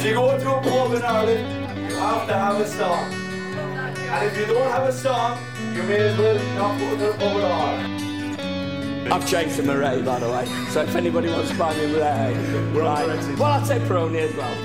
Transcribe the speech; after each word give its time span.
If 0.00 0.06
you 0.06 0.14
go 0.14 0.38
to 0.38 0.54
a 0.56 0.62
pub 0.62 0.94
in 0.94 1.02
Ireland, 1.02 1.90
you 1.90 1.96
have 1.98 2.26
to 2.26 2.32
have 2.32 2.58
a 2.58 2.66
song. 2.66 3.12
And 3.12 4.24
if 4.24 4.34
you 4.38 4.46
don't 4.46 4.70
have 4.70 4.88
a 4.88 4.92
song, 4.94 5.38
you 5.74 5.82
may 5.82 5.98
as 5.98 6.18
well 6.18 6.42
not 6.54 6.78
go 6.80 6.88
to 6.88 6.96
the 6.96 7.12
pub 7.18 7.36
at 7.36 7.44
all. 9.04 9.12
I've 9.12 9.28
changed 9.28 9.56
to 9.56 9.62
Murray, 9.62 10.00
by 10.00 10.18
the 10.18 10.30
way. 10.30 10.46
So 10.70 10.80
if 10.80 10.96
anybody 10.96 11.28
wants 11.28 11.50
to 11.50 11.58
buy 11.58 11.76
me 11.76 11.88
Murray, 11.88 12.32
right. 12.72 13.38
Well, 13.38 13.44
I'll 13.44 13.66
take 13.66 13.82
Peroni 13.82 14.20
as 14.20 14.34
well. 14.34 14.56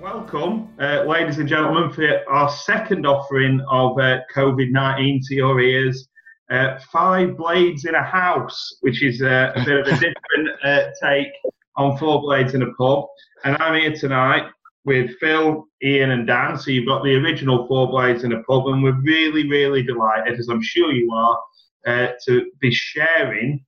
Welcome, 0.00 0.70
uh, 0.80 1.04
ladies 1.04 1.36
and 1.36 1.46
gentlemen, 1.46 1.92
for 1.92 2.26
our 2.30 2.48
second 2.48 3.04
offering 3.04 3.60
of 3.68 3.98
uh, 3.98 4.20
COVID 4.34 4.70
19 4.70 5.20
to 5.24 5.34
your 5.34 5.60
ears. 5.60 6.08
Uh, 6.50 6.78
five 6.92 7.36
blades 7.36 7.86
in 7.86 7.94
a 7.94 8.02
house, 8.02 8.76
which 8.82 9.02
is 9.02 9.22
uh, 9.22 9.52
a 9.56 9.64
bit 9.64 9.80
of 9.80 9.86
a 9.86 9.92
different 9.92 10.48
uh, 10.62 10.84
take 11.02 11.28
on 11.76 11.96
four 11.96 12.20
blades 12.20 12.54
in 12.54 12.62
a 12.62 12.72
pub. 12.74 13.06
And 13.44 13.56
I'm 13.60 13.80
here 13.80 13.94
tonight 13.94 14.44
with 14.84 15.10
Phil, 15.18 15.66
Ian, 15.82 16.10
and 16.10 16.26
Dan. 16.26 16.58
So 16.58 16.70
you've 16.70 16.86
got 16.86 17.02
the 17.02 17.14
original 17.14 17.66
four 17.66 17.88
blades 17.88 18.24
in 18.24 18.32
a 18.32 18.42
pub, 18.42 18.66
and 18.66 18.82
we're 18.82 19.00
really, 19.00 19.48
really 19.48 19.82
delighted, 19.82 20.38
as 20.38 20.48
I'm 20.48 20.62
sure 20.62 20.92
you 20.92 21.10
are, 21.12 21.38
uh, 21.86 22.12
to 22.26 22.44
be 22.60 22.70
sharing 22.70 23.64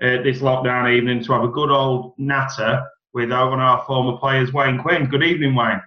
uh, 0.00 0.22
this 0.22 0.38
lockdown 0.38 0.96
evening 0.96 1.22
to 1.24 1.32
have 1.32 1.42
a 1.42 1.48
good 1.48 1.70
old 1.70 2.14
natter 2.16 2.82
with 3.12 3.30
one 3.30 3.54
of 3.54 3.58
our 3.58 3.84
former 3.86 4.16
players, 4.18 4.52
Wayne 4.52 4.78
Quinn. 4.78 5.06
Good 5.06 5.24
evening, 5.24 5.54
Wayne. 5.56 5.80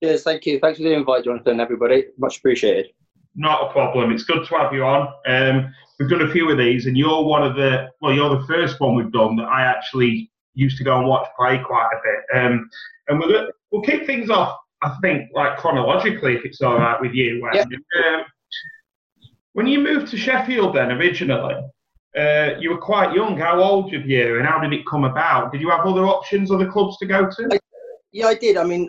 Yes, 0.00 0.22
thank 0.22 0.44
you. 0.44 0.58
Thanks 0.58 0.78
for 0.78 0.84
the 0.84 0.92
invite, 0.92 1.24
Jonathan. 1.24 1.60
Everybody, 1.60 2.06
much 2.18 2.38
appreciated. 2.38 2.88
Not 3.38 3.68
a 3.68 3.72
problem. 3.72 4.10
It's 4.10 4.24
good 4.24 4.46
to 4.48 4.58
have 4.58 4.72
you 4.72 4.84
on. 4.84 5.14
Um, 5.26 5.72
we've 5.98 6.10
done 6.10 6.22
a 6.22 6.32
few 6.32 6.50
of 6.50 6.58
these, 6.58 6.86
and 6.86 6.98
you're 6.98 7.22
one 7.22 7.44
of 7.44 7.54
the 7.54 7.88
well, 8.00 8.12
you're 8.12 8.36
the 8.36 8.44
first 8.46 8.80
one 8.80 8.96
we've 8.96 9.12
done 9.12 9.36
that 9.36 9.44
I 9.44 9.62
actually 9.62 10.28
used 10.54 10.76
to 10.78 10.84
go 10.84 10.98
and 10.98 11.06
watch 11.06 11.28
play 11.38 11.62
quite 11.64 11.88
a 11.92 12.00
bit. 12.02 12.42
Um, 12.42 12.68
and 13.06 13.20
we'll 13.20 13.46
we'll 13.70 13.82
kick 13.82 14.06
things 14.06 14.28
off. 14.28 14.58
I 14.82 14.96
think 15.02 15.30
like 15.34 15.56
chronologically, 15.56 16.34
if 16.34 16.44
it's 16.44 16.60
all 16.60 16.78
right 16.78 17.00
with 17.00 17.12
you. 17.12 17.40
Wayne. 17.40 17.62
Um, 17.62 18.24
when 19.52 19.68
you 19.68 19.78
moved 19.78 20.08
to 20.08 20.16
Sheffield, 20.16 20.74
then 20.74 20.90
originally, 20.90 21.54
uh, 22.18 22.50
you 22.58 22.70
were 22.70 22.78
quite 22.78 23.14
young. 23.14 23.38
How 23.38 23.60
old 23.62 23.92
were 23.92 23.98
you, 23.98 24.38
and 24.38 24.46
how 24.48 24.58
did 24.58 24.72
it 24.72 24.84
come 24.90 25.04
about? 25.04 25.52
Did 25.52 25.60
you 25.60 25.70
have 25.70 25.86
other 25.86 26.06
options, 26.06 26.50
other 26.50 26.68
clubs 26.68 26.98
to 26.98 27.06
go 27.06 27.30
to? 27.30 27.48
I, 27.52 27.58
yeah, 28.10 28.26
I 28.26 28.34
did. 28.34 28.56
I 28.56 28.64
mean, 28.64 28.88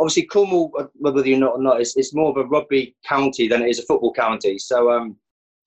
obviously 0.00 0.24
Cornwall, 0.24 0.72
whether 0.94 1.26
you're 1.26 1.38
not 1.38 1.54
or 1.54 1.62
not, 1.62 1.80
it's, 1.80 1.96
it's 1.96 2.14
more 2.14 2.30
of 2.30 2.36
a 2.36 2.48
rugby 2.48 2.94
county 3.06 3.48
than 3.48 3.62
it 3.62 3.70
is 3.70 3.78
a 3.78 3.82
football 3.82 4.12
county. 4.12 4.58
So, 4.58 4.90
um, 4.90 5.16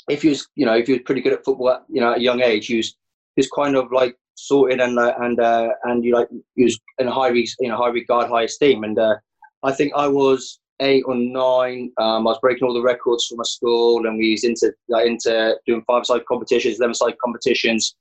if 0.09 0.23
you 0.23 0.31
was, 0.31 0.47
you 0.55 0.65
know, 0.65 0.73
if 0.73 0.87
you 0.87 0.95
were 0.95 1.03
pretty 1.03 1.21
good 1.21 1.33
at 1.33 1.45
football, 1.45 1.69
at, 1.69 1.83
you 1.89 2.01
know, 2.01 2.11
at 2.11 2.17
a 2.17 2.21
young 2.21 2.41
age, 2.41 2.69
you 2.69 2.77
was, 2.77 2.95
you 3.35 3.41
was 3.41 3.49
kind 3.49 3.75
of 3.75 3.91
like 3.91 4.15
sorted 4.35 4.79
and 4.79 4.97
uh, 4.97 5.13
and 5.19 5.39
uh, 5.39 5.69
and 5.83 6.03
you 6.03 6.13
like 6.13 6.27
you 6.55 6.65
was 6.65 6.79
in 6.97 7.07
high, 7.07 7.29
you 7.29 7.45
know, 7.61 7.77
high 7.77 7.89
regard, 7.89 8.29
high 8.29 8.43
esteem. 8.43 8.83
And 8.83 8.97
uh, 8.97 9.15
I 9.63 9.71
think 9.71 9.93
I 9.95 10.07
was 10.07 10.59
eight 10.79 11.03
or 11.05 11.15
nine. 11.15 11.91
Um, 11.99 12.27
I 12.27 12.31
was 12.31 12.39
breaking 12.41 12.67
all 12.67 12.73
the 12.73 12.81
records 12.81 13.27
for 13.27 13.35
my 13.35 13.43
school, 13.43 14.07
and 14.07 14.17
we 14.17 14.31
was 14.31 14.43
into 14.43 14.73
like, 14.89 15.07
into 15.07 15.55
doing 15.67 15.83
five 15.85 16.05
side 16.05 16.25
competitions, 16.25 16.79
eleven 16.79 16.95
side 16.95 17.15
competitions 17.23 17.95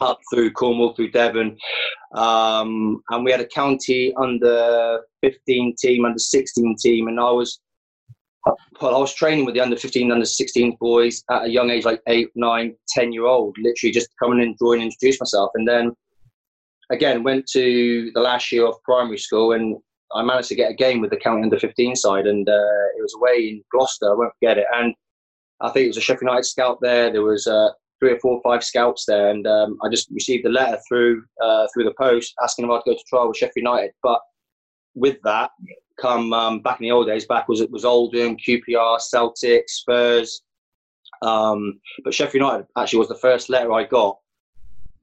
up 0.00 0.18
through 0.32 0.52
Cornwall, 0.52 0.94
through 0.94 1.10
Devon. 1.10 1.56
Um, 2.14 3.02
and 3.10 3.24
we 3.24 3.30
had 3.30 3.40
a 3.40 3.46
county 3.46 4.12
under 4.16 5.00
15 5.22 5.74
team, 5.78 6.04
under 6.04 6.18
16 6.18 6.76
team, 6.80 7.08
and 7.08 7.20
I 7.20 7.30
was 7.30 7.60
well, 8.80 8.96
I 8.96 8.98
was 8.98 9.14
training 9.14 9.44
with 9.44 9.54
the 9.54 9.60
under 9.60 9.76
15, 9.76 10.10
under 10.10 10.24
16 10.24 10.76
boys 10.80 11.22
at 11.30 11.44
a 11.44 11.50
young 11.50 11.70
age, 11.70 11.84
like 11.84 12.00
eight, 12.06 12.30
nine, 12.34 12.74
10 12.88 13.12
year 13.12 13.26
old, 13.26 13.56
literally 13.58 13.92
just 13.92 14.08
coming 14.18 14.40
in, 14.40 14.56
join, 14.58 14.80
introduce 14.80 15.20
myself. 15.20 15.50
And 15.54 15.68
then 15.68 15.92
again, 16.90 17.22
went 17.22 17.46
to 17.48 18.10
the 18.14 18.20
last 18.20 18.50
year 18.50 18.66
of 18.66 18.82
primary 18.82 19.18
school 19.18 19.52
and 19.52 19.76
I 20.14 20.22
managed 20.22 20.48
to 20.48 20.54
get 20.54 20.70
a 20.70 20.74
game 20.74 21.00
with 21.00 21.10
the 21.10 21.18
county 21.18 21.42
under 21.42 21.58
15 21.58 21.94
side. 21.96 22.26
And 22.26 22.48
uh, 22.48 22.86
it 22.96 23.02
was 23.02 23.14
away 23.14 23.48
in 23.48 23.64
Gloucester, 23.70 24.10
I 24.10 24.14
won't 24.14 24.32
forget 24.40 24.58
it. 24.58 24.66
And 24.74 24.94
I 25.60 25.70
think 25.70 25.84
it 25.84 25.88
was 25.88 25.98
a 25.98 26.00
Sheffield 26.00 26.22
United 26.22 26.44
scout 26.44 26.78
there. 26.80 27.12
There 27.12 27.22
was 27.22 27.46
uh, 27.46 27.70
three 28.00 28.12
or 28.12 28.18
four, 28.18 28.36
or 28.36 28.42
five 28.42 28.64
scouts 28.64 29.04
there, 29.06 29.28
and 29.28 29.46
um, 29.46 29.78
I 29.84 29.88
just 29.88 30.10
received 30.10 30.46
a 30.46 30.48
letter 30.48 30.78
through 30.88 31.22
uh, 31.40 31.66
through 31.72 31.84
the 31.84 31.94
post 31.98 32.34
asking 32.42 32.64
if 32.64 32.70
I'd 32.70 32.82
go 32.84 32.94
to 32.94 33.04
trial 33.08 33.28
with 33.28 33.36
Sheffield 33.36 33.56
United. 33.56 33.92
But 34.02 34.20
with 34.94 35.18
that, 35.24 35.50
come 36.00 36.32
um, 36.32 36.60
back 36.60 36.80
in 36.80 36.84
the 36.84 36.92
old 36.92 37.06
days, 37.06 37.26
back 37.26 37.48
was 37.48 37.60
it 37.60 37.70
was 37.70 37.84
Oldham, 37.84 38.36
QPR, 38.36 39.00
Celtic, 39.00 39.68
Spurs. 39.68 40.42
Um, 41.22 41.80
but 42.02 42.14
Sheffield 42.14 42.42
United 42.42 42.66
actually 42.78 43.00
was 43.00 43.08
the 43.08 43.16
first 43.16 43.50
letter 43.50 43.72
I 43.72 43.84
got 43.84 44.18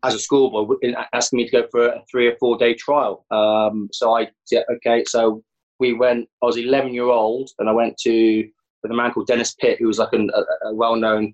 as 0.03 0.13
a 0.13 0.19
schoolboy 0.19 0.75
asking 1.13 1.37
me 1.37 1.45
to 1.45 1.51
go 1.51 1.67
for 1.69 1.87
a 1.87 2.03
three 2.09 2.27
or 2.27 2.35
four 2.37 2.57
day 2.57 2.73
trial. 2.73 3.25
Um, 3.31 3.89
so 3.91 4.15
I 4.17 4.29
yeah 4.51 4.61
okay, 4.75 5.03
so 5.05 5.43
we 5.79 5.93
went. 5.93 6.27
I 6.41 6.45
was 6.47 6.57
11 6.57 6.93
year 6.93 7.05
old, 7.05 7.51
and 7.59 7.69
I 7.69 7.71
went 7.71 7.97
to 7.99 8.49
with 8.83 8.91
a 8.91 8.95
man 8.95 9.11
called 9.11 9.27
Dennis 9.27 9.53
Pitt, 9.55 9.79
who 9.79 9.87
was 9.87 9.99
like 9.99 10.13
an, 10.13 10.29
a, 10.33 10.67
a 10.67 10.73
well 10.73 10.95
known 10.95 11.33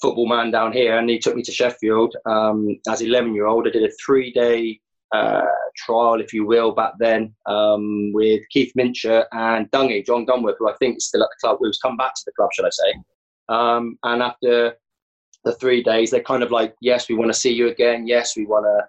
football 0.00 0.28
man 0.28 0.50
down 0.50 0.72
here, 0.72 0.98
and 0.98 1.08
he 1.08 1.18
took 1.18 1.36
me 1.36 1.42
to 1.42 1.52
Sheffield 1.52 2.16
um, 2.26 2.78
as 2.88 3.00
11 3.00 3.34
year 3.34 3.46
old. 3.46 3.66
I 3.66 3.70
did 3.70 3.84
a 3.84 3.92
three 4.04 4.32
day 4.32 4.80
uh, 5.12 5.42
trial, 5.76 6.20
if 6.20 6.32
you 6.32 6.46
will, 6.46 6.72
back 6.72 6.92
then 6.98 7.34
um, 7.46 8.12
with 8.12 8.42
Keith 8.50 8.72
Mincher 8.76 9.24
and 9.32 9.70
Dungy, 9.70 10.04
John 10.04 10.26
Dunworth, 10.26 10.56
who 10.58 10.68
I 10.68 10.74
think 10.78 10.98
is 10.98 11.06
still 11.06 11.22
at 11.22 11.28
the 11.30 11.46
club, 11.46 11.58
who's 11.60 11.78
come 11.78 11.96
back 11.96 12.14
to 12.14 12.22
the 12.26 12.32
club, 12.32 12.50
should 12.52 12.66
I 12.66 12.70
say. 12.70 12.94
Um, 13.48 13.98
and 14.02 14.22
after 14.22 14.76
the 15.44 15.54
three 15.54 15.82
days, 15.82 16.10
they're 16.10 16.22
kind 16.22 16.42
of 16.42 16.50
like, 16.50 16.74
yes, 16.80 17.08
we 17.08 17.14
want 17.14 17.32
to 17.32 17.38
see 17.38 17.52
you 17.52 17.68
again. 17.68 18.06
Yes, 18.06 18.36
we 18.36 18.46
want 18.46 18.64
to 18.64 18.88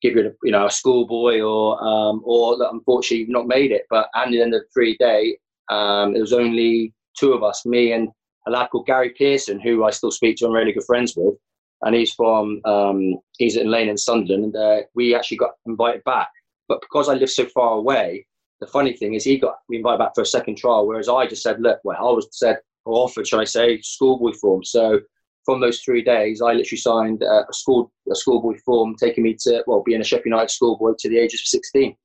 give 0.00 0.16
you, 0.16 0.28
a, 0.28 0.32
you 0.44 0.52
know, 0.52 0.66
a 0.66 0.70
schoolboy, 0.70 1.40
or 1.40 1.82
um, 1.82 2.22
or 2.24 2.56
unfortunately 2.70 3.18
you've 3.18 3.28
not 3.28 3.48
made 3.48 3.72
it. 3.72 3.82
But 3.90 4.08
at 4.14 4.30
the 4.30 4.40
end 4.40 4.54
of 4.54 4.62
the 4.62 4.66
three 4.72 4.96
day, 4.98 5.36
um, 5.68 6.14
it 6.14 6.20
was 6.20 6.32
only 6.32 6.94
two 7.18 7.32
of 7.32 7.42
us, 7.42 7.66
me 7.66 7.92
and 7.92 8.08
a 8.46 8.50
lad 8.50 8.68
called 8.70 8.86
Gary 8.86 9.10
Pearson, 9.10 9.60
who 9.60 9.84
I 9.84 9.90
still 9.90 10.10
speak 10.10 10.36
to 10.36 10.46
and 10.46 10.54
really 10.54 10.72
good 10.72 10.84
friends 10.84 11.14
with. 11.16 11.34
And 11.82 11.94
he's 11.94 12.12
from, 12.12 12.60
um, 12.64 13.14
he's 13.38 13.56
in 13.56 13.70
Lane 13.70 13.88
in 13.88 13.96
Sunderland. 13.96 14.44
And 14.44 14.56
uh, 14.56 14.82
we 14.94 15.14
actually 15.14 15.38
got 15.38 15.52
invited 15.66 16.04
back. 16.04 16.28
But 16.68 16.80
because 16.82 17.08
I 17.08 17.14
live 17.14 17.30
so 17.30 17.46
far 17.46 17.74
away, 17.74 18.26
the 18.60 18.66
funny 18.66 18.92
thing 18.92 19.14
is 19.14 19.24
he 19.24 19.38
got 19.38 19.56
we 19.68 19.78
invited 19.78 19.98
back 19.98 20.14
for 20.14 20.20
a 20.20 20.26
second 20.26 20.56
trial, 20.56 20.86
whereas 20.86 21.08
I 21.08 21.26
just 21.26 21.42
said, 21.42 21.60
look, 21.60 21.80
well, 21.82 21.96
I 21.98 22.12
was 22.12 22.28
said, 22.32 22.58
or 22.84 23.04
offered, 23.04 23.26
should 23.26 23.40
I 23.40 23.44
say, 23.44 23.80
schoolboy 23.80 24.32
form. 24.34 24.62
So 24.62 25.00
from 25.44 25.60
those 25.60 25.80
three 25.80 26.02
days, 26.02 26.42
I 26.42 26.52
literally 26.52 26.78
signed 26.78 27.22
uh, 27.22 27.44
a 27.48 27.52
school 27.52 27.90
a 28.10 28.14
schoolboy 28.14 28.58
form, 28.64 28.94
taking 28.96 29.24
me 29.24 29.36
to 29.40 29.64
well, 29.66 29.82
being 29.84 30.00
a 30.00 30.04
Sheffield 30.04 30.26
United 30.26 30.50
schoolboy 30.50 30.92
to 30.98 31.08
the 31.08 31.18
ages 31.18 31.40
of 31.40 31.46
16. 31.46 31.96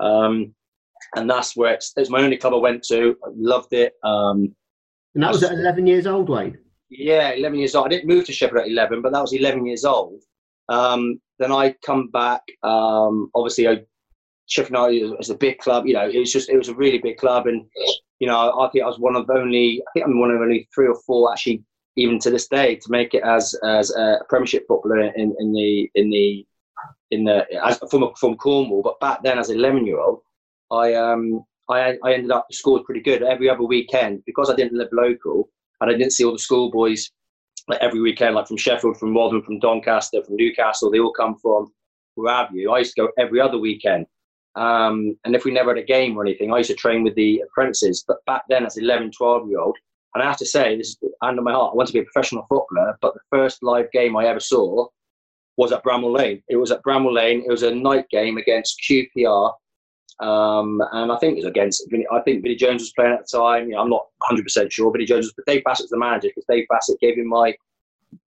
Um, 0.00 0.54
and 1.16 1.28
that's 1.28 1.56
where 1.56 1.74
it's, 1.74 1.92
it's 1.96 2.10
my 2.10 2.22
only 2.22 2.36
club 2.36 2.54
I 2.54 2.58
went 2.58 2.82
to. 2.84 3.16
I 3.24 3.30
loved 3.34 3.72
it. 3.72 3.94
Um, 4.04 4.54
and 5.14 5.22
that 5.22 5.32
was 5.32 5.42
at 5.42 5.52
11 5.52 5.86
years 5.86 6.06
old, 6.06 6.28
Wayne? 6.28 6.58
Yeah, 6.90 7.32
11 7.32 7.58
years 7.58 7.74
old. 7.74 7.86
I 7.86 7.88
didn't 7.90 8.08
move 8.08 8.24
to 8.26 8.32
Sheffield 8.32 8.62
at 8.62 8.68
11, 8.68 9.02
but 9.02 9.12
that 9.12 9.20
was 9.20 9.32
11 9.32 9.66
years 9.66 9.84
old. 9.84 10.22
Um, 10.68 11.20
then 11.38 11.52
I 11.52 11.74
come 11.84 12.08
back. 12.08 12.42
Um, 12.62 13.30
obviously, 13.34 13.68
I, 13.68 13.82
Sheffield 14.46 14.92
United 14.92 15.16
was 15.16 15.30
a 15.30 15.34
big 15.34 15.58
club. 15.58 15.86
You 15.86 15.94
know, 15.94 16.08
it 16.08 16.18
was 16.18 16.32
just 16.32 16.48
it 16.48 16.56
was 16.56 16.68
a 16.68 16.74
really 16.74 16.98
big 16.98 17.18
club, 17.18 17.46
and 17.46 17.64
you 18.18 18.26
know, 18.26 18.60
I 18.60 18.68
think 18.70 18.84
I 18.84 18.86
was 18.86 18.98
one 18.98 19.16
of 19.16 19.28
only. 19.30 19.82
I 19.86 19.90
think 19.92 20.06
I'm 20.06 20.20
one 20.20 20.30
of 20.30 20.40
only 20.40 20.68
three 20.74 20.88
or 20.88 20.98
four 21.06 21.32
actually, 21.32 21.62
even 21.96 22.18
to 22.20 22.30
this 22.30 22.48
day, 22.48 22.76
to 22.76 22.90
make 22.90 23.14
it 23.14 23.22
as 23.22 23.54
as 23.64 23.94
a 23.94 24.20
Premiership 24.28 24.64
footballer 24.66 25.00
in, 25.00 25.34
in 25.38 25.52
the 25.52 25.90
in 25.94 26.10
the 26.10 26.46
in 27.10 27.24
the 27.24 27.46
as, 27.64 27.78
from 27.90 28.10
from 28.18 28.36
Cornwall. 28.36 28.82
But 28.82 29.00
back 29.00 29.22
then, 29.22 29.38
as 29.38 29.50
an 29.50 29.58
11 29.58 29.86
year 29.86 30.00
old, 30.00 30.20
I 30.70 30.94
um 30.94 31.44
I, 31.68 31.96
I 32.04 32.14
ended 32.14 32.30
up 32.30 32.46
scored 32.50 32.84
pretty 32.84 33.00
good 33.00 33.22
every 33.22 33.48
other 33.48 33.62
weekend 33.62 34.22
because 34.24 34.50
I 34.50 34.56
didn't 34.56 34.78
live 34.78 34.88
local 34.92 35.50
and 35.80 35.90
I 35.90 35.94
didn't 35.94 36.12
see 36.12 36.24
all 36.24 36.32
the 36.32 36.38
schoolboys 36.38 37.10
like 37.68 37.80
every 37.80 38.00
weekend, 38.00 38.34
like 38.34 38.48
from 38.48 38.56
Sheffield, 38.56 38.98
from 38.98 39.14
Waltham, 39.14 39.42
from 39.42 39.58
Doncaster, 39.58 40.22
from 40.22 40.36
Newcastle. 40.36 40.90
They 40.90 41.00
all 41.00 41.12
come 41.12 41.36
from 41.36 41.72
where 42.14 42.34
have 42.34 42.48
you. 42.52 42.72
I 42.72 42.78
used 42.78 42.94
to 42.96 43.02
go 43.02 43.08
every 43.18 43.40
other 43.40 43.58
weekend. 43.58 44.06
Um, 44.56 45.16
and 45.24 45.36
if 45.36 45.44
we 45.44 45.52
never 45.52 45.74
had 45.74 45.82
a 45.82 45.86
game 45.86 46.16
or 46.16 46.22
anything, 46.22 46.52
I 46.52 46.58
used 46.58 46.70
to 46.70 46.76
train 46.76 47.04
with 47.04 47.14
the 47.14 47.42
apprentices. 47.46 48.04
But 48.06 48.24
back 48.24 48.42
then, 48.48 48.64
as 48.64 48.76
11, 48.76 49.12
12 49.12 49.48
year 49.48 49.60
old, 49.60 49.76
and 50.14 50.22
I 50.22 50.26
have 50.26 50.38
to 50.38 50.46
say, 50.46 50.76
this 50.76 50.88
is 50.88 50.98
under 51.22 51.42
my 51.42 51.52
heart, 51.52 51.72
I 51.72 51.76
want 51.76 51.86
to 51.88 51.92
be 51.92 52.00
a 52.00 52.04
professional 52.04 52.46
footballer. 52.48 52.98
But 53.00 53.14
the 53.14 53.20
first 53.30 53.62
live 53.62 53.90
game 53.92 54.16
I 54.16 54.26
ever 54.26 54.40
saw 54.40 54.88
was 55.56 55.70
at 55.72 55.84
Bramall 55.84 56.16
Lane. 56.16 56.42
It 56.48 56.56
was 56.56 56.70
at 56.70 56.82
Bramall 56.82 57.12
Lane. 57.12 57.44
It 57.46 57.50
was 57.50 57.62
a 57.62 57.74
night 57.74 58.08
game 58.10 58.38
against 58.38 58.80
QPR 58.88 59.52
um, 60.20 60.82
and 60.92 61.12
I 61.12 61.18
think 61.18 61.34
it 61.34 61.36
was 61.36 61.44
against, 61.44 61.88
I 62.12 62.20
think 62.20 62.42
Vinny 62.42 62.56
Jones 62.56 62.82
was 62.82 62.92
playing 62.92 63.12
at 63.12 63.26
the 63.26 63.38
time. 63.38 63.68
You 63.68 63.74
know, 63.74 63.82
I'm 63.82 63.90
not 63.90 64.06
100% 64.30 64.70
sure. 64.70 64.90
Billy 64.90 65.04
Jones 65.04 65.26
was, 65.26 65.32
but 65.34 65.46
Dave 65.46 65.62
Bassett 65.64 65.84
was 65.84 65.90
the 65.90 65.98
manager 65.98 66.28
because 66.28 66.44
Dave 66.48 66.66
Bassett 66.68 67.00
gave 67.00 67.16
him 67.16 67.28
my, 67.28 67.54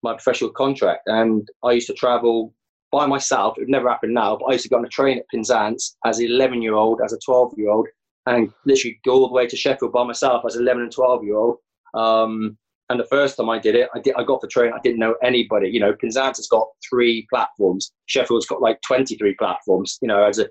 my 0.01 0.13
professional 0.13 0.51
contract. 0.51 1.03
And 1.07 1.47
I 1.63 1.73
used 1.73 1.87
to 1.87 1.93
travel 1.93 2.53
by 2.91 3.05
myself. 3.05 3.57
It 3.57 3.61
would 3.61 3.69
never 3.69 3.89
happen 3.89 4.13
now, 4.13 4.37
but 4.37 4.45
I 4.45 4.53
used 4.53 4.63
to 4.63 4.69
go 4.69 4.77
on 4.77 4.85
a 4.85 4.89
train 4.89 5.17
at 5.17 5.25
Penzance 5.33 5.97
as 6.05 6.19
an 6.19 6.27
11 6.27 6.61
year 6.61 6.75
old, 6.75 7.01
as 7.03 7.13
a 7.13 7.19
12 7.19 7.53
year 7.57 7.69
old, 7.69 7.87
and 8.25 8.51
literally 8.65 8.99
go 9.03 9.13
all 9.13 9.27
the 9.27 9.33
way 9.33 9.47
to 9.47 9.57
Sheffield 9.57 9.91
by 9.91 10.05
myself 10.05 10.43
as 10.45 10.55
an 10.55 10.63
11 10.63 10.83
and 10.83 10.91
12 10.91 11.23
year 11.25 11.35
old. 11.35 11.57
Um, 11.93 12.57
And 12.91 12.99
the 12.99 13.05
first 13.05 13.37
time 13.37 13.49
I 13.49 13.57
did 13.57 13.75
it, 13.75 13.89
I 13.95 13.99
did. 13.99 14.15
I 14.17 14.23
got 14.25 14.41
the 14.41 14.49
train. 14.49 14.73
I 14.75 14.79
didn't 14.83 14.99
know 14.99 15.15
anybody. 15.23 15.69
You 15.69 15.79
know, 15.79 15.93
Penzance's 15.93 16.49
got 16.49 16.67
three 16.89 17.25
platforms. 17.29 17.93
Sheffield's 18.07 18.45
got 18.45 18.61
like 18.61 18.81
23 18.85 19.33
platforms. 19.35 19.97
You 20.01 20.09
know, 20.09 20.25
as 20.25 20.39
a 20.39 20.49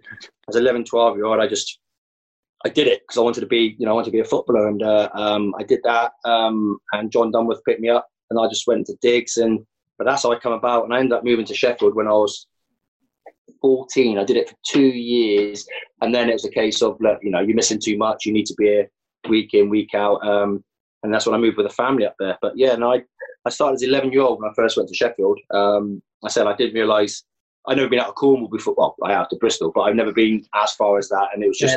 as 0.48 0.56
11, 0.56 0.84
12 0.84 1.16
year 1.16 1.26
old, 1.26 1.38
I 1.38 1.46
just 1.46 1.78
I 2.64 2.70
did 2.70 2.86
it 2.86 3.02
because 3.02 3.18
I 3.18 3.22
wanted 3.22 3.42
to 3.42 3.46
be, 3.46 3.76
you 3.78 3.84
know, 3.84 3.92
I 3.92 3.94
wanted 3.94 4.06
to 4.06 4.12
be 4.12 4.20
a 4.20 4.24
footballer, 4.24 4.68
and 4.68 4.82
uh, 4.82 5.10
um, 5.12 5.54
I 5.58 5.64
did 5.64 5.80
that. 5.84 6.12
Um, 6.24 6.78
and 6.92 7.12
John 7.12 7.30
Dunworth 7.30 7.62
picked 7.66 7.82
me 7.82 7.90
up, 7.90 8.08
and 8.30 8.40
I 8.40 8.48
just 8.48 8.66
went 8.66 8.86
to 8.86 8.96
digs, 9.02 9.36
and 9.36 9.60
but 9.98 10.06
that's 10.06 10.22
how 10.22 10.32
I 10.32 10.38
come 10.38 10.54
about, 10.54 10.84
and 10.84 10.94
I 10.94 10.98
ended 10.98 11.12
up 11.12 11.24
moving 11.24 11.44
to 11.44 11.54
Sheffield 11.54 11.94
when 11.94 12.06
I 12.06 12.12
was 12.12 12.46
14. 13.60 14.16
I 14.16 14.24
did 14.24 14.38
it 14.38 14.48
for 14.48 14.56
two 14.66 14.88
years, 14.88 15.66
and 16.00 16.14
then 16.14 16.30
it 16.30 16.32
was 16.32 16.46
a 16.46 16.50
case 16.50 16.80
of, 16.80 16.96
look, 17.00 17.18
you 17.22 17.30
know, 17.30 17.40
you're 17.40 17.54
missing 17.54 17.78
too 17.78 17.98
much. 17.98 18.24
You 18.24 18.32
need 18.32 18.46
to 18.46 18.54
be 18.56 18.64
here 18.64 18.90
week 19.28 19.52
in, 19.52 19.68
week 19.68 19.94
out, 19.94 20.26
um, 20.26 20.64
and 21.02 21.12
that's 21.12 21.26
when 21.26 21.34
I 21.34 21.38
moved 21.38 21.56
with 21.56 21.66
a 21.66 21.70
family 21.70 22.06
up 22.06 22.14
there. 22.18 22.36
But 22.40 22.52
yeah, 22.56 22.74
no, 22.76 22.92
I, 22.92 23.02
I 23.44 23.50
started 23.50 23.74
as 23.74 23.82
11 23.82 24.12
year 24.12 24.22
old 24.22 24.40
when 24.40 24.50
I 24.50 24.54
first 24.54 24.76
went 24.76 24.88
to 24.88 24.94
Sheffield. 24.94 25.38
Um, 25.52 26.02
I 26.24 26.28
said 26.28 26.46
I 26.46 26.56
didn't 26.56 26.74
realise 26.74 27.24
I'd 27.66 27.76
never 27.76 27.88
been 27.88 28.00
out 28.00 28.08
of 28.08 28.14
Cornwall 28.14 28.48
before. 28.48 28.74
Well, 28.76 28.96
I 29.04 29.12
have 29.12 29.28
to 29.30 29.36
Bristol, 29.36 29.72
but 29.74 29.82
I've 29.82 29.96
never 29.96 30.12
been 30.12 30.44
as 30.54 30.72
far 30.74 30.98
as 30.98 31.08
that, 31.10 31.28
and 31.34 31.42
it 31.44 31.48
was 31.48 31.58
just 31.58 31.76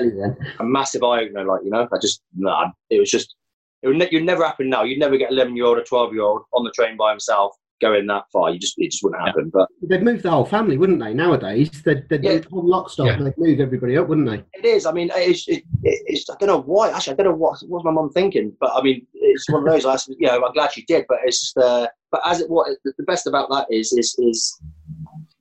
a 0.59 0.63
massive 0.63 1.03
eye 1.03 1.23
opener. 1.23 1.43
Like 1.43 1.61
you 1.63 1.71
know, 1.71 1.87
I 1.91 1.97
just 2.01 2.21
no, 2.35 2.71
it 2.89 2.99
was 2.99 3.11
just 3.11 3.35
it 3.81 3.87
would 3.87 3.97
ne- 3.97 4.09
you'd 4.11 4.23
never 4.23 4.45
happen 4.45 4.69
now. 4.69 4.83
You'd 4.83 4.99
never 4.99 5.17
get 5.17 5.31
eleven 5.31 5.55
year 5.55 5.65
old 5.65 5.77
or 5.77 5.83
twelve 5.83 6.13
year 6.13 6.23
old 6.23 6.43
on 6.53 6.63
the 6.63 6.71
train 6.71 6.95
by 6.95 7.11
himself 7.11 7.55
going 7.81 8.07
that 8.07 8.23
far. 8.31 8.51
You 8.51 8.59
just 8.59 8.75
it 8.77 8.91
just 8.91 9.03
wouldn't 9.03 9.21
happen. 9.25 9.49
But 9.53 9.67
They'd 9.81 10.03
move 10.03 10.21
the 10.21 10.31
whole 10.31 10.45
family, 10.45 10.77
wouldn't 10.77 10.99
they? 10.99 11.13
Nowadays, 11.13 11.69
they'd, 11.83 12.07
they'd 12.09 12.23
Yeah. 12.23 12.37
do 12.39 12.47
a 12.47 12.49
whole 12.51 12.67
lock 12.67 12.89
stock 12.89 13.07
Yeah. 13.07 13.13
and 13.15 13.25
they'd 13.27 13.37
move 13.37 13.59
everybody 13.59 13.97
up, 13.97 14.07
wouldn't 14.07 14.29
they? 14.29 14.43
it 14.53 14.65
is. 14.65 14.85
I 14.85 14.91
mean, 14.91 15.09
it's, 15.15 15.47
it, 15.47 15.63
it's 15.83 16.29
I 16.29 16.35
don't 16.39 16.47
know 16.47 16.61
why. 16.61 16.91
Actually, 16.91 17.13
I 17.13 17.15
don't 17.17 17.25
know 17.33 17.35
what 17.37 17.59
what 17.67 17.83
was 17.83 17.85
my 17.85 17.91
mum 17.91 18.09
thinking, 18.11 18.55
but 18.59 18.71
I 18.73 18.81
mean, 18.81 19.05
it's 19.13 19.49
one 19.49 19.67
of 19.67 19.73
those. 19.73 19.85
I, 19.85 19.97
you 20.17 20.27
know, 20.27 20.43
I'm 20.45 20.53
glad 20.53 20.71
she 20.73 20.83
did, 20.85 21.05
but 21.09 21.19
it's 21.25 21.39
just. 21.41 21.57
Uh, 21.57 21.87
but 22.11 22.21
as 22.25 22.41
it 22.41 22.49
what 22.49 22.67
the 22.83 23.03
best 23.03 23.27
about 23.27 23.49
that 23.49 23.67
is 23.71 23.91
is 23.93 24.15
is 24.19 24.59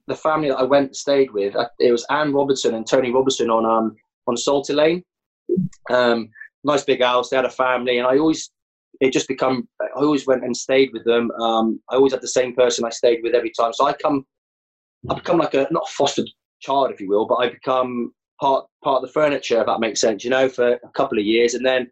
the 0.09 0.15
family 0.17 0.49
that 0.49 0.57
I 0.59 0.65
went 0.65 0.87
and 0.87 0.97
stayed 0.97 1.31
with. 1.33 1.55
uh, 1.55 1.69
It 1.79 1.93
was 1.93 2.05
Anne 2.11 2.33
Robertson 2.33 2.75
and 2.75 2.87
Tony 2.87 3.13
Robertson 3.13 3.51
on 3.51 3.65
um 3.67 3.95
on 4.27 4.37
Salty 4.37 4.73
Lane. 4.73 5.03
Um, 5.91 6.29
nice 6.65 6.85
big 6.85 7.03
house. 7.03 7.29
They 7.31 7.37
had 7.37 7.45
a 7.45 7.51
family, 7.51 7.99
and 7.99 8.07
I 8.07 8.19
always 8.19 8.51
it 9.01 9.13
just 9.13 9.29
become. 9.29 9.69
I 9.81 9.87
always 9.97 10.27
went 10.27 10.45
and 10.45 10.57
stayed 10.57 10.91
with 10.93 11.05
them. 11.05 11.31
Um, 11.33 11.81
I 11.91 11.97
always 11.97 12.13
had 12.13 12.23
the 12.23 12.29
same 12.29 12.55
person 12.55 12.85
I 12.85 12.91
stayed 12.91 13.21
with 13.23 13.35
every 13.35 13.53
time. 13.59 13.73
So 13.73 13.87
I 13.87 13.93
come, 13.95 14.25
I 15.11 15.15
become 15.15 15.39
like 15.39 15.55
a 15.55 15.67
not 15.71 15.89
a 15.89 15.93
fostered 15.93 16.29
child, 16.61 16.91
if 16.91 17.01
you 17.01 17.09
will, 17.09 17.27
but 17.27 17.37
I 17.37 17.49
become 17.51 18.13
part 18.41 18.67
part 18.85 19.03
of 19.03 19.09
the 19.09 19.13
furniture, 19.13 19.61
if 19.61 19.67
that 19.67 19.81
makes 19.81 20.01
sense. 20.01 20.25
You 20.25 20.31
know, 20.31 20.49
for 20.49 20.75
a 20.75 20.89
couple 20.95 21.19
of 21.19 21.25
years, 21.25 21.55
and 21.55 21.65
then 21.65 21.91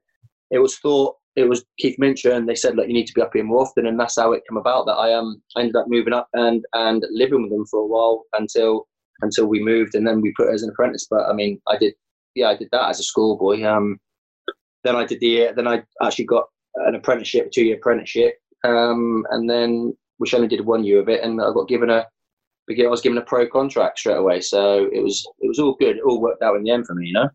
it 0.50 0.58
was 0.58 0.79
thought 0.79 1.17
it 1.37 1.49
was 1.49 1.64
Keith 1.79 1.97
Mincher, 2.00 2.35
and 2.35 2.49
they 2.49 2.55
said, 2.55 2.76
look, 2.76 2.88
you 2.88 2.94
need 2.94 3.06
to 3.06 3.14
be 3.14 3.23
up 3.23 3.31
here 3.32 3.44
more 3.44 3.62
often, 3.62 3.87
and 3.87 3.99
that's 3.99 4.17
how 4.17 4.32
it 4.32 4.43
came 4.49 4.58
about. 4.58 4.87
That 4.87 4.94
I 4.94 5.12
um 5.14 5.43
ended 5.56 5.76
up 5.76 5.87
moving 5.88 6.12
up 6.12 6.29
and 6.35 6.64
and 6.75 7.05
living 7.11 7.43
with 7.43 7.50
them 7.50 7.67
for 7.67 7.81
a 7.81 7.87
while 7.87 8.25
until 8.35 8.87
until 9.23 9.47
we 9.47 9.62
moved, 9.62 9.94
and 9.94 10.06
then 10.06 10.20
we 10.20 10.32
put 10.37 10.52
as 10.52 10.62
an 10.62 10.70
apprentice. 10.70 11.06
But 11.11 11.29
I 11.29 11.32
mean, 11.32 11.61
I 11.69 11.76
did 11.76 11.94
yeah, 12.35 12.49
I 12.49 12.56
did 12.56 12.69
that 12.73 12.88
as 12.88 13.00
a 13.00 13.05
schoolboy. 13.05 13.64
Um, 13.64 13.99
then 14.85 14.97
I 14.97 15.05
did 15.05 15.20
the 15.20 15.50
then 15.55 15.69
I 15.69 15.82
actually 16.02 16.26
got 16.26 16.47
an 16.75 16.95
apprenticeship, 16.95 17.47
a 17.47 17.51
two 17.51 17.65
year 17.65 17.77
apprenticeship, 17.77 18.35
um, 18.65 19.25
and 19.31 19.49
then 19.49 19.97
which 20.19 20.35
only 20.35 20.49
did 20.49 20.65
one 20.65 20.85
year 20.85 21.01
of 21.01 21.09
it, 21.09 21.23
and 21.23 21.41
I 21.41 21.53
got 21.53 21.69
given 21.69 21.91
a 21.91 22.07
I 22.71 22.87
was 22.87 23.01
given 23.01 23.19
a 23.19 23.23
pro 23.23 23.49
contract 23.49 23.99
straight 23.99 24.17
away. 24.17 24.41
So 24.41 24.89
it 24.93 25.03
was 25.03 25.27
it 25.41 25.49
was 25.49 25.59
all 25.59 25.75
good. 25.75 25.97
It 25.97 26.03
all 26.05 26.21
worked 26.21 26.43
out 26.43 26.57
in 26.57 26.63
the 26.63 26.71
end 26.71 26.87
for 26.87 26.95
me, 26.95 27.09
you 27.09 27.13
know. 27.13 27.29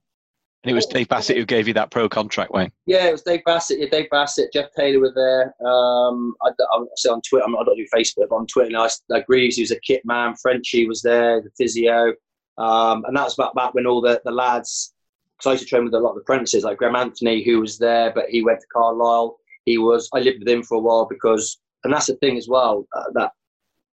And 0.66 0.72
it 0.72 0.74
was 0.74 0.88
Dave 0.88 1.10
Bassett 1.10 1.38
who 1.38 1.46
gave 1.46 1.68
you 1.68 1.76
that 1.76 1.92
pro 1.92 2.10
contract, 2.10 2.52
Wayne. 2.52 2.72
Yeah, 2.88 3.06
it 3.06 3.12
was 3.12 3.22
Dave 3.22 3.42
Bassett. 3.46 3.80
Yeah, 3.80 3.88
Dave 3.92 4.10
Bassett, 4.10 4.52
Geoff 4.52 4.70
Taylor 4.76 5.00
were 5.00 5.14
there. 5.14 5.54
Um, 5.64 6.34
I, 6.42 6.50
I, 6.50 6.86
say 6.96 7.10
on 7.10 7.22
Twitter, 7.22 7.46
I'm 7.46 7.52
not, 7.52 7.62
I 7.62 7.66
don't 7.66 7.78
do 7.78 7.86
Facebook, 7.96 8.30
but 8.30 8.36
on 8.36 8.48
Twitter, 8.48 8.70
and 8.70 8.78
I, 8.78 8.90
like 9.10 9.28
Greaves, 9.28 9.58
he 9.58 9.62
was 9.62 9.70
a 9.70 9.80
kit 9.82 10.02
man. 10.06 10.34
Frenchie 10.42 10.88
was 10.88 11.04
there, 11.04 11.40
the 11.40 11.52
physio, 11.56 12.14
um, 12.58 13.04
and 13.06 13.16
that 13.16 13.26
was 13.26 13.36
about 13.36 13.54
back 13.54 13.76
when 13.76 13.86
all 13.86 14.02
the, 14.02 14.20
the 14.26 14.32
lads. 14.32 14.95
Because 15.38 15.50
I 15.50 15.52
used 15.54 15.64
to 15.64 15.70
train 15.70 15.84
with 15.84 15.94
a 15.94 16.00
lot 16.00 16.12
of 16.12 16.18
apprentices, 16.18 16.64
like 16.64 16.78
Graham 16.78 16.96
Anthony, 16.96 17.44
who 17.44 17.60
was 17.60 17.78
there, 17.78 18.12
but 18.14 18.30
he 18.30 18.44
went 18.44 18.62
to 18.62 18.68
Carlisle. 18.72 19.38
He 19.66 19.78
was. 19.78 20.10
I 20.14 20.20
lived 20.20 20.40
with 20.40 20.48
him 20.48 20.64
for 20.64 20.76
a 20.76 20.82
while 20.82 21.06
because, 21.06 21.60
and 21.84 21.94
that's 21.94 22.08
the 22.08 22.16
thing 22.16 22.38
as 22.38 22.48
well, 22.48 22.88
uh, 22.96 23.06
that 23.14 23.32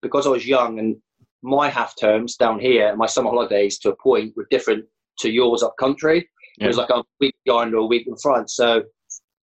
because 0.02 0.26
I 0.26 0.30
was 0.30 0.46
young 0.46 0.78
and 0.78 0.96
my 1.42 1.68
half 1.68 1.94
terms 1.98 2.36
down 2.36 2.60
here, 2.60 2.88
and 2.88 2.98
my 2.98 3.06
summer 3.06 3.30
holidays 3.30 3.78
to 3.80 3.90
a 3.90 3.96
point 3.96 4.36
were 4.36 4.46
different 4.50 4.84
to 5.18 5.30
yours 5.30 5.62
up 5.62 5.76
country. 5.78 6.28
It 6.60 6.66
was 6.66 6.76
like 6.76 6.90
a 6.90 7.02
week 7.20 7.34
behind 7.44 7.74
or 7.74 7.78
a 7.78 7.86
week 7.86 8.06
in 8.06 8.16
front. 8.16 8.50
So 8.50 8.84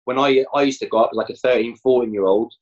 when 0.05 0.17
I 0.17 0.45
I 0.53 0.63
used 0.63 0.79
to 0.79 0.87
go 0.87 1.03
up 1.03 1.11
like 1.13 1.29
a 1.29 1.35
13, 1.35 1.75
14 1.77 2.13
year 2.13 2.25
old, 2.25 2.53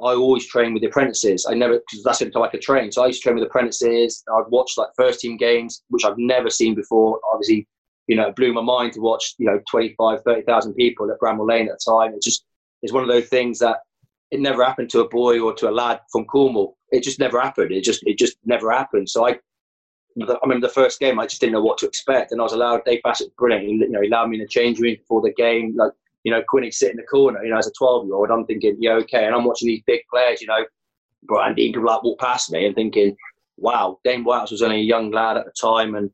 I 0.00 0.14
always 0.14 0.46
trained 0.46 0.74
with 0.74 0.82
the 0.82 0.88
apprentices. 0.88 1.46
I 1.48 1.54
never 1.54 1.74
because 1.74 2.02
that's 2.04 2.18
the 2.20 2.30
time 2.30 2.42
I 2.42 2.48
could 2.48 2.62
train. 2.62 2.90
So 2.92 3.02
I 3.02 3.08
used 3.08 3.20
to 3.22 3.24
train 3.24 3.36
with 3.36 3.48
apprentices. 3.48 4.22
I'd 4.32 4.48
watch 4.48 4.72
like 4.76 4.88
first 4.96 5.20
team 5.20 5.36
games, 5.36 5.82
which 5.88 6.04
I've 6.04 6.18
never 6.18 6.50
seen 6.50 6.74
before. 6.74 7.20
Obviously, 7.32 7.68
you 8.06 8.16
know, 8.16 8.28
it 8.28 8.36
blew 8.36 8.52
my 8.52 8.62
mind 8.62 8.92
to 8.92 9.00
watch, 9.00 9.34
you 9.38 9.46
know, 9.46 9.60
25, 9.70 10.22
30,000 10.22 10.74
people 10.74 11.10
at 11.10 11.18
Bramall 11.20 11.48
Lane 11.48 11.68
at 11.68 11.78
the 11.78 11.90
time. 11.90 12.14
It 12.14 12.22
just 12.22 12.44
it's 12.82 12.92
one 12.92 13.02
of 13.02 13.08
those 13.08 13.28
things 13.28 13.58
that 13.60 13.78
it 14.30 14.40
never 14.40 14.64
happened 14.64 14.90
to 14.90 15.00
a 15.00 15.08
boy 15.08 15.40
or 15.40 15.54
to 15.54 15.68
a 15.68 15.72
lad 15.72 16.00
from 16.12 16.24
Cornwall. 16.26 16.76
It 16.90 17.02
just 17.02 17.18
never 17.18 17.40
happened. 17.40 17.72
It 17.72 17.84
just 17.84 18.02
it 18.06 18.18
just 18.18 18.36
never 18.44 18.70
happened. 18.70 19.08
So 19.08 19.26
I 19.26 19.38
I 20.20 20.36
remember 20.42 20.66
the 20.66 20.72
first 20.72 21.00
game, 21.00 21.18
I 21.18 21.26
just 21.26 21.40
didn't 21.40 21.54
know 21.54 21.62
what 21.62 21.78
to 21.78 21.86
expect, 21.86 22.30
and 22.30 22.40
I 22.40 22.44
was 22.44 22.52
allowed. 22.52 22.84
Dave 22.84 23.02
Bassett, 23.02 23.34
brilliant. 23.36 23.64
You 23.64 23.88
know, 23.88 24.00
he 24.00 24.08
allowed 24.08 24.28
me 24.28 24.36
in 24.36 24.42
the 24.42 24.48
change 24.48 24.78
room 24.78 24.94
before 24.94 25.20
the 25.20 25.32
game. 25.32 25.74
Like, 25.76 25.92
you 26.22 26.30
know, 26.30 26.42
Quinny 26.46 26.70
sit 26.70 26.92
in 26.92 26.96
the 26.96 27.02
corner. 27.02 27.42
You 27.42 27.50
know, 27.50 27.58
as 27.58 27.66
a 27.66 27.72
twelve-year-old, 27.72 28.30
I'm 28.30 28.46
thinking, 28.46 28.76
yeah, 28.78 28.92
okay. 28.92 29.26
And 29.26 29.34
I'm 29.34 29.44
watching 29.44 29.68
these 29.68 29.82
big 29.86 30.02
players. 30.08 30.40
You 30.40 30.46
know, 30.46 30.64
Brian 31.24 31.54
Deane 31.54 31.72
people 31.72 31.86
like 31.86 32.04
walk 32.04 32.20
past 32.20 32.52
me 32.52 32.64
and 32.64 32.74
thinking, 32.74 33.16
wow, 33.56 33.98
Dane 34.04 34.24
Whitehouse 34.24 34.52
was 34.52 34.62
only 34.62 34.76
a 34.76 34.84
young 34.84 35.10
lad 35.10 35.36
at 35.36 35.46
the 35.46 35.52
time, 35.60 35.96
and 35.96 36.10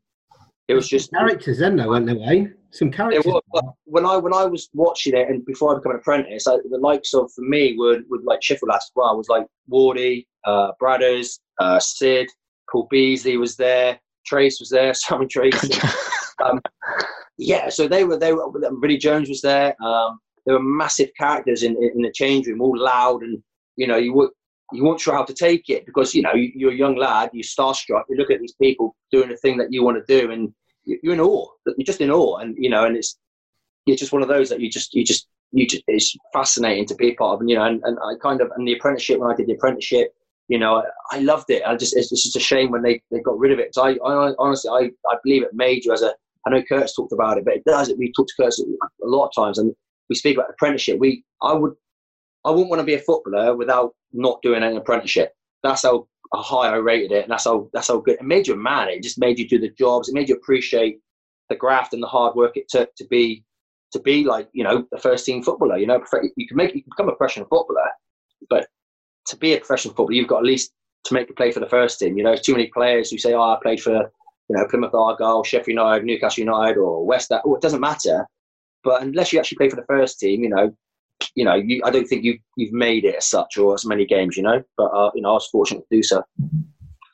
it 0.71 0.75
was 0.75 0.89
just 0.89 1.11
Characters 1.11 1.59
then, 1.59 1.77
though, 1.77 1.89
weren't 1.89 2.07
there, 2.07 2.17
Wayne? 2.17 2.55
Some 2.71 2.91
characters. 2.91 3.25
was, 3.27 3.43
when 3.85 4.07
I 4.07 4.17
when 4.17 4.33
I 4.33 4.45
was 4.45 4.69
watching 4.73 5.17
it, 5.17 5.29
and 5.29 5.45
before 5.45 5.75
I 5.75 5.79
became 5.79 5.93
an 5.93 5.99
apprentice, 5.99 6.47
I, 6.47 6.57
the 6.71 6.79
likes 6.79 7.13
of 7.15 7.31
for 7.33 7.43
me 7.43 7.75
would 7.77 8.05
would 8.09 8.23
like 8.25 8.43
Sheffield 8.43 8.69
lads 8.69 8.85
as 8.87 8.93
well 8.95 9.17
was 9.17 9.29
like 9.29 9.47
Wardy, 9.71 10.27
uh, 10.47 10.71
Bradders, 10.81 11.41
uh, 11.61 11.81
Sid, 11.81 12.29
Paul 12.71 12.89
Beesley 12.93 13.39
was 13.39 13.57
there, 13.57 13.99
Trace 14.25 14.61
was 14.61 14.71
there, 14.71 14.95
Simon 14.95 15.29
Tracey. 15.29 15.75
um, 16.45 16.61
yeah, 17.39 17.69
so 17.69 17.89
they 17.89 18.05
were 18.05 18.19
they 18.19 18.33
were. 18.33 18.47
Vinny 18.81 18.99
Jones 18.99 19.29
was 19.29 19.41
there. 19.41 19.75
Um, 19.83 20.21
there 20.47 20.55
were 20.55 20.63
massive 20.63 21.11
characters 21.19 21.63
in, 21.65 21.77
in 21.77 21.91
in 21.97 22.03
the 22.03 22.13
change 22.13 22.47
room, 22.47 22.61
all 22.61 22.79
loud, 22.79 23.23
and 23.23 23.43
you 23.77 23.87
know 23.87 23.97
you 23.97 24.13
would 24.15 24.31
you 24.73 24.85
weren't 24.85 25.01
sure 25.01 25.15
how 25.15 25.25
to 25.25 25.35
take 25.35 25.69
it 25.69 25.85
because 25.87 26.15
you 26.15 26.23
know 26.23 26.35
you, 26.35 26.53
you're 26.55 26.73
a 26.73 26.77
young 26.77 26.97
lad, 26.97 27.31
you're 27.33 27.43
starstruck, 27.43 28.05
you 28.09 28.17
look 28.17 28.31
at 28.31 28.41
these 28.41 28.55
people 28.61 28.95
doing 29.11 29.29
the 29.29 29.37
thing 29.39 29.59
that 29.59 29.73
you 29.73 29.83
want 29.83 29.97
to 29.97 30.21
do, 30.21 30.31
and 30.31 30.43
you- 30.43 30.55
you're 31.03 31.15
in 31.15 31.21
awe. 31.21 31.49
You're 31.67 31.85
just 31.85 32.01
in 32.01 32.11
awe, 32.11 32.39
and 32.39 32.57
you 32.59 32.71
know, 32.71 32.85
and 32.85 32.97
it's 32.97 33.19
you're 33.87 33.97
just 33.97 34.13
one 34.13 34.23
of 34.23 34.29
those 34.29 34.49
that 34.51 34.61
you 34.61 34.71
just 34.71 34.95
you 34.95 35.05
just 35.05 35.27
you 35.53 35.67
just 35.67 35.83
it's 35.87 36.17
fascinating 36.33 36.87
to 36.87 36.95
be 36.95 37.11
a 37.11 37.15
part 37.15 37.35
of, 37.35 37.41
and 37.41 37.51
you 37.51 37.57
know, 37.57 37.65
and, 37.65 37.83
and 37.85 37.99
I 37.99 38.15
kind 38.23 38.41
of 38.41 38.51
and 38.57 38.67
the 38.67 38.75
apprenticeship 38.75 39.19
when 39.19 39.31
I 39.31 39.37
did 39.37 39.47
the 39.47 39.55
apprenticeship, 39.55 40.15
you 40.49 40.59
know, 40.59 40.77
I, 40.77 41.17
I 41.17 41.19
loved 41.21 41.51
it. 41.51 41.63
I 41.65 41.77
just 41.77 41.97
it's, 41.97 42.13
it's 42.13 42.23
just 42.23 42.37
a 42.37 42.41
shame 42.41 42.71
when 42.71 42.83
they, 42.83 43.03
they 43.11 43.21
got 43.21 43.39
rid 43.39 43.53
of 43.53 43.59
it. 43.59 43.75
So 43.75 43.83
I, 43.83 43.93
I 43.93 44.35
honestly 44.39 44.71
I, 44.71 45.11
I 45.11 45.17
believe 45.25 45.43
it 45.43 45.55
made 45.55 45.85
you 45.85 45.93
as 45.93 46.03
a 46.03 46.15
I 46.47 46.51
know 46.51 46.63
Kurt's 46.63 46.95
talked 46.95 47.13
about 47.13 47.39
it, 47.39 47.45
but 47.45 47.55
it 47.55 47.65
does. 47.65 47.93
We 47.99 48.13
talked 48.13 48.33
to 48.37 48.43
Kurt 48.43 48.55
a 48.59 49.07
lot 49.07 49.27
of 49.27 49.35
times, 49.35 49.59
and 49.59 49.75
we 50.09 50.17
speak 50.17 50.37
about 50.37 50.51
apprenticeship. 50.51 50.99
We 50.99 51.25
I 51.43 51.53
would 51.53 51.75
I 52.45 52.51
wouldn't 52.51 52.71
want 52.71 52.81
to 52.81 52.87
be 52.87 52.95
a 52.95 53.01
footballer 53.01 53.57
without 53.57 53.95
not 54.13 54.41
doing 54.43 54.63
an 54.63 54.77
apprenticeship. 54.77 55.35
That's 55.63 55.83
how 55.83 56.07
high 56.39 56.69
I 56.69 56.77
rated 56.77 57.13
it, 57.13 57.25
and 57.25 57.31
that's 57.31 57.45
how 57.45 57.69
that's 57.73 57.89
how 57.89 57.99
good 57.99 58.17
it 58.17 58.23
made 58.23 58.47
you 58.47 58.55
a 58.55 58.57
man. 58.57 58.89
It 58.89 59.03
just 59.03 59.19
made 59.19 59.39
you 59.39 59.49
do 59.49 59.59
the 59.59 59.71
jobs. 59.71 60.09
It 60.09 60.15
made 60.15 60.29
you 60.29 60.37
appreciate 60.37 61.01
the 61.49 61.57
graft 61.57 61.93
and 61.93 62.03
the 62.03 62.07
hard 62.07 62.37
work 62.37 62.57
it 62.57 62.69
took 62.69 62.95
to 62.97 63.07
be 63.07 63.45
to 63.93 63.99
be 64.01 64.25
like 64.25 64.49
you 64.53 64.63
know 64.65 64.87
a 64.95 64.99
first 64.99 65.27
team 65.27 65.43
footballer. 65.43 65.77
You 65.77 65.87
know, 65.87 66.03
you 66.37 66.47
can 66.47 66.57
make 66.57 66.75
you 66.75 66.83
can 66.83 66.91
become 66.91 67.09
a 67.09 67.17
professional 67.17 67.47
footballer, 67.47 67.91
but 68.49 68.69
to 69.27 69.37
be 69.37 69.55
a 69.55 69.59
professional 69.59 69.95
footballer, 69.95 70.15
you've 70.15 70.29
got 70.29 70.39
at 70.39 70.45
least 70.45 70.73
to 71.05 71.15
make 71.15 71.31
a 71.31 71.35
play 71.35 71.51
for 71.51 71.61
the 71.61 71.69
first 71.69 71.99
team. 71.99 72.17
You 72.17 72.25
know, 72.25 72.37
too 72.37 72.53
many 72.53 72.69
players 72.69 73.11
who 73.11 73.19
say, 73.19 73.35
"Oh, 73.35 73.43
I 73.43 73.59
played 73.63 73.83
for 73.83 73.95
you 74.49 74.57
know 74.57 74.67
Plymouth 74.69 74.95
Argyle, 74.95 75.43
Sheffield 75.43 75.69
United, 75.69 76.05
Newcastle 76.05 76.45
United, 76.45 76.79
or 76.79 77.05
West." 77.05 77.31
Ham." 77.31 77.41
Oh, 77.45 77.57
it 77.57 77.63
doesn't 77.63 77.81
matter. 77.81 78.27
But 78.83 79.03
unless 79.03 79.33
you 79.33 79.39
actually 79.39 79.59
play 79.59 79.69
for 79.69 79.77
the 79.77 79.85
first 79.87 80.19
team, 80.21 80.43
you 80.43 80.49
know, 80.49 80.75
you 81.35 81.45
know, 81.45 81.55
you, 81.55 81.83
I 81.85 81.91
don't 81.91 82.07
think 82.07 82.25
you 82.25 82.39
you've 82.57 82.73
made 82.73 83.05
it 83.05 83.17
as 83.17 83.27
such 83.27 83.57
or 83.57 83.75
as 83.75 83.85
many 83.85 84.07
games, 84.07 84.37
you 84.37 84.43
know. 84.43 84.63
But 84.77 84.87
uh, 84.87 85.11
you 85.15 85.23
know, 85.23 85.31
I 85.31 85.35
was 85.35 85.49
fortunate 85.49 85.81
to 85.89 85.97
do 85.97 86.03
so. 86.03 86.23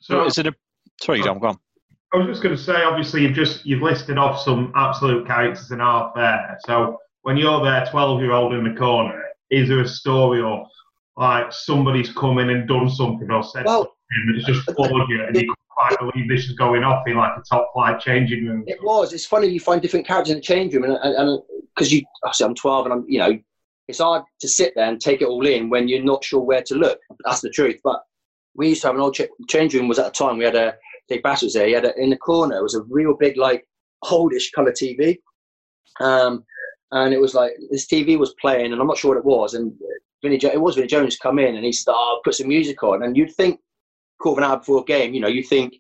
So 0.01 0.25
is 0.25 0.39
it 0.39 0.47
a? 0.47 0.55
Sorry, 1.01 1.23
John, 1.23 1.39
go 1.39 1.49
on. 1.49 1.59
I 2.15 2.19
was 2.19 2.29
just 2.29 2.43
going 2.43 2.57
to 2.57 2.63
say, 2.63 2.83
obviously, 2.83 3.23
you've 3.23 3.35
just 3.35 3.67
you've 3.67 3.83
listed 3.83 4.19
off 4.19 4.41
some 4.41 4.73
absolute 4.77 5.27
characters 5.27 5.71
in 5.71 5.81
half 5.81 6.15
there. 6.15 6.57
So 6.67 6.99
when 7.23 7.37
you're 7.37 7.63
there, 7.63 7.87
twelve-year-old 7.91 8.55
in 8.55 8.65
the 8.65 8.79
corner, 8.79 9.23
is 9.51 9.69
there 9.69 9.81
a 9.81 9.89
story 9.89 10.41
or 10.41 10.67
like 11.17 11.53
somebody's 11.53 12.13
come 12.13 12.39
in 12.39 12.51
and 12.51 12.69
done 12.69 12.89
something 12.89 13.31
or 13.31 13.43
said 13.43 13.65
Well, 13.65 13.97
something 14.13 14.35
that's 14.35 14.47
just 14.47 14.71
floored 14.77 15.09
you, 15.09 15.25
and 15.25 15.35
you 15.35 15.47
can't 15.47 15.59
quite 15.71 15.99
believe 15.99 16.29
this 16.29 16.45
is 16.45 16.53
going 16.53 16.85
off 16.85 17.07
in 17.07 17.17
like 17.17 17.33
a 17.37 17.43
top-flight 17.43 18.01
changing 18.01 18.47
room? 18.47 18.65
It 18.67 18.83
was. 18.83 19.13
It's 19.13 19.27
funny 19.27 19.49
you 19.49 19.61
find 19.61 19.83
different 19.83 20.07
characters 20.07 20.31
in 20.31 20.39
the 20.39 20.43
change 20.43 20.75
room, 20.75 20.85
and 20.85 20.95
and 20.95 21.43
because 21.75 21.93
you, 21.93 22.03
obviously 22.25 22.47
I'm 22.47 22.55
12, 22.55 22.87
and 22.87 22.93
I'm 22.95 23.05
you 23.09 23.19
know 23.19 23.39
it's 23.89 24.01
hard 24.01 24.25
to 24.41 24.49
sit 24.49 24.73
there 24.75 24.89
and 24.89 25.01
take 25.01 25.23
it 25.23 25.29
all 25.29 25.47
in 25.47 25.71
when 25.71 25.89
you're 25.89 26.03
not 26.03 26.25
sure 26.25 26.41
where 26.41 26.63
to 26.63 26.75
look. 26.75 26.99
That's 27.25 27.41
the 27.41 27.51
truth. 27.51 27.81
But 27.85 28.03
we 28.55 28.71
used 28.71 28.83
to 28.83 28.89
have 28.89 28.97
an 28.97 29.03
old 29.03 29.15
ch- 29.15 29.23
change 29.49 29.75
room. 29.75 29.89
Was 29.89 29.99
at 29.99 30.09
a 30.09 30.11
time 30.11 30.39
we 30.39 30.45
had 30.45 30.57
a 30.57 30.75
Dave 31.09 31.23
Bass 31.23 31.43
was 31.43 31.55
there. 31.55 31.67
He 31.67 31.73
had 31.73 31.85
a, 31.85 31.95
in 32.01 32.11
the 32.11 32.17
corner. 32.17 32.59
It 32.59 32.63
was 32.63 32.75
a 32.75 32.83
real 32.83 33.15
big 33.15 33.37
like 33.37 33.67
oldish 34.11 34.51
color 34.51 34.73
TV, 34.73 35.19
um, 36.01 36.45
and 36.93 37.15
it 37.15 37.21
was 37.21 37.35
like 37.35 37.53
this 37.71 37.87
TV 37.87 38.19
was 38.19 38.35
playing, 38.41 38.73
and 38.73 38.81
I'm 38.81 38.89
not 38.89 38.99
sure 38.99 39.15
what 39.15 39.19
it 39.19 39.25
was. 39.25 39.55
And 39.55 39.73
Vinny, 40.23 40.37
it 40.37 40.61
was 40.61 40.75
Vinny 40.75 40.89
Jones 40.89 41.17
come 41.17 41.39
in, 41.39 41.57
and 41.57 41.65
he 41.65 41.73
started 41.73 42.21
put 42.25 42.35
some 42.35 42.49
music 42.49 42.83
on, 42.83 43.03
and 43.03 43.17
you'd 43.17 43.35
think 43.35 43.61
quarter 44.19 44.41
of 44.41 44.45
an 44.45 44.51
hour 44.51 44.59
before 44.59 44.81
a 44.81 44.85
game, 44.85 45.15
you 45.15 45.21
know, 45.21 45.29
you 45.29 45.43
think 45.43 45.75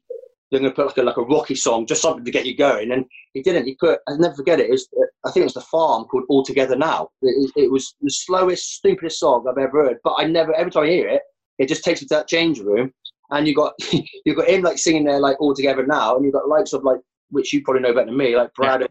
they're 0.50 0.60
going 0.60 0.70
to 0.70 0.76
put 0.76 0.86
like 0.86 0.96
a, 0.96 1.02
like 1.02 1.16
a 1.16 1.22
rocky 1.22 1.54
song, 1.54 1.86
just 1.86 2.02
something 2.02 2.24
to 2.24 2.30
get 2.30 2.46
you 2.46 2.56
going. 2.56 2.92
And 2.92 3.04
he 3.32 3.42
didn't. 3.42 3.66
He 3.66 3.74
put, 3.74 4.00
I'll 4.06 4.18
never 4.18 4.34
forget 4.34 4.60
it. 4.60 4.68
it 4.68 4.70
was, 4.70 4.88
I 5.24 5.30
think 5.30 5.42
it 5.42 5.44
was 5.44 5.54
The 5.54 5.60
Farm 5.62 6.04
called 6.04 6.24
All 6.28 6.44
Together 6.44 6.76
Now. 6.76 7.08
It, 7.22 7.50
it, 7.56 7.70
was 7.70 7.94
the 8.00 8.10
slowest, 8.10 8.74
stupidest 8.74 9.18
song 9.18 9.46
I've 9.48 9.58
ever 9.58 9.84
heard. 9.84 9.98
But 10.04 10.14
I 10.18 10.24
never, 10.24 10.54
every 10.54 10.70
time 10.70 10.84
I 10.84 10.88
hear 10.88 11.08
it, 11.08 11.22
it 11.58 11.68
just 11.68 11.84
takes 11.84 12.00
me 12.00 12.08
to 12.08 12.14
that 12.14 12.28
change 12.28 12.60
room. 12.60 12.92
And 13.30 13.48
you 13.48 13.54
got 13.56 13.72
you 14.24 14.36
got 14.36 14.48
him 14.48 14.62
like 14.62 14.78
singing 14.78 15.04
there 15.04 15.18
like 15.18 15.40
All 15.40 15.52
Together 15.54 15.84
Now, 15.84 16.14
and 16.14 16.24
you've 16.24 16.34
got 16.34 16.48
likes 16.48 16.72
of 16.72 16.84
like 16.84 17.00
which 17.30 17.52
you 17.52 17.62
probably 17.62 17.82
know 17.82 17.92
better 17.92 18.06
than 18.06 18.16
me, 18.16 18.36
like 18.36 18.54
Brad, 18.54 18.86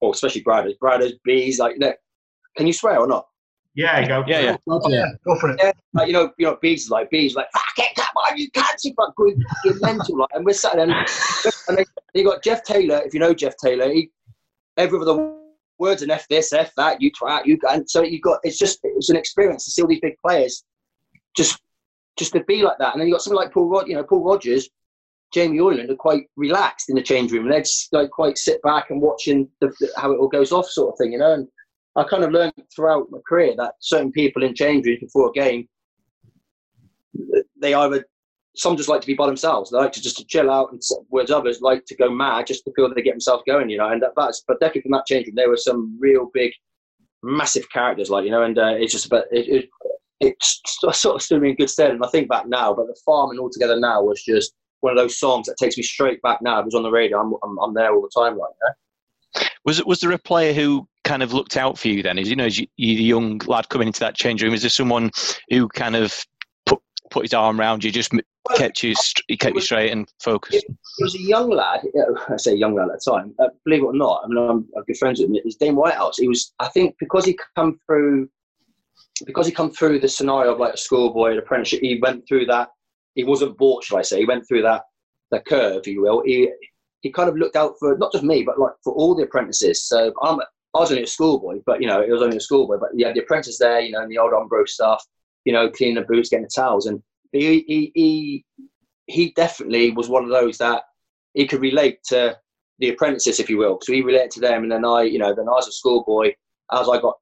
or 0.00 0.12
especially 0.12 0.42
Brad, 0.42 0.66
Brad's 0.80 1.12
bees. 1.24 1.58
Like, 1.58 1.74
you 1.74 1.80
know, 1.80 1.92
can 2.56 2.66
you 2.66 2.72
swear 2.72 2.98
or 2.98 3.06
not? 3.06 3.26
Yeah, 3.78 4.08
go. 4.08 4.24
Yeah, 4.26 4.40
yeah. 4.40 4.56
God, 4.68 4.82
yeah. 4.88 5.06
Go 5.24 5.38
for 5.38 5.50
it. 5.50 5.60
Yeah, 5.62 5.70
like, 5.92 6.08
you 6.08 6.12
know, 6.12 6.32
you 6.36 6.46
know, 6.46 6.58
bees 6.60 6.82
is 6.82 6.90
like 6.90 7.10
bees, 7.10 7.36
like 7.36 7.46
fuck 7.52 7.86
it, 7.86 7.94
come 7.94 8.06
on, 8.16 8.36
you 8.36 8.50
can't 8.50 8.80
see 8.80 8.92
fuck 8.96 9.14
going 9.14 9.40
fucking 9.64 9.78
mental, 9.80 10.18
like, 10.18 10.30
and 10.34 10.44
we're 10.44 10.52
sat 10.52 10.74
there, 10.74 10.82
and, 10.82 10.92
and 11.68 11.78
then 11.78 11.84
you 12.12 12.24
got 12.24 12.42
Geoff 12.42 12.64
Taylor. 12.64 13.00
If 13.04 13.14
you 13.14 13.20
know 13.20 13.32
Geoff 13.32 13.54
Taylor, 13.62 13.88
he 13.88 14.10
every 14.78 14.98
other 14.98 15.32
words 15.78 16.02
and 16.02 16.10
f 16.10 16.26
this, 16.26 16.52
f 16.52 16.72
that, 16.76 17.00
you 17.00 17.12
try, 17.12 17.40
you 17.44 17.56
and 17.70 17.88
so 17.88 18.02
you 18.02 18.20
got. 18.20 18.40
It's 18.42 18.58
just 18.58 18.80
it's 18.82 19.10
an 19.10 19.16
experience 19.16 19.64
to 19.66 19.70
see 19.70 19.82
all 19.82 19.88
these 19.88 20.00
big 20.00 20.16
players 20.26 20.64
just 21.36 21.60
just 22.16 22.32
to 22.32 22.42
be 22.48 22.62
like 22.62 22.78
that, 22.78 22.94
and 22.94 23.00
then 23.00 23.06
you 23.06 23.14
got 23.14 23.22
something 23.22 23.36
like 23.36 23.52
Paul 23.52 23.68
Rod, 23.68 23.86
you 23.86 23.94
know, 23.94 24.02
Paul 24.02 24.24
Rogers. 24.24 24.68
Jamie 25.32 25.58
Hoyland 25.58 25.90
are 25.90 25.94
quite 25.94 26.24
relaxed 26.36 26.88
in 26.88 26.96
the 26.96 27.02
change 27.02 27.30
room. 27.30 27.48
They're 27.48 27.60
just 27.60 27.92
like 27.92 28.10
quite 28.10 28.38
sit 28.38 28.60
back 28.62 28.90
and 28.90 29.00
watching 29.00 29.46
the, 29.60 29.68
the, 29.78 29.88
how 29.96 30.10
it 30.10 30.16
all 30.16 30.26
goes 30.26 30.52
off, 30.52 30.66
sort 30.66 30.94
of 30.94 30.98
thing, 30.98 31.12
you 31.12 31.18
know. 31.18 31.34
And 31.34 31.46
I 31.98 32.04
kind 32.04 32.24
of 32.24 32.30
learned 32.30 32.52
throughout 32.74 33.10
my 33.10 33.18
career 33.28 33.54
that 33.56 33.74
certain 33.80 34.12
people 34.12 34.44
in 34.44 34.54
change 34.54 34.86
rooms 34.86 35.00
before 35.00 35.28
a 35.28 35.32
game, 35.32 35.68
they 37.60 37.74
either 37.74 38.04
some 38.56 38.76
just 38.76 38.88
like 38.88 39.00
to 39.00 39.06
be 39.06 39.14
by 39.14 39.26
themselves. 39.26 39.70
They 39.70 39.78
like 39.78 39.92
to 39.92 40.02
just 40.02 40.16
to 40.18 40.24
chill 40.24 40.50
out, 40.50 40.70
and 40.72 40.80
whereas 41.08 41.30
others 41.30 41.60
like 41.60 41.84
to 41.86 41.96
go 41.96 42.08
mad 42.10 42.46
just 42.46 42.64
to 42.64 42.72
feel 42.74 42.88
that 42.88 42.94
they 42.94 43.02
get 43.02 43.12
themselves 43.12 43.42
going, 43.46 43.68
you 43.68 43.78
know. 43.78 43.88
And 43.88 44.02
that, 44.02 44.12
that's 44.16 44.44
but 44.46 44.60
definitely 44.60 44.82
from 44.82 44.92
that 44.92 45.06
change 45.06 45.26
room, 45.26 45.34
there 45.34 45.48
were 45.48 45.56
some 45.56 45.96
real 46.00 46.30
big, 46.32 46.52
massive 47.22 47.70
characters, 47.70 48.10
like 48.10 48.24
you 48.24 48.30
know. 48.30 48.42
And 48.42 48.58
uh, 48.58 48.74
it's 48.78 48.92
just 48.92 49.06
about 49.06 49.24
it, 49.30 49.68
it, 50.20 50.36
sort 50.40 51.16
of 51.16 51.22
stood 51.22 51.42
me 51.42 51.50
in 51.50 51.56
good 51.56 51.70
stead. 51.70 51.90
And 51.90 52.04
I 52.04 52.08
think 52.08 52.28
back 52.28 52.46
now, 52.46 52.74
but 52.74 52.86
the 52.86 52.98
farm 53.04 53.30
and 53.30 53.40
all 53.40 53.50
together 53.50 53.78
now 53.78 54.02
was 54.02 54.22
just 54.22 54.52
one 54.80 54.92
of 54.92 54.98
those 54.98 55.18
songs 55.18 55.46
that 55.46 55.56
takes 55.56 55.76
me 55.76 55.82
straight 55.82 56.22
back 56.22 56.42
now. 56.42 56.60
It 56.60 56.64
was 56.64 56.74
on 56.74 56.82
the 56.84 56.90
radio. 56.90 57.20
I'm, 57.20 57.34
I'm, 57.42 57.58
I'm 57.58 57.74
there 57.74 57.92
all 57.92 58.02
the 58.02 58.20
time, 58.20 58.38
like 58.38 58.50
that. 58.60 59.50
Was 59.64 59.78
it 59.78 59.86
was 59.86 60.00
there 60.00 60.12
a 60.12 60.18
player 60.18 60.52
who 60.52 60.88
kind 61.08 61.22
of 61.22 61.32
looked 61.32 61.56
out 61.56 61.78
for 61.78 61.88
you 61.88 62.02
then? 62.02 62.18
Is 62.18 62.28
you 62.28 62.36
know, 62.36 62.44
as 62.44 62.58
you, 62.58 62.66
you 62.76 62.96
the 62.96 63.02
young 63.02 63.38
lad 63.46 63.68
coming 63.70 63.88
into 63.88 64.00
that 64.00 64.14
change 64.14 64.42
room, 64.42 64.52
is 64.52 64.62
there 64.62 64.70
someone 64.70 65.10
who 65.48 65.66
kind 65.68 65.96
of 65.96 66.14
put 66.66 66.80
put 67.10 67.24
his 67.24 67.32
arm 67.32 67.58
around 67.58 67.82
you, 67.82 67.90
just 67.90 68.12
kept 68.54 68.82
you 68.82 68.94
st- 68.94 69.40
kept 69.40 69.54
you 69.54 69.62
straight 69.62 69.90
and 69.90 70.06
focused? 70.22 70.64
It, 70.68 70.76
was 71.00 71.14
a 71.14 71.22
young 71.22 71.50
lad. 71.50 71.80
I 72.28 72.36
say 72.36 72.54
young 72.54 72.74
lad 72.74 72.90
at 72.90 73.00
the 73.02 73.10
time. 73.10 73.34
Uh, 73.38 73.48
believe 73.64 73.82
it 73.82 73.86
or 73.86 73.94
not, 73.94 74.22
I 74.24 74.28
mean, 74.28 74.38
I'm, 74.38 74.66
I'm 74.76 74.84
good 74.86 74.98
friends 74.98 75.18
with 75.18 75.30
him. 75.30 75.36
It 75.36 75.44
was 75.46 75.56
Dane 75.56 75.76
Whitehouse. 75.76 76.18
He 76.18 76.28
was, 76.28 76.52
I 76.60 76.68
think, 76.68 76.94
because 77.00 77.24
he 77.24 77.38
come 77.56 77.80
through, 77.86 78.28
because 79.24 79.46
he 79.46 79.52
come 79.52 79.70
through 79.70 80.00
the 80.00 80.08
scenario 80.08 80.52
of 80.52 80.60
like 80.60 80.74
a 80.74 80.78
schoolboy, 80.78 81.32
an 81.32 81.38
apprenticeship. 81.38 81.80
He 81.80 81.98
went 82.02 82.28
through 82.28 82.46
that. 82.46 82.68
He 83.14 83.24
wasn't 83.24 83.56
bought, 83.56 83.82
shall 83.84 83.98
I 83.98 84.02
say? 84.02 84.18
He 84.18 84.26
went 84.26 84.46
through 84.46 84.62
that, 84.62 84.82
the 85.30 85.40
curve, 85.40 85.78
if 85.78 85.86
you 85.86 86.02
will. 86.02 86.22
He 86.24 86.50
he 87.00 87.12
kind 87.12 87.28
of 87.28 87.36
looked 87.36 87.56
out 87.56 87.74
for 87.78 87.96
not 87.96 88.12
just 88.12 88.24
me, 88.24 88.42
but 88.42 88.58
like 88.58 88.72
for 88.82 88.92
all 88.92 89.14
the 89.14 89.22
apprentices. 89.22 89.84
So 89.84 90.12
I'm, 90.22 90.40
I 90.74 90.80
was 90.80 90.90
only 90.90 91.04
a 91.04 91.06
schoolboy, 91.06 91.60
but 91.64 91.80
you 91.80 91.86
know, 91.86 92.00
it 92.00 92.10
was 92.10 92.22
only 92.22 92.36
a 92.36 92.40
schoolboy. 92.40 92.76
But 92.78 92.90
you 92.94 93.06
had 93.06 93.14
the 93.14 93.20
apprentice 93.20 93.58
there, 93.58 93.80
you 93.80 93.92
know, 93.92 94.02
and 94.02 94.10
the 94.10 94.18
old 94.18 94.32
Umbro 94.32 94.66
stuff, 94.66 95.02
you 95.44 95.52
know, 95.52 95.70
cleaning 95.70 95.96
the 95.96 96.02
boots, 96.02 96.28
getting 96.28 96.44
the 96.44 96.50
towels, 96.54 96.86
and 96.86 97.02
he 97.32 97.64
he 97.66 97.92
he, 97.94 98.44
he 99.06 99.30
definitely 99.32 99.90
was 99.92 100.08
one 100.08 100.24
of 100.24 100.30
those 100.30 100.58
that 100.58 100.82
he 101.34 101.46
could 101.46 101.60
relate 101.60 101.98
to 102.08 102.36
the 102.78 102.90
apprentices, 102.90 103.40
if 103.40 103.48
you 103.48 103.58
will. 103.58 103.78
So 103.82 103.92
he 103.92 104.02
related 104.02 104.30
to 104.32 104.40
them, 104.40 104.62
and 104.62 104.72
then 104.72 104.84
I, 104.84 105.02
you 105.02 105.18
know, 105.18 105.34
then 105.34 105.48
I 105.48 105.52
was 105.52 105.68
a 105.68 105.72
schoolboy. 105.72 106.32
As 106.70 106.88
I 106.88 107.00
got 107.00 107.14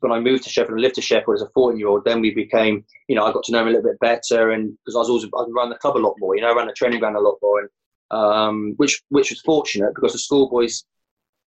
when 0.00 0.12
I 0.12 0.18
moved 0.18 0.42
to 0.44 0.50
Sheffield 0.50 0.72
and 0.72 0.80
lived 0.80 0.96
to 0.96 1.02
Sheffield 1.02 1.36
as 1.36 1.42
a 1.42 1.50
14 1.54 1.78
year 1.78 1.88
old, 1.88 2.04
then 2.04 2.20
we 2.20 2.34
became, 2.34 2.84
you 3.06 3.14
know, 3.14 3.24
I 3.24 3.32
got 3.32 3.44
to 3.44 3.52
know 3.52 3.60
him 3.60 3.68
a 3.68 3.70
little 3.70 3.90
bit 3.90 4.00
better, 4.00 4.50
and 4.50 4.76
because 4.84 4.96
I 4.96 4.98
was 4.98 5.08
always 5.08 5.24
I 5.24 5.44
ran 5.54 5.68
the 5.68 5.76
club 5.76 5.96
a 5.96 5.98
lot 5.98 6.14
more, 6.18 6.34
you 6.34 6.42
know, 6.42 6.50
I 6.50 6.56
ran 6.56 6.66
the 6.66 6.72
training 6.72 7.00
ground 7.00 7.16
a 7.16 7.20
lot 7.20 7.36
more, 7.42 7.60
and 7.60 7.68
um, 8.10 8.74
which 8.78 9.02
which 9.10 9.30
was 9.30 9.40
fortunate 9.42 9.94
because 9.94 10.12
the 10.12 10.18
schoolboys 10.18 10.84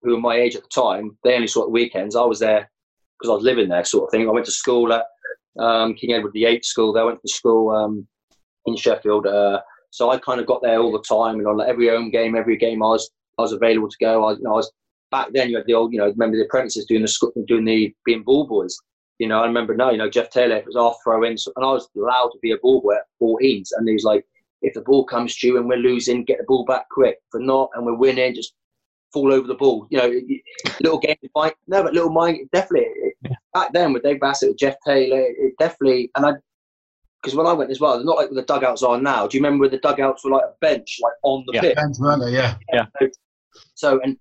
who 0.01 0.11
were 0.11 0.19
my 0.19 0.35
age 0.35 0.55
at 0.55 0.63
the 0.63 0.69
time, 0.69 1.17
they 1.23 1.35
only 1.35 1.47
saw 1.47 1.63
it 1.63 1.71
weekends. 1.71 2.15
I 2.15 2.23
was 2.23 2.39
there 2.39 2.69
because 3.19 3.31
I 3.31 3.35
was 3.35 3.43
living 3.43 3.69
there, 3.69 3.83
sort 3.83 4.07
of 4.07 4.11
thing. 4.11 4.27
I 4.27 4.31
went 4.31 4.45
to 4.45 4.51
school 4.51 4.93
at 4.93 5.05
um, 5.59 5.93
King 5.93 6.13
Edward 6.13 6.33
VIII 6.33 6.61
school. 6.63 6.93
There, 6.93 7.03
I 7.03 7.07
went 7.07 7.21
to 7.21 7.33
school 7.33 7.69
um, 7.75 8.07
in 8.65 8.75
Sheffield, 8.75 9.27
uh, 9.27 9.61
so 9.91 10.09
I 10.09 10.17
kind 10.19 10.39
of 10.39 10.45
got 10.47 10.61
there 10.61 10.79
all 10.79 10.91
the 10.91 11.03
time, 11.03 11.39
and 11.39 11.47
on 11.47 11.61
every 11.61 11.89
home 11.89 12.11
game, 12.11 12.35
every 12.35 12.57
game, 12.57 12.83
I 12.83 12.87
was 12.87 13.09
I 13.37 13.41
was 13.41 13.53
available 13.53 13.89
to 13.89 13.97
go. 13.99 14.25
I, 14.25 14.33
you 14.33 14.41
know, 14.41 14.53
I 14.53 14.57
was 14.57 14.71
back 15.11 15.29
then. 15.33 15.49
You 15.49 15.57
had 15.57 15.65
the 15.65 15.73
old, 15.73 15.91
you 15.91 15.99
know, 15.99 16.07
remember 16.07 16.37
the 16.37 16.45
apprentices 16.45 16.85
doing 16.85 17.01
the 17.01 17.07
school, 17.07 17.33
doing 17.47 17.65
the 17.65 17.93
being 18.05 18.23
ball 18.23 18.45
boys. 18.47 18.77
You 19.17 19.27
know, 19.27 19.41
I 19.41 19.45
remember 19.45 19.75
now, 19.75 19.91
you 19.91 19.97
know, 19.97 20.09
Geoff 20.09 20.29
Taylor 20.29 20.63
was 20.65 20.77
our 20.77 20.95
throw 21.03 21.23
in, 21.23 21.31
and 21.33 21.65
I 21.65 21.71
was 21.71 21.89
allowed 21.97 22.29
to 22.29 22.39
be 22.41 22.51
a 22.51 22.57
ball 22.57 22.81
boy 22.81 22.95
at 22.95 23.07
14s, 23.21 23.69
and 23.75 23.87
he 23.87 23.93
was 23.93 24.03
like 24.03 24.25
if 24.61 24.73
the 24.73 24.81
ball 24.81 25.05
comes 25.05 25.35
to 25.37 25.47
you 25.47 25.57
and 25.57 25.67
we're 25.67 25.77
losing, 25.77 26.23
get 26.23 26.37
the 26.37 26.45
ball 26.45 26.65
back 26.65 26.87
quick. 26.89 27.17
If 27.33 27.41
not, 27.41 27.69
and 27.75 27.85
we're 27.85 27.95
winning, 27.95 28.35
just 28.35 28.53
fall 29.11 29.33
over 29.33 29.47
the 29.47 29.55
ball. 29.55 29.87
You 29.89 29.97
know, 29.97 30.21
little 30.81 30.99
game 30.99 31.17
fight. 31.33 31.53
No, 31.67 31.83
but 31.83 31.93
little 31.93 32.11
mind 32.11 32.49
definitely. 32.53 32.89
Yeah. 33.23 33.35
Back 33.53 33.73
then 33.73 33.93
with 33.93 34.03
Dave 34.03 34.19
Bassett, 34.19 34.49
with 34.49 34.57
Geoff 34.57 34.75
Taylor, 34.85 35.21
it 35.21 35.53
definitely. 35.59 36.11
And 36.15 36.25
I, 36.25 36.33
because 37.21 37.35
when 37.35 37.47
I 37.47 37.53
went 37.53 37.71
as 37.71 37.79
well, 37.79 37.97
they're 37.97 38.05
not 38.05 38.17
like 38.17 38.29
the 38.29 38.43
dugouts 38.43 38.83
are 38.83 38.99
now. 38.99 39.27
Do 39.27 39.37
you 39.37 39.43
remember 39.43 39.63
where 39.63 39.69
the 39.69 39.79
dugouts 39.79 40.23
were 40.23 40.31
like 40.31 40.43
a 40.43 40.53
bench, 40.61 40.99
like 41.01 41.13
on 41.23 41.43
the 41.47 41.53
yeah. 41.55 41.61
pitch? 41.61 41.75
Bench, 41.75 41.97
weren't 41.99 42.23
they? 42.23 42.31
Yeah. 42.31 42.55
Yeah. 42.71 42.85
So, 43.73 43.99
and 44.01 44.17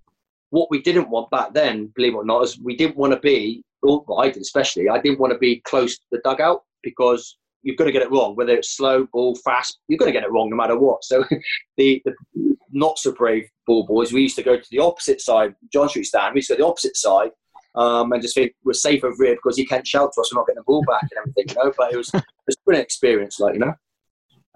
what 0.51 0.69
we 0.71 0.83
didn't 0.83 1.11
want 1.11 1.31
back 1.31 1.55
then, 1.55 1.93
believe 1.95 2.15
it 2.15 2.17
or 2.17 2.25
not, 2.25 2.43
is 2.43 2.59
we 2.59 2.77
didn't 2.77 2.97
want 2.97 3.13
to 3.13 3.21
be. 3.21 3.63
Well, 3.83 4.05
I 4.19 4.31
did 4.31 4.43
especially. 4.43 4.89
I 4.89 5.01
didn't 5.01 5.21
want 5.21 5.33
to 5.33 5.39
be 5.39 5.61
close 5.61 5.97
to 5.97 6.05
the 6.11 6.21
dugout 6.25 6.65
because 6.83 7.37
you're 7.69 7.77
got 7.77 7.85
to 7.85 7.93
get 7.93 8.01
it 8.01 8.11
wrong, 8.11 8.35
whether 8.35 8.55
it's 8.55 8.75
slow, 8.75 9.07
ball, 9.13 9.35
fast, 9.45 9.79
you're 9.89 9.99
going 9.99 10.11
to 10.11 10.19
get 10.19 10.25
it 10.25 10.33
wrong 10.33 10.49
no 10.49 10.57
matter 10.57 10.79
what. 10.79 11.05
So 11.05 11.23
the, 11.77 12.03
the 12.07 12.15
not 12.73 12.99
so 12.99 13.13
brave 13.13 13.47
ball 13.67 13.85
boys, 13.87 14.11
we 14.11 14.23
used 14.23 14.37
to 14.37 14.43
go 14.43 14.57
to 14.57 14.67
the 14.71 14.79
opposite 14.79 15.21
side, 15.21 15.55
John 15.71 15.91
Street 15.91 16.05
stand, 16.05 16.33
we 16.33 16.39
used 16.39 16.49
to 16.49 16.55
go 16.55 16.57
to 16.57 16.63
the 16.63 16.67
opposite 16.67 16.97
side 16.97 17.31
um, 17.75 18.11
and 18.13 18.23
just 18.23 18.35
think 18.35 18.55
we're 18.65 18.73
safe 18.73 19.05
over 19.05 19.23
here 19.23 19.35
because 19.35 19.59
he 19.59 19.67
can't 19.67 19.87
shout 19.87 20.13
to 20.15 20.21
us, 20.23 20.33
we're 20.33 20.41
not 20.41 20.47
getting 20.47 20.61
the 20.61 20.65
ball 20.65 20.83
back 20.89 21.03
and 21.03 21.19
everything, 21.19 21.45
you 21.51 21.63
know. 21.63 21.73
But 21.77 21.93
it 21.93 21.99
was, 21.99 22.09
it 22.15 22.25
was 22.47 22.57
a 22.57 22.65
brilliant 22.65 22.87
experience, 22.87 23.39
like, 23.39 23.53
you 23.53 23.61
know. 23.61 23.75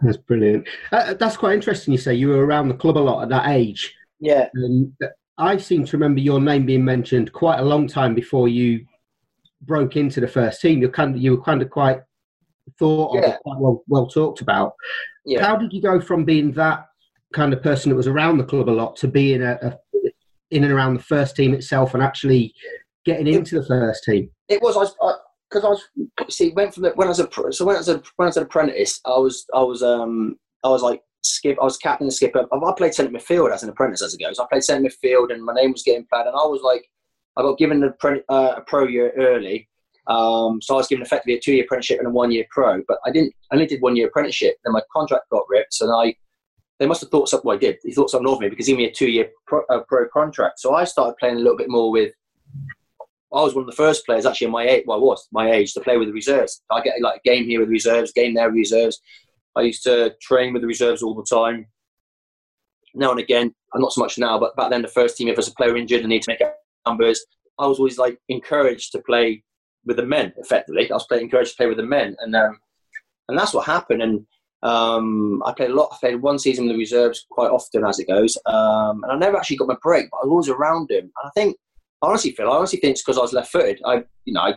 That's 0.00 0.16
brilliant. 0.16 0.66
Uh, 0.90 1.12
that's 1.12 1.36
quite 1.36 1.52
interesting. 1.52 1.92
You 1.92 1.98
say 1.98 2.14
you 2.14 2.28
were 2.28 2.46
around 2.46 2.68
the 2.68 2.74
club 2.74 2.96
a 2.96 2.98
lot 2.98 3.22
at 3.22 3.28
that 3.28 3.50
age. 3.50 3.94
Yeah. 4.20 4.48
And 4.54 4.94
I 5.36 5.58
seem 5.58 5.84
to 5.84 5.96
remember 5.98 6.20
your 6.20 6.40
name 6.40 6.64
being 6.64 6.84
mentioned 6.84 7.30
quite 7.34 7.60
a 7.60 7.64
long 7.64 7.86
time 7.86 8.14
before 8.14 8.48
you 8.48 8.86
broke 9.60 9.96
into 9.96 10.20
the 10.20 10.26
first 10.26 10.62
team. 10.62 10.80
You're 10.80 10.90
kind 10.90 11.14
of, 11.14 11.20
you 11.20 11.36
were 11.36 11.42
kind 11.42 11.60
of 11.60 11.68
quite 11.68 12.00
thought 12.78 13.14
Yeah. 13.14 13.34
of, 13.34 13.40
quite 13.40 13.58
well, 13.58 13.82
well 13.88 14.06
talked 14.06 14.40
about. 14.40 14.74
Yeah. 15.24 15.44
How 15.44 15.56
did 15.56 15.72
you 15.72 15.80
go 15.80 16.00
from 16.00 16.24
being 16.24 16.52
that 16.52 16.86
kind 17.32 17.52
of 17.52 17.62
person 17.62 17.90
that 17.90 17.96
was 17.96 18.08
around 18.08 18.38
the 18.38 18.44
club 18.44 18.68
a 18.68 18.70
lot 18.70 18.96
to 18.96 19.08
being 19.08 19.42
a, 19.42 19.58
a 19.62 19.78
in 20.50 20.64
and 20.64 20.72
around 20.72 20.94
the 20.94 21.02
first 21.02 21.34
team 21.34 21.54
itself 21.54 21.94
and 21.94 22.02
actually 22.02 22.54
getting 23.04 23.26
into 23.26 23.58
the 23.58 23.66
first 23.66 24.04
team? 24.04 24.30
It 24.48 24.60
was, 24.60 24.76
I 24.76 24.80
was, 24.80 25.18
because 25.50 25.64
I, 25.64 25.68
was, 25.68 25.82
see, 26.28 26.50
went 26.50 26.74
from 26.74 26.84
the, 26.84 26.90
when 26.90 27.08
I 27.08 27.10
was 27.10 27.20
a, 27.20 27.28
so 27.52 27.64
when 27.64 27.76
I 27.76 27.78
was 27.78 27.88
a, 27.88 28.02
when 28.16 28.26
I 28.26 28.28
was 28.28 28.36
an 28.36 28.44
apprentice, 28.44 29.00
I 29.06 29.18
was, 29.18 29.46
I 29.54 29.62
was, 29.62 29.82
um, 29.82 30.36
I 30.62 30.68
was 30.68 30.82
like, 30.82 31.02
skip, 31.24 31.56
I 31.60 31.64
was 31.64 31.78
captain 31.78 32.06
and 32.06 32.12
skipper. 32.12 32.46
I 32.52 32.56
I 32.56 32.74
played 32.76 32.94
centre 32.94 33.16
midfield 33.16 33.52
as 33.52 33.62
an 33.62 33.70
apprentice 33.70 34.02
as 34.02 34.14
it 34.14 34.20
goes. 34.20 34.38
I 34.38 34.46
played 34.50 34.64
centre 34.64 34.88
midfield 34.88 35.32
and 35.32 35.42
my 35.42 35.54
name 35.54 35.72
was 35.72 35.82
getting 35.82 36.06
played 36.12 36.26
and 36.26 36.34
I 36.34 36.46
was 36.46 36.62
like, 36.62 36.84
I 37.36 37.42
got 37.42 37.58
given 37.58 37.82
a, 37.84 37.92
pre, 37.92 38.20
uh, 38.28 38.54
a 38.56 38.60
pro 38.62 38.86
year 38.86 39.12
early. 39.16 39.68
Um, 40.08 40.60
so 40.60 40.74
I 40.74 40.78
was 40.78 40.88
given 40.88 41.02
effectively 41.02 41.34
a 41.34 41.40
two-year 41.40 41.64
apprenticeship 41.64 41.98
and 41.98 42.08
a 42.08 42.10
one-year 42.10 42.44
pro, 42.50 42.82
but 42.88 42.98
I 43.06 43.10
didn't. 43.10 43.34
I 43.50 43.54
only 43.54 43.66
did 43.66 43.80
one 43.80 43.96
year 43.96 44.08
apprenticeship. 44.08 44.56
Then 44.64 44.72
my 44.72 44.82
contract 44.92 45.30
got 45.30 45.44
ripped, 45.48 45.76
then 45.80 45.90
I 45.90 46.14
they 46.78 46.86
must 46.86 47.00
have 47.00 47.10
thought 47.10 47.28
something. 47.28 47.46
Well, 47.46 47.56
I 47.56 47.60
did. 47.60 47.78
They 47.84 47.92
thought 47.92 48.10
something 48.10 48.28
of 48.28 48.40
me 48.40 48.48
because 48.48 48.66
he 48.66 48.72
gave 48.72 48.78
me 48.78 48.86
a 48.86 48.92
two-year 48.92 49.30
pro, 49.46 49.62
uh, 49.70 49.82
pro 49.86 50.08
contract. 50.08 50.58
So 50.58 50.74
I 50.74 50.82
started 50.82 51.16
playing 51.18 51.36
a 51.36 51.38
little 51.38 51.56
bit 51.56 51.70
more 51.70 51.92
with. 51.92 52.12
I 53.32 53.40
was 53.40 53.54
one 53.54 53.62
of 53.62 53.70
the 53.70 53.76
first 53.76 54.04
players 54.04 54.26
actually 54.26 54.46
in 54.46 54.52
my 54.52 54.66
age. 54.66 54.84
Well, 54.86 54.98
I 54.98 55.00
was 55.00 55.28
my 55.32 55.52
age 55.52 55.72
to 55.74 55.80
play 55.80 55.96
with 55.96 56.08
the 56.08 56.12
reserves. 56.12 56.62
I 56.70 56.82
get 56.82 57.00
like 57.00 57.20
a 57.24 57.28
game 57.28 57.44
here 57.44 57.60
with 57.60 57.68
the 57.68 57.72
reserves, 57.72 58.12
game 58.12 58.34
there 58.34 58.48
with 58.48 58.56
reserves. 58.56 59.00
I 59.56 59.62
used 59.62 59.84
to 59.84 60.14
train 60.20 60.52
with 60.52 60.62
the 60.62 60.68
reserves 60.68 61.02
all 61.02 61.14
the 61.14 61.24
time. 61.24 61.66
Now 62.94 63.12
and 63.12 63.20
again, 63.20 63.54
I'm 63.72 63.80
not 63.80 63.92
so 63.92 64.00
much 64.00 64.18
now, 64.18 64.38
but 64.38 64.56
back 64.56 64.70
then 64.70 64.82
the 64.82 64.88
first 64.88 65.16
team, 65.16 65.28
if 65.28 65.36
there's 65.36 65.48
a 65.48 65.54
player 65.54 65.76
injured 65.76 66.00
and 66.00 66.08
need 66.08 66.22
to 66.22 66.30
make 66.30 66.42
numbers, 66.86 67.24
I 67.58 67.66
was 67.66 67.78
always 67.78 67.96
like 67.96 68.18
encouraged 68.28 68.92
to 68.92 69.02
play 69.02 69.44
with 69.84 69.96
the 69.96 70.06
men. 70.06 70.32
Effectively, 70.36 70.90
I 70.90 70.94
was 70.94 71.06
playing, 71.06 71.24
encouraged 71.24 71.52
to 71.52 71.56
play 71.56 71.66
with 71.66 71.76
the 71.76 71.82
men, 71.84 72.16
and 72.20 72.34
um, 72.34 72.58
and 73.28 73.38
that's 73.38 73.54
what 73.54 73.66
happened. 73.66 74.02
And 74.02 74.26
um, 74.62 75.42
I 75.44 75.52
played 75.52 75.70
a 75.70 75.74
lot. 75.74 75.90
I 75.92 75.96
played 76.00 76.22
one 76.22 76.38
season 76.38 76.66
with 76.66 76.74
the 76.74 76.78
reserves 76.78 77.26
quite 77.30 77.50
often 77.50 77.84
as 77.84 77.98
it 77.98 78.08
goes, 78.08 78.36
um, 78.46 79.02
and 79.04 79.12
I 79.12 79.16
never 79.16 79.36
actually 79.36 79.56
got 79.56 79.68
my 79.68 79.76
break, 79.82 80.08
but 80.10 80.18
I 80.18 80.26
was 80.26 80.30
always 80.30 80.48
around 80.48 80.90
him. 80.90 81.04
And 81.04 81.24
I 81.24 81.30
think, 81.34 81.56
honestly, 82.00 82.32
Phil, 82.32 82.50
I 82.50 82.56
honestly 82.56 82.78
think 82.78 82.92
it's 82.92 83.02
because 83.02 83.18
I 83.18 83.22
was 83.22 83.32
left-footed. 83.32 83.80
I, 83.84 84.04
you 84.24 84.34
know, 84.34 84.40
I, 84.40 84.54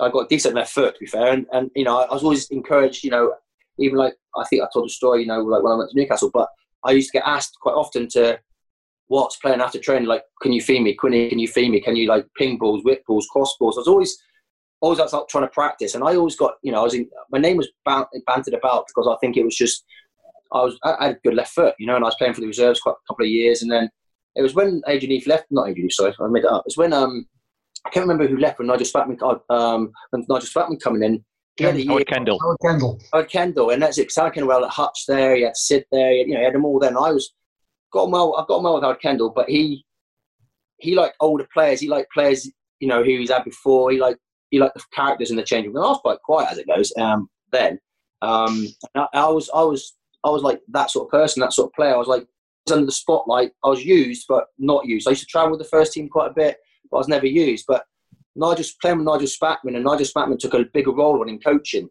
I 0.00 0.10
got 0.10 0.26
a 0.26 0.28
decent 0.28 0.54
left 0.54 0.72
foot 0.72 0.94
to 0.94 1.00
be 1.00 1.06
fair, 1.06 1.32
and, 1.32 1.46
and 1.52 1.70
you 1.74 1.84
know, 1.84 1.98
I 1.98 2.12
was 2.12 2.22
always 2.22 2.48
encouraged. 2.50 3.04
You 3.04 3.10
know, 3.10 3.34
even 3.78 3.98
like 3.98 4.14
I 4.36 4.44
think 4.46 4.62
I 4.62 4.66
told 4.72 4.86
a 4.86 4.92
story. 4.92 5.22
You 5.22 5.28
know, 5.28 5.40
like 5.40 5.62
when 5.62 5.72
I 5.72 5.76
went 5.76 5.90
to 5.90 5.96
Newcastle, 5.96 6.30
but 6.32 6.48
I 6.84 6.92
used 6.92 7.10
to 7.12 7.18
get 7.18 7.26
asked 7.26 7.56
quite 7.60 7.74
often 7.74 8.08
to 8.10 8.40
what's 9.08 9.36
playing 9.36 9.60
after 9.60 9.78
training. 9.78 10.08
Like, 10.08 10.22
can 10.40 10.52
you 10.52 10.60
feed 10.60 10.82
me? 10.82 10.94
Quinny, 10.94 11.28
can 11.28 11.38
you 11.38 11.48
feed 11.48 11.70
me? 11.70 11.80
Can 11.80 11.96
you 11.96 12.08
like 12.08 12.26
ping 12.36 12.58
balls, 12.58 12.82
whip 12.84 13.04
balls, 13.06 13.26
cross 13.30 13.56
balls? 13.58 13.76
I 13.76 13.80
was 13.80 13.88
always 13.88 14.22
always 14.80 14.98
I 14.98 15.04
was 15.04 15.12
like 15.12 15.28
trying 15.28 15.44
to 15.44 15.48
practice, 15.48 15.94
and 15.94 16.04
I 16.04 16.16
always 16.16 16.36
got 16.36 16.54
you 16.62 16.72
know 16.72 16.80
I 16.80 16.84
was 16.84 16.94
in, 16.94 17.08
my 17.30 17.38
name 17.38 17.56
was 17.56 17.68
bantered 17.84 18.54
about 18.54 18.86
because 18.88 19.08
I 19.08 19.16
think 19.20 19.36
it 19.36 19.44
was 19.44 19.56
just 19.56 19.84
I 20.52 20.62
was 20.62 20.78
I 20.84 21.06
had 21.06 21.16
a 21.16 21.20
good 21.24 21.34
left 21.34 21.54
foot, 21.54 21.74
you 21.78 21.86
know, 21.86 21.96
and 21.96 22.04
I 22.04 22.08
was 22.08 22.16
playing 22.16 22.34
for 22.34 22.40
the 22.40 22.46
reserves 22.46 22.80
quite 22.80 22.92
a 22.92 23.06
couple 23.08 23.24
of 23.24 23.30
years, 23.30 23.62
and 23.62 23.70
then 23.70 23.88
it 24.34 24.42
was 24.42 24.54
when 24.54 24.82
Adrian 24.86 25.12
Heath 25.12 25.26
left, 25.26 25.46
not 25.50 25.68
Adrian 25.68 25.88
Heath, 25.88 25.94
sorry, 25.94 26.14
I 26.20 26.26
made 26.28 26.44
it 26.44 26.50
up. 26.50 26.62
It 26.62 26.68
was 26.68 26.76
when 26.76 26.92
um 26.92 27.26
I 27.86 27.90
can't 27.90 28.06
remember 28.06 28.26
who 28.28 28.36
left 28.36 28.58
when 28.58 28.68
Nigel 28.68 28.86
Spackman 28.86 29.40
um 29.50 29.92
when 30.10 30.24
Nigel 30.28 30.48
Spackman 30.48 30.80
coming 30.80 31.02
in. 31.02 31.24
He 31.56 31.86
Howard 31.86 32.06
Kendall. 32.06 32.40
Howard 32.40 32.58
Kendall. 32.62 32.98
Howard 33.12 33.28
Kendall, 33.28 33.70
and 33.70 33.82
that's 33.82 33.98
it. 33.98 34.02
exactly 34.02 34.42
well 34.42 34.64
at 34.64 34.70
Hutch 34.70 35.04
there. 35.06 35.36
He 35.36 35.42
had 35.42 35.56
Sid 35.56 35.84
there. 35.92 36.12
You 36.12 36.34
know, 36.34 36.38
he 36.38 36.44
had 36.44 36.54
them 36.54 36.64
all. 36.64 36.78
Then 36.78 36.96
I 36.96 37.12
was 37.12 37.34
got 37.92 38.04
on 38.04 38.10
well. 38.10 38.36
I've 38.36 38.46
got 38.46 38.56
on 38.56 38.64
well 38.64 38.74
with 38.74 38.82
Howard 38.82 39.00
Kendall, 39.00 39.30
but 39.30 39.48
he 39.48 39.84
he 40.78 40.94
liked 40.94 41.16
older 41.20 41.46
players. 41.52 41.80
He 41.80 41.88
liked 41.88 42.12
players 42.12 42.50
you 42.80 42.88
know 42.88 43.02
who 43.02 43.18
he's 43.18 43.30
had 43.30 43.44
before. 43.44 43.90
He 43.90 43.98
liked 43.98 44.18
you 44.50 44.60
like 44.60 44.74
the 44.74 44.82
characters 44.92 45.30
in 45.30 45.36
the 45.36 45.42
changing 45.42 45.72
room. 45.72 45.84
I 45.84 45.88
was 45.88 46.00
quite 46.02 46.20
quiet 46.22 46.50
as 46.50 46.58
it 46.58 46.66
goes. 46.66 46.92
Um, 46.98 47.28
then 47.52 47.78
um, 48.20 48.66
I, 48.94 49.06
I, 49.14 49.28
was 49.28 49.48
I 49.54 49.62
was 49.62 49.94
I 50.24 50.30
was 50.30 50.42
like 50.42 50.60
that 50.68 50.90
sort 50.90 51.06
of 51.06 51.10
person, 51.10 51.40
that 51.40 51.52
sort 51.52 51.70
of 51.70 51.74
player. 51.74 51.94
I 51.94 51.98
was 51.98 52.08
like 52.08 52.26
under 52.70 52.84
the 52.86 52.92
spotlight. 52.92 53.52
I 53.64 53.68
was 53.68 53.84
used 53.84 54.26
but 54.28 54.46
not 54.58 54.86
used. 54.86 55.06
I 55.06 55.12
used 55.12 55.22
to 55.22 55.26
travel 55.26 55.52
with 55.52 55.60
the 55.60 55.68
first 55.68 55.92
team 55.92 56.08
quite 56.08 56.30
a 56.30 56.34
bit, 56.34 56.58
but 56.90 56.96
I 56.96 57.00
was 57.00 57.08
never 57.08 57.26
used. 57.26 57.64
But 57.66 57.84
Nigel 58.34 58.64
playing 58.80 58.98
with 58.98 59.06
Nigel 59.06 59.28
Spackman, 59.28 59.76
and 59.76 59.84
Nigel 59.84 60.06
Spackman 60.06 60.38
took 60.38 60.54
a 60.54 60.64
bigger 60.72 60.92
role 60.92 61.20
on 61.20 61.28
in 61.28 61.38
coaching 61.38 61.88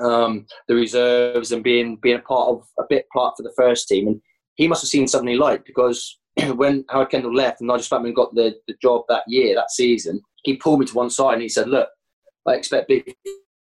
um, 0.00 0.46
the 0.68 0.74
reserves 0.74 1.52
and 1.52 1.62
being 1.62 1.96
being 1.96 2.18
a 2.18 2.22
part 2.22 2.48
of 2.48 2.66
a 2.78 2.84
bit 2.88 3.06
part 3.12 3.34
for 3.36 3.42
the 3.42 3.54
first 3.56 3.88
team. 3.88 4.08
And 4.08 4.20
he 4.58 4.68
must 4.68 4.82
have 4.82 4.90
seen 4.90 5.08
something 5.08 5.28
he 5.28 5.36
liked 5.36 5.64
because 5.64 6.18
when 6.56 6.84
Howard 6.90 7.10
Kendall 7.10 7.34
left 7.34 7.60
and 7.60 7.68
Nigel 7.68 7.98
Spackman 7.98 8.14
got 8.14 8.34
the, 8.34 8.54
the 8.66 8.74
job 8.82 9.04
that 9.08 9.22
year, 9.26 9.54
that 9.54 9.70
season, 9.70 10.20
he 10.42 10.56
pulled 10.56 10.80
me 10.80 10.86
to 10.86 10.94
one 10.94 11.10
side 11.10 11.34
and 11.34 11.42
he 11.42 11.48
said, 11.48 11.68
"Look, 11.68 11.88
I 12.46 12.54
expect 12.54 12.88
big 12.88 13.14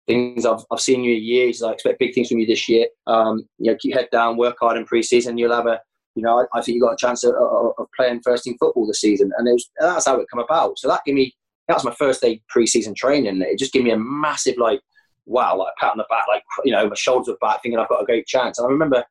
things. 0.07 0.45
I've, 0.45 0.65
I've 0.71 0.81
seen 0.81 1.05
you 1.05 1.15
a 1.15 1.19
year. 1.19 1.53
I 1.65 1.73
expect 1.73 1.99
big 1.99 2.15
things 2.15 2.29
from 2.29 2.39
you 2.39 2.47
this 2.47 2.69
year. 2.69 2.87
Um, 3.07 3.49
you 3.59 3.71
know, 3.71 3.79
keep 3.81 3.95
head 3.95 4.09
down, 4.11 4.37
work 4.37 4.57
hard 4.61 4.77
in 4.77 4.85
pre-season. 4.85 5.39
You'll 5.39 5.55
have 5.55 5.67
a, 5.67 5.81
you 6.17 6.23
know, 6.23 6.41
I, 6.41 6.59
I 6.59 6.63
think 6.63 6.75
you 6.75 6.81
got 6.81 6.95
a 6.95 6.97
chance 6.97 7.23
of, 7.25 7.35
of, 7.35 7.73
of, 7.79 7.87
playing 7.97 8.21
first 8.25 8.45
team 8.45 8.57
football 8.59 8.87
this 8.87 9.01
season. 9.01 9.31
And 9.39 9.47
it 9.47 9.53
was, 9.53 9.71
that's 9.79 10.07
how 10.07 10.19
it 10.19 10.27
come 10.31 10.43
about. 10.43 10.79
So 10.79 10.89
that 10.89 11.03
gave 11.07 11.15
me, 11.15 11.35
that 11.69 11.75
was 11.75 11.85
my 11.85 11.95
first 11.95 12.21
day 12.21 12.43
pre-season 12.49 12.95
training. 12.95 13.41
It 13.43 13.59
just 13.59 13.73
gave 13.73 13.85
me 13.85 13.93
a 13.93 13.99
massive 13.99 14.57
like, 14.59 14.81
wow, 15.27 15.57
like 15.57 15.73
pat 15.79 15.93
on 15.93 15.99
the 15.99 16.07
back, 16.11 16.25
like 16.29 16.43
you 16.65 16.73
know, 16.73 16.89
my 16.89 16.95
shoulders 16.97 17.29
were 17.29 17.47
back, 17.47 17.63
thinking 17.63 17.79
I've 17.79 17.89
got 17.89 18.03
a 18.03 18.07
great 18.07 18.27
chance. 18.27 18.59
And 18.59 18.67
I 18.67 18.71
remember 18.71 19.05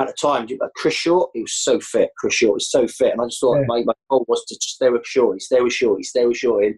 at 0.00 0.06
the 0.06 0.14
time, 0.20 0.48
Chris 0.76 0.94
Short, 0.94 1.30
he 1.34 1.42
was 1.42 1.52
so 1.52 1.78
fit. 1.80 2.10
Chris 2.18 2.34
Short 2.34 2.54
was 2.54 2.70
so 2.70 2.86
fit, 2.86 3.12
and 3.12 3.20
I 3.20 3.26
just 3.26 3.40
thought 3.40 3.58
yeah. 3.58 3.66
my, 3.66 3.82
my 3.84 3.92
goal 4.08 4.24
was 4.28 4.44
to 4.46 4.54
just 4.54 4.76
stay 4.76 4.88
with 4.88 5.06
Shorty, 5.06 5.40
stay 5.40 5.60
with 5.60 5.72
Shorty, 5.72 6.02
stay 6.02 6.26
with 6.26 6.36
Shorty 6.36 6.76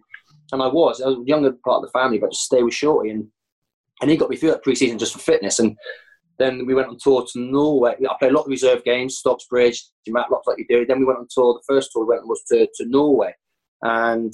and 0.53 0.61
I 0.61 0.67
was. 0.67 1.01
I 1.01 1.07
was 1.07 1.17
a 1.17 1.23
younger 1.25 1.51
part 1.65 1.83
of 1.83 1.83
the 1.83 1.99
family, 1.99 2.19
but 2.19 2.31
just 2.31 2.45
stay 2.45 2.63
with 2.63 2.73
Shorty, 2.73 3.09
and 3.09 3.27
and 4.01 4.09
he 4.09 4.17
got 4.17 4.29
me 4.29 4.35
through 4.35 4.51
that 4.51 4.63
pre-season 4.63 4.97
just 4.97 5.13
for 5.13 5.19
fitness. 5.19 5.59
And 5.59 5.77
then 6.37 6.65
we 6.65 6.73
went 6.73 6.87
on 6.89 6.97
tour 7.01 7.25
to 7.31 7.39
Norway. 7.39 7.93
I 7.93 8.15
played 8.19 8.31
a 8.31 8.35
lot 8.35 8.43
of 8.43 8.49
reserve 8.49 8.83
games, 8.83 9.21
Stocksbridge, 9.25 9.79
Matt 10.07 10.31
lots 10.31 10.47
like 10.47 10.57
you 10.57 10.65
do. 10.67 10.85
Then 10.85 10.99
we 10.99 11.05
went 11.05 11.19
on 11.19 11.27
tour. 11.29 11.53
The 11.53 11.73
first 11.73 11.91
tour 11.91 12.05
we 12.05 12.15
went 12.15 12.27
was 12.27 12.43
to, 12.49 12.67
to 12.75 12.85
Norway, 12.85 13.33
and 13.81 14.33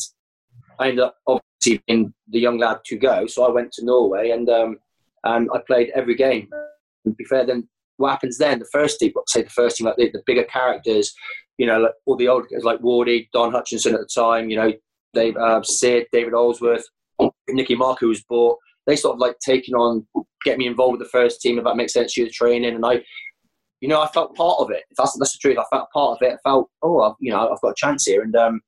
I 0.79 0.89
ended 0.89 1.05
up 1.05 1.15
obviously 1.27 1.83
being 1.87 2.13
the 2.29 2.39
young 2.39 2.57
lad 2.57 2.79
to 2.85 2.97
go. 2.97 3.27
So 3.27 3.45
I 3.45 3.51
went 3.51 3.71
to 3.73 3.85
Norway, 3.85 4.31
and 4.31 4.49
um, 4.49 4.77
and 5.23 5.49
I 5.53 5.59
played 5.65 5.91
every 5.95 6.15
game. 6.15 6.49
And 7.05 7.13
to 7.13 7.15
be 7.15 7.25
fair, 7.25 7.45
then 7.45 7.67
what 7.99 8.11
happens 8.11 8.37
then? 8.37 8.59
The 8.59 8.69
first 8.71 8.97
team, 8.99 9.11
say 9.27 9.43
the 9.43 9.49
first 9.49 9.77
team, 9.77 9.85
like 9.87 9.97
the, 9.97 10.09
the 10.11 10.23
bigger 10.25 10.45
characters, 10.45 11.13
you 11.57 11.67
know, 11.67 11.79
like 11.79 11.91
all 12.05 12.15
the 12.15 12.29
old 12.29 12.45
guys 12.49 12.63
like 12.63 12.79
Wardy, 12.79 13.27
Don 13.33 13.51
Hutchison 13.51 13.93
at 13.93 13.99
the 13.99 14.07
time, 14.13 14.49
you 14.49 14.55
know, 14.55 14.71
Dave 15.13 15.35
uh, 15.35 15.61
Sid, 15.61 16.07
David 16.13 16.33
Holdsworth, 16.33 16.85
Nicky 17.49 17.75
Mark, 17.75 17.99
who 17.99 18.07
was 18.07 18.23
bought. 18.23 18.57
They 18.87 18.95
sort 18.95 19.15
of 19.15 19.19
like 19.19 19.37
taking 19.39 19.75
on, 19.75 20.07
get 20.45 20.57
me 20.57 20.65
involved 20.65 20.97
with 20.97 21.05
the 21.05 21.11
first 21.11 21.41
team 21.41 21.57
if 21.57 21.65
that 21.65 21.75
makes 21.75 21.93
sense. 21.93 22.13
to 22.13 22.23
the 22.23 22.31
training, 22.31 22.75
and 22.75 22.85
I, 22.85 23.03
you 23.81 23.89
know, 23.89 24.01
I 24.01 24.07
felt 24.07 24.35
part 24.35 24.59
of 24.59 24.71
it. 24.71 24.83
That's 24.97 25.17
that's 25.19 25.33
the 25.33 25.39
truth. 25.39 25.57
I 25.57 25.65
felt 25.69 25.91
part 25.91 26.17
of 26.17 26.27
it. 26.27 26.33
I 26.33 26.49
felt, 26.49 26.69
oh, 26.81 27.01
I've, 27.01 27.15
you 27.19 27.31
know, 27.31 27.49
I've 27.49 27.61
got 27.61 27.71
a 27.71 27.75
chance 27.75 28.05
here, 28.05 28.21
and 28.21 28.35
um, 28.37 28.61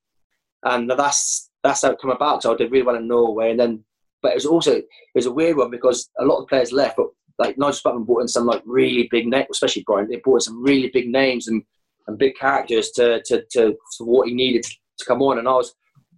and 0.63 0.89
that's 0.91 1.49
that's 1.63 1.83
how 1.83 1.91
it 1.91 1.99
come 2.01 2.11
about. 2.11 2.43
So 2.43 2.53
I 2.53 2.57
did 2.57 2.71
really 2.71 2.85
well 2.85 2.97
in 2.97 3.07
Norway, 3.07 3.51
and 3.51 3.59
then, 3.59 3.85
but 4.21 4.31
it 4.31 4.35
was 4.35 4.45
also 4.45 4.73
it 4.73 4.85
was 5.15 5.25
a 5.25 5.31
weird 5.31 5.57
one 5.57 5.71
because 5.71 6.09
a 6.19 6.25
lot 6.25 6.41
of 6.41 6.49
players 6.49 6.73
left, 6.73 6.97
but 6.97 7.07
like 7.41 7.57
Nigel 7.57 7.79
Spackman 7.79 8.05
brought 8.05 8.21
in 8.21 8.27
some 8.27 8.45
like 8.45 8.61
really 8.65 9.07
big 9.09 9.27
names, 9.27 9.47
especially 9.51 9.83
Brian. 9.85 10.07
They 10.07 10.17
brought 10.17 10.37
in 10.37 10.41
some 10.41 10.63
really 10.63 10.89
big 10.93 11.07
names 11.07 11.47
and, 11.47 11.63
and 12.07 12.17
big 12.17 12.35
characters 12.35 12.91
to 12.91 13.21
to 13.23 13.43
to 13.53 13.75
for 13.97 14.05
what 14.05 14.27
he 14.27 14.33
needed 14.33 14.63
to 14.63 15.05
come 15.05 15.21
on, 15.21 15.39
and 15.39 15.47
I 15.47 15.53
was 15.53 15.73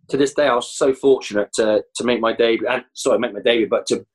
to 0.09 0.17
this 0.17 0.33
day, 0.33 0.47
I 0.47 0.55
was 0.55 0.75
so 0.75 0.93
fortunate 0.93 1.51
to 1.53 1.83
to 1.95 2.03
make 2.03 2.19
my 2.19 2.33
debut. 2.33 2.67
And 2.67 2.83
sorry, 2.93 3.19
make 3.19 3.33
my 3.33 3.41
debut, 3.41 3.69
but 3.69 3.85
to 3.87 4.05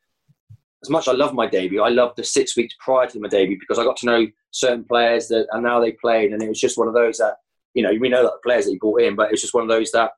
as 0.83 0.91
much 0.91 1.09
as 1.09 1.15
I 1.15 1.17
love 1.17 1.35
my 1.35 1.47
debut, 1.47 1.83
I 1.83 1.89
loved 1.89 2.17
the 2.17 2.25
six 2.25 2.57
weeks 2.57 2.75
prior 2.79 3.09
to 3.09 3.21
my 3.21 3.29
debut 3.29 3.59
because 3.59 3.79
I 3.79 3.85
got 3.85 3.97
to 3.99 4.07
know 4.07 4.27
certain 4.51 4.85
players 4.85 5.29
that 5.29 5.49
and 5.53 5.65
now 5.65 5.81
they 5.81 5.93
played, 5.93 6.33
and 6.33 6.43
it 6.43 6.49
was 6.49 6.61
just 6.61 6.79
one 6.79 6.89
of 6.89 6.95
those 6.95 7.19
that 7.19 7.37
you 7.75 7.83
know 7.83 7.93
we 8.01 8.09
know 8.09 8.23
that 8.23 8.33
the 8.33 8.49
players 8.49 8.67
that 8.67 8.73
he 8.73 8.79
brought 8.79 9.03
in, 9.03 9.17
but 9.17 9.29
it 9.29 9.33
was 9.33 9.41
just 9.41 9.55
one 9.55 9.65
of 9.65 9.71
those 9.71 9.91
that 9.93 10.11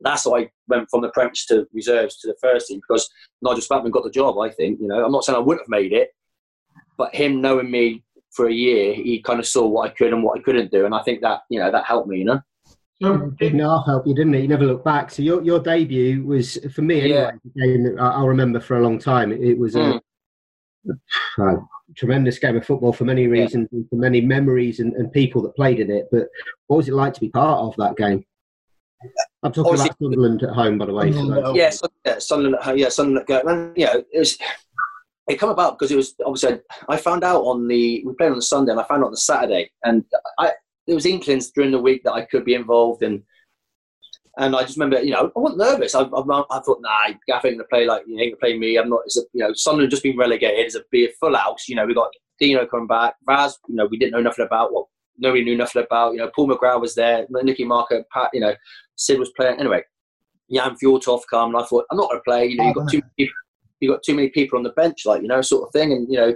that's 0.00 0.26
why 0.26 0.40
I 0.40 0.50
went 0.68 0.88
from 0.90 1.00
the 1.00 1.08
Premiership 1.08 1.48
to 1.48 1.66
reserves 1.72 2.18
to 2.18 2.28
the 2.28 2.36
first 2.40 2.66
team 2.68 2.80
because 2.86 3.08
Nigel 3.40 3.62
Spackman 3.62 3.90
got 3.92 4.04
the 4.04 4.10
job. 4.10 4.38
I 4.38 4.50
think 4.50 4.80
you 4.80 4.88
know 4.88 5.04
I'm 5.04 5.12
not 5.12 5.24
saying 5.24 5.36
I 5.36 5.40
wouldn't 5.40 5.64
have 5.64 5.80
made 5.80 5.92
it, 5.92 6.10
but 6.96 7.14
him 7.14 7.40
knowing 7.40 7.70
me 7.70 8.02
for 8.30 8.48
a 8.48 8.52
year, 8.52 8.94
he 8.94 9.20
kind 9.20 9.40
of 9.40 9.46
saw 9.46 9.66
what 9.66 9.90
I 9.90 9.94
could 9.94 10.12
and 10.12 10.22
what 10.22 10.38
I 10.38 10.42
couldn't 10.42 10.70
do, 10.70 10.84
and 10.84 10.94
I 10.94 11.02
think 11.02 11.22
that 11.22 11.42
you 11.48 11.58
know 11.58 11.70
that 11.70 11.84
helped 11.84 12.08
me. 12.08 12.18
You 12.18 12.24
know. 12.24 12.40
So 13.02 13.30
didn't 13.38 13.60
half 13.60 13.84
help 13.84 14.06
you, 14.06 14.14
didn't 14.14 14.34
it? 14.34 14.40
You 14.40 14.48
never 14.48 14.64
look 14.64 14.84
back. 14.84 15.10
So 15.10 15.22
your 15.22 15.42
your 15.42 15.58
debut 15.58 16.24
was 16.24 16.58
for 16.74 16.82
me 16.82 17.00
anyway. 17.00 17.32
Yeah. 17.54 18.00
I'll 18.00 18.28
remember 18.28 18.58
for 18.58 18.78
a 18.78 18.82
long 18.82 18.98
time. 18.98 19.32
It 19.32 19.58
was 19.58 19.74
mm. 19.74 20.00
a, 21.38 21.42
a, 21.42 21.68
tremendous 21.94 22.38
game 22.38 22.56
of 22.56 22.64
football 22.64 22.92
for 22.92 23.04
many 23.04 23.26
reasons, 23.26 23.68
yeah. 23.70 23.82
for 23.90 23.96
many 23.96 24.20
memories 24.20 24.80
and, 24.80 24.94
and, 24.94 25.12
people 25.12 25.40
that 25.42 25.54
played 25.54 25.78
in 25.78 25.90
it. 25.90 26.08
But 26.10 26.28
what 26.66 26.78
was 26.78 26.88
it 26.88 26.94
like 26.94 27.14
to 27.14 27.20
be 27.20 27.28
part 27.28 27.60
of 27.60 27.76
that 27.76 27.96
game? 27.96 28.24
I'm 29.42 29.52
talking 29.52 29.72
Obviously, 29.72 29.88
about 29.88 29.98
Sunderland 29.98 30.42
at 30.42 30.50
home, 30.50 30.78
by 30.78 30.86
the 30.86 30.94
way. 30.94 31.12
So 31.12 31.54
yeah, 31.54 31.70
yeah, 32.04 32.18
Sunderland. 32.18 32.78
Yeah, 32.78 32.88
Sunderland. 32.88 33.28
And, 33.28 33.76
you 33.76 33.84
know, 33.84 34.04
it 34.10 34.18
was. 34.18 34.38
It 35.28 35.40
come 35.40 35.50
about 35.50 35.78
because 35.78 35.90
it 35.90 35.96
was 35.96 36.14
obviously 36.24 36.60
I 36.88 36.96
found 36.96 37.24
out 37.24 37.42
on 37.42 37.66
the 37.66 38.02
we 38.06 38.14
played 38.14 38.30
on 38.30 38.36
the 38.36 38.42
Sunday 38.42 38.72
and 38.72 38.80
I 38.80 38.84
found 38.84 39.02
out 39.02 39.06
on 39.06 39.12
the 39.12 39.18
Saturday 39.18 39.70
and 39.84 40.04
I 40.38 40.52
there 40.86 40.94
was 40.94 41.06
inklings 41.06 41.50
during 41.50 41.72
the 41.72 41.80
week 41.80 42.02
that 42.04 42.12
I 42.12 42.24
could 42.24 42.44
be 42.44 42.54
involved 42.54 43.02
in. 43.02 43.22
And 44.38 44.54
I 44.54 44.62
just 44.62 44.76
remember, 44.76 45.02
you 45.02 45.12
know, 45.12 45.32
I 45.34 45.38
wasn't 45.38 45.60
nervous. 45.60 45.94
I, 45.94 46.02
I, 46.02 46.20
I 46.50 46.60
thought, 46.60 46.82
nah, 46.82 47.08
Gaff 47.26 47.44
ain't 47.44 47.56
gonna 47.56 47.64
play 47.70 47.86
like 47.86 48.02
you 48.06 48.20
ain't 48.20 48.32
gonna 48.32 48.40
play 48.40 48.58
me. 48.58 48.76
I'm 48.76 48.90
not. 48.90 49.00
It's 49.06 49.16
a, 49.16 49.22
you 49.32 49.42
know, 49.42 49.52
Sunderland 49.54 49.90
just 49.90 50.02
been 50.02 50.18
relegated. 50.18 50.66
It's 50.66 50.74
a 50.74 50.82
be 50.90 51.06
a 51.06 51.12
full 51.18 51.34
house. 51.34 51.68
You 51.68 51.76
know, 51.76 51.86
we 51.86 51.94
got 51.94 52.10
Dino 52.38 52.66
coming 52.66 52.86
back. 52.86 53.14
Raz, 53.26 53.58
you 53.66 53.76
know, 53.76 53.86
we 53.86 53.98
didn't 53.98 54.12
know 54.12 54.20
nothing 54.20 54.44
about. 54.44 54.74
What 54.74 54.86
nobody 55.16 55.42
knew 55.42 55.56
nothing 55.56 55.82
about. 55.82 56.12
You 56.12 56.18
know, 56.18 56.30
Paul 56.36 56.48
McGrath 56.48 56.82
was 56.82 56.94
there. 56.94 57.26
Nicky 57.30 57.64
Marker, 57.64 58.04
Pat. 58.12 58.28
You 58.34 58.40
know, 58.40 58.54
Sid 58.96 59.18
was 59.18 59.32
playing. 59.36 59.58
Anyway, 59.58 59.82
Jan 60.52 60.76
Fjortoft 60.76 61.22
come, 61.30 61.54
and 61.54 61.64
I 61.64 61.66
thought, 61.66 61.86
I'm 61.90 61.96
not 61.96 62.10
gonna 62.10 62.20
play. 62.22 62.46
You 62.46 62.56
know, 62.56 62.64
you've 62.64 62.74
got 62.74 62.84
oh, 62.84 62.88
too 62.88 63.02
many, 63.18 63.30
you 63.80 63.90
got 63.90 64.02
too 64.02 64.14
many 64.14 64.28
people 64.30 64.56
on 64.56 64.62
the 64.62 64.70
bench, 64.70 65.06
like 65.06 65.22
you 65.22 65.28
know, 65.28 65.42
sort 65.42 65.66
of 65.66 65.72
thing. 65.72 65.92
And 65.92 66.10
you 66.10 66.18
know, 66.18 66.34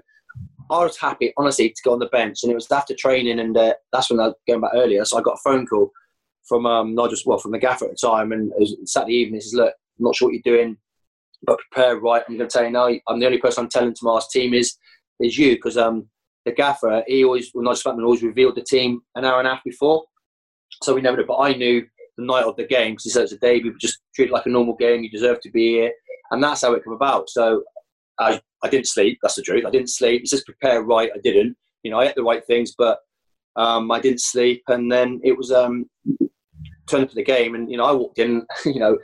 I 0.70 0.84
was 0.84 0.96
happy, 0.96 1.32
honestly, 1.36 1.70
to 1.70 1.82
go 1.84 1.92
on 1.92 1.98
the 1.98 2.06
bench, 2.06 2.42
and 2.42 2.52
it 2.52 2.54
was 2.54 2.70
after 2.70 2.94
training, 2.94 3.40
and 3.40 3.56
uh, 3.56 3.74
that's 3.92 4.10
when 4.10 4.20
I 4.20 4.28
was 4.28 4.34
going 4.46 4.60
back 4.60 4.72
earlier. 4.74 5.04
So 5.04 5.18
I 5.18 5.22
got 5.22 5.34
a 5.34 5.42
phone 5.44 5.66
call 5.66 5.90
from 6.44 6.66
um, 6.66 6.94
not 6.94 7.10
just 7.10 7.26
well 7.26 7.38
from 7.38 7.52
the 7.52 7.58
gaffer 7.58 7.86
at 7.86 7.92
the 7.92 8.08
time, 8.08 8.32
and 8.32 8.52
it 8.52 8.60
was 8.60 8.76
Saturday 8.84 9.14
evening. 9.14 9.36
He 9.36 9.40
says, 9.40 9.54
"Look, 9.54 9.74
I'm 9.98 10.04
not 10.04 10.14
sure 10.16 10.28
what 10.28 10.34
you're 10.34 10.56
doing, 10.56 10.76
but 11.42 11.58
prepare 11.70 11.98
right. 11.98 12.22
I'm 12.28 12.36
going 12.36 12.48
to 12.48 12.52
tell 12.52 12.64
you 12.64 12.70
now. 12.70 12.88
I'm 13.08 13.20
the 13.20 13.26
only 13.26 13.38
person 13.38 13.64
I'm 13.64 13.70
telling 13.70 13.94
tomorrow's 13.94 14.28
team 14.28 14.54
is 14.54 14.76
is 15.20 15.36
you 15.36 15.54
because 15.56 15.76
um, 15.76 16.08
the 16.44 16.52
gaffer 16.52 17.02
he 17.06 17.24
always, 17.24 17.50
well, 17.52 17.64
not 17.64 17.72
just 17.72 17.84
Batman, 17.84 18.04
always 18.04 18.22
revealed 18.22 18.56
the 18.56 18.62
team 18.62 19.02
an 19.14 19.24
hour 19.24 19.38
and 19.38 19.48
a 19.48 19.54
half 19.54 19.64
before, 19.64 20.04
so 20.82 20.94
we 20.94 21.00
never 21.00 21.16
did. 21.16 21.26
But 21.26 21.38
I 21.38 21.54
knew 21.54 21.86
the 22.20 22.26
night 22.26 22.44
of 22.44 22.56
the 22.56 22.66
game 22.66 22.92
because 22.92 23.04
he 23.04 23.10
said 23.10 23.22
it's 23.22 23.32
a 23.32 23.38
debut, 23.38 23.72
but 23.72 23.80
just 23.80 24.00
treat 24.14 24.28
it 24.28 24.32
like 24.32 24.46
a 24.46 24.50
normal 24.50 24.76
game. 24.76 25.02
You 25.02 25.10
deserve 25.10 25.40
to 25.42 25.50
be 25.50 25.72
here, 25.72 25.92
and 26.30 26.42
that's 26.42 26.62
how 26.62 26.72
it 26.74 26.84
came 26.84 26.92
about. 26.92 27.28
So 27.30 27.64
I, 28.18 28.40
I 28.62 28.68
didn't 28.68 28.88
sleep. 28.88 29.18
That's 29.22 29.34
the 29.34 29.42
truth. 29.42 29.64
I 29.66 29.70
didn't 29.70 29.90
sleep. 29.90 30.22
It's 30.22 30.30
just 30.30 30.46
prepare 30.46 30.82
right. 30.82 31.10
I 31.14 31.18
didn't. 31.18 31.56
You 31.82 31.90
know, 31.90 32.00
I 32.00 32.08
ate 32.08 32.14
the 32.14 32.22
right 32.22 32.44
things, 32.46 32.74
but 32.76 32.98
um, 33.56 33.90
I 33.90 34.00
didn't 34.00 34.20
sleep. 34.20 34.62
And 34.68 34.90
then 34.90 35.20
it 35.24 35.36
was 35.36 35.50
um, 35.50 35.86
turned 36.86 37.04
up 37.04 37.10
to 37.10 37.14
the 37.14 37.24
game, 37.24 37.54
and 37.54 37.70
you 37.70 37.76
know, 37.76 37.84
I 37.84 37.92
walked 37.92 38.18
in. 38.18 38.46
You 38.64 38.78
know, 38.78 38.98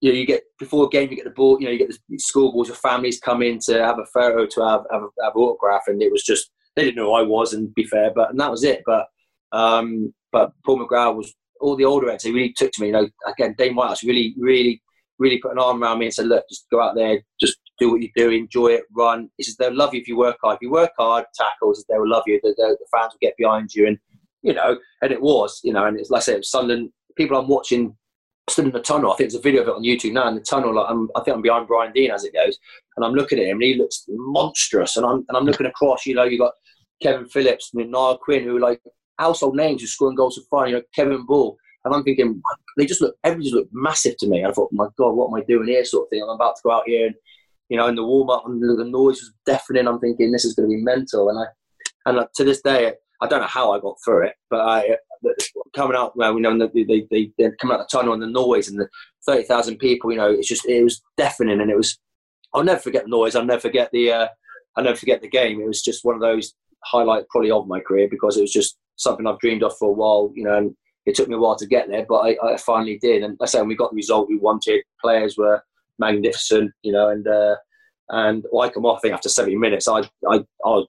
you 0.00 0.10
know, 0.10 0.18
you 0.18 0.26
get 0.26 0.42
before 0.58 0.86
a 0.86 0.88
game, 0.88 1.10
you 1.10 1.16
get 1.16 1.26
the 1.26 1.30
ball, 1.30 1.60
you 1.60 1.66
know, 1.66 1.70
you 1.70 1.78
get 1.78 1.96
the 2.08 2.18
school 2.18 2.52
boys 2.52 2.68
of 2.68 2.76
families 2.76 3.20
come 3.20 3.40
in 3.40 3.60
to 3.66 3.84
have 3.84 4.00
a 4.00 4.06
photo, 4.06 4.46
to 4.46 4.60
have 4.66 4.80
have, 4.90 5.02
have 5.22 5.36
autograph, 5.36 5.82
and 5.86 6.02
it 6.02 6.10
was 6.10 6.24
just 6.24 6.50
they 6.74 6.82
didn't 6.82 6.96
know 6.96 7.10
who 7.10 7.12
I 7.12 7.22
was, 7.22 7.52
and 7.52 7.72
be 7.74 7.84
fair, 7.84 8.10
but 8.12 8.30
and 8.30 8.40
that 8.40 8.50
was 8.50 8.64
it. 8.64 8.82
But 8.84 9.06
um, 9.52 10.12
but 10.32 10.52
Paul 10.64 10.84
McGrath 10.84 11.14
was 11.14 11.32
all 11.62 11.76
the 11.76 11.84
older 11.84 12.10
actors. 12.10 12.24
He 12.24 12.32
really 12.32 12.52
took 12.56 12.72
to 12.72 12.80
me. 12.80 12.88
You 12.88 12.92
know, 12.92 13.08
again, 13.26 13.54
Dane 13.56 13.74
Whitehouse 13.74 14.04
really, 14.04 14.34
really, 14.38 14.82
really 15.18 15.38
put 15.38 15.52
an 15.52 15.58
arm 15.58 15.82
around 15.82 16.00
me 16.00 16.06
and 16.06 16.14
said, 16.14 16.26
"Look, 16.26 16.44
just 16.50 16.66
go 16.70 16.82
out 16.82 16.94
there, 16.94 17.22
just 17.40 17.56
do 17.78 17.90
what 17.90 18.02
you 18.02 18.10
do, 18.16 18.30
enjoy 18.30 18.68
it, 18.68 18.84
run." 18.94 19.30
He 19.38 19.44
says 19.44 19.56
they'll 19.56 19.74
love 19.74 19.94
you 19.94 20.00
if 20.00 20.08
you 20.08 20.16
work 20.16 20.36
hard. 20.42 20.56
If 20.56 20.62
you 20.62 20.70
work 20.70 20.90
hard, 20.98 21.24
tackles, 21.34 21.84
they 21.88 21.98
will 21.98 22.10
love 22.10 22.24
you. 22.26 22.40
The, 22.42 22.54
the, 22.56 22.76
the 22.78 22.86
fans 22.92 23.12
will 23.12 23.18
get 23.26 23.36
behind 23.38 23.74
you, 23.74 23.86
and 23.86 23.98
you 24.42 24.52
know, 24.52 24.76
and 25.00 25.12
it 25.12 25.22
was, 25.22 25.60
you 25.62 25.72
know, 25.72 25.86
and 25.86 25.98
it's 25.98 26.10
like 26.10 26.20
I 26.20 26.24
said, 26.24 26.44
Sunderland. 26.44 26.90
People 27.14 27.36
I'm 27.36 27.48
watching 27.48 27.96
stood 28.48 28.64
in 28.66 28.72
the 28.72 28.80
tunnel. 28.80 29.12
I 29.12 29.16
think 29.16 29.30
there's 29.30 29.40
a 29.40 29.42
video 29.42 29.62
of 29.62 29.68
it 29.68 29.74
on 29.74 29.82
YouTube 29.82 30.12
now 30.12 30.28
in 30.28 30.34
the 30.34 30.40
tunnel. 30.40 30.74
Like 30.74 30.86
I'm, 30.88 31.08
I 31.14 31.20
think 31.20 31.36
I'm 31.36 31.42
behind 31.42 31.68
Brian 31.68 31.92
Deane 31.92 32.10
as 32.10 32.24
it 32.24 32.32
goes, 32.32 32.58
and 32.96 33.04
I'm 33.04 33.14
looking 33.14 33.38
at 33.38 33.46
him, 33.46 33.56
and 33.56 33.62
he 33.62 33.74
looks 33.74 34.04
monstrous. 34.08 34.96
And 34.96 35.06
I'm 35.06 35.24
and 35.28 35.36
I'm 35.36 35.44
looking 35.44 35.66
across. 35.66 36.06
You 36.06 36.14
know, 36.14 36.24
you 36.24 36.38
got 36.38 36.52
Kevin 37.02 37.26
Phillips, 37.26 37.70
and 37.74 37.90
Niall 37.90 38.18
Quinn, 38.18 38.44
who 38.44 38.58
like 38.58 38.80
household 39.18 39.56
names 39.56 39.80
who 39.80 39.86
scoring 39.86 40.16
goals 40.16 40.36
for 40.36 40.44
fun. 40.58 40.68
You 40.68 40.76
know, 40.76 40.82
Kevin 40.94 41.24
Ball. 41.26 41.56
And 41.84 41.94
I'm 41.94 42.04
thinking, 42.04 42.40
they 42.76 42.86
just 42.86 43.00
look, 43.00 43.16
everything 43.24 43.42
just 43.44 43.54
looked 43.54 43.72
massive 43.72 44.16
to 44.18 44.28
me. 44.28 44.38
And 44.38 44.48
I 44.48 44.52
thought, 44.52 44.70
my 44.72 44.86
God, 44.96 45.14
what 45.14 45.28
am 45.28 45.34
I 45.34 45.44
doing 45.44 45.68
here? 45.68 45.84
Sort 45.84 46.06
of 46.06 46.10
thing. 46.10 46.22
I'm 46.22 46.28
about 46.30 46.56
to 46.56 46.62
go 46.64 46.70
out 46.70 46.84
here 46.86 47.06
and, 47.06 47.14
you 47.68 47.76
know, 47.76 47.88
in 47.88 47.96
the 47.96 48.04
warm 48.04 48.30
up, 48.30 48.46
and 48.46 48.62
the 48.62 48.84
noise 48.84 49.20
was 49.20 49.32
deafening. 49.46 49.88
I'm 49.88 49.98
thinking, 49.98 50.30
this 50.30 50.44
is 50.44 50.54
going 50.54 50.68
to 50.70 50.76
be 50.76 50.82
mental. 50.82 51.28
And 51.28 51.38
I, 51.40 51.46
and 52.06 52.26
to 52.36 52.44
this 52.44 52.62
day, 52.62 52.92
I 53.20 53.26
don't 53.26 53.40
know 53.40 53.46
how 53.46 53.72
I 53.72 53.80
got 53.80 53.96
through 54.04 54.26
it, 54.26 54.34
but 54.50 54.60
I, 54.60 54.96
coming 55.74 55.96
out, 55.96 56.16
well, 56.16 56.34
you 56.34 56.40
know, 56.40 56.70
they, 56.72 56.84
they, 56.84 57.06
they, 57.10 57.32
they're 57.38 57.56
coming 57.56 57.74
out 57.74 57.88
the 57.88 57.96
tunnel 57.96 58.12
and 58.12 58.22
the 58.22 58.26
noise 58.26 58.68
and 58.68 58.78
the 58.78 58.88
30,000 59.26 59.78
people, 59.78 60.10
you 60.10 60.18
know, 60.18 60.30
it's 60.30 60.48
just, 60.48 60.66
it 60.66 60.82
was 60.82 61.02
deafening. 61.16 61.60
And 61.60 61.70
it 61.70 61.76
was, 61.76 61.98
I'll 62.54 62.64
never 62.64 62.80
forget 62.80 63.04
the 63.04 63.10
noise. 63.10 63.34
I'll 63.34 63.44
never 63.44 63.60
forget 63.60 63.90
the, 63.92 64.12
uh, 64.12 64.28
I'll 64.76 64.84
never 64.84 64.96
forget 64.96 65.22
the 65.22 65.28
game. 65.28 65.60
It 65.60 65.66
was 65.66 65.82
just 65.82 66.04
one 66.04 66.14
of 66.14 66.20
those 66.20 66.54
highlight 66.84 67.28
probably 67.28 67.50
of 67.50 67.66
my 67.66 67.80
career 67.80 68.08
because 68.10 68.36
it 68.36 68.42
was 68.42 68.52
just 68.52 68.76
something 68.96 69.26
I've 69.26 69.38
dreamed 69.38 69.62
of 69.62 69.76
for 69.78 69.90
a 69.90 69.92
while, 69.92 70.32
you 70.34 70.44
know, 70.44 70.56
and 70.56 70.74
it 71.06 71.14
took 71.14 71.28
me 71.28 71.34
a 71.34 71.38
while 71.38 71.56
to 71.56 71.66
get 71.66 71.88
there, 71.88 72.06
but 72.08 72.18
I, 72.18 72.36
I 72.44 72.56
finally 72.56 72.98
did. 72.98 73.22
And 73.22 73.36
I 73.40 73.46
say, 73.46 73.60
we 73.62 73.74
got 73.74 73.90
the 73.90 73.96
result 73.96 74.28
we 74.28 74.38
wanted, 74.38 74.84
players 75.00 75.36
were 75.36 75.62
magnificent, 75.98 76.72
you 76.82 76.92
know, 76.92 77.08
and 77.08 77.26
uh, 77.26 77.56
and 78.08 78.44
well, 78.52 78.68
I 78.68 78.72
come 78.72 78.86
off, 78.86 78.98
I 78.98 79.00
think 79.00 79.14
after 79.14 79.28
70 79.28 79.56
minutes, 79.56 79.88
I, 79.88 80.00
I, 80.28 80.44
I, 80.64 80.82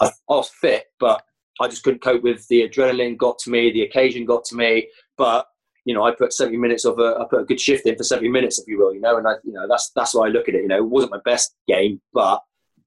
I, 0.00 0.06
I 0.06 0.10
was 0.28 0.50
fit, 0.50 0.84
but 1.00 1.22
I 1.60 1.68
just 1.68 1.82
couldn't 1.82 2.02
cope 2.02 2.22
with 2.22 2.46
the 2.48 2.68
adrenaline 2.68 3.16
got 3.16 3.38
to 3.40 3.50
me, 3.50 3.72
the 3.72 3.82
occasion 3.82 4.24
got 4.24 4.44
to 4.46 4.56
me, 4.56 4.88
but 5.16 5.46
you 5.84 5.94
know, 5.94 6.04
I 6.04 6.12
put 6.12 6.32
70 6.32 6.56
minutes 6.58 6.84
of 6.84 6.98
a, 6.98 7.16
I 7.18 7.24
put 7.28 7.40
a 7.40 7.44
good 7.44 7.60
shift 7.60 7.86
in 7.86 7.96
for 7.96 8.04
70 8.04 8.28
minutes, 8.28 8.58
if 8.58 8.68
you 8.68 8.78
will, 8.78 8.94
you 8.94 9.00
know, 9.00 9.16
and 9.16 9.26
I, 9.26 9.32
you 9.42 9.52
know, 9.52 9.66
that's, 9.68 9.90
that's 9.96 10.14
why 10.14 10.26
I 10.26 10.30
look 10.30 10.48
at 10.48 10.54
it, 10.54 10.62
you 10.62 10.68
know, 10.68 10.76
it 10.76 10.84
wasn't 10.84 11.12
my 11.12 11.20
best 11.24 11.54
game, 11.66 12.00
but 12.12 12.42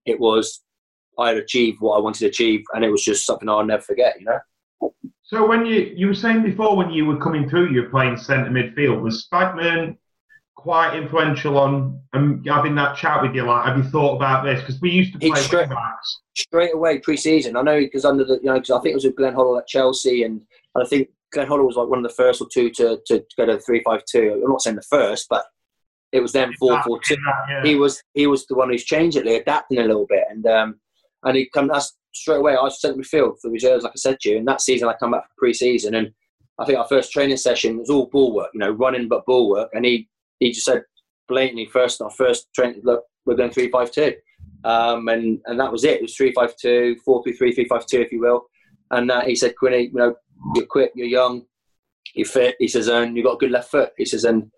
it 0.06 0.19
was, 0.19 0.62
I 1.19 1.30
had 1.30 1.38
achieved 1.38 1.78
what 1.80 1.97
I 1.97 2.02
wanted 2.02 2.19
to 2.19 2.28
achieve 2.28 2.63
and 2.74 2.84
it 2.84 2.89
was 2.89 3.04
just 3.04 3.26
something 3.26 3.50
I'll 3.50 3.65
never 3.65 3.82
forget, 3.82 4.19
you 4.19 4.26
know. 4.26 4.39
So 5.24 5.47
when 5.47 5.65
you 5.65 5.93
you 5.95 6.08
were 6.08 6.13
saying 6.13 6.43
before 6.43 6.76
when 6.76 6.91
you 6.91 7.06
were 7.06 7.17
coming 7.17 7.50
through, 7.50 7.71
you 7.71 7.84
were 7.84 7.89
playing 7.89 8.17
centre 8.17 8.52
midfield. 8.52 9.02
Was 9.02 9.28
Spackman 9.32 9.95
quite 10.56 10.95
influential 10.95 11.58
on 11.58 12.00
um, 12.13 12.43
having 12.45 12.76
that 12.76 12.97
chat 12.97 13.21
with 13.21 13.34
you? 13.34 13.43
Like, 13.43 13.65
have 13.65 13.78
you 13.78 13.84
thought 13.84 14.15
about 14.15 14.43
this? 14.43 14.60
Because 14.60 14.80
we 14.82 14.91
used 14.91 15.13
to 15.13 15.19
play 15.19 15.39
straight, 15.39 15.69
backs. 15.69 16.19
straight 16.36 16.74
away 16.74 17.00
pre-season. 17.00 17.56
I 17.56 17.62
know 17.62 17.80
because 17.80 18.06
under 18.06 18.26
the 18.26 18.36
you 18.36 18.45
know 18.45 18.56
because 18.56 18.71
I 18.71 18.80
think 18.82 18.91
it 18.91 18.95
was 18.95 19.06
with 19.06 19.15
Glenn 19.15 19.34
Hoddle 19.34 19.58
at 19.58 19.67
Chelsea, 19.67 20.24
and, 20.24 20.41
and 20.76 20.84
I 20.84 20.88
think 20.88 21.10
Glenn 21.32 21.47
Hoddle 21.47 21.65
was 21.65 21.78
like 21.78 21.88
one 21.88 22.00
of 22.00 22.04
the 22.04 22.15
first 22.15 22.41
or 22.41 22.47
two 22.52 22.69
to 22.71 23.00
to 23.06 23.24
go 23.38 23.45
to 23.45 23.60
three 23.60 23.82
five 23.84 24.04
two. 24.06 24.41
I'm 24.43 24.52
not 24.52 24.62
saying 24.62 24.76
the 24.76 24.82
first, 24.84 25.28
but 25.30 25.45
it 26.12 26.19
was 26.19 26.34
then 26.34 26.54
four 26.60 26.82
four 26.84 27.00
two. 27.04 27.15
He 27.63 27.76
was 27.76 28.04
he 28.13 28.28
was 28.28 28.45
the 28.47 28.56
one 28.56 28.69
who's 28.69 28.84
changed 28.84 29.17
it, 29.17 29.28
adapting 29.28 29.80
a 29.80 29.86
little 29.86 30.08
bit, 30.08 30.26
and 30.30 30.45
um 30.45 30.80
and 31.23 31.38
he 31.38 31.49
come 31.53 31.67
that's 31.67 31.97
straight 32.13 32.38
away. 32.38 32.55
I 32.55 32.62
was 32.62 32.81
centre 32.81 32.99
midfield 32.99 33.36
for 33.41 33.49
reserves, 33.49 33.84
like 33.84 33.93
I 33.93 33.97
said 33.97 34.19
to 34.21 34.29
you. 34.29 34.38
And 34.38 34.47
that 34.47 34.62
season, 34.62 34.88
I 34.88 34.93
come 34.93 35.12
back 35.12 35.27
for 35.27 35.36
pre-season, 35.38 35.95
and 35.95 36.12
I 36.60 36.65
think 36.65 36.77
our 36.77 36.88
first 36.88 37.12
training 37.12 37.38
session 37.38 37.77
was 37.77 37.89
all 37.89 38.07
ball 38.07 38.34
work, 38.34 38.49
you 38.53 38.60
know, 38.60 38.71
running 38.71 39.07
but 39.07 39.25
ball 39.25 39.49
work. 39.49 39.69
And 39.73 39.86
he 39.86 40.10
he 40.39 40.51
just 40.51 40.65
said 40.65 40.84
blatantly, 41.27 41.65
first 41.65 42.01
our 42.01 42.12
first 42.12 42.53
training, 42.53 42.81
look, 42.84 43.03
we're 43.25 43.36
going 43.36 43.51
three 43.51 43.69
five 43.69 43.91
two, 43.91 44.13
um, 44.63 45.07
and 45.07 45.39
and 45.45 45.60
that 45.60 45.71
was 45.71 45.84
it. 45.84 45.97
It 45.97 46.01
was 46.03 46.15
three 46.15 46.34
five 46.34 46.55
two, 46.57 46.97
four 47.05 47.23
three 47.23 47.34
three, 47.34 47.53
three 47.53 47.65
five 47.65 47.86
two, 47.86 48.01
if 48.01 48.12
you 48.12 48.19
will. 48.19 48.45
And 48.91 49.10
uh, 49.10 49.21
he 49.21 49.36
said, 49.36 49.55
Quinny, 49.55 49.84
you 49.84 49.93
know, 49.93 50.15
you're 50.55 50.65
quick, 50.65 50.91
you're 50.95 51.07
young, 51.07 51.45
you're 52.13 52.25
fit. 52.25 52.55
He 52.60 52.67
says, 52.67 52.88
and 52.89 53.15
you've 53.15 53.25
got 53.25 53.36
a 53.36 53.38
good 53.38 53.51
left 53.51 53.71
foot. 53.71 53.91
He 53.97 54.05
says, 54.05 54.25
and 54.25 54.51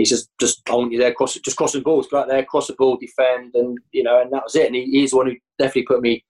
he 0.00 0.04
says, 0.04 0.28
just 0.40 0.62
want 0.68 0.92
you 0.92 0.98
there, 0.98 1.12
cross, 1.12 1.34
just 1.34 1.56
cross 1.56 1.72
the 1.72 1.80
balls, 1.80 2.08
go 2.08 2.18
out 2.18 2.28
there, 2.28 2.44
cross 2.44 2.66
the 2.66 2.74
ball, 2.74 2.96
defend, 2.96 3.54
and 3.54 3.78
you 3.92 4.02
know, 4.02 4.20
and 4.20 4.32
that 4.32 4.44
was 4.44 4.56
it. 4.56 4.66
And 4.66 4.74
he, 4.74 4.84
he's 4.84 5.10
the 5.10 5.16
one 5.16 5.26
who 5.26 5.36
definitely 5.58 5.84
put 5.84 6.02
me 6.02 6.24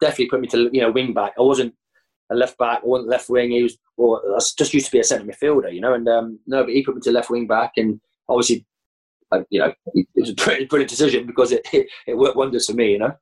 definitely 0.00 0.28
put 0.28 0.40
me 0.40 0.48
to 0.48 0.70
you 0.72 0.80
know 0.80 0.90
wing 0.90 1.12
back. 1.12 1.32
I 1.38 1.42
wasn't 1.42 1.74
a 2.30 2.34
left 2.34 2.58
back. 2.58 2.80
I 2.82 2.86
wasn't 2.86 3.10
left 3.10 3.28
wing. 3.28 3.50
He 3.50 3.62
was 3.62 3.78
well, 3.96 4.22
I 4.34 4.38
just 4.58 4.74
used 4.74 4.86
to 4.86 4.92
be 4.92 5.00
a 5.00 5.04
centre 5.04 5.24
midfielder, 5.24 5.72
you 5.72 5.80
know. 5.80 5.94
And 5.94 6.08
um, 6.08 6.38
no, 6.46 6.64
but 6.64 6.72
he 6.72 6.84
put 6.84 6.96
me 6.96 7.00
to 7.02 7.12
left 7.12 7.30
wing 7.30 7.46
back, 7.46 7.72
and 7.76 8.00
obviously, 8.28 8.66
you 9.50 9.60
know, 9.60 9.72
it 9.94 10.06
was 10.14 10.30
a 10.30 10.34
pretty 10.34 10.64
brilliant 10.70 10.90
decision 10.90 11.26
because 11.26 11.52
it, 11.52 11.66
it, 11.72 11.88
it 12.06 12.16
worked 12.16 12.36
wonders 12.36 12.66
for 12.66 12.74
me, 12.74 12.92
you 12.92 12.98
know. 12.98 13.14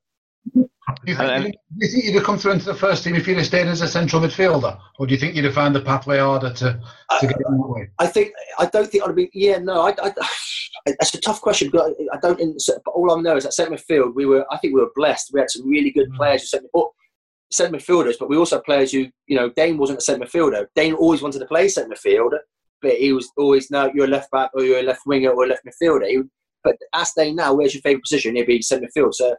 Do 1.03 1.11
you, 1.11 1.17
think, 1.17 1.45
do 1.45 1.85
you 1.85 1.87
think 1.91 2.05
you'd 2.05 2.15
have 2.15 2.23
come 2.23 2.37
through 2.37 2.51
into 2.51 2.65
the 2.65 2.75
first 2.75 3.03
team 3.03 3.15
if 3.15 3.27
you'd 3.27 3.37
have 3.37 3.45
stayed 3.47 3.65
as 3.67 3.81
a 3.81 3.87
central 3.87 4.21
midfielder, 4.21 4.79
or 4.99 5.07
do 5.07 5.13
you 5.15 5.19
think 5.19 5.35
you'd 5.35 5.45
have 5.45 5.55
found 5.55 5.75
the 5.75 5.81
pathway 5.81 6.19
harder 6.19 6.53
to, 6.53 6.79
to 7.19 7.27
get 7.27 7.37
in 7.37 7.57
that 7.57 7.67
way? 7.67 7.89
I 7.97 8.05
think 8.05 8.33
I 8.59 8.67
don't 8.67 8.87
think 8.87 9.03
I'd 9.03 9.07
have 9.07 9.15
been. 9.15 9.29
Yeah, 9.33 9.57
no, 9.57 9.81
I. 9.81 9.95
I 10.01 10.13
it's 10.85 11.15
a 11.15 11.21
tough 11.21 11.41
question. 11.41 11.71
But 11.71 11.93
I 12.13 12.17
don't. 12.21 12.37
But 12.37 12.91
all 12.91 13.17
I 13.17 13.21
know 13.21 13.35
is 13.35 13.45
that 13.45 13.53
centre 13.53 13.75
midfield, 13.75 14.13
we 14.13 14.27
were. 14.27 14.45
I 14.51 14.57
think 14.57 14.75
we 14.75 14.81
were 14.81 14.91
blessed. 14.95 15.31
We 15.33 15.39
had 15.39 15.49
some 15.49 15.67
really 15.67 15.89
good 15.89 16.11
mm. 16.11 16.17
players 16.17 16.41
who 16.41 16.47
centre, 16.47 16.67
centre 17.51 17.77
midfielders, 17.77 18.15
but 18.19 18.29
we 18.29 18.37
also 18.37 18.57
had 18.57 18.65
players 18.65 18.91
who, 18.91 19.07
you 19.27 19.35
know, 19.35 19.49
Dane 19.55 19.77
wasn't 19.77 19.99
a 19.99 20.01
centre 20.01 20.25
midfielder. 20.25 20.67
Dane 20.75 20.93
always 20.93 21.21
wanted 21.21 21.39
to 21.39 21.45
play 21.45 21.67
centre 21.67 21.95
midfield, 21.95 22.31
but 22.81 22.93
he 22.93 23.13
was 23.13 23.31
always 23.37 23.71
no, 23.71 23.91
you're 23.93 24.05
a 24.05 24.09
left 24.09 24.29
back 24.31 24.51
or 24.53 24.63
you're 24.63 24.79
a 24.79 24.83
left 24.83 25.01
winger 25.05 25.31
or 25.31 25.45
a 25.45 25.47
left 25.47 25.65
midfielder. 25.65 26.07
He, 26.07 26.21
but 26.63 26.77
ask 26.93 27.15
Dane 27.15 27.35
now, 27.35 27.53
where's 27.53 27.73
your 27.73 27.81
favourite 27.81 28.03
position? 28.03 28.35
He'd 28.35 28.47
be 28.47 28.61
centre 28.61 28.87
midfield. 28.87 29.13
So, 29.13 29.35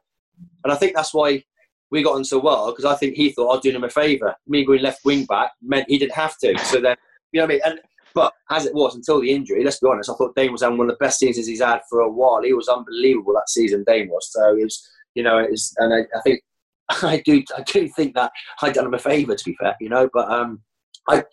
and 0.64 0.72
I 0.72 0.76
think 0.76 0.94
that's 0.94 1.14
why 1.14 1.42
we 1.90 2.02
got 2.02 2.16
on 2.16 2.24
so 2.24 2.38
well 2.38 2.70
because 2.72 2.84
I 2.84 2.94
think 2.96 3.14
he 3.14 3.30
thought 3.30 3.56
I'd 3.56 3.62
do 3.62 3.70
him 3.70 3.84
a 3.84 3.90
favour. 3.90 4.34
Me 4.46 4.64
going 4.64 4.82
left 4.82 5.04
wing 5.04 5.24
back 5.24 5.52
meant 5.62 5.88
he 5.88 5.98
didn't 5.98 6.14
have 6.14 6.36
to. 6.38 6.58
So 6.58 6.80
then, 6.80 6.96
you 7.32 7.40
know 7.40 7.46
what 7.46 7.52
I 7.52 7.54
mean? 7.54 7.60
And 7.64 7.80
but 8.14 8.32
as 8.50 8.64
it 8.64 8.74
was 8.74 8.94
until 8.94 9.20
the 9.20 9.30
injury, 9.30 9.62
let's 9.62 9.78
be 9.78 9.88
honest, 9.88 10.08
I 10.08 10.14
thought 10.14 10.34
Dane 10.34 10.50
was 10.50 10.62
having 10.62 10.78
one 10.78 10.88
of 10.88 10.98
the 10.98 11.04
best 11.04 11.18
seasons 11.18 11.46
he's 11.46 11.60
had 11.60 11.80
for 11.88 12.00
a 12.00 12.10
while. 12.10 12.42
He 12.42 12.54
was 12.54 12.68
unbelievable 12.68 13.34
that 13.34 13.50
season. 13.50 13.84
Dane 13.86 14.08
was 14.08 14.32
so 14.32 14.56
it 14.56 14.64
was, 14.64 14.88
you 15.14 15.22
know, 15.22 15.38
it 15.38 15.50
was, 15.50 15.74
and 15.78 15.92
I, 15.92 15.98
I 16.16 16.20
think 16.22 16.40
I 16.88 17.22
do 17.24 17.42
I 17.56 17.62
do 17.62 17.88
think 17.88 18.14
that 18.14 18.32
I'd 18.62 18.74
done 18.74 18.86
him 18.86 18.94
a 18.94 18.98
favour 18.98 19.34
to 19.34 19.44
be 19.44 19.56
fair, 19.60 19.76
you 19.80 19.88
know. 19.88 20.08
But 20.12 20.30
um, 20.30 20.62
I 21.08 21.24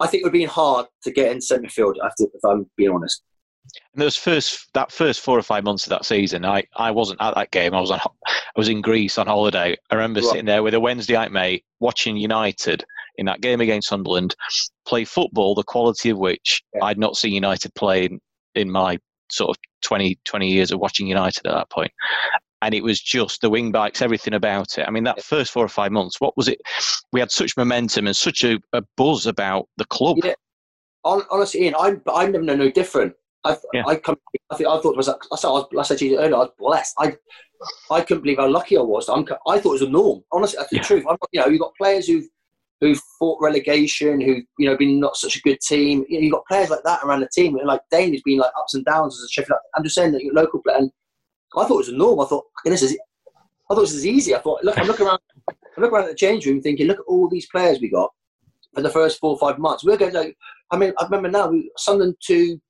I 0.00 0.06
think 0.06 0.22
it 0.22 0.24
would 0.24 0.32
be 0.32 0.44
hard 0.44 0.86
to 1.04 1.10
get 1.10 1.32
in 1.32 1.40
centre 1.40 1.68
field 1.68 1.98
if 2.18 2.44
I'm 2.44 2.68
being 2.76 2.90
honest. 2.90 3.22
And 3.92 4.02
those 4.02 4.16
first 4.16 4.68
that 4.74 4.92
first 4.92 5.20
four 5.20 5.38
or 5.38 5.42
five 5.42 5.64
months 5.64 5.86
of 5.86 5.90
that 5.90 6.04
season, 6.04 6.44
I, 6.44 6.64
I 6.76 6.90
wasn't 6.90 7.22
at 7.22 7.34
that 7.34 7.50
game. 7.50 7.74
I 7.74 7.80
was 7.80 7.90
on 7.90 8.00
I 8.26 8.30
was 8.56 8.68
in 8.68 8.80
Greece 8.80 9.18
on 9.18 9.26
holiday. 9.26 9.76
I 9.90 9.94
remember 9.94 10.20
right. 10.20 10.28
sitting 10.28 10.46
there 10.46 10.62
with 10.62 10.74
a 10.74 10.80
Wednesday 10.80 11.14
night 11.14 11.32
mate 11.32 11.64
watching 11.80 12.16
United 12.16 12.84
in 13.18 13.26
that 13.26 13.40
game 13.40 13.60
against 13.60 13.88
Sunderland 13.88 14.34
play 14.86 15.04
football, 15.04 15.54
the 15.54 15.62
quality 15.62 16.10
of 16.10 16.18
which 16.18 16.62
yeah. 16.74 16.84
I'd 16.84 16.98
not 16.98 17.16
seen 17.16 17.32
United 17.32 17.74
play 17.74 18.04
in, 18.04 18.20
in 18.54 18.70
my 18.70 18.98
sort 19.30 19.50
of 19.50 19.56
20, 19.82 20.18
20 20.24 20.48
years 20.48 20.70
of 20.70 20.80
watching 20.80 21.06
United 21.06 21.46
at 21.46 21.54
that 21.54 21.70
point. 21.70 21.92
And 22.62 22.74
it 22.74 22.82
was 22.82 23.00
just 23.00 23.42
the 23.42 23.50
wing 23.50 23.70
bikes, 23.70 24.02
everything 24.02 24.34
about 24.34 24.78
it. 24.78 24.86
I 24.86 24.90
mean, 24.90 25.04
that 25.04 25.22
first 25.22 25.52
four 25.52 25.64
or 25.64 25.68
five 25.68 25.92
months, 25.92 26.20
what 26.20 26.36
was 26.36 26.48
it? 26.48 26.60
We 27.12 27.20
had 27.20 27.30
such 27.30 27.56
momentum 27.56 28.06
and 28.06 28.16
such 28.16 28.44
a, 28.44 28.58
a 28.72 28.82
buzz 28.96 29.26
about 29.26 29.68
the 29.76 29.84
club. 29.84 30.18
Yeah. 30.24 30.34
Honestly, 31.04 31.64
Ian, 31.64 31.74
I, 31.78 31.96
I 32.12 32.26
never 32.26 32.42
know 32.42 32.56
no 32.56 32.70
different. 32.70 33.14
I, 33.46 33.56
yeah. 33.72 33.84
I, 33.86 33.96
come, 33.96 34.16
I, 34.50 34.56
think, 34.56 34.68
I 34.68 34.80
thought 34.80 34.92
it 34.92 34.96
was, 34.96 35.08
I 35.08 35.36
said, 35.36 35.48
I, 35.48 35.52
was, 35.52 35.68
I 35.78 35.82
said 35.82 35.98
to 35.98 36.06
you 36.06 36.18
earlier, 36.18 36.34
I 36.34 36.38
was 36.38 36.50
blessed. 36.58 36.94
I, 36.98 37.16
I 37.90 38.00
couldn't 38.00 38.22
believe 38.22 38.38
how 38.38 38.48
lucky 38.48 38.76
I 38.76 38.82
was. 38.82 39.08
I'm, 39.08 39.26
I 39.46 39.58
thought 39.58 39.70
it 39.70 39.80
was 39.80 39.82
a 39.82 39.88
norm. 39.88 40.22
Honestly, 40.32 40.58
that's 40.58 40.70
the 40.70 40.76
yeah. 40.76 40.82
truth. 40.82 41.04
I'm, 41.08 41.16
you 41.32 41.40
know, 41.40 41.46
you've 41.46 41.60
got 41.60 41.74
players 41.76 42.06
who've, 42.06 42.26
who've 42.80 43.00
fought 43.18 43.38
relegation, 43.40 44.20
who've, 44.20 44.44
you 44.58 44.68
know, 44.68 44.76
been 44.76 45.00
not 45.00 45.16
such 45.16 45.36
a 45.36 45.40
good 45.40 45.60
team. 45.60 46.04
You 46.08 46.18
know, 46.18 46.24
you've 46.24 46.32
got 46.32 46.46
players 46.46 46.70
like 46.70 46.82
that 46.84 47.02
around 47.02 47.20
the 47.20 47.28
team. 47.32 47.56
And 47.56 47.66
like 47.66 47.80
Dane 47.90 48.12
has 48.12 48.22
been 48.22 48.38
like 48.38 48.52
ups 48.58 48.74
and 48.74 48.84
downs 48.84 49.14
as 49.14 49.24
a 49.24 49.28
Sheffield. 49.28 49.58
I'm 49.74 49.84
just 49.84 49.94
saying 49.94 50.12
that 50.12 50.24
your 50.24 50.34
local 50.34 50.60
player. 50.60 50.78
And 50.78 50.90
I 51.56 51.64
thought 51.64 51.74
it 51.74 51.86
was 51.86 51.88
a 51.88 51.96
norm. 51.96 52.20
I 52.20 52.26
thought, 52.26 52.44
this 52.64 52.82
is, 52.82 52.98
I 53.70 53.74
thought 53.74 53.80
this 53.80 53.94
is 53.94 54.06
easy. 54.06 54.34
I 54.34 54.38
thought, 54.38 54.62
look, 54.62 54.78
I 54.78 54.82
look 54.82 55.00
around, 55.00 55.20
I 55.48 55.80
look 55.80 55.92
around 55.92 56.04
at 56.04 56.10
the 56.10 56.16
change 56.16 56.46
room 56.46 56.60
thinking, 56.60 56.86
look 56.86 56.98
at 56.98 57.06
all 57.06 57.28
these 57.28 57.48
players 57.48 57.80
we 57.80 57.88
got 57.88 58.12
for 58.74 58.82
the 58.82 58.90
first 58.90 59.18
four 59.18 59.30
or 59.30 59.38
five 59.38 59.58
months. 59.58 59.84
We're 59.84 59.96
going 59.96 60.14
like, 60.14 60.36
I 60.70 60.76
mean, 60.76 60.92
I 60.98 61.04
remember 61.04 61.30
now, 61.30 61.48
we, 61.48 61.70
Sunderland 61.76 62.16
2 62.22 62.60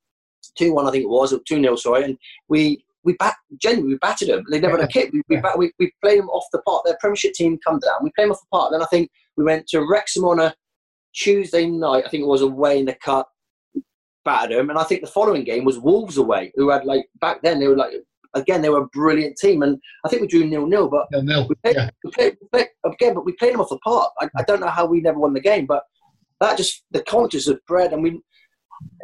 2 0.56 0.72
1, 0.74 0.86
I 0.86 0.90
think 0.90 1.04
it 1.04 1.08
was, 1.10 1.32
or 1.32 1.40
2 1.46 1.60
0, 1.60 1.76
sorry. 1.76 2.04
And 2.04 2.18
we, 2.48 2.84
we 3.04 3.14
bat, 3.14 3.34
genuinely, 3.60 3.94
we 3.94 3.98
battered 3.98 4.28
them. 4.28 4.44
They 4.50 4.60
never 4.60 4.76
had 4.76 4.84
a 4.88 4.92
kick. 4.92 5.12
We, 5.12 5.22
we, 5.28 5.36
bat, 5.36 5.56
we, 5.58 5.72
we 5.78 5.92
played 6.02 6.18
them 6.18 6.28
off 6.30 6.44
the 6.52 6.60
park. 6.62 6.82
Their 6.84 6.96
Premiership 7.00 7.34
team 7.34 7.58
come 7.64 7.78
down. 7.78 8.02
We 8.02 8.10
played 8.16 8.24
them 8.26 8.32
off 8.32 8.40
the 8.40 8.46
park. 8.50 8.72
Then 8.72 8.82
I 8.82 8.86
think 8.86 9.10
we 9.36 9.44
went 9.44 9.66
to 9.68 9.86
Wrexham 9.88 10.24
on 10.24 10.40
a 10.40 10.54
Tuesday 11.14 11.66
night. 11.66 12.04
I 12.04 12.08
think 12.08 12.22
it 12.22 12.26
was 12.26 12.42
away 12.42 12.78
in 12.78 12.86
the 12.86 12.94
cup. 12.94 13.30
battered 14.24 14.58
them. 14.58 14.70
And 14.70 14.78
I 14.78 14.84
think 14.84 15.00
the 15.02 15.06
following 15.06 15.44
game 15.44 15.64
was 15.64 15.78
Wolves 15.78 16.18
away, 16.18 16.52
who 16.56 16.70
had 16.70 16.84
like 16.84 17.06
back 17.20 17.42
then 17.42 17.60
they 17.60 17.68
were 17.68 17.76
like 17.76 17.92
again 18.34 18.60
they 18.60 18.68
were 18.68 18.82
a 18.82 18.86
brilliant 18.88 19.36
team, 19.36 19.62
and 19.62 19.78
I 20.04 20.08
think 20.08 20.22
we 20.22 20.28
drew 20.28 20.44
nil 20.44 20.66
nil. 20.66 20.88
But 20.88 21.06
Nil 21.12 21.22
nil. 21.22 21.46
we 21.48 21.54
played, 21.62 21.76
Yeah. 21.76 21.90
we 22.04 22.10
played, 22.10 22.36
we 22.42 22.48
played 22.48 22.68
again, 22.84 23.14
but 23.14 23.24
we 23.24 23.32
played 23.32 23.54
them 23.54 23.60
off 23.60 23.68
the 23.70 23.78
park. 23.78 24.10
I, 24.20 24.28
I 24.36 24.42
don't 24.42 24.60
know 24.60 24.68
how 24.68 24.84
we 24.84 25.00
never 25.00 25.18
won 25.18 25.32
the 25.32 25.40
game, 25.40 25.64
but 25.66 25.84
that 26.40 26.56
just 26.58 26.84
the 26.90 27.02
confidence 27.04 27.46
of 27.48 27.64
bred, 27.66 27.92
and 27.92 28.02
we. 28.02 28.20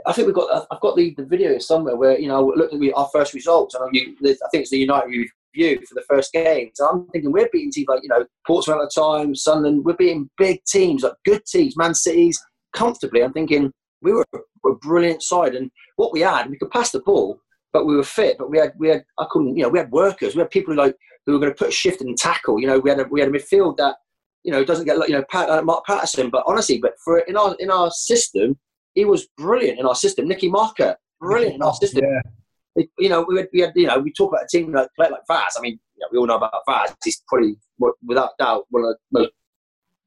I 0.07 0.13
think 0.13 0.27
we've 0.27 0.35
got. 0.35 0.67
I've 0.71 0.81
got 0.81 0.97
the, 0.97 1.15
the 1.17 1.25
video 1.25 1.59
somewhere 1.59 1.97
where 1.97 2.19
you 2.19 2.29
know 2.29 2.53
look 2.57 2.73
at 2.73 2.95
our 2.95 3.09
first 3.13 3.35
results, 3.35 3.75
and 3.75 3.89
you, 3.93 4.17
I 4.23 4.49
think 4.51 4.63
it's 4.63 4.71
the 4.71 4.79
United 4.79 5.09
review 5.55 5.85
for 5.87 5.95
the 5.95 6.05
first 6.09 6.33
game. 6.33 6.71
So 6.75 6.89
I'm 6.89 7.07
thinking 7.09 7.33
we're 7.33 7.49
beating 7.53 7.71
teams 7.71 7.89
like 7.89 8.03
you 8.03 8.09
know 8.09 8.25
Portsmouth 8.47 8.79
at 8.79 8.91
the 8.95 9.01
time, 9.01 9.35
Sunderland. 9.35 9.85
We're 9.85 9.95
beating 9.95 10.29
big 10.39 10.65
teams, 10.65 11.03
like 11.03 11.15
good 11.25 11.45
teams, 11.47 11.77
Man 11.77 11.95
City's 11.95 12.41
comfortably. 12.75 13.23
I'm 13.23 13.33
thinking 13.33 13.73
we 14.03 14.13
were 14.13 14.27
a, 14.35 14.69
a 14.69 14.75
brilliant 14.77 15.23
side, 15.23 15.55
and 15.55 15.71
what 15.97 16.13
we 16.13 16.21
had, 16.21 16.51
we 16.51 16.59
could 16.59 16.71
pass 16.71 16.91
the 16.91 17.01
ball, 17.01 17.39
but 17.73 17.87
we 17.87 17.97
were 17.97 18.03
fit. 18.03 18.39
But 18.39 18.51
we 18.51 18.59
had 18.59 18.73
we 18.79 18.89
had 18.89 19.05
I 19.19 19.27
couldn't 19.31 19.57
you 19.57 19.63
know 19.63 19.69
we 19.69 19.79
had 19.79 19.91
workers, 19.91 20.35
we 20.35 20.41
had 20.41 20.51
people 20.51 20.75
who 20.75 20.81
like 20.81 20.97
who 21.27 21.33
were 21.33 21.39
going 21.39 21.53
to 21.53 21.59
put 21.59 21.69
a 21.69 21.73
shift 21.73 22.01
and 22.01 22.17
tackle. 22.17 22.61
You 22.61 22.67
know 22.67 22.79
we 22.79 22.91
had 22.91 23.01
a, 23.01 23.05
we 23.05 23.21
had 23.21 23.29
a 23.29 23.33
midfield 23.33 23.77
that 23.77 23.97
you 24.43 24.53
know 24.53 24.65
doesn't 24.65 24.87
get 24.87 24.97
you 25.09 25.15
know 25.15 25.25
Pat, 25.31 25.49
uh, 25.49 25.63
Mark 25.63 25.85
Patterson, 25.87 26.31
but 26.31 26.45
honestly, 26.47 26.79
but 26.79 26.95
for 27.05 27.21
in 27.21 27.37
our 27.37 27.55
in 27.59 27.71
our 27.71 27.91
system, 27.91 28.59
he 28.95 29.05
was 29.05 29.29
brilliant 29.37 29.79
in 29.79 29.87
our 29.87 29.95
system. 29.95 30.29
Nicky 30.29 30.49
Marker, 30.49 30.97
brilliant 31.21 31.57
in 31.57 31.63
our 31.63 31.75
system. 31.75 32.05
Yeah. 32.05 32.21
It- 32.77 32.91
you 32.99 33.09
know, 33.09 33.23
we 33.29 33.37
had, 33.39 33.49
we 33.53 33.61
had, 33.61 33.73
you 33.77 33.87
know, 33.87 33.99
we 33.99 34.13
talk 34.13 34.33
about 34.33 34.45
a 34.45 34.49
team 34.49 34.73
like 34.73 34.89
play 34.97 35.09
like 35.11 35.21
Vaz. 35.29 35.55
I 35.59 35.61
mean, 35.61 35.79
you 35.97 36.01
know, 36.01 36.09
we 36.13 36.19
all 36.19 36.27
know 36.27 36.37
about 36.37 36.53
Vaz. 36.69 36.95
He's 37.05 37.23
probably, 37.29 37.57
without 38.07 38.31
doubt, 38.39 38.67
one 38.71 38.85
of 38.85 38.91
the 38.91 39.21
most 39.21 39.31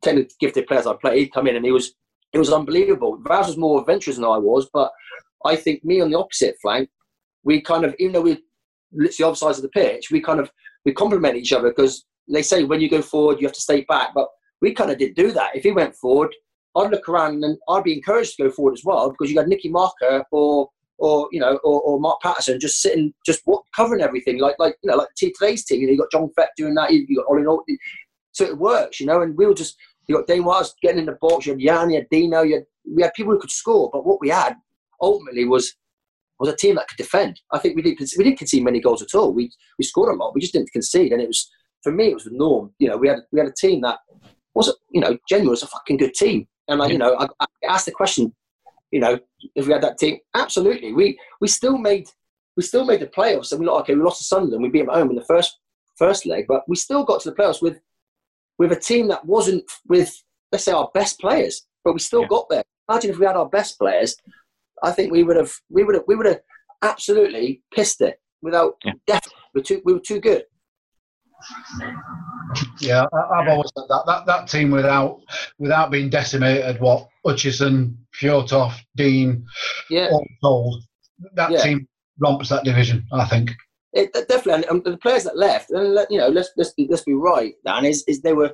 technically 0.03 0.35
gifted 0.39 0.67
players 0.67 0.87
I've 0.87 0.99
played. 0.99 1.19
He'd 1.19 1.33
come 1.33 1.47
in 1.47 1.55
and 1.55 1.65
he 1.65 1.71
was, 1.71 1.93
it 2.33 2.39
was 2.39 2.51
unbelievable. 2.51 3.19
Vaz 3.27 3.47
was 3.47 3.57
more 3.57 3.79
adventurous 3.79 4.17
than 4.17 4.25
I 4.25 4.37
was, 4.37 4.67
but 4.73 4.91
I 5.45 5.55
think 5.55 5.85
me 5.85 6.01
on 6.01 6.09
the 6.09 6.17
opposite 6.17 6.55
flank, 6.61 6.89
we 7.43 7.61
kind 7.61 7.85
of, 7.85 7.95
even 7.99 8.13
though 8.13 8.21
we're 8.21 8.39
literally 8.91 9.27
other 9.27 9.35
sides 9.35 9.57
of 9.59 9.61
the 9.63 9.69
pitch, 9.69 10.09
we 10.11 10.19
kind 10.21 10.39
of 10.39 10.51
we 10.85 10.93
complement 10.93 11.35
each 11.35 11.53
other 11.53 11.69
because 11.69 12.05
they 12.27 12.41
say 12.41 12.63
when 12.63 12.81
you 12.81 12.89
go 12.89 13.01
forward, 13.01 13.39
you 13.39 13.47
have 13.47 13.55
to 13.55 13.61
stay 13.61 13.81
back. 13.81 14.09
But 14.15 14.27
we 14.61 14.73
kind 14.73 14.89
of 14.91 14.97
didn't 14.97 15.15
do 15.15 15.31
that. 15.31 15.55
If 15.55 15.63
he 15.63 15.71
went 15.71 15.95
forward, 15.95 16.33
I'd 16.75 16.91
look 16.91 17.07
around 17.07 17.43
and 17.43 17.57
I'd 17.69 17.83
be 17.83 17.93
encouraged 17.93 18.35
to 18.37 18.43
go 18.43 18.51
forward 18.51 18.73
as 18.73 18.83
well 18.83 19.09
because 19.09 19.29
you 19.29 19.35
got 19.35 19.47
Nicky 19.47 19.69
Marker 19.69 20.23
or 20.31 20.69
or 20.97 21.27
you 21.31 21.39
know 21.39 21.57
or, 21.63 21.81
or 21.81 21.99
Mark 21.99 22.21
Patterson 22.21 22.59
just 22.59 22.81
sitting 22.81 23.13
just 23.25 23.43
covering 23.75 24.01
everything 24.01 24.39
like 24.39 24.55
like 24.59 24.75
you 24.83 24.89
know 24.89 24.97
like 24.97 25.09
today's 25.17 25.65
team. 25.65 25.81
You 25.81 25.87
know, 25.87 25.93
you 25.93 25.99
got 25.99 26.11
John 26.11 26.29
Fleck 26.35 26.49
doing 26.57 26.75
that. 26.75 26.91
You, 26.91 27.15
got 27.15 27.25
Ollie 27.29 27.43
Norwood. 27.43 27.65
So 28.31 28.45
it 28.45 28.57
works, 28.57 28.99
you 28.99 29.05
know. 29.05 29.21
And 29.21 29.37
we 29.37 29.45
were 29.45 29.53
just 29.53 29.77
you 30.07 30.15
got 30.15 30.27
Dane 30.27 30.43
Wise 30.43 30.73
getting 30.81 30.99
in 30.99 31.05
the 31.05 31.17
box. 31.21 31.45
You 31.45 31.53
had 31.53 31.61
Jan, 31.61 31.89
you 31.89 31.97
had 31.97 32.09
Dino. 32.09 32.41
You 32.41 32.55
had, 32.55 32.65
we 32.95 33.01
had 33.01 33.13
people 33.13 33.33
who 33.33 33.39
could 33.39 33.51
score. 33.51 33.89
But 33.91 34.05
what 34.05 34.21
we 34.21 34.29
had 34.29 34.55
ultimately 35.01 35.45
was 35.45 35.73
was 36.39 36.49
a 36.49 36.55
team 36.55 36.75
that 36.75 36.87
could 36.87 36.97
defend. 36.97 37.39
I 37.51 37.59
think 37.59 37.75
we 37.75 37.81
did 37.81 37.97
we 38.17 38.23
didn't 38.23 38.39
concede 38.39 38.63
many 38.63 38.79
goals 38.81 39.01
at 39.01 39.15
all. 39.15 39.31
We 39.31 39.51
we 39.79 39.85
scored 39.85 40.13
a 40.13 40.17
lot. 40.17 40.35
We 40.35 40.41
just 40.41 40.53
didn't 40.53 40.71
concede, 40.71 41.11
and 41.11 41.21
it 41.21 41.27
was 41.27 41.49
for 41.83 41.91
me 41.91 42.09
it 42.09 42.15
was 42.15 42.25
the 42.25 42.31
norm. 42.31 42.73
You 42.79 42.89
know, 42.89 42.97
we 42.97 43.07
had 43.07 43.19
we 43.31 43.39
had 43.39 43.49
a 43.49 43.53
team 43.53 43.81
that 43.81 43.99
was 44.53 44.75
you 44.91 45.01
know 45.01 45.17
genuine 45.29 45.51
was 45.51 45.63
a 45.63 45.67
fucking 45.67 45.97
good 45.97 46.13
team. 46.13 46.47
And 46.67 46.79
like, 46.79 46.91
you 46.91 46.97
know, 46.97 47.15
I, 47.17 47.27
I 47.39 47.45
asked 47.67 47.85
the 47.85 47.91
question, 47.91 48.33
you 48.91 48.99
know, 48.99 49.19
if 49.55 49.67
we 49.67 49.73
had 49.73 49.83
that 49.83 49.97
team, 49.97 50.19
absolutely. 50.33 50.93
We 50.93 51.19
we 51.41 51.47
still 51.47 51.77
made 51.77 52.09
we 52.57 52.63
still 52.63 52.85
made 52.85 53.01
the 53.01 53.07
playoffs. 53.07 53.51
And 53.51 53.59
we 53.59 53.67
like 53.67 53.81
okay, 53.81 53.95
we 53.95 54.01
lost 54.01 54.19
to 54.19 54.23
Sunderland. 54.25 54.63
We 54.63 54.69
beat 54.69 54.79
them 54.79 54.89
at 54.89 54.95
home 54.95 55.09
in 55.09 55.15
the 55.15 55.25
first 55.25 55.59
first 55.97 56.25
leg, 56.25 56.45
but 56.47 56.67
we 56.67 56.75
still 56.75 57.03
got 57.03 57.21
to 57.21 57.29
the 57.29 57.35
playoffs 57.35 57.61
with 57.61 57.79
with 58.57 58.71
a 58.71 58.75
team 58.79 59.07
that 59.09 59.25
wasn't 59.25 59.63
with 59.87 60.11
let's 60.51 60.63
say 60.63 60.71
our 60.71 60.89
best 60.93 61.19
players, 61.19 61.65
but 61.83 61.93
we 61.93 61.99
still 61.99 62.21
Yeah. 62.21 62.27
got 62.29 62.49
there. 62.49 62.63
Imagine 62.89 63.11
if 63.11 63.19
we 63.19 63.25
had 63.25 63.35
our 63.35 63.49
best 63.49 63.77
players. 63.79 64.15
I 64.83 64.91
think 64.91 65.11
we 65.11 65.23
would 65.23 65.37
have 65.37 65.53
we 65.69 65.83
would 65.83 65.95
have 65.95 66.03
we 66.07 66.15
would 66.15 66.25
have 66.27 66.41
absolutely 66.81 67.61
pissed 67.73 68.01
it 68.01 68.19
without 68.41 68.75
Yeah. 68.83 68.93
definitely 69.07 69.41
we 69.53 69.59
were 69.59 69.63
too 69.65 69.81
we 69.85 69.93
were 69.93 69.99
too 69.99 70.19
good. 70.19 70.45
Yeah, 72.79 73.05
I've 73.13 73.47
always 73.47 73.71
said 73.77 73.85
that. 73.89 74.03
That 74.05 74.25
that 74.25 74.47
team 74.47 74.71
without 74.71 75.21
without 75.59 75.91
being 75.91 76.09
decimated, 76.09 76.79
what 76.79 77.07
Hutchison, 77.25 77.97
Fjortoft, 78.19 78.79
Deane, 78.95 79.45
Yeah. 79.89 80.09
all 80.11 80.25
told, 80.43 80.83
that 81.33 81.51
Yeah. 81.51 81.61
team 81.61 81.87
romps 82.19 82.49
that 82.49 82.63
division. 82.63 83.05
I 83.11 83.25
think. 83.25 83.51
It, 83.93 84.11
it 84.13 84.27
definitely, 84.27 84.65
and 84.67 84.83
the 84.83 84.97
players 84.97 85.23
that 85.23 85.37
left, 85.37 85.71
and 85.71 85.93
let, 85.93 86.11
you 86.11 86.17
know, 86.17 86.27
let's 86.27 86.49
let's 86.57 86.73
be, 86.73 86.87
let's 86.89 87.03
be 87.03 87.13
right, 87.13 87.53
Dan. 87.65 87.85
Is 87.85 88.03
is 88.07 88.21
they 88.21 88.33
were 88.33 88.53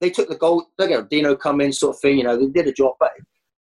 they 0.00 0.10
took 0.10 0.28
the 0.28 0.36
goal. 0.36 0.66
They 0.78 0.88
got 0.88 1.10
Dino 1.10 1.36
come 1.36 1.60
in, 1.60 1.72
sort 1.72 1.96
of 1.96 2.00
thing. 2.00 2.18
You 2.18 2.24
know, 2.24 2.36
they 2.36 2.46
did 2.46 2.66
a 2.66 2.72
job, 2.72 2.94
but 2.98 3.12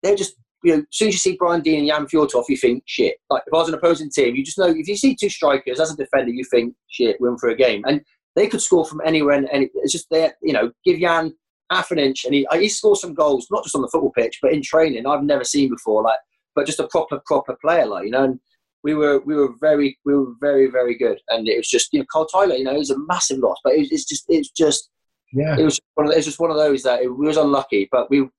they're 0.03 0.15
just 0.15 0.35
you 0.63 0.73
know, 0.75 0.79
as 0.79 0.85
soon 0.91 1.07
as 1.09 1.13
you 1.15 1.19
see 1.19 1.35
Brian 1.37 1.61
Deane 1.61 1.79
and 1.79 1.87
Jan 1.87 2.05
Fjortoft, 2.07 2.49
you 2.49 2.57
think 2.57 2.83
shit. 2.85 3.15
Like 3.29 3.43
if 3.47 3.53
I 3.53 3.57
was 3.57 3.67
an 3.69 3.75
opposing 3.75 4.09
team, 4.11 4.35
you 4.35 4.43
just 4.43 4.57
know 4.57 4.65
if 4.67 4.87
you 4.87 4.95
see 4.95 5.15
two 5.15 5.29
strikers 5.29 5.79
as 5.79 5.91
a 5.91 5.95
defender, 5.95 6.31
you 6.31 6.43
think 6.43 6.75
shit, 6.87 7.17
we're 7.19 7.29
in 7.29 7.37
for 7.37 7.49
a 7.49 7.55
game, 7.55 7.83
and 7.87 8.01
they 8.38 8.47
could 8.47 8.62
score 8.62 8.86
from 8.86 9.02
anywhere. 9.06 9.36
And, 9.36 9.50
and 9.52 9.69
it's 9.84 9.91
just 9.91 10.08
there, 10.10 10.34
you 10.41 10.54
know, 10.54 10.71
give 10.86 11.00
Jan 11.00 11.34
half 11.71 11.91
an 11.91 12.00
inch, 12.00 12.23
and 12.23 12.34
he 12.34 12.47
he 12.54 12.69
scored 12.69 13.00
some 13.00 13.13
goals, 13.13 13.47
not 13.52 13.63
just 13.63 13.76
on 13.76 13.82
the 13.82 13.89
football 13.89 14.12
pitch, 14.12 14.39
but 14.41 14.54
in 14.54 14.62
training. 14.62 15.06
I've 15.06 15.23
never 15.23 15.43
seen 15.43 15.69
before, 15.69 16.04
like, 16.04 16.19
but 16.56 16.65
just 16.65 16.80
a 16.80 16.88
proper 16.88 17.19
proper 17.26 17.58
player, 17.62 17.86
like 17.86 18.06
you 18.06 18.12
know. 18.12 18.23
And, 18.23 18.39
we 18.84 18.93
were 18.93 19.19
we 19.26 19.36
were 19.36 19.54
very 19.60 19.97
we 20.06 20.13
were 20.15 20.34
very 20.39 20.67
very 20.69 20.95
good, 20.95 21.19
and 21.30 21.47
it 21.47 21.58
was 21.58 21.67
just 21.67 21.91
you 21.91 22.00
know 22.00 22.06
Carl 22.12 22.28
Tiler, 22.28 22.56
you 22.56 22.63
know, 22.63 22.76
it 22.76 22.78
was 22.86 22.91
a 22.91 23.00
massive 23.00 23.39
loss, 23.39 23.58
but 23.63 23.73
it 23.73 23.88
it's 23.91 24.06
just 24.06 24.26
it's 24.30 24.52
just 24.52 24.91
Yeah. 25.34 25.58
it 25.60 25.63
was 25.63 25.82
one 25.95 26.06
of, 26.08 26.13
it 26.13 26.17
was 26.17 26.26
just 26.26 26.39
one 26.39 26.52
of 26.52 26.58
those 26.58 26.84
that 26.84 27.02
it, 27.02 27.08
we 27.10 27.26
was 27.28 27.38
unlucky, 27.38 27.89
but 27.91 28.10
we 28.12 28.30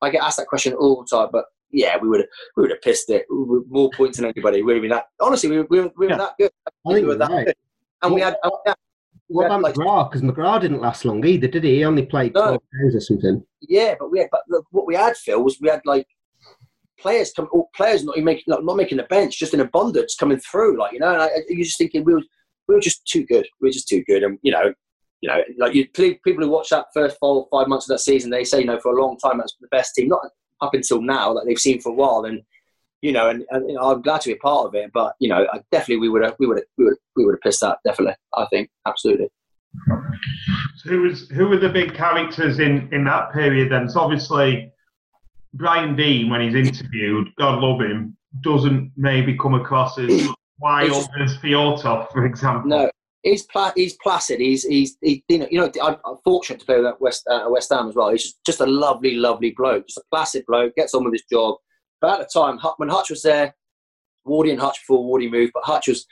I 0.00 0.08
get 0.10 0.22
asked 0.22 0.38
that 0.38 0.46
question 0.46 0.72
all 0.74 1.02
the 1.02 1.16
time, 1.16 1.28
but 1.32 1.46
yeah, 1.72 1.98
we 2.00 2.08
would 2.08 2.20
have 2.20 2.28
we 2.56 2.62
would 2.62 2.70
have 2.70 2.80
pissed 2.80 3.10
it 3.10 3.26
We 3.28 3.42
were 3.44 3.62
more 3.68 3.90
points 3.90 4.16
than 4.16 4.26
anybody. 4.26 4.58
We 4.62 4.66
would 4.66 4.76
have 4.76 4.82
been 4.82 4.90
that 4.92 5.06
honestly, 5.20 5.50
we 5.50 5.58
were, 5.58 5.66
we 5.68 5.80
were, 5.80 5.90
we 5.98 6.06
were 6.06 6.12
Yeah. 6.12 6.16
that 6.18 6.34
good, 6.38 6.52
I 6.66 6.70
we 6.94 7.04
were 7.04 7.16
that 7.16 7.30
right. 7.30 7.46
good, 7.46 7.56
and 8.02 8.14
we 8.14 8.20
had. 8.22 8.36
And 8.44 8.52
we 8.52 8.58
had 8.70 8.76
What 9.28 9.46
about 9.46 9.62
like- 9.62 9.74
McGrath? 9.74 10.10
Because 10.10 10.22
McGrath 10.22 10.62
didn't 10.62 10.80
last 10.80 11.04
long 11.04 11.24
either, 11.24 11.48
did 11.48 11.64
he? 11.64 11.76
He 11.76 11.84
only 11.84 12.04
played 12.06 12.34
No. 12.34 12.42
12 12.42 12.62
games 12.82 12.94
or 12.96 13.00
something. 13.00 13.44
Yeah, 13.60 13.94
but 13.98 14.10
we 14.10 14.20
had, 14.20 14.28
but 14.32 14.42
look, 14.48 14.64
what 14.70 14.86
we 14.86 14.94
had, 14.94 15.16
Phil, 15.16 15.42
was 15.42 15.58
we 15.60 15.68
had 15.68 15.82
like 15.84 16.06
players 16.98 17.32
come, 17.32 17.48
or 17.52 17.66
players 17.76 18.04
not 18.04 18.16
even 18.16 18.24
making, 18.24 18.44
like, 18.46 18.64
not 18.64 18.76
making 18.76 18.98
the 18.98 19.04
bench, 19.04 19.38
just 19.38 19.54
in 19.54 19.60
abundance 19.60 20.16
coming 20.16 20.38
through. 20.38 20.78
Like 20.78 20.92
you 20.92 20.98
know, 21.00 21.12
and 21.12 21.22
I, 21.22 21.30
you're 21.48 21.64
just 21.64 21.78
thinking 21.78 22.04
we 22.04 22.14
were, 22.14 22.22
we 22.68 22.74
were 22.74 22.80
just 22.80 23.06
too 23.06 23.24
good. 23.26 23.46
We 23.60 23.68
were 23.68 23.72
just 23.72 23.88
too 23.88 24.02
good, 24.04 24.22
and 24.22 24.38
you 24.42 24.52
know, 24.52 24.72
you 25.20 25.28
know, 25.28 25.42
like 25.58 25.74
you 25.74 25.86
people 25.88 26.44
who 26.44 26.48
watch 26.50 26.70
that 26.70 26.86
first 26.94 27.16
four 27.20 27.46
five 27.50 27.68
months 27.68 27.88
of 27.88 27.94
that 27.94 28.00
season, 28.00 28.30
they 28.30 28.44
say 28.44 28.60
you 28.60 28.66
know 28.66 28.80
for 28.80 28.96
a 28.96 29.00
long 29.02 29.18
time 29.18 29.38
that's 29.38 29.54
the 29.60 29.68
best 29.68 29.94
team, 29.94 30.08
not 30.08 30.20
up 30.60 30.74
until 30.74 31.00
now 31.02 31.34
that 31.34 31.44
they've 31.46 31.58
seen 31.58 31.80
for 31.80 31.90
a 31.90 31.94
while, 31.94 32.24
and. 32.24 32.40
You 33.00 33.12
know, 33.12 33.28
and, 33.28 33.44
and 33.50 33.68
you 33.68 33.76
know, 33.76 33.92
I'm 33.92 34.02
glad 34.02 34.22
to 34.22 34.30
be 34.30 34.34
a 34.34 34.38
part 34.38 34.66
of 34.66 34.74
it, 34.74 34.90
but 34.92 35.14
you 35.20 35.28
know, 35.28 35.46
I 35.52 35.60
definitely 35.70 35.98
we 35.98 36.08
would 36.08 36.24
have, 36.24 36.34
we 36.40 36.46
would 36.46 36.58
have, 36.58 36.66
we 36.76 36.84
would, 36.84 36.96
we 37.14 37.24
would 37.24 37.34
have 37.34 37.40
pissed 37.40 37.60
that. 37.60 37.78
Definitely, 37.84 38.16
I 38.34 38.46
think, 38.46 38.70
absolutely. 38.86 39.28
So 40.76 40.90
who 40.90 41.02
was 41.02 41.28
who 41.28 41.46
were 41.48 41.58
the 41.58 41.68
big 41.68 41.94
characters 41.94 42.58
in 42.58 42.88
in 42.92 43.04
that 43.04 43.32
period? 43.32 43.70
Then, 43.70 43.88
so 43.88 44.00
obviously, 44.00 44.72
Brian 45.54 45.94
Deane, 45.94 46.30
when 46.30 46.40
he's 46.40 46.54
interviewed, 46.54 47.28
God 47.38 47.60
love 47.60 47.80
him, 47.80 48.16
doesn't 48.42 48.92
maybe 48.96 49.36
come 49.36 49.54
across 49.54 49.98
as 49.98 50.28
wild 50.58 51.08
as 51.20 51.36
Fjortoft, 51.36 52.10
for 52.10 52.26
example. 52.26 52.68
No, 52.68 52.90
he's 53.22 53.44
pla- 53.44 53.72
he's 53.76 53.96
placid. 54.02 54.40
He's 54.40 54.64
he's 54.64 54.96
he, 55.00 55.22
you 55.28 55.38
know 55.38 55.48
you 55.50 55.60
know 55.60 55.70
I'm, 55.82 55.96
I'm 56.04 56.16
fortunate 56.24 56.60
to 56.60 56.66
play 56.66 56.80
with 56.80 56.94
West 57.00 57.26
uh, 57.30 57.46
West 57.48 57.70
Ham 57.70 57.88
as 57.88 57.94
well. 57.94 58.10
He's 58.10 58.24
just, 58.24 58.44
just 58.44 58.60
a 58.60 58.66
lovely 58.66 59.14
lovely 59.14 59.54
bloke, 59.56 59.86
just 59.86 59.98
a 59.98 60.04
placid 60.10 60.44
bloke. 60.46 60.74
Gets 60.74 60.94
on 60.94 61.04
with 61.04 61.14
his 61.14 61.24
job. 61.30 61.56
But 62.00 62.20
at 62.20 62.28
the 62.28 62.40
time, 62.40 62.58
when 62.76 62.88
Hutch 62.88 63.10
was 63.10 63.22
there, 63.22 63.54
Wardy 64.26 64.50
and 64.50 64.60
Hutch 64.60 64.80
before 64.80 65.04
Wardy 65.04 65.30
moved, 65.30 65.52
but 65.54 65.64
Hutch 65.64 65.88
was 65.88 66.06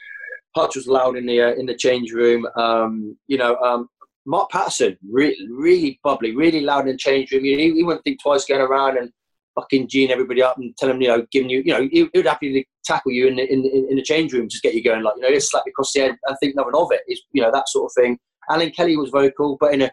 Hutch 0.54 0.76
was 0.76 0.86
loud 0.88 1.16
in 1.16 1.26
the 1.26 1.40
uh, 1.40 1.54
in 1.54 1.66
the 1.66 1.74
change 1.76 2.12
room. 2.12 2.46
Um, 2.56 3.16
you 3.26 3.38
know, 3.38 3.56
um, 3.56 3.88
Mark 4.24 4.50
Patterson, 4.50 4.96
really 5.08 5.36
really 5.50 6.00
bubbly, 6.02 6.34
really 6.34 6.60
loud 6.60 6.86
in 6.86 6.92
the 6.92 6.96
change 6.96 7.30
room. 7.30 7.44
You 7.44 7.56
know, 7.56 7.62
he, 7.62 7.72
he 7.74 7.82
wouldn't 7.82 8.04
think 8.04 8.22
twice 8.22 8.44
going 8.44 8.62
around 8.62 8.98
and 8.98 9.12
fucking 9.56 9.88
geeing 9.88 10.10
everybody 10.10 10.42
up 10.42 10.58
and 10.58 10.76
telling 10.76 10.96
them, 10.96 11.02
you 11.02 11.08
know, 11.08 11.26
giving 11.32 11.48
you, 11.48 11.62
you 11.64 11.72
know, 11.72 11.80
he, 11.82 12.08
he 12.12 12.18
would 12.18 12.26
happily 12.26 12.68
tackle 12.84 13.10
you 13.10 13.26
in 13.26 13.36
the, 13.36 13.50
in, 13.50 13.64
in, 13.64 13.86
in 13.90 13.96
the 13.96 14.02
change 14.02 14.32
room, 14.32 14.48
just 14.48 14.62
get 14.62 14.74
you 14.74 14.84
going, 14.84 15.02
like, 15.02 15.14
you 15.16 15.22
know, 15.22 15.30
just 15.30 15.50
slap 15.50 15.62
you 15.64 15.70
across 15.70 15.92
the 15.92 16.00
head 16.00 16.16
and 16.26 16.36
think 16.38 16.54
nothing 16.54 16.74
of. 16.74 16.88
It's, 17.06 17.22
you 17.32 17.40
know, 17.42 17.50
that 17.50 17.68
sort 17.68 17.90
of 17.90 17.94
thing. 17.94 18.18
Alan 18.50 18.70
Kelly 18.70 18.96
was 18.96 19.10
vocal, 19.10 19.56
but 19.58 19.72
in 19.72 19.82
a, 19.82 19.90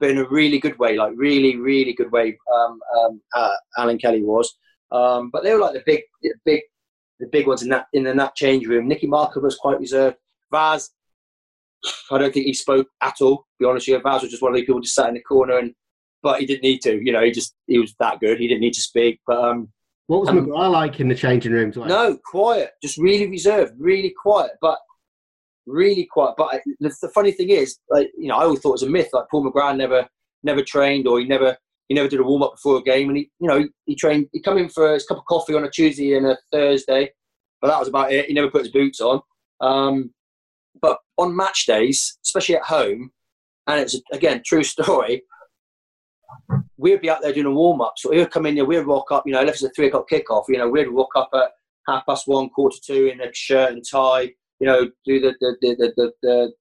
but 0.00 0.10
in 0.10 0.18
a 0.18 0.28
really 0.28 0.58
good 0.58 0.78
way, 0.80 0.96
like 0.96 1.12
really, 1.14 1.56
really 1.56 1.92
good 1.92 2.10
way. 2.10 2.36
Um, 2.52 2.80
um, 2.98 3.22
uh, 3.34 3.54
Alan 3.78 3.98
Kelly 3.98 4.22
was, 4.22 4.52
um, 4.90 5.30
but 5.30 5.42
they 5.42 5.52
were 5.52 5.60
like 5.60 5.74
the 5.74 5.82
big, 5.84 6.02
the 6.22 6.34
big, 6.44 6.60
the 7.20 7.26
big 7.26 7.46
ones 7.46 7.62
in 7.62 7.68
that 7.70 7.86
in 7.92 8.04
that 8.04 8.34
change 8.34 8.66
room. 8.66 8.88
Nicky 8.88 9.06
Marker 9.06 9.40
was 9.40 9.56
quite 9.56 9.80
reserved. 9.80 10.16
Vaz, 10.50 10.90
I 12.10 12.18
don't 12.18 12.32
think 12.32 12.46
he 12.46 12.54
spoke 12.54 12.88
at 13.02 13.16
all. 13.20 13.36
To 13.38 13.44
be 13.60 13.66
honest 13.66 13.88
with 13.88 13.98
you, 13.98 14.02
Vaz 14.02 14.22
was 14.22 14.30
just 14.30 14.42
one 14.42 14.52
of 14.52 14.56
the 14.56 14.62
people 14.62 14.80
just 14.80 14.94
sat 14.94 15.08
in 15.08 15.14
the 15.14 15.22
corner 15.22 15.58
and 15.58 15.74
but 16.22 16.40
he 16.40 16.46
didn't 16.46 16.62
need 16.62 16.80
to. 16.82 17.00
You 17.04 17.12
know, 17.12 17.22
he 17.22 17.30
just 17.30 17.54
he 17.66 17.78
was 17.78 17.94
that 18.00 18.20
good. 18.20 18.38
He 18.38 18.48
didn't 18.48 18.60
need 18.60 18.74
to 18.74 18.80
speak. 18.80 19.20
But 19.26 19.38
um, 19.38 19.68
What 20.06 20.20
was 20.20 20.28
Um, 20.30 20.46
McGrath 20.46 20.70
like 20.72 21.00
in 21.00 21.08
the 21.08 21.14
changing 21.14 21.52
rooms? 21.52 21.76
Like? 21.76 21.88
no, 21.88 22.18
quiet, 22.24 22.72
just 22.82 22.98
really 22.98 23.28
reserved, 23.28 23.74
really 23.78 24.12
quiet, 24.20 24.52
but 24.60 24.78
really 25.66 26.08
quiet. 26.10 26.34
But 26.36 26.54
I, 26.54 26.60
the, 26.80 26.94
the 27.02 27.10
funny 27.10 27.30
thing 27.32 27.50
is, 27.50 27.78
like 27.90 28.10
you 28.16 28.28
know, 28.28 28.36
I 28.36 28.44
always 28.44 28.60
thought 28.60 28.70
it 28.70 28.72
was 28.72 28.82
a 28.84 28.90
myth. 28.90 29.10
Like 29.12 29.26
Paul 29.30 29.50
McGrath 29.50 29.76
never 29.76 30.08
never 30.42 30.62
trained 30.62 31.06
or 31.06 31.20
he 31.20 31.26
never 31.26 31.56
He 31.88 31.94
never 31.94 32.08
did 32.08 32.20
a 32.20 32.24
warm 32.24 32.42
up 32.42 32.56
before 32.56 32.78
a 32.78 32.82
game, 32.82 33.08
and 33.08 33.16
he, 33.16 33.30
you 33.40 33.48
know, 33.48 33.66
he 33.86 33.94
trained. 33.94 34.28
He 34.32 34.40
come 34.40 34.58
in 34.58 34.68
for 34.68 34.92
his 34.92 35.06
cup 35.06 35.18
of 35.18 35.24
coffee 35.24 35.54
on 35.54 35.64
a 35.64 35.70
Tuesday 35.70 36.16
and 36.16 36.26
a 36.26 36.36
Thursday, 36.52 37.10
but 37.60 37.68
that 37.68 37.78
was 37.78 37.88
about 37.88 38.12
it. 38.12 38.26
He 38.26 38.34
never 38.34 38.50
put 38.50 38.62
his 38.62 38.72
boots 38.72 39.00
on. 39.00 39.20
Um, 39.60 40.12
but 40.80 40.98
on 41.16 41.34
match 41.34 41.66
days, 41.66 42.18
especially 42.24 42.56
at 42.56 42.62
home, 42.62 43.10
and 43.66 43.80
it's 43.80 43.96
again 44.12 44.42
true 44.44 44.62
story. 44.62 45.22
We'd 46.76 47.00
be 47.00 47.10
out 47.10 47.22
there 47.22 47.32
doing 47.32 47.46
a 47.46 47.50
warm 47.50 47.80
up, 47.80 47.94
so 47.96 48.12
he'd 48.12 48.30
come 48.30 48.46
in 48.46 48.54
there. 48.54 48.66
We'd 48.66 48.80
rock 48.80 49.10
up. 49.10 49.24
You 49.26 49.32
know, 49.32 49.42
if 49.42 49.48
it's 49.48 49.62
a 49.62 49.70
three 49.70 49.88
o'clock 49.88 50.08
kickoff, 50.10 50.44
you 50.48 50.58
know, 50.58 50.68
we'd 50.68 50.88
rock 50.88 51.10
up 51.16 51.30
at 51.34 51.52
half 51.88 52.04
past 52.06 52.28
one, 52.28 52.50
quarter 52.50 52.76
two 52.84 53.06
in 53.06 53.20
a 53.22 53.32
shirt 53.32 53.72
and 53.72 53.82
tie. 53.90 54.32
You 54.60 54.66
know, 54.66 54.90
do 55.06 55.20
the 55.20 55.34
the 55.40 55.56
the 55.60 55.92
the, 55.96 56.12
the, 56.22 56.52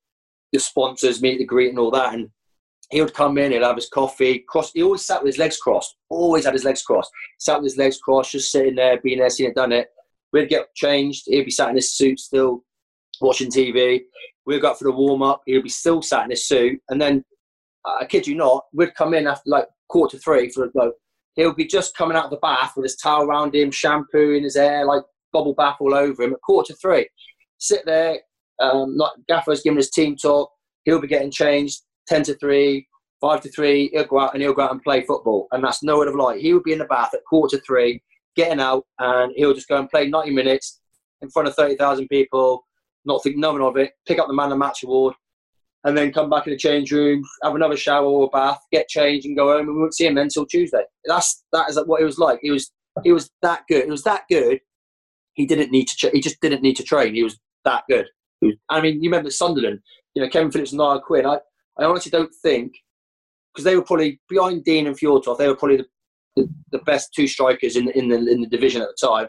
the 0.53 0.59
sponsors 0.59 1.21
meet 1.21 1.39
the 1.39 1.45
greet 1.45 1.69
and 1.69 1.79
all 1.79 1.91
that, 1.91 2.13
and 2.13 2.29
he 2.89 3.01
would 3.01 3.13
come 3.13 3.37
in, 3.37 3.51
he'd 3.51 3.63
have 3.63 3.75
his 3.75 3.89
coffee, 3.89 4.45
cross. 4.47 4.71
He 4.73 4.81
always 4.81 5.05
sat 5.05 5.21
with 5.21 5.33
his 5.33 5.39
legs 5.39 5.57
crossed. 5.57 5.97
Always 6.09 6.45
had 6.45 6.53
his 6.53 6.63
legs 6.63 6.83
crossed. 6.83 7.11
Sat 7.37 7.61
with 7.61 7.71
his 7.71 7.77
legs 7.77 7.99
crossed, 7.99 8.31
just 8.31 8.51
sitting 8.51 8.75
there, 8.75 8.99
being 9.01 9.19
there, 9.19 9.29
seeing 9.29 9.49
it, 9.49 9.55
done 9.55 9.73
it. 9.73 9.89
We'd 10.31 10.49
get 10.49 10.73
changed. 10.75 11.23
He'd 11.27 11.45
be 11.45 11.51
sat 11.51 11.69
in 11.69 11.75
his 11.75 11.93
suit 11.93 12.19
still, 12.19 12.63
watching 13.19 13.51
TV. 13.51 14.01
We'd 14.45 14.61
go 14.61 14.71
up 14.71 14.77
for 14.77 14.85
the 14.85 14.91
warm 14.91 15.21
up. 15.21 15.41
He'd 15.45 15.63
be 15.63 15.69
still 15.69 16.01
sat 16.01 16.23
in 16.23 16.29
his 16.29 16.47
suit, 16.47 16.79
and 16.89 17.01
then 17.01 17.25
I 17.85 18.05
kid 18.05 18.27
you 18.27 18.35
not, 18.35 18.65
we'd 18.73 18.95
come 18.95 19.13
in 19.13 19.27
after 19.27 19.49
like 19.49 19.67
quarter 19.89 20.17
three 20.17 20.49
for 20.49 20.65
a 20.65 20.69
like 20.73 20.91
he'll 21.35 21.53
be 21.53 21.65
just 21.65 21.95
coming 21.95 22.17
out 22.17 22.25
of 22.25 22.31
the 22.31 22.37
bath 22.37 22.73
with 22.75 22.83
his 22.83 22.95
towel 22.95 23.23
around 23.23 23.55
him, 23.55 23.71
shampoo 23.71 24.33
in 24.33 24.43
his 24.43 24.57
hair, 24.57 24.85
like 24.85 25.03
bubble 25.31 25.53
bath 25.53 25.77
all 25.79 25.93
over 25.93 26.23
him 26.23 26.33
at 26.33 26.41
quarter 26.41 26.73
to 26.73 26.79
three. 26.79 27.07
Sit 27.59 27.85
there, 27.85 28.19
um, 28.59 28.97
like 28.97 29.11
Gaffer's 29.29 29.61
giving 29.61 29.77
his 29.77 29.89
team 29.89 30.15
talk. 30.15 30.51
He'll 30.83 31.01
be 31.01 31.07
getting 31.07 31.31
changed 31.31 31.81
ten 32.07 32.23
to 32.23 32.35
three, 32.35 32.87
five 33.21 33.41
to 33.41 33.49
three. 33.49 33.89
He'll 33.93 34.05
go 34.05 34.19
out 34.19 34.33
and 34.33 34.41
he'll 34.41 34.53
go 34.53 34.63
out 34.63 34.71
and 34.71 34.81
play 34.81 35.01
football, 35.01 35.47
and 35.51 35.63
that's 35.63 35.83
no 35.83 35.97
word 35.97 36.07
of 36.07 36.15
lie. 36.15 36.37
He 36.37 36.53
would 36.53 36.63
be 36.63 36.73
in 36.73 36.79
the 36.79 36.85
bath 36.85 37.13
at 37.13 37.25
quarter 37.29 37.57
to 37.57 37.63
three, 37.63 38.01
getting 38.35 38.59
out, 38.59 38.85
and 38.99 39.33
he'll 39.35 39.53
just 39.53 39.67
go 39.67 39.77
and 39.77 39.89
play 39.89 40.07
ninety 40.07 40.31
minutes 40.31 40.79
in 41.21 41.29
front 41.29 41.47
of 41.47 41.55
thirty 41.55 41.75
thousand 41.75 42.07
people, 42.07 42.65
not 43.05 43.23
think 43.23 43.37
nothing 43.37 43.61
of 43.61 43.77
it. 43.77 43.91
Pick 44.07 44.19
up 44.19 44.27
the 44.27 44.33
man 44.33 44.45
of 44.45 44.51
the 44.51 44.57
match 44.57 44.83
award, 44.83 45.15
and 45.83 45.97
then 45.97 46.11
come 46.11 46.29
back 46.29 46.47
in 46.47 46.51
the 46.51 46.57
change 46.57 46.91
room, 46.91 47.23
have 47.43 47.55
another 47.55 47.77
shower 47.77 48.05
or 48.05 48.29
bath, 48.29 48.59
get 48.71 48.87
changed, 48.87 49.25
and 49.25 49.37
go 49.37 49.51
home. 49.51 49.67
And 49.67 49.75
we 49.75 49.81
won't 49.81 49.95
see 49.95 50.05
him 50.05 50.17
until 50.17 50.45
Tuesday. 50.45 50.83
That's 51.05 51.43
that 51.53 51.69
is 51.69 51.79
what 51.85 52.01
it 52.01 52.05
was 52.05 52.19
like. 52.19 52.39
He 52.41 52.51
was 52.51 52.71
he 53.03 53.11
was 53.11 53.29
that 53.41 53.63
good. 53.67 53.83
It 53.83 53.89
was 53.89 54.03
that 54.03 54.23
good. 54.29 54.59
He 55.33 55.45
didn't 55.45 55.71
need 55.71 55.87
to. 55.87 56.09
He 56.11 56.19
just 56.19 56.41
didn't 56.41 56.63
need 56.63 56.75
to 56.77 56.83
train. 56.83 57.13
He 57.15 57.23
was 57.23 57.39
that 57.63 57.83
good. 57.89 58.07
I 58.69 58.81
mean, 58.81 59.01
you 59.03 59.09
remember 59.09 59.29
Sunderland? 59.29 59.79
You 60.13 60.23
know, 60.23 60.29
Kevin 60.29 60.51
Phillips 60.51 60.71
and 60.71 60.77
Niall 60.79 61.01
Quinn. 61.01 61.25
I, 61.25 61.39
I 61.79 61.85
honestly 61.85 62.11
don't 62.11 62.33
think 62.41 62.73
because 63.53 63.63
they 63.63 63.75
were 63.75 63.83
probably 63.83 64.19
behind 64.29 64.63
Deane 64.63 64.87
and 64.87 64.97
Fjortoft. 64.97 65.37
They 65.37 65.47
were 65.47 65.55
probably 65.55 65.77
the, 65.77 65.87
the, 66.35 66.49
the, 66.71 66.77
best 66.79 67.13
two 67.13 67.27
strikers 67.27 67.75
in 67.75 67.89
in 67.91 68.09
the 68.09 68.17
in 68.17 68.41
the 68.41 68.47
division 68.47 68.81
at 68.81 68.89
the 68.89 69.07
time. 69.07 69.27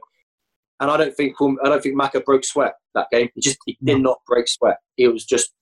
And 0.80 0.90
I 0.90 0.96
don't 0.96 1.14
think 1.14 1.34
I 1.40 1.68
don't 1.68 1.82
think 1.82 1.96
Maka 1.96 2.20
broke 2.20 2.44
sweat 2.44 2.74
that 2.94 3.08
game. 3.10 3.28
He 3.34 3.40
just 3.40 3.58
he 3.66 3.76
did 3.82 4.00
not 4.00 4.18
break 4.26 4.48
sweat. 4.48 4.78
He 4.96 5.08
was 5.08 5.24
just 5.24 5.52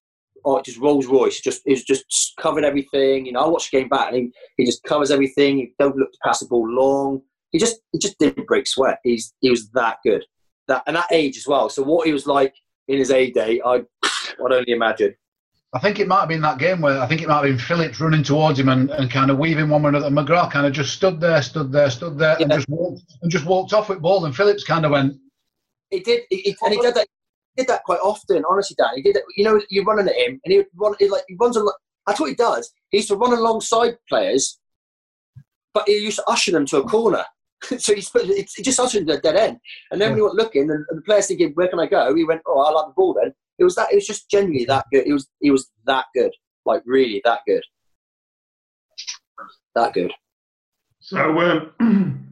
oh, 0.44 0.60
just 0.62 0.78
Rolls 0.78 1.06
Royce. 1.06 1.40
Just 1.40 1.62
he 1.64 1.72
was 1.72 1.84
just 1.84 2.34
covered 2.40 2.64
everything. 2.64 3.26
You 3.26 3.32
know, 3.32 3.40
I 3.40 3.48
watched 3.48 3.70
the 3.70 3.78
game 3.78 3.88
back 3.88 4.08
and 4.12 4.16
he, 4.16 4.32
he 4.56 4.64
just 4.64 4.82
covers 4.84 5.10
everything. 5.10 5.58
He 5.58 5.72
don't 5.78 5.96
look 5.96 6.12
to 6.12 6.18
pass 6.24 6.40
the 6.40 6.46
ball 6.46 6.68
long. 6.68 7.22
He 7.52 7.58
just 7.58 7.80
he 7.92 7.98
just 7.98 8.18
didn't 8.18 8.46
break 8.46 8.66
sweat. 8.66 8.98
He's 9.04 9.34
he 9.40 9.50
was 9.50 9.70
that 9.70 9.98
good. 10.04 10.24
That 10.68 10.82
and 10.86 10.96
that 10.96 11.12
age 11.12 11.36
as 11.36 11.46
well. 11.46 11.68
So 11.68 11.82
what 11.82 12.06
he 12.06 12.12
was 12.12 12.26
like 12.26 12.54
in 12.88 12.98
his 12.98 13.10
A 13.10 13.30
day, 13.30 13.60
I 13.64 13.82
I'd 14.04 14.52
only 14.52 14.72
imagine. 14.72 15.14
I 15.76 15.78
think 15.78 16.00
it 16.00 16.08
might 16.08 16.20
have 16.20 16.30
been 16.30 16.40
that 16.40 16.58
game 16.58 16.80
where 16.80 16.98
I 16.98 17.06
think 17.06 17.20
it 17.20 17.28
might 17.28 17.34
have 17.34 17.44
been 17.44 17.58
Phillips 17.58 18.00
running 18.00 18.22
towards 18.22 18.58
him 18.58 18.70
and, 18.70 18.88
and 18.88 19.10
kind 19.10 19.30
of 19.30 19.36
weaving 19.36 19.68
one 19.68 19.84
another. 19.84 20.08
McGrath 20.08 20.50
kind 20.50 20.66
of 20.66 20.72
just 20.72 20.94
stood 20.94 21.20
there, 21.20 21.42
stood 21.42 21.70
there, 21.70 21.90
stood 21.90 22.18
there, 22.18 22.34
yeah. 22.38 22.44
and 22.44 22.52
just 22.52 22.68
walked 22.70 23.02
and 23.20 23.30
just 23.30 23.44
walked 23.44 23.74
off 23.74 23.90
with 23.90 24.00
ball. 24.00 24.24
And 24.24 24.34
Phillips 24.34 24.64
kind 24.64 24.86
of 24.86 24.92
went. 24.92 25.18
He 25.90 26.00
did, 26.00 26.22
he, 26.30 26.36
he, 26.38 26.56
and 26.62 26.72
he 26.72 26.80
did 26.80 26.94
that 26.94 27.06
did 27.58 27.66
that 27.66 27.84
quite 27.84 28.00
often, 28.00 28.42
honestly, 28.48 28.74
Dan. 28.78 28.96
He 28.96 29.02
did 29.02 29.16
that. 29.16 29.24
You 29.36 29.44
know, 29.44 29.60
you're 29.68 29.84
running 29.84 30.08
at 30.08 30.16
him, 30.16 30.40
and 30.44 30.52
he 30.52 30.62
run. 30.76 30.94
He 30.98 31.10
like 31.10 31.24
he 31.28 31.36
runs. 31.38 31.58
Along, 31.58 31.74
that's 32.06 32.20
what 32.20 32.30
he 32.30 32.34
does. 32.34 32.72
He 32.90 32.98
used 32.98 33.08
to 33.08 33.16
run 33.16 33.34
alongside 33.34 33.98
players, 34.08 34.58
but 35.74 35.86
he 35.86 35.98
used 35.98 36.16
to 36.16 36.24
usher 36.26 36.52
them 36.52 36.64
to 36.66 36.78
a 36.78 36.88
corner. 36.88 37.24
so 37.78 37.94
he, 37.94 38.02
he 38.56 38.62
just 38.62 38.80
ushered 38.80 39.02
them 39.02 39.08
to 39.08 39.18
a 39.18 39.20
dead 39.20 39.36
end. 39.36 39.58
And 39.90 40.00
then 40.00 40.10
when 40.10 40.18
he 40.18 40.22
went 40.22 40.36
looking, 40.36 40.70
and 40.70 40.86
the 40.88 41.02
players 41.02 41.26
thinking, 41.26 41.52
"Where 41.52 41.68
can 41.68 41.80
I 41.80 41.86
go?" 41.86 42.14
He 42.14 42.24
went, 42.24 42.40
"Oh, 42.46 42.60
I 42.60 42.70
like 42.70 42.86
the 42.86 42.94
ball." 42.96 43.14
Then 43.14 43.34
it 43.58 43.64
was 43.64 43.74
that. 43.76 43.92
It 43.92 43.96
was 43.96 44.06
just 44.06 44.30
genuinely 44.30 44.64
that 44.66 44.86
good. 44.92 45.06
It 45.06 45.12
was. 45.12 45.28
It 45.40 45.50
was 45.50 45.70
that 45.86 46.06
good. 46.14 46.32
Like 46.64 46.82
really 46.86 47.20
that 47.24 47.40
good. 47.46 47.62
That 49.74 49.92
good. 49.94 50.12
So, 51.00 51.38
um, 51.40 52.28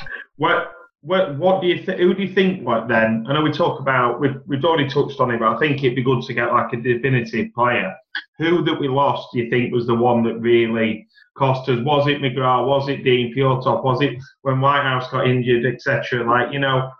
what 0.36 0.72
what, 1.00 1.38
what 1.38 1.62
do 1.62 1.68
you 1.68 1.82
think? 1.82 2.00
Who 2.00 2.12
do 2.12 2.22
you 2.22 2.34
think? 2.34 2.66
Like 2.66 2.88
then, 2.88 3.24
I 3.28 3.32
know 3.32 3.42
we 3.42 3.52
talk 3.52 3.80
about 3.80 4.20
we've, 4.20 4.40
we've 4.46 4.64
already 4.64 4.88
touched 4.88 5.20
on 5.20 5.30
it, 5.30 5.38
but 5.38 5.54
I 5.54 5.58
think 5.58 5.78
it'd 5.78 5.96
be 5.96 6.02
good 6.02 6.22
to 6.22 6.34
get 6.34 6.52
like 6.52 6.72
a 6.72 6.76
definitive 6.76 7.54
player. 7.54 7.94
Who 8.38 8.64
that 8.64 8.80
we 8.80 8.88
lost? 8.88 9.28
Do 9.32 9.38
you 9.38 9.48
think 9.48 9.72
was 9.72 9.86
the 9.86 9.94
one 9.94 10.22
that 10.24 10.40
really 10.40 11.06
cost 11.36 11.68
us? 11.68 11.80
Was 11.84 12.08
it 12.08 12.20
McGrath? 12.20 12.66
Was 12.66 12.88
it 12.88 13.04
Deane 13.04 13.34
Fjortoft? 13.34 13.84
Was 13.84 14.02
it 14.02 14.18
when 14.42 14.60
Whitehouse 14.60 15.10
got 15.10 15.28
injured, 15.28 15.64
etc.? 15.64 16.24
Like 16.24 16.52
you 16.52 16.58
know, 16.58 16.90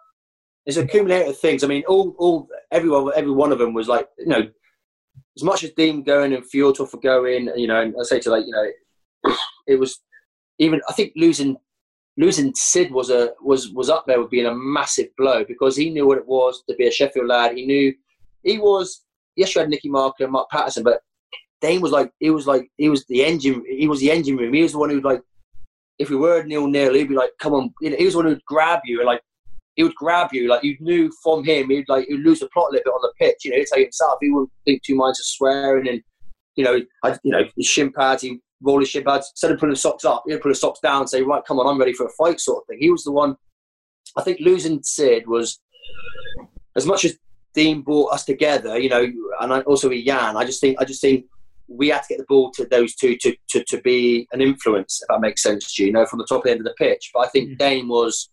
it's 0.69 0.77
accumulated 0.77 1.35
things. 1.35 1.65
I 1.65 1.67
mean, 1.67 1.83
all 1.89 2.15
all 2.19 2.47
everyone, 2.71 3.11
every 3.17 3.33
one 3.33 3.53
of 3.53 3.59
them 3.59 3.73
was 3.73 3.89
like 3.89 4.07
you 4.19 4.27
know, 4.27 4.43
as 5.37 5.43
much 5.43 5.65
as 5.65 5.73
Deane 5.73 6.03
going 6.03 6.35
and 6.35 6.45
Fjortoft 6.45 6.91
for 6.91 7.01
going, 7.01 7.51
you 7.57 7.67
know, 7.67 7.81
and 7.81 7.95
I 7.99 8.05
say 8.05 8.21
to 8.21 8.31
like 8.31 8.45
you 8.47 8.53
know, 8.53 9.35
it 9.67 9.77
was 9.77 10.01
even 10.59 10.81
I 10.87 10.93
think 10.93 11.15
losing 11.17 11.57
losing 12.19 12.55
Sid 12.55 12.93
was 12.93 13.09
a 13.09 13.33
was 13.43 13.71
was 13.71 13.89
up 13.89 14.05
there 14.07 14.21
with 14.21 14.31
being 14.31 14.45
a 14.45 14.55
massive 14.55 15.09
blow 15.17 15.43
because 15.43 15.75
he 15.75 15.89
knew 15.89 16.07
what 16.07 16.19
it 16.19 16.29
was 16.29 16.63
to 16.69 16.77
be 16.77 16.87
a 16.87 16.93
Sheffield 16.93 17.29
lad. 17.29 17.57
He 17.57 17.65
knew 17.65 17.95
he 18.43 18.59
was. 18.59 19.05
Yes, 19.37 19.55
you 19.55 19.61
had 19.61 19.71
Nicky 19.71 19.89
Marker 19.89 20.25
and 20.25 20.33
Mark 20.33 20.51
Patterson, 20.51 20.83
but 20.83 21.01
Dane 21.63 21.81
was 21.81 21.93
like 21.93 22.13
he 22.19 22.29
was 22.29 22.47
like 22.47 22.71
he 22.77 22.91
was 22.91 23.07
the 23.07 23.25
engine. 23.25 23.65
He 23.67 23.89
was 23.89 24.01
the 24.01 24.11
engine 24.11 24.37
room. 24.37 24.53
He 24.53 24.63
was 24.63 24.73
the 24.73 24.79
one 24.79 24.91
who'd 24.91 25.05
like 25.05 25.23
if 25.99 26.11
we 26.11 26.17
were 26.17 26.43
nil 26.43 26.67
nil, 26.67 26.93
he'd 26.93 27.09
be 27.09 27.15
like, 27.15 27.31
"Come 27.41 27.55
on!" 27.55 27.73
You 27.81 27.91
know, 27.91 27.97
he 27.97 28.05
was 28.05 28.13
the 28.13 28.19
one 28.19 28.27
who'd 28.27 28.45
grab 28.45 28.81
you 28.85 28.99
and 28.99 29.07
like 29.07 29.23
he 29.79 29.85
would 29.85 29.95
grab 29.95 30.31
you. 30.33 30.49
Like 30.49 30.64
you 30.64 30.77
knew 30.81 31.09
from 31.23 31.45
him, 31.45 31.71
he'd 31.71 31.88
like 31.88 32.09
he'd 32.09 32.21
lose 32.21 32.41
the 32.41 32.49
plot 32.49 32.71
a 32.71 32.73
little 32.73 32.85
bit 32.85 32.95
on 32.95 33.01
the 33.01 33.12
pitch. 33.25 33.45
You 33.45 33.53
know, 33.53 33.59
he'd 33.59 33.69
tell 33.69 33.79
you 33.79 33.85
himself. 33.87 34.19
He 34.21 34.29
wouldn't 34.29 34.51
think 34.64 34.83
two 34.83 34.97
minds 34.97 35.21
of 35.21 35.27
swearing 35.27 35.88
and 35.88 36.03
you 36.57 36.64
know, 36.64 36.81
I, 37.05 37.17
you 37.23 37.31
know, 37.31 37.45
his 37.57 37.67
shin 37.67 37.93
pads. 37.93 38.23
He 38.23 38.41
roll 38.61 38.81
his 38.81 38.91
shin 38.91 39.05
pads. 39.05 39.31
Instead 39.31 39.53
of 39.53 39.61
putting 39.61 39.75
the 39.75 39.79
socks 39.79 40.05
up, 40.05 40.25
he'd 40.27 40.41
put 40.41 40.49
his 40.49 40.61
socks 40.61 40.81
down 40.81 41.03
and 41.03 41.09
say, 41.09 41.23
right, 41.23 41.45
come 41.47 41.61
on, 41.61 41.69
I'm 41.69 41.79
ready 41.79 41.93
for 41.93 42.07
a 42.07 42.11
fight 42.11 42.41
sort 42.41 42.64
of 42.64 42.67
thing. 42.67 42.79
He 42.81 42.91
was 42.91 43.05
the 43.05 43.12
one, 43.12 43.37
I 44.17 44.23
think 44.23 44.41
losing 44.41 44.83
Sid 44.83 45.29
was, 45.29 45.61
as 46.75 46.85
much 46.85 47.05
as 47.05 47.17
Deane 47.55 47.83
brought 47.83 48.12
us 48.12 48.25
together, 48.25 48.77
you 48.77 48.88
know, 48.88 49.07
and 49.41 49.53
I, 49.53 49.61
also 49.61 49.88
with 49.88 50.05
Jan, 50.05 50.37
I 50.37 50.45
just 50.45 50.61
think, 50.61 50.81
I 50.81 50.85
just 50.85 51.01
think 51.01 51.27
we 51.69 51.88
had 51.88 52.03
to 52.03 52.09
get 52.09 52.19
the 52.19 52.27
ball 52.29 52.51
to 52.57 52.64
those 52.64 52.97
two 52.97 53.17
to, 53.19 53.37
to, 53.51 53.62
to 53.69 53.81
be 53.83 54.27
an 54.33 54.41
influence, 54.41 55.01
if 55.01 55.07
that 55.09 55.21
makes 55.21 55.45
sense 55.45 55.73
to 55.75 55.83
you, 55.83 55.87
you 55.87 55.93
know, 55.93 56.07
from 56.07 56.19
the 56.19 56.27
top 56.27 56.45
end 56.45 56.59
of 56.59 56.64
the 56.64 56.75
pitch. 56.77 57.12
But 57.14 57.21
I 57.21 57.29
think 57.29 57.51
mm-hmm. 57.51 57.59
Dane 57.59 57.88
was, 57.88 58.31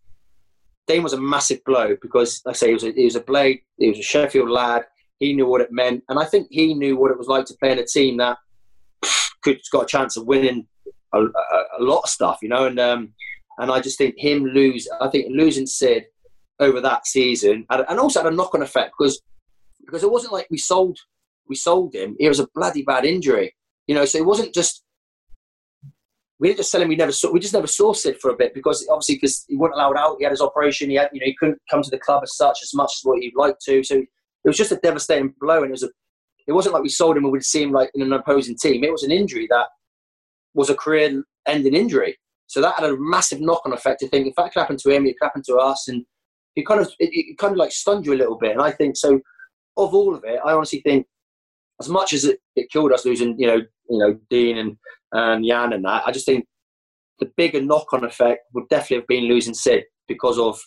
Dane 0.88 1.04
was 1.04 1.14
a 1.14 1.22
massive 1.22 1.64
blow 1.66 1.96
because, 2.02 2.42
like 2.46 2.56
I 2.56 2.58
say, 2.58 2.68
he 2.68 2.74
was 2.74 2.84
a, 2.84 2.92
he 2.92 3.06
was 3.06 3.16
a 3.16 3.22
blade, 3.22 3.62
he 3.78 3.90
was 3.90 4.00
a 4.00 4.04
Sheffield 4.04 4.50
lad. 4.50 4.84
He 5.20 5.34
knew 5.34 5.48
what 5.48 5.62
it 5.62 5.72
meant, 5.72 6.04
and 6.10 6.20
I 6.20 6.26
think 6.26 6.48
he 6.52 6.74
knew 6.74 6.98
what 6.98 7.12
it 7.12 7.18
was 7.18 7.28
like 7.28 7.46
to 7.46 7.56
play 7.56 7.72
in 7.72 7.80
a 7.80 7.86
team 7.86 8.18
that 8.18 8.38
could 9.44 9.60
got 9.72 9.84
a 9.84 9.88
chance 9.88 10.18
of 10.18 10.28
winning 10.28 10.68
a, 11.14 11.22
a, 11.24 11.64
a 11.80 11.82
lot 11.82 12.02
of 12.02 12.10
stuff, 12.10 12.40
you 12.42 12.50
know. 12.50 12.66
And 12.66 12.80
um, 12.80 13.14
and 13.58 13.72
I 13.72 13.80
just 13.80 13.98
think 13.98 14.16
him 14.18 14.44
lose. 14.46 14.88
I 15.00 15.10
think 15.10 15.28
losing 15.30 15.66
Sid 15.66 16.06
over 16.60 16.82
that 16.82 17.08
season, 17.08 17.66
and, 17.70 17.86
and 17.88 18.00
also 18.00 18.22
had 18.22 18.32
a 18.32 18.36
knock-on 18.36 18.62
effect 18.62 18.94
because 18.98 19.22
because 19.86 20.04
it 20.04 20.12
wasn't 20.12 20.34
like 20.34 20.48
we 20.50 20.58
sold 20.58 21.00
we 21.48 21.56
sold 21.56 21.94
him. 21.96 22.16
It 22.20 22.28
was 22.28 22.40
a 22.40 22.48
bloody 22.54 22.84
bad 22.84 23.06
injury, 23.06 23.56
you 23.88 23.96
know. 23.96 24.06
So 24.06 24.18
it 24.18 24.26
wasn't 24.26 24.54
just 24.54 24.84
we 26.40 26.50
didn't 26.50 26.58
just 26.58 26.72
sell 26.72 26.82
him. 26.82 26.90
We 26.90 26.96
never 26.96 27.12
saw. 27.12 27.32
We 27.32 27.40
just 27.40 27.54
never 27.54 27.68
saw 27.68 27.94
Sid 27.94 28.18
for 28.20 28.32
a 28.32 28.36
bit 28.36 28.54
because 28.54 28.86
obviously 28.90 29.16
because 29.16 29.46
he 29.48 29.56
wasn't 29.56 29.76
allowed 29.76 29.98
out. 29.98 30.18
He 30.18 30.24
had 30.26 30.32
his 30.32 30.42
operation. 30.42 30.90
He 30.90 30.96
had 30.96 31.10
you 31.14 31.20
know 31.20 31.26
he 31.26 31.36
couldn't 31.40 31.60
come 31.70 31.82
to 31.82 31.90
the 31.90 31.98
club 31.98 32.24
as 32.24 32.36
such 32.36 32.60
as 32.62 32.74
much 32.74 32.92
as 32.98 33.02
what 33.04 33.22
he'd 33.22 33.36
like 33.36 33.56
to. 33.66 33.84
So 33.84 33.96
it 33.96 34.08
was 34.44 34.58
just 34.58 34.72
a 34.72 34.78
devastating 34.78 35.34
blow, 35.40 35.62
and 35.62 35.68
it 35.68 35.72
was 35.72 35.84
a 35.84 35.90
it 36.48 36.52
wasn't 36.52 36.74
like 36.74 36.84
we 36.84 36.90
sold 36.90 37.18
him 37.18 37.24
and 37.24 37.32
we'd 37.32 37.44
see 37.44 37.64
him 37.64 37.72
like 37.72 37.90
in 37.96 38.02
an 38.02 38.14
opposing 38.14 38.58
team. 38.58 38.84
It 38.84 38.92
was 38.92 39.04
an 39.04 39.12
injury 39.12 39.48
that 39.50 39.68
was 40.54 40.70
a 40.70 40.76
career-ending 40.76 41.74
injury. 41.74 42.18
So 42.48 42.62
that 42.62 42.76
had 42.76 42.90
a 42.90 42.98
massive 42.98 43.42
knock-on 43.42 43.74
effect. 43.74 44.02
To 44.02 44.08
think 44.08 44.28
if 44.28 44.36
that 44.36 44.54
could 44.54 44.60
happen 44.60 44.78
to 44.78 44.90
him, 44.90 45.06
it 45.06 45.18
could 45.18 45.26
happen 45.26 45.42
to 45.48 45.56
us, 45.56 45.88
and 45.88 46.06
it 46.56 46.68
kind 46.68 46.82
of 46.82 46.88
it, 47.00 47.10
it 47.12 47.38
kind 47.38 47.52
of 47.52 47.58
like 47.58 47.72
stunned 47.72 48.06
you 48.06 48.14
a 48.14 48.16
little 48.16 48.38
bit. 48.38 48.52
And 48.52 48.62
I 48.62 48.72
think 48.72 48.98
so. 48.98 49.20
Of 49.78 49.94
all 49.94 50.16
of 50.16 50.24
it, 50.24 50.40
I 50.46 50.54
honestly 50.54 50.80
think 50.86 51.06
as 51.82 51.90
much 51.90 52.14
as 52.14 52.24
it, 52.24 52.40
it 52.56 52.72
killed 52.72 52.94
us 52.94 53.06
losing, 53.06 53.38
you 53.38 53.46
know, 53.46 53.60
you 53.90 53.98
know, 54.00 54.18
Deane 54.30 54.58
and 54.58 54.78
and 55.12 55.46
Jan 55.46 55.74
and 55.74 55.86
that, 55.86 56.04
I 56.06 56.12
just 56.12 56.26
think 56.26 56.46
the 57.20 57.32
bigger 57.38 57.62
knock-on 57.62 58.04
effect 58.04 58.42
would 58.54 58.68
definitely 58.70 58.98
have 58.98 59.08
been 59.08 59.24
losing 59.26 59.54
Sid 59.54 59.84
because 60.08 60.38
of 60.38 60.60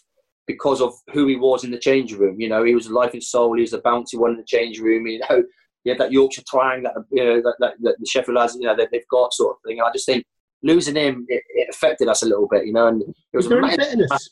because 0.46 0.80
of 0.80 0.94
who 1.12 1.26
he 1.26 1.36
was 1.36 1.62
in 1.62 1.70
the 1.70 1.78
change 1.78 2.14
room. 2.14 2.40
You 2.40 2.48
know, 2.48 2.64
he 2.64 2.74
was 2.74 2.86
a 2.86 2.92
life 2.92 3.12
and 3.12 3.22
soul. 3.22 3.54
He 3.54 3.60
was 3.60 3.74
a 3.74 3.80
bouncy 3.80 4.14
one 4.18 4.30
in 4.32 4.38
the 4.38 4.44
change 4.44 4.80
room. 4.80 5.06
You 5.06 5.20
know, 5.20 5.42
he 5.84 5.90
had 5.90 5.98
that 5.98 6.12
Yorkshire 6.12 6.42
twang 6.50 6.82
that 6.84 6.94
you 7.10 7.24
know 7.24 7.42
that, 7.42 7.56
that, 7.60 7.74
that 7.82 7.96
the 7.98 8.06
Sheffield 8.06 8.36
lads 8.36 8.56
you 8.58 8.66
know 8.66 8.76
that 8.76 8.88
they've 8.90 9.08
got 9.10 9.32
sort 9.32 9.56
of 9.56 9.62
thing. 9.66 9.78
And 9.78 9.88
I 9.88 9.92
just 9.92 10.06
think 10.06 10.24
losing 10.62 10.96
him, 10.96 11.24
it, 11.28 11.42
it 11.50 11.68
affected 11.70 12.08
us 12.08 12.22
a 12.22 12.26
little 12.26 12.48
bit, 12.48 12.66
you 12.66 12.72
know. 12.72 12.88
And 12.88 13.02
it 13.02 13.06
was, 13.32 13.46
Was 13.46 13.48
there 13.48 13.62
any 13.62 13.76
bitterness, 13.76 14.30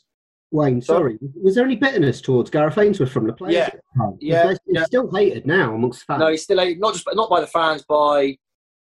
Wayne? 0.51 0.81
Sorry, 0.81 1.17
was 1.41 1.55
there 1.55 1.65
any 1.65 1.75
bitterness 1.75 2.19
towards 2.19 2.49
Gareth 2.49 2.77
Ainsworth 2.77 3.11
from 3.11 3.27
the 3.27 3.33
players? 3.33 3.53
Yeah. 3.53 3.65
at 3.65 3.73
the 3.73 4.03
time? 4.03 4.17
Yeah, 4.19 4.49
He's 4.49 4.59
yeah. 4.67 4.83
still 4.85 5.09
hated 5.15 5.45
now 5.45 5.75
amongst 5.75 6.03
fans. 6.05 6.19
No, 6.19 6.29
he's 6.29 6.43
still 6.43 6.59
a, 6.59 6.75
not 6.75 6.93
just 6.93 7.07
not 7.13 7.29
by 7.29 7.41
the 7.41 7.47
fans, 7.47 7.83
by 7.87 8.37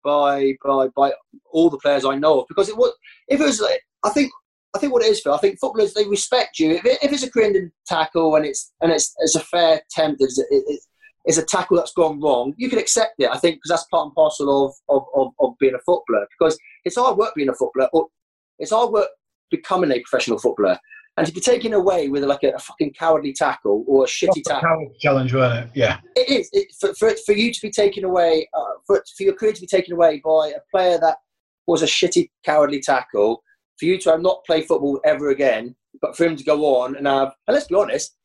by 0.05 0.57
by 0.64 0.88
by 0.96 1.12
all 1.50 1.70
the 1.70 1.78
players 1.78 2.05
I 2.05 2.16
know 2.16 2.40
of. 2.40 2.48
Because 2.48 2.68
it 2.68 2.76
was 2.76 2.92
if 3.28 3.40
it 3.40 3.44
was, 3.44 3.61
like, 3.61 3.80
I 4.05 4.11
think 4.11 4.30
I 4.74 4.78
think 4.78 4.92
what 4.92 5.03
it 5.03 5.11
is, 5.11 5.20
Phil. 5.20 5.34
I 5.34 5.38
think 5.38 5.59
footballers 5.59 5.94
they 5.94 6.07
respect 6.07 6.59
you 6.59 6.72
if, 6.72 6.84
it, 6.84 6.98
if 7.03 7.12
it's 7.12 7.22
a 7.22 7.30
career 7.30 7.72
tackle 7.86 8.36
and 8.36 8.46
it's 8.46 8.72
and 8.80 8.90
it's 8.90 9.14
it's 9.18 9.36
a 9.36 9.40
fair 9.40 9.80
attempt. 9.80 10.22
It's, 10.22 10.38
it, 10.38 10.46
it, 10.50 10.80
it's 11.24 11.38
a 11.38 11.44
tackle 11.44 11.76
that's 11.76 11.92
gone 11.92 12.20
wrong. 12.20 12.53
You 12.57 12.68
can 12.68 12.78
accept 12.78 13.14
it. 13.18 13.30
I 13.30 13.38
think 13.38 13.57
because 13.57 13.68
that's 13.68 13.88
part 13.90 14.07
and 14.07 14.14
parcel 14.14 14.66
of, 14.66 14.74
of 14.88 15.05
of 15.14 15.32
of 15.38 15.59
being 15.61 15.74
a 15.74 15.78
footballer. 15.78 16.26
Because 16.38 16.59
it's 16.84 16.96
hard 16.96 17.16
work 17.16 17.34
being 17.34 17.48
a 17.48 17.55
footballer. 17.55 17.88
Or 17.92 18.09
it's 18.59 18.72
hard 18.72 18.92
work 18.92 19.09
becoming 19.50 19.92
a 19.92 20.00
professional 20.00 20.38
footballer. 20.38 20.78
And 21.18 21.26
to 21.26 21.32
be 21.32 21.40
taken 21.40 21.74
away 21.74 22.09
with 22.09 22.24
like 22.24 22.42
a, 22.42 22.53
a 22.53 22.59
fucking 22.59 22.94
cowardly 22.98 23.34
tackle 23.34 23.84
or 23.86 24.05
a 24.05 24.07
shitty 24.07 24.42
tackle. 24.44 24.62
Coward 24.62 24.98
challenge, 24.98 25.34
wasn't 25.34 25.66
it? 25.66 25.70
Yeah. 25.74 26.00
It 26.16 26.30
is 26.30 26.48
it, 26.53 26.74
for, 26.80 26.94
for 26.94 27.14
for 27.26 27.32
you 27.32 27.53
to 27.53 27.61
be 27.61 27.70
taken 27.70 28.05
away, 28.05 28.48
uh, 28.55 28.71
for 28.87 29.03
for 29.16 29.22
your 29.22 29.35
career 29.35 29.53
to 29.53 29.61
be 29.61 29.66
taken 29.66 29.95
away 29.95 30.20
by 30.24 30.49
a 30.57 30.61
player 30.70 30.99
that 30.99 31.18
was 31.66 31.83
a 31.83 31.87
shitty, 31.87 32.30
cowardly 32.45 32.80
tackle. 32.80 33.43
For 33.78 33.87
you 33.87 33.99
to 33.99 34.11
have 34.11 34.20
not 34.20 34.45
play 34.45 34.62
football 34.62 35.01
ever 35.05 35.30
again, 35.30 35.74
but 36.01 36.16
for 36.16 36.24
him 36.24 36.37
to 36.37 36.45
go 36.45 36.76
on 36.76 36.97
and 36.97 37.07
have, 37.07 37.33
and 37.47 37.55
let's 37.55 37.66
be 37.66 37.74
honest, 37.74 38.16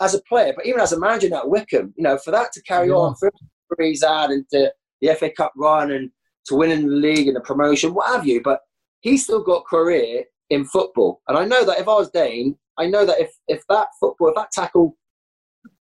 as 0.00 0.14
a 0.14 0.22
player, 0.22 0.52
but 0.56 0.66
even 0.66 0.80
as 0.80 0.92
a 0.92 0.98
manager 0.98 1.28
now 1.28 1.40
at 1.40 1.48
Wycombe, 1.48 1.92
you 1.96 2.02
know, 2.02 2.16
for 2.18 2.30
that 2.30 2.52
to 2.52 2.62
carry 2.62 2.88
Yeah. 2.88 2.94
on, 2.94 3.14
for 3.16 3.26
him 3.26 3.32
to 3.78 3.84
he's 3.84 4.04
had 4.04 4.30
into 4.30 4.72
the 5.00 5.14
FA 5.16 5.30
Cup 5.30 5.52
run 5.56 5.90
and 5.92 6.10
to 6.46 6.54
winning 6.54 6.86
the 6.86 6.94
league 6.94 7.26
and 7.26 7.36
the 7.36 7.40
promotion, 7.40 7.94
what 7.94 8.14
have 8.14 8.26
you, 8.26 8.40
but 8.42 8.60
he's 9.00 9.24
still 9.24 9.42
got 9.42 9.66
career 9.66 10.24
in 10.50 10.64
football. 10.64 11.20
And 11.28 11.36
I 11.36 11.44
know 11.44 11.64
that 11.64 11.78
if 11.80 11.88
I 11.88 11.94
was 11.94 12.10
Dane, 12.10 12.56
I 12.78 12.86
know 12.86 13.04
that 13.06 13.20
if, 13.20 13.32
if 13.48 13.62
that 13.68 13.88
football, 13.98 14.28
if 14.28 14.34
that 14.36 14.52
tackle 14.52 14.96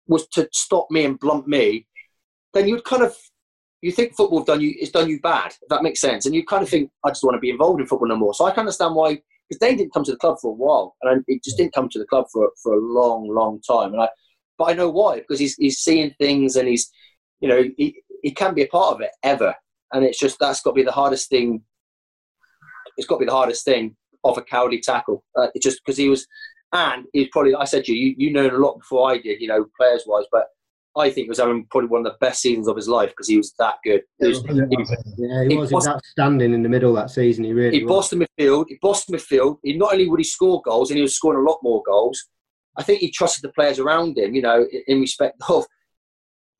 was 0.07 0.27
to 0.29 0.49
stop 0.53 0.91
me 0.91 1.05
and 1.05 1.19
blunt 1.19 1.47
me, 1.49 1.87
then 2.53 2.69
you'd 2.69 2.85
kind 2.85 3.03
of 3.03 3.17
you 3.85 3.93
think 3.93 4.17
football 4.17 4.43
done 4.43 4.63
you 4.63 4.75
it's 4.79 4.91
done 4.91 5.11
you 5.11 5.21
bad, 5.21 5.49
if 5.49 5.69
that 5.69 5.83
makes 5.83 6.01
sense. 6.01 6.25
And 6.25 6.35
you 6.35 6.43
kind 6.43 6.63
of 6.63 6.71
think, 6.71 6.91
I 7.05 7.11
just 7.11 7.23
want 7.23 7.35
to 7.37 7.41
be 7.41 7.51
involved 7.51 7.83
in 7.83 7.87
football 7.87 8.09
no 8.09 8.17
more. 8.17 8.33
So 8.33 8.47
I 8.47 8.51
can 8.51 8.61
understand 8.61 8.95
why 8.95 9.21
because 9.47 9.59
they 9.61 9.77
didn't 9.77 9.93
come 9.93 10.05
to 10.05 10.11
the 10.13 10.17
club 10.17 10.39
for 10.41 10.53
a 10.53 10.55
while, 10.55 10.97
and 11.03 11.23
it 11.29 11.45
just 11.45 11.59
didn't 11.59 11.75
come 11.75 11.91
to 11.91 11.99
the 11.99 12.07
club 12.07 12.25
for 12.33 12.51
for 12.63 12.73
a 12.73 12.81
long, 12.81 13.29
long 13.29 13.61
time. 13.61 13.93
And 13.93 14.01
I, 14.01 14.09
but 14.57 14.71
I 14.71 14.73
know 14.73 14.89
why 14.89 15.17
because 15.17 15.39
he's 15.39 15.55
he's 15.57 15.81
seeing 15.81 16.15
things 16.19 16.57
and 16.57 16.67
he's, 16.67 16.91
you 17.41 17.49
know, 17.49 17.63
he 17.77 18.01
he 18.23 18.31
can 18.31 18.55
be 18.55 18.63
a 18.63 18.69
part 18.69 18.95
of 18.95 19.03
it 19.03 19.11
ever, 19.23 19.55
and 19.93 20.03
it's 20.03 20.19
just 20.19 20.39
that's 20.41 20.63
got 20.63 20.71
to 20.71 20.77
be 20.77 20.83
the 20.83 20.91
hardest 20.91 21.29
thing. 21.29 21.61
It's 22.97 23.07
got 23.07 23.17
to 23.17 23.21
be 23.21 23.27
the 23.27 23.33
hardest 23.33 23.67
thing 23.67 23.97
of 24.25 24.39
a 24.39 24.43
cowardly 24.43 24.81
tackle. 24.81 25.23
Uh, 25.37 25.49
it's 25.55 25.65
just 25.65 25.83
because 25.85 25.99
he 25.99 26.09
was, 26.09 26.27
and 26.73 27.05
he's 27.13 27.29
probably 27.33 27.55
I 27.55 27.65
said 27.65 27.85
to 27.85 27.93
you, 27.93 28.07
you 28.07 28.15
you 28.17 28.33
know 28.33 28.49
a 28.49 28.57
lot 28.57 28.79
before 28.79 29.11
I 29.11 29.19
did, 29.19 29.43
you 29.43 29.49
know, 29.49 29.67
players 29.79 30.05
wise, 30.07 30.25
but 30.33 30.47
I 30.97 31.11
think 31.11 31.25
he 31.25 31.29
was 31.29 31.39
having 31.39 31.67
probably 31.71 31.89
one 31.89 32.07
of 32.07 32.13
the 32.13 32.19
best 32.21 32.41
seasons 32.41 32.69
of 32.69 32.77
his 32.77 32.89
life 32.89 33.11
because 33.11 33.29
he 33.29 33.37
was 33.37 33.53
that 33.59 33.75
good. 33.85 34.03
He 34.21 34.29
was- 34.29 34.43
Brilliant, 34.43 34.73
he-. 34.73 35.27
Yeah, 35.27 35.45
he 35.49 35.57
was. 35.57 35.73
Was- 35.73 35.89
outstanding 35.89 36.55
in 36.55 36.63
the 36.63 36.69
middle 36.69 36.93
that 36.95 37.11
season. 37.11 37.45
He 37.45 37.53
really 37.53 37.79
he 37.79 37.85
was. 37.85 37.91
bossed 37.91 38.11
the 38.11 38.27
midfield. 38.27 38.67
He 38.69 38.79
bossed 38.81 39.07
the 39.09 39.17
midfield. 39.17 39.59
He 39.63 39.77
not 39.77 39.93
only 39.93 40.09
would 40.09 40.21
he 40.21 40.25
score 40.25 40.63
goals, 40.63 40.91
and 40.91 40.97
he 40.97 41.03
was 41.03 41.17
scoring 41.17 41.45
a 41.45 41.51
lot 41.51 41.59
more 41.63 41.83
goals. 41.85 42.23
I 42.77 42.83
think 42.83 43.01
he 43.01 43.11
trusted 43.11 43.43
the 43.43 43.53
players 43.53 43.79
around 43.79 44.19
him. 44.19 44.35
You 44.35 44.43
know, 44.43 44.67
in, 44.71 44.83
in 44.87 45.01
respect 45.01 45.41
of 45.49 45.65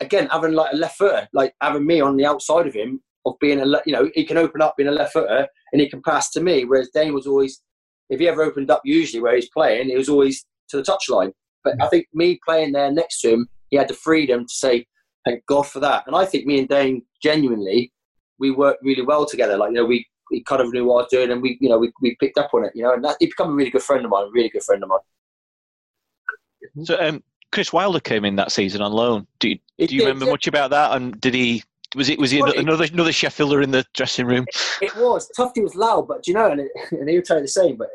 again 0.01 0.29
having 0.31 0.53
like 0.53 0.73
a 0.73 0.77
left 0.77 0.99
footer, 0.99 1.29
like 1.33 1.55
having 1.61 1.87
me 1.87 2.01
on 2.01 2.17
the 2.17 2.27
outside 2.27 2.67
of 2.67 2.75
him, 2.75 3.01
of 3.27 3.35
being 3.41 3.61
a 3.61 3.67
you 3.87 3.93
know 3.93 4.11
he 4.15 4.25
can 4.25 4.37
open 4.37 4.61
up 4.61 4.77
being 4.77 4.89
a 4.89 4.93
left 4.93 5.13
footer 5.13 5.47
and 5.73 5.81
he 5.81 5.89
can 5.89 6.03
pass 6.03 6.31
to 6.31 6.41
me. 6.41 6.65
Whereas 6.65 6.91
Dane 6.95 7.15
was 7.15 7.27
always, 7.27 7.63
if 8.11 8.21
he 8.21 8.29
ever 8.29 8.43
opened 8.43 8.71
up, 8.71 8.83
usually 8.85 9.23
where 9.23 9.35
he's 9.35 9.51
playing, 9.51 9.89
he 9.89 9.97
was 9.97 10.09
always 10.09 10.45
to 10.69 10.77
the 10.77 10.83
touchline. 10.83 11.33
But 11.63 11.79
mm. 11.79 11.85
I 11.85 11.89
think 11.89 12.07
me 12.13 12.39
playing 12.47 12.73
there 12.73 12.93
next 12.93 13.21
to 13.23 13.31
him, 13.31 13.49
he 13.71 13.77
had 13.77 13.89
the 13.89 13.95
freedom 13.95 14.47
to 14.47 14.55
say, 14.55 14.87
"Thank 15.25 15.45
God 15.47 15.67
for 15.67 15.81
that." 15.81 16.07
And 16.07 16.17
I 16.17 16.25
think 16.25 16.47
me 16.47 16.59
and 16.59 16.69
Dane 16.69 17.03
genuinely, 17.23 17.93
we 18.39 18.51
worked 18.51 18.83
really 18.83 19.03
well 19.03 19.27
together. 19.27 19.57
Like 19.57 19.71
you 19.71 19.77
know, 19.77 19.85
we 19.85 20.07
he 20.31 20.43
kind 20.43 20.61
of 20.61 20.73
knew 20.73 20.85
what 20.85 20.95
I 20.95 21.03
was 21.03 21.09
doing, 21.11 21.31
and 21.31 21.43
we, 21.43 21.59
you 21.61 21.69
know, 21.69 21.79
we, 21.79 21.93
we 22.01 22.17
picked 22.17 22.39
up 22.39 22.51
on 22.55 22.65
it, 22.65 22.73
you 22.75 22.83
know, 22.83 22.95
and 22.95 23.05
that, 23.05 23.17
he 23.21 23.27
become 23.27 23.51
a 23.51 23.55
really 23.55 23.71
good 23.71 23.83
friend 23.83 24.05
of 24.05 24.11
mine, 24.11 24.27
a 24.27 24.31
really 24.31 24.49
good 24.49 24.63
friend 24.63 24.83
of 24.83 24.89
mine. 24.89 26.85
So, 26.85 26.99
um, 26.99 27.23
Chris 27.53 27.73
Wilder 27.73 28.01
came 28.01 28.25
in 28.25 28.37
that 28.37 28.53
season 28.53 28.81
on 28.83 28.93
loan. 28.93 29.27
Do 29.39 29.51
you, 29.51 29.57
do 29.79 29.83
you 29.83 29.87
did, 29.87 30.01
remember 30.01 30.25
yeah. 30.27 30.31
much 30.33 30.47
about 30.47 30.71
that? 30.71 30.93
And 30.93 31.21
did 31.21 31.35
he? 31.35 31.63
Was 31.95 32.09
it? 32.09 32.19
Was 32.19 32.31
he 32.31 32.43
Well, 32.43 32.53
it- 32.53 32.59
another 32.59 32.85
another 32.85 33.13
Sheffielder 33.13 33.63
in 33.63 33.71
the 33.71 33.85
dressing 33.95 34.27
room? 34.27 34.47
It 34.81 34.97
was 34.97 35.29
Tufty 35.37 35.61
was 35.61 35.77
loud, 35.77 36.09
but 36.09 36.25
do 36.25 36.33
you 36.33 36.37
know, 36.37 36.51
and, 36.51 36.63
it, 36.63 36.73
and 36.91 37.09
he'll 37.09 37.23
tell 37.23 37.37
you 37.37 37.43
the 37.43 37.49
same. 37.49 37.77
But 37.77 37.89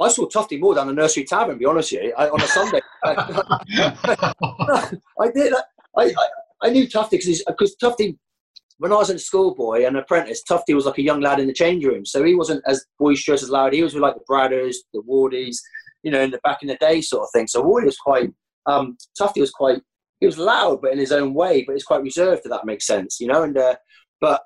I 0.00 0.08
saw 0.08 0.26
Tufty 0.26 0.58
more 0.58 0.74
down 0.74 0.88
the 0.88 0.92
nursery 0.92 1.24
tavern. 1.24 1.58
Be 1.58 1.64
honest 1.64 1.92
with 1.92 2.02
you, 2.02 2.14
I, 2.16 2.28
on 2.28 2.40
a 2.40 2.46
Sunday. 2.46 2.80
I 5.20 5.30
did. 5.34 5.54
I, 5.96 6.02
I, 6.02 6.12
I 6.62 6.70
knew 6.70 6.88
Tufty 6.88 7.18
because 7.18 7.76
Tufty, 7.76 8.18
when 8.78 8.92
I 8.92 8.96
was 8.96 9.10
a 9.10 9.18
schoolboy 9.18 9.84
and 9.84 9.96
apprentice, 9.96 10.42
Tufty 10.42 10.74
was 10.74 10.86
like 10.86 10.98
a 10.98 11.02
young 11.02 11.20
lad 11.20 11.40
in 11.40 11.46
the 11.46 11.52
change 11.52 11.84
room. 11.84 12.04
So 12.04 12.22
he 12.24 12.34
wasn't 12.34 12.62
as 12.66 12.84
boisterous 12.98 13.42
as 13.42 13.50
loud. 13.50 13.72
He 13.72 13.82
was 13.82 13.94
with 13.94 14.02
like 14.02 14.14
the 14.14 14.24
Bradders, 14.28 14.76
the 14.92 15.02
Wardies, 15.02 15.56
you 16.02 16.10
know, 16.10 16.20
in 16.20 16.30
the 16.30 16.38
back 16.44 16.62
in 16.62 16.68
the 16.68 16.76
day 16.76 17.00
sort 17.00 17.22
of 17.22 17.30
thing. 17.32 17.46
So 17.46 17.62
Wardy 17.62 17.86
was 17.86 17.96
quite, 17.96 18.30
um, 18.66 18.96
Tufty 19.16 19.40
was 19.40 19.50
quite, 19.50 19.80
he 20.20 20.26
was 20.26 20.38
loud, 20.38 20.82
but 20.82 20.92
in 20.92 20.98
his 20.98 21.12
own 21.12 21.34
way, 21.34 21.64
but 21.66 21.74
he's 21.74 21.84
quite 21.84 22.02
reserved, 22.02 22.42
if 22.44 22.50
that 22.50 22.64
makes 22.64 22.86
sense, 22.86 23.18
you 23.20 23.26
know. 23.26 23.42
And 23.42 23.56
uh, 23.56 23.76
but 24.20 24.42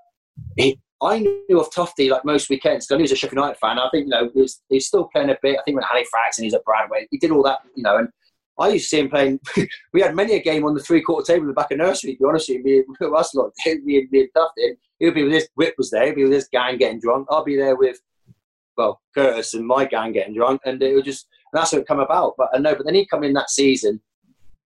he, 0.56 0.80
I 1.03 1.18
knew 1.20 1.61
of 1.61 1.72
Tufty 1.72 2.11
like 2.11 2.24
most 2.24 2.51
weekends 2.51 2.86
because 2.86 2.94
I 2.94 2.98
knew 2.98 3.03
he 3.03 3.05
was 3.05 3.12
a 3.12 3.16
Sheffield 3.16 3.38
United 3.38 3.59
fan. 3.59 3.78
I 3.78 3.88
think 3.90 4.05
you 4.05 4.11
know 4.11 4.30
he 4.34 4.40
was, 4.40 4.61
he 4.68 4.80
still 4.80 5.09
playing 5.12 5.30
a 5.30 5.36
bit. 5.42 5.59
I 5.59 5.62
think 5.62 5.76
when 5.76 5.84
Halifax 5.84 6.38
and 6.38 6.44
he's 6.44 6.55
at 6.55 6.64
Bradway, 6.64 7.07
he 7.11 7.18
did 7.18 7.30
all 7.30 7.42
that, 7.44 7.61
you 7.74 7.82
know. 7.82 7.96
And 7.96 8.09
I 8.59 8.68
used 8.68 8.90
to 8.90 8.96
see 8.96 9.01
him 9.01 9.09
playing. 9.09 9.40
we 9.92 10.03
had 10.03 10.14
many 10.14 10.34
a 10.34 10.42
game 10.42 10.64
on 10.64 10.74
the 10.74 10.82
three 10.82 11.01
quarter 11.01 11.32
table 11.32 11.44
in 11.44 11.48
the 11.48 11.55
back 11.55 11.70
of 11.70 11.78
nursery. 11.78 12.12
To 12.12 12.18
be 12.18 12.24
honest 12.26 12.48
with 12.51 12.64
you, 12.64 12.84
me 12.86 13.07
us 13.16 13.34
lot, 13.34 13.53
me 13.66 13.98
and 13.98 14.11
me 14.11 14.20
and 14.20 14.28
Tufty. 14.34 14.76
He 14.98 15.07
would 15.07 15.14
be 15.14 15.24
with 15.24 15.32
his 15.32 15.48
Whip 15.55 15.74
was 15.78 15.90
there. 15.90 16.05
He'll 16.07 16.14
be 16.14 16.24
with 16.24 16.32
his 16.32 16.48
gang 16.53 16.76
getting 16.76 17.01
drunk. 17.01 17.28
I'll 17.30 17.44
be 17.44 17.57
there 17.57 17.76
with 17.76 17.98
well 18.76 19.01
Curtis 19.14 19.55
and 19.55 19.66
my 19.66 19.86
gang 19.86 20.12
getting 20.12 20.34
drunk, 20.34 20.61
and 20.66 20.82
it 20.82 20.94
would 20.94 21.05
just 21.05 21.26
and 21.53 21.61
that's 21.61 21.72
how 21.72 21.78
it 21.78 21.86
come 21.86 22.01
about. 22.01 22.34
But 22.36 22.51
I 22.53 22.59
know, 22.59 22.74
but 22.74 22.84
then 22.84 22.94
he 22.94 23.07
come 23.07 23.24
in 23.24 23.32
that 23.34 23.51
season, 23.51 24.01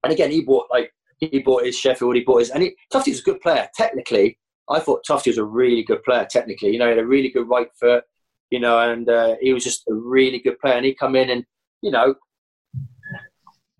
and 0.02 0.12
again 0.12 0.32
he 0.32 0.42
bought 0.42 0.66
like 0.70 0.90
he 1.18 1.38
bought 1.38 1.64
his 1.64 1.78
Sheffield, 1.78 2.16
he 2.16 2.22
bought 2.22 2.40
his, 2.40 2.50
and 2.50 2.62
he, 2.62 2.74
Tufty 2.92 3.12
was 3.12 3.20
a 3.20 3.24
good 3.24 3.40
player 3.40 3.68
technically. 3.76 4.38
I 4.68 4.80
thought 4.80 5.04
Tufty 5.06 5.30
was 5.30 5.38
a 5.38 5.44
really 5.44 5.82
good 5.82 6.02
player 6.02 6.26
technically. 6.28 6.70
You 6.70 6.78
know, 6.78 6.86
he 6.86 6.90
had 6.90 6.98
a 6.98 7.06
really 7.06 7.30
good 7.30 7.48
right 7.48 7.68
foot. 7.78 8.04
You 8.50 8.60
know, 8.60 8.78
and 8.78 9.08
uh, 9.08 9.34
he 9.40 9.52
was 9.52 9.64
just 9.64 9.82
a 9.88 9.94
really 9.94 10.38
good 10.38 10.58
player. 10.60 10.74
And 10.74 10.84
he 10.84 10.94
come 10.94 11.16
in 11.16 11.30
and 11.30 11.44
you 11.82 11.90
know 11.90 12.14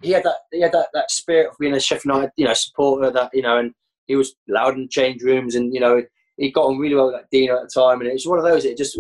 he 0.03 0.11
had 0.11 0.25
that 0.25 0.37
he 0.53 0.61
had 0.61 0.73
that, 0.73 0.89
that 0.93 1.11
spirit 1.11 1.49
of 1.51 1.57
being 1.59 1.75
a 1.75 1.81
Sheffield 1.81 2.15
United 2.15 2.33
you 2.37 2.47
know 2.47 2.55
supporter 2.55 3.11
that 3.11 3.31
you 3.33 3.43
know, 3.43 3.59
and 3.59 3.73
he 4.07 4.17
was 4.17 4.35
loud 4.49 4.77
in 4.77 4.89
change 4.89 5.23
rooms 5.23 5.55
and 5.55 5.73
you 5.73 5.81
know 5.81 6.03
he 6.37 6.51
got 6.51 6.67
on 6.67 6.79
really 6.79 6.95
well 6.95 7.07
with 7.07 7.15
like 7.15 7.31
Dino 7.31 7.57
at 7.57 7.63
the 7.63 7.81
time, 7.81 8.01
and 8.01 8.09
it 8.09 8.15
was 8.15 8.27
one 8.27 8.39
of 8.39 8.45
those. 8.45 8.65
It 8.65 8.77
just 8.77 8.99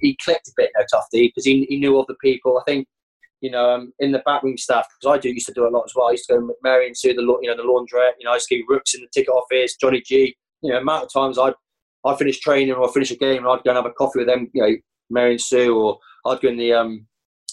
he 0.00 0.16
clicked 0.22 0.48
a 0.48 0.52
bit, 0.56 0.70
you 0.74 0.80
know, 0.80 0.86
Tufty, 0.90 1.28
because 1.28 1.44
he, 1.44 1.66
he 1.68 1.78
knew 1.78 2.04
the 2.06 2.14
people. 2.22 2.58
I 2.58 2.62
think 2.70 2.86
you 3.40 3.50
know 3.50 3.70
um, 3.70 3.92
in 3.98 4.12
the 4.12 4.22
backroom 4.24 4.56
staff 4.56 4.86
because 5.00 5.16
I 5.16 5.20
do 5.20 5.30
used 5.30 5.46
to 5.46 5.52
do 5.52 5.66
a 5.66 5.70
lot 5.70 5.84
as 5.86 5.92
well. 5.94 6.08
I 6.08 6.12
used 6.12 6.26
to 6.28 6.34
go 6.34 6.46
with 6.46 6.56
Mary 6.62 6.86
and 6.86 6.96
Sue, 6.96 7.14
the 7.14 7.22
you 7.22 7.48
know 7.48 7.56
the 7.56 7.62
laundrette. 7.62 8.12
You 8.18 8.24
know, 8.24 8.30
I 8.30 8.34
used 8.34 8.48
to 8.48 8.56
give 8.56 8.66
Rooks 8.68 8.94
in 8.94 9.00
the 9.00 9.08
ticket 9.12 9.30
office, 9.30 9.76
Johnny 9.76 10.00
G. 10.00 10.36
You 10.62 10.72
know, 10.72 10.78
amount 10.78 11.04
of 11.04 11.12
times 11.12 11.38
I'd 11.38 11.54
I 12.04 12.16
finish 12.16 12.40
training 12.40 12.74
or 12.74 12.88
I 12.88 12.92
finish 12.92 13.10
a 13.10 13.16
game 13.16 13.38
and 13.38 13.48
I'd 13.48 13.64
go 13.64 13.70
and 13.70 13.76
have 13.76 13.86
a 13.86 13.90
coffee 13.90 14.20
with 14.20 14.28
them. 14.28 14.50
You 14.52 14.62
know, 14.62 14.76
Mary 15.10 15.32
and 15.32 15.40
Sue, 15.40 15.76
or 15.76 15.98
I'd 16.26 16.40
go 16.40 16.48
in 16.48 16.56
the 16.56 16.72
um 16.72 17.06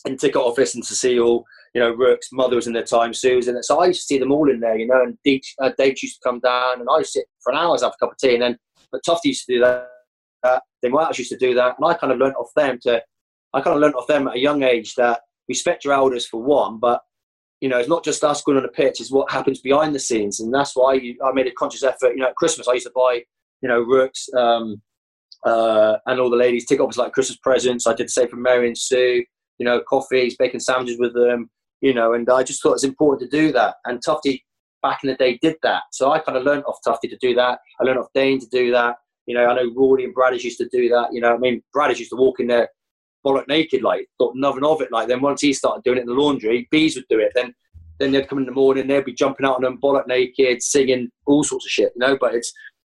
in 0.06 0.18
ticket 0.18 0.38
office 0.38 0.76
and 0.76 0.84
to 0.84 0.93
see 0.93 1.20
all 1.20 1.45
you 1.76 1.82
know, 1.82 1.91
Rook's 1.91 2.32
mother 2.32 2.56
was 2.56 2.68
in 2.68 2.74
their 2.74 2.84
time, 2.84 3.14
Susan. 3.14 3.62
So 3.62 3.82
I 3.82 3.88
used 3.88 3.99
to 3.99 4.06
see 4.06 4.18
them 4.18 4.32
all 4.32 4.49
in 4.49 4.62
there, 4.62 4.78
you 4.78 4.88
know, 4.88 5.03
and 5.03 5.18
Dave, 5.26 5.41
uh, 5.62 5.72
Dave 5.78 6.01
used 6.01 6.22
to 6.22 6.30
come 6.30 6.39
down 6.39 6.80
and 6.80 6.88
I 6.89 6.99
used 6.99 7.12
to 7.14 7.20
sit 7.20 7.28
for 7.43 7.51
an 7.51 7.60
hour, 7.60 7.78
have 7.78 7.91
a 7.91 7.97
cup 7.99 8.14
of 8.14 8.18
tea. 8.18 8.36
And 8.36 8.41
then, 8.41 8.58
but 8.93 9.01
Tufty 9.06 9.28
used 9.28 9.45
to 9.47 9.56
do 9.56 9.60
that. 9.60 9.89
Uh, 10.41 10.60
then 10.82 10.93
White 10.93 11.18
used 11.18 11.32
to 11.32 11.38
do 11.38 11.53
that. 11.56 11.76
And 11.78 11.86
I 11.86 11.93
kind 11.95 12.14
of 12.14 12.20
learnt 12.20 12.38
off 12.38 12.49
them 12.56 12.80
to, 12.84 13.03
I 13.53 13.60
kind 13.60 13.76
of 13.76 13.82
learnt 13.82 13.95
off 13.95 14.08
them 14.08 14.30
at 14.30 14.36
a 14.36 14.39
young 14.39 14.64
age 14.64 14.95
that 14.95 15.20
respect 15.49 15.84
your 15.84 15.93
elders 15.93 16.26
for 16.26 16.41
one, 16.41 16.80
but, 16.80 17.01
you 17.62 17.70
know, 17.70 17.78
it's 17.78 17.89
not 17.89 18.03
just 18.03 18.24
us 18.24 18.41
going 18.41 18.58
on 18.58 18.64
the 18.64 18.70
pitch, 18.70 18.99
it's 18.99 19.12
what 19.12 19.32
happens 19.32 19.62
behind 19.62 19.95
the 19.95 19.99
scenes. 19.99 20.39
And 20.39 20.53
that's 20.53 20.76
why 20.76 20.93
you, 20.93 21.18
I 21.26 21.32
made 21.32 21.47
a 21.47 21.51
conscious 21.51 21.84
effort. 21.84 22.10
You 22.10 22.18
know, 22.18 22.28
at 22.28 22.36
Christmas, 22.36 22.68
I 22.68 22.74
used 22.74 22.86
to 22.86 22.91
buy, 22.95 23.24
you 23.62 23.70
know, 23.70 23.82
Rook's 23.82 24.28
um, 24.36 24.82
uh, 25.45 25.97
and 26.06 26.20
all 26.20 26.30
the 26.30 26.38
ladies 26.38 26.66
ticket 26.66 26.84
offers 26.84 26.97
like 26.97 27.14
Christmas 27.14 27.38
presents. 27.38 27.88
I 27.88 27.93
did 27.93 28.08
the 28.08 28.12
same 28.12 28.28
for 28.28 28.36
Mary 28.36 28.68
and 28.68 28.78
Sue, 28.78 29.24
you 29.58 29.66
know, 29.66 29.82
coffees, 29.88 30.36
bacon 30.36 30.60
sandwiches 30.60 30.99
with 30.99 31.14
them 31.14 31.49
you 31.82 31.93
know, 31.93 32.14
and 32.14 32.28
I 32.30 32.41
just 32.41 32.64
thought 32.64 32.70
it 32.70 32.82
was 32.82 32.84
important 32.84 33.30
to 33.30 33.38
do 33.38 33.51
that. 33.53 33.76
And 33.86 34.01
Tufty 34.03 34.43
back 34.82 35.03
in 35.03 35.10
the 35.10 35.16
day 35.16 35.38
did 35.41 35.56
that. 35.62 35.84
So 35.91 36.12
I 36.12 36.18
kind 36.18 36.36
of 36.36 36.43
learned 36.43 36.64
off 36.66 36.80
Tufty 36.84 37.08
to 37.10 37.18
do 37.18 37.36
that. 37.36 37.60
I 37.80 37.84
learned 37.84 37.99
off 37.99 38.08
Dane 38.16 38.39
to 38.39 38.47
do 38.47 38.72
that. 38.72 38.95
You 39.28 39.36
know, 39.36 39.45
I 39.45 39.56
know 39.56 39.72
Rory 39.76 40.03
and 40.03 40.16
Bradders 40.16 40.43
used 40.43 40.58
to 40.60 40.70
do 40.70 40.89
that. 40.89 41.10
You 41.12 41.22
know, 41.22 41.36
I 41.36 41.38
mean, 41.38 41.62
Bradders 41.76 41.99
used 41.99 42.10
to 42.10 42.16
walk 42.16 42.39
in 42.39 42.47
there 42.47 42.70
bollock 43.26 43.47
naked, 43.47 43.82
like, 43.82 44.07
thought 44.17 44.36
nothing 44.36 44.63
of 44.63 44.82
it. 44.82 44.91
Like, 44.91 45.07
then 45.07 45.21
once 45.21 45.41
he 45.41 45.53
started 45.53 45.84
doing 45.84 45.97
it 45.97 46.01
in 46.01 46.07
the 46.07 46.13
laundry, 46.13 46.67
bees 46.71 46.95
would 46.95 47.07
do 47.09 47.19
it. 47.19 47.32
Then 47.36 47.53
then 47.97 48.11
they'd 48.11 48.28
come 48.28 48.39
in 48.39 48.45
the 48.45 48.51
morning, 48.51 48.88
they'd 48.88 49.05
be 49.05 49.13
jumping 49.13 49.45
out 49.45 49.55
on 49.55 49.61
them 49.61 49.80
bollock 49.82 50.05
naked, 50.05 50.61
singing 50.61 51.09
all 51.26 51.43
sorts 51.45 51.65
of 51.65 51.71
shit, 51.71 51.93
you 51.95 51.99
know. 52.05 52.17
But 52.19 52.36
it's, 52.36 52.51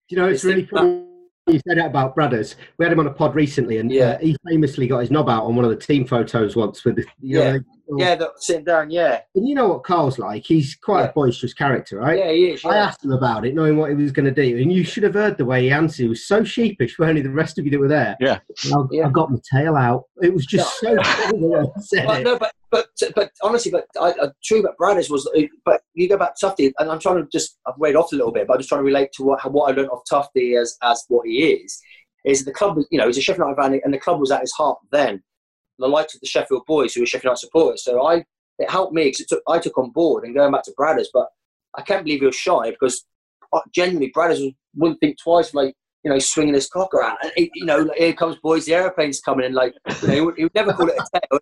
you 0.08 0.16
know, 0.16 0.26
it's 0.26 0.42
It's 0.42 0.44
really 0.44 0.64
funny 0.66 1.04
you 1.48 1.60
said 1.68 1.78
that 1.78 1.86
about 1.86 2.16
Bradders. 2.16 2.56
We 2.78 2.84
had 2.84 2.92
him 2.92 2.98
on 3.00 3.06
a 3.06 3.12
pod 3.12 3.34
recently, 3.34 3.78
and 3.78 3.90
Yeah. 3.90 4.12
uh, 4.12 4.18
he 4.18 4.36
famously 4.48 4.88
got 4.88 4.98
his 4.98 5.10
knob 5.10 5.28
out 5.28 5.44
on 5.44 5.54
one 5.54 5.64
of 5.64 5.70
the 5.70 5.76
team 5.76 6.04
photos 6.06 6.56
once 6.56 6.84
with 6.84 6.96
the. 6.96 7.04
You 7.20 7.38
Yeah. 7.38 7.58
Know, 7.88 8.04
Yeah, 8.04 8.14
that, 8.16 8.30
sitting 8.38 8.64
down. 8.64 8.90
Yeah, 8.90 9.20
And 9.34 9.46
you 9.48 9.54
know 9.54 9.68
what 9.68 9.84
Carl's 9.84 10.18
like? 10.18 10.44
He's 10.44 10.74
quite 10.74 11.02
Yeah. 11.02 11.08
a 11.08 11.12
boisterous 11.12 11.54
character, 11.54 11.98
right? 11.98 12.18
yeah, 12.18 12.32
he 12.32 12.50
is. 12.50 12.64
I 12.64 12.76
asked 12.76 13.04
him 13.04 13.12
about 13.12 13.46
it, 13.46 13.54
knowing 13.54 13.76
what 13.76 13.90
he 13.90 13.96
was 13.96 14.10
going 14.12 14.24
to 14.24 14.30
do, 14.32 14.56
and 14.58 14.72
you 14.72 14.82
should 14.82 15.02
have 15.04 15.14
heard 15.14 15.38
the 15.38 15.44
way 15.44 15.62
he 15.62 15.70
answered. 15.70 16.02
He 16.02 16.08
was 16.08 16.26
so 16.26 16.42
sheepish 16.42 16.94
for 16.96 17.04
only 17.06 17.22
the 17.22 17.30
rest 17.30 17.58
of 17.58 17.64
you 17.64 17.70
that 17.70 17.78
were 17.78 17.88
there. 17.88 18.16
Yeah. 18.20 18.40
I, 18.74 18.82
Yeah. 18.90 19.06
I 19.06 19.10
got 19.10 19.30
my 19.30 19.38
tail 19.52 19.76
out. 19.76 20.04
It 20.22 20.34
was 20.34 20.46
just 20.46 20.78
so 20.80 20.96
funny 21.02 21.38
the 21.38 21.46
way 21.46 21.64
he 21.76 21.82
said 21.82 22.06
Well, 22.06 22.16
it. 22.20 22.24
no, 22.24 22.38
but 22.38 22.52
but 22.72 22.88
but 23.14 23.30
honestly, 23.42 23.70
but 23.70 23.86
I, 24.00 24.10
I, 24.20 24.28
true. 24.44 24.62
But 24.62 24.76
Bradders 24.78 25.08
was. 25.08 25.26
Uh, 25.36 25.42
but 25.64 25.80
you 25.94 26.08
go 26.08 26.18
back 26.18 26.34
to 26.34 26.46
Tufty, 26.46 26.72
and 26.78 26.90
I'm 26.90 26.98
trying 26.98 27.16
to 27.22 27.28
just 27.30 27.58
I've 27.66 27.78
weighed 27.78 27.94
off 27.96 28.12
a 28.12 28.16
little 28.16 28.32
bit, 28.32 28.46
but 28.48 28.54
I'm 28.54 28.58
just 28.60 28.68
trying 28.68 28.80
to 28.80 28.84
relate 28.84 29.10
to 29.14 29.22
what 29.22 29.52
what 29.52 29.70
I 29.70 29.76
learned 29.76 29.90
of 29.90 30.00
Tufty 30.10 30.56
as 30.56 30.76
as 30.82 31.04
what 31.08 31.26
he 31.26 31.52
is. 31.52 31.80
Is 32.24 32.44
the 32.44 32.52
club? 32.52 32.76
was- 32.76 32.88
You 32.90 32.98
know, 32.98 33.06
he's 33.06 33.18
a 33.18 33.20
Sheffield 33.22 33.46
United 33.56 33.62
fan, 33.74 33.80
and 33.84 33.94
the 33.94 33.98
club 33.98 34.18
was 34.18 34.32
at 34.32 34.40
his 34.40 34.50
heart 34.52 34.78
then. 34.90 35.22
The 35.78 35.88
likes 35.88 36.14
of 36.14 36.20
the 36.20 36.26
Sheffield 36.26 36.64
boys, 36.66 36.94
who 36.94 37.00
were 37.00 37.06
Sheffield 37.06 37.24
United 37.24 37.40
supporters. 37.40 37.84
So 37.84 38.06
I, 38.06 38.24
it 38.58 38.70
helped 38.70 38.94
me 38.94 39.04
because 39.04 39.26
took, 39.26 39.42
I 39.48 39.58
took 39.58 39.76
on 39.76 39.90
board 39.90 40.24
and 40.24 40.34
going 40.34 40.52
back 40.52 40.64
to 40.64 40.72
Bradders, 40.78 41.08
but 41.12 41.28
I 41.76 41.82
can't 41.82 42.04
believe 42.04 42.20
he 42.20 42.26
was 42.26 42.36
shy 42.36 42.70
because 42.70 43.04
uh, 43.52 43.60
genuinely 43.74 44.12
Bradders 44.16 44.54
wouldn't 44.74 45.00
think 45.00 45.18
twice, 45.22 45.52
like 45.54 45.74
you 46.04 46.12
know, 46.12 46.18
swinging 46.20 46.54
his 46.54 46.68
cock 46.68 46.94
around, 46.94 47.18
and 47.20 47.32
he, 47.34 47.50
you 47.54 47.64
know, 47.64 47.78
like, 47.78 47.98
here 47.98 48.12
comes 48.12 48.36
boys, 48.36 48.64
the 48.64 48.74
airplane's 48.74 49.20
coming 49.20 49.44
in, 49.44 49.52
like 49.52 49.74
you 50.02 50.08
know, 50.08 50.14
he 50.14 50.20
would, 50.20 50.36
he 50.36 50.44
would 50.44 50.54
never 50.54 50.72
call 50.72 50.88
it 50.88 50.94
a 50.94 51.20
tail. 51.20 51.40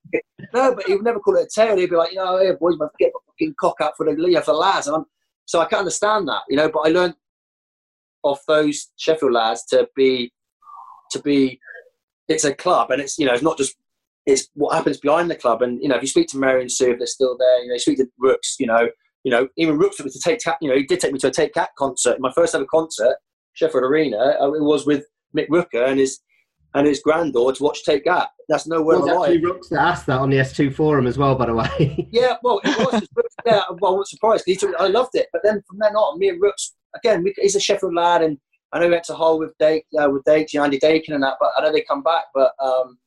No, 0.54 0.74
but 0.74 0.86
he 0.86 0.94
would 0.94 1.04
never 1.04 1.20
call 1.20 1.36
it 1.36 1.42
a 1.42 1.48
tail. 1.54 1.76
He'd 1.76 1.90
be 1.90 1.96
like, 1.96 2.12
you 2.12 2.16
know, 2.16 2.38
hey 2.38 2.52
boys, 2.58 2.76
get 2.98 3.12
fucking 3.26 3.54
cock 3.60 3.76
out 3.82 3.94
for 3.94 4.06
the 4.06 4.12
you 4.12 4.30
know, 4.30 4.40
for 4.40 4.52
the 4.52 4.58
lads. 4.58 4.86
And 4.86 4.96
I'm, 4.96 5.04
so 5.44 5.60
I 5.60 5.66
can 5.66 5.80
understand 5.80 6.26
that, 6.28 6.42
you 6.48 6.56
know. 6.56 6.70
But 6.70 6.80
I 6.80 6.88
learned 6.88 7.14
off 8.22 8.40
those 8.48 8.90
Sheffield 8.96 9.32
lads 9.32 9.66
to 9.66 9.86
be, 9.94 10.32
to 11.10 11.18
be, 11.18 11.60
it's 12.28 12.44
a 12.44 12.54
club, 12.54 12.90
and 12.90 13.02
it's 13.02 13.18
you 13.18 13.26
know, 13.26 13.34
it's 13.34 13.42
not 13.42 13.58
just 13.58 13.76
it's 14.26 14.48
what 14.54 14.74
happens 14.74 14.98
behind 14.98 15.30
the 15.30 15.36
club. 15.36 15.62
And 15.62 15.80
you 15.82 15.88
know, 15.88 15.96
if 15.96 16.02
you 16.02 16.08
speak 16.08 16.28
to 16.28 16.38
Mary 16.38 16.60
and 16.60 16.70
Sue, 16.72 16.92
if 16.92 16.98
they're 16.98 17.06
still 17.06 17.36
there, 17.38 17.62
you 17.62 17.68
know, 17.68 17.74
you 17.74 17.78
speak 17.80 17.98
to 17.98 18.06
Rooks, 18.18 18.56
you 18.58 18.66
know, 18.66 18.88
you 19.22 19.30
know, 19.30 19.48
even 19.56 19.78
Rooks 19.78 20.00
me 20.00 20.10
to 20.10 20.20
take 20.20 20.42
cat. 20.42 20.56
You 20.60 20.70
know, 20.70 20.76
he 20.76 20.84
did 20.84 21.00
take 21.00 21.12
me 21.12 21.18
to 21.20 21.28
a 21.28 21.30
Take 21.30 21.54
That 21.54 21.70
concert. 21.78 22.20
My 22.20 22.32
first 22.32 22.54
ever 22.54 22.66
concert, 22.70 23.16
Sheffield 23.54 23.84
Arena. 23.84 24.16
uh, 24.18 24.52
It 24.52 24.62
was 24.62 24.86
with 24.86 25.04
Mick 25.36 25.48
Rooker 25.48 25.88
and 25.88 25.98
his 25.98 26.20
and 26.76 26.86
his 26.88 27.00
granddaughter 27.00 27.56
to 27.56 27.62
watch 27.62 27.84
Take 27.84 28.04
That. 28.04 28.30
That's 28.48 28.66
no 28.66 28.76
It 28.76 28.84
word 28.84 29.00
was 29.00 29.08
of 29.10 29.16
a 29.16 29.20
actually 29.20 29.44
Rooks 29.44 29.68
that 29.68 29.80
asked 29.80 30.06
that 30.06 30.18
on 30.20 30.30
the 30.30 30.36
S2 30.38 30.74
forum 30.74 31.06
as 31.06 31.16
well, 31.16 31.34
by 31.34 31.46
the 31.46 31.54
way. 31.54 32.08
Yeah, 32.12 32.36
well, 32.42 32.60
it 32.64 32.76
was. 32.78 33.06
Yeah, 33.46 33.60
well, 33.80 33.92
I 33.92 33.96
wasn't 33.96 34.08
surprised. 34.08 34.44
He 34.46 34.56
took, 34.56 34.74
I 34.78 34.86
loved 34.88 35.14
it. 35.14 35.28
But 35.32 35.42
then 35.44 35.62
from 35.68 35.78
then 35.78 35.94
on, 35.94 36.18
me 36.18 36.30
and 36.30 36.40
Rooks, 36.40 36.74
again, 36.96 37.22
we, 37.22 37.34
he's 37.38 37.56
a 37.56 37.60
Sheffield 37.60 37.94
lad, 37.94 38.22
and 38.22 38.38
I 38.72 38.78
know 38.78 38.86
he 38.86 38.90
went 38.90 39.04
to 39.04 39.14
Hull 39.14 39.38
with 39.38 39.52
Dake, 39.58 39.84
uh, 39.98 40.08
with 40.10 40.24
Dake, 40.24 40.54
Andy 40.54 40.78
Dakin 40.78 41.14
and 41.14 41.22
that, 41.22 41.34
but 41.40 41.50
I 41.56 41.62
know 41.62 41.72
they 41.72 41.82
come 41.82 42.02
back. 42.02 42.24
But 42.34 42.52
um, 42.60 42.98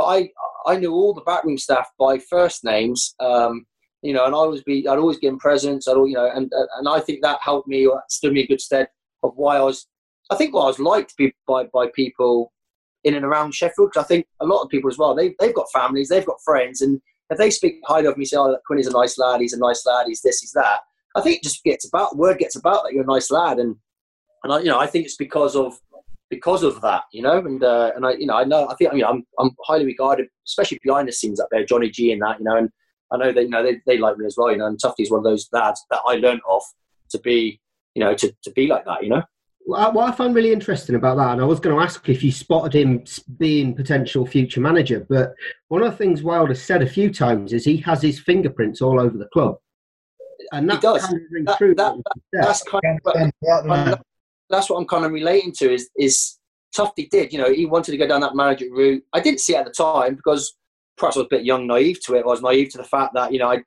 but 0.00 0.06
I 0.06 0.30
I 0.66 0.76
knew 0.76 0.92
all 0.92 1.12
the 1.12 1.20
backroom 1.20 1.58
staff 1.58 1.88
by 1.98 2.18
first 2.18 2.64
names, 2.64 3.14
um, 3.20 3.66
you 4.02 4.14
know, 4.14 4.24
and 4.24 4.34
I 4.34 4.38
always 4.38 4.62
be, 4.62 4.88
I'd 4.88 4.98
always 4.98 5.18
give 5.18 5.30
them 5.30 5.38
presents, 5.38 5.86
I'd, 5.86 5.96
al- 5.96 6.08
you 6.08 6.14
know, 6.14 6.30
and 6.34 6.50
and 6.78 6.88
I 6.88 7.00
think 7.00 7.20
that 7.20 7.40
helped 7.42 7.68
me, 7.68 7.86
or 7.86 8.02
stood 8.08 8.32
me 8.32 8.40
in 8.40 8.46
good 8.46 8.62
stead 8.62 8.88
of 9.22 9.32
why 9.36 9.58
I 9.58 9.62
was, 9.62 9.86
I 10.30 10.36
think 10.36 10.54
why 10.54 10.62
I 10.62 10.66
was 10.66 10.78
liked 10.78 11.14
by 11.46 11.64
by 11.64 11.88
people 11.94 12.52
in 13.04 13.14
and 13.14 13.26
around 13.26 13.54
Sheffield. 13.54 13.90
Because 13.90 14.04
I 14.04 14.08
think 14.08 14.26
a 14.40 14.46
lot 14.46 14.62
of 14.62 14.70
people 14.70 14.88
as 14.90 14.96
well, 14.96 15.14
they 15.14 15.34
they've 15.38 15.54
got 15.54 15.70
families, 15.70 16.08
they've 16.08 16.24
got 16.24 16.42
friends, 16.42 16.80
and 16.80 16.98
if 17.28 17.36
they 17.36 17.50
speak 17.50 17.74
highly 17.84 18.06
of 18.06 18.16
me, 18.16 18.24
say, 18.24 18.38
"Oh, 18.38 18.56
Quinn 18.66 18.80
is 18.80 18.86
a 18.86 18.92
nice 18.92 19.18
lad. 19.18 19.42
He's 19.42 19.52
a 19.52 19.58
nice 19.58 19.84
lad. 19.84 20.06
He's 20.06 20.22
this. 20.22 20.40
He's 20.40 20.52
that." 20.52 20.80
I 21.14 21.20
think 21.20 21.36
it 21.36 21.42
just 21.42 21.62
gets 21.64 21.86
about 21.86 22.16
word 22.16 22.38
gets 22.38 22.56
about 22.56 22.84
that 22.84 22.94
you're 22.94 23.04
a 23.04 23.14
nice 23.14 23.30
lad, 23.30 23.58
and 23.58 23.76
and 24.44 24.52
I, 24.54 24.60
you 24.60 24.70
know, 24.70 24.78
I 24.78 24.86
think 24.86 25.04
it's 25.04 25.16
because 25.16 25.56
of 25.56 25.78
because 26.30 26.62
of 26.62 26.80
that, 26.80 27.02
you 27.12 27.22
know, 27.22 27.38
and 27.38 27.62
uh, 27.62 27.90
and 27.96 28.06
I, 28.06 28.12
you 28.12 28.26
know, 28.26 28.36
I 28.36 28.44
know, 28.44 28.68
I 28.68 28.74
think, 28.76 28.90
I 28.92 28.94
mean, 28.94 29.04
I'm 29.04 29.24
I'm 29.38 29.50
highly 29.64 29.84
regarded, 29.84 30.28
especially 30.46 30.78
behind 30.82 31.08
the 31.08 31.12
scenes 31.12 31.40
up 31.40 31.48
there, 31.50 31.64
Johnny 31.66 31.90
G 31.90 32.12
and 32.12 32.22
that, 32.22 32.38
you 32.38 32.44
know, 32.44 32.56
and 32.56 32.70
I 33.12 33.16
know 33.16 33.32
that 33.32 33.42
you 33.42 33.48
know 33.50 33.62
they, 33.62 33.80
they 33.86 33.98
like 33.98 34.16
me 34.16 34.26
as 34.26 34.36
well, 34.38 34.50
you 34.50 34.58
know, 34.58 34.66
and 34.66 34.78
Tufty's 34.80 35.10
one 35.10 35.18
of 35.18 35.24
those 35.24 35.48
lads 35.52 35.84
that 35.90 36.00
I 36.06 36.14
learned 36.14 36.40
off 36.48 36.64
to 37.10 37.18
be, 37.18 37.60
you 37.94 38.00
know, 38.04 38.14
to, 38.14 38.32
to 38.44 38.50
be 38.52 38.68
like 38.68 38.84
that, 38.84 39.02
you 39.02 39.10
know. 39.10 39.22
What 39.66 39.92
what 39.92 40.08
I 40.08 40.12
find 40.16 40.34
really 40.34 40.52
interesting 40.52 40.94
about 40.94 41.16
that, 41.18 41.32
and 41.32 41.40
I 41.40 41.44
was 41.44 41.60
going 41.60 41.76
to 41.76 41.82
ask 41.82 42.08
if 42.08 42.22
you 42.22 42.32
spotted 42.32 42.72
him 42.74 43.04
being 43.36 43.74
potential 43.74 44.24
future 44.24 44.60
manager, 44.60 45.04
but 45.08 45.34
one 45.68 45.82
of 45.82 45.90
the 45.90 45.96
things 45.98 46.22
Wilder 46.22 46.54
said 46.54 46.80
a 46.82 46.86
few 46.88 47.12
times 47.12 47.52
is 47.52 47.64
he 47.64 47.76
has 47.78 48.00
his 48.00 48.18
fingerprints 48.20 48.80
all 48.80 48.98
over 48.98 49.18
the 49.18 49.28
club, 49.32 49.56
and 50.52 50.70
He 50.70 50.78
does. 50.78 51.02
kind 51.04 51.14
of 51.16 51.20
rings 51.30 51.46
That- 51.46 51.76
that- 51.76 51.96
what 51.96 52.04
you 52.16 52.22
said. 52.34 52.44
That's 52.44 52.62
kind 52.62 53.00
of, 53.04 53.12
Understand 53.12 53.32
that, 53.42 53.62
don't 53.64 53.70
I? 53.72 54.00
That's 54.50 54.68
what 54.68 54.78
I'm 54.78 54.86
kind 54.86 55.04
of 55.04 55.12
relating 55.12 55.52
to 55.58 55.72
is 55.72 55.88
is 55.96 56.38
Tufty 56.74 57.08
did, 57.10 57.32
you 57.32 57.38
know, 57.38 57.52
he 57.52 57.66
wanted 57.66 57.92
to 57.92 57.96
go 57.96 58.06
down 58.06 58.20
that 58.20 58.36
manager 58.36 58.66
route. 58.70 59.02
I 59.12 59.20
didn't 59.20 59.40
see 59.40 59.54
it 59.54 59.58
at 59.58 59.64
the 59.64 59.72
time 59.72 60.14
because 60.14 60.54
perhaps 60.96 61.16
I 61.16 61.20
was 61.20 61.26
a 61.26 61.36
bit 61.36 61.44
young, 61.44 61.66
naive 61.66 62.00
to 62.04 62.14
it. 62.14 62.22
I 62.22 62.26
was 62.26 62.42
naive 62.42 62.70
to 62.70 62.78
the 62.78 62.84
fact 62.84 63.14
that, 63.14 63.32
you 63.32 63.38
know, 63.38 63.50
I 63.50 63.62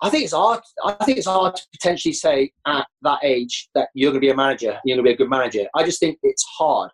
I 0.00 0.10
think 0.10 0.24
it's 0.24 0.32
hard 0.32 0.60
I 0.84 0.92
think 1.04 1.18
it's 1.18 1.26
hard 1.26 1.56
to 1.56 1.62
potentially 1.72 2.12
say 2.12 2.52
at 2.66 2.86
that 3.02 3.18
age 3.22 3.68
that 3.74 3.88
you're 3.94 4.12
gonna 4.12 4.20
be 4.20 4.30
a 4.30 4.36
manager, 4.36 4.78
you're 4.84 4.96
gonna 4.96 5.08
be 5.08 5.12
a 5.12 5.16
good 5.16 5.30
manager. 5.30 5.66
I 5.74 5.84
just 5.84 6.00
think 6.00 6.18
it's 6.22 6.44
hard. 6.58 6.90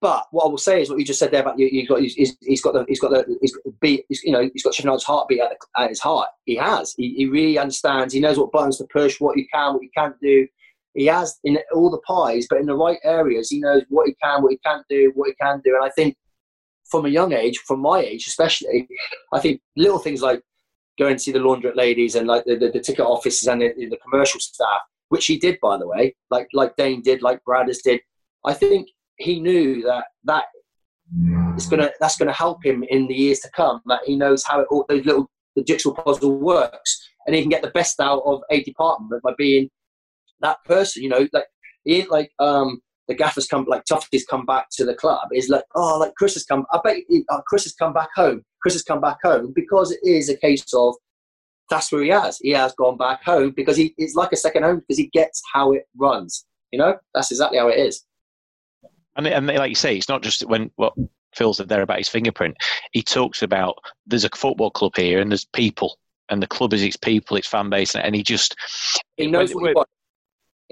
But 0.00 0.26
what 0.32 0.44
I 0.44 0.48
will 0.48 0.58
say 0.58 0.82
is 0.82 0.90
what 0.90 0.98
you 0.98 1.04
just 1.04 1.18
said 1.18 1.30
there 1.30 1.40
about 1.40 1.58
you, 1.58 1.66
you 1.66 1.86
got 1.86 2.00
he's, 2.00 2.36
he's 2.42 2.60
got 2.60 2.74
the 2.74 2.84
he's 2.88 3.00
got 3.00 3.10
the 3.10 3.38
he's 3.40 3.54
got 3.54 3.64
the 3.64 3.74
beat 3.80 4.04
he's, 4.08 4.22
you 4.22 4.32
know 4.32 4.50
he's 4.52 4.62
got 4.62 4.74
Sheffield 4.74 4.92
United's 4.92 5.04
heartbeat 5.04 5.40
at, 5.40 5.50
the, 5.50 5.82
at 5.82 5.88
his 5.88 6.00
heart. 6.00 6.28
He 6.44 6.56
has. 6.56 6.92
He, 6.96 7.14
he 7.14 7.26
really 7.26 7.58
understands. 7.58 8.12
He 8.12 8.20
knows 8.20 8.38
what 8.38 8.52
buttons 8.52 8.76
to 8.78 8.86
push, 8.92 9.18
what 9.18 9.38
you 9.38 9.46
can, 9.52 9.72
what 9.72 9.82
you 9.82 9.88
can't 9.96 10.14
do. 10.20 10.46
He 10.94 11.06
has 11.06 11.38
in 11.44 11.58
all 11.74 11.90
the 11.90 11.98
pies, 11.98 12.46
but 12.48 12.60
in 12.60 12.66
the 12.66 12.76
right 12.76 12.98
areas, 13.04 13.50
he 13.50 13.60
knows 13.60 13.82
what 13.88 14.06
he 14.06 14.14
can, 14.22 14.42
what 14.42 14.52
he 14.52 14.58
can't 14.64 14.86
do, 14.88 15.12
what 15.14 15.28
he 15.28 15.34
can 15.34 15.60
do. 15.64 15.74
And 15.74 15.84
I 15.84 15.90
think 15.90 16.16
from 16.84 17.06
a 17.06 17.08
young 17.08 17.32
age, 17.32 17.58
from 17.58 17.80
my 17.80 18.00
age 18.00 18.26
especially, 18.26 18.88
I 19.32 19.40
think 19.40 19.60
little 19.76 19.98
things 19.98 20.22
like 20.22 20.40
going 20.98 21.16
to 21.16 21.18
see 21.18 21.32
the 21.32 21.40
laundrette 21.40 21.76
ladies 21.76 22.14
and 22.14 22.28
like 22.28 22.44
the, 22.44 22.56
the, 22.56 22.70
the 22.70 22.80
ticket 22.80 23.04
offices 23.04 23.48
and 23.48 23.60
the, 23.60 23.72
the 23.76 23.98
commercial 24.08 24.38
staff, 24.38 24.80
which 25.08 25.26
he 25.26 25.38
did 25.38 25.58
by 25.60 25.76
the 25.76 25.86
way, 25.86 26.14
like 26.30 26.48
like 26.52 26.76
Dane 26.76 27.02
did, 27.02 27.22
like 27.22 27.42
Brad 27.44 27.66
Bradders 27.66 27.82
did. 27.82 28.00
I 28.44 28.54
think 28.54 28.88
he 29.16 29.40
knew 29.40 29.82
that 29.82 30.04
that 30.24 30.44
is 31.56 31.66
gonna 31.66 31.90
that's 32.00 32.16
gonna 32.16 32.32
help 32.32 32.64
him 32.64 32.84
in 32.88 33.08
the 33.08 33.14
years 33.14 33.40
to 33.40 33.50
come. 33.50 33.80
That 33.86 34.00
he 34.06 34.16
knows 34.16 34.44
how 34.44 34.60
it 34.60 34.68
all 34.70 34.84
those 34.88 35.04
little 35.04 35.28
the 35.56 35.64
jigsaw 35.64 35.92
puzzle 35.92 36.38
works, 36.38 37.08
and 37.26 37.34
he 37.34 37.42
can 37.42 37.50
get 37.50 37.62
the 37.62 37.70
best 37.70 38.00
out 38.00 38.22
of 38.24 38.42
a 38.50 38.62
department 38.62 39.22
by 39.22 39.32
being 39.36 39.68
that 40.44 40.64
person. 40.64 41.02
You 41.02 41.08
know, 41.08 41.26
like 41.32 41.46
he 41.84 41.96
ain't 41.96 42.10
like 42.10 42.30
um 42.38 42.80
the 43.08 43.14
gaffers 43.14 43.46
come 43.46 43.66
like 43.68 43.84
Tufty's 43.84 44.24
come 44.24 44.46
back 44.46 44.66
to 44.72 44.84
the 44.84 44.94
club. 44.94 45.28
Is 45.32 45.48
like 45.48 45.64
oh 45.74 45.98
like 45.98 46.14
Chris 46.14 46.34
has 46.34 46.44
come. 46.44 46.64
I 46.72 46.78
bet 46.84 46.98
he- 47.08 47.24
uh, 47.28 47.40
Chris 47.48 47.64
has 47.64 47.74
come 47.74 47.92
back 47.92 48.10
home. 48.14 48.42
Chris 48.62 48.74
has 48.74 48.82
come 48.82 49.00
back 49.00 49.18
home 49.22 49.52
because 49.54 49.90
it 49.90 50.00
is 50.04 50.28
a 50.28 50.36
case 50.36 50.64
of 50.72 50.94
that's 51.70 51.90
where 51.90 52.02
he 52.02 52.10
has. 52.10 52.38
He 52.38 52.50
has 52.50 52.74
gone 52.74 52.96
back 52.96 53.24
home 53.24 53.52
because 53.56 53.76
he 53.76 53.94
it's 53.98 54.14
like 54.14 54.32
a 54.32 54.36
second 54.36 54.62
home 54.62 54.80
because 54.80 54.98
he 54.98 55.10
gets 55.12 55.42
how 55.52 55.72
it 55.72 55.84
runs. 55.96 56.46
You 56.70 56.78
know, 56.78 56.96
that's 57.14 57.30
exactly 57.30 57.58
how 57.58 57.68
it 57.68 57.78
is. 57.78 58.04
And, 59.16 59.26
and 59.28 59.46
like 59.46 59.68
you 59.68 59.76
say, 59.76 59.96
it's 59.96 60.08
not 60.08 60.22
just 60.22 60.44
when 60.46 60.70
what 60.76 60.94
Phil 61.36 61.54
said 61.54 61.68
there 61.68 61.82
about 61.82 61.98
his 61.98 62.08
fingerprint. 62.08 62.56
He 62.92 63.02
talks 63.02 63.42
about 63.42 63.76
there's 64.06 64.24
a 64.24 64.30
football 64.30 64.70
club 64.70 64.96
here 64.96 65.20
and 65.20 65.30
there's 65.30 65.44
people, 65.44 65.98
and 66.28 66.42
the 66.42 66.46
club 66.46 66.74
is 66.74 66.82
its 66.82 66.96
people, 66.96 67.36
its 67.36 67.48
fan 67.48 67.70
base, 67.70 67.94
and 67.94 68.14
he 68.14 68.22
just 68.22 68.56
He 69.16 69.26
knows 69.26 69.54
what 69.54 69.68
he 69.68 69.74
wants. 69.74 69.90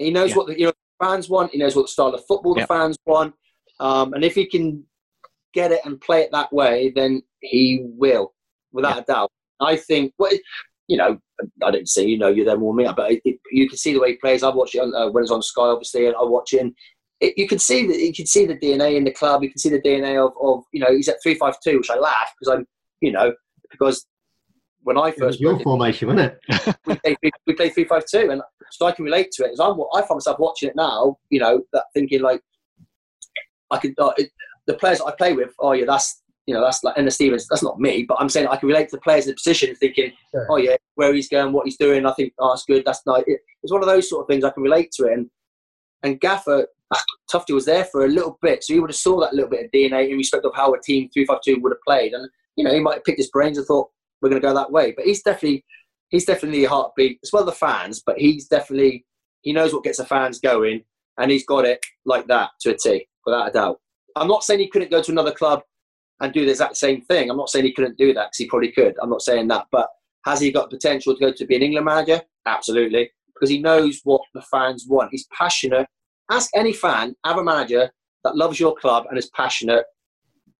He 0.03 0.11
knows 0.11 0.31
Yeah. 0.31 0.37
what 0.37 0.47
the 0.47 0.59
you 0.59 0.65
know, 0.67 0.73
fans 1.01 1.29
want. 1.29 1.51
He 1.51 1.57
knows 1.57 1.75
what 1.75 1.89
style 1.89 2.13
of 2.13 2.25
football 2.25 2.55
the 2.55 2.67
fans 2.67 2.97
want. 3.05 3.33
Um, 3.79 4.13
and 4.13 4.23
if 4.23 4.35
he 4.35 4.45
can 4.45 4.85
get 5.53 5.71
it 5.71 5.81
and 5.85 5.99
play 5.99 6.21
it 6.21 6.31
that 6.31 6.51
way, 6.53 6.91
then 6.95 7.21
he 7.41 7.81
will, 7.83 8.33
without 8.71 8.99
a 8.99 9.01
doubt. 9.03 9.31
I 9.59 9.75
think. 9.75 10.13
Well, 10.17 10.31
you 10.87 10.97
know, 10.97 11.17
I 11.63 11.71
didn't 11.71 11.89
see. 11.89 12.05
You 12.07 12.17
know, 12.17 12.29
you're 12.29 12.45
there 12.45 12.57
more 12.57 12.73
than 12.75 12.85
me, 12.85 12.93
but 12.95 13.11
it, 13.11 13.21
it, 13.25 13.39
you 13.51 13.67
can 13.67 13.77
see 13.77 13.93
the 13.93 13.99
way 13.99 14.11
he 14.11 14.17
plays. 14.17 14.43
I 14.43 14.49
watch 14.49 14.75
it 14.75 14.79
on, 14.79 14.93
uh, 14.93 15.09
when 15.09 15.23
it's 15.23 15.31
on 15.31 15.41
Sky, 15.41 15.63
obviously, 15.63 16.07
and 16.07 16.15
I 16.15 16.23
watch 16.23 16.53
it. 16.53 16.61
And 16.61 16.73
it, 17.19 17.37
you 17.37 17.47
can 17.47 17.59
see 17.59 17.87
that 17.87 17.99
you 17.99 18.13
can 18.13 18.25
see 18.25 18.45
the 18.45 18.57
DNA 18.57 18.97
in 18.97 19.03
the 19.03 19.11
club. 19.11 19.43
You 19.43 19.49
can 19.49 19.57
see 19.59 19.69
the 19.69 19.81
DNA 19.81 20.23
of, 20.23 20.33
of 20.41 20.63
you 20.71 20.79
know 20.79 20.93
he's 20.93 21.07
at 21.09 21.17
three 21.23 21.35
five 21.35 21.55
two, 21.63 21.77
which 21.77 21.89
I 21.89 21.97
laugh 21.97 22.33
because 22.39 22.53
I'm 22.53 22.65
you 23.01 23.11
know 23.11 23.33
because 23.71 24.05
when 24.83 24.97
I 24.97 25.09
It 25.09 25.15
was 25.19 25.19
first 25.19 25.39
your 25.39 25.53
went 25.53 25.63
formation, 25.63 26.07
wasn't 26.09 26.33
it? 26.49 26.75
we 26.85 26.95
play 26.95 27.15
three- 27.21 27.31
we 27.47 27.53
play 27.53 27.69
three 27.69 27.85
five 27.85 28.03
two, 28.05 28.29
and 28.31 28.41
so 28.71 28.85
I 28.85 28.91
can 28.91 29.05
relate 29.05 29.31
to 29.33 29.45
it. 29.45 29.51
As 29.53 29.59
I'm, 29.59 29.79
I 29.93 30.01
find 30.01 30.15
myself 30.17 30.39
watching 30.39 30.69
it 30.69 30.75
now, 30.75 31.17
you 31.29 31.39
know, 31.39 31.61
that 31.73 31.85
thinking 31.93 32.21
like, 32.21 32.41
I 33.71 33.77
could 33.79 33.93
uh, 33.99 34.11
it, 34.17 34.29
the 34.67 34.73
players 34.75 35.01
I 35.01 35.11
play 35.17 35.33
with. 35.33 35.51
Oh 35.59 35.71
yeah, 35.73 35.85
that's 35.85 36.21
you 36.45 36.53
know 36.53 36.61
that's 36.61 36.83
like 36.83 36.97
Enna 36.97 37.11
Stevens. 37.11 37.47
That's 37.49 37.63
not 37.63 37.79
me, 37.79 38.03
but 38.07 38.17
I'm 38.19 38.29
saying 38.29 38.47
I 38.47 38.57
can 38.57 38.67
relate 38.67 38.89
to 38.89 38.97
the 38.97 39.01
players 39.01 39.25
in 39.25 39.31
the 39.31 39.35
position, 39.35 39.75
thinking, 39.75 40.11
Sure. 40.31 40.47
oh 40.49 40.57
yeah, 40.57 40.75
where 40.95 41.13
he's 41.13 41.29
going, 41.29 41.53
what 41.53 41.65
he's 41.65 41.77
doing. 41.77 42.05
I 42.05 42.13
think 42.13 42.33
oh 42.39 42.49
that's 42.49 42.65
good. 42.65 42.83
That's 42.85 43.01
nice. 43.05 43.23
It, 43.27 43.39
it's 43.63 43.71
one 43.71 43.81
of 43.81 43.87
those 43.87 44.09
sort 44.09 44.21
of 44.23 44.27
things 44.27 44.43
I 44.43 44.49
can 44.51 44.63
relate 44.63 44.91
to 44.97 45.05
it. 45.05 45.13
And 45.13 45.29
and 46.03 46.19
Gaffer 46.19 46.67
Tufty 47.31 47.53
was 47.53 47.65
there 47.65 47.85
for 47.85 48.05
a 48.05 48.09
little 48.09 48.37
bit, 48.41 48.63
so 48.63 48.73
he 48.73 48.79
would 48.79 48.89
have 48.89 48.97
saw 48.97 49.19
that 49.21 49.33
little 49.33 49.49
bit 49.49 49.65
of 49.65 49.71
DNA 49.71 50.09
in 50.09 50.17
respect 50.17 50.45
of 50.45 50.53
how 50.55 50.73
a 50.73 50.81
team 50.81 51.09
three 51.13 51.25
five 51.25 51.39
two 51.43 51.57
would 51.61 51.71
have 51.71 51.81
played, 51.87 52.13
and 52.13 52.27
you 52.55 52.63
know 52.63 52.73
he 52.73 52.79
might 52.79 52.95
have 52.95 53.03
picked 53.05 53.19
his 53.19 53.29
brains 53.31 53.57
and 53.57 53.65
thought 53.65 53.89
we're 54.23 54.29
going 54.29 54.41
to 54.41 54.47
go 54.47 54.53
that 54.55 54.71
way. 54.71 54.93
But 54.93 55.05
he's 55.05 55.21
definitely 55.21 55.63
he's 56.09 56.25
definitely 56.25 56.63
a 56.63 56.69
heartbeat 56.69 57.19
as 57.23 57.31
well 57.31 57.43
the 57.43 57.51
fans, 57.51 58.01
but 58.03 58.17
he's 58.17 58.47
definitely 58.47 59.05
he 59.41 59.51
knows 59.51 59.73
what 59.73 59.83
gets 59.83 59.97
the 59.97 60.05
fans 60.05 60.39
going, 60.39 60.83
and 61.19 61.29
he's 61.29 61.45
got 61.45 61.65
it 61.65 61.85
like 62.05 62.25
that 62.27 62.51
to 62.61 62.71
a 62.71 62.77
T, 62.77 63.07
without 63.25 63.49
a 63.49 63.51
doubt. 63.51 63.79
I'm 64.15 64.29
not 64.29 64.43
saying 64.43 64.61
he 64.61 64.69
couldn't 64.69 64.91
go 64.91 65.03
to 65.03 65.11
another 65.11 65.33
club 65.33 65.61
and 66.21 66.31
do 66.31 66.45
the 66.45 66.51
exact 66.51 66.77
same 66.77 67.01
thing. 67.01 67.29
I'm 67.29 67.37
not 67.37 67.49
saying 67.49 67.65
he 67.65 67.73
couldn't 67.73 67.97
do 67.97 68.13
that 68.13 68.27
because 68.27 68.37
he 68.37 68.47
probably 68.47 68.71
could. 68.71 68.95
I'm 69.01 69.09
not 69.09 69.21
saying 69.21 69.49
that, 69.49 69.65
but 69.71 69.89
has 70.25 70.39
he 70.39 70.51
got 70.51 70.69
potential 70.69 71.13
to 71.13 71.19
go 71.19 71.33
to 71.33 71.45
be 71.45 71.57
an 71.57 71.63
England 71.63 71.85
manager? 71.85 72.21
Absolutely, 72.45 73.11
because 73.33 73.49
he 73.49 73.59
knows 73.59 73.99
what 74.05 74.21
the 74.33 74.41
fans 74.43 74.85
want. 74.87 75.09
He's 75.11 75.27
passionate. 75.37 75.87
Ask 76.31 76.49
any 76.55 76.71
fan, 76.71 77.15
have 77.25 77.37
a 77.37 77.43
manager 77.43 77.91
that 78.23 78.37
loves 78.37 78.59
your 78.59 78.75
club 78.75 79.05
and 79.09 79.17
is 79.17 79.29
passionate. 79.35 79.83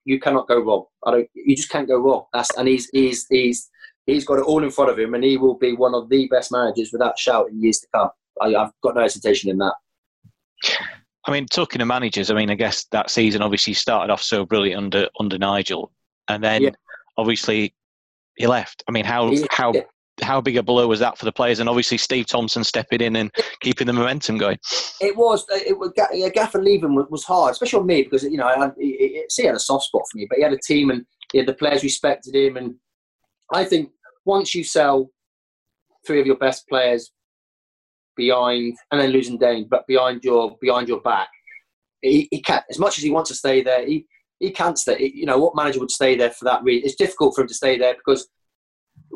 You 0.05 0.19
cannot 0.19 0.47
go 0.47 0.59
wrong. 0.59 0.85
I 1.05 1.11
don't. 1.11 1.29
You 1.33 1.55
just 1.55 1.69
can't 1.69 1.87
go 1.87 1.99
wrong. 1.99 2.25
That's 2.33 2.55
and 2.57 2.67
he's 2.67 2.89
he's 2.91 3.25
he's 3.29 3.69
he's 4.05 4.25
got 4.25 4.39
it 4.39 4.45
all 4.45 4.63
in 4.63 4.71
front 4.71 4.91
of 4.91 4.99
him, 4.99 5.13
and 5.13 5.23
he 5.23 5.37
will 5.37 5.57
be 5.57 5.73
one 5.73 5.95
of 5.95 6.09
the 6.09 6.27
best 6.27 6.51
managers 6.51 6.91
without 6.91 7.17
shout 7.17 7.49
in 7.49 7.61
years 7.61 7.79
to 7.79 7.87
come. 7.93 8.09
I, 8.41 8.49
have 8.49 8.71
got 8.81 8.95
no 8.95 9.01
hesitation 9.01 9.49
in 9.49 9.57
that. 9.59 9.75
I 11.25 11.31
mean, 11.31 11.45
talking 11.45 11.79
to 11.79 11.85
managers, 11.85 12.29
I 12.29 12.33
mean, 12.33 12.49
I 12.49 12.55
guess 12.55 12.85
that 12.91 13.09
season 13.09 13.41
obviously 13.41 13.73
started 13.73 14.11
off 14.11 14.21
so 14.21 14.45
brilliant 14.45 14.77
under 14.77 15.09
under 15.19 15.37
Nigel, 15.37 15.91
and 16.27 16.43
then 16.43 16.63
yeah. 16.63 16.69
obviously 17.17 17.73
he 18.35 18.47
left. 18.47 18.83
I 18.87 18.91
mean, 18.91 19.05
how 19.05 19.31
yeah. 19.31 19.45
how 19.51 19.73
how 20.21 20.39
big 20.41 20.57
a 20.57 20.63
blow 20.63 20.87
was 20.87 20.99
that 20.99 21.17
for 21.17 21.25
the 21.25 21.31
players? 21.31 21.59
And 21.59 21.67
obviously 21.67 21.97
Steve 21.97 22.27
Thompson 22.27 22.63
stepping 22.63 23.01
in 23.01 23.15
and 23.15 23.31
keeping 23.61 23.87
the 23.87 23.93
momentum 23.93 24.37
going. 24.37 24.57
It 25.01 25.15
was. 25.15 25.45
It 25.49 25.77
was. 25.77 25.91
Yeah, 26.13 26.29
Gaffer 26.29 26.61
leaving 26.61 26.95
was 27.09 27.23
hard, 27.23 27.51
especially 27.51 27.79
on 27.79 27.87
me 27.87 28.03
because 28.03 28.23
you 28.23 28.37
know 28.37 28.47
I, 28.47 28.71
he, 28.77 29.23
had 29.43 29.55
a 29.55 29.59
soft 29.59 29.85
spot 29.85 30.03
for 30.11 30.17
me, 30.17 30.27
but 30.29 30.37
he 30.37 30.43
had 30.43 30.53
a 30.53 30.59
team 30.65 30.89
and 30.89 31.05
the 31.33 31.53
players 31.53 31.83
respected 31.83 32.35
him, 32.35 32.57
and 32.57 32.75
I 33.51 33.65
think 33.65 33.89
once 34.25 34.53
you 34.53 34.63
sell 34.63 35.09
three 36.05 36.19
of 36.19 36.27
your 36.27 36.37
best 36.37 36.67
players 36.67 37.11
behind, 38.15 38.75
and 38.91 39.01
then 39.01 39.09
losing 39.09 39.39
Dane, 39.39 39.67
but 39.69 39.87
behind 39.87 40.23
your 40.23 40.57
behind 40.61 40.87
your 40.87 41.01
back, 41.01 41.29
he, 42.01 42.27
he 42.29 42.41
can't. 42.41 42.63
As 42.69 42.77
much 42.77 42.97
as 42.97 43.03
he 43.03 43.09
wants 43.09 43.31
to 43.31 43.35
stay 43.35 43.63
there, 43.63 43.85
he 43.85 44.05
he 44.39 44.51
can't 44.51 44.77
stay. 44.77 45.11
You 45.13 45.25
know 45.25 45.39
what 45.39 45.55
manager 45.55 45.79
would 45.79 45.91
stay 45.91 46.15
there 46.15 46.31
for 46.31 46.45
that 46.45 46.63
reason? 46.63 46.85
It's 46.85 46.95
difficult 46.95 47.35
for 47.35 47.41
him 47.41 47.47
to 47.47 47.53
stay 47.53 47.77
there 47.77 47.95
because 47.95 48.27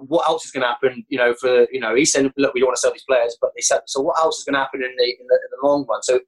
what 0.07 0.27
else 0.29 0.45
is 0.45 0.51
going 0.51 0.61
to 0.61 0.67
happen? 0.67 1.05
You 1.09 1.17
know, 1.17 1.33
for 1.39 1.67
you 1.71 1.79
know, 1.79 1.95
he 1.95 2.05
said, 2.05 2.31
look, 2.37 2.53
we 2.53 2.59
don't 2.59 2.67
want 2.67 2.77
to 2.77 2.81
sell 2.81 2.91
these 2.91 3.03
players, 3.07 3.37
but 3.41 3.51
they 3.55 3.61
said, 3.61 3.81
so 3.87 4.01
what 4.01 4.19
else 4.19 4.39
is 4.39 4.43
going 4.43 4.53
to 4.53 4.59
happen 4.59 4.83
in 4.83 4.93
the, 4.97 5.05
in 5.05 5.27
the, 5.27 5.35
in 5.35 5.49
the 5.51 5.67
long 5.67 5.85
run? 5.89 6.03
So 6.03 6.19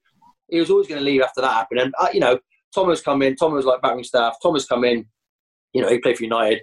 he 0.49 0.59
was 0.59 0.69
always 0.69 0.87
going 0.87 0.99
to 0.99 1.05
leave 1.05 1.21
after 1.21 1.41
that 1.41 1.53
happened. 1.53 1.81
And 1.81 1.93
uh, 1.99 2.09
you 2.13 2.19
know, 2.19 2.39
Thomas 2.73 3.01
come 3.01 3.21
in. 3.21 3.35
Thomas 3.35 3.57
was 3.57 3.65
like 3.65 3.81
backroom 3.81 4.03
staff. 4.03 4.37
Thomas 4.41 4.65
come 4.65 4.83
in. 4.83 5.05
You 5.73 5.81
know, 5.81 5.89
he 5.89 5.99
played 5.99 6.17
for 6.17 6.23
United. 6.23 6.61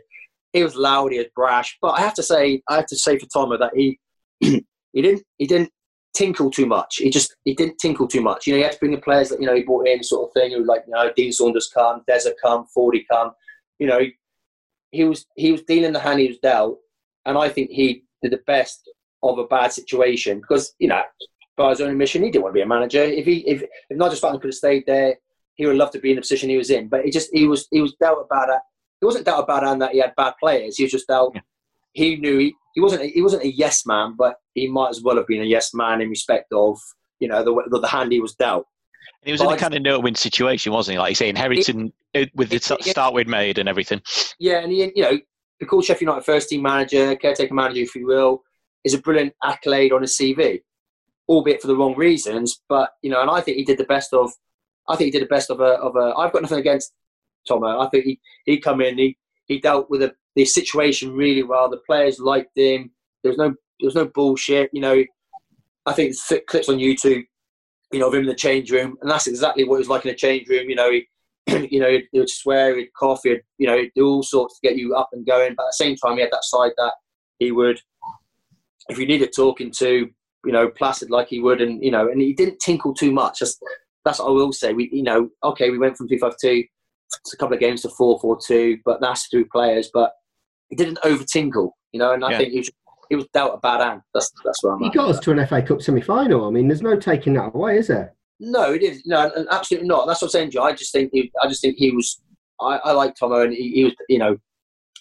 He 0.52 0.62
was 0.62 0.74
loud. 0.74 1.12
He 1.12 1.18
was 1.18 1.28
brash. 1.34 1.76
But 1.80 1.92
I 1.92 2.00
have 2.00 2.14
to 2.14 2.22
say, 2.22 2.62
I 2.68 2.76
have 2.76 2.86
to 2.86 2.96
say 2.96 3.18
for 3.18 3.26
Thomas 3.26 3.61
that 3.61 3.72
he 3.74 3.98
he 4.40 5.02
didn't 5.02 5.22
he 5.38 5.46
didn't 5.46 5.70
tinkle 6.14 6.50
too 6.50 6.66
much. 6.66 6.96
He 6.96 7.11
just 7.11 7.36
he 7.44 7.54
didn't 7.54 7.78
tinkle 7.78 8.09
too 8.09 8.22
much. 8.22 8.46
You 8.46 8.54
know, 8.54 8.59
he 8.59 8.62
had 8.62 8.72
to 8.72 8.78
bring 8.78 8.92
the 8.92 8.98
players 8.98 9.28
that 9.28 9.40
you 9.40 9.46
know 9.46 9.54
he 9.54 9.62
brought 9.62 9.86
in, 9.86 10.02
sort 10.02 10.28
of 10.28 10.32
thing. 10.32 10.52
Who 10.52 10.64
like 10.64 10.84
you 10.86 10.94
know 10.94 11.12
Dean 11.14 11.32
Saunders 11.32 11.70
come, 11.72 12.02
Deza 12.09 12.32
come, 12.42 12.66
Fordy 12.66 13.04
come. 13.11 13.32
You 13.78 13.86
know, 13.86 14.00
he, 14.00 14.14
he 14.90 15.04
was 15.04 15.26
he 15.36 15.52
was 15.52 15.62
dealing 15.62 15.92
the 15.92 16.00
hand 16.00 16.20
he 16.20 16.28
was 16.28 16.38
dealt, 16.38 16.78
and 17.27 17.37
I 17.37 17.49
think 17.49 17.70
he 17.70 18.05
did 18.22 18.33
the 18.33 18.41
best 18.47 18.89
of 19.22 19.39
a 19.39 19.47
bad 19.47 19.72
situation 19.72 20.41
because 20.41 20.74
you 20.79 20.89
know 20.89 21.03
by 21.57 21.70
his 21.70 21.81
own 21.81 21.91
admission 21.91 22.22
he 22.22 22.31
didn't 22.31 22.45
want 22.45 22.53
to 22.53 22.59
be 22.59 22.62
a 22.62 22.66
manager. 22.66 23.03
If 23.03 23.27
he 23.27 23.39
if 23.47 23.62
if 23.62 23.97
Nigel 23.97 24.16
Spackman 24.16 24.41
could 24.41 24.49
have 24.49 24.55
stayed 24.55 24.85
there, 24.87 25.16
he 25.55 25.66
would 25.66 25.77
love 25.77 25.91
to 25.93 25.99
be 25.99 26.11
in 26.11 26.16
the 26.16 26.22
position 26.22 26.49
he 26.49 26.57
was 26.57 26.70
in. 26.70 26.89
But 26.89 27.05
he 27.05 27.11
just 27.11 27.31
he 27.33 27.47
was 27.47 27.66
he 27.70 27.81
was 27.81 27.95
dealt 28.01 28.24
about 28.24 28.49
it. 28.51 28.61
He 29.01 29.07
wasn't 29.07 29.27
dealt 29.27 29.45
about 29.45 29.64
and 29.64 29.83
that 29.83 29.93
he 29.93 29.99
had 29.99 30.14
bad 30.16 30.35
players. 30.41 30.77
He 30.77 30.85
was 30.85 30.93
just 30.93 31.09
dealt. 31.09 31.35
Yeah. 31.35 31.43
He 31.93 32.16
knew 32.16 32.39
he, 32.39 32.55
he 32.74 32.81
wasn't 32.81 33.03
he 33.03 33.22
wasn't 33.22 33.45
a 33.45 33.51
yes 33.51 33.87
man, 33.87 34.14
but 34.16 34.37
he 34.55 34.68
might 34.68 34.91
as 34.91 35.03
well 35.03 35.16
have 35.16 35.27
been 35.27 35.43
a 35.43 35.47
yes 35.47 35.74
man 35.74 36.01
in 36.01 36.11
respect 36.11 36.53
of 36.53 36.79
you 37.18 37.29
know 37.29 37.43
the 37.43 37.62
the, 37.70 37.81
the 37.81 37.89
hand 37.89 38.12
he 38.12 38.20
was 38.20 38.35
dealt. 38.35 38.66
And 39.22 39.29
he 39.29 39.33
was 39.33 39.41
but 39.41 39.49
in 39.49 39.55
a 39.55 39.59
kind 39.59 39.74
of 39.74 39.83
no-win 39.83 40.14
situation, 40.14 40.72
wasn't 40.72 40.95
he? 40.95 40.99
Like 40.99 41.11
you 41.11 41.14
say, 41.14 41.29
inheriting 41.29 41.93
it, 42.12 42.31
with 42.35 42.51
the 42.51 42.57
it, 42.57 42.85
start 42.85 43.14
we'd 43.14 43.29
made 43.29 43.59
and 43.59 43.68
everything. 43.68 44.03
Yeah, 44.39 44.59
and 44.59 44.70
he, 44.70 44.93
you 44.95 45.03
know, 45.03 45.18
the 45.61 45.66
called 45.66 45.84
Sheffield 45.84 46.09
United 46.09 46.24
first 46.24 46.48
team 46.48 46.62
manager, 46.62 47.16
caretaker 47.16 47.54
manager, 47.54 47.80
if 47.80 47.94
you 47.94 48.07
will, 48.07 48.42
is 48.84 48.94
a 48.94 49.00
brilliant 49.00 49.34
accolade 49.42 49.92
on 49.92 50.02
his 50.02 50.16
CV, 50.16 50.62
albeit 51.28 51.61
for 51.61 51.68
the 51.68 51.76
wrong 51.76 51.96
reasons. 51.96 52.62
But 52.68 52.90
you 53.02 53.11
know, 53.11 53.20
and 53.20 53.30
I 53.30 53.40
think 53.40 53.57
he 53.57 53.64
did 53.64 53.78
the 53.78 53.84
best 53.84 54.12
of. 54.12 54.32
I 54.88 54.96
think 54.96 55.07
he 55.07 55.18
did 55.18 55.22
the 55.22 55.34
best 55.34 55.50
of 55.50 55.61
a. 55.61 55.74
Of 55.80 55.96
a 55.96 56.14
I've 56.16 56.32
got 56.32 56.42
nothing 56.42 56.59
against 56.59 56.92
Tomo. 57.48 57.80
I 57.80 57.88
think 57.88 58.04
he 58.04 58.20
he 58.44 58.59
come 58.59 58.80
in. 58.80 58.98
He 58.98 59.16
he 59.46 59.61
dealt 59.61 59.88
with 59.90 60.02
a, 60.02 60.14
the 60.34 60.44
situation 60.44 61.14
really 61.14 61.42
well. 61.42 61.70
The 61.70 61.78
players 61.78 62.18
liked 62.18 62.57
him. 62.57 62.90
There 63.22 63.30
was 63.30 63.38
no 63.38 63.48
there 63.80 63.86
was 63.86 63.94
no 63.94 64.07
bullshit. 64.07 64.70
You 64.72 64.80
know, 64.82 65.04
I 65.86 65.92
think 65.92 66.14
clips 66.48 66.68
on 66.68 66.78
YouTube, 66.78 67.24
you 67.92 67.98
know, 67.98 68.09
of 68.09 68.14
him 68.14 68.20
in 68.20 68.26
the 68.26 68.34
change 68.34 68.70
room, 68.70 68.96
and 69.00 69.11
that's 69.11 69.26
exactly 69.26 69.64
what 69.64 69.76
it 69.76 69.78
was 69.78 69.88
like 69.88 70.04
in 70.04 70.11
the 70.11 70.16
change 70.16 70.48
room. 70.48 70.68
You 70.68 70.76
know, 70.76 70.90
he 70.90 71.09
you 71.70 71.80
know, 71.80 71.99
he 72.11 72.18
would 72.18 72.30
swear, 72.30 72.76
he'd 72.76 72.92
cough, 72.94 73.20
he'd, 73.24 73.42
you 73.59 73.66
know, 73.66 73.76
he'd 73.76 73.92
do 73.94 74.07
all 74.07 74.22
sorts 74.22 74.59
to 74.59 74.68
get 74.68 74.76
you 74.76 74.94
up 74.94 75.11
and 75.12 75.26
going. 75.26 75.55
But 75.57 75.64
at 75.64 75.68
the 75.68 75.84
same 75.84 75.97
time, 75.97 76.16
he 76.16 76.22
had 76.22 76.32
that 76.32 76.44
side 76.44 76.72
that 76.76 76.94
he 77.38 77.53
would, 77.53 77.80
if 78.88 78.99
you 78.99 79.07
needed 79.07 79.32
talking 79.34 79.70
to, 79.78 80.11
you 80.44 80.53
know, 80.53 80.68
placid 80.68 81.11
like 81.11 81.28
he 81.28 81.40
would, 81.40 81.61
and 81.61 81.82
you 81.82 81.90
know, 81.90 82.09
and 82.09 82.20
he 82.20 82.32
didn't 82.32 82.61
tinkle 82.61 82.94
too 82.94 83.12
much. 83.12 83.40
That's 83.40 83.59
that's 84.05 84.18
what 84.20 84.28
I 84.28 84.30
will 84.30 84.53
say. 84.53 84.72
We, 84.72 84.88
you 84.92 85.03
know, 85.03 85.28
okay, 85.42 85.70
we 85.70 85.78
went 85.78 85.97
from 85.97 86.09
two 86.09 86.18
five 86.18 86.34
two 86.40 86.64
a 87.32 87.36
couple 87.36 87.55
of 87.55 87.61
games 87.61 87.82
to 87.82 87.88
four 87.90 88.18
four 88.20 88.38
two, 88.44 88.78
but 88.84 89.01
that's 89.01 89.26
through 89.26 89.47
players. 89.47 89.90
But 89.92 90.12
he 90.68 90.76
didn't 90.76 90.99
over 91.05 91.24
tinkle, 91.24 91.76
you 91.92 92.01
know, 92.01 92.12
and 92.12 92.24
I 92.24 92.32
yeah. 92.32 92.38
think 92.38 92.53
he 92.53 92.59
was, 92.59 92.70
he 93.09 93.16
was 93.16 93.26
dealt 93.32 93.55
a 93.55 93.59
bad 93.59 93.80
hand. 93.80 94.03
That's 94.14 94.30
that's 94.44 94.62
where 94.62 94.74
I'm. 94.74 94.80
He 94.80 94.90
got 94.90 95.09
us 95.09 95.20
to 95.20 95.32
an 95.32 95.47
FA 95.47 95.62
Cup 95.62 95.82
semi 95.82 96.01
final. 96.01 96.47
I 96.47 96.51
mean, 96.51 96.68
there's 96.68 96.82
no 96.82 96.97
taking 96.97 97.34
that 97.34 97.55
away, 97.55 97.78
is 97.78 97.88
there? 97.88 98.14
No, 98.39 98.72
he 98.72 98.78
didn't. 98.78 99.03
No, 99.07 99.30
absolutely 99.51 99.89
not. 99.89 100.07
That's 100.07 100.20
what 100.20 100.28
I'm 100.28 100.32
saying, 100.32 100.51
Joe. 100.51 100.62
I 100.62 100.72
just 100.72 100.93
think 100.93 101.11
he, 101.12 101.32
I 101.43 101.49
just 101.49 101.62
think 101.62 101.76
he 101.76 101.91
was. 101.91 102.20
I, 102.61 102.80
I 102.84 102.93
like 102.93 103.14
Tomo, 103.14 103.43
and 103.43 103.53
he, 103.53 103.70
he, 103.72 103.84
was. 103.84 103.95
You 104.09 104.18
know, 104.18 104.37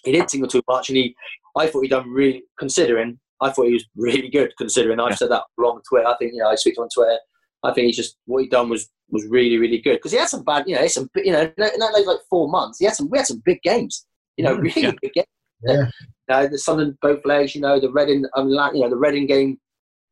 he 0.04 0.12
didn't 0.12 0.28
tingle 0.28 0.48
too 0.48 0.62
much, 0.68 0.88
and 0.88 0.96
he. 0.96 1.14
I 1.56 1.66
thought 1.66 1.82
he 1.82 1.88
done 1.88 2.08
really 2.08 2.44
considering. 2.58 3.18
I 3.40 3.50
thought 3.50 3.66
he 3.66 3.74
was 3.74 3.86
really 3.96 4.28
good 4.28 4.52
considering. 4.56 5.00
I've 5.00 5.10
yeah. 5.10 5.16
said 5.16 5.30
that 5.30 5.44
wrong 5.58 5.76
on 5.76 5.82
Twitter. 5.88 6.06
I 6.06 6.16
think 6.16 6.32
you 6.32 6.38
know 6.38 6.48
I 6.48 6.54
speak 6.54 6.78
on 6.78 6.88
Twitter. 6.88 7.18
I 7.62 7.72
think 7.72 7.86
he's 7.86 7.96
just 7.96 8.16
what 8.26 8.42
he 8.42 8.48
done 8.48 8.68
was 8.68 8.88
was 9.10 9.26
really 9.26 9.58
really 9.58 9.78
good 9.78 9.96
because 9.96 10.12
he 10.12 10.18
had 10.18 10.28
some 10.28 10.44
bad. 10.44 10.64
You 10.66 10.76
know, 10.76 10.86
some 10.86 11.10
you 11.16 11.32
know, 11.32 11.42
in 11.42 11.52
that 11.56 12.04
like 12.06 12.18
four 12.30 12.48
months, 12.48 12.78
he 12.78 12.86
had 12.86 12.94
some. 12.94 13.10
We 13.10 13.18
had 13.18 13.26
some 13.26 13.42
big 13.44 13.60
games. 13.62 14.06
You 14.36 14.44
know, 14.44 14.56
mm, 14.56 14.62
really 14.62 14.82
yeah. 14.82 14.92
big 15.02 15.12
games. 15.12 15.26
Yeah. 15.62 15.90
Uh, 16.28 16.46
the 16.48 16.58
Sunderland 16.58 16.98
both 17.02 17.24
legs. 17.24 17.54
You 17.54 17.60
know, 17.60 17.78
the 17.78 17.90
Reading. 17.90 18.24
Um, 18.34 18.48
you 18.48 18.80
know, 18.80 18.90
the 18.90 18.96
Reading 18.96 19.26
game 19.26 19.58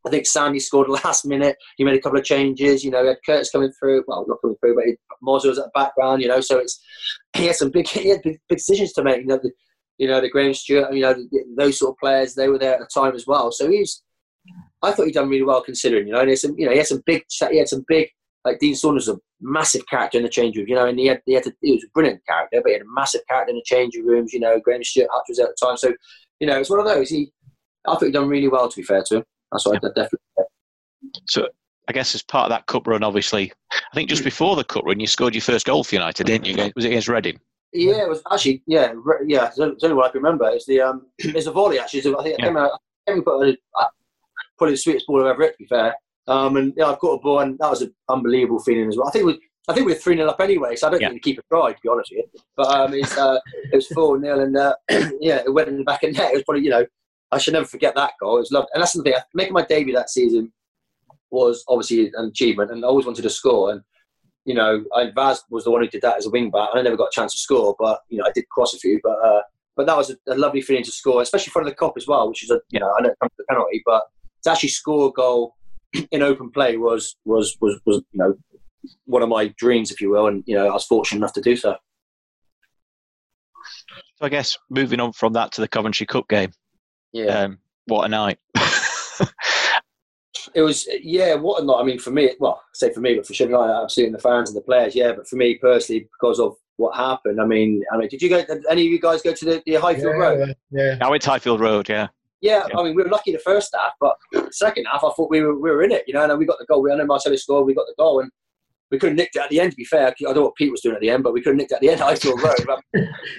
I 0.06 0.10
think 0.10 0.26
Sandy 0.26 0.60
scored 0.60 0.88
last 0.88 1.24
minute. 1.24 1.56
He 1.76 1.84
made 1.84 1.96
a 1.96 2.00
couple 2.00 2.18
of 2.18 2.24
changes. 2.24 2.84
You 2.84 2.90
know, 2.90 3.02
he 3.02 3.08
had 3.08 3.18
Curtis 3.24 3.50
coming 3.50 3.72
through. 3.72 4.04
Well, 4.06 4.24
not 4.28 4.40
coming 4.40 4.56
through, 4.60 4.74
but 4.74 4.84
Mozer 5.22 5.48
was 5.48 5.58
at 5.58 5.66
the 5.66 5.70
background. 5.74 6.22
You 6.22 6.28
know, 6.28 6.40
so 6.40 6.58
it's 6.58 6.82
he 7.36 7.46
had 7.46 7.56
some 7.56 7.70
big 7.70 7.88
he 7.88 8.10
had 8.10 8.22
big, 8.22 8.40
decisions 8.48 8.92
to 8.94 9.02
make. 9.02 9.20
You 9.20 9.26
know, 9.26 9.40
the, 9.42 9.50
you 9.98 10.08
know 10.08 10.20
the 10.20 10.30
Graham 10.30 10.54
Stuart. 10.54 10.92
You 10.92 11.02
know, 11.02 11.14
the, 11.14 11.44
those 11.56 11.78
sort 11.78 11.94
of 11.94 11.98
players. 11.98 12.34
They 12.34 12.48
were 12.48 12.58
there 12.58 12.74
at 12.74 12.80
the 12.80 12.88
time 12.92 13.14
as 13.14 13.26
well. 13.26 13.52
So 13.52 13.70
he's. 13.70 14.02
I 14.82 14.92
thought 14.92 15.06
he'd 15.06 15.14
done 15.14 15.30
really 15.30 15.44
well 15.44 15.62
considering. 15.62 16.06
You 16.06 16.14
know, 16.14 16.20
and 16.20 16.28
he 16.28 16.32
had 16.32 16.38
some. 16.38 16.54
You 16.58 16.66
know, 16.66 16.72
he 16.72 16.78
had 16.78 16.86
some 16.86 17.02
big. 17.06 17.24
He 17.50 17.58
had 17.58 17.68
some 17.68 17.84
big. 17.88 18.08
Like 18.44 18.58
Dean 18.58 18.74
Saunders 18.74 19.06
was 19.06 19.16
a 19.16 19.20
massive 19.40 19.86
character 19.86 20.18
in 20.18 20.24
the 20.24 20.30
change 20.30 20.56
room, 20.56 20.66
you 20.68 20.74
know, 20.74 20.86
and 20.86 20.98
he 20.98 21.06
had 21.06 21.22
he 21.24 21.32
had 21.32 21.44
to, 21.44 21.52
he 21.62 21.72
was 21.72 21.84
a 21.84 21.88
brilliant 21.94 22.20
character, 22.26 22.60
but 22.62 22.68
he 22.68 22.74
had 22.74 22.82
a 22.82 22.94
massive 22.94 23.22
character 23.26 23.50
in 23.50 23.56
the 23.56 23.62
change 23.64 23.94
rooms, 23.96 24.34
you 24.34 24.40
know. 24.40 24.60
Graham 24.60 24.84
Stuart 24.84 25.08
Hutch 25.10 25.24
was 25.30 25.38
at 25.38 25.48
the 25.48 25.66
time, 25.66 25.78
so 25.78 25.94
you 26.40 26.46
know, 26.46 26.58
it's 26.58 26.68
one 26.68 26.80
of 26.80 26.84
those. 26.84 27.08
He, 27.08 27.32
I 27.86 27.92
thought 27.92 28.04
he'd 28.04 28.12
done 28.12 28.28
really 28.28 28.48
well. 28.48 28.68
To 28.68 28.76
be 28.76 28.82
fair 28.82 29.02
to 29.08 29.16
him, 29.16 29.24
that's 29.54 29.66
what 29.66 29.80
yeah. 29.82 29.88
I 29.88 29.92
definitely. 30.00 30.44
So 31.26 31.48
I 31.88 31.92
guess 31.92 32.14
as 32.14 32.22
part 32.22 32.44
of 32.44 32.50
that 32.50 32.66
cup 32.66 32.86
run, 32.86 33.02
obviously, 33.02 33.52
I 33.72 33.94
think 33.94 34.08
just 34.08 34.24
before 34.24 34.56
the 34.56 34.64
cup 34.64 34.84
run, 34.84 35.00
you 35.00 35.06
scored 35.06 35.34
your 35.34 35.42
first 35.42 35.66
goal 35.66 35.84
for 35.84 35.94
United, 35.94 36.26
didn't 36.26 36.46
you? 36.46 36.72
Was 36.74 36.84
it 36.84 36.88
against 36.88 37.08
Reading? 37.08 37.38
Yeah, 37.72 38.02
it 38.02 38.08
was 38.08 38.22
actually 38.30 38.62
yeah, 38.66 38.92
yeah. 39.26 39.48
It's 39.48 39.58
only 39.58 39.94
what 39.94 40.08
I 40.08 40.12
can 40.12 40.22
remember. 40.22 40.48
It's 40.50 40.66
the 40.66 40.80
um, 40.80 41.06
it's 41.18 41.46
a 41.46 41.52
volley 41.52 41.78
actually. 41.78 42.02
So 42.02 42.18
I 42.18 42.22
think 42.22 42.38
yeah. 42.38 42.44
I 42.44 42.48
came 42.48 42.56
out, 42.56 42.70
I 43.06 43.12
came 43.12 43.22
put 43.22 43.48
a, 43.48 43.56
probably 44.58 44.74
the 44.74 44.78
sweetest 44.78 45.06
ball 45.06 45.20
I've 45.20 45.32
ever 45.32 45.42
hit. 45.42 45.52
To 45.52 45.58
be 45.58 45.66
fair, 45.66 45.94
um, 46.28 46.56
and 46.56 46.72
yeah, 46.76 46.86
I've 46.86 47.00
got 47.00 47.12
a 47.12 47.18
ball, 47.20 47.40
and 47.40 47.58
that 47.58 47.70
was 47.70 47.82
an 47.82 47.94
unbelievable 48.08 48.60
feeling 48.60 48.88
as 48.88 48.96
well. 48.96 49.08
I 49.08 49.10
think 49.10 49.26
we, 49.26 49.40
I 49.68 49.72
think 49.74 49.86
we 49.86 49.92
are 49.92 49.96
three 49.96 50.16
0 50.16 50.28
up 50.28 50.40
anyway, 50.40 50.76
so 50.76 50.86
I 50.86 50.90
don't 50.90 51.00
yeah. 51.00 51.08
think 51.08 51.22
the 51.22 51.30
keeper 51.30 51.42
tried 51.50 51.72
to 51.72 51.78
be 51.82 51.88
honest 51.88 52.12
with 52.12 52.26
you. 52.32 52.40
But 52.56 52.68
um, 52.68 52.94
it's, 52.94 53.16
uh, 53.16 53.38
it 53.72 53.74
was 53.74 53.86
four 53.88 54.20
0 54.20 54.40
and 54.40 54.56
uh, 54.56 54.74
yeah, 55.20 55.42
it 55.44 55.52
went 55.52 55.68
in 55.68 55.78
the 55.78 55.84
back 55.84 56.02
of 56.02 56.12
the 56.12 56.18
net. 56.18 56.32
It 56.32 56.36
was 56.36 56.44
probably 56.44 56.64
you 56.64 56.70
know, 56.70 56.86
I 57.32 57.38
should 57.38 57.54
never 57.54 57.66
forget 57.66 57.94
that 57.96 58.12
goal. 58.20 58.36
It 58.36 58.40
was 58.40 58.52
lovely, 58.52 58.68
and 58.74 58.82
that's 58.82 58.92
the 58.92 59.02
thing. 59.02 59.14
Making 59.34 59.54
my 59.54 59.64
debut 59.64 59.94
that 59.94 60.10
season 60.10 60.52
was 61.30 61.64
obviously 61.68 62.12
an 62.14 62.26
achievement, 62.26 62.70
and 62.70 62.84
I 62.84 62.88
always 62.88 63.06
wanted 63.06 63.22
to 63.22 63.30
score. 63.30 63.72
And 63.72 63.82
you 64.44 64.54
know, 64.54 64.84
I, 64.94 65.10
Vaz 65.10 65.42
was 65.50 65.64
the 65.64 65.70
one 65.70 65.82
who 65.82 65.88
did 65.88 66.02
that 66.02 66.18
as 66.18 66.26
a 66.26 66.30
wing 66.30 66.50
back, 66.50 66.70
I 66.74 66.82
never 66.82 66.96
got 66.96 67.08
a 67.08 67.14
chance 67.14 67.32
to 67.32 67.38
score, 67.38 67.74
but 67.78 68.00
you 68.08 68.18
know, 68.18 68.24
I 68.26 68.32
did 68.32 68.48
cross 68.48 68.74
a 68.74 68.78
few. 68.78 69.00
But 69.02 69.18
uh, 69.24 69.42
but 69.76 69.86
that 69.86 69.96
was 69.96 70.10
a, 70.10 70.16
a, 70.28 70.36
lovely 70.36 70.60
feeling 70.60 70.84
to 70.84 70.92
score, 70.92 71.22
especially 71.22 71.50
in 71.50 71.52
front 71.52 71.68
of 71.68 71.74
the 71.74 71.78
Kop 71.78 71.94
as 71.96 72.06
well, 72.06 72.28
which 72.28 72.44
is 72.44 72.50
a 72.50 72.60
you 72.70 72.80
know, 72.80 72.92
I 72.96 73.02
know 73.02 73.10
it 73.10 73.18
comes 73.20 73.32
to 73.32 73.38
the 73.38 73.44
penalty, 73.48 73.82
but 73.84 74.04
to 74.44 74.50
actually 74.50 74.68
score 74.68 75.08
a 75.08 75.12
goal 75.12 75.56
in 76.12 76.22
open 76.22 76.50
play 76.50 76.76
was 76.76 77.16
was 77.24 77.56
was 77.60 77.80
was 77.84 78.02
you 78.12 78.18
know 78.18 78.34
one 79.06 79.22
of 79.22 79.28
my 79.28 79.48
dreams, 79.56 79.90
if 79.90 80.00
you 80.00 80.10
will, 80.10 80.26
and 80.26 80.44
you 80.46 80.54
know, 80.54 80.68
I 80.68 80.72
was 80.72 80.84
fortunate 80.84 81.18
enough 81.18 81.32
to 81.34 81.40
do 81.40 81.56
so. 81.56 81.76
So 84.16 84.26
I 84.26 84.28
guess 84.28 84.56
moving 84.70 85.00
on 85.00 85.12
from 85.12 85.32
that 85.32 85.52
to 85.52 85.60
the 85.60 85.68
Coventry 85.68 86.06
Cup 86.06 86.28
game. 86.28 86.52
Yeah. 87.14 87.26
Um, 87.26 87.58
what 87.86 88.04
a 88.04 88.08
night. 88.08 88.38
it 90.54 90.62
was 90.62 90.86
yeah, 91.00 91.34
what 91.34 91.62
a 91.62 91.64
night. 91.64 91.78
I 91.80 91.84
mean, 91.84 91.98
for 91.98 92.10
me, 92.10 92.32
well, 92.40 92.60
I 92.60 92.68
say 92.74 92.92
for 92.92 93.00
me, 93.00 93.14
but 93.14 93.26
for 93.26 93.32
sure, 93.32 93.56
I 93.56 93.82
absolutely 93.82 94.12
the 94.12 94.18
fans 94.18 94.50
and 94.50 94.56
the 94.56 94.62
players, 94.62 94.96
yeah. 94.96 95.12
But 95.12 95.28
for 95.28 95.36
me 95.36 95.54
personally, 95.56 96.08
because 96.12 96.40
of 96.40 96.56
what 96.76 96.96
happened, 96.96 97.40
I 97.40 97.46
mean, 97.46 97.82
I 97.92 97.96
mean, 97.96 98.08
did 98.08 98.20
you 98.20 98.28
go? 98.28 98.44
Did 98.44 98.64
any 98.68 98.86
of 98.86 98.92
you 98.92 99.00
guys 99.00 99.22
go 99.22 99.32
to 99.32 99.44
the, 99.44 99.62
the 99.64 99.74
Highfield 99.74 100.16
yeah, 100.16 100.22
Road? 100.22 100.56
Yeah. 100.72 100.98
I 101.00 101.08
went 101.08 101.22
to 101.22 101.30
Highfield 101.30 101.60
Road, 101.60 101.88
yeah. 101.88 102.08
Yeah, 102.40 102.66
I 102.76 102.82
mean, 102.82 102.94
we 102.94 103.02
were 103.02 103.08
lucky 103.08 103.32
the 103.32 103.38
first 103.38 103.74
half, 103.74 103.92
but 104.00 104.16
second 104.52 104.84
half, 104.84 105.02
I 105.02 105.10
thought 105.16 105.30
we 105.30 105.40
were 105.40 105.58
we 105.58 105.70
were 105.70 105.82
in 105.82 105.92
it. 105.92 106.04
You 106.06 106.14
know, 106.14 106.24
and 106.24 106.38
we 106.38 106.44
got 106.44 106.58
the 106.58 106.66
goal. 106.66 106.82
We 106.82 106.92
I 106.92 106.96
know 106.96 107.06
Marcelo 107.06 107.36
scored. 107.36 107.64
We 107.64 107.74
got 107.74 107.86
the 107.86 107.94
goal, 107.96 108.20
and 108.20 108.30
we 108.94 108.98
could 108.98 109.10
have 109.10 109.16
nicked 109.16 109.36
it 109.36 109.42
at 109.42 109.50
the 109.50 109.60
end. 109.60 109.72
To 109.72 109.76
be 109.76 109.84
fair, 109.84 110.08
I 110.08 110.14
don't 110.20 110.34
know 110.36 110.42
what 110.44 110.54
Pete 110.54 110.70
was 110.70 110.80
doing 110.80 110.94
at 110.94 111.00
the 111.00 111.10
end, 111.10 111.22
but 111.22 111.32
we 111.32 111.40
could 111.42 111.50
have 111.50 111.56
nicked 111.56 111.72
it 111.72 111.76
at 111.76 111.80
the 111.80 111.90
end. 111.90 112.00
I 112.00 112.06
Highfield 112.10 112.42
Road. 112.42 112.64
But 112.66 112.80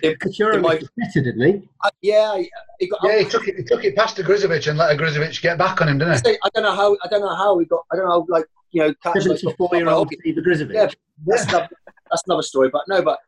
if, 0.03 0.17
Katchouro 0.19 0.55
in 0.55 0.61
my- 0.61 0.75
was 0.75 0.89
better, 0.97 1.21
didn't 1.23 1.41
he? 1.61 1.67
uh, 1.83 1.89
yeah, 2.01 2.41
he 2.79 2.87
got, 2.87 2.99
Yeah, 3.03 3.19
he 3.19 3.25
took 3.25 3.47
it. 3.47 3.55
He 3.57 3.63
took 3.63 3.83
it 3.83 3.95
past 3.95 4.15
the 4.17 4.23
Ogrizovic 4.23 4.67
and 4.69 4.77
let 4.77 4.97
Ogrizovic 4.97 5.41
get 5.41 5.57
back 5.57 5.81
on 5.81 5.89
him, 5.89 5.97
didn't 5.97 6.25
he? 6.25 6.37
I 6.43 6.49
don't 6.53 6.63
know 6.63 6.75
how. 6.75 6.95
I 7.03 7.07
don't 7.07 7.21
know 7.21 7.35
how 7.35 7.55
we 7.55 7.65
got. 7.65 7.83
I 7.91 7.95
don't 7.95 8.05
know, 8.05 8.11
how 8.11 8.25
like 8.29 8.45
you 8.71 8.81
know, 8.81 8.93
catch, 9.01 9.15
like, 9.25 9.39
Seventy-four-year-old 9.39 10.09
Steve 10.19 10.35
Ogrizovic. 10.35 10.73
Yeah. 10.73 10.89
that's, 11.25 11.43
another, 11.47 11.69
that's 12.11 12.23
another 12.27 12.41
story. 12.43 12.69
But 12.69 12.81
no, 12.89 13.01
but 13.01 13.19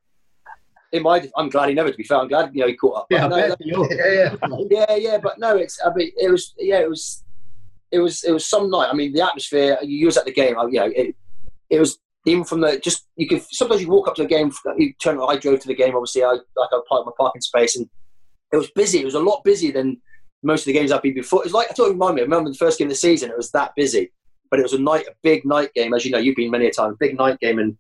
in 0.91 1.03
my, 1.03 1.25
I'm 1.38 1.49
glad 1.49 1.69
he 1.69 1.75
never. 1.75 1.89
To 1.91 1.97
be 1.97 2.03
fair, 2.03 2.17
I'm 2.19 2.28
glad 2.28 2.51
you 2.53 2.61
know 2.61 2.67
he 2.67 2.75
caught 2.75 2.97
up. 2.97 3.07
Yeah, 3.09 3.28
no, 3.28 3.36
bet 3.38 3.57
that- 3.57 3.65
Yeah, 3.65 4.55
yeah. 4.69 4.86
yeah, 4.88 4.95
yeah, 4.95 5.17
but 5.17 5.39
no, 5.39 5.55
it's. 5.55 5.80
I 5.86 5.93
mean, 5.93 6.11
it 6.17 6.30
was. 6.30 6.53
Yeah, 6.57 6.80
it 6.80 6.89
was. 6.89 7.23
It 7.91 7.99
was. 7.99 8.23
It 8.23 8.32
was 8.32 8.45
some 8.45 8.69
night. 8.69 8.89
I 8.89 8.93
mean, 8.93 9.13
the 9.13 9.21
atmosphere. 9.21 9.78
You 9.82 10.05
was 10.07 10.17
at 10.17 10.25
the 10.25 10.34
game. 10.34 10.57
I- 10.57 10.65
You 10.65 10.80
know, 10.80 10.91
it. 10.95 11.15
It 11.69 11.80
was 11.82 11.99
even 12.28 12.43
from 12.43 12.61
the 12.61 12.80
just. 12.80 13.07
You 13.15 13.28
could 13.28 13.41
sometimes 13.49 13.82
you 13.82 13.89
walk 13.89 14.07
up 14.07 14.15
to 14.15 14.23
the 14.23 14.28
game. 14.28 14.51
You 14.78 14.93
turn. 15.01 15.19
I 15.19 15.38
drove 15.38 15.59
to 15.61 15.67
the 15.67 15.75
game. 15.75 15.95
Obviously, 15.95 16.23
I 16.23 16.32
like 16.32 16.69
I 16.71 16.80
parked 16.88 17.05
my 17.05 17.11
parking 17.17 17.41
space, 17.41 17.75
and 17.75 17.89
it 18.51 18.57
was 18.57 18.69
busy. 18.71 18.99
It 18.99 19.05
was 19.05 19.15
a 19.15 19.19
lot 19.19 19.43
busier 19.43 19.71
than 19.71 20.01
most 20.43 20.61
of 20.61 20.65
the 20.65 20.73
games 20.73 20.91
I've 20.91 21.01
been 21.01 21.13
before. 21.13 21.41
It 21.41 21.45
was 21.45 21.53
like 21.53 21.71
I 21.71 21.73
don't 21.73 21.91
remind 21.91 22.15
me. 22.15 22.21
I 22.21 22.25
remember 22.25 22.49
the 22.49 22.57
first 22.57 22.78
game 22.78 22.88
of 22.88 22.91
the 22.91 22.95
season. 22.95 23.32
It 23.32 23.38
was 23.38 23.51
that 23.51 23.71
busy, 23.75 24.11
but 24.51 24.59
it 24.59 24.63
was 24.63 24.73
a 24.73 24.80
night, 24.80 25.07
a 25.07 25.15
big 25.23 25.45
night 25.45 25.73
game. 25.73 25.93
As 25.93 26.05
you 26.05 26.11
know, 26.11 26.17
you've 26.17 26.36
been 26.36 26.51
many 26.51 26.67
a 26.67 26.71
time. 26.71 26.95
Big 26.99 27.17
night 27.17 27.39
game, 27.39 27.59
and 27.59 27.78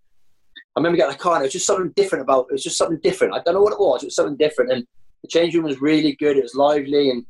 I 0.75 0.79
remember 0.79 0.97
getting 0.97 1.15
a 1.15 1.17
car. 1.17 1.35
And 1.35 1.43
it 1.43 1.47
was 1.47 1.53
just 1.53 1.67
something 1.67 1.91
different 1.95 2.23
about. 2.23 2.47
It 2.49 2.53
was 2.53 2.63
just 2.63 2.77
something 2.77 2.99
different. 3.03 3.33
I 3.33 3.41
don't 3.43 3.53
know 3.53 3.61
what 3.61 3.73
it 3.73 3.79
was. 3.79 4.03
It 4.03 4.07
was 4.07 4.15
something 4.15 4.37
different, 4.37 4.71
and 4.71 4.87
the 5.23 5.27
change 5.27 5.55
room 5.55 5.65
was 5.65 5.81
really 5.81 6.15
good. 6.15 6.37
It 6.37 6.43
was 6.43 6.55
lively, 6.55 7.09
and 7.09 7.25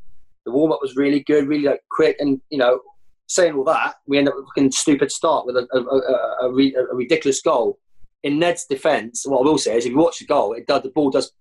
the 0.45 0.51
warm 0.51 0.71
up 0.71 0.79
was 0.81 0.95
really 0.95 1.21
good, 1.21 1.47
really 1.47 1.67
like 1.67 1.81
quick. 1.91 2.15
And 2.19 2.39
you 2.49 2.57
know, 2.57 2.79
saying 3.27 3.53
all 3.53 3.63
that, 3.65 3.95
we 4.07 4.17
end 4.17 4.27
up 4.27 4.35
with 4.35 4.45
a 4.45 4.47
fucking 4.47 4.71
stupid 4.71 5.11
start 5.11 5.45
with 5.45 5.57
a, 5.57 5.67
a, 5.73 5.79
a, 5.79 6.49
a, 6.49 6.91
a 6.91 6.95
ridiculous 6.95 7.41
goal. 7.41 7.79
In 8.23 8.39
Ned's 8.39 8.65
defence, 8.65 9.25
what 9.25 9.41
I 9.41 9.43
will 9.43 9.57
say 9.57 9.77
is, 9.77 9.85
if 9.85 9.91
you 9.91 9.97
watch 9.97 10.19
the 10.19 10.25
goal, 10.25 10.53
it 10.53 10.67
does 10.67 10.83
the 10.83 10.89
ball 10.89 11.11
does. 11.11 11.31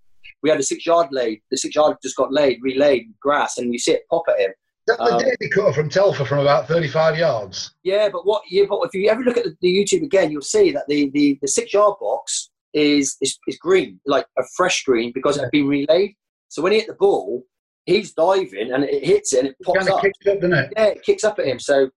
We 0.43 0.51
had 0.51 0.61
a 0.61 0.63
six 0.63 0.85
yard 0.85 1.09
laid. 1.11 1.41
The 1.51 1.57
six 1.57 1.75
yard 1.75 1.97
just 2.03 2.17
got 2.17 2.33
laid, 2.33 2.59
relayed 2.63 3.13
grass, 3.21 3.59
and 3.59 3.73
you 3.73 3.79
see 3.79 3.93
it 3.93 4.03
pop 4.11 4.25
at 4.29 4.41
him. 4.41 4.51
That 4.87 4.99
the 4.99 5.05
Um, 5.05 5.19
Davy 5.19 5.51
cutter 5.51 5.73
from 5.73 5.89
Telfer 5.89 6.25
from 6.25 6.39
about 6.39 6.69
35 6.69 7.19
yards. 7.19 7.73
Yeah, 7.83 8.09
but 8.09 8.27
what? 8.27 8.43
Yeah, 8.51 8.65
but 8.69 8.81
if 8.83 8.95
you 8.95 9.09
ever 9.09 9.23
look 9.23 9.37
at 9.37 9.45
the, 9.45 9.57
the 9.61 9.77
YouTube 9.77 10.05
again, 10.05 10.31
you'll 10.31 10.43
see 10.43 10.71
that 10.73 10.85
the, 10.89 11.11
the, 11.11 11.39
the 11.41 11.49
six 11.49 11.73
yard 11.73 11.95
box 12.01 12.51
is, 12.73 13.17
is 13.21 13.39
is 13.49 13.59
green, 13.59 13.99
like 14.07 14.27
a 14.39 14.43
fresh 14.57 14.85
green, 14.85 15.13
because 15.13 15.39
it 15.39 15.43
had 15.43 15.51
been 15.51 15.67
relayed. 15.67 16.15
So 16.49 16.63
when 16.63 16.73
he 16.73 16.79
hit 16.79 16.89
the 16.89 16.95
ball, 16.95 17.45
he's 17.87 18.13
diving 18.13 18.73
and 18.73 18.85
it 18.85 19.05
hits 19.05 19.33
it 19.33 19.39
and 19.41 19.49
it 19.49 19.57
pops 19.65 19.89
up. 19.89 20.03
kicked 20.03 20.27
up, 20.27 20.43
it? 20.43 20.73
Yeah, 20.77 20.85
it 20.87 21.03
kicks 21.03 21.25
up 21.25 21.39
at 21.39 21.47
him. 21.47 21.59
So 21.59 21.91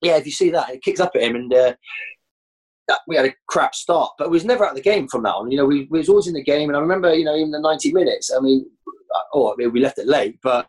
yeah, 0.00 0.16
if 0.16 0.26
you 0.26 0.32
see 0.32 0.50
that, 0.50 0.70
it 0.70 0.82
kicks 0.82 1.00
up 1.00 1.12
at 1.16 1.22
him, 1.22 1.34
and 1.34 1.52
uh, 1.52 1.74
that, 2.88 3.00
we 3.08 3.16
had 3.16 3.24
a 3.24 3.34
crap 3.48 3.74
start, 3.74 4.12
but 4.18 4.28
we 4.28 4.34
was 4.34 4.44
never 4.44 4.64
out 4.64 4.72
of 4.72 4.76
the 4.76 4.82
game 4.82 5.08
from 5.08 5.22
that 5.22 5.34
on. 5.34 5.50
You 5.50 5.56
know, 5.56 5.64
we, 5.66 5.88
we 5.90 5.98
was 5.98 6.08
always 6.08 6.26
in 6.26 6.34
the 6.34 6.42
game, 6.42 6.68
and 6.68 6.76
I 6.76 6.80
remember, 6.80 7.14
you 7.14 7.24
know, 7.24 7.34
even 7.34 7.50
the 7.50 7.58
ninety 7.58 7.92
minutes. 7.92 8.30
I 8.30 8.40
mean, 8.40 8.66
uh, 8.86 9.20
oh, 9.32 9.52
I 9.52 9.56
mean, 9.56 9.72
we 9.72 9.80
left 9.80 9.98
it 9.98 10.06
late, 10.06 10.38
but 10.42 10.66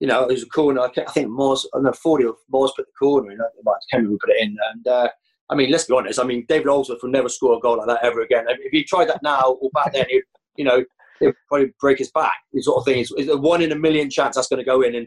you 0.00 0.06
know, 0.06 0.24
it 0.24 0.32
was 0.32 0.42
a 0.42 0.46
corner. 0.46 0.80
I 0.80 0.88
think 1.10 1.28
Moores, 1.28 1.68
I 1.74 1.80
know, 1.80 1.92
forty 1.92 2.24
or 2.24 2.36
Moores 2.50 2.72
put 2.74 2.86
the 2.86 2.92
corner 2.98 3.30
in. 3.32 3.40
I 3.40 3.44
can't 3.90 4.02
remember 4.02 4.12
who 4.12 4.18
put 4.18 4.34
it 4.34 4.42
in, 4.42 4.56
and. 4.72 4.86
Uh, 4.86 5.08
I 5.50 5.56
mean, 5.56 5.72
let's 5.72 5.82
be 5.82 5.94
honest. 5.96 6.20
I 6.20 6.22
mean, 6.22 6.46
David 6.48 6.68
Holdsworth 6.68 7.02
will 7.02 7.10
never 7.10 7.28
score 7.28 7.56
a 7.56 7.58
goal 7.58 7.78
like 7.78 7.88
that 7.88 8.04
ever 8.04 8.20
again. 8.20 8.44
If 8.48 8.70
he 8.70 8.84
tried 8.84 9.08
that 9.08 9.20
now 9.20 9.58
or 9.60 9.68
back 9.70 9.92
then, 9.92 10.06
you 10.54 10.64
know, 10.64 10.84
he'd 11.20 11.34
probably 11.48 11.72
break 11.80 11.98
his 11.98 12.10
back. 12.10 12.32
This 12.52 12.64
sort 12.64 12.78
of 12.78 12.84
thing. 12.84 13.00
It's, 13.00 13.12
it's 13.16 13.30
a 13.30 13.36
one 13.36 13.62
in 13.62 13.72
a 13.72 13.76
million 13.76 14.10
chance 14.10 14.36
that's 14.36 14.48
going 14.48 14.58
to 14.58 14.64
go 14.64 14.82
in, 14.82 14.94
and 14.94 15.06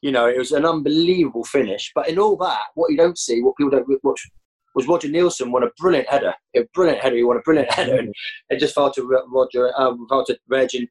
you 0.00 0.12
know, 0.12 0.26
it 0.26 0.38
was 0.38 0.52
an 0.52 0.64
unbelievable 0.64 1.44
finish. 1.44 1.92
But 1.94 2.08
in 2.08 2.18
all 2.18 2.36
that, 2.38 2.60
what 2.74 2.90
you 2.90 2.96
don't 2.96 3.18
see, 3.18 3.42
what 3.42 3.56
people 3.56 3.70
don't 3.70 4.04
watch, 4.04 4.28
was 4.74 4.86
Roger 4.86 5.08
Nilsen 5.08 5.50
won 5.50 5.64
a 5.64 5.70
brilliant 5.78 6.08
header. 6.08 6.34
A 6.56 6.62
brilliant 6.74 7.00
header. 7.00 7.16
He 7.16 7.24
won 7.24 7.36
a 7.36 7.40
brilliant 7.40 7.72
header, 7.72 7.96
and 7.96 8.14
it 8.50 8.60
just 8.60 8.74
fell 8.74 8.92
to 8.92 9.24
Roger, 9.28 9.72
um, 9.76 10.06
fell 10.08 10.24
to 10.26 10.38
Reg, 10.48 10.70
and 10.74 10.88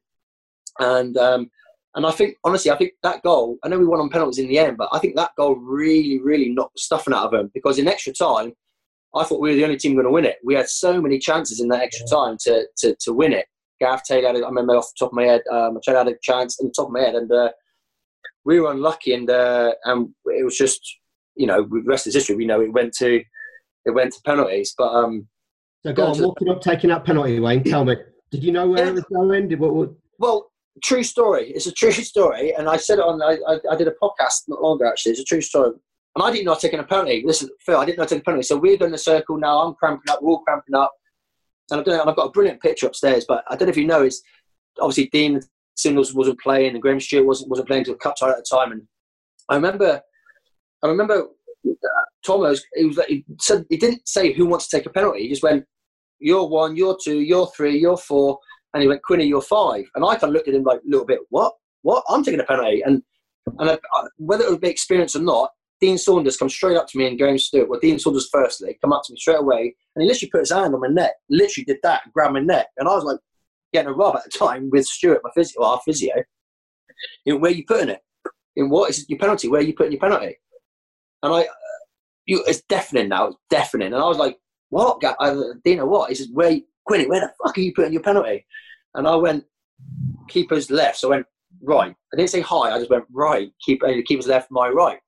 and 0.80 1.16
um, 1.16 1.50
and 1.94 2.06
I 2.06 2.10
think 2.10 2.36
honestly, 2.44 2.70
I 2.70 2.76
think 2.76 2.92
that 3.02 3.22
goal. 3.22 3.58
I 3.64 3.68
know 3.68 3.78
we 3.78 3.86
won 3.86 4.00
on 4.00 4.10
penalties 4.10 4.38
in 4.38 4.48
the 4.48 4.58
end, 4.58 4.76
but 4.76 4.88
I 4.92 4.98
think 4.98 5.16
that 5.16 5.32
goal 5.36 5.56
really, 5.56 6.20
really 6.20 6.50
knocked 6.50 6.74
the 6.74 6.80
stuffing 6.80 7.14
out 7.14 7.24
of 7.24 7.30
them 7.32 7.50
because 7.54 7.78
in 7.78 7.88
extra 7.88 8.12
time. 8.12 8.52
I 9.14 9.24
thought 9.24 9.40
we 9.40 9.48
were 9.48 9.56
the 9.56 9.64
only 9.64 9.78
team 9.78 9.94
going 9.94 10.04
to 10.04 10.12
win 10.12 10.26
it. 10.26 10.36
We 10.44 10.54
had 10.54 10.68
so 10.68 11.00
many 11.00 11.18
chances 11.18 11.60
in 11.60 11.68
that 11.68 11.80
extra 11.80 12.06
time 12.06 12.36
to, 12.42 12.66
to, 12.76 12.94
to 13.00 13.12
win 13.14 13.32
it. 13.32 13.46
Gav 13.80 14.02
Taylor, 14.02 14.28
I 14.28 14.32
remember 14.48 14.76
off 14.76 14.88
the 14.88 15.04
top 15.04 15.12
of 15.12 15.16
my 15.16 15.24
head, 15.24 15.42
um, 15.52 15.78
Taylor 15.84 15.98
had 15.98 16.08
a 16.08 16.16
chance 16.22 16.58
on 16.60 16.66
the 16.68 16.72
top 16.74 16.86
of 16.88 16.92
my 16.92 17.00
head, 17.00 17.14
and 17.14 17.30
uh, 17.30 17.50
we 18.44 18.60
were 18.60 18.70
unlucky, 18.72 19.14
and 19.14 19.28
uh, 19.30 19.72
and 19.84 20.08
it 20.26 20.44
was 20.44 20.56
just, 20.56 20.80
you 21.36 21.46
know, 21.46 21.62
the 21.62 21.82
rest 21.86 22.06
is 22.06 22.14
history. 22.14 22.36
We 22.36 22.46
know 22.46 22.60
it 22.60 22.72
went 22.72 22.92
to 22.94 23.22
it 23.84 23.90
went 23.94 24.12
to 24.12 24.20
penalties, 24.24 24.74
but 24.76 24.88
um, 24.92 25.28
So 25.84 25.92
go 25.92 26.06
on, 26.06 26.22
walking 26.22 26.48
up, 26.48 26.60
taking 26.60 26.90
that 26.90 27.04
penalty, 27.04 27.40
Wayne. 27.40 27.64
Tell 27.64 27.84
me, 27.84 27.96
did 28.30 28.42
you 28.44 28.52
know 28.52 28.68
where 28.68 28.84
Yeah. 28.84 28.90
it 28.90 28.94
was 28.94 29.04
going? 29.04 29.48
Did 29.48 29.60
what? 29.60 29.74
what 29.74 29.90
well, 30.18 30.50
true 30.82 31.02
story. 31.04 31.50
It's 31.52 31.66
a 31.66 31.72
true 31.72 31.92
story, 32.12 32.54
and 32.54 32.68
I 32.68 32.76
said 32.76 32.98
it 32.98 33.04
on. 33.04 33.22
I, 33.22 33.38
I, 33.50 33.58
I 33.72 33.76
did 33.76 33.88
a 33.88 33.94
podcast 34.02 34.42
not 34.48 34.62
long 34.62 34.76
ago 34.76 34.88
actually. 34.88 35.12
It's 35.12 35.20
a 35.20 35.24
true 35.24 35.40
story, 35.40 35.70
and 36.16 36.24
I 36.24 36.30
didn't 36.32 36.44
know 36.46 36.52
I 36.52 36.54
was 36.54 36.62
taking 36.62 36.80
a 36.80 36.84
penalty. 36.84 37.22
Listen, 37.24 37.48
Phil, 37.60 37.78
I 37.78 37.84
didn't 37.84 37.98
know 37.98 38.02
I 38.02 38.04
was 38.04 38.10
taking 38.10 38.22
a 38.22 38.24
penalty. 38.24 38.42
So 38.46 38.56
we're 38.56 38.76
doing 38.76 38.92
the 38.92 38.98
circle 38.98 39.36
now. 39.38 39.60
I'm 39.60 39.74
cramping 39.74 40.10
up. 40.10 40.20
We're 40.22 40.30
all 40.30 40.42
cramping 40.42 40.74
up, 40.74 40.92
and. 41.70 41.86
And 41.86 42.00
I've 42.00 42.16
got 42.16 42.28
a 42.28 42.30
brilliant 42.30 42.60
picture 42.60 42.86
upstairs. 42.86 43.24
But 43.26 43.44
I 43.48 43.56
don't 43.56 43.66
know 43.66 43.70
if 43.70 43.76
you 43.76 43.86
know, 43.86 44.02
is 44.02 44.22
obviously 44.80 45.08
Dean 45.08 45.40
Singles 45.76 46.14
wasn't 46.14 46.40
playing, 46.40 46.72
and 46.72 46.82
Graham 46.82 47.00
Stuart 47.00 47.26
wasn't 47.26 47.50
wasn't 47.50 47.68
playing 47.68 47.84
to 47.84 47.92
a 47.92 47.96
cup 47.96 48.16
tie 48.16 48.30
at 48.30 48.36
the 48.36 48.46
time. 48.50 48.72
And 48.72 48.82
I 49.48 49.54
remember, 49.54 50.00
I 50.82 50.86
remember 50.86 51.28
uh, 51.66 51.88
Thomas. 52.24 52.62
He 52.74 52.84
was 52.84 52.96
like, 52.96 53.08
he 53.08 53.24
said 53.40 53.64
he 53.70 53.76
didn't 53.76 54.06
say 54.08 54.32
who 54.32 54.46
wants 54.46 54.68
to 54.68 54.76
take 54.76 54.86
a 54.86 54.90
penalty. 54.90 55.22
He 55.22 55.28
just 55.28 55.42
went, 55.42 55.64
"You're 56.18 56.48
one, 56.48 56.76
you're 56.76 56.96
two, 57.02 57.20
you're 57.20 57.50
three, 57.56 57.78
you're 57.78 57.96
four. 57.96 58.38
And 58.74 58.82
he 58.82 58.88
went, 58.88 59.02
Quinny, 59.02 59.24
you're 59.24 59.40
five. 59.40 59.84
And 59.94 60.04
I 60.04 60.16
kind 60.16 60.24
of 60.24 60.32
looked 60.32 60.48
at 60.48 60.54
him 60.54 60.62
like 60.62 60.80
a 60.80 60.88
little 60.88 61.06
bit, 61.06 61.20
what? 61.30 61.54
What? 61.82 62.04
I'm 62.08 62.22
taking 62.22 62.40
a 62.40 62.44
penalty. 62.44 62.82
And 62.82 63.02
and 63.58 63.70
I, 63.70 63.78
I, 63.94 64.04
whether 64.18 64.44
it 64.44 64.50
would 64.50 64.60
be 64.60 64.68
experience 64.68 65.16
or 65.16 65.22
not, 65.22 65.50
Dean 65.80 65.96
Saunders 65.96 66.36
comes 66.36 66.54
straight 66.54 66.76
up 66.76 66.88
to 66.88 66.98
me 66.98 67.06
and 67.06 67.18
Graham 67.18 67.38
Stuart, 67.38 67.68
well, 67.68 67.80
Dean 67.80 67.98
Saunders 67.98 68.28
firstly, 68.32 68.78
come 68.80 68.92
up 68.92 69.02
to 69.04 69.12
me 69.12 69.18
straight 69.18 69.38
away, 69.38 69.74
and 69.94 70.02
he 70.02 70.08
literally 70.08 70.30
put 70.30 70.40
his 70.40 70.52
hand 70.52 70.74
on 70.74 70.80
my 70.80 70.88
neck, 70.88 71.12
literally 71.30 71.64
did 71.64 71.78
that, 71.82 72.02
grabbed 72.12 72.34
my 72.34 72.40
neck. 72.40 72.66
And 72.76 72.88
I 72.88 72.94
was 72.94 73.04
like, 73.04 73.18
getting 73.72 73.90
a 73.90 73.94
rub 73.94 74.16
at 74.16 74.24
the 74.24 74.30
time 74.30 74.70
with 74.70 74.86
Stewart, 74.86 75.20
my 75.22 75.30
physio, 75.34 75.62
our 75.62 75.80
physio. 75.84 76.14
Where 77.26 77.50
are 77.50 77.54
you 77.54 77.64
putting 77.66 77.90
it? 77.90 78.00
In 78.56 78.70
what 78.70 78.90
is 78.90 79.04
your 79.08 79.18
penalty? 79.18 79.48
Where 79.48 79.60
are 79.60 79.64
you 79.64 79.74
putting 79.74 79.92
your 79.92 80.00
penalty? 80.00 80.36
And 81.22 81.34
I, 81.34 81.46
you, 82.26 82.42
it's 82.46 82.62
deafening 82.68 83.08
now, 83.08 83.28
it's 83.28 83.36
deafening. 83.50 83.92
And 83.92 84.02
I 84.02 84.06
was 84.06 84.18
like, 84.18 84.38
what? 84.70 85.02
I, 85.20 85.36
Dino, 85.64 85.86
what? 85.86 86.08
He 86.08 86.14
says, 86.16 86.28
where, 86.32 86.58
Quinny, 86.86 87.06
where 87.06 87.20
the 87.20 87.32
fuck 87.44 87.56
are 87.56 87.60
you 87.60 87.74
putting 87.74 87.92
your 87.92 88.02
penalty? 88.02 88.46
And 88.94 89.06
I 89.06 89.14
went, 89.14 89.44
keeper's 90.28 90.70
left. 90.70 90.98
So 90.98 91.08
I 91.08 91.16
went, 91.16 91.26
right. 91.62 91.94
I 92.12 92.16
didn't 92.16 92.30
say 92.30 92.40
hi, 92.40 92.70
I 92.70 92.78
just 92.78 92.90
went, 92.90 93.04
right. 93.12 93.50
Keep, 93.64 93.82
uh, 93.84 93.92
keeper's 94.06 94.26
left, 94.26 94.50
my 94.50 94.68
right. 94.68 94.98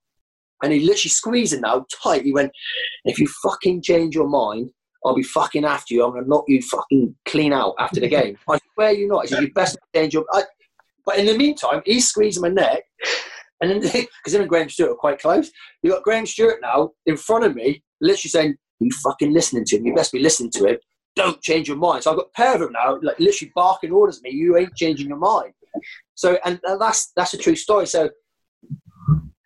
And 0.63 0.73
he 0.73 0.81
literally 0.81 1.11
squeezed 1.11 1.53
it 1.53 1.61
now 1.61 1.87
tight. 2.03 2.25
He 2.25 2.33
went, 2.33 2.53
if 3.05 3.19
you 3.19 3.27
fucking 3.43 3.83
change 3.83 4.15
your 4.15 4.29
mind, 4.29 4.71
I'll 5.05 5.15
be 5.15 5.23
fucking 5.23 5.65
after 5.65 5.95
you. 5.95 6.05
I'm 6.05 6.13
going 6.13 6.25
to 6.25 6.29
knock 6.29 6.45
you 6.49 6.61
fucking 6.63 7.15
clean 7.25 7.53
out 7.53 7.75
after 7.79 8.01
the 8.01 8.09
game. 8.09 8.37
I 8.49 8.59
swear 8.75 8.93
you're 8.93 9.09
not. 9.09 9.23
He 9.23 9.29
said, 9.29 9.43
you 9.43 9.53
best 9.53 9.79
change 9.95 10.13
your 10.13 10.27
I, 10.33 10.43
But 11.07 11.19
in 11.19 11.27
the 11.27 11.37
meantime, 11.37 11.83
he's 11.87 12.09
squeezing 12.09 12.43
my 12.43 12.49
neck. 12.49 12.83
And 13.61 13.71
then, 13.71 13.81
because 13.81 14.35
him 14.35 14.43
and 14.43 14.51
Graham 14.51 14.69
Stuart 14.69 14.93
are 14.93 14.97
quite 14.97 15.21
close, 15.21 15.51
you 15.83 15.91
got 15.91 16.03
Graham 16.03 16.27
Stuart 16.27 16.59
now 16.61 16.91
in 17.07 17.17
front 17.17 17.45
of 17.45 17.55
me, 17.55 17.83
literally 18.01 18.31
saying, 18.31 18.57
you 18.81 18.91
fucking 19.03 19.33
listening 19.33 19.65
to 19.67 19.77
him. 19.77 19.87
You 19.87 19.95
best 19.95 20.13
be 20.13 20.19
listening 20.19 20.51
to 20.53 20.67
him. 20.67 20.77
Don't 21.17 21.41
change 21.43 21.69
your 21.69 21.77
mind. 21.77 22.03
So 22.03 22.11
I've 22.11 22.17
got 22.17 22.27
a 22.27 22.37
pair 22.37 22.55
of 22.55 22.61
them 22.61 22.73
now, 22.73 22.99
like 23.03 23.19
literally 23.19 23.53
barking 23.55 23.93
orders 23.93 24.19
at 24.19 24.23
me. 24.23 24.31
You 24.31 24.57
ain't 24.57 24.75
changing 24.75 25.09
your 25.09 25.19
mind. 25.19 25.53
So, 26.15 26.39
and, 26.45 26.59
and 26.65 26.81
that's 26.81 27.13
that's 27.15 27.35
a 27.35 27.39
true 27.39 27.57
story. 27.57 27.87
So, 27.87 28.11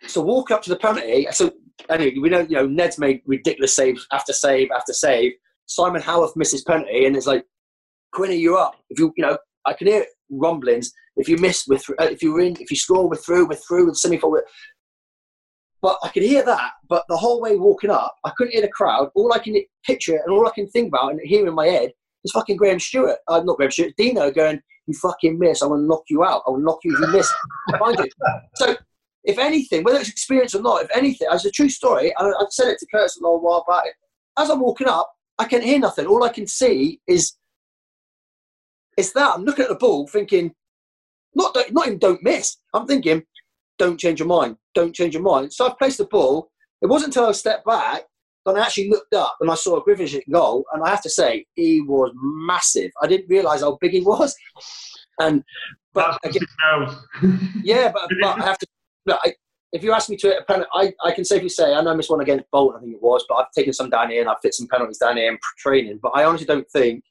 so 0.06 0.20
walk 0.20 0.50
up 0.50 0.62
to 0.62 0.70
the 0.70 0.76
penalty. 0.76 1.26
So 1.32 1.52
anyway, 1.90 2.16
we 2.18 2.28
know 2.28 2.40
you 2.40 2.56
know 2.56 2.66
Ned's 2.66 2.98
made 2.98 3.22
ridiculous 3.26 3.74
saves 3.74 4.06
after 4.12 4.32
save 4.32 4.68
after 4.74 4.92
save. 4.92 5.32
Simon 5.66 6.02
Haworth 6.02 6.36
misses 6.36 6.62
penalty, 6.62 7.06
and 7.06 7.16
it's 7.16 7.26
like, 7.26 7.44
Quinny, 8.12 8.36
you're 8.36 8.58
up. 8.58 8.76
If 8.90 8.98
you 8.98 9.12
you 9.16 9.24
know, 9.24 9.38
I 9.66 9.72
can 9.72 9.86
hear 9.86 10.06
rumblings. 10.30 10.92
If 11.16 11.28
you 11.28 11.36
miss 11.38 11.66
with, 11.68 11.84
uh, 12.00 12.04
if 12.04 12.22
you're 12.22 12.40
in, 12.40 12.56
if 12.60 12.70
you 12.70 12.76
score, 12.76 13.08
we're 13.08 13.16
through, 13.16 13.48
we're 13.48 13.56
through 13.56 13.86
with 13.86 13.96
semi 13.96 14.18
final. 14.18 14.40
But 15.80 15.98
I 16.02 16.08
could 16.08 16.22
hear 16.22 16.44
that. 16.44 16.72
But 16.88 17.04
the 17.08 17.16
whole 17.16 17.40
way 17.40 17.56
walking 17.56 17.90
up, 17.90 18.14
I 18.24 18.30
couldn't 18.36 18.52
hear 18.52 18.62
the 18.62 18.68
crowd. 18.68 19.10
All 19.14 19.32
I 19.32 19.38
can 19.38 19.54
picture 19.84 20.16
and 20.16 20.32
all 20.32 20.46
I 20.48 20.50
can 20.50 20.66
think 20.68 20.88
about 20.88 21.10
and 21.10 21.20
hear 21.22 21.46
in 21.46 21.54
my 21.54 21.66
head 21.66 21.92
is 22.24 22.32
fucking 22.32 22.56
Graham 22.56 22.80
Stuart. 22.80 23.18
Uh, 23.28 23.42
not 23.42 23.58
Graham 23.58 23.70
Stuart. 23.70 23.92
Dino 23.96 24.30
going, 24.30 24.60
"You 24.86 24.94
fucking 24.94 25.38
miss. 25.38 25.62
I'm 25.62 25.68
gonna 25.68 25.82
knock 25.82 26.04
you 26.08 26.24
out. 26.24 26.42
I 26.46 26.50
will 26.50 26.58
knock 26.58 26.78
you 26.84 26.94
if 26.94 27.00
you 27.00 27.06
miss." 27.08 27.30
You. 27.98 28.08
So 28.56 28.76
if 29.24 29.38
anything, 29.38 29.82
whether 29.82 29.98
it's 29.98 30.08
experience 30.08 30.54
or 30.54 30.62
not, 30.62 30.82
if 30.84 30.96
anything, 30.96 31.28
as 31.30 31.44
a 31.44 31.50
true 31.50 31.68
story, 31.68 32.14
I, 32.16 32.24
I 32.24 32.44
said 32.50 32.68
it 32.68 32.78
to 32.80 32.86
Curtis 32.86 33.18
a 33.18 33.22
little 33.22 33.40
while 33.40 33.64
back. 33.66 33.84
As 34.38 34.50
I'm 34.50 34.60
walking 34.60 34.88
up, 34.88 35.10
I 35.38 35.44
can 35.44 35.62
hear 35.62 35.78
nothing. 35.78 36.06
All 36.06 36.22
I 36.24 36.28
can 36.28 36.46
see 36.46 37.00
is 37.06 37.36
it's 38.96 39.12
that 39.12 39.34
I'm 39.34 39.44
looking 39.44 39.64
at 39.64 39.68
the 39.68 39.76
ball, 39.76 40.06
thinking, 40.06 40.52
not 41.34 41.56
not 41.72 41.86
even 41.86 41.98
don't 41.98 42.22
miss. 42.22 42.56
I'm 42.72 42.86
thinking, 42.86 43.22
don't 43.78 43.98
change 43.98 44.20
your 44.20 44.28
mind, 44.28 44.56
don't 44.74 44.94
change 44.94 45.14
your 45.14 45.22
mind. 45.22 45.52
So 45.52 45.66
I 45.66 45.74
placed 45.76 45.98
the 45.98 46.04
ball. 46.04 46.50
It 46.80 46.86
wasn't 46.86 47.16
until 47.16 47.28
I 47.28 47.32
stepped 47.32 47.64
back 47.66 48.04
then 48.46 48.56
I 48.56 48.60
actually 48.60 48.90
looked 48.90 49.14
up 49.14 49.36
and 49.40 49.50
I 49.50 49.54
saw 49.54 49.78
a 49.78 49.82
Griffin 49.82 50.20
goal, 50.30 50.64
and 50.72 50.82
I 50.82 50.90
have 50.90 51.02
to 51.02 51.10
say 51.10 51.46
he 51.54 51.80
was 51.80 52.12
massive. 52.14 52.90
I 53.00 53.06
didn't 53.06 53.28
realise 53.28 53.62
how 53.62 53.78
big 53.80 53.92
he 53.92 54.00
was, 54.00 54.34
and 55.18 55.42
but 55.92 56.18
again, 56.24 56.42
yeah, 57.62 57.90
but, 57.92 58.10
but 58.20 58.40
I 58.40 58.44
have 58.44 58.58
to. 58.58 58.66
Look, 59.06 59.18
I, 59.22 59.34
if 59.72 59.82
you 59.82 59.92
ask 59.92 60.08
me 60.08 60.16
to 60.18 60.28
hit 60.28 60.40
a 60.40 60.44
penalty, 60.44 60.70
I, 60.72 60.92
I 61.04 61.12
can 61.12 61.24
safely 61.24 61.48
say 61.48 61.74
I 61.74 61.82
know 61.82 61.90
I 61.90 61.96
missed 61.96 62.10
one 62.10 62.20
against 62.20 62.50
Bolton, 62.52 62.78
I 62.78 62.80
think 62.80 62.94
it 62.94 63.02
was, 63.02 63.24
but 63.28 63.36
I've 63.36 63.50
taken 63.50 63.72
some 63.72 63.90
down 63.90 64.10
here 64.10 64.20
and 64.20 64.30
I've 64.30 64.40
fit 64.40 64.54
some 64.54 64.68
penalties 64.68 64.98
down 64.98 65.16
here 65.16 65.30
in 65.30 65.38
training. 65.58 65.98
But 66.02 66.12
I 66.14 66.24
honestly 66.24 66.46
don't 66.46 66.68
think 66.70 67.02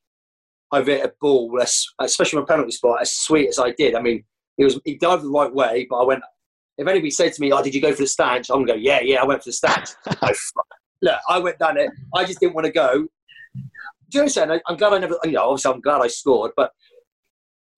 I've 0.71 0.87
hit 0.87 1.05
a 1.05 1.13
ball, 1.21 1.59
especially 1.99 2.37
from 2.37 2.43
a 2.43 2.47
penalty 2.47 2.71
spot, 2.71 3.01
as 3.01 3.13
sweet 3.13 3.49
as 3.49 3.59
I 3.59 3.71
did. 3.71 3.95
I 3.95 4.01
mean, 4.01 4.23
he 4.57 4.63
was 4.63 4.79
he 4.85 4.95
dived 4.95 5.23
the 5.23 5.29
right 5.29 5.53
way, 5.53 5.87
but 5.89 5.97
I 5.97 6.05
went. 6.05 6.23
If 6.77 6.87
anybody 6.87 7.11
said 7.11 7.33
to 7.33 7.41
me, 7.41 7.51
"Oh, 7.51 7.61
did 7.61 7.75
you 7.75 7.81
go 7.81 7.91
for 7.91 8.01
the 8.01 8.07
stance?" 8.07 8.49
I'm 8.49 8.65
gonna 8.65 8.73
go, 8.73 8.79
"Yeah, 8.79 9.01
yeah, 9.01 9.21
I 9.21 9.25
went 9.25 9.43
for 9.43 9.49
the 9.49 9.53
stance." 9.53 9.95
look, 11.01 11.19
I 11.29 11.37
went 11.37 11.59
down 11.59 11.77
it. 11.77 11.91
I 12.15 12.23
just 12.25 12.39
didn't 12.39 12.55
want 12.55 12.65
to 12.65 12.71
go. 12.71 13.07
Do 13.55 14.17
you 14.17 14.19
understand? 14.21 14.51
I, 14.51 14.61
I'm 14.67 14.77
glad 14.77 14.93
I 14.93 14.99
never, 14.99 15.17
you 15.23 15.31
know, 15.31 15.49
obviously 15.49 15.73
I'm 15.73 15.81
glad 15.81 16.01
I 16.01 16.07
scored, 16.07 16.51
but 16.55 16.71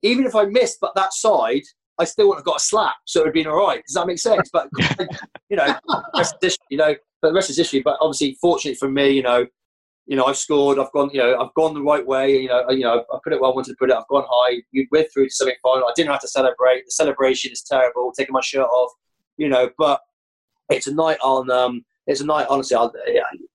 even 0.02 0.26
if 0.26 0.36
I 0.36 0.46
missed, 0.46 0.78
but 0.80 0.94
that 0.96 1.14
side, 1.14 1.64
I 2.00 2.04
still 2.04 2.28
would 2.28 2.36
have 2.36 2.46
got 2.46 2.58
a 2.58 2.64
slap, 2.64 2.96
so 3.06 3.20
it 3.20 3.24
would 3.24 3.28
have 3.28 3.34
been 3.34 3.48
all 3.48 3.68
right. 3.68 3.82
Does 3.88 3.96
that 3.96 4.08
make 4.08 4.20
sense? 4.20 4.50
But 4.52 4.70
you 5.50 5.58
know, 5.58 5.76
rest 6.16 6.36
is 6.42 6.58
you 6.70 6.78
know, 6.78 6.96
but 7.22 7.30
the 7.30 7.34
rest 7.34 7.50
is 7.50 7.58
history. 7.58 7.82
But 7.82 7.98
obviously, 8.02 8.38
fortunately 8.42 8.76
for 8.76 8.90
me, 8.90 9.10
you 9.10 9.24
know, 9.24 9.46
you 10.06 10.16
know, 10.16 10.26
I've 10.26 10.38
scored. 10.38 10.78
I've 10.78 10.92
gone, 10.92 11.10
you 11.14 11.20
know, 11.20 11.40
I've 11.40 11.54
gone 11.54 11.74
the 11.74 11.82
right 11.82 12.06
way. 12.06 12.42
You 12.42 12.50
know, 12.50 12.70
you 12.70 12.84
know, 12.84 13.04
I 13.14 13.18
put 13.24 13.34
it 13.34 13.42
where 13.42 13.50
I 13.50 13.54
wanted 13.54 13.72
to 13.72 13.78
put 13.80 13.90
it. 13.90 13.96
I've 13.96 14.08
gone 14.08 14.26
high. 14.30 14.62
We're 14.92 15.06
through 15.06 15.28
to 15.28 15.34
semi 15.34 15.54
final. 15.64 15.88
I 15.88 15.94
didn't 15.96 16.12
have 16.12 16.22
to 16.22 16.28
celebrate. 16.28 16.86
The 16.86 16.92
celebration 16.92 17.52
is 17.52 17.62
terrible. 17.62 18.12
Taking 18.12 18.34
my 18.34 18.42
shirt 18.42 18.68
off, 18.68 18.92
you 19.38 19.50
know, 19.50 19.70
but 19.78 20.02
it's 20.70 20.88
a 20.88 20.94
night 20.94 21.18
on. 21.24 21.50
Um, 21.50 21.86
it's 22.08 22.22
a 22.22 22.26
night, 22.26 22.46
honestly, 22.50 22.76
I'll, 22.76 22.94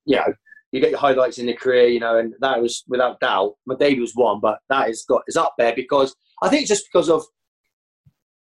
you 0.07 0.17
know, 0.17 0.33
you 0.73 0.81
get 0.81 0.91
your 0.91 0.99
highlights 0.99 1.39
in 1.39 1.47
your 1.47 1.57
career, 1.57 1.89
you 1.89 2.01
know, 2.01 2.19
and 2.19 2.35
that 2.41 2.61
was 2.61 2.85
without 2.89 3.21
doubt. 3.21 3.55
My 3.67 3.75
debut 3.77 4.01
was 4.01 4.15
one, 4.15 4.41
but 4.41 4.59
that 4.69 4.89
is 4.89 5.05
got 5.09 5.23
is 5.27 5.37
up 5.37 5.55
there 5.59 5.75
because 5.75 6.15
I 6.43 6.49
think 6.49 6.67
just 6.67 6.87
because 6.93 7.09
of 7.09 7.25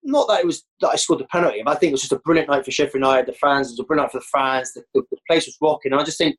not 0.02 0.28
that 0.28 0.40
it 0.40 0.46
was 0.46 0.64
that 0.80 0.88
I 0.88 0.96
scored 0.96 1.20
the 1.20 1.26
penalty, 1.26 1.62
but 1.64 1.76
I 1.76 1.78
think 1.78 1.90
it 1.90 1.94
was 1.94 2.02
just 2.02 2.12
a 2.12 2.18
brilliant 2.20 2.48
night 2.48 2.64
for 2.64 2.70
Sheffield 2.70 2.94
United. 2.94 3.26
The 3.26 3.38
fans, 3.38 3.68
it 3.68 3.72
was 3.72 3.80
a 3.80 3.84
brilliant 3.84 4.06
night 4.06 4.12
for 4.12 4.20
the 4.20 4.38
fans. 4.38 4.72
The, 4.72 4.82
the, 4.94 5.02
the 5.10 5.16
place 5.28 5.46
was 5.46 5.56
rocking. 5.60 5.92
And 5.92 6.00
I 6.00 6.04
just 6.04 6.18
think 6.18 6.36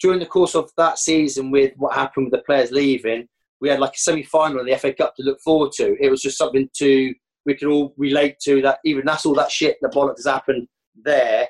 during 0.00 0.18
the 0.18 0.26
course 0.26 0.54
of 0.54 0.70
that 0.76 0.98
season, 0.98 1.50
with 1.50 1.72
what 1.76 1.94
happened 1.94 2.26
with 2.26 2.32
the 2.32 2.44
players 2.44 2.72
leaving, 2.72 3.28
we 3.60 3.68
had 3.68 3.80
like 3.80 3.94
a 3.94 3.98
semi-final 3.98 4.60
in 4.60 4.66
the 4.66 4.76
FA 4.76 4.92
Cup 4.92 5.14
to 5.16 5.22
look 5.22 5.40
forward 5.40 5.72
to. 5.72 5.96
It 6.00 6.10
was 6.10 6.22
just 6.22 6.38
something 6.38 6.68
to 6.78 7.14
we 7.46 7.54
could 7.54 7.68
all 7.68 7.94
relate 7.96 8.38
to. 8.40 8.60
That 8.62 8.78
even 8.84 9.04
that's 9.04 9.24
all 9.24 9.34
that 9.34 9.50
shit, 9.50 9.76
the 9.80 9.88
bollocks 9.88 10.18
has 10.18 10.26
happened 10.26 10.66
there 11.02 11.48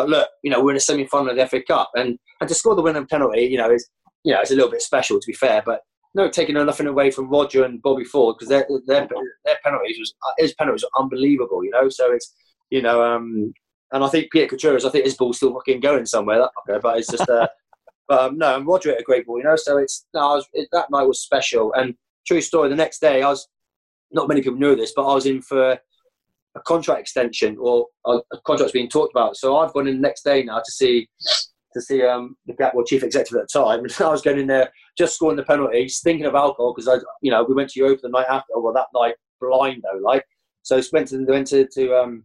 but 0.00 0.08
look, 0.08 0.28
you 0.42 0.50
know, 0.50 0.64
we're 0.64 0.70
in 0.70 0.78
a 0.78 0.80
semi-final 0.80 1.28
of 1.28 1.36
the 1.36 1.46
FA 1.46 1.62
Cup, 1.62 1.90
and 1.94 2.18
and 2.40 2.48
to 2.48 2.54
score 2.54 2.74
the 2.74 2.80
winning 2.80 3.06
penalty, 3.06 3.42
you 3.42 3.58
know, 3.58 3.70
is 3.70 3.86
you 4.24 4.32
know, 4.32 4.40
it's 4.40 4.50
a 4.50 4.54
little 4.54 4.70
bit 4.70 4.80
special 4.80 5.20
to 5.20 5.26
be 5.26 5.34
fair. 5.34 5.62
But 5.64 5.82
no, 6.14 6.28
taking 6.28 6.54
nothing 6.54 6.86
away 6.86 7.10
from 7.10 7.28
Roger 7.28 7.64
and 7.64 7.80
Bobby 7.82 8.04
Ford 8.04 8.36
because 8.36 8.48
their, 8.48 8.66
their 8.86 9.08
their 9.44 9.58
penalties 9.62 9.98
was 9.98 10.14
his 10.38 10.54
penalties 10.54 10.84
were 10.84 11.02
unbelievable, 11.02 11.64
you 11.64 11.70
know. 11.70 11.88
So 11.88 12.12
it's 12.12 12.34
you 12.70 12.82
know, 12.82 13.02
um, 13.02 13.52
and 13.92 14.02
I 14.02 14.08
think 14.08 14.32
Peter 14.32 14.56
Katchouro's, 14.56 14.84
I 14.84 14.90
think 14.90 15.04
his 15.04 15.16
ball's 15.16 15.36
still 15.36 15.54
fucking 15.54 15.80
going 15.80 16.06
somewhere. 16.06 16.38
That 16.38 16.50
fucker, 16.56 16.80
but 16.80 16.98
it's 16.98 17.10
just. 17.10 17.28
Uh, 17.28 17.46
but 18.08 18.20
um, 18.20 18.38
no, 18.38 18.56
and 18.56 18.66
Roger 18.66 18.90
hit 18.90 19.00
a 19.00 19.04
great 19.04 19.26
ball, 19.26 19.38
you 19.38 19.44
know. 19.44 19.56
So 19.56 19.78
it's 19.78 20.06
no, 20.12 20.20
was, 20.34 20.46
it, 20.52 20.68
that 20.72 20.90
night 20.90 21.06
was 21.06 21.22
special. 21.22 21.72
And 21.74 21.94
true 22.26 22.40
story, 22.40 22.68
the 22.68 22.76
next 22.76 23.00
day 23.00 23.22
I 23.22 23.28
was. 23.28 23.46
Not 24.12 24.26
many 24.26 24.42
people 24.42 24.58
knew 24.58 24.74
this, 24.74 24.92
but 24.96 25.08
I 25.08 25.14
was 25.14 25.26
in 25.26 25.40
for 25.40 25.78
a 26.56 26.60
contract 26.66 27.00
extension 27.00 27.56
or 27.60 27.86
a, 28.04 28.18
a 28.32 28.40
contract's 28.44 28.72
being 28.72 28.88
talked 28.88 29.12
about. 29.12 29.36
So 29.36 29.56
I've 29.58 29.72
gone 29.72 29.86
in 29.86 29.94
the 29.94 30.00
next 30.00 30.24
day 30.24 30.42
now 30.42 30.58
to 30.58 30.72
see 30.72 31.08
to 31.72 31.80
see 31.80 32.02
um, 32.02 32.36
the 32.46 32.54
Blackwell 32.54 32.84
chief 32.84 33.04
executive 33.04 33.38
at 33.40 33.48
the 33.52 33.60
time, 33.60 33.80
and 33.84 33.94
I 34.00 34.08
was 34.08 34.22
going 34.22 34.40
in 34.40 34.48
there 34.48 34.72
just 34.96 35.14
scoring 35.14 35.36
the 35.36 35.42
penalties, 35.42 36.00
thinking 36.02 36.26
of 36.26 36.34
alcohol 36.34 36.74
because 36.74 36.88
I, 36.88 36.96
you 37.22 37.30
know, 37.30 37.44
we 37.44 37.54
went 37.54 37.70
to 37.70 37.80
Europe 37.80 38.00
the 38.02 38.08
night 38.08 38.26
after. 38.28 38.52
Well, 38.56 38.74
that 38.74 38.86
night 38.94 39.14
blind 39.40 39.82
though, 39.82 39.98
like 39.98 40.24
so. 40.62 40.80
Went 40.92 41.08
to 41.08 41.24
went 41.24 41.46
to, 41.48 41.66
to 41.66 41.94
um, 41.96 42.24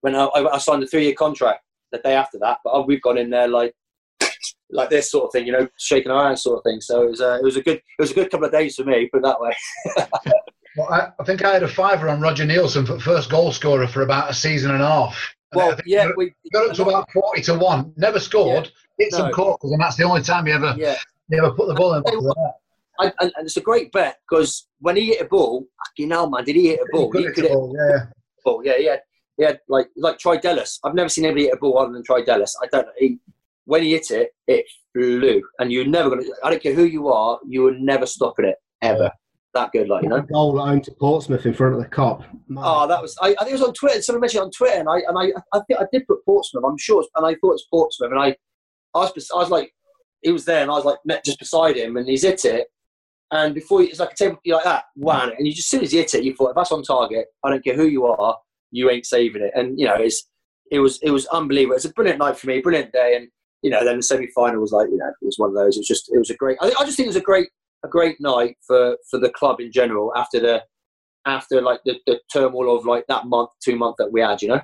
when 0.00 0.14
I, 0.14 0.26
I 0.26 0.58
signed 0.58 0.82
a 0.82 0.86
three 0.86 1.04
year 1.04 1.14
contract 1.14 1.62
the 1.92 1.98
day 1.98 2.14
after 2.14 2.38
that, 2.40 2.58
but 2.64 2.86
we've 2.86 3.02
gone 3.02 3.18
in 3.18 3.30
there 3.30 3.48
like 3.48 3.74
like 4.70 4.90
this 4.90 5.10
sort 5.10 5.26
of 5.26 5.32
thing, 5.32 5.46
you 5.46 5.52
know, 5.52 5.68
shaking 5.78 6.10
our 6.10 6.26
hands 6.26 6.42
sort 6.42 6.58
of 6.58 6.64
thing. 6.64 6.80
So 6.80 7.02
it 7.02 7.10
was 7.10 7.20
uh, 7.20 7.38
it 7.40 7.44
was 7.44 7.56
a 7.56 7.62
good 7.62 7.76
it 7.76 8.00
was 8.00 8.10
a 8.10 8.14
good 8.14 8.30
couple 8.30 8.46
of 8.46 8.52
days 8.52 8.76
for 8.76 8.84
me, 8.84 9.08
put 9.12 9.18
it 9.18 9.22
that 9.22 9.40
way. 9.40 9.54
Well, 10.76 10.92
I, 10.92 11.08
I, 11.18 11.24
think 11.24 11.42
I 11.42 11.54
had 11.54 11.62
a 11.62 11.68
fiver 11.68 12.08
on 12.08 12.20
Roger 12.20 12.44
Nilsen 12.44 12.84
for 12.84 12.98
first 12.98 13.30
goal 13.30 13.50
scorer 13.50 13.88
for 13.88 14.02
about 14.02 14.30
a 14.30 14.34
season 14.34 14.72
and 14.72 14.82
a 14.82 14.86
half. 14.86 15.34
Well, 15.54 15.74
yeah, 15.86 16.08
we 16.18 16.34
got 16.52 16.68
up 16.68 16.76
to 16.76 16.82
about 16.82 17.10
forty 17.12 17.40
to 17.42 17.54
one. 17.54 17.94
Never 17.96 18.20
scored. 18.20 18.70
Yeah, 18.98 19.06
hit 19.06 19.12
no. 19.12 19.18
some 19.18 19.32
corners, 19.32 19.58
and 19.62 19.80
that's 19.80 19.96
the 19.96 20.04
only 20.04 20.20
time 20.20 20.44
he 20.44 20.52
ever, 20.52 20.74
yeah. 20.76 20.96
He 21.30 21.38
ever 21.38 21.52
put 21.52 21.68
the 21.68 21.74
ball 21.74 21.94
in. 21.94 22.02
and, 22.98 23.12
and, 23.20 23.32
it's 23.38 23.56
a 23.56 23.62
great 23.62 23.92
bet 23.92 24.18
because 24.28 24.68
when 24.80 24.96
he 24.96 25.06
hit 25.06 25.22
a 25.22 25.24
ball, 25.24 25.66
you 25.96 26.06
know, 26.06 26.28
man, 26.28 26.44
did 26.44 26.56
he 26.56 26.68
hit 26.68 26.80
a 26.80 26.86
ball? 26.92 27.12
He, 27.12 27.18
he 27.18 27.24
could 27.32 27.44
hit 27.44 27.52
a 27.52 27.54
ball, 27.54 27.76
yeah. 27.76 28.06
Ball, 28.44 28.62
yeah, 28.64 28.76
yeah, 28.78 28.96
yeah. 29.38 29.52
Like 29.68 29.88
like 29.96 30.18
Troy 30.18 30.38
Dallas. 30.38 30.78
I've 30.84 30.94
never 30.94 31.08
seen 31.08 31.24
anybody 31.24 31.44
hit 31.44 31.54
a 31.54 31.58
ball 31.58 31.78
other 31.78 31.92
than 31.92 32.04
Troy 32.04 32.24
Dallas. 32.24 32.56
I 32.62 32.66
don't 32.66 32.86
know. 32.86 32.92
He, 32.98 33.18
when 33.64 33.82
he 33.82 33.92
hit 33.92 34.10
it, 34.10 34.30
it 34.46 34.64
flew, 34.92 35.42
and 35.58 35.72
you're 35.72 35.86
never 35.86 36.10
gonna. 36.10 36.22
I 36.44 36.50
don't 36.50 36.62
care 36.62 36.74
who 36.74 36.84
you 36.84 37.08
are, 37.08 37.38
you 37.46 37.62
were 37.62 37.74
never 37.74 38.06
stopping 38.06 38.46
it 38.46 38.56
ever 38.82 39.10
that 39.56 39.72
good, 39.72 39.88
like 39.88 40.04
you 40.04 40.08
know. 40.08 40.22
Goal 40.22 40.58
home 40.58 40.80
to 40.82 40.92
Portsmouth 40.92 41.44
in 41.44 41.54
front 41.54 41.74
of 41.74 41.80
the 41.80 41.88
Kop. 41.88 42.24
Oh, 42.56 42.58
ah, 42.58 42.86
that 42.86 43.02
was. 43.02 43.16
I, 43.20 43.28
I, 43.28 43.44
think 43.44 43.50
it 43.50 43.52
was 43.52 43.62
on 43.62 43.72
Twitter. 43.72 44.00
Someone 44.00 44.20
mentioned 44.20 44.44
on 44.44 44.50
Twitter, 44.52 44.78
and 44.78 44.88
I 44.88 44.98
and 45.08 45.18
I, 45.18 45.32
I 45.52 45.60
think 45.66 45.80
I 45.80 45.86
did 45.92 46.06
put 46.06 46.24
Portsmouth. 46.24 46.64
I'm 46.64 46.78
sure, 46.78 47.04
and 47.16 47.26
I 47.26 47.34
thought 47.40 47.54
it's 47.54 47.66
Portsmouth, 47.66 48.12
and 48.12 48.20
I, 48.20 48.36
I 48.94 48.98
was, 48.98 49.28
I 49.34 49.38
was 49.38 49.50
like, 49.50 49.74
he 50.22 50.32
was 50.32 50.44
there, 50.44 50.62
and 50.62 50.70
I 50.70 50.74
was 50.74 50.84
like, 50.84 50.98
met 51.04 51.24
just 51.24 51.38
beside 51.38 51.76
him, 51.76 51.96
and 51.96 52.08
he's 52.08 52.22
hit 52.22 52.44
it, 52.44 52.68
and 53.30 53.54
before 53.54 53.82
it's 53.82 54.00
like 54.00 54.12
a 54.12 54.16
table 54.16 54.38
like 54.46 54.64
that, 54.64 54.84
wham, 54.96 55.30
and 55.36 55.46
you 55.46 55.52
just 55.52 55.66
as 55.66 55.70
soon 55.70 55.84
as 55.84 55.92
he 55.92 55.98
hit 55.98 56.14
it, 56.14 56.24
you 56.24 56.34
thought, 56.34 56.50
if 56.50 56.56
that's 56.56 56.72
on 56.72 56.82
target, 56.82 57.26
I 57.44 57.50
don't 57.50 57.64
care 57.64 57.76
who 57.76 57.86
you 57.86 58.06
are, 58.06 58.36
you 58.70 58.90
ain't 58.90 59.06
saving 59.06 59.42
it, 59.42 59.52
and 59.54 59.78
you 59.78 59.86
know, 59.86 59.96
it's, 59.96 60.28
it 60.70 60.80
was, 60.80 60.98
it 61.02 61.10
was 61.10 61.26
unbelievable. 61.26 61.76
It's 61.76 61.84
a 61.84 61.92
brilliant 61.92 62.18
night 62.18 62.36
for 62.36 62.46
me, 62.48 62.60
brilliant 62.60 62.92
day, 62.92 63.16
and 63.16 63.28
you 63.62 63.70
know, 63.70 63.84
then 63.84 63.96
the 63.96 64.02
semi 64.02 64.28
final 64.34 64.60
was 64.60 64.72
like, 64.72 64.88
you 64.90 64.96
know, 64.96 65.08
it 65.08 65.24
was 65.24 65.38
one 65.38 65.48
of 65.48 65.56
those. 65.56 65.76
It 65.76 65.80
was 65.80 65.88
just, 65.88 66.10
it 66.12 66.18
was 66.18 66.30
a 66.30 66.36
great. 66.36 66.58
I, 66.60 66.66
I 66.78 66.84
just 66.84 66.96
think 66.96 67.06
it 67.06 67.08
was 67.08 67.16
a 67.16 67.20
great 67.20 67.48
a 67.84 67.88
great 67.88 68.20
night 68.20 68.56
for 68.66 68.96
for 69.10 69.18
the 69.18 69.30
club 69.30 69.60
in 69.60 69.72
general 69.72 70.12
after 70.16 70.40
the 70.40 70.62
after 71.26 71.60
like 71.60 71.80
the, 71.84 71.98
the 72.06 72.20
turmoil 72.32 72.76
of 72.76 72.86
like 72.86 73.04
that 73.08 73.26
month, 73.26 73.50
two 73.62 73.76
month 73.76 73.96
that 73.98 74.12
we 74.12 74.20
had, 74.20 74.40
you 74.42 74.48
know. 74.48 74.60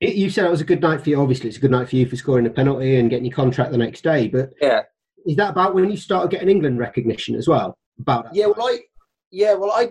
You 0.00 0.30
said 0.30 0.44
it 0.44 0.50
was 0.50 0.60
a 0.60 0.64
good 0.64 0.80
night 0.80 1.02
for 1.02 1.10
you. 1.10 1.20
Obviously, 1.20 1.48
it's 1.48 1.58
a 1.58 1.60
good 1.60 1.72
night 1.72 1.88
for 1.88 1.96
you 1.96 2.06
for 2.06 2.16
scoring 2.16 2.46
a 2.46 2.50
penalty 2.50 2.96
and 2.96 3.10
getting 3.10 3.24
your 3.24 3.34
contract 3.34 3.72
the 3.72 3.78
next 3.78 4.02
day. 4.02 4.28
But 4.28 4.50
yeah, 4.60 4.82
is 5.26 5.36
that 5.36 5.50
about 5.50 5.74
when 5.74 5.90
you 5.90 5.96
started 5.96 6.30
getting 6.30 6.48
England 6.48 6.78
recognition 6.78 7.34
as 7.34 7.48
well? 7.48 7.76
About 7.98 8.24
that 8.24 8.34
yeah, 8.34 8.46
well, 8.46 8.68
I 8.68 8.78
yeah, 9.32 9.54
well, 9.54 9.72
I 9.72 9.90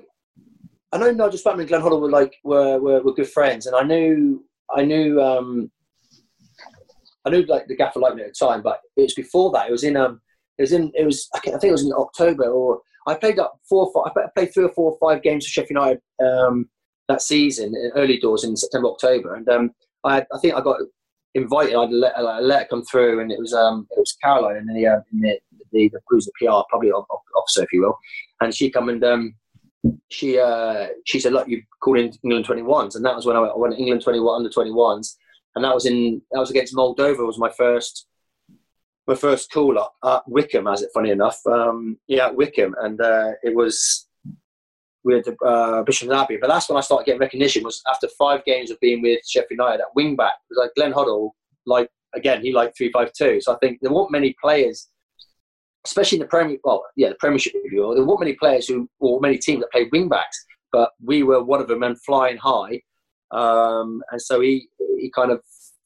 I 0.94 0.98
know 0.98 1.12
Nigel 1.12 1.40
Spackman 1.40 1.60
and 1.60 1.68
Glenn 1.68 1.82
Hoddle 1.82 2.00
were 2.00 2.10
like 2.10 2.36
were, 2.44 2.80
were, 2.80 3.02
were 3.02 3.14
good 3.14 3.30
friends, 3.30 3.66
and 3.66 3.76
I 3.76 3.84
knew 3.84 4.46
I 4.74 4.86
knew 4.86 5.22
um 5.22 5.70
I 7.26 7.30
knew 7.30 7.42
like 7.42 7.68
the 7.68 7.76
gaffer 7.76 8.00
liked 8.00 8.16
me 8.16 8.24
at 8.24 8.30
the 8.30 8.46
time, 8.46 8.62
but 8.62 8.80
it 8.96 9.02
was 9.02 9.14
before 9.14 9.52
that. 9.52 9.68
It 9.68 9.74
was 9.74 9.84
in 9.84 9.98
um 9.98 10.22
it 10.58 10.64
was 10.64 10.72
in. 10.72 10.92
It 10.96 11.06
was. 11.06 11.30
I 11.34 11.40
think 11.40 11.64
it 11.64 11.72
was 11.72 11.86
in 11.86 11.94
October, 11.94 12.46
or 12.46 12.82
I 13.06 13.16
played 13.16 13.40
up 13.40 13.60
four. 13.70 13.92
Five, 13.94 14.14
I 14.16 14.28
played 14.36 14.54
three 14.54 14.66
or 14.66 14.74
four 14.74 14.92
or 14.92 14.98
five 15.00 15.22
games 15.22 15.46
for 15.46 15.52
Sheffield 15.52 15.70
United 15.70 16.02
um, 16.26 16.70
that 17.08 17.22
season, 17.22 17.74
early 17.96 18.18
doors 18.18 18.44
in 18.44 18.58
September, 18.58 18.90
October, 18.90 19.36
and 19.36 19.48
um, 19.50 19.72
I, 20.04 20.26
I 20.34 20.40
think 20.42 20.56
I 20.56 20.62
got 20.62 20.80
invited. 21.34 21.76
I 21.76 21.82
had 21.82 21.92
a 21.92 21.96
letter, 21.96 22.16
a 22.18 22.42
letter 22.42 22.68
come 22.70 22.84
through, 22.86 23.20
and 23.20 23.32
it 23.32 23.40
was 23.40 23.54
um, 23.54 23.88
it 23.92 24.00
was 24.00 24.18
Caroline, 24.24 24.58
and 24.58 24.76
the 24.76 24.88
uh, 24.88 25.00
the 25.12 25.40
the, 25.72 25.90
the 25.90 26.00
who's 26.08 26.26
the 26.26 26.32
PR 26.40 26.62
probably 26.70 26.92
officer, 26.92 27.64
if 27.64 27.74
you 27.74 27.82
will, 27.82 27.98
and 28.42 28.54
she 28.54 28.70
come 28.70 28.90
and 28.90 29.04
um, 29.04 29.36
she 30.10 30.40
uh, 30.40 30.88
she 31.06 31.20
said, 31.20 31.34
"Look, 31.34 31.48
you 31.48 31.62
called 31.82 31.98
in 31.98 32.14
England 32.24 32.46
21s," 32.46 32.96
and 32.96 33.06
that 33.06 33.16
was 33.16 33.26
when 33.26 33.36
I 33.36 33.40
went, 33.40 33.54
I 33.54 33.58
went 33.58 33.80
England 33.80 34.02
21 34.02 34.36
under 34.36 34.50
21s, 34.50 35.16
and 35.56 35.64
that 35.64 35.74
was 35.74 35.86
in 35.86 36.22
that 36.32 36.40
was 36.40 36.50
against 36.50 36.76
Moldova. 36.76 37.26
Was 37.26 37.40
my 37.40 37.52
first 37.52 38.08
my 39.08 39.16
first 39.16 39.52
call 39.52 39.80
up 39.80 39.96
at 40.04 40.24
Wycombe, 40.28 40.68
as 40.68 40.82
it 40.82 40.92
funny 40.94 41.12
enough. 41.12 41.40
Um, 41.46 41.98
yeah, 42.08 42.30
Wycombe, 42.30 42.76
and 42.82 43.00
uh, 43.00 43.32
it 43.44 43.56
was 43.56 44.07
with 45.08 45.26
uh, 45.46 45.84
Bisham 45.84 46.12
Abbey. 46.12 46.38
But 46.40 46.50
that's 46.50 46.70
when 46.70 46.78
I 46.78 46.82
started 46.82 47.06
getting 47.06 47.22
recognition. 47.22 47.64
Was 47.64 47.82
after 47.88 48.08
five 48.20 48.44
games 48.46 48.70
of 48.70 48.80
being 48.82 49.02
with 49.02 49.20
Sheffield 49.26 49.52
United 49.52 49.82
at 49.82 49.96
wing 49.96 50.16
back. 50.16 50.34
Like 50.52 50.72
Glenn 50.76 50.94
Hoddle, 50.94 51.32
like 51.66 51.90
again, 52.14 52.42
he 52.42 52.54
liked 52.54 52.78
three 52.78 52.92
five 52.92 53.12
two. 53.14 53.40
So 53.42 53.54
I 53.54 53.58
think 53.58 53.80
there 53.82 53.92
weren't 53.92 54.12
many 54.12 54.36
players, 54.42 54.90
especially 55.86 56.18
in 56.18 56.24
the 56.24 56.28
Premier. 56.28 56.58
Well, 56.64 56.84
yeah, 56.98 57.10
the 57.10 57.16
Premiership. 57.16 57.54
There 57.72 57.88
weren't 57.88 58.20
many 58.20 58.34
players 58.34 58.68
who, 58.68 58.90
or 59.00 59.22
many 59.22 59.38
teams 59.38 59.62
that 59.62 59.72
played 59.72 59.88
wing 59.92 60.10
backs. 60.10 60.46
But 60.74 60.92
we 61.02 61.24
were 61.24 61.42
one 61.42 61.62
of 61.62 61.70
them 61.70 61.84
and 61.84 62.00
flying 62.04 62.38
high. 62.38 62.82
Um, 63.32 64.04
and 64.12 64.22
so 64.22 64.42
he 64.42 64.68
he 65.00 65.10
kind 65.16 65.32
of 65.32 65.42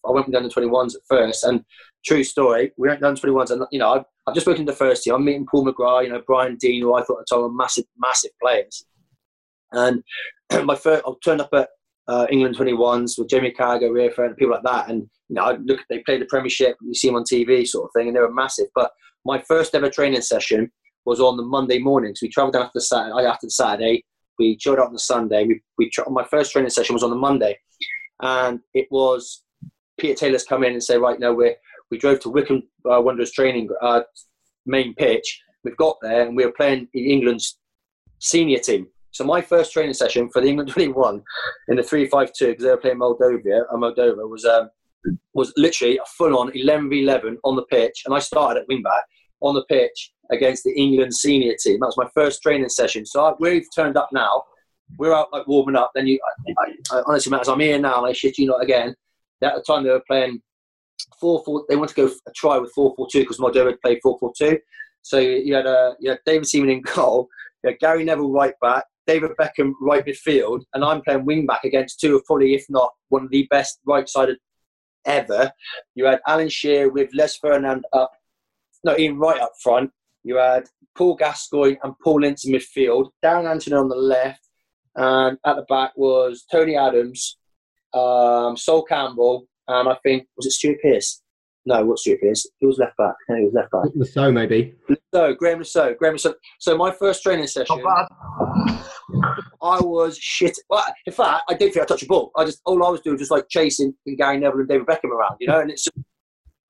I 0.06 0.12
went 0.12 0.26
from 0.26 0.32
the 0.32 0.40
under 0.40 0.50
21s 0.50 0.96
at 0.96 1.02
first, 1.08 1.44
and 1.44 1.64
true 2.04 2.24
story, 2.24 2.72
we 2.78 2.88
went 2.88 3.02
down 3.02 3.16
21s, 3.16 3.52
and 3.52 3.64
you 3.72 3.80
know 3.80 3.94
I've, 3.94 4.04
I've 4.26 4.34
just 4.34 4.46
spoken 4.46 4.66
to 4.66 4.72
the 4.72 4.78
first 4.78 5.04
team. 5.04 5.14
I'm 5.14 5.26
meeting 5.26 5.46
Paul 5.50 5.66
McGrath, 5.66 6.04
you 6.04 6.10
know 6.10 6.24
Brian 6.26 6.58
Deane, 6.58 6.82
who 6.82 6.96
I 6.96 7.04
thought 7.04 7.20
at 7.20 7.26
the 7.28 7.36
time 7.36 7.42
were 7.44 7.52
massive 7.52 7.86
massive 7.98 8.32
players, 8.42 8.86
and 9.72 10.04
my 10.66 10.76
first 10.76 11.04
I 11.06 11.12
turned 11.24 11.42
up 11.42 11.54
at 11.54 11.70
uh, 12.08 12.28
England 12.30 12.58
21s 12.58 13.18
with 13.18 13.30
Jamie 13.30 13.54
Carragher, 13.58 13.94
Rio 13.94 14.12
and 14.18 14.36
people 14.36 14.54
like 14.54 14.64
that, 14.64 14.90
and 14.90 15.02
you 15.30 15.36
know 15.36 15.44
I 15.44 15.54
look 15.58 15.80
they 15.90 16.00
played 16.00 16.22
the 16.22 16.26
Premiership, 16.26 16.76
you 16.82 16.94
see 16.94 17.08
them 17.08 17.16
on 17.16 17.24
TV 17.24 17.68
sort 17.68 17.86
of 17.86 17.92
thing, 17.96 18.08
and 18.08 18.16
they 18.16 18.22
were 18.22 18.34
massive. 18.34 18.68
But 18.76 18.92
my 19.26 19.40
first 19.40 19.76
ever 19.76 19.90
training 19.90 20.22
session 20.22 20.72
was 21.06 21.20
on 21.20 21.38
the 21.38 21.44
Monday 21.44 21.80
morning. 21.80 22.16
So 22.16 22.26
we 22.26 22.30
travelled 22.30 22.54
down 22.54 22.64
after 22.64 22.80
the 22.80 22.82
Saturday, 22.82 23.26
after 23.26 23.48
the 23.48 23.52
Saturday. 23.52 24.06
We 24.40 24.58
chilled 24.58 24.80
out 24.80 24.88
on 24.88 24.94
the 24.94 25.00
Sunday. 25.00 25.46
We, 25.46 25.62
we 25.78 25.90
tra- 25.90 26.10
my 26.10 26.24
first 26.24 26.52
training 26.52 26.70
session 26.72 26.94
was 26.94 27.04
on 27.04 27.10
the 27.12 27.16
Monday, 27.16 27.58
and 28.22 28.60
it 28.74 28.88
was 28.92 29.44
Peter 30.00 30.16
Taylor's 30.16 30.44
come 30.44 30.64
in 30.64 30.74
and 30.74 30.84
say, 30.84 30.98
right 30.98 31.20
now 31.20 31.32
we 31.32 31.56
we 31.92 31.98
drove 31.98 32.20
to 32.22 32.30
Wycombe 32.30 32.64
uh, 32.90 33.02
Wanderers 33.02 33.32
training 33.32 33.70
uh, 33.82 34.02
main 34.66 34.96
pitch. 34.96 35.42
We've 35.64 35.78
got 35.78 35.98
there, 36.02 36.26
and 36.26 36.36
we 36.36 36.46
were 36.46 36.54
playing 36.54 36.88
England's 36.94 37.60
senior 38.20 38.60
team. 38.60 38.88
So 39.12 39.24
my 39.26 39.41
first 39.41 39.74
training 39.74 39.93
session 39.93 40.30
for 40.30 40.41
the 40.41 40.47
England 40.47 40.70
21 40.74 41.22
in 41.68 41.76
the 41.76 41.82
3-5-2 41.82 42.32
because 42.39 42.64
they 42.64 42.70
were 42.70 42.78
playing 42.78 42.99
Moldova. 42.99 43.64
Uh, 43.72 43.76
Moldova 43.76 44.30
was 44.30 44.45
um, 44.45 44.70
was 45.34 45.53
literally 45.57 45.97
a 45.97 46.05
full-on 46.18 46.51
11 46.53 46.89
v 46.89 47.03
11 47.03 47.38
on 47.43 47.55
the 47.55 47.64
pitch, 47.64 48.03
and 48.05 48.14
I 48.14 48.20
started 48.20 48.62
at 48.62 48.68
wing 48.68 48.84
back 48.84 49.03
on 49.41 49.55
the 49.55 49.66
pitch 49.66 50.14
against 50.32 50.64
the 50.64 50.72
England 50.74 51.14
senior 51.14 51.55
team. 51.62 51.80
That 51.80 51.88
was 51.88 51.97
my 51.97 52.09
first 52.14 52.41
training 52.41 52.70
session. 52.70 53.05
So 53.05 53.26
I, 53.26 53.34
we've 53.39 53.66
turned 53.76 53.97
up 53.97 54.09
now. 54.14 54.43
We're 54.97 55.14
out 55.14 55.32
like 55.32 55.47
warming 55.47 55.76
up. 55.76 55.91
Then 55.95 56.07
you, 56.07 56.20
I, 56.57 56.74
I, 56.91 57.03
honestly, 57.05 57.32
Matt, 57.32 57.41
as 57.41 57.47
I'm 57.49 57.59
here 57.59 57.80
now, 57.80 57.97
and 57.97 58.07
I 58.07 58.14
shit 58.14 58.38
you 58.38 58.47
not 58.47 58.64
again. 58.64 58.95
At 59.41 59.55
the 59.55 59.64
time 59.64 59.84
they 59.84 59.89
were 59.89 60.03
playing 60.05 60.41
four 61.20 61.41
four. 61.43 61.66
They 61.68 61.76
wanted 61.76 61.95
to 61.95 62.07
go 62.07 62.14
a 62.28 62.32
try 62.34 62.57
with 62.57 62.72
four 62.74 62.93
four 62.95 63.07
two 63.12 63.22
because 63.22 63.39
Moldova 63.39 63.76
played 63.82 63.99
four 64.03 64.18
four 64.20 64.32
two. 64.38 64.59
So 65.01 65.18
you 65.18 65.55
had 65.55 65.66
uh, 65.66 65.95
you 65.99 66.12
had 66.12 66.20
David 66.26 66.47
Seaman 66.47 66.70
in 66.70 66.82
goal. 66.95 67.28
You 67.64 67.72
had 67.72 67.80
Gary 67.80 68.03
Neville 68.03 68.32
right 68.32 68.53
back. 68.62 68.84
David 69.12 69.32
Beckham 69.38 69.74
right 69.82 70.05
midfield, 70.05 70.62
and 70.74 70.86
I'm 70.86 71.01
playing 71.01 71.26
wing 71.26 71.45
back 71.45 71.66
against 71.66 71.99
two 71.99 72.16
of 72.16 72.24
probably, 72.24 72.53
if 72.53 72.66
not 72.70 72.91
one 73.09 73.24
of 73.26 73.30
the 73.30 73.45
best 73.49 73.80
right-sided 73.86 74.38
ever. 75.05 75.51
You 75.95 76.05
had 76.05 76.22
Alan 76.30 76.47
Shearer 76.47 76.89
with 76.89 77.09
Les 77.14 77.36
Ferdinand 77.36 77.84
up, 77.91 78.09
no, 78.86 78.97
Ian 78.97 79.20
Wright 79.20 79.41
up 79.41 79.51
front, 79.62 79.91
you 80.24 80.38
had 80.38 80.64
Paul 80.97 81.16
Gascoigne 81.16 81.76
and 81.84 81.93
Paul 82.01 82.24
Ince 82.24 82.45
in 82.45 82.53
midfield, 82.53 83.09
Darren 83.22 83.49
Anderton 83.49 83.74
on 83.74 83.89
the 83.89 83.97
left, 83.97 84.47
and 84.95 85.38
at 85.45 85.57
the 85.57 85.66
back 85.68 85.91
was 85.97 86.45
Tony 86.49 86.78
Adams, 86.78 87.38
um, 87.93 88.55
Sol 88.55 88.84
Campbell, 88.84 89.45
and 89.68 89.89
I 89.89 89.97
think 90.03 90.26
was 90.38 90.45
it 90.45 90.51
Stuart 90.51 90.78
Pearce? 90.82 91.22
No, 91.66 91.86
what's 91.86 92.01
Stuart 92.01 92.22
Pearce? 92.22 92.49
He 92.59 92.66
was 92.66 92.80
left 92.80 92.97
back. 92.97 93.14
No, 93.30 93.36
he 93.36 93.43
was 93.43 93.53
left 93.53 93.72
back. 93.72 94.07
So 94.14 94.32
maybe. 94.32 94.74
So 95.14 95.36
Graeme 95.36 95.59
Le 95.59 95.66
Saux, 95.66 95.95
Graham 95.99 96.14
Lasso. 96.14 96.34
So 96.59 96.78
my 96.78 96.91
first 96.91 97.22
training 97.22 97.47
session. 97.47 97.84
I 99.62 99.80
was 99.80 100.18
shit. 100.18 100.57
Well, 100.70 100.86
in 101.05 101.14
fact, 101.14 101.43
I 101.49 101.53
didn't 101.53 101.74
think 101.74 101.84
I 101.84 101.88
touched 101.88 102.03
a 102.03 102.07
ball. 102.07 102.32
I 102.36 102.45
just 102.45 102.62
all 102.66 102.84
I 102.86 102.89
was 102.89 103.01
doing 103.01 103.16
was 103.16 103.22
just 103.22 103.32
like 103.32 103.47
chasing 103.49 103.93
Gary 104.18 104.38
Neville 104.38 104.62
and 104.62 104.70
David 104.70 104.88
Beckham 104.88 105.12
around, 105.12 105.38
you 105.39 105.47
know. 105.47 105.59
And 105.59 105.72
it's 105.72 105.88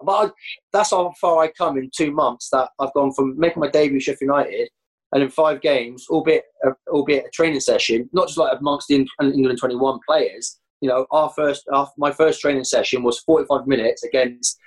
but 0.03 0.11
I, 0.11 0.31
that's 0.73 0.91
how 0.91 1.13
far 1.19 1.43
I 1.43 1.51
come 1.51 1.77
in 1.77 1.89
two 1.95 2.11
months. 2.11 2.49
That 2.51 2.69
I've 2.79 2.93
gone 2.93 3.13
from 3.13 3.37
making 3.37 3.61
my 3.61 3.69
debut 3.69 3.97
at 3.97 4.03
Sheffield 4.03 4.29
United, 4.29 4.69
and 5.13 5.23
in 5.23 5.29
five 5.29 5.61
games, 5.61 6.07
albeit 6.09 6.45
a, 6.63 6.69
albeit 6.89 7.25
a 7.25 7.29
training 7.29 7.59
session, 7.59 8.09
not 8.13 8.27
just 8.27 8.37
like 8.37 8.57
amongst 8.59 8.87
the 8.87 9.05
England 9.21 9.59
21 9.59 9.99
players. 10.07 10.57
You 10.81 10.89
know, 10.89 11.05
our 11.11 11.29
first, 11.35 11.63
our, 11.71 11.91
my 11.97 12.11
first 12.11 12.41
training 12.41 12.63
session 12.63 13.03
was 13.03 13.19
45 13.19 13.67
minutes 13.67 14.03
against 14.03 14.57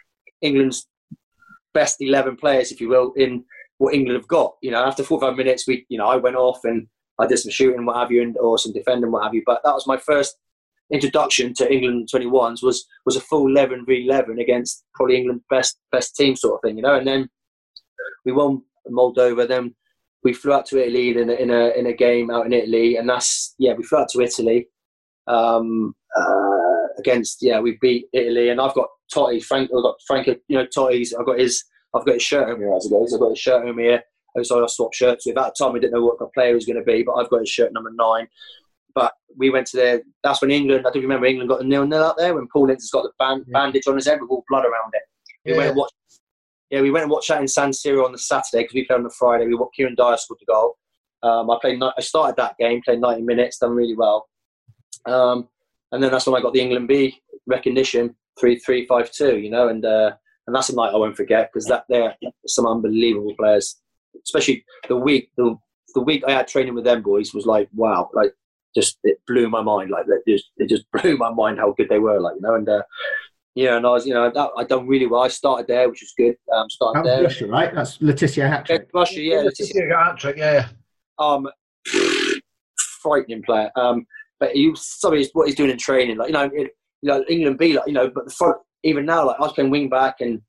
England's 0.42 0.86
best 1.72 1.96
11 2.00 2.36
players, 2.36 2.70
if 2.70 2.80
you 2.80 2.88
will, 2.88 3.12
in 3.16 3.44
what 3.78 3.94
England 3.94 4.16
have 4.16 4.28
got. 4.28 4.54
You 4.62 4.70
know, 4.70 4.84
after 4.84 5.02
45 5.02 5.36
minutes, 5.36 5.66
we, 5.66 5.84
you 5.88 5.98
know, 5.98 6.06
I 6.06 6.16
went 6.16 6.36
off 6.36 6.60
and 6.64 6.86
I 7.18 7.26
did 7.26 7.38
some 7.38 7.50
shooting, 7.50 7.84
what 7.86 7.96
have 7.96 8.10
you, 8.10 8.22
and, 8.22 8.36
or 8.38 8.58
some 8.58 8.72
defending, 8.72 9.10
what 9.10 9.24
have 9.24 9.34
you. 9.34 9.42
But 9.46 9.60
that 9.64 9.74
was 9.74 9.86
my 9.86 9.96
first 9.96 10.36
introduction 10.92 11.54
to 11.54 11.72
England 11.72 12.08
21s 12.12 12.62
was 12.62 12.86
was 13.06 13.16
a 13.16 13.20
full 13.20 13.46
11 13.46 13.86
v 13.86 14.04
11 14.04 14.38
against 14.38 14.84
probably 14.94 15.16
England's 15.16 15.44
best 15.48 15.78
best 15.90 16.14
team 16.14 16.36
sort 16.36 16.54
of 16.54 16.60
thing, 16.62 16.76
you 16.76 16.82
know. 16.82 16.96
And 16.96 17.06
then 17.06 17.28
we 18.24 18.32
won 18.32 18.62
Moldova. 18.90 19.46
Then 19.48 19.74
we 20.22 20.32
flew 20.32 20.52
out 20.52 20.66
to 20.66 20.82
Italy 20.82 21.10
in 21.10 21.30
a, 21.30 21.34
in 21.34 21.50
a 21.50 21.78
in 21.78 21.86
a 21.86 21.92
game 21.92 22.30
out 22.30 22.46
in 22.46 22.52
Italy, 22.52 22.96
and 22.96 23.08
that's 23.08 23.54
yeah, 23.58 23.74
we 23.74 23.84
flew 23.84 23.98
out 23.98 24.08
to 24.10 24.20
Italy 24.20 24.68
um, 25.26 25.94
uh, 26.16 26.86
against 26.98 27.38
yeah, 27.42 27.60
we 27.60 27.78
beat 27.80 28.06
Italy, 28.12 28.50
and 28.50 28.60
I've 28.60 28.74
got 28.74 28.88
Totti, 29.12 29.42
Frank, 29.42 29.70
I've 29.76 29.82
got 29.82 29.96
Frank, 30.06 30.26
you 30.26 30.58
know, 30.58 30.66
Totti's, 30.66 31.14
I've 31.14 31.26
got 31.26 31.38
his, 31.38 31.64
I've 31.94 32.04
got 32.04 32.14
his 32.14 32.22
shirt 32.22 32.48
on 32.48 32.58
here 32.58 32.74
as 32.74 32.86
it 32.86 32.90
goes. 32.90 33.12
I've 33.12 33.20
got 33.20 33.30
his 33.30 33.38
shirt 33.38 33.66
on 33.66 33.78
here. 33.78 34.02
So 34.42 34.62
I 34.62 34.66
swapped 34.66 34.94
shirts 34.94 35.26
with. 35.26 35.38
At 35.38 35.54
the 35.54 35.64
time, 35.64 35.72
we 35.72 35.80
didn't 35.80 35.94
know 35.94 36.04
what 36.04 36.18
the 36.18 36.26
player 36.26 36.54
was 36.54 36.66
going 36.66 36.78
to 36.78 36.82
be, 36.82 37.02
but 37.02 37.14
I've 37.14 37.30
got 37.30 37.40
his 37.40 37.48
shirt 37.48 37.72
number 37.72 37.90
nine. 37.94 38.26
But 38.94 39.12
we 39.36 39.50
went 39.50 39.66
to 39.68 39.76
there. 39.76 40.02
That's 40.22 40.40
when 40.40 40.50
England. 40.50 40.86
I 40.86 40.90
do 40.90 41.00
remember 41.00 41.26
England 41.26 41.48
got 41.48 41.62
a 41.62 41.66
nil 41.66 41.86
nil 41.86 42.02
out 42.02 42.16
there 42.16 42.34
when 42.34 42.48
Paul 42.52 42.70
Ince 42.70 42.84
has 42.84 42.90
got 42.90 43.02
the 43.02 43.12
band, 43.18 43.44
yeah. 43.46 43.52
bandage 43.52 43.86
on 43.86 43.96
his 43.96 44.06
head 44.06 44.20
with 44.20 44.30
all 44.30 44.44
blood 44.48 44.64
around 44.64 44.92
it. 44.92 45.02
We 45.44 45.52
yeah. 45.52 45.58
went 45.58 45.68
and 45.70 45.78
watched. 45.78 45.94
Yeah, 46.70 46.80
we 46.80 46.90
went 46.90 47.04
and 47.04 47.10
watched 47.10 47.28
that 47.28 47.40
in 47.40 47.48
San 47.48 47.70
Siro 47.70 48.04
on 48.04 48.12
the 48.12 48.18
Saturday 48.18 48.64
because 48.64 48.74
we 48.74 48.84
played 48.84 48.96
on 48.96 49.02
the 49.02 49.10
Friday. 49.10 49.46
We 49.46 49.54
watched 49.54 49.76
Kieran 49.76 49.94
Dyer 49.94 50.16
scored 50.16 50.40
the 50.40 50.52
goal. 50.52 50.76
Um, 51.22 51.50
I 51.50 51.58
played. 51.60 51.80
I 51.82 52.00
started 52.00 52.36
that 52.36 52.56
game, 52.58 52.82
played 52.84 53.00
90 53.00 53.22
minutes, 53.22 53.58
done 53.58 53.72
really 53.72 53.96
well. 53.96 54.28
Um, 55.06 55.48
and 55.92 56.02
then 56.02 56.10
that's 56.10 56.26
when 56.26 56.34
I 56.34 56.42
got 56.42 56.52
the 56.52 56.60
England 56.60 56.88
B 56.88 57.20
recognition 57.46 58.16
three 58.38 58.58
three 58.58 58.86
five 58.86 59.10
two. 59.10 59.38
You 59.38 59.50
know, 59.50 59.68
and 59.68 59.84
uh, 59.84 60.12
and 60.46 60.54
that's 60.54 60.70
a 60.70 60.74
night 60.74 60.92
I 60.92 60.96
won't 60.96 61.16
forget 61.16 61.50
because 61.52 61.66
that 61.66 61.84
there 61.88 62.14
some 62.46 62.66
unbelievable 62.66 63.34
players, 63.38 63.80
especially 64.22 64.64
the 64.88 64.96
week 64.96 65.30
the 65.36 65.56
the 65.94 66.00
week 66.00 66.24
I 66.26 66.32
had 66.32 66.48
training 66.48 66.74
with 66.74 66.84
them 66.84 67.02
boys 67.02 67.34
was 67.34 67.46
like 67.46 67.68
wow, 67.74 68.10
like 68.12 68.32
just 68.74 68.98
it 69.04 69.18
blew 69.26 69.48
my 69.48 69.62
mind. 69.62 69.90
Like 69.90 70.06
it 70.08 70.22
just 70.26 70.50
it 70.56 70.68
just 70.68 70.84
blew 70.92 71.16
my 71.16 71.30
mind 71.30 71.58
how 71.58 71.72
good 71.72 71.88
they 71.88 71.98
were. 71.98 72.20
Like 72.20 72.36
you 72.36 72.42
know, 72.42 72.54
and 72.54 72.68
uh, 72.68 72.82
yeah, 73.54 73.76
and 73.76 73.86
I 73.86 73.90
was 73.90 74.06
you 74.06 74.14
know 74.14 74.30
that, 74.30 74.50
I 74.56 74.64
done 74.64 74.86
really 74.86 75.06
well. 75.06 75.22
I 75.22 75.28
started 75.28 75.66
there, 75.66 75.88
which 75.88 76.02
was 76.02 76.12
good. 76.16 76.36
Um, 76.52 76.68
started 76.70 77.04
there. 77.04 77.22
Russia, 77.22 77.46
right? 77.46 77.74
That's 77.74 78.00
Le 78.00 78.12
Tissier 78.12 78.48
hat 78.48 78.66
trick. 78.66 78.88
Russia, 78.92 79.20
yeah, 79.20 79.42
Le 79.42 79.52
Tissier 79.52 79.96
hat 79.96 80.18
trick, 80.18 80.36
yeah. 80.36 80.68
Um, 81.18 81.48
frightening 83.02 83.42
player. 83.42 83.70
Um, 83.76 84.06
but 84.40 84.50
he 84.50 84.72
sorry, 84.74 85.28
what 85.32 85.46
he's 85.46 85.56
doing 85.56 85.70
in 85.70 85.78
training, 85.78 86.16
like 86.16 86.28
you 86.28 86.32
know, 86.32 86.50
it, 86.52 86.72
you 87.02 87.08
know, 87.08 87.24
England 87.28 87.58
B, 87.58 87.74
like 87.74 87.86
you 87.86 87.92
know, 87.92 88.10
but 88.10 88.24
the 88.24 88.32
front 88.32 88.56
even 88.82 89.06
now, 89.06 89.26
like 89.26 89.36
I 89.38 89.42
was 89.42 89.52
playing 89.52 89.70
wing 89.70 89.88
back 89.88 90.20
and 90.20 90.40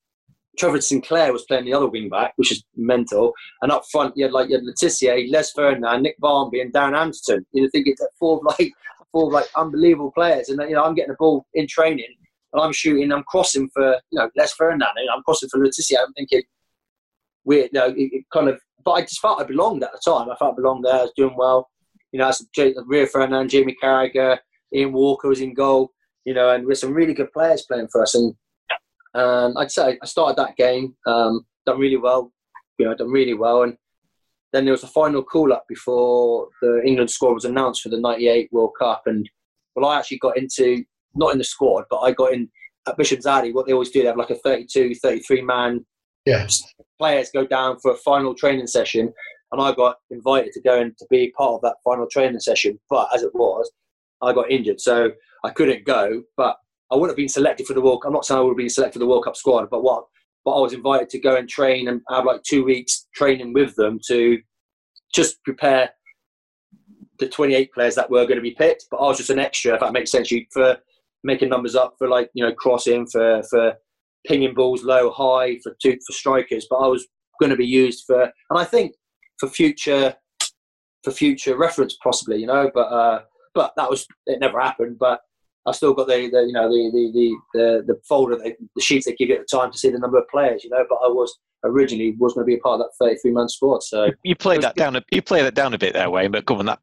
Trevor 0.57 0.81
Sinclair 0.81 1.31
was 1.31 1.45
playing 1.45 1.65
the 1.65 1.73
other 1.73 1.87
wing 1.87 2.09
back, 2.09 2.33
which 2.35 2.51
is 2.51 2.63
mental. 2.75 3.33
And 3.61 3.71
up 3.71 3.83
front, 3.91 4.15
you 4.15 4.25
had 4.25 4.33
like 4.33 4.49
you 4.49 4.55
had 4.55 4.63
Le 4.63 5.27
Les 5.31 5.51
Ferdinand, 5.51 6.01
Nick 6.01 6.17
Barmby, 6.19 6.61
and 6.61 6.73
Darren 6.73 6.97
Anderton. 6.97 7.45
You 7.51 7.63
know, 7.63 7.69
think 7.71 7.87
it's 7.87 8.05
four 8.19 8.37
of 8.37 8.43
like 8.43 8.71
four 9.11 9.27
of 9.27 9.33
like 9.33 9.47
unbelievable 9.55 10.11
players. 10.11 10.49
And 10.49 10.61
you 10.69 10.75
know, 10.75 10.83
I'm 10.83 10.95
getting 10.95 11.11
the 11.11 11.17
ball 11.17 11.45
in 11.53 11.67
training, 11.67 12.13
and 12.53 12.61
I'm 12.61 12.73
shooting, 12.73 13.11
I'm 13.11 13.23
crossing 13.23 13.69
for 13.73 13.93
you 14.11 14.19
know 14.19 14.29
Les 14.35 14.53
Ferdinand, 14.53 14.89
and 14.95 15.09
I'm 15.09 15.23
crossing 15.23 15.49
for 15.49 15.59
Le 15.59 15.65
I'm 15.67 16.13
thinking 16.13 16.43
weird, 17.45 17.69
you 17.71 17.79
know, 17.79 17.87
it, 17.87 17.95
it 17.97 18.25
kind 18.33 18.49
of. 18.49 18.59
But 18.83 18.91
I 18.91 19.01
just 19.01 19.19
felt 19.19 19.41
I 19.41 19.45
belonged 19.45 19.83
at 19.83 19.91
the 19.91 20.01
time. 20.03 20.29
I 20.29 20.35
felt 20.35 20.53
I 20.53 20.55
belonged 20.55 20.85
there. 20.85 20.93
I 20.93 21.01
was 21.03 21.13
doing 21.15 21.35
well. 21.37 21.69
You 22.11 22.19
know, 22.19 22.29
I 22.29 22.73
Rio 22.85 23.05
Ferdinand, 23.07 23.49
Jamie 23.49 23.75
Carragher, 23.81 24.37
Ian 24.73 24.93
Walker 24.93 25.27
was 25.27 25.41
in 25.41 25.53
goal. 25.53 25.91
You 26.23 26.33
know, 26.33 26.49
and 26.49 26.65
with 26.65 26.79
some 26.79 26.93
really 26.93 27.13
good 27.13 27.31
players 27.31 27.63
playing 27.63 27.87
for 27.91 28.01
us, 28.01 28.15
and 28.15 28.33
and 29.15 29.57
I'd 29.57 29.71
say 29.71 29.97
I 30.01 30.05
started 30.05 30.37
that 30.37 30.57
game, 30.57 30.95
um, 31.07 31.45
done 31.65 31.79
really 31.79 31.97
well, 31.97 32.31
you 32.77 32.85
know, 32.85 32.93
done 32.93 33.11
really 33.11 33.33
well. 33.33 33.63
And 33.63 33.77
then 34.51 34.65
there 34.65 34.73
was 34.73 34.83
a 34.83 34.87
final 34.87 35.23
call 35.23 35.53
up 35.53 35.65
before 35.69 36.49
the 36.61 36.81
England 36.85 37.09
squad 37.09 37.33
was 37.33 37.45
announced 37.45 37.81
for 37.81 37.89
the 37.89 37.99
98 37.99 38.49
World 38.51 38.73
Cup. 38.77 39.03
And 39.05 39.27
well, 39.75 39.89
I 39.89 39.97
actually 39.97 40.19
got 40.19 40.37
into, 40.37 40.83
not 41.15 41.31
in 41.31 41.37
the 41.37 41.45
squad, 41.45 41.85
but 41.89 41.99
I 41.99 42.11
got 42.11 42.33
in 42.33 42.49
at 42.87 42.97
Bisham 42.97 43.19
Abbey. 43.25 43.53
What 43.53 43.65
they 43.65 43.73
always 43.73 43.89
do, 43.89 44.01
they 44.01 44.07
have 44.07 44.17
like 44.17 44.31
a 44.31 44.35
32, 44.35 44.95
33 44.95 45.41
man 45.41 45.85
yes. 46.25 46.61
players 46.99 47.31
go 47.33 47.47
down 47.47 47.79
for 47.79 47.91
a 47.91 47.97
final 47.97 48.35
training 48.35 48.67
session. 48.67 49.13
And 49.51 49.61
I 49.61 49.73
got 49.73 49.97
invited 50.09 50.51
to 50.53 50.61
go 50.61 50.81
and 50.81 50.97
to 50.97 51.05
be 51.09 51.31
part 51.37 51.53
of 51.53 51.61
that 51.61 51.77
final 51.85 52.07
training 52.11 52.41
session. 52.41 52.77
But 52.89 53.09
as 53.15 53.23
it 53.23 53.33
was, 53.33 53.71
I 54.21 54.33
got 54.33 54.51
injured. 54.51 54.81
So 54.81 55.11
I 55.45 55.51
couldn't 55.51 55.85
go. 55.85 56.23
But 56.35 56.57
I 56.91 56.95
wouldn't 56.95 57.11
have 57.11 57.17
been 57.17 57.29
selected 57.29 57.67
for 57.67 57.73
the 57.73 57.81
World. 57.81 58.03
I'm 58.05 58.13
not 58.13 58.25
saying 58.25 58.39
I 58.39 58.41
would 58.41 58.51
have 58.51 58.57
been 58.57 58.69
selected 58.69 58.93
for 58.93 58.99
the 58.99 59.07
World 59.07 59.23
Cup 59.23 59.35
squad, 59.35 59.69
but 59.69 59.83
what? 59.83 60.05
But 60.43 60.51
I 60.51 60.61
was 60.61 60.73
invited 60.73 61.09
to 61.09 61.19
go 61.19 61.35
and 61.35 61.49
train 61.49 61.87
and 61.87 62.01
have 62.09 62.25
like 62.25 62.43
two 62.43 62.63
weeks 62.63 63.07
training 63.15 63.53
with 63.53 63.75
them 63.75 63.99
to 64.07 64.39
just 65.13 65.43
prepare 65.43 65.89
the 67.19 67.27
28 67.27 67.73
players 67.73 67.95
that 67.95 68.09
were 68.09 68.25
going 68.25 68.35
to 68.35 68.41
be 68.41 68.51
picked. 68.51 68.85
But 68.91 68.97
I 68.97 69.07
was 69.07 69.17
just 69.17 69.29
an 69.29 69.39
extra, 69.39 69.73
if 69.73 69.79
that 69.79 69.93
makes 69.93 70.11
sense. 70.11 70.29
You 70.31 70.45
for 70.51 70.77
making 71.23 71.49
numbers 71.49 71.75
up 71.75 71.95
for 71.97 72.07
like 72.07 72.29
you 72.33 72.45
know 72.45 72.53
crossing 72.53 73.07
for 73.07 73.41
for 73.49 73.73
pinging 74.27 74.53
balls 74.53 74.83
low, 74.83 75.11
high 75.11 75.57
for 75.63 75.75
two 75.81 75.97
for 76.05 76.13
strikers. 76.13 76.67
But 76.69 76.77
I 76.77 76.87
was 76.87 77.07
going 77.39 77.49
to 77.49 77.55
be 77.55 77.65
used 77.65 78.03
for, 78.05 78.23
and 78.23 78.59
I 78.59 78.65
think 78.65 78.93
for 79.39 79.49
future 79.49 80.15
for 81.03 81.11
future 81.11 81.57
reference 81.57 81.97
possibly, 82.03 82.37
you 82.37 82.47
know. 82.47 82.69
But 82.73 82.87
uh, 82.87 83.21
but 83.53 83.73
that 83.77 83.89
was 83.89 84.05
it 84.27 84.39
never 84.39 84.59
happened. 84.59 84.97
But 84.99 85.21
I've 85.65 85.75
still 85.75 85.93
got 85.93 86.07
the, 86.07 86.29
the 86.29 86.41
you 86.45 86.53
know 86.53 86.69
the 86.69 86.91
the 86.91 87.11
the 87.13 87.35
the, 87.53 87.93
the 87.93 88.01
folder, 88.07 88.35
the, 88.35 88.55
the 88.75 88.81
sheets 88.81 89.05
they 89.05 89.13
give 89.13 89.29
you 89.29 89.35
at 89.35 89.47
the 89.49 89.57
time 89.57 89.71
to 89.71 89.77
see 89.77 89.89
the 89.89 89.99
number 89.99 90.17
of 90.17 90.27
players. 90.27 90.63
You 90.63 90.69
know, 90.69 90.85
but 90.87 90.99
I 91.03 91.07
was 91.07 91.37
originally 91.63 92.15
was 92.19 92.33
going 92.33 92.45
to 92.45 92.47
be 92.47 92.55
a 92.55 92.59
part 92.59 92.79
of 92.79 92.87
that 92.99 93.05
33 93.05 93.31
man 93.31 93.49
squad. 93.49 93.81
So 93.83 94.11
you 94.23 94.35
played 94.35 94.61
that 94.61 94.75
down. 94.75 94.95
A, 94.95 95.03
you 95.11 95.21
play 95.21 95.41
that 95.41 95.55
down 95.55 95.73
a 95.73 95.77
bit 95.77 95.93
there, 95.93 96.09
Wayne. 96.09 96.31
But 96.31 96.45
come 96.45 96.59
on, 96.59 96.65
that 96.67 96.79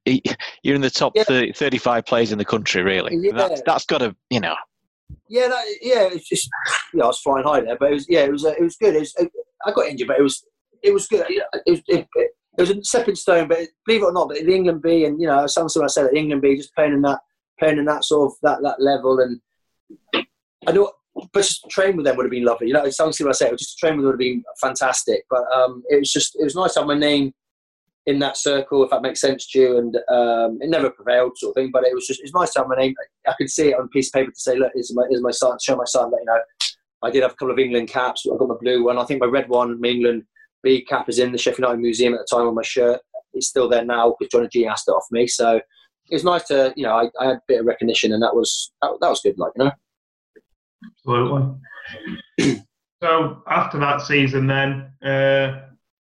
you're 0.63 0.75
in 0.75 0.81
the 0.81 0.91
top 0.91 1.13
yeah. 1.15 1.25
30, 1.25 1.53
35 1.53 2.05
players 2.07 2.33
in 2.33 2.39
the 2.39 2.45
country, 2.45 2.83
really. 2.83 3.17
Yeah. 3.17 3.33
That's, 3.35 3.63
that's 3.65 3.85
got 3.85 3.99
to 3.99 4.17
you 4.31 4.41
know. 4.41 4.57
Yeah, 5.29 5.49
that, 5.49 5.65
yeah. 5.81 6.09
It's 6.11 6.29
just 6.29 6.49
yeah, 6.95 7.05
I 7.05 7.07
was 7.07 7.21
flying 7.21 7.45
high 7.45 7.61
there, 7.61 7.77
but 7.79 7.91
it 7.91 7.95
was 7.95 8.07
yeah, 8.09 8.25
it 8.25 8.33
was 8.33 8.45
uh, 8.45 8.55
it 8.59 8.63
was 8.63 8.77
good. 8.77 8.97
It 8.97 9.01
was, 9.01 9.15
I 9.65 9.71
got 9.73 9.87
injured, 9.87 10.09
but 10.09 10.19
it 10.19 10.23
was 10.23 10.45
it 10.83 10.93
was 10.93 11.07
good. 11.07 11.25
It 11.29 11.43
was, 11.67 11.81
it, 11.89 12.07
it, 12.17 12.31
it 12.59 12.61
was 12.61 12.71
a 12.71 12.83
stepping 12.85 13.15
stone, 13.15 13.49
but 13.49 13.61
believe 13.87 14.03
it 14.03 14.07
or 14.07 14.13
not, 14.13 14.29
but 14.29 14.39
the 14.39 14.55
England 14.55 14.83
B 14.83 15.05
and 15.05 15.21
you 15.21 15.27
know, 15.27 15.47
something 15.47 15.83
I 15.83 15.87
said 15.87 16.07
at 16.07 16.15
England 16.15 16.43
B, 16.43 16.57
just 16.57 16.75
playing 16.75 16.93
in 16.93 17.03
that 17.03 17.21
playing 17.63 17.79
in 17.79 17.85
that 17.85 18.05
sort 18.05 18.31
of 18.31 18.39
that 18.43 18.63
that 18.63 18.81
level, 18.81 19.21
and 19.21 19.41
I 20.67 20.73
know, 20.73 20.93
but 21.33 21.43
just 21.43 21.69
train 21.71 21.97
with 21.97 22.07
them 22.07 22.17
would 22.17 22.27
have 22.27 22.31
been 22.31 22.45
lovely. 22.45 22.69
You 22.69 22.75
know, 22.75 22.85
it 22.85 22.93
sounds 22.93 23.17
silly 23.17 23.31
I 23.31 23.33
say 23.33 23.49
it, 23.49 23.59
just 23.59 23.79
to 23.79 23.87
train 23.87 23.97
with 23.97 24.05
them 24.05 24.07
would 24.07 24.13
have 24.15 24.19
been 24.19 24.43
fantastic. 24.61 25.25
But 25.31 25.45
um, 25.53 25.83
it 25.89 25.99
was 26.01 26.13
just 26.13 26.37
it 26.37 26.45
was 26.45 26.57
nice 26.57 26.75
to 26.75 26.81
have 26.81 26.89
my 26.89 26.99
name 26.99 27.33
in 28.07 28.19
that 28.19 28.37
circle, 28.37 28.83
if 28.83 28.91
that 28.91 29.03
makes 29.03 29.21
sense 29.21 29.49
to 29.51 29.59
you. 29.61 29.79
And 29.79 29.97
um, 30.09 30.59
it 30.61 30.71
never 30.71 30.91
prevailed, 30.91 31.39
sort 31.39 31.51
of 31.51 31.63
thing. 31.63 31.71
But 31.73 31.85
it 31.85 31.95
was 31.95 32.07
just 32.07 32.21
it's 32.21 32.35
nice 32.35 32.53
to 32.55 32.61
have 32.61 32.69
my 32.69 32.77
name. 32.77 32.95
I 33.27 33.35
could 33.39 33.51
see 33.51 33.69
it 33.69 33.79
on 33.79 33.85
a 33.85 33.89
piece 33.89 34.09
of 34.09 34.15
paper 34.15 34.33
to 34.33 34.41
say, 34.41 34.57
look, 34.57 34.73
here's 34.75 34.93
my 34.95 35.05
here's 35.09 35.23
my 35.23 35.31
son, 35.31 35.57
show 35.63 35.77
my 35.77 35.85
son 35.85 36.11
that 36.11 36.19
you 36.21 36.27
know. 36.27 36.41
I 37.05 37.11
did 37.11 37.23
have 37.23 37.33
a 37.33 37.35
couple 37.35 37.51
of 37.51 37.59
England 37.59 37.89
caps. 37.89 38.25
I 38.33 38.37
got 38.37 38.47
my 38.49 38.55
blue 38.61 38.85
one. 38.85 38.97
I 38.97 39.05
think 39.05 39.21
my 39.21 39.27
red 39.27 39.49
one, 39.49 39.81
my 39.81 39.89
England 39.89 40.23
B 40.63 40.85
cap, 40.85 41.09
is 41.09 41.19
in 41.19 41.33
the 41.33 41.39
Sheffield 41.39 41.67
United 41.67 41.81
Museum 41.81 42.15
at 42.15 42.21
the 42.21 42.37
time 42.37 42.47
on 42.47 42.55
my 42.55 42.63
shirt. 42.63 43.01
It's 43.35 43.49
still 43.49 43.69
there 43.69 43.85
now 43.85 44.15
because 44.19 44.31
Johnny 44.31 44.49
G 44.53 44.67
asked 44.67 44.87
it 44.87 44.93
off 44.93 45.07
me. 45.11 45.27
So 45.27 45.61
it 46.11 46.15
was 46.15 46.25
nice 46.25 46.45
to, 46.45 46.73
you 46.77 46.85
know, 46.85 46.93
I, 46.93 47.11
I 47.21 47.29
had 47.29 47.37
a 47.37 47.43
bit 47.49 47.61
of 47.61 47.67
recognition, 47.67 48.13
and 48.13 48.23
that 48.23 48.35
was 48.35 48.73
that, 48.83 48.93
that 49.01 49.09
was 49.09 49.21
good, 49.21 49.39
like 49.39 49.53
you 49.57 49.65
know. 49.65 49.73
Absolutely. 51.09 52.63
so 53.03 53.43
after 53.49 53.79
that 53.79 54.03
season, 54.03 54.47
then 54.47 54.93
uh, 55.05 55.63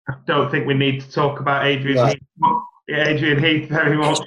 I 0.09 0.14
don't 0.26 0.51
think 0.51 0.66
we 0.66 0.74
need 0.74 1.01
to 1.01 1.11
talk 1.11 1.41
about 1.41 1.66
Adrian 1.66 1.99
right. 1.99 2.18
Heath, 2.89 2.99
Adrian 3.07 3.43
Heath 3.43 3.68
very 3.68 3.97
much. 3.97 4.18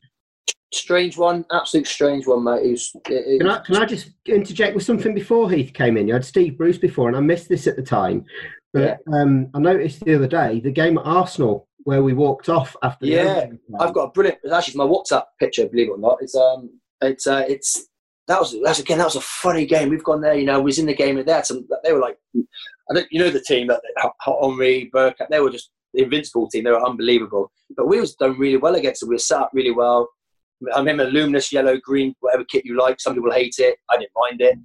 Strange 0.72 1.18
one, 1.18 1.46
absolute 1.52 1.88
strange 1.88 2.28
one, 2.28 2.44
mate. 2.44 2.64
It 2.64 2.72
was, 2.72 2.92
it, 3.08 3.12
it, 3.12 3.40
can, 3.40 3.50
I, 3.50 3.60
can 3.60 3.76
I 3.78 3.86
just 3.86 4.12
interject 4.26 4.76
with 4.76 4.84
something 4.84 5.16
before 5.16 5.50
Heath 5.50 5.74
came 5.74 5.98
in? 5.98 6.08
You 6.08 6.14
had 6.14 6.26
Steve 6.26 6.58
Bruce 6.58 6.78
before, 6.78 7.08
and 7.08 7.18
I 7.18 7.22
missed 7.22 7.50
this 7.50 7.66
at 7.66 7.76
the 7.76 7.82
time. 7.82 8.24
But 8.72 9.00
yeah. 9.08 9.20
um, 9.20 9.50
I 9.56 9.60
noticed 9.60 10.06
the 10.06 10.16
other 10.16 10.28
day 10.28 10.60
the 10.60 10.72
game 10.72 11.00
at 11.00 11.06
Arsenal 11.06 11.68
where 11.90 12.04
we 12.04 12.14
walked 12.14 12.50
off 12.50 12.76
after. 12.84 13.08
Yeah, 13.08 13.48
I've 13.80 13.96
got 13.96 14.04
a 14.04 14.12
brilliant. 14.12 14.40
It's 14.44 14.54
actually 14.54 14.78
my 14.78 14.84
WhatsApp 14.86 15.24
picture, 15.40 15.68
believe 15.68 15.88
it 15.88 15.94
or 15.94 15.98
not. 15.98 16.20
It's 16.22 16.36
um, 16.36 16.70
it's 17.02 17.26
uh, 17.26 17.44
it's 17.48 17.88
that 18.28 18.40
was 18.40 18.56
that's 18.64 18.78
again 18.80 19.00
that 19.00 19.06
was 19.06 19.16
a 19.16 19.22
funny 19.22 19.66
game. 19.66 19.90
We've 19.90 20.04
gone 20.04 20.22
there, 20.22 20.36
you 20.36 20.46
know, 20.46 20.60
we 20.60 20.66
was 20.66 20.78
in 20.78 20.86
the 20.86 20.94
game 20.94 21.18
and 21.18 21.28
they 21.28 21.32
had 21.32 21.48
some. 21.48 21.68
They 21.84 21.92
were 21.92 22.00
like, 22.00 22.18
I 22.36 22.94
don't, 22.94 23.08
you 23.10 23.20
know, 23.20 23.32
the 23.32 23.42
team 23.42 23.68
that 23.68 23.82
hot 24.20 24.38
Henry 24.40 24.92
Bergkamp, 24.94 25.30
they 25.32 25.40
were 25.40 25.50
just 25.50 25.72
the 25.96 26.04
invincible 26.04 26.48
team. 26.48 26.64
They 26.64 26.72
were 26.72 26.86
unbelievable. 26.86 27.52
But 27.76 27.88
we 27.88 28.00
was 28.00 28.14
done 28.14 28.38
really 28.38 28.58
well 28.58 28.76
against 28.76 29.00
them. 29.00 29.10
We 29.10 29.16
were 29.16 29.20
set 29.20 29.42
up 29.42 29.50
really 29.52 29.72
well. 29.72 30.10
I 30.76 30.78
remember 30.78 31.06
luminous 31.06 31.52
yellow, 31.52 31.78
green, 31.78 32.14
whatever 32.20 32.44
kit 32.44 32.66
you 32.66 32.78
like. 32.78 33.02
Some 33.02 33.16
people 33.16 33.32
hate 33.32 33.56
it. 33.58 33.78
I 33.90 33.98
didn't 33.98 34.12
mind 34.16 34.42
it. 34.42 34.60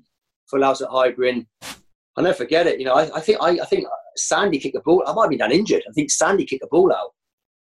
Full 0.50 0.62
house 0.62 0.82
at 0.82 0.90
Highbury. 0.90 1.46
I'll 2.16 2.24
never 2.24 2.36
forget 2.36 2.66
it. 2.66 2.78
You 2.78 2.86
know, 2.86 2.94
I, 2.94 3.16
I 3.16 3.20
think 3.20 3.38
I, 3.40 3.50
I 3.60 3.64
think 3.64 3.86
Sandy 4.16 4.58
kicked 4.58 4.74
the 4.74 4.80
ball. 4.80 5.02
I 5.06 5.12
might 5.12 5.24
have 5.24 5.30
been 5.30 5.38
done 5.38 5.52
injured. 5.52 5.82
I 5.88 5.92
think 5.92 6.10
Sandy 6.10 6.44
kicked 6.44 6.62
the 6.62 6.68
ball 6.68 6.92
out. 6.92 7.10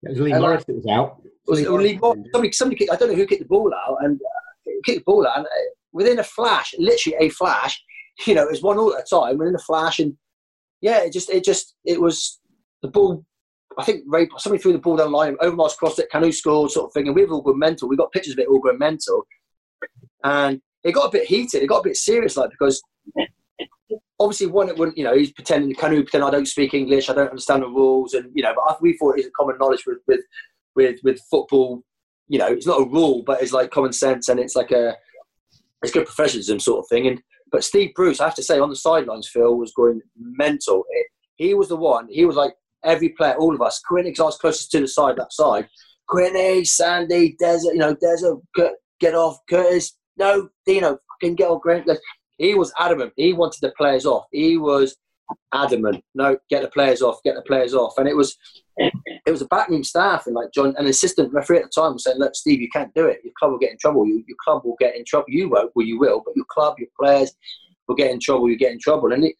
It 0.03 0.11
was 0.11 0.21
Lee 0.21 0.33
and 0.33 0.41
Morris 0.41 0.65
that 0.65 0.77
was 0.77 0.87
out. 0.87 1.23
Was 1.47 1.61
it 1.61 1.71
Lee 1.71 1.99
Morris? 1.99 2.29
Somebody, 2.33 2.53
somebody 2.53 2.79
kicked, 2.79 2.93
I 2.93 2.97
don't 2.97 3.11
know 3.11 3.17
who 3.17 3.27
kicked 3.27 3.43
the 3.43 3.49
ball 3.49 3.73
out 3.75 3.99
and 4.03 4.21
uh, 4.21 4.71
kicked 4.85 5.01
the 5.01 5.05
ball 5.05 5.27
out. 5.27 5.39
And 5.39 5.47
uh, 5.47 5.71
within 5.93 6.19
a 6.19 6.25
flash, 6.25 6.75
literally 6.79 7.17
a 7.21 7.29
flash, 7.31 7.83
you 8.27 8.35
know, 8.35 8.43
it 8.43 8.51
was 8.51 8.63
one 8.63 8.79
all 8.79 8.95
at 8.95 9.03
a 9.03 9.05
time. 9.05 9.39
Within 9.39 9.55
a 9.55 9.59
flash, 9.59 9.99
and 9.99 10.15
yeah, 10.81 11.01
it 11.01 11.13
just, 11.13 11.31
it 11.31 11.45
just, 11.45 11.75
it 11.85 12.01
was 12.01 12.41
the 12.83 12.89
ball. 12.89 13.25
I 13.79 13.85
think 13.85 14.05
Ray, 14.07 14.29
somebody 14.39 14.63
threw 14.63 14.73
the 14.73 14.79
ball 14.79 14.97
down 14.97 15.11
the 15.11 15.17
line, 15.17 15.37
Overmars 15.37 15.77
crossed 15.77 15.99
it, 15.99 16.09
Kanu 16.13 16.33
scored, 16.33 16.71
sort 16.71 16.87
of 16.87 16.93
thing. 16.93 17.09
And 17.09 17.17
we've 17.17 17.33
all 17.33 17.43
gone 17.43 17.59
mental. 17.59 17.89
We 17.89 17.97
got 17.97 18.13
pictures 18.13 18.35
of 18.35 18.39
it 18.39 18.47
all 18.47 18.61
going 18.61 18.79
mental, 18.79 19.27
and 20.23 20.61
it 20.85 20.93
got 20.93 21.09
a 21.09 21.11
bit 21.11 21.27
heated. 21.27 21.63
It 21.63 21.67
got 21.67 21.81
a 21.81 21.89
bit 21.89 21.97
serious, 21.97 22.37
like 22.37 22.51
because 22.51 22.83
obviously 24.21 24.47
one 24.47 24.75
wouldn't 24.77 24.97
you 24.97 25.05
know 25.05 25.17
he's 25.17 25.33
pretending 25.33 25.75
Kanu 25.75 26.03
pretend 26.03 26.25
I 26.25 26.31
don't 26.31 26.47
speak 26.47 26.75
English? 26.75 27.09
I 27.09 27.15
don't 27.15 27.31
understand 27.31 27.63
the 27.63 27.69
rules 27.69 28.15
and 28.15 28.31
you 28.35 28.43
know 28.43 28.55
but 28.55 28.81
we 28.81 28.97
thought 28.97 29.19
it's 29.19 29.29
a 29.29 29.33
common 29.33 29.57
knowledge 29.59 29.85
with 29.87 29.99
with 30.07 30.21
with 30.75 31.01
with 31.03 31.21
football 31.31 31.83
you 32.29 32.39
know 32.39 32.47
it's 32.47 32.67
not 32.67 32.81
a 32.81 32.89
rule 32.89 33.23
but 33.27 33.43
it's 33.43 33.53
like 33.53 33.71
common 33.71 33.93
sense 33.93 34.29
and 34.29 34.41
it's 34.41 34.57
like 34.57 34.71
a 34.71 34.97
it's 35.83 35.93
good 35.93 36.07
professionalism 36.07 36.59
sort 36.59 36.81
of 36.81 36.89
thing. 36.89 37.07
And 37.07 37.23
but 37.51 37.65
Steve 37.65 37.93
Bruce 37.95 38.21
I 38.21 38.25
have 38.25 38.35
to 38.37 38.43
say 38.43 38.59
on 38.59 38.71
the 38.71 38.77
sidelines 38.77 39.29
Phil 39.29 39.57
was 39.57 39.73
going 39.75 40.01
mental. 40.17 40.85
It, 40.91 41.07
he 41.37 41.55
was 41.55 41.69
the 41.69 41.77
one 41.77 42.09
he 42.09 42.25
was 42.25 42.37
like 42.37 42.55
every 42.85 43.11
player 43.11 43.35
all 43.35 43.55
of 43.55 43.63
us. 43.63 43.81
Quinn 43.87 44.07
I 44.07 44.23
was 44.23 44.39
closest 44.39 44.71
to 44.73 44.81
the 44.81 44.89
side 44.89 45.17
that 45.17 45.33
side. 45.33 45.69
Quinny 46.09 46.65
Sandy 46.65 47.37
Desert 47.39 47.75
you 47.75 47.81
know 47.81 47.95
Desert 47.95 48.39
get 49.01 49.15
off 49.15 49.39
Curtis. 49.49 49.97
No 50.17 50.49
Dino 50.65 50.99
fucking 51.21 51.35
get 51.35 51.49
off 51.49 51.63
Grant 51.63 51.87
he 52.39 52.55
was 52.55 52.73
adamant. 52.79 53.13
He 53.17 53.33
wanted 53.33 53.61
the 53.61 53.73
players 53.77 54.07
off. 54.07 54.25
He 54.33 54.57
was 54.57 54.97
adamant. 55.53 56.03
No, 56.15 56.37
get 56.51 56.63
the 56.63 56.69
players 56.69 57.03
off. 57.03 57.23
Get 57.25 57.35
the 57.35 57.43
players 57.43 57.75
off. 57.75 57.95
And 57.99 58.09
it 58.09 58.17
was 58.17 58.37
it 58.77 59.31
was 59.31 59.43
a 59.43 59.47
backroom 59.47 59.85
staff 59.85 60.27
and 60.27 60.35
like 60.35 60.49
John, 60.53 60.75
an 60.77 60.87
assistant 60.87 61.33
referee 61.33 61.59
at 61.59 61.65
the 61.65 61.81
time 61.81 61.93
was 61.93 62.05
saying, 62.05 62.19
"Look, 62.19 62.35
Steve, 62.35 62.61
you 62.61 62.69
can't 62.73 62.93
do 62.95 63.07
it. 63.07 63.21
Your 63.23 63.33
club 63.39 63.53
will 63.53 63.59
get 63.59 63.71
in 63.71 63.79
trouble. 63.79 64.07
You, 64.07 64.25
your 64.27 64.37
club 64.45 64.63
will 64.65 64.77
get 64.81 64.97
in 64.97 65.05
trouble. 65.05 65.27
You 65.29 65.49
won't. 65.49 65.71
Well, 65.75 65.87
you 65.87 65.99
will, 65.99 66.23
but 66.25 66.37
your 66.37 66.47
club, 66.51 66.77
your 66.79 66.89
players 67.01 67.33
will 67.87 67.95
get 67.95 68.11
in 68.11 68.21
trouble. 68.21 68.51
You 68.51 68.57
get 68.57 68.73
in 68.73 68.81
trouble." 68.81 69.13
And 69.13 69.25
it, 69.25 69.37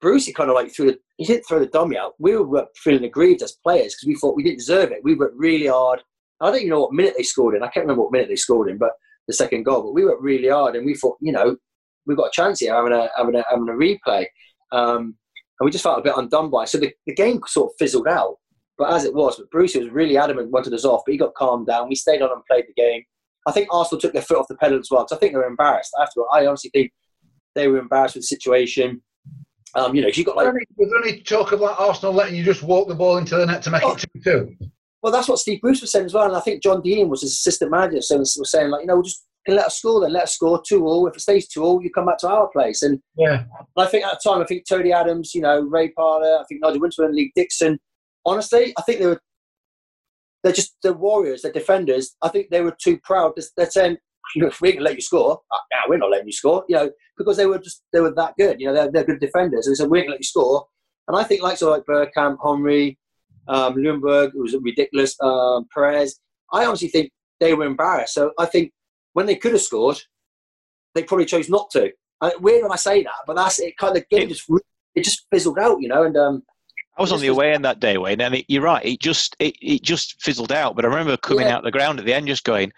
Brucey 0.00 0.32
kind 0.32 0.50
of 0.50 0.54
like 0.54 0.72
threw 0.74 0.86
the 0.86 0.98
he 1.16 1.24
didn't 1.24 1.44
throw 1.44 1.58
the 1.58 1.66
dummy 1.66 1.96
out. 1.96 2.14
We 2.18 2.36
were 2.36 2.66
feeling 2.76 3.04
aggrieved 3.04 3.42
as 3.42 3.52
players 3.52 3.94
because 3.94 4.06
we 4.06 4.16
thought 4.16 4.36
we 4.36 4.42
didn't 4.42 4.58
deserve 4.58 4.92
it. 4.92 5.02
We 5.02 5.14
worked 5.14 5.36
really 5.36 5.66
hard. 5.66 6.02
I 6.40 6.46
don't 6.46 6.56
even 6.56 6.68
know 6.68 6.82
what 6.82 6.92
minute 6.92 7.14
they 7.16 7.22
scored 7.22 7.54
in. 7.54 7.62
I 7.62 7.68
can't 7.68 7.84
remember 7.84 8.02
what 8.02 8.12
minute 8.12 8.28
they 8.28 8.36
scored 8.36 8.68
in, 8.68 8.76
but 8.76 8.92
the 9.26 9.32
second 9.32 9.62
goal. 9.62 9.82
But 9.82 9.94
we 9.94 10.04
worked 10.04 10.22
really 10.22 10.48
hard, 10.48 10.76
and 10.76 10.84
we 10.84 10.94
thought, 10.94 11.16
you 11.20 11.32
know, 11.32 11.56
we've 12.06 12.16
got 12.16 12.28
a 12.28 12.32
chance 12.32 12.60
here 12.60 12.74
having 12.74 12.92
a 12.92 13.08
having 13.16 13.34
a, 13.34 13.44
having 13.48 13.68
a 13.68 13.72
replay. 13.72 14.26
Um, 14.72 15.16
and 15.58 15.64
we 15.64 15.70
just 15.70 15.84
felt 15.84 15.98
a 15.98 16.02
bit 16.02 16.14
undone 16.16 16.50
by. 16.50 16.64
It. 16.64 16.68
So 16.68 16.78
the, 16.78 16.92
the 17.06 17.14
game 17.14 17.40
sort 17.46 17.70
of 17.72 17.76
fizzled 17.78 18.08
out. 18.08 18.36
But 18.78 18.92
as 18.92 19.04
it 19.04 19.14
was, 19.14 19.36
but 19.36 19.50
Bruce 19.50 19.74
was 19.74 19.88
really 19.88 20.18
adamant, 20.18 20.50
wanted 20.50 20.74
us 20.74 20.84
off, 20.84 21.02
but 21.06 21.12
he 21.12 21.18
got 21.18 21.34
calmed 21.34 21.66
down. 21.66 21.88
We 21.88 21.94
stayed 21.94 22.20
on 22.20 22.30
and 22.30 22.44
played 22.44 22.66
the 22.68 22.74
game. 22.74 23.02
I 23.46 23.52
think 23.52 23.68
Arsenal 23.70 24.00
took 24.00 24.12
their 24.12 24.22
foot 24.22 24.36
off 24.36 24.48
the 24.48 24.56
pedal 24.56 24.78
as 24.78 24.88
well 24.90 25.04
because 25.04 25.16
I 25.16 25.20
think 25.20 25.32
they 25.32 25.38
were 25.38 25.46
embarrassed 25.46 25.92
after. 26.00 26.20
All, 26.20 26.28
I 26.32 26.46
honestly 26.46 26.70
think 26.74 26.92
they 27.54 27.68
were 27.68 27.78
embarrassed 27.78 28.16
with 28.16 28.24
the 28.24 28.26
situation. 28.26 29.00
Um, 29.74 29.94
you 29.94 30.02
know, 30.02 30.08
you 30.08 30.24
got 30.24 30.36
like. 30.36 30.52
Was 30.76 30.90
there, 30.90 31.02
any, 31.04 31.22
talk 31.22 31.52
of 31.52 31.60
like 31.60 31.78
Arsenal 31.80 32.12
letting 32.12 32.34
you 32.34 32.44
just 32.44 32.62
walk 32.62 32.88
the 32.88 32.94
ball 32.94 33.16
into 33.16 33.36
the 33.36 33.46
net 33.46 33.62
to 33.62 33.70
make 33.70 33.82
oh, 33.82 33.94
it 33.94 34.04
two 34.14 34.20
two? 34.22 34.56
Well, 35.02 35.12
that's 35.12 35.28
what 35.28 35.38
Steve 35.38 35.60
Bruce 35.60 35.80
was 35.80 35.92
saying 35.92 36.06
as 36.06 36.14
well, 36.14 36.26
and 36.26 36.36
I 36.36 36.40
think 36.40 36.62
John 36.62 36.82
Deehan 36.82 37.08
was 37.08 37.22
his 37.22 37.32
assistant 37.32 37.70
manager, 37.70 38.00
so 38.02 38.18
was 38.18 38.50
saying 38.50 38.70
like, 38.70 38.82
you 38.82 38.88
know, 38.88 38.94
we'll 38.94 39.04
just 39.04 39.25
and 39.46 39.56
let 39.56 39.66
us 39.66 39.78
score 39.78 40.00
then. 40.00 40.12
Let 40.12 40.24
us 40.24 40.34
score 40.34 40.60
two 40.66 40.86
all. 40.86 41.06
If 41.06 41.16
it 41.16 41.20
stays 41.20 41.48
two 41.48 41.62
all, 41.62 41.82
you 41.82 41.90
come 41.90 42.06
back 42.06 42.18
to 42.18 42.28
our 42.28 42.48
place. 42.48 42.82
And 42.82 43.00
yeah, 43.16 43.44
I 43.76 43.86
think 43.86 44.04
at 44.04 44.18
the 44.22 44.30
time, 44.30 44.42
I 44.42 44.46
think 44.46 44.64
Tony 44.68 44.92
Adams, 44.92 45.34
you 45.34 45.40
know, 45.40 45.60
Ray 45.60 45.90
Parlour, 45.90 46.38
I 46.40 46.44
think 46.48 46.62
Nigel 46.62 46.80
Winterburn, 46.80 47.14
Lee 47.14 47.32
Dixon. 47.34 47.78
Honestly, 48.24 48.74
I 48.76 48.82
think 48.82 49.00
they 49.00 49.06
were. 49.06 49.20
They're 50.42 50.52
just 50.52 50.76
the 50.82 50.92
warriors, 50.92 51.42
they're 51.42 51.52
defenders. 51.52 52.16
I 52.22 52.28
think 52.28 52.50
they 52.50 52.60
were 52.60 52.76
too 52.80 52.98
proud. 53.02 53.32
They're 53.56 53.70
saying, 53.70 53.96
"We 54.60 54.72
can 54.72 54.82
let 54.82 54.94
you 54.94 55.00
score." 55.00 55.40
Ah, 55.52 55.60
no, 55.72 55.78
we're 55.88 55.98
not 55.98 56.10
letting 56.10 56.26
you 56.26 56.32
score. 56.32 56.64
You 56.68 56.76
know, 56.76 56.90
because 57.16 57.36
they 57.36 57.46
were 57.46 57.58
just 57.58 57.82
they 57.92 58.00
were 58.00 58.14
that 58.14 58.34
good. 58.38 58.60
You 58.60 58.68
know, 58.68 58.74
they're, 58.74 58.90
they're 58.90 59.04
good 59.04 59.20
defenders. 59.20 59.66
And 59.66 59.74
they 59.74 59.76
said, 59.78 59.90
"We 59.90 60.02
can 60.02 60.10
let 60.10 60.20
you 60.20 60.24
score." 60.24 60.66
And 61.08 61.16
I 61.16 61.22
think 61.22 61.42
like 61.42 61.56
so 61.56 61.70
like 61.70 61.84
Bergkamp, 61.84 62.38
Henry, 62.44 62.98
um, 63.48 63.74
Ljungberg, 63.74 64.28
it 64.28 64.40
was 64.40 64.54
a 64.54 64.60
ridiculous. 64.60 65.16
Um, 65.20 65.66
Perez. 65.72 66.18
I 66.52 66.64
honestly 66.64 66.88
think 66.88 67.10
they 67.40 67.54
were 67.54 67.64
embarrassed. 67.64 68.14
So 68.14 68.32
I 68.38 68.46
think 68.46 68.72
when 69.16 69.24
they 69.24 69.36
could 69.36 69.52
have 69.52 69.62
scored, 69.62 69.98
they 70.94 71.02
probably 71.02 71.24
chose 71.24 71.48
not 71.48 71.70
to. 71.70 71.90
Uh, 72.20 72.32
weird 72.38 72.62
when 72.62 72.70
I 72.72 72.76
say 72.76 73.02
that, 73.02 73.24
but 73.26 73.34
that's 73.34 73.58
it. 73.58 73.74
Kind 73.78 73.96
of 73.96 74.06
game 74.10 74.28
just 74.28 74.44
it 74.94 75.04
just 75.04 75.26
fizzled 75.32 75.58
out, 75.58 75.80
you 75.80 75.88
know. 75.88 76.02
And 76.02 76.18
um, 76.18 76.42
I 76.98 77.00
was 77.00 77.12
on 77.12 77.22
the 77.22 77.28
away 77.28 77.54
end 77.54 77.64
that 77.64 77.80
day, 77.80 77.96
Wayne, 77.96 78.20
and 78.20 78.34
it, 78.34 78.44
you're 78.46 78.60
right. 78.60 78.84
It 78.84 79.00
just 79.00 79.34
it, 79.38 79.56
it 79.62 79.80
just 79.80 80.22
fizzled 80.22 80.52
out. 80.52 80.76
But 80.76 80.84
I 80.84 80.88
remember 80.88 81.16
coming 81.16 81.46
yeah. 81.46 81.56
out 81.56 81.64
the 81.64 81.70
ground 81.70 81.98
at 81.98 82.04
the 82.04 82.12
end, 82.12 82.26
just 82.26 82.44
going, 82.44 82.70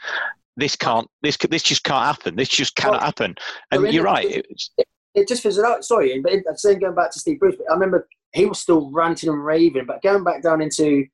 "This 0.56 0.76
can't. 0.76 1.08
This 1.22 1.36
this 1.50 1.64
just 1.64 1.82
can't 1.82 2.06
happen. 2.06 2.36
This 2.36 2.48
just 2.48 2.76
cannot 2.76 3.00
well, 3.00 3.00
happen." 3.00 3.34
And 3.72 3.92
you're 3.92 4.04
right. 4.04 4.30
It, 4.30 4.46
it, 4.76 4.88
it, 5.16 5.26
just 5.26 5.42
fizzled 5.42 5.66
out. 5.66 5.84
Sorry, 5.84 6.20
but 6.20 6.32
I'm 6.32 6.56
saying 6.56 6.78
going 6.78 6.94
back 6.94 7.10
to 7.10 7.18
Steve 7.18 7.40
Bruce, 7.40 7.56
I 7.68 7.74
remember 7.74 8.06
he 8.32 8.46
was 8.46 8.60
still 8.60 8.92
ranting 8.92 9.28
and 9.28 9.44
raving. 9.44 9.86
But 9.86 10.02
going 10.02 10.22
back 10.22 10.42
down 10.42 10.62
into 10.62 11.04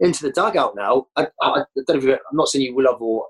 into 0.00 0.22
the 0.22 0.32
dugout 0.32 0.76
now, 0.76 1.08
I, 1.14 1.26
I, 1.42 1.48
I 1.48 1.64
don't 1.76 1.88
know 1.90 1.94
if 1.96 2.04
you, 2.04 2.14
I'm 2.14 2.36
not 2.36 2.48
saying 2.48 2.64
you 2.64 2.74
will 2.74 2.90
have 2.90 3.02
or 3.02 3.26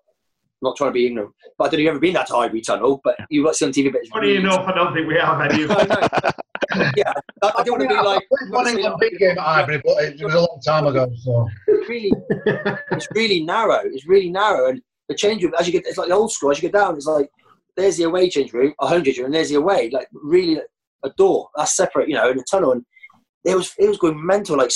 not 0.62 0.76
trying 0.76 0.90
to 0.90 0.94
be 0.94 1.06
ignorant, 1.06 1.32
but 1.58 1.64
I 1.64 1.66
don't 1.68 1.72
know 1.72 1.76
if 1.76 1.80
you've 1.80 1.90
ever 1.90 1.98
been 2.00 2.14
that 2.14 2.26
to 2.28 2.34
Highbury 2.34 2.60
Tunnel, 2.60 3.00
but 3.02 3.16
you've 3.30 3.44
got 3.44 3.56
some 3.56 3.72
TV. 3.72 3.92
But 3.92 4.06
Funny 4.08 4.28
really 4.28 4.38
enough, 4.38 4.66
I 4.66 4.72
don't 4.72 4.94
think 4.94 5.08
we 5.08 5.16
have 5.16 5.40
any. 5.40 5.62
yeah, 6.96 7.12
I, 7.42 7.52
I 7.58 7.62
don't 7.62 7.78
want 7.78 7.82
to 7.82 7.88
be 7.88 7.94
like 7.94 8.26
one 8.50 8.68
England 8.68 8.96
big 9.00 9.18
game 9.18 9.38
at 9.38 9.38
Highbury, 9.38 9.82
but 9.84 10.04
it 10.04 10.22
was 10.22 10.34
a 10.34 10.40
long 10.40 10.60
time 10.64 10.86
ago. 10.86 11.10
So 11.22 11.48
it's 11.66 11.88
really, 11.88 12.12
it's 12.92 13.08
really 13.14 13.44
narrow. 13.44 13.80
It's 13.84 14.06
really 14.06 14.30
narrow, 14.30 14.70
and 14.70 14.80
the 15.08 15.14
change 15.14 15.42
room 15.42 15.52
as 15.58 15.66
you 15.66 15.72
get, 15.72 15.86
it's 15.86 15.98
like 15.98 16.08
the 16.08 16.14
old 16.14 16.32
school. 16.32 16.50
As 16.50 16.58
you 16.58 16.68
get 16.68 16.78
down, 16.78 16.96
it's 16.96 17.06
like 17.06 17.28
there's 17.76 17.96
the 17.96 18.04
away 18.04 18.28
change 18.28 18.52
room, 18.52 18.74
a 18.80 18.86
home 18.86 19.04
change 19.04 19.18
room, 19.18 19.26
and 19.26 19.34
there's 19.34 19.50
the 19.50 19.56
away, 19.56 19.90
like 19.90 20.08
really 20.12 20.60
a 21.04 21.10
door 21.16 21.48
that's 21.56 21.76
separate, 21.76 22.08
you 22.08 22.14
know, 22.14 22.30
in 22.30 22.38
a 22.38 22.44
tunnel. 22.50 22.72
And 22.72 22.84
it 23.44 23.56
was 23.56 23.74
it 23.78 23.88
was 23.88 23.98
going 23.98 24.24
mental, 24.24 24.56
like 24.56 24.70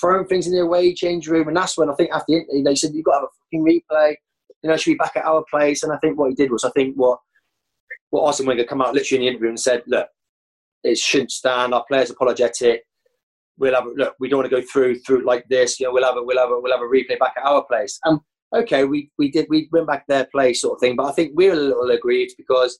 throwing 0.00 0.26
things 0.26 0.46
in 0.46 0.52
the 0.52 0.60
away 0.60 0.94
change 0.94 1.28
room. 1.28 1.48
And 1.48 1.56
that's 1.56 1.76
when 1.76 1.90
I 1.90 1.94
think 1.94 2.10
after 2.12 2.26
the, 2.28 2.62
they 2.64 2.74
said 2.74 2.92
you've 2.94 3.04
got 3.04 3.12
to 3.12 3.18
have 3.20 3.24
a 3.24 3.34
fucking 3.44 3.64
replay. 3.64 4.14
You 4.62 4.70
know, 4.70 4.76
should 4.76 4.92
be 4.92 4.96
back 4.96 5.16
at 5.16 5.24
our 5.24 5.44
place. 5.50 5.82
And 5.82 5.92
I 5.92 5.98
think 5.98 6.18
what 6.18 6.30
he 6.30 6.34
did 6.34 6.50
was, 6.50 6.64
I 6.64 6.70
think 6.70 6.94
what 6.96 7.18
what 8.10 8.26
Arsene 8.26 8.46
Wenger 8.46 8.64
come 8.64 8.82
out 8.82 8.94
literally 8.94 9.16
in 9.16 9.22
the 9.22 9.28
interview 9.30 9.48
and 9.48 9.58
said, 9.58 9.82
look, 9.86 10.06
it 10.84 10.98
shouldn't 10.98 11.30
stand. 11.30 11.72
Our 11.72 11.84
players 11.88 12.10
apologetic. 12.10 12.82
We'll 13.58 13.74
have 13.74 13.86
a, 13.86 13.90
look. 13.90 14.14
We 14.20 14.28
don't 14.28 14.40
want 14.40 14.50
to 14.50 14.60
go 14.60 14.66
through 14.66 15.00
through 15.00 15.24
like 15.24 15.44
this. 15.48 15.80
You 15.80 15.86
know, 15.86 15.92
we'll 15.92 16.04
have 16.04 16.16
a 16.16 16.22
we'll 16.22 16.38
have 16.38 16.50
a 16.50 16.60
we'll 16.60 16.72
have 16.72 16.82
a 16.82 16.84
replay 16.84 17.18
back 17.18 17.34
at 17.36 17.44
our 17.44 17.64
place. 17.64 17.98
And 18.04 18.20
okay, 18.54 18.84
we 18.84 19.10
we 19.18 19.30
did 19.30 19.46
we 19.48 19.68
went 19.72 19.86
back 19.86 20.04
their 20.06 20.26
place 20.32 20.60
sort 20.60 20.76
of 20.76 20.80
thing. 20.80 20.96
But 20.96 21.06
I 21.06 21.12
think 21.12 21.32
we're 21.34 21.52
a 21.52 21.56
little 21.56 21.90
aggrieved 21.90 22.34
because 22.36 22.78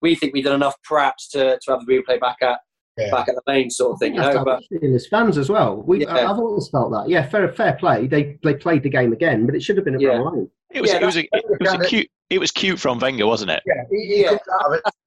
we 0.00 0.14
think 0.14 0.34
we 0.34 0.42
did 0.42 0.52
enough 0.52 0.74
perhaps 0.88 1.28
to, 1.30 1.58
to 1.62 1.70
have 1.70 1.86
the 1.86 1.92
replay 1.92 2.20
back 2.20 2.36
at 2.42 2.58
yeah. 2.96 3.10
back 3.10 3.28
at 3.28 3.34
the 3.34 3.42
main 3.46 3.70
sort 3.70 3.92
of 3.92 3.98
thing. 3.98 4.14
You 4.14 4.20
know, 4.20 4.44
but 4.44 4.62
as 4.82 5.06
fans 5.06 5.38
as 5.38 5.48
well, 5.48 5.76
we 5.82 6.02
yeah. 6.02 6.30
I've 6.30 6.38
always 6.38 6.68
felt 6.68 6.90
that. 6.92 7.08
Yeah, 7.08 7.28
fair 7.28 7.52
fair 7.52 7.74
play. 7.74 8.06
They 8.06 8.38
they 8.42 8.54
played 8.54 8.82
the 8.82 8.90
game 8.90 9.12
again, 9.12 9.46
but 9.46 9.54
it 9.54 9.62
should 9.62 9.76
have 9.76 9.84
been 9.84 9.96
a 9.96 10.00
yeah. 10.00 10.18
line. 10.18 10.48
It 10.70 10.80
was, 10.80 10.90
yeah, 10.90 11.00
it 11.00 11.04
was, 11.04 11.16
a, 11.18 11.28
it 11.32 11.60
was 11.60 11.72
a 11.74 11.78
cute. 11.80 12.10
It 12.30 12.38
was 12.38 12.50
cute 12.50 12.80
from 12.80 12.98
Wenger, 12.98 13.26
wasn't 13.26 13.50
it? 13.50 13.62
Yeah, 13.66 13.82
he, 13.90 14.06
he 14.06 14.22
yeah. 14.22 14.38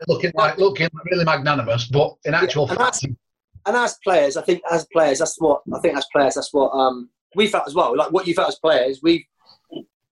looking 0.08 0.32
like 0.36 0.58
looking 0.60 0.90
really 1.12 1.26
magnanimous, 1.26 1.88
but 1.88 2.16
in 2.26 2.36
actual 2.36 2.70
and 2.70 2.78
fact, 2.78 3.04
and 3.04 3.76
as 3.76 3.98
players, 4.04 4.38
I 4.38 4.44
think 4.44 4.62
as 4.72 4.86
players, 4.94 5.20
that's 5.20 5.40
what 5.40 5.62
I 5.74 5.80
think 5.80 5.98
as 5.98 6.06
players, 6.14 6.36
that's 6.36 6.54
what 6.54 6.70
um, 6.70 7.10
we 7.36 7.48
felt 7.48 7.68
as 7.68 7.74
well. 7.74 7.98
Like 7.98 8.12
what 8.12 8.28
you 8.28 8.36
felt 8.36 8.50
as 8.50 8.60
players, 8.60 9.00
we 9.02 9.28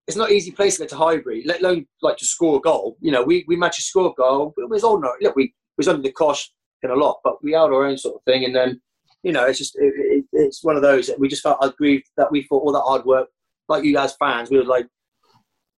it's 0.07 0.17
not 0.17 0.31
easy 0.31 0.51
place 0.51 0.77
to 0.77 0.83
go 0.83 0.87
to 0.87 0.95
Highbury, 0.95 1.43
let 1.45 1.61
alone 1.61 1.85
like 2.01 2.17
to 2.17 2.25
score 2.25 2.57
a 2.57 2.61
goal. 2.61 2.97
You 2.99 3.11
know, 3.11 3.23
we 3.23 3.45
we 3.47 3.55
managed 3.55 3.77
to 3.77 3.83
score 3.83 4.09
a 4.09 4.13
goal. 4.13 4.53
It 4.57 4.69
was 4.69 4.83
all 4.83 4.99
no, 4.99 5.13
look, 5.21 5.35
we 5.35 5.53
was 5.77 5.87
under 5.87 6.01
the 6.01 6.11
cosh 6.11 6.49
in 6.49 6.53
a 6.91 6.95
lot, 6.95 7.19
but 7.23 7.43
we 7.43 7.53
held 7.53 7.71
our 7.71 7.85
own 7.85 7.97
sort 7.97 8.15
of 8.15 8.23
thing. 8.23 8.45
And 8.45 8.55
then, 8.55 8.81
you 9.23 9.31
know, 9.31 9.45
it's 9.45 9.59
just 9.59 9.75
it, 9.77 9.93
it, 9.95 10.25
it's 10.33 10.63
one 10.63 10.75
of 10.75 10.81
those 10.81 11.07
that 11.07 11.19
we 11.19 11.27
just 11.27 11.43
felt 11.43 11.57
aggrieved 11.61 12.09
that 12.17 12.31
we 12.31 12.43
thought 12.43 12.63
all 12.63 12.73
that 12.73 12.81
hard 12.81 13.05
work, 13.05 13.29
like 13.67 13.83
you 13.83 13.93
guys 13.93 14.15
fans, 14.17 14.49
we 14.49 14.57
were 14.57 14.65
like, 14.65 14.87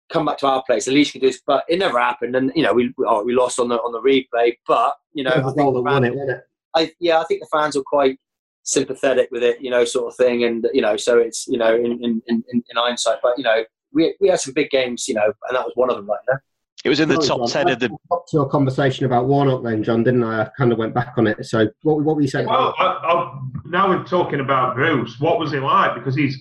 come 0.10 0.26
back 0.26 0.38
to 0.40 0.48
our 0.48 0.64
place. 0.64 0.88
At 0.88 0.94
least 0.94 1.14
you 1.14 1.20
can 1.20 1.28
do 1.28 1.32
this, 1.32 1.42
but 1.46 1.64
it 1.68 1.80
never 1.80 2.00
happened. 2.00 2.36
And 2.36 2.52
you 2.56 2.64
know, 2.64 2.74
we 2.74 2.94
oh, 3.06 3.24
we 3.24 3.34
lost 3.34 3.60
on 3.60 3.70
the 3.70 3.76
on 3.76 3.92
the 3.92 4.02
replay, 4.02 4.58
but 4.68 4.96
you 5.14 5.24
know, 5.24 5.32
I 5.32 5.52
think 5.52 5.56
fans, 5.86 6.06
it, 6.06 6.42
I, 6.76 6.92
yeah, 7.00 7.20
I 7.20 7.26
think 7.26 7.42
the 7.42 7.48
fans 7.52 7.76
were 7.76 7.84
quite 7.84 8.20
sympathetic 8.64 9.30
with 9.32 9.44
it, 9.44 9.62
you 9.62 9.70
know, 9.70 9.86
sort 9.86 10.08
of 10.08 10.16
thing. 10.16 10.44
And 10.44 10.68
you 10.74 10.82
know, 10.82 10.98
so 10.98 11.18
it's 11.18 11.48
you 11.48 11.58
know, 11.58 11.76
in 11.76 12.04
in, 12.04 12.22
in, 12.28 12.44
in 12.50 12.64
hindsight, 12.76 13.20
but 13.22 13.38
you 13.38 13.44
know, 13.44 13.64
we 13.94 14.16
we 14.20 14.30
had 14.30 14.40
some 14.40 14.54
big 14.54 14.70
games, 14.70 15.08
you 15.08 15.16
know, 15.16 15.26
and 15.26 15.56
that 15.56 15.66
was 15.66 15.74
one 15.76 15.90
of 15.90 15.96
them, 15.96 16.08
like 16.08 16.20
you 16.28 16.34
know. 16.34 16.40
It 16.86 16.90
was 16.90 17.00
in 17.00 17.10
the 17.10 17.18
top 17.18 17.50
ten 17.50 17.68
of 17.68 17.80
the. 17.80 17.90
Up 18.12 18.26
to 18.28 18.42
a 18.42 18.50
conversation 18.50 19.08
about 19.08 19.26
Warnock, 19.26 19.64
then, 19.64 19.84
John, 19.84 20.04
didn't 20.04 20.24
I? 20.24 20.44
I 20.44 20.50
kind 20.56 20.72
of 20.72 20.78
went 20.78 20.94
back 20.94 21.16
on 21.18 21.26
it. 21.26 21.44
So, 21.44 21.68
what, 21.82 22.04
what 22.04 22.16
were 22.16 22.22
you 22.22 22.28
saying? 22.28 22.48
Well, 22.48 22.76
I, 22.78 22.86
I, 22.86 23.42
now 23.66 23.90
we're 23.90 24.04
talking 24.04 24.40
about 24.40 24.76
Bruce. 24.76 25.20
What 25.20 25.40
was 25.40 25.52
he 25.52 25.58
like? 25.58 25.96
Because 25.96 26.16
he's 26.16 26.40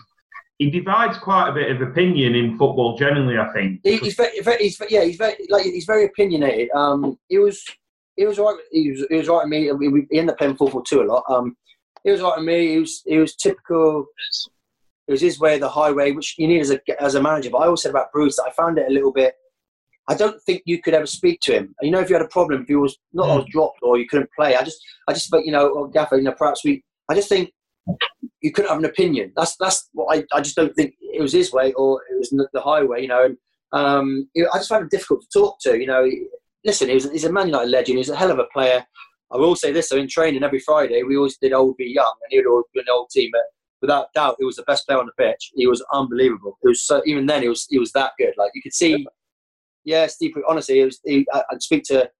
he 0.59 0.71
divides 0.71 1.17
quite 1.17 1.49
a 1.49 1.53
bit 1.53 1.71
of 1.71 1.81
opinion 1.81 2.35
in 2.35 2.59
football 2.59 2.95
generally. 2.99 3.39
I 3.39 3.51
think 3.55 3.81
he, 3.85 3.97
he's, 3.97 4.17
very, 4.17 4.39
very, 4.41 4.65
he's 4.65 4.79
yeah, 4.91 5.03
he's 5.05 5.17
very 5.17 5.35
like 5.49 5.65
he's 5.65 5.87
very 5.87 6.05
opinionated. 6.05 6.69
Um, 6.73 7.19
he 7.29 7.39
was 7.39 7.65
he 8.17 8.27
was 8.27 8.39
right. 8.39 8.55
He 8.71 8.91
was 8.91 9.07
he 9.09 9.17
was 9.17 9.29
right 9.29 9.45
with 9.45 9.49
me. 9.49 9.73
We, 9.73 10.07
he 10.11 10.19
ended 10.19 10.35
up 10.35 10.39
playing 10.39 10.57
four 10.57 10.71
four 10.71 10.83
two 10.87 11.01
a 11.01 11.05
lot. 11.05 11.25
Um, 11.31 11.57
he 12.03 12.11
was 12.11 12.21
right 12.21 12.37
with 12.37 12.45
me. 12.47 12.73
He 12.73 12.79
was 12.81 13.03
he 13.07 13.17
was 13.17 13.35
typical. 13.35 14.05
It 15.09 15.13
was 15.13 15.23
his 15.23 15.41
way, 15.41 15.59
the 15.59 15.71
highway, 15.71 16.13
which 16.13 16.35
you 16.37 16.49
need 16.49 16.61
as 16.61 16.71
a 16.71 17.03
as 17.03 17.15
a 17.15 17.23
manager. 17.23 17.49
But 17.49 17.61
I 17.61 17.65
always 17.65 17.81
said 17.81 17.91
about 17.91 18.13
Bruce 18.13 18.37
that 18.37 18.47
I 18.47 18.53
found 18.53 18.77
it 18.77 18.89
a 18.91 18.93
little 18.93 19.11
bit. 19.11 19.35
I 20.09 20.15
don't 20.15 20.41
think 20.43 20.63
you 20.67 20.83
could 20.83 20.95
ever 20.95 21.07
speak 21.07 21.41
to 21.43 21.53
him. 21.53 21.75
You 21.81 21.91
know, 21.91 22.01
if 22.01 22.11
you 22.11 22.17
had 22.17 22.25
a 22.25 22.29
problem, 22.29 22.63
if 22.63 22.69
you 22.69 22.81
was 22.81 22.99
not 23.13 23.29
mm. 23.29 23.47
dropped 23.49 23.79
or 23.83 23.99
you 23.99 24.07
couldn't 24.07 24.31
play, 24.37 24.55
I 24.55 24.63
just 24.63 24.79
I 25.09 25.13
just 25.13 25.31
felt 25.31 25.45
you 25.45 25.53
know, 25.53 25.87
Gaffer, 25.93 26.17
you 26.17 26.25
know, 26.25 26.33
perhaps 26.33 26.65
we. 26.65 26.83
I 27.09 27.15
just 27.15 27.29
think 27.29 27.51
you 28.41 28.53
couldn't 28.53 28.71
have 28.71 28.79
an 28.79 28.85
opinion. 28.85 29.33
That's 29.37 29.57
that's 29.57 29.89
what 29.93 30.17
I, 30.17 30.25
I 30.37 30.41
just 30.41 30.57
don't 30.57 30.75
think 30.75 30.95
it 31.01 31.21
was 31.21 31.33
his 31.33 31.53
way 31.53 31.73
or 31.73 32.03
it 32.11 32.19
was 32.19 32.31
the 32.53 32.61
highway. 32.61 33.03
You 33.03 33.09
know, 33.09 33.25
and 33.25 33.37
um, 33.73 34.29
I 34.37 34.59
just 34.59 34.69
found 34.69 34.85
it 34.85 34.91
difficult 34.91 35.23
to 35.23 35.39
talk 35.39 35.59
to. 35.63 35.79
You 35.79 35.87
know, 35.87 36.09
listen, 36.65 36.89
he 36.89 36.95
was, 36.95 37.11
he's 37.11 37.25
a 37.25 37.33
Man 37.33 37.47
United 37.47 37.71
legend. 37.71 37.99
He's 37.99 38.11
a 38.11 38.17
hell 38.17 38.31
of 38.31 38.39
a 38.39 38.47
player. 38.53 38.85
I 39.33 39.37
will 39.37 39.57
say 39.57 39.73
this: 39.73 39.89
so 39.89 39.97
in 39.97 40.09
training 40.09 40.43
every 40.43 40.61
Friday, 40.61 41.03
we 41.03 41.17
always 41.17 41.39
did 41.39 41.53
old 41.53 41.77
be 41.77 41.87
young, 41.87 42.15
and 42.23 42.31
he 42.31 42.39
would 42.39 42.47
always 42.47 42.67
be 42.75 42.81
an 42.81 42.87
old 42.93 43.09
team. 43.11 43.31
But 43.33 43.43
without 43.81 44.13
doubt, 44.15 44.37
he 44.39 44.45
was 44.45 44.57
the 44.57 44.63
best 44.63 44.87
player 44.87 44.99
on 44.99 45.07
the 45.07 45.25
pitch. 45.25 45.53
He 45.55 45.67
was 45.67 45.85
unbelievable. 45.93 46.59
It 46.63 46.69
was 46.69 46.83
so 46.83 47.03
even 47.07 47.27
then 47.27 47.43
he 47.43 47.49
was 47.49 47.67
he 47.69 47.79
was 47.79 47.93
that 47.93 48.13
good. 48.19 48.35
Like 48.37 48.53
you 48.55 48.63
could 48.63 48.75
see, 48.75 49.07
yeah, 49.85 50.07
Steve. 50.07 50.35
Honestly, 50.49 50.81
it 50.81 50.85
was. 50.85 51.01
He, 51.05 51.27
I, 51.33 51.43
would 51.51 51.63
speak 51.63 51.85
to 51.85 52.11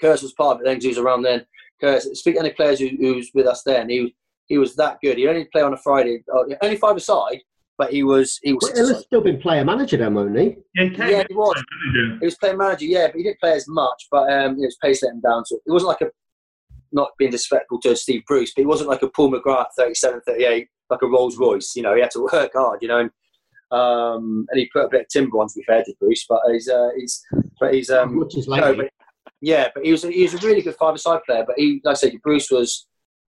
Curtis 0.00 0.22
was 0.22 0.32
part 0.32 0.56
of 0.56 0.60
it 0.60 0.64
then 0.64 0.74
because 0.74 0.84
he 0.84 0.90
was 0.90 0.98
around 0.98 1.22
then. 1.22 1.46
Curtis, 1.80 2.20
speak 2.20 2.34
to 2.34 2.40
any 2.40 2.50
players 2.50 2.78
who, 2.78 2.88
who 2.88 3.14
was 3.16 3.30
with 3.34 3.46
us 3.46 3.62
then. 3.64 3.88
He 3.88 4.00
was 4.00 4.10
he 4.46 4.58
was 4.58 4.76
that 4.76 4.98
good. 5.02 5.18
He 5.18 5.26
only 5.26 5.44
play 5.46 5.62
on 5.62 5.72
a 5.72 5.78
Friday, 5.78 6.22
uh, 6.32 6.44
only 6.62 6.76
five 6.76 6.96
aside, 6.96 7.40
but 7.78 7.92
he 7.92 8.02
was 8.02 8.38
he 8.42 8.52
was. 8.52 8.72
Well, 8.74 9.00
still 9.00 9.20
been 9.20 9.40
player 9.40 9.64
manager 9.64 9.96
then, 9.96 10.14
won't 10.14 10.38
he? 10.38 10.56
Yeah, 10.74 11.08
yeah 11.08 11.24
he 11.28 11.34
was. 11.34 11.62
He 12.20 12.24
was 12.24 12.36
player 12.36 12.56
manager, 12.56 12.86
yeah, 12.86 13.06
but 13.08 13.16
he 13.16 13.22
didn't 13.22 13.40
play 13.40 13.52
as 13.52 13.66
much. 13.68 14.08
But 14.10 14.32
um, 14.32 14.60
his 14.60 14.76
pace 14.82 15.02
let 15.02 15.12
him 15.12 15.20
down. 15.20 15.44
So 15.44 15.56
it 15.56 15.70
wasn't 15.70 15.88
like 15.88 16.00
a 16.02 16.10
not 16.92 17.10
being 17.18 17.30
disrespectful 17.30 17.80
to 17.80 17.96
Steve 17.96 18.22
Bruce, 18.26 18.52
but 18.54 18.62
he 18.62 18.66
wasn't 18.66 18.88
like 18.88 19.02
a 19.02 19.08
Paul 19.08 19.32
McGrath 19.32 19.66
37, 19.76 20.20
38, 20.26 20.68
like 20.90 21.02
a 21.02 21.06
Rolls 21.06 21.36
Royce. 21.36 21.74
You 21.74 21.82
know, 21.82 21.94
he 21.94 22.00
had 22.00 22.12
to 22.12 22.28
work 22.32 22.52
hard. 22.54 22.80
You 22.82 22.88
know, 22.88 23.00
and, 23.00 23.10
um, 23.74 24.46
and 24.50 24.58
he 24.58 24.70
put 24.72 24.84
a 24.84 24.88
bit 24.88 25.02
of 25.02 25.08
timber 25.08 25.38
on 25.38 25.48
to 25.48 25.54
be 25.56 25.64
fair 25.64 25.82
to 25.82 25.94
Bruce, 26.00 26.24
but 26.28 26.40
he's 26.50 26.68
uh, 26.68 26.88
he's 26.96 27.22
but 27.60 27.74
he's 27.74 27.90
um, 27.90 28.18
which 28.18 28.36
is 28.36 28.48
no, 28.48 28.74
but, 28.74 28.90
yeah, 29.40 29.68
but 29.74 29.84
he 29.84 29.92
was 29.92 30.02
he 30.02 30.22
was 30.22 30.34
a 30.34 30.46
really 30.46 30.62
good 30.62 30.76
five-a-side 30.76 31.20
player. 31.26 31.44
But 31.46 31.56
he, 31.58 31.80
like 31.84 31.92
I 31.92 31.94
said, 31.94 32.12
Bruce 32.22 32.50
was 32.50 32.86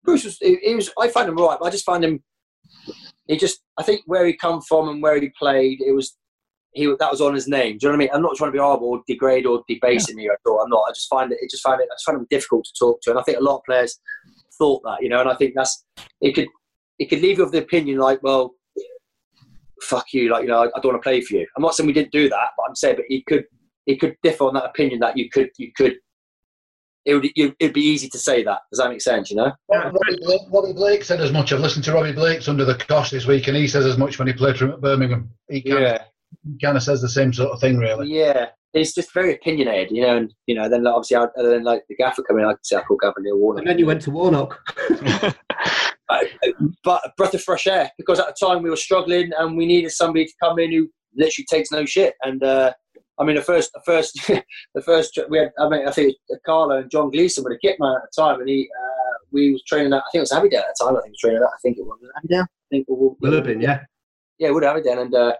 Bruce 0.05 0.25
was 0.25 0.39
he, 0.41 0.59
he 0.63 0.75
was 0.75 0.91
I 0.99 1.09
found 1.09 1.29
him 1.29 1.37
right, 1.37 1.59
but 1.59 1.67
I 1.67 1.71
just 1.71 1.85
find 1.85 2.05
him 2.05 2.23
he 3.27 3.37
just 3.37 3.61
I 3.77 3.83
think 3.83 4.03
where 4.07 4.27
he 4.27 4.33
come 4.33 4.61
from 4.63 4.89
and 4.89 5.03
where 5.03 5.21
he 5.21 5.31
played, 5.39 5.81
it 5.81 5.93
was 5.93 6.17
he 6.73 6.87
that 6.87 7.11
was 7.11 7.21
on 7.21 7.35
his 7.35 7.47
name. 7.47 7.79
Do 7.79 7.87
you 7.87 7.89
know 7.89 7.97
what 7.97 7.97
I 7.97 7.99
mean? 7.99 8.11
I'm 8.15 8.23
not 8.23 8.37
trying 8.37 8.49
to 8.49 8.53
be 8.53 8.59
horrible, 8.59 8.89
or 8.89 9.03
degrade, 9.07 9.47
or 9.47 9.63
debase 9.69 10.09
him 10.09 10.19
here 10.19 10.33
at 10.33 10.51
all. 10.51 10.61
I'm 10.61 10.71
not. 10.71 10.85
I 10.89 10.93
just 10.93 11.09
find 11.09 11.31
it. 11.33 11.39
It 11.41 11.51
just 11.51 11.63
find 11.63 11.81
it. 11.81 11.89
I 11.91 11.95
just 11.95 12.05
find 12.05 12.19
him 12.19 12.27
difficult 12.31 12.65
to 12.65 12.73
talk 12.79 13.01
to, 13.03 13.11
and 13.11 13.19
I 13.19 13.23
think 13.23 13.39
a 13.39 13.43
lot 13.43 13.59
of 13.59 13.65
players 13.65 14.01
thought 14.57 14.83
that, 14.85 15.03
you 15.03 15.09
know. 15.09 15.21
And 15.21 15.31
I 15.31 15.35
think 15.35 15.55
that's 15.55 15.85
it 16.21 16.33
could 16.35 16.49
it 16.99 17.07
could 17.07 17.21
leave 17.21 17.39
you 17.39 17.45
with 17.45 17.53
the 17.53 17.63
opinion 17.63 17.99
like, 17.99 18.23
well, 18.23 18.55
fuck 19.83 20.07
you, 20.13 20.31
like 20.31 20.43
you 20.43 20.49
know, 20.49 20.63
I, 20.63 20.67
I 20.67 20.81
don't 20.81 20.93
want 20.93 21.03
to 21.03 21.09
play 21.09 21.21
for 21.21 21.35
you. 21.35 21.47
I'm 21.57 21.63
not 21.63 21.75
saying 21.75 21.87
we 21.87 21.93
didn't 21.93 22.13
do 22.13 22.29
that, 22.29 22.51
but 22.57 22.65
I'm 22.69 22.77
saying, 22.77 22.97
but 22.97 23.05
he 23.09 23.23
could 23.23 23.45
he 23.87 23.97
could 23.97 24.17
differ 24.23 24.45
on 24.45 24.55
that 24.55 24.67
opinion 24.67 25.01
that 25.01 25.17
you 25.17 25.31
could 25.31 25.51
you 25.59 25.73
could 25.77 25.97
it 27.05 27.15
would 27.15 27.27
it'd 27.37 27.73
be 27.73 27.81
easy 27.81 28.09
to 28.11 28.19
say 28.19 28.43
that. 28.45 28.61
Does 28.71 28.79
that 28.79 28.91
make 28.91 29.01
sense? 29.01 29.31
You 29.31 29.37
know. 29.37 29.53
Robbie 29.71 30.19
Blake, 30.21 30.41
Robbie 30.53 30.73
Blake 30.75 31.05
said 31.05 31.21
as 31.21 31.33
much. 31.33 31.53
I've 31.53 31.61
listened 31.61 31.85
to 31.87 31.95
Robbie 31.95 32.13
Blake's 32.13 32.49
under 32.49 32.67
the 32.67 32.75
cosh 32.75 33.11
this 33.11 33.27
week, 33.27 33.49
and 33.49 33.57
he 33.57 33.67
says 33.67 33.87
as 33.87 33.97
much 33.97 34.19
when 34.19 34.29
he 34.29 34.35
played 34.35 34.59
for 34.59 34.67
him 34.67 34.73
at 34.73 34.81
Birmingham. 34.83 35.31
He 35.49 35.63
kind 35.63 35.83
yeah. 35.83 35.95
of, 35.95 36.01
kind 36.63 36.77
of 36.77 36.83
says 36.83 37.01
the 37.01 37.09
same 37.09 37.33
sort 37.33 37.51
of 37.51 37.61
thing, 37.61 37.79
really. 37.79 38.09
Yeah, 38.09 38.49
he's 38.75 38.95
just 38.95 39.15
very 39.15 39.35
opinionated, 39.35 39.91
you 39.91 40.03
know. 40.03 40.19
And 40.19 40.35
you 40.47 40.55
know, 40.55 40.69
then 40.69 40.87
obviously, 40.87 41.17
I, 41.17 41.27
then 41.37 41.65
like 41.65 41.85
the 41.89 41.97
gaffer 41.97 42.23
coming, 42.23 42.45
I 42.45 42.53
could 42.53 42.67
say 42.67 42.77
I 42.77 42.83
call 42.83 42.99
Gaffer 42.99 43.21
Neil 43.21 43.39
Warnock. 43.39 43.63
And 43.63 43.71
then 43.71 43.79
you 43.79 43.87
went 43.87 44.03
to 44.03 44.11
Warnock. 44.11 44.61
but 46.85 47.05
a 47.05 47.13
breath 47.17 47.35
of 47.35 47.43
fresh 47.43 47.67
air 47.67 47.91
because 47.99 48.19
at 48.19 48.27
the 48.27 48.47
time 48.47 48.63
we 48.63 48.71
were 48.71 48.77
struggling 48.77 49.31
and 49.39 49.57
we 49.57 49.67
needed 49.67 49.91
somebody 49.91 50.25
to 50.25 50.33
come 50.43 50.59
in 50.59 50.73
who 50.73 50.89
literally 51.15 51.47
takes 51.51 51.71
no 51.71 51.85
shit 51.85 52.15
and. 52.23 52.43
uh 52.43 52.73
I 53.21 53.25
mean, 53.25 53.37
the 53.37 53.43
first, 53.43 53.73
the 53.73 53.81
first, 53.85 54.15
the 54.75 54.83
first 54.83 55.19
we 55.29 55.39
had. 55.39 55.51
I 55.59 55.69
mean, 55.69 55.87
I 55.87 55.91
think 55.91 56.15
Carlo 56.47 56.79
and 56.79 56.91
John 56.91 57.11
Gleeson 57.11 57.43
were 57.43 57.51
the 57.51 57.59
kit 57.59 57.77
man 57.81 57.97
at 57.97 58.03
the 58.03 58.23
time, 58.23 58.41
and 58.41 58.49
he, 58.49 58.69
uh, 58.73 59.15
we 59.33 59.53
was 59.53 59.63
training 59.65 59.93
at. 59.93 59.99
I 59.99 60.11
think 60.13 60.21
it 60.21 60.21
was 60.21 60.33
Aberdeen 60.33 60.61
at 60.61 60.67
the 60.79 60.85
time. 60.85 60.97
I 60.97 61.01
think 61.01 61.07
he 61.07 61.11
was 61.11 61.21
training 61.21 61.43
at. 61.43 61.49
I 61.49 61.59
think 61.63 61.79
it 61.79 61.85
was 61.85 61.99
Aberdeen. 62.17 62.41
I 62.41 62.47
think 62.71 62.87
it 62.89 62.93
would 63.21 63.33
have 63.33 63.45
been, 63.45 63.61
yeah. 63.61 63.81
Yeah, 64.39 64.51
would 64.51 64.63
have 64.63 64.77
Aberdeen, 64.77 64.99
and 64.99 65.15
uh, 65.15 65.35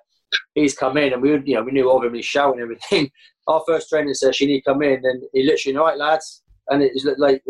he's 0.55 0.75
come 0.75 0.97
in, 0.97 1.13
and 1.13 1.23
we, 1.23 1.31
you 1.45 1.55
know, 1.55 1.63
we 1.63 1.73
knew 1.73 1.89
all 1.89 1.99
of 1.99 2.05
him. 2.05 2.15
He's 2.15 2.25
shouting 2.25 2.61
everything. 2.61 3.11
Our 3.47 3.63
first 3.67 3.89
training 3.89 4.15
session, 4.15 4.49
he 4.49 4.61
come 4.61 4.83
in, 4.83 5.01
and 5.05 5.23
he 5.33 5.45
literally, 5.45 5.79
right, 5.79 5.97
lads, 5.97 6.43
and 6.69 6.83
it 6.83 6.93
was 6.95 7.09
like, 7.19 7.43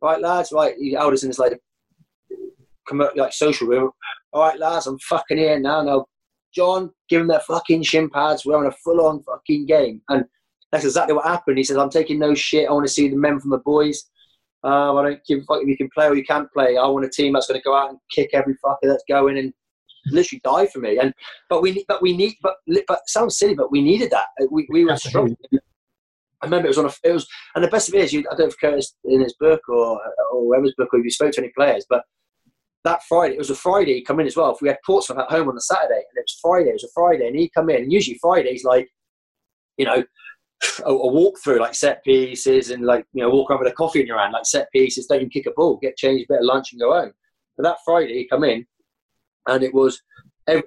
right, 0.00 0.20
lads, 0.20 0.52
right. 0.52 0.74
He 0.78 0.94
held 0.94 1.12
us 1.12 1.22
in 1.22 1.28
this 1.28 1.38
like, 1.38 1.60
like 2.92 3.32
social 3.32 3.68
room. 3.68 3.90
All 4.32 4.42
right, 4.42 4.58
lads, 4.58 4.86
I'm 4.86 4.98
fucking 4.98 5.38
here 5.38 5.58
now. 5.58 5.82
Now 5.82 6.06
John, 6.56 6.90
give 7.10 7.20
them 7.20 7.28
their 7.28 7.40
fucking 7.40 7.82
shin 7.82 8.08
pads. 8.08 8.44
We're 8.44 8.54
having 8.54 8.70
a 8.70 8.76
full 8.82 9.06
on 9.06 9.22
fucking 9.22 9.66
game. 9.66 10.00
And 10.08 10.24
that's 10.72 10.86
exactly 10.86 11.14
what 11.14 11.26
happened. 11.26 11.58
He 11.58 11.64
says, 11.64 11.76
I'm 11.76 11.90
taking 11.90 12.18
no 12.18 12.34
shit. 12.34 12.68
I 12.68 12.72
want 12.72 12.86
to 12.86 12.92
see 12.92 13.08
the 13.08 13.16
men 13.16 13.38
from 13.38 13.50
the 13.50 13.58
boys. 13.58 14.04
Um, 14.64 14.96
I 14.96 15.02
don't 15.02 15.20
give 15.28 15.40
a 15.40 15.42
fuck 15.42 15.62
if 15.62 15.68
you 15.68 15.76
can 15.76 15.90
play 15.94 16.06
or 16.06 16.14
you 16.14 16.24
can't 16.24 16.50
play. 16.52 16.78
I 16.78 16.86
want 16.86 17.04
a 17.04 17.10
team 17.10 17.34
that's 17.34 17.46
going 17.46 17.60
to 17.60 17.64
go 17.64 17.76
out 17.76 17.90
and 17.90 17.98
kick 18.10 18.30
every 18.32 18.54
fucker 18.64 18.84
that's 18.84 19.04
going 19.06 19.38
and 19.38 19.52
literally 20.06 20.40
die 20.44 20.66
for 20.66 20.78
me. 20.78 20.98
And 20.98 21.12
but 21.50 21.60
we 21.60 21.84
but 21.86 22.00
we 22.00 22.16
need 22.16 22.34
but 22.42 22.56
but 22.88 23.00
sounds 23.06 23.38
silly, 23.38 23.54
but 23.54 23.70
we 23.70 23.82
needed 23.82 24.10
that. 24.10 24.26
We, 24.50 24.66
we 24.70 24.84
were 24.84 24.96
struggling. 24.96 25.36
I 26.42 26.46
remember 26.46 26.66
it 26.66 26.70
was 26.70 26.78
on 26.78 26.86
a 26.86 26.92
it 27.04 27.12
was 27.12 27.28
and 27.54 27.62
the 27.62 27.68
best 27.68 27.88
of 27.88 27.94
it 27.94 28.02
is 28.02 28.12
you, 28.12 28.20
I 28.20 28.34
don't 28.34 28.40
know 28.40 28.46
if 28.46 28.60
Curtis 28.60 28.94
in 29.04 29.20
his 29.20 29.34
book 29.38 29.60
or 29.68 30.00
or 30.32 30.40
whoever's 30.44 30.74
book 30.76 30.88
or 30.92 30.98
if 30.98 31.04
you 31.04 31.10
spoke 31.10 31.32
to 31.32 31.40
any 31.40 31.52
players, 31.56 31.86
but 31.88 32.02
that 32.86 33.02
Friday, 33.08 33.34
it 33.34 33.38
was 33.38 33.50
a 33.50 33.56
Friday, 33.56 33.94
he 33.94 34.02
come 34.02 34.20
in 34.20 34.26
as 34.26 34.36
well. 34.36 34.54
If 34.54 34.62
we 34.62 34.68
had 34.68 34.78
Portsmouth 34.86 35.18
at 35.18 35.30
home 35.30 35.48
on 35.48 35.54
the 35.54 35.60
Saturday, 35.60 35.94
and 35.94 36.16
it 36.16 36.22
was 36.22 36.38
Friday, 36.40 36.70
it 36.70 36.74
was 36.74 36.84
a 36.84 36.94
Friday, 36.94 37.26
and 37.26 37.36
he'd 37.36 37.52
come 37.52 37.68
in, 37.68 37.82
and 37.82 37.92
usually 37.92 38.18
Fridays 38.22 38.64
like, 38.64 38.88
you 39.76 39.84
know, 39.84 40.02
a, 40.84 40.90
a 40.90 41.12
walk 41.12 41.38
through 41.42 41.60
like 41.60 41.74
set 41.74 42.02
pieces 42.02 42.70
and 42.70 42.86
like 42.86 43.04
you 43.12 43.22
know 43.22 43.28
walk 43.28 43.50
around 43.50 43.60
with 43.60 43.72
a 43.72 43.76
coffee 43.76 44.00
in 44.00 44.06
your 44.06 44.18
hand 44.18 44.32
like 44.32 44.46
set 44.46 44.70
pieces. 44.72 45.06
Don't 45.06 45.18
even 45.18 45.30
kick 45.30 45.46
a 45.46 45.50
ball. 45.50 45.78
Get 45.82 45.96
changed, 45.96 46.26
a 46.30 46.34
bit 46.34 46.40
of 46.40 46.46
lunch, 46.46 46.72
and 46.72 46.80
go 46.80 46.92
home. 46.92 47.12
But 47.56 47.64
that 47.64 47.78
Friday, 47.84 48.14
he 48.14 48.28
come 48.28 48.44
in, 48.44 48.64
and 49.48 49.62
it 49.62 49.74
was 49.74 50.00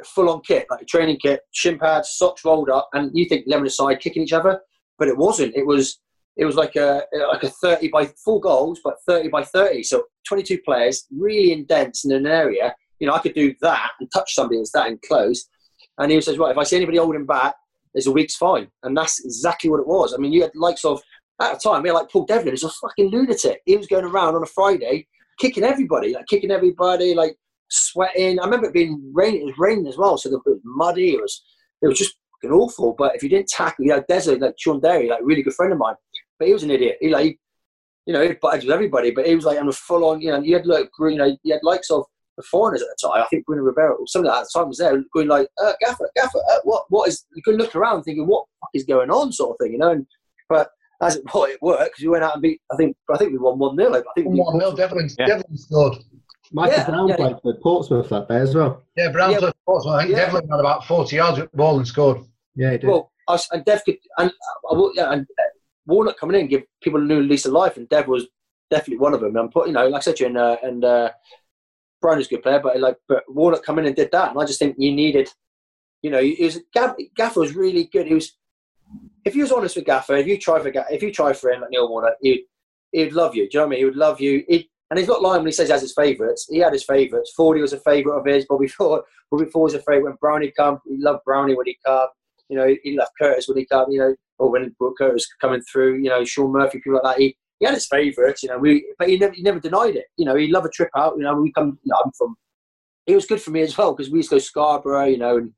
full 0.06 0.30
on 0.30 0.42
kit, 0.42 0.68
like 0.70 0.82
a 0.82 0.86
training 0.86 1.18
kit, 1.22 1.42
shin 1.52 1.80
pads, 1.80 2.12
socks 2.12 2.44
rolled 2.44 2.70
up, 2.70 2.90
and 2.94 3.12
you 3.14 3.26
think 3.26 3.46
lemon 3.48 3.68
aside 3.68 4.02
kicking 4.02 4.24
each 4.24 4.34
other, 4.34 4.60
but 4.98 5.08
it 5.08 5.18
wasn't. 5.18 5.56
It 5.56 5.66
was 5.66 6.00
it 6.40 6.46
was 6.46 6.56
like 6.56 6.76
a 6.76 7.04
like 7.30 7.44
a 7.44 7.50
thirty 7.50 7.90
by 7.90 8.06
four 8.24 8.40
goals, 8.40 8.80
but 8.84 8.96
thirty 9.06 9.28
by 9.28 9.44
thirty. 9.44 9.84
So 9.84 10.06
twenty 10.26 10.44
two 10.44 10.60
players, 10.60 11.06
really 11.12 11.52
intense 11.52 12.06
in 12.06 12.12
an 12.12 12.26
area. 12.26 12.74
You 13.00 13.08
know, 13.08 13.14
I 13.14 13.20
could 13.20 13.34
do 13.36 13.54
that 13.62 13.92
and 14.00 14.10
touch 14.12 14.34
somebody 14.34 14.58
that's 14.58 14.72
that 14.72 14.88
enclosed. 14.88 15.50
And 16.00 16.12
he 16.12 16.20
says, 16.22 16.38
right, 16.38 16.52
if 16.52 16.58
I 16.58 16.64
see 16.64 16.78
anybody 16.78 16.98
holding 16.98 17.26
back, 17.26 17.56
there's 17.94 18.08
a 18.08 18.12
week's 18.12 18.36
fine. 18.36 18.70
And 18.84 18.96
that's 18.96 19.24
exactly 19.24 19.70
what 19.70 19.82
it 19.82 19.88
was. 19.88 20.14
I 20.14 20.18
mean, 20.18 20.32
you 20.32 20.42
had 20.42 20.56
likes 20.56 20.86
of 20.86 21.02
at 21.42 21.54
the 21.54 21.60
time, 21.60 21.84
we 21.84 21.90
had 21.90 21.96
like 21.96 22.10
Paul 22.10 22.26
Devlin, 22.26 22.54
he's 22.54 22.64
a 22.64 22.70
fucking 22.70 23.10
lunatic. 23.10 23.62
He 23.66 23.78
was 23.78 23.88
going 23.88 24.06
around 24.06 24.36
on 24.36 24.44
a 24.44 24.48
Friday 24.48 25.08
kicking 25.40 25.64
everybody, 25.64 26.14
like 26.14 26.28
kicking 26.28 26.52
everybody, 26.52 27.16
like 27.16 27.36
sweating. 27.70 28.40
I 28.40 28.46
remember 28.46 28.68
it 28.68 28.74
being 28.74 29.12
rain. 29.14 29.36
It 29.36 29.46
was 29.46 29.58
raining 29.58 29.88
as 29.88 29.98
well, 29.98 30.18
so 30.18 30.30
it 30.30 30.42
was 30.46 30.60
muddy. 30.64 31.14
It 31.14 31.22
was 31.22 31.44
it 31.82 31.88
was 31.88 31.98
just 31.98 32.16
fucking 32.42 32.54
awful. 32.54 32.94
But 32.98 33.16
if 33.16 33.24
you 33.24 33.30
didn't 33.30 33.48
tackle, 33.48 33.86
you 33.86 33.92
know, 33.92 34.04
Desert, 34.08 34.42
like 34.42 34.56
Sean 34.58 34.80
Derry, 34.80 35.10
like 35.10 35.22
really 35.24 35.42
good 35.42 35.54
friend 35.54 35.72
of 35.72 35.80
mine, 35.80 35.96
but 36.40 36.48
he 36.48 36.54
was 36.54 36.64
an 36.64 36.72
idiot. 36.72 36.98
He 37.00 37.10
like, 37.10 37.38
you 38.06 38.14
know, 38.14 38.26
he 38.26 38.34
butted 38.34 38.64
with 38.64 38.74
everybody, 38.74 39.12
but 39.12 39.28
he 39.28 39.36
was 39.36 39.46
like 39.46 39.60
on 39.60 39.68
a 39.68 39.74
full 39.74 40.06
on. 40.06 40.22
You 40.22 40.32
know, 40.32 40.42
you 40.42 40.56
had 40.56 40.66
like, 40.66 40.90
you 41.00 41.16
know, 41.16 41.38
you 41.44 41.54
had 41.54 41.64
likes 41.64 41.92
of 41.92 42.06
the 42.38 42.44
foreigners 42.44 42.82
at 42.82 42.88
the 42.88 43.08
time. 43.08 43.22
I 43.22 43.28
think 43.28 43.46
Bruno 43.46 43.64
or 43.64 43.98
something 44.08 44.28
like 44.28 44.38
that 44.38 44.42
at 44.42 44.48
the 44.52 44.60
time 44.60 44.68
was 44.70 44.78
there, 44.78 45.04
going 45.14 45.28
like, 45.28 45.48
uh, 45.62 45.74
Gaffer, 45.82 46.10
Gaffer, 46.16 46.40
uh, 46.52 46.60
what, 46.64 46.86
what 46.90 47.10
is? 47.10 47.26
You 47.36 47.44
could 47.44 47.58
look 47.58 47.76
around 47.76 48.04
thinking, 48.04 48.26
what 48.26 48.46
is 48.74 48.86
going 48.86 49.12
on, 49.12 49.32
sort 49.32 49.52
of 49.52 49.58
thing, 49.64 49.74
you 49.74 49.78
know. 49.78 49.92
And, 49.92 50.08
but 50.48 50.72
as 51.02 51.18
it, 51.18 51.24
well, 51.34 51.44
it 51.44 51.62
worked 51.62 51.84
because 51.84 52.02
we 52.02 52.10
went 52.10 52.24
out 52.24 52.34
and 52.34 52.42
beat. 52.42 52.62
I 52.72 52.78
think 52.78 52.96
I 53.12 53.18
think 53.18 53.34
we 53.34 53.38
won 53.38 53.60
one 53.60 53.76
0 53.76 53.94
I 53.94 54.02
think 54.16 54.28
one 54.28 54.60
0 54.60 54.76
Devlin, 54.76 55.10
yeah. 55.20 55.28
Devlin 55.28 55.58
scored. 55.58 55.98
Michael 56.52 56.78
yeah, 56.78 56.90
Brown 56.90 57.08
yeah, 57.10 57.16
played 57.16 57.36
for 57.44 57.54
Portsmouth 57.62 58.10
that 58.10 58.28
day 58.28 58.38
as 58.38 58.56
well. 58.56 58.84
Yeah, 58.98 59.12
Brown 59.12 59.32
yeah. 59.32 59.40
played 59.40 59.52
for 59.52 59.74
Portsmouth. 59.74 59.96
I 59.96 60.02
think 60.04 60.12
yeah. 60.12 60.26
Devlin 60.26 60.50
had 60.50 60.60
about 60.60 60.86
40 60.88 61.16
yards 61.16 61.40
with 61.40 61.52
the 61.52 61.58
ball 61.58 61.78
and 61.78 61.88
scored. 61.88 62.22
Yeah, 62.56 62.72
he 62.72 62.78
did. 62.80 62.88
Well, 62.88 63.12
I 63.28 63.34
was, 63.34 63.48
and 63.52 63.64
Dev 63.64 63.84
could, 63.86 63.98
and, 64.18 64.32
uh, 64.72 64.90
yeah, 64.96 65.12
and 65.12 65.22
uh, 65.22 65.44
Warnock 65.90 66.18
coming 66.20 66.40
in 66.40 66.48
give 66.48 66.64
people 66.82 67.02
a 67.02 67.04
new 67.04 67.22
lease 67.22 67.46
of 67.46 67.54
life, 67.54 67.78
and 67.78 67.90
Dev 67.90 68.08
was 68.08 68.28
definitely 68.70 69.00
one 69.00 69.14
of 69.14 69.22
them. 69.22 69.36
And 69.36 69.52
put, 69.52 69.68
you 69.68 69.74
know, 69.74 69.88
like 69.88 70.00
I 70.00 70.04
said 70.04 70.20
you, 70.20 70.28
and, 70.28 70.38
uh, 70.38 70.58
and 70.64 70.86
uh, 70.86 71.10
Brian 72.02 72.20
is 72.20 72.28
a 72.28 72.30
good 72.30 72.44
player, 72.44 72.60
but 72.60 72.80
like, 72.80 72.98
but 73.08 73.24
Warnock 73.28 73.64
come 73.64 73.80
in 73.80 73.86
and 73.86 73.96
did 73.96 74.12
that, 74.12 74.32
and 74.32 74.40
I 74.40 74.46
just 74.46 74.60
think 74.60 74.76
you 74.78 74.94
needed, 74.94 75.30
you 76.02 76.12
know, 76.12 76.22
he 76.22 76.44
was, 76.44 76.60
Gaffer 76.74 77.40
was 77.40 77.56
really 77.56 77.86
good. 77.86 78.08
He 78.08 78.14
was, 78.14 78.38
if 79.26 79.34
he 79.34 79.42
was 79.42 79.52
honest 79.52 79.76
with 79.76 79.86
Gaffer, 79.86 80.16
if 80.16 80.28
you 80.28 80.38
try 80.38 80.60
for 80.60 80.72
if 80.90 81.04
you 81.04 81.12
try 81.12 81.34
for 81.34 81.52
him, 81.52 81.62
like 81.62 81.72
Neil 81.72 81.90
Warnock, 81.90 82.16
he'd, 82.22 82.46
he'd 82.92 83.14
love 83.14 83.36
you. 83.36 83.50
Do 83.50 83.58
you 83.58 83.60
know 83.60 83.68
what 83.68 83.68
I 83.68 83.70
mean? 83.72 83.80
He 83.80 83.86
would 83.86 83.96
love 83.96 84.22
you. 84.22 84.44
He'd, 84.48 84.68
and 84.90 84.98
he's 84.98 85.08
not 85.08 85.22
lying 85.22 85.42
when 85.42 85.48
he 85.48 85.52
says 85.52 85.68
he 85.68 85.72
has 85.72 85.82
his 85.82 85.94
favourites. 85.94 86.48
He 86.50 86.58
had 86.58 86.74
his 86.74 86.84
favourites. 86.84 87.34
Fordy 87.36 87.62
was 87.62 87.74
a 87.74 87.80
favourite 87.80 88.18
of 88.18 88.26
his. 88.26 88.46
Bobby 88.46 88.68
Ford, 88.68 89.04
Bobby 89.30 89.46
Ford 89.46 89.66
was 89.66 89.74
a 89.76 89.80
favourite 89.80 90.04
when 90.04 90.18
Brownie 90.20 90.52
come. 90.52 90.80
He 90.88 90.98
loved 90.98 91.24
Brownie 91.26 91.54
when 91.56 91.68
he 91.68 91.78
come. 91.86 92.08
You 92.50 92.58
know, 92.58 92.76
he 92.84 92.98
loved 92.98 93.12
Curtis 93.22 93.48
when 93.48 93.58
he 93.58 93.66
come. 93.66 93.92
You 93.92 94.00
know, 94.00 94.16
or 94.40 94.50
when 94.50 94.76
Curtis 94.98 95.28
coming 95.40 95.62
through. 95.62 95.98
You 95.98 96.10
know, 96.10 96.26
Sean 96.26 96.52
Murphy, 96.52 96.80
people 96.80 97.00
like 97.04 97.16
that. 97.16 97.22
He, 97.22 97.38
he 97.60 97.66
had 97.66 97.76
his 97.76 97.88
favourites. 97.88 98.44
You 98.44 98.50
know, 98.50 98.58
we 98.58 98.86
but 98.98 99.10
he 99.10 99.18
never 99.18 99.34
he 99.34 99.44
never 99.44 99.60
denied 99.60 99.96
it. 99.96 100.06
You 100.18 100.26
know, 100.26 100.36
he 100.36 100.48
loved 100.48 100.68
a 100.68 100.70
trip 100.70 100.90
out. 100.98 101.16
You 101.18 101.24
know, 101.24 101.36
we 101.36 101.52
come. 101.52 101.78
You 101.84 101.92
know, 101.92 101.98
I'm 102.04 102.12
from. 102.18 102.36
It 103.06 103.16
was 103.16 103.26
good 103.26 103.42
for 103.42 103.52
me 103.52 103.62
as 103.62 103.78
well 103.78 103.94
because 103.94 104.12
we 104.12 104.20
used 104.20 104.30
to 104.30 104.36
go 104.36 104.40
Scarborough. 104.40 105.06
You 105.06 105.18
know, 105.18 105.38
and 105.38 105.52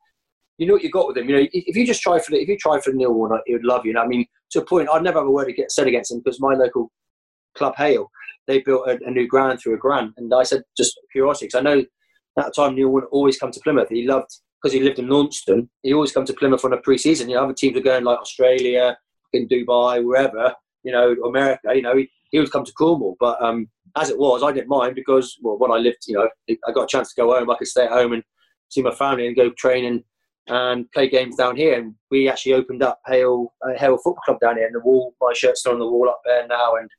you 0.58 0.68
know 0.68 0.74
what 0.74 0.84
you 0.84 0.91
got 0.91 1.08
with 1.08 1.18
him. 1.18 1.30
You 1.30 1.38
know, 1.38 1.48
if 1.52 1.76
you 1.76 1.86
just 1.86 2.02
try 2.02 2.20
for 2.20 2.32
the, 2.32 2.41
if 2.41 2.48
you 2.48 2.58
try 2.58 2.80
for 2.82 2.91
Neil 2.91 3.14
Warnock, 3.14 3.44
he 3.45 3.53
would 3.53 3.66
love 3.66 3.86
you. 3.86 3.91
And 3.91 3.99
I 3.99 4.08
mean, 4.08 4.26
to 4.52 4.62
a 4.62 4.66
point, 4.66 4.90
I'd 4.91 5.03
never 5.03 5.20
have 5.20 5.28
a 5.28 5.32
word 5.32 5.45
to 5.45 5.53
get 5.53 5.72
said 5.72 5.88
against 5.88 6.12
him 6.12 6.22
because 6.24 6.40
my 6.40 6.53
local 6.53 6.91
club 7.56 7.76
Hayle 7.78 8.10
they 8.48 8.60
built 8.60 8.88
a, 8.88 8.99
a, 9.06 9.12
new 9.12 9.28
ground 9.28 9.60
through 9.60 9.76
a 9.76 9.78
grant. 9.78 10.14
And 10.18 10.34
I 10.34 10.44
said, 10.44 10.64
just 10.76 10.99
curiosity, 11.12 11.48
because 11.48 11.60
I 11.60 11.64
know 11.64 11.86
that 12.36 12.56
time 12.56 12.76
Neil 12.76 12.90
would 12.90 13.06
always 13.12 13.38
come 13.38 13.52
to 13.52 13.60
Plymouth. 13.62 13.90
He 13.90 14.08
loved, 14.08 14.32
because 14.62 14.74
he 14.74 14.82
lived 14.82 15.00
in 15.00 15.10
Launceston, 15.10 15.70
he 15.82 15.94
always 15.94 16.12
come 16.12 16.26
to 16.26 16.34
Plymouth 16.34 16.66
on 16.66 16.74
a 16.74 16.78
pre-season. 16.78 17.30
You 17.30 17.36
know, 17.36 17.44
other 17.44 17.54
teams 17.54 17.78
are 17.78 17.82
going 17.82 18.04
like 18.04 18.20
Australia, 18.20 18.98
in 19.34 19.48
Dubai, 19.48 20.04
wherever, 20.04 20.54
you 20.84 20.92
know, 20.92 21.14
America, 21.26 21.74
you 21.74 21.82
know, 21.82 21.96
he, 21.96 22.10
he 22.32 22.40
would 22.40 22.52
come 22.52 22.66
to 22.66 22.74
Cornwall. 22.74 23.16
But 23.20 23.42
um, 23.42 23.70
as 23.98 24.10
it 24.10 24.18
was, 24.18 24.44
I 24.44 24.52
didn't 24.52 24.70
mind 24.70 24.96
because, 24.96 25.38
well, 25.42 25.58
when 25.58 25.72
I 25.72 25.78
lived, 25.78 26.04
you 26.08 26.16
know, 26.16 26.30
I 26.50 26.72
got 26.72 26.84
a 26.84 26.88
chance 26.88 27.14
to 27.14 27.22
go 27.22 27.34
home. 27.34 27.50
I 27.50 27.56
could 27.56 27.68
stay 27.68 27.86
at 27.86 27.92
home 27.92 28.14
and 28.14 28.24
see 28.70 28.82
my 28.82 28.92
family 28.92 29.28
and 29.28 29.36
go 29.36 29.50
training 29.52 30.04
and 30.48 30.92
play 30.92 31.10
games 31.10 31.36
down 31.36 31.56
here. 31.56 31.80
And 31.80 31.96
we 32.10 32.30
actually 32.30 32.54
opened 32.54 32.84
up 32.84 33.00
Hayle, 33.06 33.54
uh, 33.66 33.78
Hayle 33.78 33.98
Football 33.98 34.24
Club 34.26 34.40
down 34.40 34.58
here, 34.58 34.66
and 34.66 34.76
the 34.76 34.80
wall, 34.80 35.14
my 35.22 35.34
shirt's 35.34 35.62
still 35.62 35.74
on 35.74 35.80
the 35.80 35.88
wall 35.88 36.10
up 36.10 36.22
there 36.26 36.48
now. 36.48 36.76
And 36.76 36.90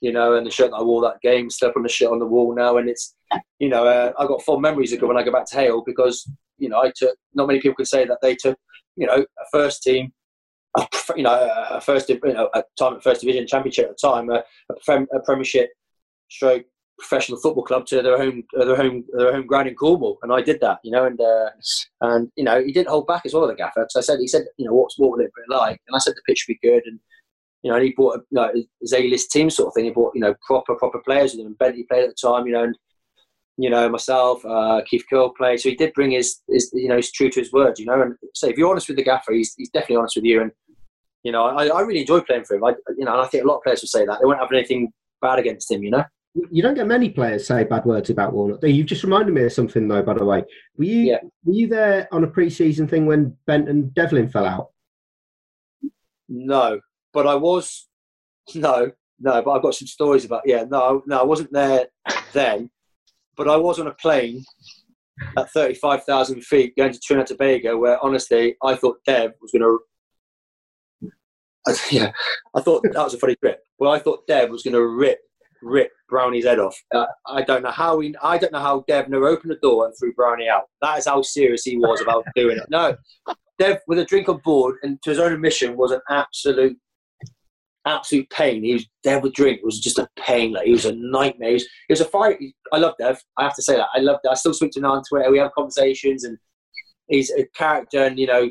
you 0.00 0.12
know, 0.12 0.34
and 0.34 0.46
the 0.46 0.50
shirt 0.50 0.70
that 0.70 0.76
I 0.76 0.82
wore 0.82 1.02
that 1.02 1.20
game, 1.22 1.48
still 1.50 1.72
on 1.74 1.82
the 1.82 1.88
shirt 1.88 2.10
on 2.10 2.18
the 2.18 2.26
wall 2.26 2.54
now, 2.54 2.76
and 2.76 2.88
it's, 2.88 3.14
you 3.58 3.68
know, 3.68 3.86
uh, 3.86 4.12
I 4.18 4.26
got 4.26 4.42
fond 4.42 4.60
memories 4.60 4.92
of 4.92 5.00
when 5.02 5.16
I 5.16 5.22
go 5.22 5.32
back 5.32 5.46
to 5.46 5.56
Hayle 5.56 5.82
because, 5.84 6.30
you 6.60 6.68
know, 6.68 6.82
I 6.82 6.92
took. 6.94 7.16
Not 7.34 7.48
many 7.48 7.60
people 7.60 7.76
can 7.76 7.86
say 7.86 8.04
that 8.04 8.18
they 8.22 8.34
took, 8.34 8.58
you 8.96 9.06
know, 9.06 9.16
a 9.16 9.44
first 9.52 9.82
team, 9.82 10.12
a, 10.76 10.86
you 11.16 11.22
know, 11.22 11.50
a 11.70 11.80
first, 11.80 12.08
you 12.08 12.20
know, 12.24 12.48
a 12.54 12.62
time 12.78 12.94
at 12.94 13.02
first 13.02 13.22
division 13.22 13.46
championship 13.46 13.86
at 13.86 13.96
the 13.96 14.08
time, 14.08 14.30
a, 14.30 14.44
a, 14.70 15.02
a 15.16 15.20
Premiership, 15.24 15.70
stroke 16.28 16.64
professional 16.98 17.40
football 17.40 17.64
club 17.64 17.86
to 17.86 18.02
their 18.02 18.18
home, 18.18 18.44
their 18.52 18.76
home, 18.76 19.04
their 19.14 19.32
home 19.32 19.46
ground 19.46 19.68
in 19.68 19.74
Cornwall, 19.74 20.18
and 20.22 20.32
I 20.32 20.42
did 20.42 20.60
that, 20.60 20.78
you 20.84 20.90
know, 20.90 21.06
and 21.06 21.20
uh, 21.20 21.50
and 22.02 22.30
you 22.36 22.44
know, 22.44 22.62
he 22.62 22.72
didn't 22.72 22.90
hold 22.90 23.06
back 23.06 23.22
as 23.24 23.32
well, 23.32 23.46
the 23.46 23.54
gaffer. 23.54 23.86
So 23.88 24.00
I 24.00 24.02
said, 24.02 24.20
he 24.20 24.28
said, 24.28 24.44
you 24.58 24.66
know, 24.66 24.74
what's 24.74 24.98
what 24.98 25.12
would 25.12 25.24
it 25.24 25.32
be 25.34 25.54
like? 25.54 25.80
And 25.88 25.96
I 25.96 25.98
said 25.98 26.14
the 26.14 26.22
pitch 26.26 26.44
would 26.46 26.58
be 26.60 26.68
good, 26.68 26.82
and 26.86 27.00
you 27.62 27.70
know, 27.70 27.76
and 27.76 27.84
he 27.84 27.92
bought 27.96 28.16
a, 28.16 28.20
you 28.30 28.36
know, 28.36 28.52
his 28.80 28.92
A-list 28.92 29.30
team 29.30 29.50
sort 29.50 29.68
of 29.68 29.74
thing. 29.74 29.84
He 29.84 29.90
bought, 29.90 30.14
you 30.14 30.20
know, 30.20 30.34
proper, 30.46 30.74
proper 30.74 30.98
players 31.00 31.32
with 31.32 31.44
him. 31.44 31.56
Bentley 31.58 31.84
played 31.84 32.04
at 32.04 32.10
the 32.10 32.28
time, 32.28 32.46
you 32.46 32.52
know, 32.52 32.64
and, 32.64 32.76
you 33.60 33.68
know, 33.68 33.88
myself, 33.88 34.44
uh, 34.46 34.80
Keith 34.86 35.04
Curle 35.10 35.30
played. 35.30 35.60
So 35.60 35.68
he 35.68 35.74
did 35.74 35.92
bring 35.92 36.12
his, 36.12 36.40
his, 36.48 36.70
you 36.72 36.88
know, 36.88 36.96
he's 36.96 37.12
true 37.12 37.28
to 37.30 37.40
his 37.40 37.52
word, 37.52 37.78
you 37.78 37.84
know. 37.84 38.00
And 38.00 38.14
so 38.34 38.48
if 38.48 38.56
you're 38.56 38.70
honest 38.70 38.88
with 38.88 38.96
the 38.96 39.04
gaffer, 39.04 39.32
he's, 39.32 39.54
he's 39.56 39.70
definitely 39.70 39.96
honest 39.96 40.16
with 40.16 40.24
you. 40.24 40.40
And, 40.40 40.50
you 41.24 41.32
know, 41.32 41.44
I, 41.44 41.66
I 41.66 41.80
really 41.82 42.00
enjoy 42.00 42.20
playing 42.20 42.44
for 42.44 42.56
him. 42.56 42.64
I, 42.64 42.70
you 42.96 43.04
know, 43.04 43.12
and 43.12 43.20
I 43.20 43.26
think 43.26 43.44
a 43.44 43.46
lot 43.46 43.58
of 43.58 43.62
players 43.62 43.82
will 43.82 43.88
say 43.88 44.06
that. 44.06 44.18
They 44.18 44.24
won't 44.26 44.40
have 44.40 44.50
anything 44.52 44.92
bad 45.20 45.38
against 45.38 45.70
him, 45.70 45.82
you 45.82 45.90
know. 45.90 46.04
You 46.50 46.62
don't 46.62 46.74
get 46.74 46.86
many 46.86 47.10
players 47.10 47.46
say 47.46 47.64
bad 47.64 47.84
words 47.84 48.08
about 48.08 48.32
Warnock. 48.32 48.60
You've 48.62 48.86
just 48.86 49.02
reminded 49.02 49.34
me 49.34 49.44
of 49.44 49.52
something, 49.52 49.88
though. 49.88 50.02
By 50.02 50.14
the 50.14 50.24
way, 50.24 50.44
were 50.78 50.84
you 50.84 51.00
yeah. 51.00 51.18
were 51.44 51.52
you 51.52 51.66
there 51.66 52.08
on 52.12 52.22
a 52.22 52.28
pre-season 52.28 52.86
thing 52.86 53.04
when 53.04 53.36
Bent 53.46 53.68
and 53.68 53.92
Devlin 53.92 54.28
fell 54.28 54.46
out? 54.46 54.70
No, 56.28 56.80
but 57.12 57.26
I 57.26 57.34
was 57.34 57.88
no, 58.54 58.92
no, 59.18 59.42
but 59.42 59.50
I've 59.50 59.62
got 59.62 59.74
some 59.74 59.88
stories 59.88 60.24
about. 60.24 60.42
Yeah, 60.44 60.64
no, 60.70 61.02
no, 61.04 61.20
I 61.20 61.24
wasn't 61.24 61.52
there 61.52 61.86
then, 62.32 62.70
but 63.40 63.48
I 63.48 63.56
was 63.56 63.80
on 63.80 63.86
a 63.86 63.94
plane 63.94 64.44
at 65.38 65.50
thirty-five 65.50 66.04
thousand 66.04 66.44
feet 66.44 66.76
going 66.76 66.92
to 66.92 67.00
Trinidad 67.00 67.30
and 67.30 67.38
Tobago, 67.38 67.78
where 67.78 67.98
honestly 68.04 68.54
I 68.62 68.74
thought 68.74 68.98
Dev 69.06 69.32
was 69.40 69.50
going 69.50 69.62
to. 71.66 71.78
Yeah, 71.90 72.12
I 72.54 72.60
thought 72.60 72.82
that 72.82 72.94
was 72.94 73.14
a 73.14 73.18
funny 73.18 73.36
trip. 73.36 73.60
Well, 73.78 73.92
I 73.92 73.98
thought 73.98 74.26
Dev 74.26 74.50
was 74.50 74.62
going 74.62 74.74
to 74.74 74.86
rip 74.86 75.20
rip 75.62 75.90
Brownie's 76.10 76.44
head 76.44 76.58
off. 76.58 76.76
Uh, 76.94 77.06
I 77.26 77.40
don't 77.40 77.62
know 77.62 77.70
how 77.70 78.00
he. 78.00 78.14
I 78.22 78.36
don't 78.36 78.52
know 78.52 78.60
how 78.60 78.84
Dev 78.86 79.08
never 79.08 79.28
opened 79.28 79.52
the 79.52 79.58
door 79.62 79.86
and 79.86 79.94
threw 79.98 80.12
Brownie 80.12 80.50
out. 80.50 80.64
That 80.82 80.98
is 80.98 81.06
how 81.06 81.22
serious 81.22 81.64
he 81.64 81.78
was 81.78 82.02
about 82.02 82.26
doing 82.36 82.58
it. 82.58 82.66
No, 82.68 82.94
Dev 83.58 83.78
with 83.86 84.00
a 84.00 84.04
drink 84.04 84.28
on 84.28 84.42
board 84.44 84.76
and 84.82 85.00
to 85.00 85.08
his 85.08 85.18
own 85.18 85.32
admission 85.32 85.78
was 85.78 85.92
an 85.92 86.00
absolute 86.10 86.76
absolute 87.86 88.28
pain. 88.30 88.62
He 88.62 88.74
was 88.74 88.86
Dev 89.02 89.22
with 89.22 89.34
drink 89.34 89.58
It 89.58 89.64
was 89.64 89.80
just 89.80 89.98
a 89.98 90.08
pain. 90.18 90.52
Like 90.52 90.66
he 90.66 90.72
was 90.72 90.84
a 90.84 90.94
nightmare. 90.94 91.48
He 91.48 91.54
was, 91.54 91.62
he 91.88 91.92
was 91.92 92.00
a 92.00 92.06
fight. 92.06 92.38
I 92.72 92.78
love 92.78 92.94
Dev. 92.98 93.22
I 93.36 93.44
have 93.44 93.54
to 93.56 93.62
say 93.62 93.76
that. 93.76 93.88
I 93.94 94.00
love. 94.00 94.18
I 94.28 94.34
still 94.34 94.54
speak 94.54 94.72
to 94.72 94.80
him 94.80 94.86
on 94.86 95.02
Twitter. 95.08 95.30
We 95.30 95.38
have 95.38 95.52
conversations, 95.52 96.24
and 96.24 96.38
he's 97.08 97.30
a 97.30 97.46
character. 97.54 98.04
And 98.04 98.18
you 98.18 98.26
know, 98.26 98.50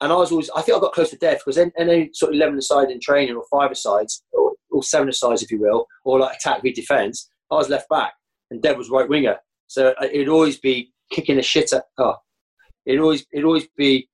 and 0.00 0.12
I 0.12 0.16
was 0.16 0.30
always. 0.30 0.50
I 0.50 0.62
think 0.62 0.76
I 0.76 0.80
got 0.80 0.92
close 0.92 1.10
to 1.10 1.16
Dev 1.16 1.38
because 1.38 1.56
then, 1.56 1.72
and 1.76 2.14
sort 2.14 2.32
of 2.32 2.36
eleven 2.36 2.58
aside 2.58 2.90
in 2.90 3.00
training 3.00 3.36
or 3.36 3.44
five 3.50 3.76
sides 3.76 4.22
or, 4.32 4.52
or 4.70 4.82
seven 4.82 5.12
sides, 5.12 5.42
if 5.42 5.50
you 5.50 5.60
will, 5.60 5.86
or 6.04 6.20
like 6.20 6.36
attack 6.36 6.62
v 6.62 6.72
defence. 6.72 7.30
I 7.50 7.56
was 7.56 7.68
left 7.68 7.88
back, 7.88 8.14
and 8.50 8.62
Dev 8.62 8.76
was 8.76 8.90
right 8.90 9.08
winger. 9.08 9.36
So 9.66 9.94
uh, 10.00 10.06
it'd 10.12 10.28
always 10.28 10.58
be 10.58 10.92
kicking 11.10 11.36
the 11.36 11.42
shit 11.42 11.72
at. 11.72 11.84
Oh, 11.98 12.16
it'd 12.86 13.00
always 13.00 13.26
it'd 13.32 13.44
always 13.44 13.66
be 13.76 14.08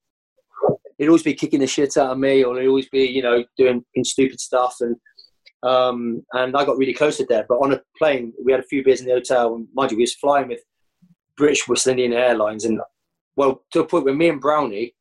he'd 0.98 1.08
always 1.08 1.22
be 1.22 1.34
kicking 1.34 1.60
the 1.60 1.66
shit 1.66 1.96
out 1.96 2.10
of 2.10 2.18
me, 2.18 2.44
or 2.44 2.60
he'd 2.60 2.68
always 2.68 2.88
be, 2.88 3.04
you 3.04 3.22
know, 3.22 3.44
doing 3.56 3.84
stupid 4.02 4.40
stuff. 4.40 4.76
And 4.80 4.96
um, 5.62 6.24
and 6.34 6.56
I 6.56 6.64
got 6.64 6.78
really 6.78 6.94
close 6.94 7.16
to 7.16 7.24
Dad. 7.24 7.46
But 7.48 7.56
on 7.56 7.72
a 7.72 7.80
plane, 7.96 8.32
we 8.44 8.52
had 8.52 8.60
a 8.60 8.66
few 8.66 8.84
beers 8.84 9.00
in 9.00 9.06
the 9.06 9.14
hotel, 9.14 9.54
and 9.54 9.66
mind 9.74 9.90
you, 9.90 9.96
we 9.96 10.02
was 10.02 10.14
flying 10.14 10.48
with 10.48 10.60
British 11.36 11.66
West 11.66 11.86
Indian 11.86 12.12
Airlines, 12.12 12.64
and 12.64 12.80
well, 13.36 13.64
to 13.72 13.80
a 13.80 13.86
point 13.86 14.04
where 14.04 14.14
me 14.14 14.28
and 14.28 14.40
Brownie, 14.40 14.94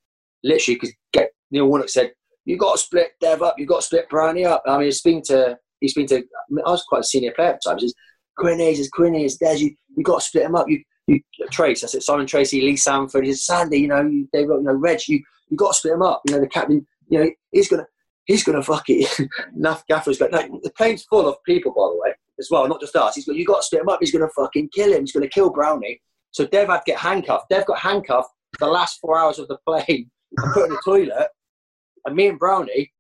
literally, 0.44 0.76
because 0.76 0.94
get 1.14 1.32
Neil 1.52 1.68
Warnock 1.68 1.90
said, 1.90 2.12
"You 2.46 2.58
got 2.58 2.74
to 2.74 2.78
split 2.78 3.12
Dev 3.20 3.42
up. 3.42 3.56
You 3.58 3.66
got 3.66 3.82
to 3.82 3.86
split 3.86 4.10
Brownie 4.10 4.46
up." 4.46 4.64
I 4.66 4.78
mean, 4.78 4.86
he's 4.86 5.02
been 5.02 5.22
to, 5.24 5.58
he's 5.80 5.94
been 5.94 6.08
to. 6.08 6.18
I, 6.18 6.22
mean, 6.50 6.64
I 6.66 6.72
was 6.72 6.84
quite 6.84 7.02
a 7.02 7.04
senior 7.04 7.34
player 7.34 7.54
at 7.54 7.64
times. 7.64 7.84
He's 7.84 7.94
Quinny, 8.38 8.70
it's 8.70 8.90
Quinny, 8.90 9.26
it's 9.26 9.38
Des. 9.38 9.58
You 9.58 9.76
you 9.96 10.04
got 10.04 10.20
to 10.20 10.26
split 10.26 10.44
them 10.44 10.56
up. 10.56 10.70
You 10.70 10.82
you 11.08 11.20
Trace. 11.52 11.84
I 11.84 11.88
said 11.88 12.04
Simon 12.04 12.28
Tracey, 12.28 12.62
Lee 12.62 12.76
Sandford. 12.76 13.26
He 13.26 13.34
said 13.34 13.40
Sandy. 13.40 13.80
You 13.80 13.88
know, 13.88 14.04
they 14.34 14.42
you 14.42 14.62
know 14.62 14.74
Reg. 14.74 15.00
You 15.08 15.22
you 15.50 15.58
got 15.58 15.74
to 15.74 15.74
split 15.74 15.94
them 15.94 16.02
up. 16.02 16.22
You 16.28 16.36
know, 16.36 16.42
the 16.42 16.48
captain, 16.48 16.86
you 17.10 17.20
know, 17.20 17.30
he's 17.52 17.70
going 17.70 17.82
to, 17.82 17.88
he's 18.26 18.44
going 18.44 18.58
to 18.58 18.64
fuck 18.64 18.86
it. 18.88 19.10
Naff 19.58 19.84
Gaffer's 19.90 20.18
going, 20.18 20.32
no, 20.32 20.60
the 20.64 20.72
plane's 20.72 21.04
full 21.04 21.28
of 21.28 21.36
people, 21.46 21.72
by 21.72 21.90
the 21.92 22.00
way, 22.00 22.16
as 22.40 22.50
well, 22.52 22.68
not 22.68 22.82
just 22.82 22.96
us. 22.96 23.16
He's 23.16 23.26
got, 23.26 23.36
you 23.36 23.46
got 23.46 23.58
to 23.58 23.64
split 23.64 23.82
him 23.82 23.90
up. 23.90 24.00
He's 24.00 24.12
going 24.12 24.28
to 24.28 24.34
fucking 24.36 24.70
kill 24.74 24.94
him. 24.94 25.02
He's 25.02 25.12
going 25.12 25.24
to 25.24 25.30
kill 25.30 25.50
Brownie. 25.50 26.02
So 26.32 26.46
Dev 26.46 26.68
had 26.68 26.78
to 26.78 26.84
get 26.86 27.00
handcuffed. 27.00 27.50
Dev 27.50 27.66
got 27.66 27.80
handcuffed 27.80 28.30
the 28.60 28.68
last 28.68 29.00
four 29.00 29.18
hours 29.18 29.40
of 29.40 29.48
the 29.48 29.58
plane 29.66 30.10
put 30.54 30.66
in 30.66 30.72
the 30.72 30.82
toilet. 30.84 31.30
And 32.06 32.16
me 32.16 32.28
and 32.28 32.40
Brownie, 32.40 32.92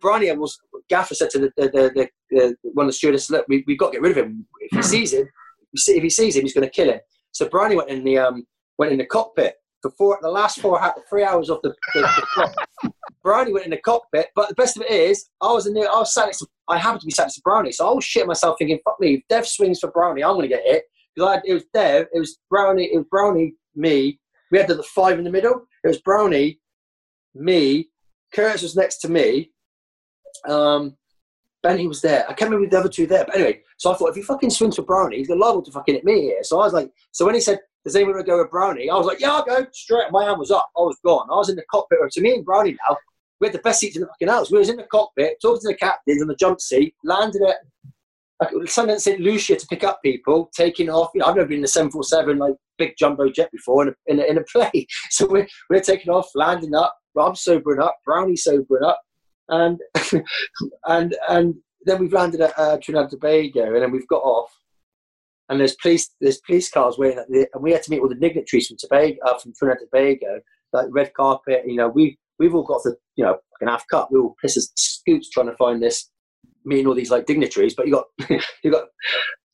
Brownie 0.00 0.30
was, 0.32 0.58
Gaffer 0.88 1.14
said 1.14 1.30
to 1.30 1.38
the, 1.38 1.52
the, 1.56 1.68
the, 1.70 2.08
the 2.30 2.56
one 2.62 2.86
of 2.86 2.90
the 2.90 2.92
stewardess, 2.92 3.30
look, 3.30 3.46
we, 3.48 3.64
we've 3.66 3.78
got 3.78 3.88
to 3.88 3.92
get 3.92 4.02
rid 4.02 4.16
of 4.16 4.24
him. 4.24 4.46
If 4.60 4.76
he 4.76 4.82
sees 4.82 5.12
him, 5.12 5.28
if 5.72 6.02
he 6.02 6.10
sees 6.10 6.36
him, 6.36 6.42
he's 6.42 6.54
going 6.54 6.66
to 6.66 6.70
kill 6.70 6.90
him. 6.90 7.00
So 7.32 7.48
Brownie 7.48 7.76
went 7.76 7.90
in 7.90 8.04
the, 8.04 8.18
um, 8.18 8.46
went 8.78 8.92
in 8.92 8.98
the 8.98 9.06
cockpit 9.06 9.54
for 9.82 9.90
four, 9.92 10.18
the 10.22 10.30
last 10.30 10.60
four, 10.60 10.80
three 11.08 11.24
hours 11.24 11.50
of 11.50 11.60
the, 11.62 11.74
the, 11.94 12.24
the 12.82 12.92
Brownie 13.22 13.52
went 13.52 13.64
in 13.64 13.70
the 13.70 13.78
cockpit, 13.78 14.28
but 14.34 14.48
the 14.48 14.54
best 14.54 14.76
of 14.76 14.82
it 14.82 14.90
is, 14.90 15.28
I 15.40 15.52
was 15.52 15.66
in 15.66 15.74
there, 15.74 15.90
I 15.90 15.98
was 15.98 16.12
sat 16.12 16.26
next 16.26 16.38
to, 16.38 16.46
I 16.68 16.78
happened 16.78 17.00
to 17.00 17.06
be 17.06 17.12
sat 17.12 17.24
next 17.24 17.36
to 17.36 17.42
Brownie, 17.42 17.72
so 17.72 17.88
I 17.88 17.94
was 17.94 18.04
shitting 18.04 18.26
myself 18.26 18.56
thinking, 18.58 18.78
fuck 18.84 18.98
me, 19.00 19.14
if 19.14 19.22
Dev 19.28 19.46
swings 19.46 19.80
for 19.80 19.90
Brownie, 19.90 20.24
I'm 20.24 20.34
going 20.34 20.48
to 20.48 20.54
get 20.54 20.64
hit. 20.64 20.84
Because 21.14 21.40
it 21.44 21.54
was 21.54 21.64
Dev, 21.74 22.06
it 22.12 22.18
was 22.18 22.38
Brownie, 22.48 22.90
it 22.92 22.96
was 22.96 23.06
Brownie, 23.10 23.54
me. 23.74 24.20
We 24.50 24.58
had 24.58 24.68
the 24.68 24.82
five 24.82 25.18
in 25.18 25.24
the 25.24 25.30
middle. 25.30 25.66
It 25.84 25.88
was 25.88 26.00
Brownie, 26.00 26.60
me. 27.34 27.88
Curtis 28.32 28.62
was 28.62 28.76
next 28.76 28.98
to 28.98 29.08
me. 29.08 29.50
Um, 30.48 30.96
Benny 31.62 31.88
was 31.88 32.00
there. 32.00 32.24
I 32.28 32.34
can't 32.34 32.50
remember 32.50 32.70
the 32.70 32.78
other 32.78 32.88
two 32.88 33.06
there. 33.06 33.24
But 33.24 33.34
anyway, 33.36 33.60
so 33.78 33.92
I 33.92 33.96
thought, 33.96 34.10
if 34.10 34.16
he 34.16 34.22
fucking 34.22 34.50
swings 34.50 34.76
for 34.76 34.82
Brownie, 34.82 35.18
he's 35.18 35.28
liable 35.28 35.62
to 35.62 35.72
fucking 35.72 35.96
hit 35.96 36.04
me 36.04 36.22
here. 36.22 36.42
So 36.42 36.60
I 36.60 36.64
was 36.64 36.72
like, 36.72 36.90
so 37.10 37.24
when 37.24 37.34
he 37.34 37.40
said, 37.40 37.58
does 37.84 37.96
anyone 37.96 38.14
want 38.14 38.26
to 38.26 38.30
go 38.30 38.38
with 38.38 38.50
Brownie? 38.50 38.90
I 38.90 38.96
was 38.96 39.06
like, 39.06 39.20
yeah, 39.20 39.32
I'll 39.32 39.44
go. 39.44 39.66
Straight, 39.72 40.10
my 40.10 40.24
hand 40.24 40.38
was 40.38 40.50
up. 40.50 40.68
I 40.76 40.80
was 40.80 40.98
gone. 41.04 41.28
I 41.30 41.36
was 41.36 41.48
in 41.48 41.56
the 41.56 41.64
cockpit. 41.70 41.98
So 42.10 42.20
me 42.20 42.34
and 42.34 42.44
Brownie 42.44 42.76
now, 42.88 42.96
we 43.40 43.46
had 43.46 43.54
the 43.54 43.60
best 43.60 43.80
seats 43.80 43.96
in 43.96 44.02
the 44.02 44.08
fucking 44.08 44.28
house. 44.28 44.50
We 44.50 44.58
was 44.58 44.68
in 44.68 44.76
the 44.76 44.84
cockpit, 44.84 45.38
talking 45.40 45.60
to 45.62 45.68
the 45.68 45.74
captains 45.74 46.20
on 46.20 46.28
the 46.28 46.34
jump 46.34 46.60
seat, 46.60 46.94
landed 47.04 47.42
at 47.42 47.56
Sundance 48.42 49.00
St. 49.00 49.20
Lucia 49.20 49.56
to 49.56 49.66
pick 49.66 49.84
up 49.84 50.00
people, 50.02 50.50
taking 50.54 50.90
off. 50.90 51.10
You 51.14 51.20
know, 51.20 51.26
I've 51.26 51.36
never 51.36 51.48
been 51.48 51.58
in 51.58 51.64
a 51.64 51.68
747, 51.68 52.38
like 52.38 52.54
big 52.78 52.94
jumbo 52.98 53.30
jet 53.30 53.50
before 53.52 53.82
in 53.82 53.88
a, 53.88 54.12
in 54.12 54.20
a, 54.20 54.24
in 54.24 54.38
a 54.38 54.44
plane. 54.44 54.86
So 55.10 55.26
we're, 55.28 55.46
we're 55.70 55.80
taking 55.80 56.12
off, 56.12 56.28
landing 56.34 56.74
up, 56.74 56.96
I'm 57.18 57.34
sobering 57.34 57.80
up, 57.80 57.96
Brownie 58.04 58.36
sobering 58.36 58.84
up. 58.84 59.00
And, 59.48 59.80
and, 60.86 61.16
and 61.28 61.54
then 61.84 61.98
we've 61.98 62.12
landed 62.12 62.40
at 62.40 62.58
uh, 62.58 62.78
Trinidad 62.82 63.04
and 63.04 63.10
Tobago 63.10 63.74
and 63.74 63.82
then 63.82 63.90
we've 63.90 64.08
got 64.08 64.22
off. 64.22 64.52
And 65.48 65.60
there's 65.60 65.76
police, 65.76 66.10
there's 66.20 66.40
police 66.46 66.70
cars 66.70 66.98
waiting, 66.98 67.24
the, 67.28 67.48
and 67.54 67.62
we 67.62 67.72
had 67.72 67.82
to 67.84 67.90
meet 67.90 68.00
all 68.00 68.08
the 68.08 68.14
dignitaries 68.14 68.68
from 68.68 68.76
Tobago, 68.78 69.16
uh, 69.24 69.38
from 69.38 69.52
Trinidad 69.54 69.80
and 69.80 69.88
Tobago, 69.90 70.40
like 70.72 70.86
red 70.90 71.12
carpet. 71.14 71.62
You 71.66 71.76
know, 71.76 71.88
we 71.88 72.18
we've 72.38 72.54
all 72.54 72.64
got 72.64 72.82
the 72.82 72.96
you 73.16 73.24
know 73.24 73.38
an 73.60 73.68
half 73.68 73.84
cut. 73.90 74.12
We 74.12 74.18
all 74.18 74.36
piss 74.42 74.70
scoots 74.76 75.30
trying 75.30 75.46
to 75.46 75.56
find 75.56 75.82
this 75.82 76.10
me 76.64 76.80
and 76.80 76.88
all 76.88 76.94
these 76.94 77.10
like 77.10 77.26
dignitaries, 77.26 77.74
but 77.74 77.86
you 77.86 77.92
got 77.92 78.04
you 78.62 78.70
got 78.70 78.84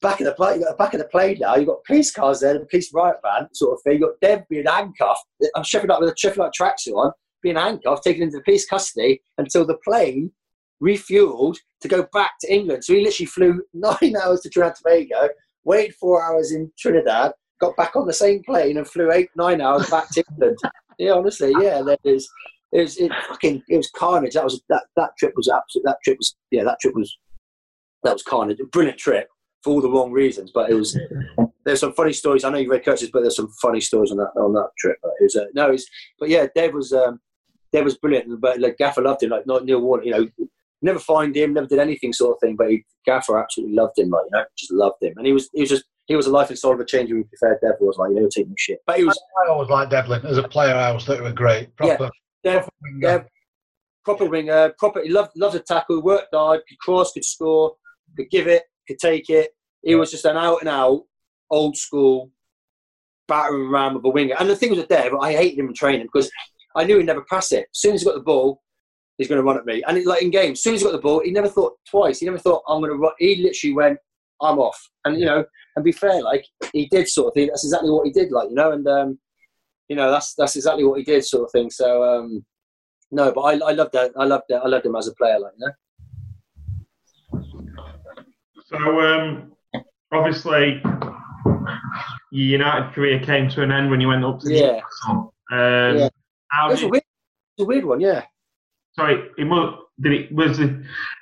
back 0.03 0.21
of 0.21 0.27
the 0.27 0.35
plane, 0.35 0.61
you 0.61 0.66
got 0.66 0.79
back 0.79 0.95
of 0.95 1.01
the 1.01 1.09
plane 1.09 1.39
now. 1.41 1.57
You've 1.57 1.69
got 1.69 1.85
police 1.85 2.11
cars 2.11 2.41
there, 2.41 2.55
the 2.55 2.66
police 2.66 2.93
riot 2.93 3.16
van 3.23 3.49
sort 3.55 3.75
of 3.75 3.83
thing. 3.83 3.95
You 3.95 4.07
got 4.07 4.21
Dev 4.21 4.49
being 4.49 4.66
handcuffed. 4.66 5.25
I'm 5.57 5.65
Sheffield 5.65 5.91
up 5.91 6.01
with 6.01 6.11
a 6.11 6.15
Sheffield 6.16 6.53
tracksuit 6.59 6.95
on, 6.95 7.12
being 7.43 7.57
handcuffed, 7.57 8.05
taken 8.05 8.23
into 8.23 8.39
the 8.39 8.45
police 8.45 8.66
custody 8.66 9.23
until 9.39 9.65
the 9.65 9.79
plane 9.85 10.31
refueled 10.83 11.57
to 11.81 11.89
go 11.89 12.07
back 12.12 12.33
to 12.41 12.53
England. 12.53 12.85
So 12.85 12.95
he 12.95 13.03
literally 13.03 13.27
flew 13.27 13.62
nine 13.73 14.16
hours 14.23 14.41
to 14.41 14.51
Trinidad 14.51 14.77
and 14.85 15.07
Tobago, 15.09 15.29
waited 15.65 15.95
four 15.97 16.23
hours 16.23 16.53
in 16.53 16.70
Trinidad, 16.78 17.32
got 17.61 17.77
back 17.77 17.97
on 17.97 18.07
the 18.07 18.12
same 18.12 18.43
plane 18.43 18.77
and 18.77 18.86
flew 18.86 19.11
eight 19.12 19.31
nine 19.36 19.61
hours 19.61 19.89
back 19.91 20.11
to 20.12 20.24
England. 20.31 20.59
yeah, 20.99 21.12
honestly, 21.12 21.53
yeah, 21.61 21.82
there 21.82 21.99
is 22.05 22.28
it 22.73 22.81
was 22.82 22.97
it 22.99 23.12
fucking 23.28 23.62
it 23.69 23.77
was 23.77 23.91
carnage. 23.97 24.35
That 24.35 24.45
was 24.45 24.61
that 24.69 24.85
that 24.97 25.11
trip 25.19 25.32
was 25.36 25.49
absolute. 25.49 25.85
That 25.85 25.99
trip 26.05 26.19
was 26.19 26.36
yeah. 26.51 26.65
That 26.65 26.81
trip 26.81 26.95
was 26.95 27.16
that 28.03 28.12
was 28.12 28.23
carnage. 28.23 28.61
A 28.61 28.66
brilliant 28.66 28.99
trip 28.99 29.28
for 29.62 29.74
all 29.74 29.81
the 29.81 29.91
wrong 29.91 30.12
reasons, 30.12 30.51
but 30.53 30.70
it 30.70 30.74
was. 30.74 30.99
There's 31.65 31.81
some 31.81 31.95
funny 31.95 32.12
stories. 32.12 32.45
I 32.45 32.51
know 32.51 32.59
you 32.59 32.70
read 32.70 32.85
Curtis, 32.85 33.09
but 33.11 33.23
there's 33.23 33.36
some 33.36 33.51
funny 33.62 33.81
stories 33.81 34.11
on 34.11 34.19
that 34.19 34.32
on 34.36 34.53
that 34.53 34.69
trip. 34.77 34.99
But 35.03 35.12
it 35.20 35.24
was 35.24 35.36
uh, 35.36 35.47
no, 35.55 35.70
it's 35.70 35.86
but 36.19 36.28
yeah, 36.28 36.47
Dave 36.55 36.74
was 36.74 36.93
um, 36.93 37.20
Dave 37.73 37.85
was 37.85 37.97
brilliant. 37.97 38.41
But 38.41 38.61
like 38.61 38.77
Gaffer 38.77 39.03
loved 39.03 39.23
him. 39.23 39.31
Like 39.31 39.47
not 39.47 39.65
Neil 39.65 39.81
Warnock, 39.81 40.05
you 40.05 40.12
know, 40.12 40.28
never 40.85 40.98
find 40.98 41.35
him, 41.35 41.55
never 41.55 41.66
did 41.66 41.78
anything 41.78 42.12
sort 42.12 42.36
of 42.36 42.40
thing. 42.40 42.56
But 42.56 42.70
he, 42.70 42.85
Gaffer 43.06 43.39
absolutely 43.39 43.74
loved 43.74 43.98
him. 43.98 44.11
Like 44.11 44.24
you 44.27 44.39
know, 44.39 44.44
just 44.56 44.73
loved 44.73 45.02
him, 45.02 45.15
and 45.16 45.27
he 45.27 45.32
was 45.32 45.48
he 45.52 45.61
was 45.61 45.70
just 45.70 45.85
he 46.06 46.16
was 46.16 46.27
a 46.27 46.31
life 46.31 46.51
and 46.51 46.59
soul 46.59 46.74
of 46.74 46.81
a 46.81 46.85
change. 46.85 47.11
With 47.11 47.27
fair, 47.40 47.59
Dev 47.62 47.74
was 47.81 47.97
like 47.98 48.11
you 48.11 48.20
know 48.20 48.28
taking 48.32 48.55
shit, 48.59 48.81
but 48.86 48.98
he 48.98 49.05
was. 49.05 49.19
I 49.44 49.51
always 49.51 49.70
liked 49.70 49.90
Devlin 49.90 50.24
as 50.27 50.39
a 50.39 50.47
player. 50.47 50.74
I 50.74 50.89
always 50.89 51.05
thought 51.05 51.16
he 51.16 51.23
was 51.23 51.32
great, 51.32 51.74
proper. 51.77 52.11
Yeah. 52.44 52.61
Dev, 52.61 52.69
Dev, 53.01 53.27
proper 54.05 54.27
winger, 54.27 54.74
proper. 54.78 55.02
He 55.02 55.09
loved 55.09 55.32
loved 55.36 55.55
to 55.56 55.61
tackle, 55.61 56.02
worked 56.02 56.35
hard, 56.35 56.61
could 56.69 56.78
cross, 56.78 57.12
could 57.12 57.24
score, 57.24 57.74
could 58.16 58.31
give 58.31 58.47
it, 58.47 58.65
could 58.86 58.98
take 58.98 59.31
it. 59.31 59.51
He 59.82 59.94
was 59.94 60.11
just 60.11 60.24
an 60.24 60.36
out 60.36 60.61
and 60.61 60.69
out, 60.69 61.05
old 61.51 61.77
school, 61.77 62.31
battering 63.28 63.70
ram 63.70 63.97
of 63.97 64.05
a 64.05 64.09
winger. 64.09 64.35
And 64.39 64.48
the 64.48 64.56
thing 64.56 64.70
was 64.70 64.78
with 64.78 64.89
Dev, 64.89 65.15
I 65.15 65.32
hated 65.32 65.59
him 65.59 65.69
in 65.69 65.74
training 65.74 66.06
because 66.12 66.31
I 66.77 66.85
knew 66.85 66.98
he'd 66.98 67.06
never 67.06 67.24
pass 67.31 67.52
it. 67.52 67.66
As 67.73 67.81
soon 67.81 67.94
as 67.94 68.02
he 68.02 68.06
got 68.06 68.15
the 68.15 68.20
ball, 68.20 68.62
he's 69.19 69.28
going 69.28 69.39
to 69.39 69.45
run 69.45 69.59
at 69.59 69.66
me. 69.66 69.82
And 69.86 69.99
it, 69.99 70.07
like 70.07 70.23
in 70.23 70.31
games, 70.31 70.59
as 70.59 70.62
soon 70.62 70.74
as 70.74 70.81
he 70.81 70.86
got 70.86 70.93
the 70.93 70.99
ball, 70.99 71.23
he 71.24 71.31
never 71.31 71.49
thought 71.49 71.74
twice. 71.89 72.20
He 72.20 72.27
never 72.27 72.39
thought 72.39 72.62
I'm 72.69 72.81
going 72.81 72.93
to 72.93 72.99
run. 72.99 73.12
He 73.19 73.43
literally 73.43 73.74
went, 73.74 73.99
I'm 74.43 74.59
off. 74.59 74.81
And 75.05 75.19
you 75.19 75.27
know, 75.27 75.45
and 75.77 75.85
be 75.85 75.93
fair, 75.93 76.23
like 76.23 76.45
he 76.73 76.86
did 76.86 77.09
sort 77.09 77.28
of 77.28 77.35
thing. 77.35 77.49
That's 77.49 77.65
exactly 77.65 77.91
what 77.91 78.07
he 78.07 78.12
did, 78.12 78.32
like 78.32 78.49
you 78.49 78.55
know, 78.55 78.73
and 78.73 78.86
um, 78.86 79.19
you 79.89 79.97
know 79.97 80.11
that's 80.11 80.35
that's 80.35 80.57
exactly 80.57 80.85
what 80.85 80.99
he 80.99 81.05
did, 81.05 81.24
sort 81.24 81.45
of 81.45 81.53
thing. 81.53 81.70
So 81.70 82.05
um, 82.05 82.45
no, 83.11 83.32
but 83.32 83.41
I, 83.43 83.53
I 83.53 83.73
loved 83.73 83.93
that. 83.93 84.12
I 84.16 84.24
loved 84.24 84.45
that. 84.49 84.62
I 84.62 84.69
loved 84.69 84.86
him 84.86 84.97
as 84.97 85.09
a 85.09 85.15
player, 85.15 85.39
like 85.39 85.53
you 85.59 85.66
know. 85.66 85.73
So 88.66 89.01
um, 89.01 89.53
obviously, 90.12 90.82
your 92.31 92.59
United 92.59 92.93
career 92.93 93.20
came 93.20 93.49
to 93.51 93.62
an 93.62 93.73
end 93.73 93.91
when 93.91 94.01
you 94.01 94.09
went 94.09 94.24
up 94.24 94.41
to 94.41 94.53
yeah. 94.53 94.81
Um, 95.53 95.99
yeah. 95.99 96.09
How 96.49 96.69
it 96.69 96.70
was, 96.70 96.81
did, 96.81 96.86
a 96.86 96.89
weird, 96.89 97.03
it 97.03 97.62
was 97.62 97.65
a 97.65 97.69
weird 97.69 97.85
one, 97.85 98.01
yeah. 98.01 98.23
Sorry, 98.97 99.29
it 99.39 99.45
was. 99.45 99.81
Did 100.01 100.12
it 100.12 100.33
was 100.33 100.59
it? 100.59 100.71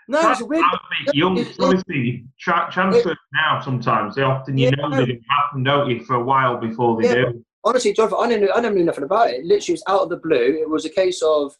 No, 0.09 0.21
it 0.21 0.29
was 0.29 0.41
a 0.41 0.47
weird. 0.47 0.65
Young, 1.13 1.37
it- 1.39 1.57
obviously, 1.61 2.25
tra- 2.41 2.69
transfers 2.73 3.19
now 3.35 3.61
sometimes 3.61 4.15
they 4.15 4.23
often 4.23 4.57
you 4.57 4.67
Yeah, 4.67 4.71
know 4.77 4.89
no. 4.89 4.97
they 4.99 5.07
didn't 5.07 5.25
happen, 5.29 5.63
don't 5.63 5.91
you, 5.91 6.05
for 6.05 6.15
a 6.17 6.23
while 6.25 6.57
before 6.59 7.01
they 7.01 7.09
Yeah, 7.09 7.15
do. 7.33 7.45
honestly, 7.65 7.93
Jonathan, 7.93 8.19
I 8.21 8.29
didn't, 8.29 8.47
know, 8.47 8.53
I 8.55 8.61
never 8.61 8.75
knew 8.75 8.85
nothing 8.85 9.05
about 9.05 9.29
it. 9.31 9.45
Literally, 9.45 9.59
it 9.69 9.71
was 9.73 9.85
out 9.89 10.01
of 10.03 10.09
the 10.09 10.17
blue. 10.17 10.59
It 10.63 10.69
was 10.71 10.85
a 10.87 10.91
case 10.91 11.21
of 11.23 11.55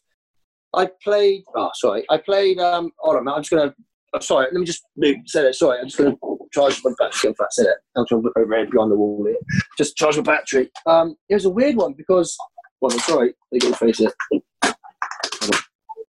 I 0.75 0.89
played. 1.03 1.43
Oh, 1.55 1.69
sorry, 1.75 2.03
I 2.09 2.17
played. 2.17 2.57
Um, 2.59 2.91
hold 2.97 3.17
on, 3.17 3.25
man, 3.25 3.35
I'm 3.35 3.41
just 3.41 3.51
gonna. 3.51 3.73
I'm 4.15 4.21
sorry, 4.21 4.45
let 4.51 4.59
me 4.59 4.65
just 4.65 4.83
move, 4.97 5.17
say 5.25 5.43
that. 5.43 5.53
Sorry, 5.55 5.77
I'm 5.79 5.85
just 5.85 5.97
gonna 5.97 6.15
charge 6.51 6.81
my 6.83 6.91
battery. 6.97 7.33
Fact, 7.35 7.53
say 7.53 7.63
that. 7.63 7.77
I'm 7.95 8.05
trying 8.07 8.21
to 8.21 8.25
look 8.25 8.37
over 8.37 8.55
here 8.57 8.67
behind 8.69 8.91
the 8.91 8.95
wall 8.95 9.23
here. 9.27 9.37
Just 9.77 9.97
charge 9.97 10.17
my 10.17 10.23
battery. 10.23 10.69
Um, 10.87 11.15
it 11.29 11.35
was 11.35 11.45
a 11.45 11.49
weird 11.51 11.75
one 11.75 11.93
because. 11.93 12.35
Well, 12.81 12.91
I'm 12.91 12.99
sorry. 12.99 13.33
They 13.51 13.59
got 13.59 13.77
face 13.79 14.01
it. 14.01 14.13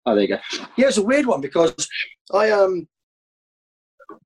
Oh, 0.05 0.13
there 0.13 0.23
you 0.23 0.27
go. 0.27 0.39
Yeah, 0.77 0.87
it's 0.87 0.97
a 0.97 1.03
weird 1.03 1.25
one 1.25 1.41
because 1.41 1.87
I 2.33 2.51
um 2.51 2.87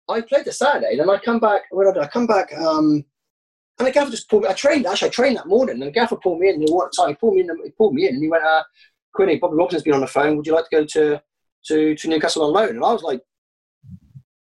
I 0.09 0.21
played 0.21 0.45
the 0.45 0.51
Saturday, 0.51 0.91
and 0.91 0.99
then 0.99 1.09
I 1.09 1.17
come 1.17 1.39
back. 1.39 1.61
When 1.71 1.87
I, 1.87 1.93
did, 1.93 2.03
I 2.03 2.07
come 2.07 2.27
back, 2.27 2.51
um, 2.57 3.05
and 3.77 3.87
the 3.87 3.91
gaffer 3.91 4.11
just 4.11 4.29
pulled 4.29 4.43
me. 4.43 4.49
I 4.49 4.53
trained 4.53 4.85
actually. 4.85 5.09
I 5.09 5.11
trained 5.11 5.37
that 5.37 5.47
morning, 5.47 5.75
and 5.75 5.83
the 5.83 5.91
gaffer 5.91 6.17
pulled 6.17 6.39
me 6.39 6.49
in. 6.49 6.55
And 6.55 6.63
he 6.67 6.73
one 6.73 6.89
time 6.91 7.09
he 7.09 7.15
pulled 7.15 7.35
me 7.35 7.41
in. 7.41 7.49
He 7.63 7.71
pulled 7.71 7.93
me 7.93 8.07
in, 8.07 8.15
and 8.15 8.23
he 8.23 8.29
went, 8.29 8.43
uh, 8.43 8.63
"Quinny, 9.13 9.37
Bobby 9.37 9.55
Robson's 9.55 9.83
been 9.83 9.93
on 9.93 10.01
the 10.01 10.07
phone. 10.07 10.35
Would 10.35 10.47
you 10.47 10.53
like 10.53 10.69
to 10.69 10.75
go 10.75 10.85
to 10.85 11.21
to 11.67 11.95
to 11.95 12.07
Newcastle 12.09 12.43
on 12.43 12.51
loan?" 12.53 12.69
And 12.69 12.83
I 12.83 12.91
was 12.91 13.03
like, 13.03 13.21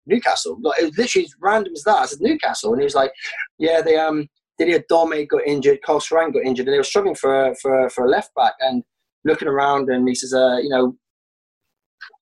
"Newcastle?" 0.07 0.59
Like 0.61 0.83
it 0.83 0.87
was 0.87 0.99
literally 0.99 1.25
as 1.25 1.35
random 1.41 1.73
as 1.73 1.85
that. 1.85 1.99
I 1.99 2.07
said 2.07 2.21
Newcastle, 2.21 2.73
and 2.73 2.83
he 2.83 2.85
was 2.85 2.95
like, 2.95 3.13
"Yeah, 3.59 3.81
they 3.81 3.97
um 3.97 4.29
Didier 4.59 4.85
Domi 4.89 5.25
got 5.27 5.47
injured, 5.47 5.81
Carl 5.83 6.01
Serrant 6.01 6.35
got 6.35 6.45
injured, 6.45 6.67
and 6.67 6.75
they 6.75 6.79
were 6.79 6.85
struggling 6.85 7.15
for 7.15 7.55
for 7.55 7.89
for 7.89 8.05
a 8.05 8.09
left 8.09 8.35
back." 8.35 8.55
And 8.61 8.85
looking 9.25 9.49
around, 9.49 9.89
and 9.89 10.07
he 10.07 10.15
says, 10.15 10.35
uh, 10.35 10.59
"You 10.61 10.69
know." 10.69 10.97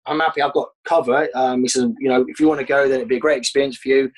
I'm 0.07 0.21
happy 0.21 0.43
I've 0.43 0.55
got 0.55 0.69
cover. 0.85 1.29
Um, 1.35 1.63
he 1.63 1.69
says, 1.69 1.89
you 1.99 2.09
know, 2.09 2.25
if 2.29 2.41
you 2.41 2.49
want 2.49 2.61
to 2.61 2.67
go, 2.67 2.89
then 2.89 2.97
it'd 2.97 3.09
be 3.09 3.17
a 3.17 3.21
great 3.21 3.39
experience 3.39 3.77
for 3.77 3.89
you 3.89 4.11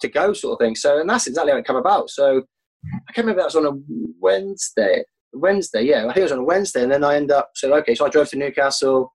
to 0.00 0.08
go, 0.08 0.32
sort 0.32 0.54
of 0.54 0.64
thing. 0.64 0.74
So, 0.74 1.00
and 1.00 1.08
that's 1.08 1.26
exactly 1.26 1.52
how 1.52 1.58
it 1.58 1.66
came 1.66 1.76
about. 1.76 2.10
So, 2.10 2.42
I 2.84 3.12
can't 3.12 3.26
remember 3.26 3.40
that 3.42 3.54
was 3.54 3.56
on 3.56 3.66
a 3.66 3.78
Wednesday. 4.20 5.04
Wednesday, 5.32 5.82
yeah, 5.82 6.04
I 6.04 6.12
think 6.12 6.18
it 6.18 6.22
was 6.22 6.32
on 6.32 6.38
a 6.38 6.44
Wednesday, 6.44 6.82
and 6.82 6.92
then 6.92 7.04
I 7.04 7.16
end 7.16 7.30
up. 7.30 7.50
So, 7.54 7.74
okay, 7.76 7.94
so 7.94 8.06
I 8.06 8.08
drove 8.08 8.28
to 8.30 8.36
Newcastle. 8.36 9.12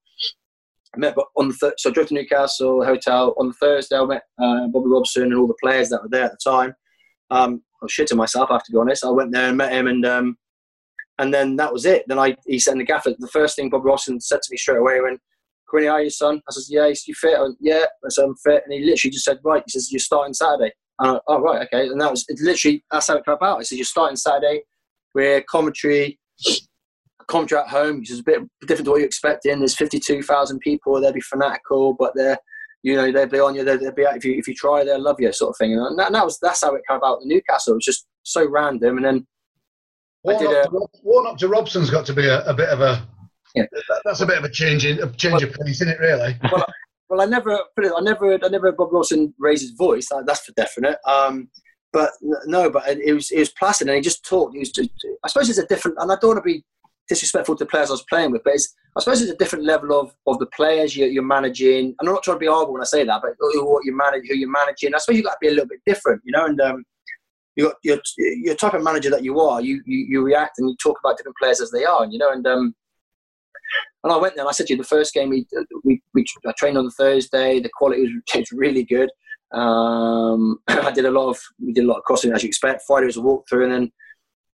I 0.95 0.99
met 0.99 1.15
on 1.35 1.49
the 1.49 1.57
th- 1.59 1.73
so 1.77 1.89
I 1.89 1.93
drove 1.93 2.07
to 2.07 2.13
Newcastle 2.13 2.85
hotel 2.85 3.33
on 3.37 3.47
the 3.47 3.53
Thursday. 3.53 3.97
I 3.97 4.05
met 4.05 4.23
uh, 4.41 4.67
Bobby 4.67 4.87
Robson 4.87 5.23
and 5.23 5.35
all 5.35 5.47
the 5.47 5.55
players 5.61 5.89
that 5.89 6.01
were 6.01 6.09
there 6.09 6.25
at 6.25 6.31
the 6.31 6.49
time. 6.49 6.73
Um, 7.31 7.61
I 7.81 7.85
was 7.85 7.91
shitting 7.91 8.17
myself, 8.17 8.49
I 8.49 8.53
have 8.53 8.63
to 8.63 8.71
be 8.71 8.77
honest. 8.77 9.03
I 9.03 9.09
went 9.09 9.31
there 9.31 9.49
and 9.49 9.57
met 9.57 9.73
him, 9.73 9.87
and 9.87 10.05
um, 10.05 10.37
and 11.19 11.33
then 11.33 11.55
that 11.57 11.73
was 11.73 11.85
it. 11.85 12.05
Then 12.07 12.19
I 12.19 12.35
he 12.45 12.59
sent 12.59 12.77
the 12.77 12.85
gaffer. 12.85 13.13
The 13.17 13.27
first 13.27 13.55
thing 13.55 13.69
Bobby 13.69 13.85
Robson 13.85 14.21
said 14.21 14.41
to 14.41 14.47
me 14.51 14.57
straight 14.57 14.77
away 14.77 15.01
when 15.01 15.19
Quinny, 15.67 15.87
how 15.87 15.93
are 15.93 16.03
you, 16.03 16.09
son? 16.09 16.41
I 16.47 16.51
says, 16.51 16.67
yeah, 16.69 16.87
you 16.87 17.13
fit? 17.15 17.37
I 17.37 17.41
went, 17.41 17.57
yeah. 17.59 17.85
I 18.03 18.09
said, 18.09 18.25
I'm 18.25 18.35
fit. 18.35 18.63
And 18.65 18.73
he 18.73 18.79
literally 18.79 19.11
just 19.11 19.25
said, 19.25 19.39
right. 19.43 19.63
He 19.65 19.71
says, 19.71 19.91
you're 19.91 19.99
starting 19.99 20.33
Saturday. 20.33 20.71
And 20.99 21.09
I 21.09 21.11
went, 21.13 21.23
oh, 21.27 21.41
right, 21.41 21.67
okay. 21.67 21.87
And 21.87 21.99
that 21.99 22.11
was 22.11 22.25
it 22.27 22.39
literally, 22.41 22.83
that's 22.91 23.07
how 23.07 23.17
it 23.17 23.25
came 23.25 23.35
about. 23.35 23.59
He 23.59 23.65
says, 23.65 23.77
you're 23.77 23.85
starting 23.85 24.15
Saturday. 24.15 24.63
We're 25.13 25.41
commentary. 25.41 26.19
Coventry 27.27 27.57
at 27.57 27.67
home, 27.67 27.99
which 27.99 28.11
is 28.11 28.19
a 28.19 28.23
bit 28.23 28.39
different 28.67 28.85
to 28.85 28.91
what 28.91 28.97
you're 28.97 29.07
expecting. 29.07 29.57
There's 29.57 29.75
52,000 29.75 30.59
people. 30.59 31.01
They'll 31.01 31.11
be 31.11 31.21
fanatical, 31.21 31.95
but 31.97 32.11
they're 32.15 32.37
you 32.83 32.95
know 32.95 33.11
they'll 33.11 33.25
be 33.25 33.39
on 33.39 33.55
you. 33.55 33.63
They'll, 33.63 33.79
they'll 33.79 33.91
be 33.93 34.03
if 34.03 34.23
you 34.23 34.33
if 34.37 34.47
you 34.47 34.53
try, 34.53 34.83
they'll 34.83 35.01
love 35.01 35.15
you, 35.19 35.33
sort 35.33 35.49
of 35.49 35.57
thing. 35.57 35.73
And 35.73 35.97
that, 35.97 36.11
that 36.11 36.23
was 36.23 36.37
that's 36.39 36.63
how 36.63 36.75
it 36.75 36.83
came 36.87 36.97
about. 36.97 37.21
The 37.21 37.27
Newcastle 37.27 37.73
it 37.73 37.77
was 37.77 37.85
just 37.85 38.05
so 38.21 38.47
random, 38.47 38.97
and 38.97 39.05
then 39.05 39.27
Warnock, 40.23 40.41
I 40.41 40.45
did 40.45 40.57
a, 40.57 40.69
to, 40.69 40.87
Warnock 41.01 41.37
to 41.39 41.47
Robson's 41.47 41.89
got 41.89 42.05
to 42.05 42.13
be 42.13 42.27
a, 42.27 42.45
a 42.45 42.53
bit 42.53 42.69
of 42.69 42.81
a 42.81 43.07
Yeah. 43.55 43.65
That's 44.03 44.21
a 44.21 44.25
bit 44.25 44.37
of 44.37 44.43
a 44.43 44.49
change 44.49 44.85
in 44.85 44.99
a 45.01 45.09
change 45.11 45.43
of 45.43 45.53
pace, 45.53 45.81
isn't 45.81 45.89
it? 45.89 45.99
Really. 45.99 46.37
well, 46.51 46.65
well, 47.09 47.21
I 47.21 47.25
never 47.25 47.59
put 47.75 47.85
it. 47.85 47.93
I 47.95 48.01
never, 48.01 48.33
I 48.33 48.47
never. 48.49 48.71
Bobby 48.71 48.91
Robson 48.93 49.33
raised 49.39 49.61
his 49.61 49.71
voice. 49.71 50.07
That, 50.09 50.25
that's 50.25 50.45
for 50.45 50.51
definite. 50.53 50.97
Um, 51.07 51.49
but 51.93 52.11
no, 52.45 52.69
but 52.69 52.87
it 52.87 53.13
was 53.13 53.31
it 53.31 53.39
was 53.39 53.51
placid, 53.51 53.87
and 53.87 53.95
he 53.95 54.01
just 54.01 54.25
talked. 54.25 54.53
He 54.53 54.59
was 54.59 54.71
just, 54.71 54.89
I 55.23 55.29
suppose 55.29 55.49
it's 55.49 55.59
a 55.59 55.65
different, 55.67 55.97
and 55.99 56.11
I 56.11 56.15
don't 56.19 56.31
want 56.31 56.39
to 56.39 56.41
be 56.41 56.63
disrespectful 57.07 57.55
to 57.55 57.63
the 57.63 57.69
players 57.69 57.89
I 57.89 57.93
was 57.93 58.05
playing 58.09 58.31
with, 58.31 58.43
but 58.43 58.53
it's, 58.53 58.73
I 58.97 59.01
suppose 59.01 59.21
it's 59.21 59.31
a 59.31 59.37
different 59.37 59.65
level 59.65 59.97
of, 59.99 60.15
of 60.27 60.39
the 60.39 60.47
players 60.47 60.95
you're, 60.95 61.07
you're 61.07 61.23
managing. 61.23 61.95
And 61.99 62.07
I'm 62.09 62.13
not 62.13 62.23
trying 62.23 62.35
to 62.35 62.39
be 62.39 62.47
horrible 62.47 62.73
when 62.73 62.81
I 62.81 62.85
say 62.85 63.03
that, 63.03 63.21
but 63.21 63.33
what 63.39 63.85
you 63.85 63.95
manage, 63.95 64.23
who 64.27 64.35
you're 64.35 64.49
managing. 64.49 64.93
I 64.93 64.97
suppose 64.97 65.17
you've 65.17 65.25
got 65.25 65.33
to 65.33 65.37
be 65.41 65.47
a 65.47 65.51
little 65.51 65.67
bit 65.67 65.81
different, 65.85 66.21
you 66.25 66.31
know. 66.31 66.45
And 66.45 66.59
um, 66.61 66.83
you're, 67.55 67.73
you're 67.83 67.99
you're 68.17 68.55
type 68.55 68.73
of 68.73 68.83
manager 68.83 69.09
that 69.11 69.23
you 69.23 69.39
are. 69.39 69.61
You, 69.61 69.81
you 69.85 70.05
you 70.09 70.23
react 70.23 70.59
and 70.59 70.69
you 70.69 70.75
talk 70.81 70.97
about 71.03 71.17
different 71.17 71.37
players 71.37 71.61
as 71.61 71.71
they 71.71 71.85
are, 71.85 72.05
you 72.05 72.17
know. 72.17 72.31
And 72.31 72.45
um, 72.47 72.75
and 74.05 74.13
I 74.13 74.17
went 74.17 74.35
there 74.35 74.43
and 74.43 74.49
I 74.49 74.51
said 74.51 74.67
to 74.67 74.73
you, 74.73 74.77
the 74.77 74.83
first 74.83 75.15
game 75.15 75.29
we, 75.29 75.47
we, 75.83 75.99
we 76.13 76.23
I 76.45 76.53
trained 76.59 76.77
on 76.77 76.85
the 76.85 76.91
Thursday. 76.91 77.59
The 77.59 77.71
quality 77.73 78.01
was, 78.03 78.11
was 78.35 78.51
really 78.51 78.83
good. 78.83 79.09
Um, 79.51 80.59
I 80.67 80.91
did 80.91 81.05
a 81.05 81.11
lot 81.11 81.29
of 81.29 81.39
we 81.59 81.73
did 81.73 81.85
a 81.85 81.87
lot 81.87 81.97
of 81.97 82.03
crossing 82.03 82.31
as 82.31 82.43
you 82.43 82.47
expect. 82.47 82.83
Friday 82.85 83.07
was 83.07 83.17
a 83.17 83.21
walkthrough, 83.21 83.63
and 83.63 83.71
then 83.71 83.91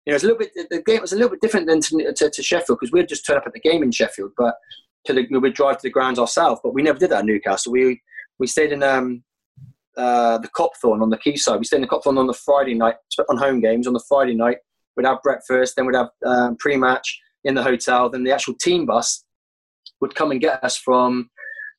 you 0.07 0.13
know 0.13 0.15
it's 0.15 0.23
a 0.23 0.29
little 0.29 0.39
bit 0.39 0.53
the 0.71 0.83
game 0.83 1.01
was 1.01 1.13
a 1.13 1.17
little 1.17 1.31
bit 1.31 1.41
different 1.41 1.67
than 1.67 1.81
to, 1.81 2.13
to, 2.17 2.31
to 2.31 2.43
Sheffield 2.45 2.79
because 2.79 2.93
we'd 2.93 3.09
just 3.09 3.27
turn 3.27 3.39
up 3.39 3.43
at 3.45 3.53
the 3.53 3.61
game 3.61 3.83
in 3.83 3.91
Sheffield, 3.91 4.31
but 4.39 4.55
to 5.07 5.15
the, 5.15 5.39
we'd 5.39 5.55
drive 5.55 5.79
to 5.79 5.83
the 5.83 5.91
grounds 5.91 6.21
ourselves. 6.21 6.61
But 6.63 6.73
we 6.73 6.83
never 6.83 7.01
did 7.01 7.11
that 7.11 7.21
at 7.21 7.25
Newcastle. 7.25 7.73
We 7.73 8.01
we 8.39 8.47
stayed 8.47 8.71
in 8.71 8.85
um, 8.85 9.25
uh, 9.97 10.39
the 10.39 10.49
Copthorne 10.57 11.03
on 11.03 11.11
the 11.11 11.19
quayside. 11.19 11.59
We 11.59 11.65
stayed 11.65 11.79
in 11.79 11.83
the 11.83 11.89
Copthorne 11.89 12.19
on 12.19 12.29
the 12.29 12.35
Friday 12.35 12.75
night 12.75 12.95
on 13.29 13.37
home 13.37 13.61
games 13.61 13.89
on 13.89 13.95
the 13.95 14.05
Friday 14.09 14.35
night. 14.35 14.59
We'd 14.97 15.07
have 15.07 15.23
breakfast, 15.23 15.75
then 15.75 15.87
we'd 15.87 15.97
have 15.97 16.11
um, 16.25 16.57
pre-match 16.59 17.21
in 17.45 17.55
the 17.55 17.63
hotel. 17.63 18.11
Then 18.11 18.23
the 18.23 18.33
actual 18.33 18.55
team 18.55 18.87
bus 18.87 19.25
would 20.01 20.15
come 20.15 20.31
and 20.31 20.41
get 20.41 20.63
us 20.65 20.77
from 20.77 21.31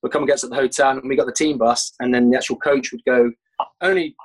would 0.01 0.11
come 0.11 0.23
and 0.23 0.27
get 0.27 0.35
us 0.35 0.43
at 0.43 0.49
the 0.49 0.55
hotel, 0.55 0.91
and 0.91 1.07
we 1.07 1.15
got 1.15 1.27
the 1.27 1.33
team 1.33 1.57
bus, 1.57 1.93
and 1.99 2.13
then 2.13 2.29
the 2.29 2.37
actual 2.37 2.57
coach 2.57 2.91
would 2.91 3.03
go 3.05 3.31
only 3.81 4.15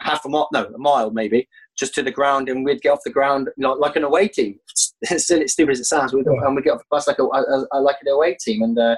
half 0.00 0.24
a 0.24 0.28
mile, 0.28 0.48
no, 0.52 0.64
a 0.64 0.78
mile 0.78 1.10
maybe, 1.10 1.48
just 1.78 1.94
to 1.94 2.02
the 2.02 2.10
ground, 2.10 2.48
and 2.48 2.64
we'd 2.64 2.82
get 2.82 2.90
off 2.90 2.98
the 3.04 3.10
ground 3.10 3.48
know, 3.56 3.72
like 3.72 3.96
an 3.96 4.04
away 4.04 4.28
team. 4.28 4.58
Silly, 5.04 5.48
stupid 5.48 5.72
as 5.72 5.80
it 5.80 5.84
sounds, 5.84 6.12
we'd, 6.12 6.26
and 6.26 6.56
we'd 6.56 6.64
get 6.64 6.72
off 6.72 6.80
the 6.80 6.84
bus 6.90 7.06
like 7.06 7.18
a, 7.18 7.24
a, 7.24 7.66
a 7.72 7.80
like 7.80 7.96
an 8.02 8.12
away 8.12 8.36
team, 8.40 8.62
and 8.62 8.78
uh, 8.78 8.96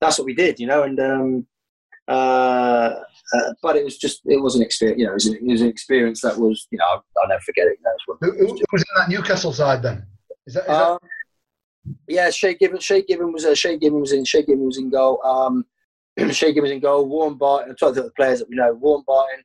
that's 0.00 0.18
what 0.18 0.26
we 0.26 0.34
did, 0.34 0.60
you 0.60 0.66
know. 0.66 0.82
And 0.82 1.00
um, 1.00 1.46
uh, 2.08 2.94
uh, 3.34 3.52
but 3.62 3.76
it 3.76 3.84
was 3.84 3.98
just 3.98 4.22
it 4.26 4.40
was 4.40 4.54
an 4.54 4.62
experience, 4.62 4.98
you 4.98 5.06
know, 5.06 5.12
it 5.12 5.14
was 5.14 5.26
an, 5.26 5.36
it 5.36 5.50
was 5.50 5.60
an 5.60 5.68
experience 5.68 6.20
that 6.22 6.38
was, 6.38 6.66
you 6.70 6.78
know, 6.78 6.84
I'll, 6.90 7.04
I'll 7.20 7.28
never 7.28 7.40
forget 7.40 7.66
it. 7.66 7.78
You 7.78 7.84
know, 7.84 8.16
Who, 8.20 8.46
who 8.46 8.58
was 8.72 8.82
in 8.82 9.00
that 9.00 9.08
Newcastle 9.08 9.52
side 9.52 9.82
then? 9.82 10.06
Is 10.46 10.54
that, 10.54 10.62
is 10.62 10.66
that 10.66 10.82
um, 10.82 10.98
yeah, 12.08 12.30
Shay 12.30 12.54
Given. 12.54 12.80
Shay 12.80 13.02
Given 13.02 13.32
was 13.32 13.44
uh, 13.44 13.54
Shay 13.54 13.76
Given 13.78 14.00
was 14.00 14.12
in. 14.12 14.24
Shay 14.24 14.42
Given 14.42 14.64
was 14.64 14.78
in 14.78 14.90
goal. 14.90 15.20
Um, 15.24 15.64
Shay 16.32 16.52
Given 16.52 16.62
was 16.62 16.72
in 16.72 16.80
goal. 16.80 17.06
Warren 17.06 17.34
Barton. 17.34 17.70
I'm 17.70 17.94
to 17.94 18.02
the 18.02 18.10
players 18.12 18.40
that 18.40 18.48
we 18.48 18.56
know. 18.56 18.72
Warren 18.74 19.04
Barton, 19.06 19.44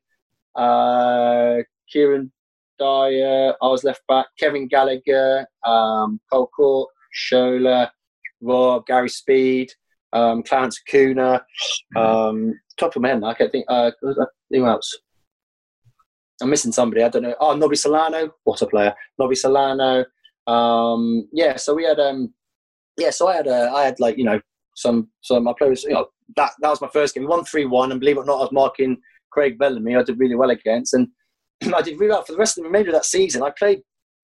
uh, 0.56 1.64
Kieran 1.92 2.32
Dyer. 2.80 3.54
I 3.62 3.68
was 3.68 3.84
left 3.84 4.02
back. 4.08 4.28
Kevin 4.40 4.70
Gallacher, 4.70 5.46
um, 5.66 6.20
Carl 6.30 6.50
Cort, 6.56 6.90
Shola, 7.16 7.90
Rob, 8.42 8.86
Gary 8.86 9.10
Speed, 9.10 9.72
um, 10.14 10.44
Clarence 10.44 10.82
Acuna. 10.88 11.46
Um, 11.96 12.54
top 12.78 12.96
of 12.96 13.02
my 13.02 13.10
head, 13.10 13.24
I 13.24 13.34
can't 13.34 13.52
think. 13.52 13.66
Uh, 13.68 13.92
who 14.50 14.66
else? 14.66 14.98
I'm 16.42 16.50
missing 16.50 16.72
somebody. 16.72 17.04
I 17.04 17.10
don't 17.10 17.24
know. 17.24 17.36
Oh, 17.40 17.56
Nobby 17.56 17.76
Solano. 17.76 18.32
What 18.44 18.62
a 18.62 18.68
player! 18.68 18.94
Nobby 19.18 19.36
Solano. 19.36 20.04
Um, 20.48 21.28
yeah, 21.32 21.56
so 21.56 21.74
we 21.74 21.84
had 21.84 22.00
um, 22.00 22.34
yeah, 22.98 23.10
so 23.10 23.28
I 23.28 23.36
had 23.36 23.48
uh, 23.48 23.72
I 23.74 23.84
had 23.84 24.00
like 24.00 24.18
you 24.18 24.26
know 24.26 24.40
some 24.76 25.10
some 25.22 25.44
my 25.44 25.54
players. 25.58 25.84
You 25.84 25.94
know 25.94 26.08
that 26.36 26.52
that 26.62 26.70
was 26.70 26.82
my 26.82 26.90
first 26.90 27.16
game. 27.16 27.24
We 27.24 27.28
won 27.28 27.46
three 27.46 27.66
one, 27.66 27.92
and 27.92 28.00
believe 28.00 28.18
it 28.18 28.22
or 28.22 28.26
not, 28.26 28.38
I 28.38 28.42
was 28.42 28.52
marking 28.52 28.98
Craig 29.32 29.58
Bellamy. 29.58 29.96
I 29.96 30.04
did 30.04 30.20
really 30.20 30.36
well 30.36 30.50
against, 30.50 30.94
and 30.94 31.08
I 31.74 31.82
did 31.82 32.00
really 32.00 32.12
well 32.12 32.24
for 32.24 32.34
the 32.34 32.38
rest 32.38 32.58
of 32.58 32.64
the 32.64 32.70
remainder 32.70 32.90
of 32.90 32.96
that 32.96 33.06
season. 33.06 33.44
I 33.44 33.52
played 33.58 33.82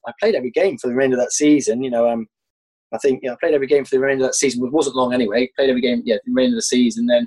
I 0.08 0.12
played 0.20 0.36
every 0.36 0.52
game 0.52 0.78
for 0.78 0.88
the 0.88 0.94
remainder 0.94 1.18
of 1.18 1.24
that 1.24 1.34
season. 1.34 1.84
You 1.84 1.92
know, 1.92 2.10
um, 2.10 2.28
I 2.94 2.98
think 2.98 3.22
you 3.24 3.30
know, 3.30 3.34
I 3.34 3.38
played 3.40 3.54
every 3.54 3.68
game 3.68 3.86
for 3.86 3.96
the 3.96 4.02
remainder 4.02 4.26
of 4.26 4.30
that 4.30 4.36
season. 4.36 4.66
It 4.66 4.74
wasn't 4.74 4.96
long 4.96 5.14
anyway. 5.14 5.50
Played 5.56 5.70
every 5.70 5.82
game, 5.82 6.02
yeah, 6.06 6.16
the 6.26 6.32
remainder 6.32 6.56
of 6.56 6.58
the 6.58 6.64
season. 6.64 7.06
Then 7.06 7.26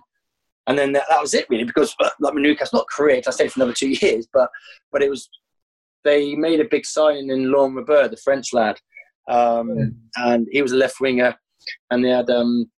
and 0.67 0.79
then 0.79 0.93
that, 0.93 1.05
that 1.09 1.21
was 1.21 1.35
it 1.35 1.47
really 1.49 1.65
because 1.65 1.95
like 2.21 2.35
my 2.35 2.41
Newcastle 2.41 2.79
not 2.79 2.89
career 2.89 3.21
I 3.27 3.31
stayed 3.31 3.53
for 3.53 3.61
another 3.61 3.73
two 3.73 3.89
years 4.01 4.27
but 4.33 4.49
but 4.91 5.03
it 5.03 5.11
was 5.11 5.29
they 6.05 6.35
made 6.35 6.61
a 6.61 6.69
big 6.69 6.85
signing 6.85 7.31
in 7.31 7.51
Laurent 7.51 7.77
Robert 7.77 8.11
the 8.11 8.17
French 8.17 8.53
lad. 8.53 8.79
Um, 9.29 9.95
and 10.17 10.49
he 10.51 10.63
was 10.63 10.73
a 10.73 10.77
left 10.77 11.01
winger. 11.01 11.35
And 11.91 12.05
they 12.05 12.11
had 12.11 12.29
um, 12.31 12.71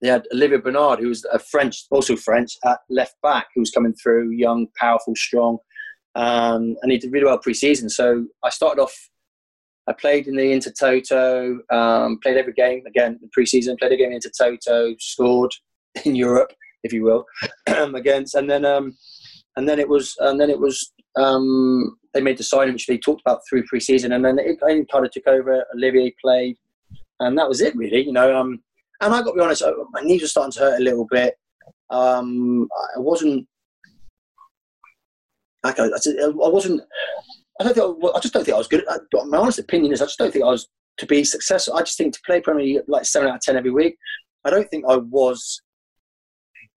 they 0.00 0.08
had 0.08 0.26
Olivier 0.32 0.58
Bernard 0.58 1.00
who 1.00 1.08
was 1.08 1.24
a 1.32 1.38
French 1.38 1.84
also 1.90 2.16
French 2.16 2.52
at 2.64 2.78
left 2.88 3.16
back 3.22 3.48
who 3.54 3.60
was 3.60 3.70
coming 3.70 3.94
through 3.94 4.30
young 4.30 4.68
powerful 4.78 5.14
strong. 5.16 5.58
Um, 6.14 6.76
and 6.82 6.92
he 6.92 6.98
did 6.98 7.12
really 7.12 7.26
well 7.26 7.38
pre-season. 7.38 7.88
So 7.90 8.26
I 8.44 8.50
started 8.50 8.80
off 8.80 8.94
I 9.88 9.94
played 9.94 10.26
in 10.26 10.36
the 10.36 10.42
Intertoto 10.42 11.58
um, 11.72 12.18
played 12.22 12.36
every 12.36 12.52
game 12.52 12.84
again 12.86 13.18
in 13.22 13.28
pre-season 13.32 13.76
played 13.78 13.92
a 13.92 13.96
game 13.96 14.12
in 14.12 14.20
Intertoto 14.20 14.94
scored 15.00 15.52
in 16.04 16.14
Europe 16.14 16.52
if 16.82 16.92
you 16.92 17.02
will, 17.04 17.26
against, 17.94 18.34
and 18.34 18.50
then 18.50 18.64
um, 18.64 18.96
and 19.56 19.68
then 19.68 19.78
it 19.78 19.88
was, 19.88 20.14
and 20.20 20.40
then 20.40 20.50
it 20.50 20.58
was, 20.58 20.92
um, 21.16 21.96
they 22.14 22.20
made 22.20 22.38
the 22.38 22.44
signing 22.44 22.72
which 22.72 22.86
they 22.86 22.98
talked 22.98 23.20
about 23.20 23.40
through 23.48 23.64
pre-season, 23.64 24.12
and 24.12 24.24
then 24.24 24.38
it, 24.38 24.58
I 24.62 24.84
kind 24.90 25.04
of 25.04 25.10
took 25.10 25.26
over. 25.26 25.64
Olivier 25.74 26.14
played, 26.22 26.56
and 27.20 27.36
that 27.38 27.48
was 27.48 27.60
it 27.60 27.76
really, 27.76 28.04
you 28.04 28.12
know. 28.12 28.36
Um, 28.36 28.62
and 29.00 29.14
I 29.14 29.22
got 29.22 29.30
to 29.30 29.36
be 29.36 29.40
honest, 29.40 29.62
my 29.92 30.00
knees 30.00 30.22
were 30.22 30.28
starting 30.28 30.52
to 30.52 30.60
hurt 30.60 30.80
a 30.80 30.84
little 30.84 31.06
bit. 31.10 31.34
Um, 31.90 32.68
I 32.96 32.98
wasn't, 32.98 33.46
I, 35.64 35.70
I 35.70 36.48
wasn't. 36.48 36.82
I 37.60 37.64
don't 37.64 37.74
think 37.74 38.04
I, 38.04 38.16
I 38.16 38.20
just 38.20 38.34
don't 38.34 38.44
think 38.44 38.54
I 38.54 38.58
was 38.58 38.68
good. 38.68 38.84
I, 38.88 38.98
my 39.26 39.38
honest 39.38 39.58
opinion 39.58 39.92
is, 39.92 40.00
I 40.00 40.06
just 40.06 40.18
don't 40.18 40.32
think 40.32 40.44
I 40.44 40.48
was 40.48 40.68
to 40.98 41.06
be 41.06 41.24
successful. 41.24 41.74
I 41.74 41.82
just 41.82 41.98
think 41.98 42.14
to 42.14 42.20
play 42.26 42.40
Premier 42.40 42.64
League 42.64 42.82
like 42.88 43.04
seven 43.04 43.28
out 43.28 43.36
of 43.36 43.40
ten 43.40 43.56
every 43.56 43.70
week. 43.70 43.96
I 44.44 44.50
don't 44.50 44.68
think 44.70 44.84
I 44.88 44.96
was 44.96 45.60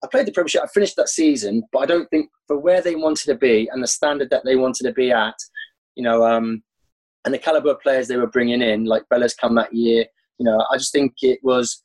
I 0.03 0.07
played 0.07 0.25
the 0.25 0.31
Premiership. 0.31 0.61
I 0.63 0.67
finished 0.67 0.95
that 0.95 1.09
season, 1.09 1.63
but 1.71 1.79
I 1.79 1.85
don't 1.85 2.09
think 2.09 2.29
for 2.47 2.57
where 2.57 2.81
they 2.81 2.95
wanted 2.95 3.25
to 3.25 3.35
be 3.35 3.69
and 3.71 3.83
the 3.83 3.87
standard 3.87 4.29
that 4.29 4.43
they 4.45 4.55
wanted 4.55 4.83
to 4.83 4.93
be 4.93 5.11
at, 5.11 5.35
you 5.95 6.03
know, 6.03 6.25
um, 6.25 6.63
and 7.25 7.33
the 7.33 7.37
caliber 7.37 7.71
of 7.71 7.81
players 7.81 8.07
they 8.07 8.17
were 8.17 8.27
bringing 8.27 8.61
in, 8.61 8.85
like 8.85 9.03
Bella's 9.09 9.33
come 9.33 9.55
that 9.55 9.73
year. 9.73 10.05
You 10.37 10.45
know, 10.45 10.65
I 10.71 10.77
just 10.77 10.93
think 10.93 11.13
it 11.21 11.39
was. 11.43 11.83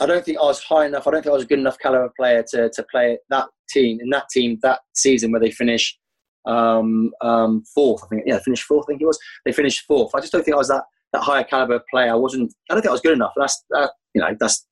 I 0.00 0.06
don't 0.06 0.24
think 0.24 0.38
I 0.38 0.42
was 0.42 0.62
high 0.62 0.86
enough. 0.86 1.08
I 1.08 1.10
don't 1.10 1.22
think 1.22 1.32
I 1.32 1.34
was 1.34 1.42
a 1.42 1.48
good 1.48 1.58
enough 1.58 1.78
caliber 1.80 2.12
player 2.16 2.44
to 2.50 2.70
to 2.70 2.82
play 2.84 3.18
that 3.30 3.48
team 3.68 3.98
in 4.00 4.10
that 4.10 4.28
team 4.30 4.58
that 4.62 4.80
season 4.94 5.32
where 5.32 5.40
they 5.40 5.50
finished 5.50 5.98
um, 6.46 7.10
um, 7.20 7.64
fourth. 7.74 8.04
I 8.04 8.08
think 8.08 8.22
yeah, 8.24 8.38
finished 8.38 8.62
fourth. 8.62 8.86
I 8.86 8.92
think 8.92 9.02
it 9.02 9.06
was. 9.06 9.18
They 9.44 9.52
finished 9.52 9.84
fourth. 9.86 10.14
I 10.14 10.20
just 10.20 10.32
don't 10.32 10.44
think 10.44 10.54
I 10.54 10.58
was 10.58 10.68
that 10.68 10.84
that 11.12 11.22
higher 11.22 11.42
caliber 11.42 11.82
player. 11.90 12.12
I 12.12 12.14
wasn't. 12.14 12.54
I 12.70 12.74
don't 12.74 12.82
think 12.82 12.90
I 12.90 12.92
was 12.92 13.00
good 13.00 13.14
enough. 13.14 13.32
That's 13.36 13.64
that. 13.70 13.90
You 14.14 14.20
know, 14.20 14.36
that's 14.38 14.64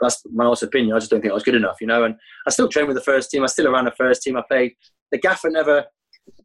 that's 0.00 0.22
my 0.32 0.44
honest 0.44 0.62
opinion. 0.62 0.94
I 0.94 0.98
just 0.98 1.10
don't 1.10 1.20
think 1.20 1.30
I 1.30 1.34
was 1.34 1.42
good 1.42 1.54
enough, 1.54 1.76
you 1.80 1.86
know. 1.86 2.04
And 2.04 2.14
I 2.46 2.50
still 2.50 2.68
trained 2.68 2.88
with 2.88 2.96
the 2.96 3.02
first 3.02 3.30
team. 3.30 3.42
I 3.42 3.46
still 3.46 3.68
around 3.68 3.84
the 3.84 3.92
first 3.92 4.22
team. 4.22 4.36
I 4.36 4.42
played. 4.48 4.72
The 5.12 5.18
gaffer 5.18 5.50
never, 5.50 5.84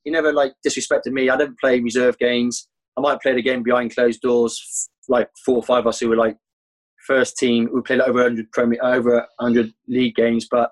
he 0.04 0.12
never 0.12 0.34
like 0.34 0.54
disrespected 0.66 1.12
me. 1.12 1.30
I 1.30 1.38
didn't 1.38 1.60
play 1.60 1.80
reserve 1.80 2.18
games. 2.18 2.68
I 2.98 3.02
might 3.02 3.22
play 3.22 3.34
the 3.34 3.42
game 3.42 3.64
behind 3.64 3.96
closed 3.96 4.22
doors, 4.22 4.90
like 5.08 5.30
four 5.46 5.58
or 5.58 5.64
five 5.64 5.80
of 5.80 5.88
us 5.88 6.00
who 6.00 6.10
were 6.10 6.18
like 6.18 6.38
first 7.08 7.38
team. 7.38 7.70
We 7.74 7.82
played 7.82 8.00
like 8.00 8.10
over 8.10 8.20
100 8.20 8.52
Premier, 8.52 8.80
over 8.84 9.26
100 9.38 9.74
league 9.88 10.16
games, 10.16 10.48
but 10.50 10.70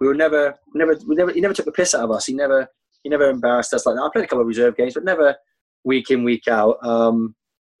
we 0.00 0.06
were 0.06 0.14
never, 0.14 0.54
never, 0.74 0.96
we 1.06 1.14
never. 1.16 1.32
He 1.32 1.40
never 1.40 1.54
took 1.54 1.66
the 1.66 1.72
piss 1.72 1.94
out 1.94 2.04
of 2.04 2.10
us. 2.10 2.26
He 2.26 2.34
never, 2.34 2.68
he 3.02 3.10
never 3.10 3.28
embarrassed 3.28 3.74
us 3.74 3.86
like 3.86 3.96
that. 3.96 4.02
I 4.02 4.08
played 4.12 4.24
a 4.24 4.28
couple 4.28 4.42
of 4.42 4.46
reserve 4.46 4.76
games, 4.76 4.94
but 4.94 5.04
never 5.04 5.36
week 5.84 6.10
in 6.10 6.24
week 6.24 6.48
out. 6.48 6.78
Um, 6.84 7.34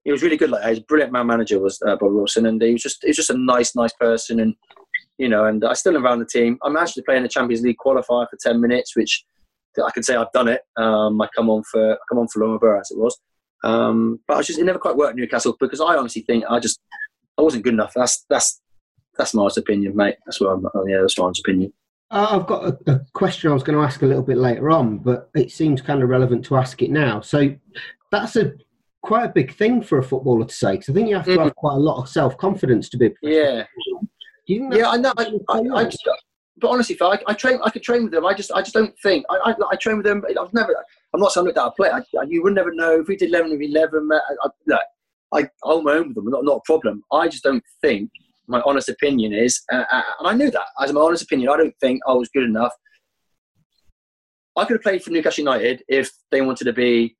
he 0.04 0.12
was 0.12 0.22
really 0.22 0.36
good. 0.36 0.50
Like 0.50 0.64
his 0.64 0.80
brilliant 0.80 1.12
man 1.12 1.26
manager 1.26 1.58
was 1.58 1.80
uh, 1.86 1.96
Bobby 1.96 2.14
Robson, 2.14 2.46
and 2.46 2.60
he 2.60 2.72
was 2.72 2.82
just 2.82 3.02
he 3.02 3.08
was 3.08 3.16
just 3.16 3.30
a 3.30 3.38
nice, 3.38 3.74
nice 3.74 3.92
person, 3.94 4.40
and 4.40 4.54
you 5.18 5.28
know, 5.28 5.46
and 5.46 5.64
I 5.64 5.72
still 5.74 5.96
around 5.96 6.18
the 6.18 6.26
team. 6.26 6.58
I'm 6.62 6.76
actually 6.76 7.04
playing 7.04 7.22
the 7.22 7.28
Champions 7.28 7.62
League 7.62 7.76
qualifier 7.84 8.28
for 8.28 8.38
ten 8.40 8.60
minutes, 8.60 8.94
which 8.96 9.24
I 9.82 9.90
can 9.90 10.02
say 10.02 10.14
I've 10.14 10.32
done 10.32 10.48
it. 10.48 10.60
Um, 10.76 11.20
I 11.20 11.28
come 11.34 11.50
on 11.50 11.62
for 11.64 11.94
I 11.94 11.96
come 12.08 12.18
on 12.18 12.28
for 12.28 12.40
Longmore 12.40 12.80
as 12.80 12.90
it 12.90 12.98
was, 12.98 13.18
um, 13.64 14.20
but 14.28 14.36
I 14.36 14.42
just 14.42 14.58
it 14.58 14.64
never 14.64 14.78
quite 14.78 14.96
worked 14.96 15.16
Newcastle 15.16 15.56
because 15.58 15.80
I 15.80 15.96
honestly 15.96 16.22
think 16.22 16.44
I 16.48 16.60
just 16.60 16.80
I 17.38 17.42
wasn't 17.42 17.64
good 17.64 17.74
enough. 17.74 17.92
That's 17.94 18.24
that's 18.28 18.60
that's 19.16 19.34
my 19.34 19.48
opinion, 19.56 19.96
mate. 19.96 20.16
That's 20.26 20.40
what 20.40 20.50
I'm, 20.50 20.66
yeah, 20.88 21.00
that's 21.00 21.18
my 21.18 21.32
opinion. 21.38 21.72
Uh, 22.10 22.38
I've 22.38 22.46
got 22.46 22.64
a, 22.64 22.92
a, 22.92 23.00
question 23.12 23.50
I 23.50 23.54
was 23.54 23.62
going 23.62 23.78
to 23.78 23.84
ask 23.84 24.02
a 24.02 24.06
little 24.06 24.22
bit 24.22 24.36
later 24.36 24.70
on, 24.70 24.98
but 24.98 25.30
it 25.34 25.50
seems 25.50 25.80
kind 25.80 26.02
of 26.02 26.08
relevant 26.08 26.44
to 26.46 26.56
ask 26.56 26.82
it 26.82 26.90
now. 26.90 27.20
So 27.20 27.54
that's 28.10 28.36
a 28.36 28.52
quite 29.04 29.24
a 29.24 29.28
big 29.32 29.54
thing 29.54 29.82
for 29.82 29.98
a 29.98 30.02
footballer 30.02 30.46
to 30.46 30.54
say 30.54 30.72
because 30.72 30.88
I 30.88 30.92
think 30.94 31.08
you 31.08 31.16
have 31.16 31.26
to 31.26 31.36
Mm. 31.36 31.44
have 31.44 31.56
quite 31.56 31.74
a 31.74 31.78
lot 31.88 32.00
of 32.00 32.08
self 32.08 32.36
confidence 32.38 32.88
to 32.90 32.96
be. 32.96 33.14
Yeah. 33.22 33.66
Yeah, 34.46 34.90
I 34.90 34.96
know. 34.96 35.12
I, 35.16 35.24
I, 35.48 35.58
I 35.74 35.84
just, 35.84 36.06
but 36.58 36.70
honestly, 36.70 36.94
Phil, 36.96 37.08
I, 37.10 37.18
I 37.26 37.34
train. 37.34 37.58
I 37.64 37.70
could 37.70 37.82
train 37.82 38.04
with 38.04 38.12
them. 38.12 38.26
I 38.26 38.34
just, 38.34 38.52
I 38.52 38.60
just 38.60 38.74
don't 38.74 38.94
think. 39.02 39.24
I, 39.30 39.50
I, 39.50 39.54
I 39.72 39.76
train 39.76 39.96
with 39.96 40.06
them. 40.06 40.22
I've 40.28 40.52
never. 40.52 40.74
I'm 41.14 41.20
not 41.20 41.32
saying 41.32 41.46
that 41.46 41.58
I 41.58 41.70
play. 41.76 41.90
I, 41.90 42.02
you 42.28 42.42
would 42.42 42.54
never 42.54 42.72
know 42.74 43.00
if 43.00 43.08
we 43.08 43.16
did 43.16 43.30
eleven 43.30 43.52
of 43.52 43.60
eleven. 43.60 44.08
I, 44.12 44.18
I, 44.42 44.48
no, 44.66 44.78
I 45.32 45.48
hold 45.62 45.84
my 45.84 45.92
own 45.92 46.08
with 46.08 46.16
them. 46.16 46.26
Not, 46.30 46.44
not 46.44 46.56
a 46.58 46.60
problem. 46.64 47.02
I 47.12 47.28
just 47.28 47.42
don't 47.42 47.64
think. 47.80 48.10
My 48.46 48.60
honest 48.66 48.90
opinion 48.90 49.32
is, 49.32 49.62
uh, 49.72 49.84
uh, 49.90 50.02
and 50.18 50.28
I 50.28 50.34
knew 50.34 50.50
that 50.50 50.66
as 50.78 50.92
my 50.92 51.00
honest 51.00 51.22
opinion. 51.22 51.48
I 51.48 51.56
don't 51.56 51.74
think 51.80 52.02
I 52.06 52.12
was 52.12 52.28
good 52.28 52.44
enough. 52.44 52.72
I 54.56 54.64
could 54.66 54.74
have 54.74 54.82
played 54.82 55.02
for 55.02 55.10
Newcastle 55.10 55.42
United 55.44 55.82
if 55.88 56.10
they 56.30 56.42
wanted 56.42 56.64
to 56.66 56.74
be 56.74 57.16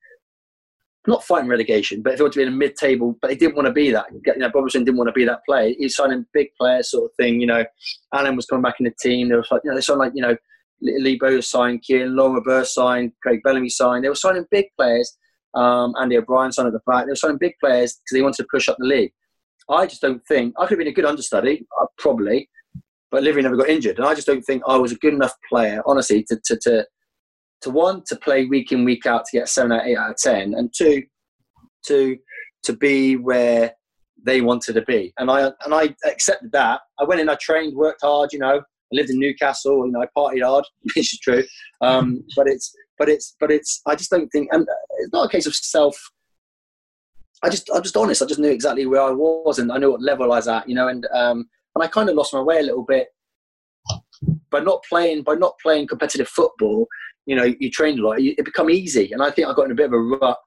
not 1.07 1.25
fighting 1.25 1.49
relegation, 1.49 2.03
but 2.03 2.13
if 2.13 2.19
they 2.19 2.23
wanted 2.23 2.33
to 2.33 2.39
be 2.39 2.47
in 2.47 2.53
a 2.53 2.57
mid-table, 2.57 3.17
but 3.21 3.29
they 3.29 3.37
didn't 3.37 3.57
want 3.57 3.67
to 3.67 3.73
be 3.73 3.91
that. 3.91 4.07
You 4.13 4.37
know, 4.37 4.51
Robertson 4.55 4.85
didn't 4.85 4.97
want 4.97 5.09
to 5.09 5.13
be 5.13 5.25
that 5.25 5.45
player. 5.45 5.75
He's 5.79 5.97
signing 5.97 6.25
big 6.33 6.49
players, 6.59 6.91
sort 6.91 7.11
of 7.11 7.17
thing. 7.17 7.41
You 7.41 7.47
know, 7.47 7.65
Allen 8.15 8.37
was 8.37 8.47
coming 8.47 8.63
back 8.63 8.77
in 8.81 8.85
the 8.85 8.95
team. 9.01 9.29
They 9.29 9.35
were 9.35 9.45
like, 9.51 9.61
you 9.65 9.71
know, 9.71 9.77
they 9.77 9.83
signed 9.83 10.01
like 10.01 10.13
you 10.15 10.23
know, 10.23 10.37
Lee 10.81 11.19
Bowyer 11.19 11.43
signed, 11.43 11.83
Kieran 11.83 12.17
Long 12.17 12.35
Roberts 12.35 12.75
signed, 12.75 13.13
Craig 13.23 13.41
Bellamy 13.45 13.69
signed. 13.69 14.05
They 14.05 14.09
were 14.09 14.15
signing 14.15 14.47
big 14.51 14.67
players. 14.77 15.17
Um, 15.55 15.95
Andy 16.01 16.17
O'Brien 16.17 16.53
signed 16.53 16.67
at 16.67 16.73
the 16.73 16.81
back. 16.87 17.05
They 17.05 17.13
were 17.13 17.17
signing 17.17 17.39
big 17.39 17.55
players 17.61 17.95
because 17.95 18.15
they 18.15 18.23
wanted 18.23 18.43
to 18.43 18.49
push 18.51 18.69
up 18.69 18.77
the 18.79 18.87
league. 18.87 19.13
I 19.69 19.87
just 19.87 20.03
don't 20.03 20.25
think 20.27 20.55
I 20.59 20.63
could 20.63 20.73
have 20.73 20.79
been 20.79 20.89
a 20.89 20.93
good 20.93 21.05
understudy, 21.05 21.67
uh, 21.81 21.87
probably, 21.97 22.51
but 23.11 23.23
Livy 23.23 23.43
never 23.43 23.57
got 23.57 23.69
injured, 23.69 23.99
and 23.99 24.07
I 24.07 24.15
just 24.15 24.27
don't 24.27 24.43
think 24.43 24.63
I 24.67 24.77
was 24.77 24.93
a 24.93 24.97
good 24.97 25.15
enough 25.15 25.35
player, 25.49 25.83
honestly, 25.87 26.23
to 26.25 26.39
to 26.45 26.59
to, 26.63 26.87
to 27.65 27.71
one 27.71 28.03
to 28.07 28.17
play 28.17 28.45
week 28.45 28.73
in 28.73 28.85
week 28.85 29.07
out 29.07 29.25
to 29.25 29.39
get 29.39 29.49
seven 29.49 29.73
out 29.73 29.87
eight 29.87 29.97
out 29.97 30.11
of 30.11 30.17
ten, 30.17 30.55
and 30.55 30.73
two 30.77 31.03
to 31.87 32.17
to 32.63 32.73
be 32.75 33.17
where 33.17 33.73
they 34.25 34.41
wanted 34.41 34.75
to 34.75 34.83
be, 34.83 35.13
and 35.19 35.31
I 35.31 35.47
and 35.65 35.75
I 35.75 35.95
accepted 36.07 36.53
that. 36.53 36.81
I 37.01 37.05
went 37.05 37.21
in, 37.21 37.29
I 37.29 37.37
trained, 37.41 37.75
worked 37.75 38.03
hard, 38.03 38.33
you 38.33 38.39
know. 38.39 38.59
I 38.59 38.93
lived 38.93 39.11
in 39.11 39.19
Newcastle, 39.19 39.87
you 39.87 39.93
know. 39.93 40.03
I 40.03 40.09
partied 40.17 40.45
hard, 40.45 40.65
which 40.83 41.15
is 41.15 41.19
true, 41.21 41.43
um, 41.81 42.23
but 42.37 42.47
it's 42.47 42.75
but 42.99 43.09
it's 43.09 43.35
but 43.41 43.51
it's. 43.51 43.81
I 43.87 43.95
just 43.95 44.11
don't 44.11 44.29
think, 44.29 44.49
and 44.53 44.67
it's 44.99 45.13
not 45.13 45.27
a 45.27 45.31
case 45.31 45.47
of 45.47 45.55
self. 45.55 45.97
I 47.43 47.49
just 47.49 47.71
I'm 47.75 47.83
just 47.83 47.97
honest. 47.97 48.23
I 48.23 48.27
just 48.27 48.41
knew 48.41 48.51
exactly 48.51 48.87
where 48.87 49.03
I 49.03 49.11
was, 49.11 49.59
and 49.59 49.73
I 49.73 49.79
knew 49.79 49.93
what 49.93 50.03
level 50.03 50.25
I 50.25 50.37
was 50.37 50.49
at, 50.49 50.69
you 50.69 50.75
know. 50.75 50.89
And 50.89 51.07
um, 51.15 51.49
and 51.75 51.83
I 51.83 51.87
kind 51.87 52.11
of 52.11 52.15
lost 52.15 52.35
my 52.35 52.43
way 52.43 52.59
a 52.61 52.63
little 52.63 52.85
bit 52.85 53.09
by 54.51 54.61
not 54.61 54.83
playing 54.89 55.23
by 55.23 55.35
not 55.35 55.55
playing 55.63 55.87
competitive 55.87 56.29
football. 56.29 56.87
You 57.27 57.37
know, 57.37 57.55
you 57.59 57.71
trained 57.71 57.99
a 57.99 58.07
lot. 58.07 58.21
It 58.21 58.45
become 58.45 58.71
easy, 58.71 59.13
and 59.13 59.23
I 59.23 59.31
think 59.31 59.49
I 59.49 59.55
got 59.55 59.67
in 59.67 59.73
a 59.73 59.75
bit 59.75 59.87
of 59.87 59.93
a 59.93 59.99
rut. 59.99 60.39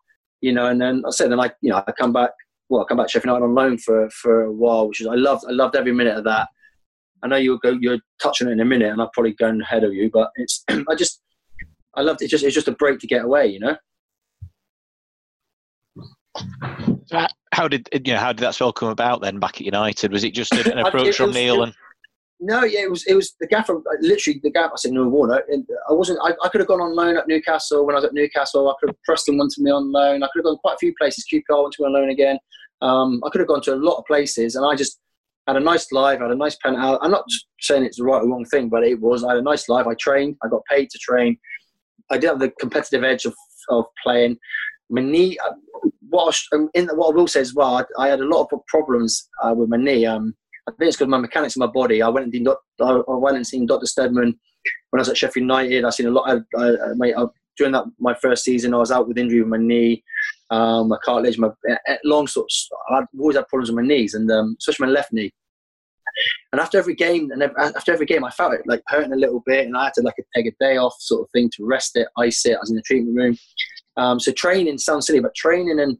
You 0.41 0.53
know, 0.53 0.67
and 0.67 0.79
then 0.79 1.03
I 1.05 1.09
said, 1.09 1.31
then 1.31 1.39
I 1.39 1.51
you 1.61 1.71
know 1.71 1.83
I 1.87 1.91
come 1.91 2.13
back. 2.13 2.31
Well, 2.69 2.81
I 2.81 2.85
come 2.85 2.97
back 2.97 3.07
to 3.07 3.11
Sheffield 3.11 3.35
United 3.35 3.45
on 3.45 3.55
loan 3.55 3.77
for 3.77 4.09
for 4.11 4.43
a 4.43 4.51
while, 4.51 4.87
which 4.87 5.01
is 5.01 5.07
I 5.07 5.15
loved. 5.15 5.45
I 5.47 5.51
loved 5.51 5.75
every 5.75 5.93
minute 5.93 6.17
of 6.17 6.23
that. 6.25 6.47
I 7.23 7.27
know 7.27 7.37
you'll 7.37 7.57
go. 7.57 7.77
You're 7.81 7.99
touching 8.21 8.47
it 8.47 8.51
in 8.51 8.59
a 8.59 8.65
minute, 8.65 8.91
and 8.91 9.01
I'll 9.01 9.09
probably 9.13 9.33
go 9.33 9.49
ahead 9.49 9.83
of 9.83 9.93
you, 9.93 10.09
but 10.11 10.29
it's. 10.35 10.63
I 10.69 10.95
just. 10.95 11.21
I 11.95 12.01
loved 12.01 12.21
it. 12.21 12.27
Just 12.27 12.43
it's 12.43 12.53
just 12.53 12.67
a 12.67 12.73
break 12.73 12.99
to 12.99 13.07
get 13.07 13.25
away. 13.25 13.47
You 13.47 13.59
know. 13.59 13.77
How 17.53 17.67
did 17.67 17.89
you 17.91 18.13
know? 18.13 18.19
How 18.19 18.33
did 18.33 18.41
that 18.41 18.53
spell 18.53 18.71
come 18.71 18.89
about 18.89 19.21
then? 19.21 19.39
Back 19.39 19.55
at 19.55 19.65
United, 19.65 20.11
was 20.11 20.23
it 20.23 20.33
just 20.33 20.53
an 20.53 20.77
approach 20.85 21.15
from 21.17 21.31
Neil 21.31 21.63
it- 21.63 21.63
and 21.63 21.73
No, 22.39 22.63
yeah, 22.63 22.81
it 22.81 22.91
was 22.91 23.03
it 23.07 23.15
was 23.15 23.35
the 23.39 23.47
gaffer. 23.47 23.81
Literally, 24.01 24.39
the 24.43 24.51
gaffer. 24.51 24.73
I 24.73 24.77
said 24.77 24.91
Neil 24.91 25.09
Warnock. 25.09 25.43
And 25.49 25.65
I 25.89 25.93
wasn't. 25.93 26.19
I, 26.23 26.33
I 26.43 26.49
could 26.49 26.61
have 26.61 26.67
gone 26.67 26.81
on 26.81 26.95
loan 26.95 27.17
at 27.17 27.27
Newcastle 27.27 27.85
when 27.85 27.95
I 27.95 27.97
was 27.97 28.05
at 28.05 28.13
Newcastle. 28.13 28.69
I 28.69 28.73
could 28.79 28.89
have 28.89 29.03
Preston 29.03 29.37
wanted 29.37 29.59
me 29.61 29.71
on 29.71 29.91
loan. 29.91 30.21
I 30.21 30.27
could 30.27 30.39
have 30.39 30.45
gone 30.45 30.57
quite 30.57 30.75
a 30.75 30.77
few 30.77 30.93
places. 30.99 31.25
QPR 31.31 31.41
wanted 31.49 31.79
me 31.79 31.85
on 31.87 31.93
loan 31.93 32.09
again. 32.09 32.37
Um, 32.81 33.21
I 33.25 33.29
could 33.29 33.39
have 33.39 33.47
gone 33.47 33.61
to 33.63 33.73
a 33.73 33.75
lot 33.75 33.97
of 33.97 34.05
places, 34.05 34.55
and 34.55 34.65
I 34.65 34.75
just 34.75 34.99
had 35.47 35.55
a 35.55 35.59
nice 35.59 35.91
life. 35.91 36.19
Had 36.19 36.29
a 36.29 36.35
nice 36.35 36.55
pen 36.63 36.75
out. 36.75 36.99
I'm 37.01 37.09
not 37.09 37.25
saying 37.59 37.83
it's 37.83 37.97
the 37.97 38.03
right 38.03 38.21
or 38.21 38.29
wrong 38.29 38.45
thing, 38.45 38.69
but 38.69 38.83
it 38.83 38.99
was. 39.01 39.23
I 39.23 39.29
had 39.29 39.37
a 39.39 39.41
nice 39.41 39.67
life. 39.67 39.87
I 39.87 39.95
trained. 39.95 40.35
I 40.43 40.47
got 40.47 40.61
paid 40.69 40.91
to 40.91 40.99
train. 40.99 41.37
I 42.11 42.17
did 42.19 42.27
have 42.27 42.39
the 42.39 42.51
competitive 42.59 43.03
edge 43.03 43.25
of 43.25 43.33
of 43.69 43.85
playing. 44.03 44.37
My 44.91 45.01
knee. 45.01 45.37
uh, 45.39 45.53
What 46.09 46.33
I, 46.53 46.55
um, 46.55 46.69
in 46.75 46.87
what 46.89 47.11
I 47.11 47.15
will 47.15 47.27
say 47.27 47.41
as 47.41 47.53
well, 47.55 47.77
I, 47.79 47.83
I 48.03 48.07
had 48.09 48.19
a 48.21 48.25
lot 48.27 48.47
of 48.53 48.59
problems 48.67 49.27
uh, 49.43 49.53
with 49.57 49.69
my 49.69 49.77
knee. 49.77 50.05
Um, 50.05 50.35
I 50.67 50.71
think 50.71 50.89
it's 50.89 50.97
because 50.97 51.09
my 51.09 51.17
mechanics 51.17 51.55
in 51.55 51.61
my 51.61 51.67
body. 51.67 52.01
I 52.01 52.09
went 52.09 52.25
and 52.25 52.33
seen 52.33 52.47
I 52.47 53.01
went 53.07 53.37
and 53.37 53.47
seen 53.47 53.65
Dr. 53.65 53.85
Steadman 53.85 54.37
when 54.89 54.99
I 54.99 55.01
was 55.01 55.09
at 55.09 55.17
Sheffield 55.17 55.43
United. 55.43 55.85
I 55.85 55.89
seen 55.89 56.07
a 56.07 56.11
lot. 56.11 56.29
Of, 56.29 56.45
I, 56.57 56.65
I, 56.65 57.23
I, 57.23 57.25
during 57.57 57.73
that 57.73 57.85
my 57.99 58.13
first 58.15 58.43
season, 58.43 58.73
I 58.73 58.77
was 58.77 58.91
out 58.91 59.07
with 59.07 59.17
injury 59.17 59.39
with 59.39 59.49
my 59.49 59.57
knee, 59.57 60.03
um, 60.51 60.89
my 60.89 60.97
cartilage, 61.03 61.37
my 61.37 61.49
long 62.03 62.27
sort. 62.27 62.47
Of, 62.71 62.97
I've 62.97 63.07
always 63.19 63.37
had 63.37 63.47
problems 63.47 63.69
with 63.71 63.81
my 63.81 63.87
knees, 63.87 64.13
and 64.13 64.29
um, 64.29 64.57
especially 64.59 64.87
my 64.87 64.91
left 64.91 65.13
knee. 65.13 65.31
And 66.51 66.59
after 66.59 66.77
every 66.77 66.95
game, 66.95 67.31
and 67.31 67.43
after 67.43 67.93
every 67.93 68.05
game, 68.05 68.23
I 68.23 68.31
felt 68.31 68.53
it 68.53 68.61
like 68.65 68.81
hurting 68.87 69.13
a 69.13 69.17
little 69.17 69.43
bit, 69.45 69.67
and 69.67 69.77
I 69.77 69.85
had 69.85 69.93
to 69.95 70.01
like 70.01 70.15
take 70.35 70.47
a 70.47 70.51
day 70.59 70.77
off, 70.77 70.95
sort 70.99 71.21
of 71.21 71.31
thing, 71.31 71.49
to 71.55 71.65
rest 71.65 71.95
it, 71.95 72.07
ice 72.17 72.45
it. 72.45 72.55
I 72.55 72.59
was 72.59 72.71
in 72.71 72.75
the 72.75 72.81
treatment 72.81 73.15
room. 73.15 73.37
Um, 73.95 74.19
so 74.19 74.31
training 74.31 74.77
sounds 74.77 75.07
silly, 75.07 75.19
but 75.19 75.35
training 75.35 75.79
and 75.79 75.97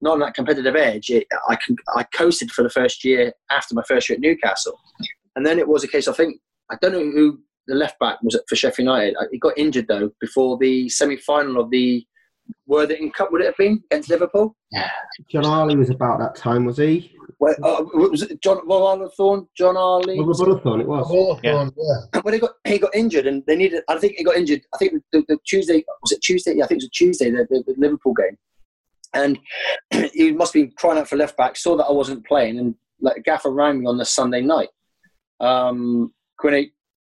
not 0.00 0.14
on 0.14 0.20
that 0.20 0.34
competitive 0.34 0.76
edge, 0.76 1.10
it, 1.10 1.26
I 1.48 1.56
can 1.56 1.76
I 1.94 2.04
coasted 2.14 2.50
for 2.50 2.62
the 2.62 2.70
first 2.70 3.04
year 3.04 3.32
after 3.50 3.74
my 3.74 3.82
first 3.86 4.08
year 4.08 4.16
at 4.16 4.20
Newcastle, 4.20 4.78
and 5.36 5.44
then 5.44 5.58
it 5.58 5.68
was 5.68 5.84
a 5.84 5.88
case. 5.88 6.08
I 6.08 6.12
think 6.12 6.40
I 6.70 6.76
don't 6.80 6.92
know 6.92 7.10
who 7.10 7.40
the 7.66 7.74
left 7.74 7.98
back 7.98 8.22
was 8.22 8.38
for 8.48 8.56
Sheffield 8.56 8.86
United. 8.86 9.16
He 9.30 9.38
got 9.38 9.56
injured 9.56 9.88
though 9.88 10.10
before 10.20 10.58
the 10.58 10.88
semi 10.88 11.16
final 11.16 11.60
of 11.60 11.70
the 11.70 12.04
Worthington 12.66 13.10
Cup. 13.10 13.32
Would 13.32 13.42
it 13.42 13.46
have 13.46 13.56
been 13.56 13.82
against 13.90 14.10
Liverpool? 14.10 14.56
Yeah. 14.70 14.90
John 15.30 15.46
Arley 15.46 15.76
was 15.76 15.90
about 15.90 16.18
that 16.18 16.34
time, 16.34 16.64
was 16.64 16.78
he? 16.78 17.12
Where, 17.38 17.56
uh, 17.64 17.82
was 17.94 18.22
it 18.22 18.42
John 18.42 18.60
Well, 18.66 19.10
Thorne, 19.16 19.46
John 19.56 19.76
Arley? 19.76 20.20
Well, 20.20 20.34
I 20.42 20.48
would 20.48 20.80
it 20.80 20.86
was. 20.86 21.06
Hawthorne, 21.06 21.70
yeah. 21.76 22.20
when 22.20 22.34
he 22.34 22.40
got 22.40 22.50
he 22.66 22.78
got 22.78 22.94
injured 22.94 23.26
and 23.26 23.42
they 23.46 23.56
needed 23.56 23.82
I 23.88 23.98
think 23.98 24.14
he 24.16 24.24
got 24.24 24.36
injured 24.36 24.60
I 24.74 24.78
think 24.78 25.02
the, 25.12 25.24
the 25.28 25.38
Tuesday 25.46 25.82
was 26.02 26.12
it 26.12 26.20
Tuesday 26.22 26.54
yeah 26.56 26.64
I 26.64 26.66
think 26.66 26.82
it 26.82 26.84
was 26.84 26.88
a 26.88 26.90
Tuesday 26.90 27.30
the, 27.30 27.46
the, 27.48 27.64
the 27.66 27.74
Liverpool 27.78 28.14
game 28.14 28.36
and 29.14 29.38
he 30.12 30.32
must 30.32 30.52
be 30.52 30.68
crying 30.68 30.98
out 30.98 31.08
for 31.08 31.16
left 31.16 31.36
back. 31.36 31.56
Saw 31.56 31.76
that 31.76 31.84
I 31.84 31.92
wasn't 31.92 32.26
playing 32.26 32.58
and 32.58 32.74
like 33.00 33.24
Gaffer 33.24 33.50
rang 33.50 33.80
me 33.80 33.86
on 33.86 33.98
the 33.98 34.04
Sunday 34.04 34.40
night. 34.40 34.68
Um 35.40 36.12
Quinny 36.38 36.72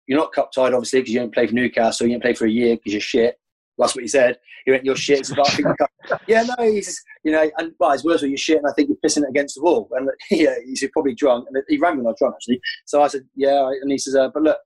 you're 0.07 0.19
not 0.19 0.33
cup 0.33 0.51
tied 0.51 0.73
obviously 0.73 0.99
because 0.99 1.13
you 1.13 1.19
don't 1.19 1.33
play 1.33 1.47
for 1.47 1.53
Newcastle 1.53 2.07
you 2.07 2.13
don't 2.13 2.21
play 2.21 2.33
for 2.33 2.45
a 2.45 2.51
year 2.51 2.75
because 2.75 2.93
you're 2.93 3.01
shit. 3.01 3.35
That's 3.77 3.95
what 3.95 4.03
he 4.03 4.07
said. 4.07 4.37
He 4.65 4.71
went 4.71 4.85
you're 4.85 4.95
shit 4.95 5.19
He 5.19 5.23
said, 5.23 5.39
I 5.39 5.49
think 5.49 5.67
the 5.67 5.75
cup-" 6.07 6.21
yeah 6.27 6.43
no 6.43 6.63
he's 6.63 7.01
you 7.23 7.31
know 7.31 7.49
and 7.57 7.73
well 7.79 7.91
his 7.91 8.03
words 8.03 8.21
were 8.21 8.27
you're 8.27 8.37
shit 8.37 8.57
and 8.57 8.67
I 8.67 8.73
think 8.73 8.89
you're 8.89 8.97
pissing 9.05 9.23
it 9.23 9.29
against 9.29 9.55
the 9.55 9.63
wall. 9.63 9.89
And 9.93 10.09
yeah 10.31 10.55
he's 10.65 10.83
probably 10.93 11.15
drunk. 11.15 11.47
And 11.49 11.63
he 11.67 11.77
rang 11.77 11.97
me 11.97 12.03
when 12.03 12.13
I 12.13 12.15
drunk 12.17 12.35
actually. 12.35 12.61
So 12.85 13.01
I 13.01 13.07
said 13.07 13.23
yeah 13.35 13.69
and 13.81 13.91
he 13.91 13.97
says 13.97 14.15
uh, 14.15 14.29
but 14.33 14.43
look 14.43 14.57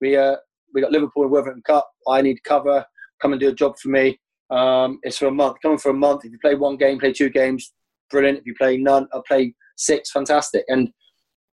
we 0.00 0.16
uh, 0.16 0.36
we 0.74 0.80
got 0.80 0.92
Liverpool 0.92 1.22
and 1.22 1.32
Worthington 1.32 1.62
Cup. 1.62 1.90
I 2.08 2.22
need 2.22 2.42
cover. 2.44 2.84
Come 3.20 3.32
and 3.32 3.40
do 3.40 3.48
a 3.48 3.54
job 3.54 3.78
for 3.78 3.88
me. 3.88 4.18
Um, 4.50 4.98
it's 5.02 5.18
for 5.18 5.26
a 5.26 5.32
month. 5.32 5.56
Coming 5.62 5.78
for 5.78 5.90
a 5.90 5.94
month. 5.94 6.24
If 6.24 6.32
you 6.32 6.38
play 6.38 6.54
one 6.54 6.76
game, 6.76 6.98
play 6.98 7.12
two 7.12 7.30
games, 7.30 7.72
brilliant. 8.10 8.38
If 8.38 8.46
you 8.46 8.54
play 8.54 8.76
none, 8.76 9.08
I'll 9.12 9.22
play 9.22 9.54
six, 9.76 10.10
fantastic. 10.10 10.64
And 10.68 10.88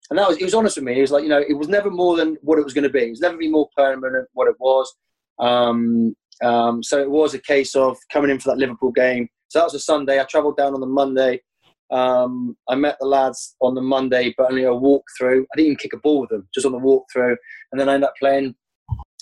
and 0.09 0.17
that 0.17 0.27
was 0.27 0.37
he 0.37 0.45
was 0.45 0.53
honest 0.53 0.77
with 0.77 0.85
me. 0.85 0.93
He 0.93 1.01
was 1.01 1.11
like, 1.11 1.23
you 1.23 1.29
know, 1.29 1.43
it 1.47 1.53
was 1.53 1.67
never 1.67 1.89
more 1.89 2.15
than 2.15 2.37
what 2.41 2.59
it 2.59 2.63
was 2.63 2.73
going 2.73 2.83
to 2.83 2.89
be. 2.89 3.07
It 3.07 3.11
was 3.11 3.19
never 3.19 3.37
be 3.37 3.49
more 3.49 3.69
permanent 3.75 4.13
than 4.13 4.25
what 4.33 4.47
it 4.47 4.55
was. 4.59 4.93
Um, 5.39 6.15
um, 6.43 6.81
so 6.81 6.99
it 6.99 7.09
was 7.09 7.33
a 7.33 7.39
case 7.41 7.75
of 7.75 7.97
coming 8.11 8.31
in 8.31 8.39
for 8.39 8.49
that 8.49 8.57
Liverpool 8.57 8.91
game. 8.91 9.27
So 9.49 9.59
that 9.59 9.65
was 9.65 9.73
a 9.73 9.79
Sunday. 9.79 10.19
I 10.19 10.23
travelled 10.23 10.57
down 10.57 10.73
on 10.73 10.79
the 10.79 10.87
Monday. 10.87 11.41
Um, 11.89 12.55
I 12.67 12.75
met 12.75 12.97
the 12.99 13.07
lads 13.07 13.55
on 13.61 13.73
the 13.73 13.81
Monday, 13.81 14.33
but 14.37 14.49
only 14.49 14.63
a 14.63 14.73
walk 14.73 15.03
through. 15.17 15.45
I 15.51 15.55
didn't 15.55 15.67
even 15.67 15.77
kick 15.77 15.93
a 15.93 15.97
ball 15.97 16.21
with 16.21 16.29
them, 16.29 16.47
just 16.53 16.65
on 16.65 16.73
the 16.73 16.77
walk 16.77 17.05
through. 17.11 17.37
And 17.71 17.79
then 17.79 17.89
I 17.89 17.95
ended 17.95 18.09
up 18.09 18.13
playing 18.19 18.55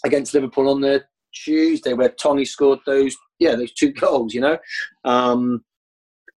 against 0.04 0.34
Liverpool 0.34 0.70
on 0.70 0.82
the 0.82 1.04
Tuesday, 1.36 1.94
where 1.94 2.10
Tongy 2.10 2.48
scored 2.48 2.80
those, 2.86 3.16
yeah, 3.40 3.56
those 3.56 3.74
two 3.74 3.92
goals. 3.92 4.34
You 4.34 4.42
know, 4.42 4.58
um, 5.04 5.64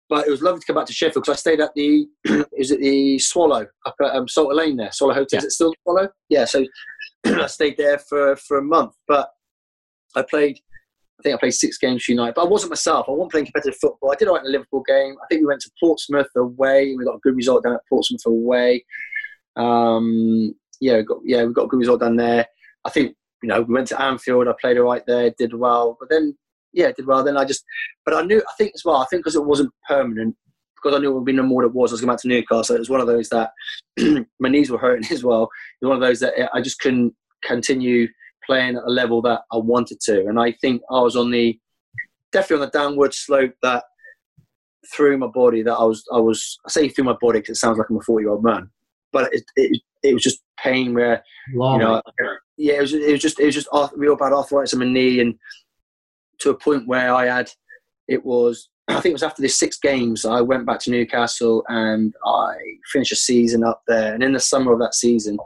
but 0.09 0.27
it 0.27 0.31
was 0.31 0.41
lovely 0.41 0.61
to 0.61 0.65
come 0.65 0.75
back 0.75 0.85
to 0.87 0.93
Sheffield 0.93 1.25
because 1.25 1.37
I 1.37 1.39
stayed 1.39 1.59
at 1.59 1.73
the, 1.75 2.07
is 2.57 2.71
it 2.71 2.79
the 2.79 3.19
Swallow 3.19 3.65
up 3.85 3.95
at 4.01 4.15
um, 4.15 4.27
Psalter 4.27 4.55
Lane 4.55 4.77
there, 4.77 4.91
Swallow 4.91 5.13
Hotel. 5.13 5.39
Is 5.39 5.45
it 5.45 5.51
still 5.51 5.73
Swallow? 5.83 6.09
Yeah. 6.29 6.45
So 6.45 6.65
I 7.25 7.47
stayed 7.47 7.77
there 7.77 7.99
for 7.99 8.35
for 8.37 8.57
a 8.57 8.63
month, 8.63 8.93
but 9.07 9.29
I 10.15 10.21
played. 10.21 10.59
I 11.19 11.23
think 11.23 11.35
I 11.35 11.39
played 11.39 11.53
six 11.55 11.79
games 11.79 12.03
for 12.03 12.11
United, 12.11 12.35
but 12.35 12.45
I 12.45 12.47
wasn't 12.47 12.69
myself. 12.69 13.07
I 13.07 13.11
wasn't 13.11 13.31
playing 13.31 13.45
competitive 13.47 13.79
football. 13.81 14.11
I 14.11 14.15
did 14.15 14.27
all 14.27 14.35
right 14.35 14.45
in 14.45 14.51
the 14.51 14.55
Liverpool 14.55 14.83
game. 14.87 15.15
I 15.21 15.25
think 15.27 15.41
we 15.41 15.47
went 15.47 15.61
to 15.61 15.71
Portsmouth 15.79 16.29
away. 16.35 16.95
We 16.95 17.05
got 17.05 17.15
a 17.15 17.19
good 17.23 17.35
result 17.35 17.63
down 17.63 17.73
at 17.73 17.81
Portsmouth 17.89 18.21
away. 18.27 18.85
Um, 19.55 20.53
yeah, 20.79 20.97
we 20.97 21.03
got 21.03 21.17
yeah, 21.23 21.43
we 21.43 21.53
got 21.53 21.65
a 21.65 21.67
good 21.67 21.79
result 21.79 22.01
down 22.01 22.15
there. 22.15 22.45
I 22.85 22.89
think 22.91 23.15
you 23.43 23.49
know 23.49 23.61
we 23.61 23.73
went 23.73 23.87
to 23.89 24.01
Anfield. 24.01 24.47
I 24.47 24.53
played 24.59 24.77
all 24.77 24.85
right 24.85 25.05
there, 25.05 25.31
did 25.37 25.53
well, 25.53 25.97
but 25.99 26.09
then 26.09 26.37
yeah, 26.73 26.91
did 26.91 27.07
well. 27.07 27.23
Then 27.23 27.37
I 27.37 27.45
just, 27.45 27.63
but 28.05 28.13
I 28.13 28.21
knew 28.21 28.39
I 28.39 28.53
think 28.57 28.71
as 28.75 28.83
well. 28.85 28.97
I 28.97 29.05
think 29.05 29.21
because 29.21 29.35
it 29.35 29.45
wasn't 29.45 29.71
permanent, 29.87 30.35
because 30.75 30.95
I 30.95 30.99
knew 31.01 31.11
it 31.11 31.15
would 31.15 31.25
be 31.25 31.33
no 31.33 31.43
more 31.43 31.63
than 31.63 31.71
it 31.71 31.75
was. 31.75 31.91
I 31.91 31.95
was 31.95 32.01
going 32.01 32.13
back 32.13 32.21
to 32.21 32.27
Newcastle. 32.27 32.75
It 32.75 32.79
was 32.79 32.89
one 32.89 33.01
of 33.01 33.07
those 33.07 33.29
that 33.29 33.51
my 34.39 34.49
knees 34.49 34.69
were 34.69 34.77
hurting 34.77 35.09
as 35.11 35.23
well. 35.23 35.43
It 35.81 35.85
was 35.85 35.89
one 35.89 35.97
of 35.97 36.07
those 36.07 36.19
that 36.19 36.33
I 36.53 36.61
just 36.61 36.79
couldn't 36.79 37.13
continue 37.43 38.07
playing 38.45 38.77
at 38.77 38.83
a 38.83 38.89
level 38.89 39.21
that 39.23 39.41
I 39.51 39.57
wanted 39.57 39.99
to. 40.01 40.27
And 40.27 40.39
I 40.39 40.53
think 40.53 40.81
I 40.89 40.99
was 41.01 41.15
on 41.15 41.31
the 41.31 41.59
definitely 42.31 42.63
on 42.65 42.69
the 42.71 42.79
downward 42.79 43.13
slope 43.13 43.53
that 43.63 43.83
through 44.93 45.17
my 45.17 45.27
body 45.27 45.63
that 45.63 45.73
I 45.73 45.83
was 45.83 46.03
I 46.13 46.19
was 46.19 46.57
I 46.65 46.69
say 46.69 46.89
through 46.89 47.05
my 47.05 47.15
body 47.19 47.39
because 47.39 47.57
it 47.57 47.59
sounds 47.59 47.77
like 47.77 47.89
I'm 47.89 47.97
a 47.97 48.01
40 48.01 48.23
year 48.23 48.31
old 48.31 48.43
man, 48.43 48.69
but 49.11 49.33
it, 49.33 49.43
it 49.55 49.81
it 50.03 50.13
was 50.13 50.23
just 50.23 50.39
pain 50.59 50.93
where 50.93 51.23
Wow. 51.53 51.73
you 51.73 51.79
know 51.79 52.01
yeah 52.57 52.73
it 52.75 52.81
was 52.81 52.93
it 52.93 53.11
was 53.11 53.21
just 53.21 53.39
it 53.39 53.45
was 53.45 53.55
just 53.55 53.69
real 53.95 54.15
bad 54.15 54.33
arthritis 54.33 54.73
in 54.73 54.79
my 54.79 54.85
knee 54.85 55.19
and 55.19 55.35
to 56.39 56.49
a 56.49 56.57
point 56.57 56.87
where 56.87 57.13
I 57.13 57.25
had 57.25 57.51
it 58.07 58.25
was 58.25 58.69
I 58.87 58.95
think 58.95 59.11
it 59.11 59.13
was 59.13 59.23
after 59.23 59.41
the 59.41 59.49
six 59.49 59.77
games 59.77 60.25
I 60.25 60.41
went 60.41 60.65
back 60.65 60.79
to 60.81 60.91
Newcastle 60.91 61.63
and 61.67 62.13
I 62.25 62.55
finished 62.91 63.11
a 63.11 63.17
season 63.17 63.63
up 63.63 63.81
there. 63.87 64.13
And 64.13 64.23
in 64.23 64.33
the 64.33 64.39
summer 64.39 64.73
of 64.73 64.79
that 64.79 64.95
season 64.95 65.37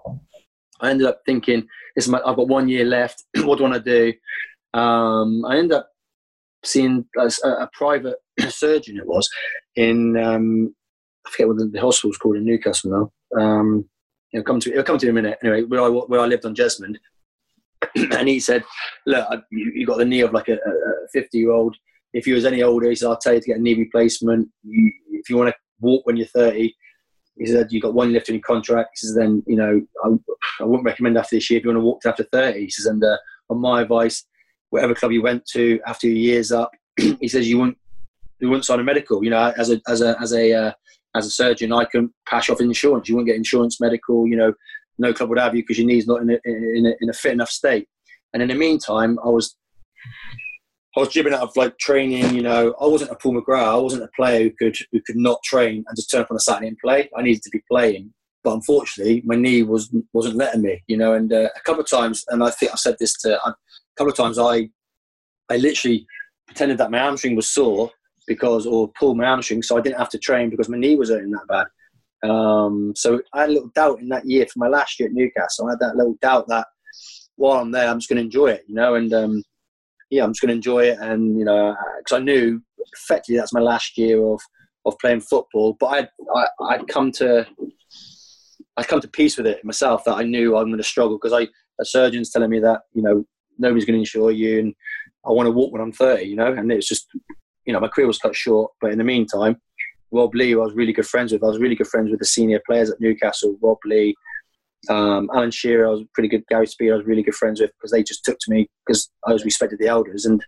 I 0.79 0.89
ended 0.89 1.07
up 1.07 1.21
thinking 1.25 1.67
this 1.95 2.05
is 2.05 2.09
my, 2.09 2.21
I've 2.25 2.35
got 2.35 2.47
one 2.47 2.69
year 2.69 2.85
left 2.85 3.23
what 3.37 3.57
do 3.57 3.65
I 3.65 3.69
want 3.69 3.83
to 3.85 4.13
do? 4.73 4.79
Um, 4.79 5.43
I 5.45 5.57
ended 5.57 5.77
up 5.77 5.89
seeing 6.63 7.05
a, 7.17 7.31
a 7.45 7.69
private 7.73 8.17
surgeon 8.49 8.97
it 8.97 9.07
was 9.07 9.29
in 9.75 10.15
um, 10.17 10.73
I 11.25 11.31
forget 11.31 11.47
what 11.47 11.57
the, 11.57 11.65
the 11.65 11.81
hospital's 11.81 12.17
called 12.17 12.37
in 12.37 12.45
Newcastle 12.45 13.11
now. 13.35 13.41
Um, 13.41 13.89
it'll 14.33 14.43
come 14.43 14.59
to 14.59 14.71
it'll 14.71 14.83
come 14.83 14.97
to 14.97 15.07
in 15.07 15.17
a 15.17 15.21
minute 15.21 15.37
anyway 15.43 15.63
where 15.63 15.81
I, 15.81 15.87
where 15.87 16.19
I 16.19 16.25
lived 16.25 16.45
on 16.45 16.55
Jesmond 16.55 16.97
and 17.95 18.27
he 18.27 18.39
said, 18.39 18.63
"Look, 19.05 19.27
you, 19.51 19.71
you 19.73 19.85
got 19.85 19.97
the 19.97 20.05
knee 20.05 20.21
of 20.21 20.33
like 20.33 20.49
a 20.49 20.57
fifty-year-old. 21.11 21.75
If 22.13 22.27
you 22.27 22.35
was 22.35 22.45
any 22.45 22.61
older, 22.61 22.89
he 22.89 22.95
said, 22.95 23.07
I'll 23.07 23.17
tell 23.17 23.33
you 23.33 23.39
to 23.39 23.47
get 23.47 23.57
a 23.57 23.61
knee 23.61 23.73
replacement. 23.73 24.49
You, 24.63 24.91
if 25.11 25.29
you 25.29 25.37
want 25.37 25.49
to 25.49 25.55
walk 25.79 26.05
when 26.05 26.17
you're 26.17 26.27
30, 26.27 26.75
he 27.37 27.45
said 27.45 27.71
you've 27.71 27.83
got 27.83 27.93
one 27.93 28.11
left 28.11 28.27
in 28.27 28.35
your 28.35 28.43
contract. 28.43 28.89
He 28.93 29.07
says, 29.07 29.15
then 29.15 29.43
you 29.47 29.55
know 29.55 29.81
I, 30.03 30.09
I 30.59 30.65
wouldn't 30.65 30.85
recommend 30.85 31.17
after 31.17 31.35
this 31.35 31.49
year 31.49 31.59
if 31.59 31.63
you 31.63 31.69
want 31.69 31.81
to 31.81 31.85
walk 31.85 32.01
to 32.01 32.09
after 32.09 32.23
30. 32.23 32.59
He 32.59 32.69
says, 32.69 32.85
and 32.85 33.03
uh, 33.03 33.17
on 33.49 33.59
my 33.59 33.81
advice, 33.81 34.25
whatever 34.69 34.93
club 34.93 35.11
you 35.11 35.21
went 35.21 35.45
to 35.47 35.79
after 35.87 36.07
your 36.07 36.17
years 36.17 36.51
up, 36.51 36.71
he 36.97 37.27
says 37.27 37.49
you 37.49 37.59
wouldn't 37.59 37.77
you 38.39 38.49
wouldn't 38.49 38.65
sign 38.65 38.79
a 38.79 38.83
medical. 38.83 39.23
You 39.23 39.31
know, 39.31 39.53
as 39.57 39.71
a 39.71 39.81
as 39.87 40.01
a 40.01 40.19
as 40.21 40.33
a 40.33 40.53
uh, 40.53 40.71
as 41.15 41.25
a 41.25 41.31
surgeon, 41.31 41.73
I 41.73 41.85
can 41.85 42.13
pass 42.27 42.49
off 42.49 42.61
insurance. 42.61 43.09
You 43.09 43.15
wouldn't 43.15 43.27
get 43.27 43.35
insurance, 43.35 43.81
medical. 43.81 44.27
You 44.27 44.37
know, 44.37 44.53
no 44.97 45.13
club 45.13 45.29
would 45.29 45.39
have 45.39 45.55
you 45.55 45.63
because 45.63 45.77
your 45.77 45.87
knee's 45.87 46.07
not 46.07 46.21
in 46.21 46.29
a, 46.29 46.39
in 46.45 46.85
a, 46.85 46.93
in 47.01 47.09
a 47.09 47.13
fit 47.13 47.33
enough 47.33 47.49
state. 47.49 47.87
And 48.33 48.41
in 48.41 48.49
the 48.49 48.55
meantime, 48.55 49.19
I 49.23 49.27
was 49.27 49.55
I 50.95 50.99
was 50.99 51.09
jibbing 51.09 51.33
out 51.33 51.41
of 51.41 51.55
like 51.55 51.77
training. 51.77 52.33
You 52.35 52.41
know, 52.41 52.73
I 52.79 52.85
wasn't 52.85 53.11
a 53.11 53.15
Paul 53.15 53.41
McGrath. 53.41 53.73
I 53.73 53.77
wasn't 53.77 54.03
a 54.03 54.09
player 54.15 54.43
who 54.43 54.51
could 54.51 54.77
who 54.91 55.01
could 55.05 55.17
not 55.17 55.43
train 55.43 55.83
and 55.87 55.95
just 55.95 56.09
turn 56.09 56.21
up 56.21 56.31
on 56.31 56.37
a 56.37 56.41
Saturday 56.41 56.67
and 56.67 56.77
play. 56.77 57.09
I 57.15 57.21
needed 57.21 57.43
to 57.43 57.49
be 57.49 57.63
playing, 57.69 58.13
but 58.43 58.53
unfortunately, 58.53 59.21
my 59.25 59.35
knee 59.35 59.63
was 59.63 59.93
wasn't 60.13 60.35
letting 60.35 60.61
me. 60.61 60.81
You 60.87 60.97
know, 60.97 61.13
and 61.13 61.31
uh, 61.31 61.49
a 61.55 61.59
couple 61.61 61.81
of 61.81 61.89
times, 61.89 62.23
and 62.29 62.43
I 62.43 62.51
think 62.51 62.71
I 62.71 62.75
said 62.75 62.95
this 62.99 63.17
to 63.19 63.35
a 63.35 63.55
couple 63.97 64.11
of 64.11 64.17
times. 64.17 64.39
I 64.39 64.69
I 65.49 65.57
literally 65.57 66.05
pretended 66.47 66.77
that 66.77 66.91
my 66.91 66.99
hamstring 66.99 67.35
was 67.35 67.49
sore 67.49 67.91
because 68.33 68.65
or 68.65 68.91
pulled 68.99 69.17
my 69.17 69.25
hamstring, 69.25 69.61
so 69.61 69.77
I 69.77 69.81
didn't 69.81 69.99
have 69.99 70.09
to 70.09 70.19
train 70.19 70.49
because 70.49 70.69
my 70.69 70.77
knee 70.77 70.95
was 70.95 71.09
hurting 71.09 71.31
that 71.31 71.47
bad. 71.47 71.67
Um, 72.29 72.93
so 72.95 73.21
I 73.33 73.41
had 73.41 73.49
a 73.49 73.53
little 73.53 73.71
doubt 73.75 73.99
in 73.99 74.09
that 74.09 74.25
year 74.25 74.45
for 74.45 74.59
my 74.59 74.67
last 74.67 74.99
year 74.99 75.09
at 75.09 75.13
Newcastle. 75.13 75.67
I 75.67 75.71
had 75.71 75.79
that 75.79 75.95
little 75.95 76.15
doubt 76.21 76.47
that 76.47 76.67
while 77.35 77.59
I'm 77.59 77.71
there, 77.71 77.87
I'm 77.87 77.99
just 77.99 78.09
going 78.09 78.17
to 78.17 78.23
enjoy 78.23 78.47
it, 78.47 78.63
you 78.67 78.75
know, 78.75 78.95
and 78.95 79.11
um, 79.13 79.43
yeah, 80.09 80.23
I'm 80.23 80.31
just 80.31 80.41
going 80.41 80.49
to 80.49 80.55
enjoy 80.55 80.85
it, 80.85 80.99
and 80.99 81.37
you 81.37 81.45
know, 81.45 81.75
because 81.97 82.19
I 82.19 82.23
knew 82.23 82.61
effectively 82.93 83.37
that's 83.37 83.53
my 83.53 83.59
last 83.59 83.97
year 83.97 84.23
of 84.23 84.41
of 84.85 84.97
playing 84.99 85.21
football. 85.21 85.75
But 85.79 85.87
I'd 85.87 86.09
I'd 86.69 86.87
come 86.87 87.11
to 87.13 87.47
I'd 88.77 88.87
come 88.87 89.01
to 89.01 89.07
peace 89.07 89.37
with 89.37 89.47
it 89.47 89.65
myself 89.65 90.03
that 90.05 90.15
I 90.15 90.23
knew 90.23 90.55
I'm 90.55 90.67
going 90.67 90.77
to 90.77 90.83
struggle 90.83 91.17
because 91.17 91.33
I 91.33 91.47
a 91.79 91.85
surgeon's 91.85 92.29
telling 92.29 92.49
me 92.49 92.59
that 92.59 92.81
you 92.93 93.01
know 93.01 93.25
nobody's 93.57 93.85
going 93.85 93.95
to 93.95 94.01
insure 94.01 94.31
you, 94.31 94.59
and 94.59 94.75
I 95.25 95.31
want 95.31 95.47
to 95.47 95.51
walk 95.51 95.71
when 95.71 95.81
I'm 95.81 95.91
30, 95.91 96.23
you 96.23 96.35
know, 96.35 96.51
and 96.51 96.71
it's 96.71 96.87
just 96.87 97.07
you 97.65 97.73
know 97.73 97.79
my 97.79 97.87
career 97.87 98.07
was 98.07 98.19
cut 98.19 98.35
short, 98.35 98.71
but 98.81 98.91
in 98.91 98.97
the 98.97 99.03
meantime. 99.03 99.57
Rob 100.13 100.35
Lee, 100.35 100.51
I 100.53 100.57
was 100.57 100.73
really 100.73 100.91
good 100.91 101.07
friends 101.07 101.31
with. 101.31 101.41
I 101.41 101.47
was 101.47 101.59
really 101.59 101.75
good 101.75 101.87
friends 101.87 102.11
with 102.11 102.19
the 102.19 102.25
senior 102.25 102.61
players 102.65 102.89
at 102.89 102.99
Newcastle. 102.99 103.57
Rob 103.61 103.77
Lee, 103.85 104.13
um, 104.89 105.29
Alan 105.33 105.51
Shearer, 105.51 105.87
I 105.87 105.91
was 105.91 106.03
pretty 106.13 106.27
good. 106.27 106.43
Gary 106.49 106.67
Speed, 106.67 106.91
I 106.91 106.95
was 106.95 107.05
really 107.05 107.23
good 107.23 107.35
friends 107.35 107.61
with 107.61 107.71
because 107.77 107.91
they 107.91 108.03
just 108.03 108.25
took 108.25 108.37
to 108.39 108.51
me 108.51 108.69
because 108.85 109.09
I 109.25 109.31
was 109.31 109.45
respected 109.45 109.79
the 109.79 109.87
elders. 109.87 110.25
And 110.25 110.43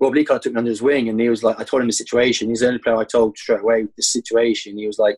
Rob 0.00 0.14
Lee 0.14 0.24
kind 0.24 0.36
of 0.36 0.42
took 0.42 0.54
me 0.54 0.58
under 0.58 0.70
his 0.70 0.82
wing, 0.82 1.08
and 1.08 1.20
he 1.20 1.28
was 1.28 1.42
like, 1.42 1.60
I 1.60 1.64
told 1.64 1.82
him 1.82 1.88
the 1.88 1.92
situation. 1.92 2.48
He's 2.48 2.60
the 2.60 2.66
only 2.68 2.80
player 2.80 2.96
I 2.96 3.04
told 3.04 3.38
straight 3.38 3.60
away 3.60 3.86
the 3.96 4.02
situation. 4.02 4.76
He 4.76 4.86
was 4.86 4.98
like, 4.98 5.16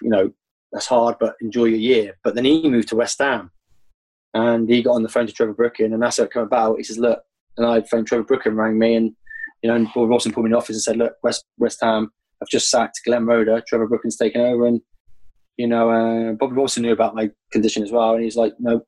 you 0.00 0.08
know, 0.08 0.32
that's 0.72 0.86
hard, 0.86 1.16
but 1.20 1.34
enjoy 1.40 1.66
your 1.66 1.78
year. 1.78 2.16
But 2.24 2.34
then 2.34 2.44
he 2.44 2.68
moved 2.68 2.88
to 2.88 2.96
West 2.96 3.18
Ham, 3.20 3.50
and 4.32 4.68
he 4.68 4.82
got 4.82 4.92
on 4.92 5.02
the 5.02 5.08
phone 5.08 5.26
to 5.26 5.32
Trevor 5.32 5.54
Brooking, 5.54 5.92
and 5.92 6.02
that's 6.02 6.16
how 6.16 6.24
it 6.24 6.32
came 6.32 6.42
about. 6.42 6.78
He 6.78 6.84
says, 6.84 6.98
look, 6.98 7.20
and 7.56 7.66
I 7.66 7.82
phoned 7.82 8.06
Trevor 8.06 8.24
Brooking, 8.24 8.54
rang 8.54 8.78
me, 8.78 8.94
and 8.94 9.14
you 9.66 9.72
know, 9.72 9.76
and 9.76 9.88
Paul 9.88 10.06
Robson 10.06 10.30
put 10.30 10.42
me 10.42 10.46
in 10.46 10.52
the 10.52 10.58
office 10.58 10.76
and 10.76 10.82
said, 10.82 10.96
look, 10.96 11.14
West 11.24 11.44
West 11.58 11.78
Ham, 11.82 12.08
I've 12.40 12.48
just 12.48 12.70
sacked 12.70 13.00
Glenn 13.04 13.26
Roeder. 13.26 13.60
Trevor 13.66 13.88
Brooking's 13.88 14.16
taken 14.16 14.40
over, 14.40 14.64
and 14.64 14.80
you 15.56 15.66
know, 15.66 15.90
uh, 15.90 16.32
Bobby 16.34 16.54
Robson 16.54 16.84
knew 16.84 16.92
about 16.92 17.16
my 17.16 17.30
condition 17.50 17.82
as 17.82 17.90
well, 17.90 18.14
and 18.14 18.22
he's 18.22 18.36
like, 18.36 18.52
no, 18.60 18.82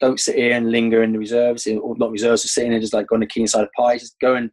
don't 0.00 0.18
sit 0.18 0.34
here 0.34 0.56
and 0.56 0.72
linger 0.72 1.04
in 1.04 1.12
the 1.12 1.18
reserves, 1.20 1.68
or 1.68 1.94
not 1.96 2.10
reserves, 2.10 2.42
just 2.42 2.54
sitting 2.54 2.72
there 2.72 2.80
just 2.80 2.92
like 2.92 3.12
on 3.12 3.20
the 3.20 3.26
keen 3.26 3.46
side 3.46 3.62
of 3.62 3.68
pie. 3.78 3.96
Just 3.96 4.16
go 4.20 4.34
and 4.34 4.50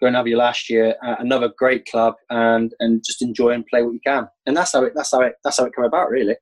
go 0.00 0.06
and 0.06 0.14
have 0.14 0.28
your 0.28 0.38
last 0.38 0.70
year 0.70 0.94
at 1.02 1.20
another 1.20 1.50
great 1.58 1.84
club, 1.86 2.14
and 2.30 2.72
and 2.78 3.02
just 3.04 3.20
enjoy 3.20 3.50
and 3.50 3.66
play 3.66 3.82
what 3.82 3.94
you 3.94 4.00
can. 4.06 4.28
And 4.46 4.56
that's 4.56 4.74
how 4.74 4.84
it 4.84 4.92
that's 4.94 5.10
how 5.10 5.22
it 5.22 5.32
that's 5.42 5.58
how 5.58 5.64
it 5.64 5.74
came 5.74 5.86
about, 5.86 6.08
really. 6.08 6.36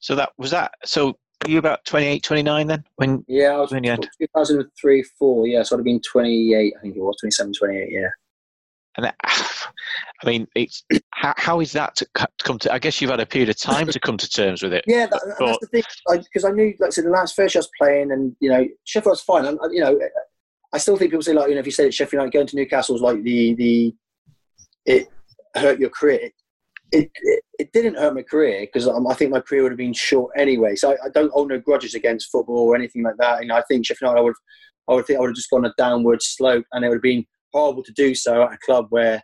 So 0.00 0.14
that 0.16 0.32
was 0.36 0.50
that. 0.50 0.72
So 0.84 1.16
you 1.48 1.58
about 1.58 1.84
28, 1.84 2.22
29 2.22 2.66
then? 2.66 2.84
When 2.96 3.24
Yeah, 3.28 3.48
I 3.54 3.58
was 3.58 3.70
When 3.72 3.84
you 3.84 3.90
had- 3.90 4.08
2003, 4.20 5.02
four. 5.18 5.46
Yeah, 5.46 5.62
so 5.62 5.76
I'd 5.76 5.78
have 5.78 5.84
been 5.84 6.00
28. 6.00 6.74
I 6.76 6.80
think 6.80 6.96
it 6.96 7.00
was 7.00 7.16
27, 7.20 7.52
28. 7.54 7.88
Yeah. 7.90 8.08
and 8.96 9.06
that, 9.06 9.14
I 9.24 10.26
mean, 10.26 10.46
it's 10.54 10.84
how, 11.10 11.34
how 11.36 11.60
is 11.60 11.72
that 11.72 11.96
to 11.96 12.06
come 12.42 12.58
to? 12.60 12.72
I 12.72 12.78
guess 12.78 13.00
you've 13.00 13.10
had 13.10 13.20
a 13.20 13.26
period 13.26 13.48
of 13.48 13.58
time 13.58 13.86
to 13.88 13.98
come 14.00 14.16
to 14.18 14.28
terms 14.28 14.62
with 14.62 14.72
it. 14.72 14.84
Yeah, 14.86 15.06
that, 15.06 15.22
and 15.22 15.34
that's 15.38 15.58
the 15.60 15.66
thing. 15.66 15.82
Because 16.08 16.44
I, 16.44 16.50
knew, 16.50 16.74
like 16.78 16.88
I 16.88 16.90
said, 16.90 17.04
the 17.04 17.10
last 17.10 17.34
first 17.34 17.54
year 17.54 17.60
I 17.60 17.62
was 17.62 17.70
playing, 17.78 18.12
and 18.12 18.36
you 18.40 18.48
know, 18.50 18.66
Sheffield 18.84 19.12
was 19.12 19.20
fine. 19.20 19.44
And 19.46 19.58
you 19.72 19.80
know, 19.80 19.98
I 20.72 20.78
still 20.78 20.96
think 20.96 21.10
people 21.10 21.22
say 21.22 21.32
like, 21.32 21.48
you 21.48 21.54
know, 21.54 21.60
if 21.60 21.66
you 21.66 21.72
say 21.72 21.84
that 21.84 21.94
Sheffield 21.94 22.20
United 22.20 22.32
going 22.32 22.46
to 22.46 22.56
Newcastle 22.56 22.94
was 22.94 23.02
like 23.02 23.22
the 23.22 23.54
the 23.54 23.94
it 24.86 25.08
hurt 25.56 25.80
your 25.80 25.90
career. 25.90 26.30
It 26.92 27.10
it, 27.14 27.42
it 27.58 27.72
didn't 27.72 27.96
hurt 27.96 28.14
my 28.14 28.22
career 28.22 28.60
because 28.60 28.86
I 28.86 29.14
think 29.14 29.30
my 29.30 29.40
career 29.40 29.62
would 29.62 29.72
have 29.72 29.78
been 29.78 29.92
short 29.92 30.32
anyway. 30.36 30.76
So 30.76 30.92
I, 30.92 31.06
I 31.06 31.08
don't 31.12 31.32
hold 31.32 31.48
no 31.48 31.58
grudges 31.58 31.94
against 31.94 32.30
football 32.30 32.68
or 32.68 32.76
anything 32.76 33.02
like 33.02 33.16
that. 33.18 33.44
Know, 33.44 33.56
I 33.56 33.62
think 33.62 33.86
Sheffield 33.86 34.10
United, 34.10 34.20
I 34.20 34.22
would 34.22 34.34
I 34.88 34.94
would 34.94 35.06
think 35.06 35.18
I 35.18 35.20
would 35.20 35.30
have 35.30 35.36
just 35.36 35.50
gone 35.50 35.64
a 35.64 35.72
downward 35.78 36.22
slope, 36.22 36.64
and 36.72 36.84
it 36.84 36.88
would 36.88 36.96
have 36.96 37.02
been 37.02 37.26
horrible 37.52 37.82
to 37.82 37.92
do 37.92 38.14
so 38.14 38.42
at 38.42 38.52
a 38.52 38.58
club 38.64 38.86
where. 38.90 39.22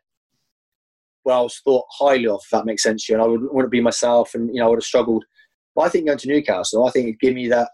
Well, 1.24 1.40
I 1.40 1.43
was 1.43 1.61
thought 1.62 1.85
highly 1.90 2.27
of, 2.27 2.40
if 2.43 2.51
that 2.53 2.65
makes 2.65 2.82
sense 2.82 3.05
to 3.05 3.12
you, 3.12 3.19
and 3.19 3.23
I 3.23 3.28
would, 3.28 3.43
wouldn't 3.53 3.73
be 3.73 3.82
myself, 3.82 4.35
and 4.35 4.49
you 4.49 4.61
know, 4.61 4.66
I 4.66 4.69
would 4.70 4.78
have 4.78 4.85
struggled. 4.85 5.24
But 5.74 5.82
I 5.82 5.89
think 5.90 6.07
going 6.07 6.16
to 6.16 6.28
Newcastle, 6.28 6.86
I 6.86 6.90
think 6.90 7.05
it'd 7.05 7.20
give 7.20 7.35
me 7.35 7.49
that 7.49 7.69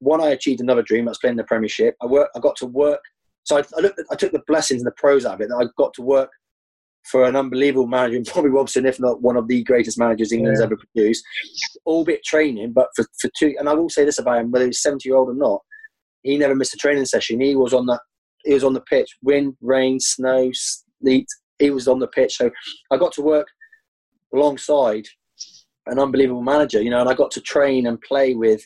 one, 0.00 0.20
I 0.20 0.30
achieved 0.30 0.60
another 0.60 0.82
dream. 0.82 1.04
That's 1.04 1.18
playing 1.18 1.36
the 1.36 1.44
Premiership. 1.44 1.94
I 2.02 2.06
work. 2.06 2.30
I 2.34 2.40
got 2.40 2.56
to 2.56 2.66
work. 2.66 3.00
So 3.44 3.58
I, 3.58 3.62
I, 3.76 3.80
looked 3.80 4.00
I 4.10 4.16
took 4.16 4.32
the 4.32 4.42
blessings 4.46 4.80
and 4.80 4.86
the 4.86 4.94
pros 4.96 5.24
out 5.24 5.34
of 5.34 5.40
it. 5.40 5.48
That 5.48 5.56
I 5.56 5.66
got 5.76 5.94
to 5.94 6.02
work 6.02 6.30
for 7.10 7.24
an 7.24 7.36
unbelievable 7.36 7.86
manager, 7.86 8.16
and 8.16 8.30
Bobby 8.34 8.48
Robson, 8.48 8.86
if 8.86 9.00
not 9.00 9.22
one 9.22 9.36
of 9.36 9.48
the 9.48 9.62
greatest 9.64 9.98
managers 9.98 10.32
England's 10.32 10.60
Yeah. 10.60 10.66
ever 10.66 10.76
produced. 10.76 11.24
Albeit 11.86 12.22
training, 12.24 12.72
but 12.72 12.88
for, 12.96 13.04
for 13.20 13.30
two. 13.38 13.54
And 13.58 13.68
I 13.68 13.74
will 13.74 13.88
say 13.88 14.04
this 14.04 14.18
about 14.18 14.38
him: 14.40 14.50
whether 14.50 14.66
he's 14.66 14.82
seventy 14.82 15.08
year 15.08 15.16
old 15.16 15.28
or 15.30 15.34
not, 15.34 15.60
he 16.22 16.36
never 16.38 16.54
missed 16.54 16.74
a 16.74 16.78
training 16.78 17.06
session. 17.06 17.40
He 17.40 17.56
was 17.56 17.72
on 17.74 17.86
that. 17.86 18.00
He 18.44 18.54
was 18.54 18.64
on 18.64 18.72
the 18.74 18.80
pitch, 18.82 19.16
wind, 19.22 19.56
rain, 19.60 20.00
snow, 20.00 20.50
sleet. 20.52 21.26
He 21.58 21.70
was 21.70 21.86
on 21.88 21.98
the 21.98 22.08
pitch. 22.08 22.36
So 22.36 22.50
I 22.90 22.96
got 22.96 23.12
to 23.14 23.22
work 23.22 23.46
alongside 24.32 25.04
an 25.86 25.98
unbelievable 25.98 26.42
manager, 26.42 26.80
you 26.80 26.90
know, 26.90 27.00
and 27.00 27.08
I 27.08 27.14
got 27.14 27.30
to 27.32 27.40
train 27.40 27.86
and 27.86 28.00
play 28.00 28.34
with 28.34 28.62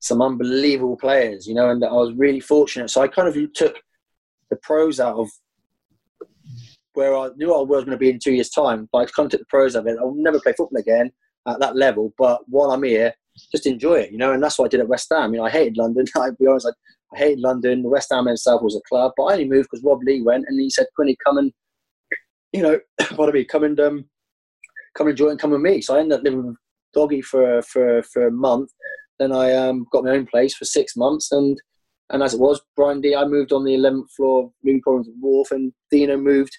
some 0.00 0.22
unbelievable 0.22 0.96
players, 0.96 1.46
you 1.46 1.54
know, 1.54 1.70
and 1.70 1.84
I 1.84 1.92
was 1.92 2.12
really 2.14 2.40
fortunate. 2.40 2.88
So 2.90 3.02
I 3.02 3.08
kind 3.08 3.28
of 3.28 3.52
took 3.52 3.76
the 4.50 4.56
pros 4.62 5.00
out 5.00 5.16
of 5.16 5.28
where 6.94 7.16
I 7.16 7.30
knew 7.36 7.54
I 7.54 7.62
was 7.62 7.84
going 7.84 7.96
to 7.96 7.96
be 7.96 8.10
in 8.10 8.18
two 8.18 8.32
years' 8.32 8.50
time, 8.50 8.88
but 8.92 8.98
I 8.98 9.02
of 9.02 9.30
took 9.30 9.30
the 9.30 9.44
pros 9.48 9.74
of 9.74 9.86
it. 9.86 9.96
I'll 9.98 10.14
never 10.14 10.40
play 10.40 10.52
football 10.56 10.80
again 10.80 11.10
at 11.46 11.58
that 11.60 11.76
level, 11.76 12.12
but 12.18 12.40
while 12.48 12.70
I'm 12.70 12.82
here, 12.82 13.14
just 13.50 13.66
enjoy 13.66 13.94
it, 13.94 14.12
you 14.12 14.18
know, 14.18 14.32
and 14.32 14.42
that's 14.42 14.58
what 14.58 14.66
I 14.66 14.68
did 14.68 14.80
at 14.80 14.88
West 14.88 15.08
Ham. 15.10 15.32
You 15.32 15.40
know, 15.40 15.46
I 15.46 15.50
hated 15.50 15.76
London. 15.76 16.04
I'll 16.16 16.34
be 16.38 16.46
honest, 16.46 16.66
I, 16.66 17.14
I 17.14 17.18
hated 17.18 17.40
London. 17.40 17.82
The 17.82 17.88
West 17.88 18.08
Ham 18.12 18.28
itself 18.28 18.62
was 18.62 18.76
a 18.76 18.88
club, 18.88 19.12
but 19.16 19.24
I 19.24 19.32
only 19.32 19.48
moved 19.48 19.68
because 19.70 19.84
Rob 19.84 20.00
Lee 20.02 20.22
went 20.22 20.44
and 20.48 20.60
he 20.60 20.70
said, 20.70 20.86
Quinny, 20.94 21.16
come 21.24 21.38
and, 21.38 21.52
you 22.52 22.62
know, 22.62 22.78
pardon 23.00 23.34
me, 23.34 23.44
come 23.44 23.64
and, 23.64 23.80
um, 23.80 24.04
come 24.96 25.08
and 25.08 25.16
join, 25.16 25.38
come 25.38 25.50
with 25.50 25.60
me. 25.60 25.80
So 25.80 25.96
I 25.96 26.00
ended 26.00 26.18
up 26.18 26.24
living 26.24 26.46
with 26.46 26.56
Doggy 26.94 27.22
for, 27.22 27.62
for, 27.62 28.02
for 28.02 28.26
a 28.26 28.30
month. 28.30 28.70
Then 29.18 29.32
I 29.32 29.54
um, 29.54 29.86
got 29.92 30.04
my 30.04 30.10
own 30.10 30.26
place 30.26 30.54
for 30.54 30.64
six 30.64 30.96
months, 30.96 31.32
and 31.32 31.56
and 32.10 32.22
as 32.22 32.34
it 32.34 32.40
was, 32.40 32.60
Brian 32.76 33.00
D, 33.00 33.14
I 33.14 33.24
moved 33.24 33.52
on 33.52 33.64
the 33.64 33.74
11th 33.74 34.10
floor, 34.16 34.44
of 34.44 34.50
New 34.62 34.80
Providence 34.82 35.14
Wharf, 35.20 35.50
and 35.50 35.72
Dino 35.90 36.16
moved. 36.16 36.56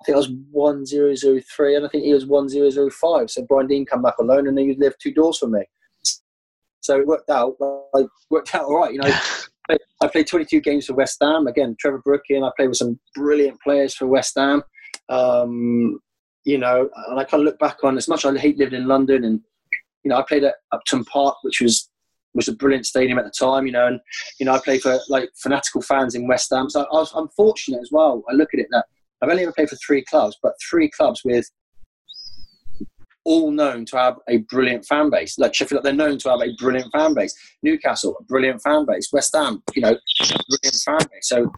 I 0.00 0.04
think 0.04 0.16
I 0.16 0.18
was 0.18 0.32
one 0.50 0.86
zero 0.86 1.14
zero 1.14 1.40
three, 1.54 1.76
and 1.76 1.84
I 1.84 1.88
think 1.88 2.04
he 2.04 2.14
was 2.14 2.26
one 2.26 2.48
zero 2.48 2.70
zero 2.70 2.90
five. 2.90 3.30
So 3.30 3.44
Brian 3.46 3.66
Deane 3.66 3.84
come 3.84 4.02
back 4.02 4.18
alone, 4.18 4.48
and 4.48 4.58
he 4.58 4.74
lived 4.74 4.96
two 5.00 5.12
doors 5.12 5.38
from 5.38 5.52
me. 5.52 5.62
So 6.80 6.98
it 6.98 7.06
worked 7.06 7.28
out. 7.28 7.56
Like 7.92 8.06
worked 8.30 8.54
out 8.54 8.64
all 8.64 8.78
right, 8.78 8.92
you 8.92 9.00
know. 9.00 9.12
I 10.02 10.08
played 10.08 10.26
22 10.26 10.60
games 10.62 10.86
for 10.86 10.94
West 10.94 11.18
Ham. 11.20 11.46
Again, 11.46 11.76
Trevor 11.78 12.02
Brooking. 12.04 12.42
I 12.42 12.50
played 12.56 12.68
with 12.68 12.78
some 12.78 12.98
brilliant 13.14 13.60
players 13.60 13.94
for 13.94 14.06
West 14.06 14.34
Ham. 14.36 14.64
Um, 15.08 16.00
you 16.44 16.58
know, 16.58 16.88
and 17.08 17.20
I 17.20 17.24
kind 17.24 17.42
of 17.42 17.44
look 17.44 17.58
back 17.58 17.84
on 17.84 17.96
as 17.96 18.08
much 18.08 18.24
as 18.24 18.34
I 18.34 18.38
hate 18.38 18.58
living 18.58 18.80
in 18.80 18.88
London, 18.88 19.24
and 19.24 19.40
you 20.02 20.08
know, 20.08 20.16
I 20.16 20.22
played 20.26 20.44
at 20.44 20.54
Upton 20.72 21.04
Park, 21.04 21.36
which 21.42 21.60
was 21.60 21.90
was 22.32 22.48
a 22.48 22.54
brilliant 22.54 22.86
stadium 22.86 23.18
at 23.18 23.24
the 23.24 23.30
time. 23.30 23.66
You 23.66 23.72
know, 23.72 23.86
and 23.86 24.00
you 24.38 24.46
know, 24.46 24.54
I 24.54 24.58
played 24.58 24.80
for 24.80 24.98
like 25.08 25.28
fanatical 25.36 25.82
fans 25.82 26.14
in 26.14 26.26
West 26.26 26.50
Ham. 26.50 26.70
So 26.70 26.80
I 26.80 26.94
was, 26.94 27.12
I'm 27.14 27.28
fortunate 27.28 27.80
as 27.82 27.90
well. 27.92 28.24
I 28.30 28.32
look 28.32 28.54
at 28.54 28.60
it 28.60 28.68
that 28.70 28.86
I've 29.22 29.30
only 29.30 29.42
ever 29.42 29.52
played 29.52 29.68
for 29.68 29.76
three 29.76 30.04
clubs, 30.04 30.36
but 30.42 30.54
three 30.68 30.90
clubs 30.90 31.22
with 31.24 31.46
all 33.24 33.50
known 33.50 33.84
to 33.86 33.96
have 33.96 34.16
a 34.28 34.38
brilliant 34.38 34.84
fan 34.86 35.10
base. 35.10 35.38
Like 35.38 35.54
Sheffield, 35.54 35.84
they're 35.84 35.92
known 35.92 36.18
to 36.18 36.30
have 36.30 36.40
a 36.40 36.54
brilliant 36.58 36.90
fan 36.92 37.14
base. 37.14 37.34
Newcastle, 37.62 38.16
a 38.18 38.24
brilliant 38.24 38.62
fan 38.62 38.86
base. 38.86 39.10
West 39.12 39.34
Ham, 39.36 39.62
you 39.74 39.82
know, 39.82 39.96
brilliant 40.18 40.82
fan 40.84 40.98
base. 41.12 41.28
So 41.28 41.52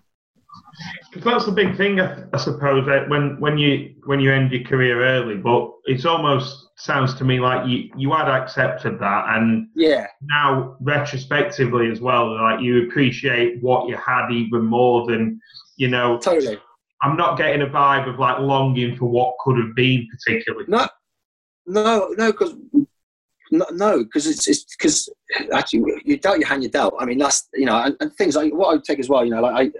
that's 1.24 1.46
the 1.46 1.52
big 1.52 1.76
thing, 1.76 2.00
I, 2.00 2.36
suppose. 2.36 2.86
That 2.86 3.08
when 3.08 3.38
when 3.40 3.58
you 3.58 3.94
when 4.06 4.20
you 4.20 4.32
end 4.32 4.52
your 4.52 4.64
career 4.64 5.04
early, 5.04 5.36
but 5.36 5.70
it's 5.84 6.04
almost 6.04 6.68
sounds 6.76 7.14
to 7.14 7.24
me 7.24 7.40
like 7.40 7.68
you 7.68 7.90
you 7.96 8.12
had 8.12 8.28
accepted 8.28 8.98
that, 8.98 9.24
and 9.36 9.68
yeah, 9.74 10.06
now 10.22 10.76
retrospectively 10.80 11.90
as 11.90 12.00
well, 12.00 12.34
like 12.34 12.60
you 12.60 12.88
appreciate 12.88 13.62
what 13.62 13.88
you 13.88 13.96
had 13.96 14.30
even 14.30 14.64
more 14.64 15.06
than 15.06 15.40
you 15.76 15.88
know. 15.88 16.18
Totally. 16.18 16.58
I'm 17.02 17.16
not 17.16 17.36
getting 17.36 17.62
a 17.62 17.66
vibe 17.66 18.08
of 18.08 18.18
like 18.18 18.38
longing 18.38 18.96
for 18.96 19.06
what 19.06 19.34
could 19.40 19.58
have 19.58 19.74
been, 19.74 20.08
particularly. 20.08 20.66
No, 20.68 20.88
no, 21.66 22.14
no, 22.16 22.32
because 22.32 22.54
no, 23.50 24.04
because 24.04 24.26
it's 24.26 24.48
it's 24.48 24.64
because 24.76 25.08
actually 25.52 26.00
you 26.04 26.16
dealt 26.16 26.38
your 26.38 26.48
hand, 26.48 26.62
you 26.62 26.68
dealt. 26.68 26.94
I 26.98 27.04
mean, 27.04 27.18
that's 27.18 27.48
you 27.54 27.66
know, 27.66 27.76
and, 27.76 27.96
and 28.00 28.12
things 28.14 28.36
like 28.36 28.52
what 28.52 28.74
I 28.74 28.80
take 28.84 28.98
as 28.98 29.08
well. 29.08 29.24
You 29.24 29.32
know, 29.32 29.42
like 29.42 29.66
I, 29.66 29.78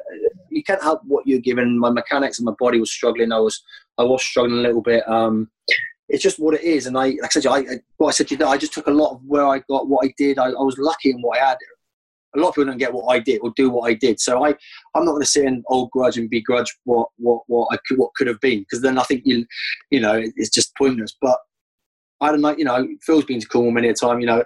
you 0.50 0.62
can't 0.62 0.82
help 0.82 1.00
what 1.04 1.26
you're 1.26 1.40
given. 1.40 1.78
My 1.78 1.90
mechanics 1.90 2.38
and 2.38 2.46
my 2.46 2.54
body 2.58 2.78
was 2.78 2.92
struggling. 2.92 3.32
I 3.32 3.38
was 3.38 3.62
I 3.98 4.02
was 4.02 4.22
struggling 4.22 4.58
a 4.58 4.62
little 4.62 4.82
bit. 4.82 5.08
Um, 5.08 5.48
it's 6.08 6.22
just 6.22 6.38
what 6.38 6.54
it 6.54 6.62
is. 6.62 6.86
And 6.86 6.98
I, 6.98 7.16
like 7.22 7.36
I 7.36 7.40
said, 7.40 7.46
I, 7.46 7.64
what 7.96 8.08
I 8.08 8.10
said 8.10 8.28
to 8.28 8.36
you, 8.36 8.46
I 8.46 8.58
just 8.58 8.74
took 8.74 8.86
a 8.86 8.90
lot 8.90 9.12
of 9.12 9.20
where 9.24 9.46
I 9.46 9.60
got 9.60 9.88
what 9.88 10.04
I 10.04 10.12
did. 10.18 10.38
I, 10.38 10.48
I 10.48 10.62
was 10.62 10.76
lucky 10.78 11.10
in 11.10 11.22
what 11.22 11.38
I 11.38 11.48
had. 11.48 11.56
A 12.34 12.38
lot 12.38 12.48
of 12.48 12.54
people 12.54 12.66
don't 12.70 12.78
get 12.78 12.92
what 12.92 13.06
I 13.06 13.18
did 13.18 13.40
or 13.42 13.52
do 13.56 13.70
what 13.70 13.90
I 13.90 13.94
did. 13.94 14.20
So 14.20 14.44
I, 14.44 14.54
I'm 14.94 15.04
not 15.04 15.12
going 15.12 15.22
to 15.22 15.28
sit 15.28 15.44
and 15.44 15.64
old 15.68 15.90
grudge 15.90 16.16
and 16.16 16.30
begrudge 16.30 16.74
what 16.84 17.08
what 17.16 17.42
what 17.46 17.68
I 17.72 17.78
could, 17.86 17.98
what 17.98 18.14
could 18.14 18.26
have 18.26 18.40
been 18.40 18.60
because 18.60 18.80
then 18.80 18.98
I 18.98 19.02
think 19.02 19.22
you, 19.24 19.44
you 19.90 20.00
know, 20.00 20.22
it's 20.36 20.50
just 20.50 20.74
pointless. 20.76 21.16
But 21.20 21.38
I 22.20 22.30
don't 22.30 22.40
know, 22.40 22.56
you 22.56 22.64
know, 22.64 22.86
Phil's 23.02 23.24
been 23.24 23.40
to 23.40 23.46
Cornwall 23.46 23.72
many 23.72 23.88
a 23.88 23.94
time, 23.94 24.20
you 24.20 24.26
know, 24.26 24.44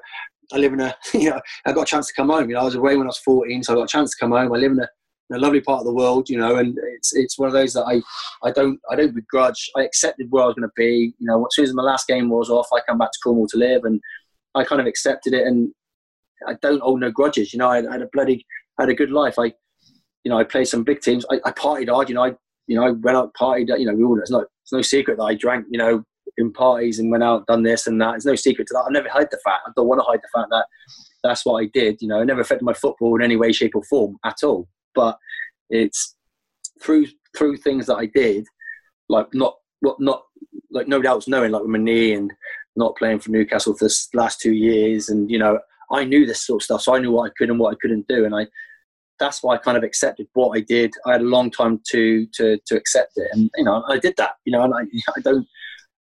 I 0.53 0.59
live 0.59 0.73
in 0.73 0.81
a, 0.81 0.95
you 1.15 1.31
know, 1.31 1.41
I 1.67 1.73
got 1.73 1.83
a 1.83 1.87
chance 1.87 2.09
to 2.09 2.15
come 2.15 2.31
home. 2.31 2.49
You 2.49 2.55
know, 2.55 2.63
I 2.63 2.65
was 2.65 2.75
away 2.75 2.97
when 2.97 3.07
I 3.07 3.09
was 3.09 3.19
14, 3.19 3.63
so 3.63 3.73
I 3.73 3.77
got 3.77 3.85
a 3.85 3.89
chance 3.89 4.11
to 4.11 4.17
come 4.21 4.31
home. 4.31 4.53
I 4.53 4.57
live 4.57 4.73
in 4.73 4.81
a, 4.81 4.89
in 5.31 5.37
a 5.37 5.41
lovely 5.41 5.61
part 5.61 5.81
of 5.81 5.87
the 5.87 5.95
world, 5.95 6.29
you 6.29 6.39
know, 6.39 6.57
and 6.57 6.79
it's 6.95 7.15
it's 7.15 7.39
one 7.39 7.49
of 7.49 7.53
those 7.53 7.73
that 7.73 7.85
I, 7.85 8.01
I 8.47 8.53
don't 8.53 8.79
I 8.91 8.97
don't 8.97 9.15
begrudge. 9.15 9.71
I 9.77 9.83
accepted 9.83 10.31
where 10.31 10.45
I 10.45 10.47
was 10.47 10.55
going 10.55 10.69
to 10.69 10.73
be. 10.77 11.15
You 11.19 11.27
know, 11.27 11.45
as 11.45 11.55
soon 11.55 11.65
as 11.65 11.75
my 11.75 11.83
last 11.83 12.07
game 12.07 12.29
was 12.29 12.49
off, 12.49 12.69
I 12.73 12.81
come 12.89 12.99
back 12.99 13.11
to 13.13 13.19
Cornwall 13.23 13.49
to 13.49 13.59
live, 13.59 13.85
and 13.85 14.01
I 14.55 14.65
kind 14.65 14.81
of 14.81 14.87
accepted 14.87 15.35
it. 15.35 15.47
And 15.47 15.73
I 16.47 16.55
don't 16.63 16.83
hold 16.83 17.01
no 17.01 17.11
grudges. 17.11 17.53
You 17.53 17.59
know, 17.59 17.69
I, 17.69 17.87
I 17.89 17.93
had 17.93 18.03
a 18.03 18.09
bloody 18.13 18.47
had 18.79 18.89
a 18.89 18.95
good 18.95 19.11
life. 19.11 19.39
I, 19.39 19.53
you 20.25 20.31
know, 20.31 20.39
I 20.39 20.45
played 20.45 20.67
some 20.67 20.85
big 20.85 21.01
teams. 21.01 21.25
I, 21.31 21.41
I 21.45 21.53
partied 21.53 21.89
hard. 21.89 22.09
You 22.09 22.17
know, 22.17 22.25
I 22.25 22.35
you 22.67 22.77
know 22.77 22.87
I 22.87 22.91
went 22.91 23.17
out 23.17 23.35
partied. 23.35 23.69
You 23.79 23.87
know, 23.87 23.95
we 23.95 24.05
all 24.05 24.19
it's 24.19 24.31
no 24.31 24.41
it's 24.41 24.73
no 24.73 24.83
secret 24.83 25.19
that 25.19 25.25
I 25.25 25.35
drank. 25.35 25.67
You 25.71 25.79
know, 25.79 26.05
in 26.39 26.53
parties 26.53 26.99
and 26.99 27.11
went 27.11 27.23
out, 27.23 27.47
done 27.47 27.63
this 27.63 27.87
and 27.87 28.01
that. 28.01 28.13
There's 28.13 28.27
no 28.27 28.35
secret 28.35 28.67
to 28.69 28.75
that. 28.75 28.87
I 28.89 28.91
never 28.91 29.09
hide 29.09 29.29
the 29.31 29.41
fact. 29.45 29.63
I 29.67 29.71
don't 29.77 29.89
want 29.89 30.01
to 30.01 30.05
hide 30.05 30.21
the 30.23 30.39
fact 30.39 30.51
that 30.51 30.67
that's 31.23 31.45
what 31.45 31.63
I 31.63 31.67
did. 31.73 32.01
You 32.01 32.09
know, 32.09 32.21
it 32.21 32.27
never 32.27 32.41
affected 32.41 32.65
my 32.65 32.75
football 32.75 33.17
in 33.17 33.23
any 33.23 33.37
way, 33.37 33.53
shape, 33.53 33.75
or 33.75 33.83
form 33.85 34.19
at 34.25 34.43
all. 34.43 34.69
But 34.95 35.19
it's 35.71 36.15
through 36.83 37.07
through 37.37 37.59
things 37.59 37.87
that 37.87 37.97
I 37.97 38.07
did, 38.07 38.47
like 39.09 39.29
not 39.35 39.57
what 39.81 40.01
not 40.01 40.23
like 40.71 40.89
nobody 40.89 41.09
else 41.09 41.29
knowing, 41.29 41.53
like 41.53 41.63
with 41.63 41.71
my 41.71 41.79
knee 41.79 42.13
and 42.13 42.33
not 42.77 42.97
playing 42.97 43.21
for 43.21 43.31
Newcastle 43.31 43.75
for 43.75 43.87
the 43.87 44.07
last 44.15 44.41
two 44.41 44.53
years, 44.53 45.09
and 45.09 45.31
you 45.31 45.39
know, 45.39 45.59
I 45.91 46.05
knew 46.05 46.27
this 46.27 46.47
sort 46.47 46.63
of 46.63 46.65
stuff, 46.65 46.83
so 46.83 46.95
I 46.95 46.99
knew 46.99 47.13
what 47.13 47.31
I 47.31 47.33
could 47.37 47.51
and 47.51 47.59
what 47.59 47.73
I 47.73 47.77
couldn't 47.81 48.07
do, 48.09 48.25
and 48.25 48.35
I 48.35 48.47
that's 49.19 49.43
why 49.43 49.55
I 49.55 49.59
kind 49.59 49.79
of 49.79 49.83
accepted 49.85 50.27
what 50.35 50.57
I 50.57 50.61
did. 50.61 50.93
I 51.07 51.13
had 51.13 51.23
a 51.23 51.25
long 51.25 51.51
time 51.51 51.81
to 51.91 52.27
to 52.35 52.59
to 52.67 52.77
accept 52.77 53.13
it, 53.17 53.29
and 53.33 53.51
you 53.57 53.65
know, 53.65 53.83
I 53.89 53.99
did 53.99 54.15
that. 54.19 54.35
You 54.45 54.53
know, 54.53 54.63
and 54.63 54.75
I 54.75 54.81
I 55.17 55.21
don't 55.23 55.47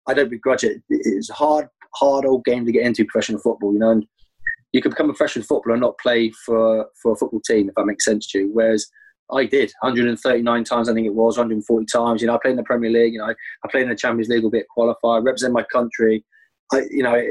I 0.07 0.13
don't 0.13 0.29
begrudge 0.29 0.63
it. 0.63 0.81
It's 0.89 1.29
a 1.29 1.33
hard, 1.33 1.67
hard 1.95 2.25
old 2.25 2.45
game 2.45 2.65
to 2.65 2.71
get 2.71 2.85
into 2.85 3.05
professional 3.05 3.39
football, 3.39 3.73
you 3.73 3.79
know. 3.79 3.91
And 3.91 4.05
you 4.73 4.81
can 4.81 4.91
become 4.91 5.09
a 5.09 5.13
professional 5.13 5.45
footballer 5.45 5.75
and 5.75 5.81
not 5.81 5.97
play 5.99 6.31
for 6.45 6.87
for 7.01 7.13
a 7.13 7.15
football 7.15 7.41
team, 7.41 7.69
if 7.69 7.75
that 7.75 7.85
makes 7.85 8.05
sense 8.05 8.27
to 8.31 8.39
you. 8.39 8.49
Whereas 8.53 8.87
I 9.31 9.45
did 9.45 9.71
139 9.81 10.63
times, 10.63 10.89
I 10.89 10.93
think 10.93 11.07
it 11.07 11.13
was 11.13 11.37
140 11.37 11.85
times. 11.85 12.21
You 12.21 12.27
know, 12.27 12.35
I 12.35 12.39
played 12.41 12.51
in 12.51 12.57
the 12.57 12.63
Premier 12.63 12.91
League. 12.91 13.13
You 13.13 13.19
know, 13.19 13.25
I 13.25 13.67
played 13.69 13.83
in 13.83 13.89
the 13.89 13.95
Champions 13.95 14.29
League, 14.29 14.43
albeit 14.43 14.67
qualified. 14.67 15.23
Represent 15.23 15.53
my 15.53 15.63
country. 15.63 16.23
I, 16.73 16.83
you 16.89 17.03
know, 17.03 17.21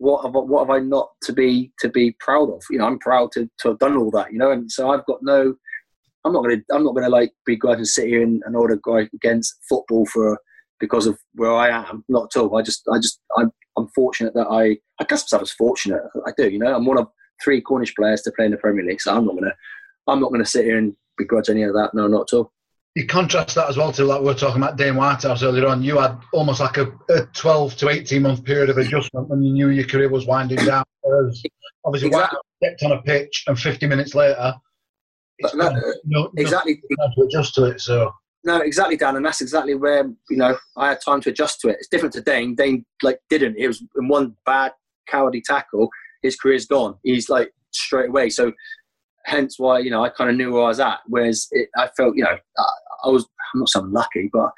what 0.00 0.24
have, 0.24 0.32
what 0.32 0.66
have 0.66 0.70
I 0.70 0.78
not 0.78 1.10
to 1.24 1.32
be 1.32 1.72
to 1.78 1.88
be 1.88 2.16
proud 2.20 2.50
of? 2.50 2.62
You 2.70 2.78
know, 2.78 2.86
I'm 2.86 2.98
proud 2.98 3.32
to, 3.32 3.48
to 3.58 3.68
have 3.68 3.78
done 3.78 3.98
all 3.98 4.10
that. 4.12 4.32
You 4.32 4.38
know, 4.38 4.50
and 4.50 4.70
so 4.72 4.90
I've 4.90 5.04
got 5.04 5.18
no. 5.22 5.54
I'm 6.24 6.32
not 6.32 6.42
gonna. 6.42 6.62
I'm 6.72 6.84
not 6.84 6.94
gonna 6.94 7.10
like 7.10 7.32
begrudge 7.44 7.78
and 7.78 7.86
sit 7.86 8.08
here 8.08 8.22
and, 8.22 8.42
and 8.46 8.56
order 8.56 8.76
go 8.76 8.96
against 8.96 9.56
football 9.68 10.06
for 10.06 10.38
because 10.80 11.06
of 11.06 11.18
where 11.34 11.52
I 11.52 11.68
am. 11.68 12.02
Not 12.08 12.34
at 12.34 12.40
all. 12.40 12.56
I 12.56 12.62
just, 12.62 12.82
I 12.90 12.96
just, 12.96 13.20
I'm, 13.36 13.52
I'm 13.76 13.88
fortunate 13.88 14.32
that 14.32 14.48
I, 14.48 14.78
I 14.98 15.04
guess 15.06 15.24
myself 15.24 15.42
as 15.42 15.52
fortunate. 15.52 16.00
I 16.26 16.32
do, 16.36 16.48
you 16.48 16.58
know. 16.58 16.74
I'm 16.74 16.86
one 16.86 16.98
of 16.98 17.08
three 17.44 17.60
Cornish 17.60 17.94
players 17.94 18.22
to 18.22 18.32
play 18.32 18.46
in 18.46 18.50
the 18.50 18.56
Premier 18.56 18.84
League, 18.84 19.02
so 19.02 19.14
I'm 19.14 19.26
not 19.26 19.34
gonna, 19.34 19.54
I'm 20.06 20.20
not 20.20 20.32
gonna 20.32 20.46
sit 20.46 20.64
here 20.64 20.78
and 20.78 20.96
begrudge 21.18 21.50
any 21.50 21.62
of 21.62 21.74
that. 21.74 21.90
No, 21.92 22.06
not 22.06 22.32
at 22.32 22.36
all. 22.36 22.52
You 22.96 23.06
contrast 23.06 23.54
that 23.54 23.68
as 23.68 23.76
well 23.76 23.92
to 23.92 24.04
like 24.04 24.20
we 24.20 24.26
were 24.26 24.34
talking 24.34 24.60
about 24.60 24.76
Dane 24.76 24.96
Whitehouse 24.96 25.42
earlier 25.42 25.66
on. 25.68 25.82
You 25.82 25.98
had 25.98 26.18
almost 26.32 26.60
like 26.60 26.76
a, 26.76 26.92
a 27.08 27.26
12 27.34 27.76
to 27.76 27.88
18 27.88 28.22
month 28.22 28.44
period 28.44 28.68
of 28.68 28.78
adjustment 28.78 29.28
when 29.28 29.42
you 29.42 29.52
knew 29.52 29.68
your 29.68 29.86
career 29.86 30.08
was 30.08 30.26
winding 30.26 30.64
down. 30.64 30.84
Whereas 31.02 31.40
obviously 31.84 32.08
exactly. 32.08 32.36
Whitehouse 32.36 32.42
stepped 32.62 32.82
on 32.82 32.98
a 32.98 33.02
pitch 33.02 33.44
and 33.46 33.58
50 33.58 33.86
minutes 33.86 34.14
later, 34.14 34.54
no, 35.54 36.30
exactly 36.36 36.76
to 36.76 37.22
adjust 37.22 37.54
to 37.54 37.64
it. 37.66 37.80
So 37.80 38.12
no, 38.44 38.60
exactly, 38.60 38.96
Dan, 38.96 39.16
and 39.16 39.24
that's 39.24 39.40
exactly 39.40 39.74
where 39.74 40.10
you 40.28 40.36
know 40.36 40.56
I 40.76 40.88
had 40.88 41.00
time 41.00 41.20
to 41.22 41.30
adjust 41.30 41.60
to 41.60 41.68
it. 41.68 41.76
It's 41.78 41.88
different 41.88 42.14
to 42.14 42.22
Dane. 42.22 42.54
Dane 42.54 42.84
like 43.02 43.20
didn't. 43.28 43.56
It 43.56 43.66
was 43.66 43.82
in 43.96 44.08
one 44.08 44.36
bad 44.46 44.72
cowardly 45.08 45.42
tackle, 45.42 45.90
his 46.22 46.36
career's 46.36 46.66
gone. 46.66 46.96
He's 47.02 47.28
like 47.28 47.52
straight 47.72 48.08
away. 48.08 48.30
So 48.30 48.52
hence 49.26 49.58
why 49.58 49.78
you 49.78 49.90
know 49.90 50.04
I 50.04 50.08
kind 50.08 50.30
of 50.30 50.36
knew 50.36 50.52
where 50.52 50.64
I 50.64 50.68
was 50.68 50.80
at. 50.80 51.00
Whereas 51.06 51.48
it, 51.52 51.68
I 51.76 51.88
felt 51.96 52.16
you 52.16 52.24
know 52.24 52.36
I, 52.58 52.64
I 53.04 53.08
was 53.08 53.26
I'm 53.54 53.60
not 53.60 53.68
so 53.68 53.80
lucky, 53.80 54.30
but 54.32 54.50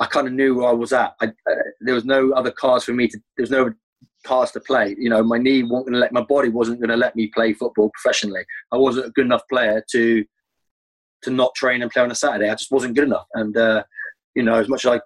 I 0.00 0.06
kind 0.06 0.26
of 0.26 0.32
knew 0.32 0.56
where 0.56 0.68
I 0.68 0.72
was 0.72 0.92
at. 0.92 1.14
I, 1.20 1.26
uh, 1.26 1.54
there 1.80 1.94
was 1.94 2.04
no 2.04 2.32
other 2.32 2.50
cards 2.50 2.84
for 2.84 2.92
me 2.92 3.08
to. 3.08 3.18
There 3.36 3.42
was 3.44 3.50
no 3.50 3.72
cards 4.24 4.52
to 4.52 4.60
play. 4.60 4.94
You 4.98 5.10
know, 5.10 5.22
my 5.22 5.38
knee 5.38 5.62
wasn't 5.62 5.86
going 5.86 5.94
to 5.94 6.00
let 6.00 6.12
my 6.12 6.22
body 6.22 6.48
wasn't 6.48 6.80
going 6.80 6.90
to 6.90 6.96
let 6.96 7.16
me 7.16 7.28
play 7.28 7.52
football 7.52 7.90
professionally. 7.94 8.44
I 8.72 8.76
wasn't 8.76 9.06
a 9.06 9.10
good 9.10 9.26
enough 9.26 9.42
player 9.48 9.82
to 9.92 10.24
to 11.22 11.30
not 11.30 11.54
train 11.54 11.82
and 11.82 11.90
play 11.90 12.02
on 12.02 12.10
a 12.10 12.16
Saturday. 12.16 12.50
I 12.50 12.54
just 12.54 12.72
wasn't 12.72 12.96
good 12.96 13.04
enough. 13.04 13.26
And 13.34 13.56
uh, 13.56 13.84
you 14.34 14.42
know, 14.42 14.54
as 14.54 14.68
much 14.68 14.84
as 14.84 14.90
like 14.90 15.02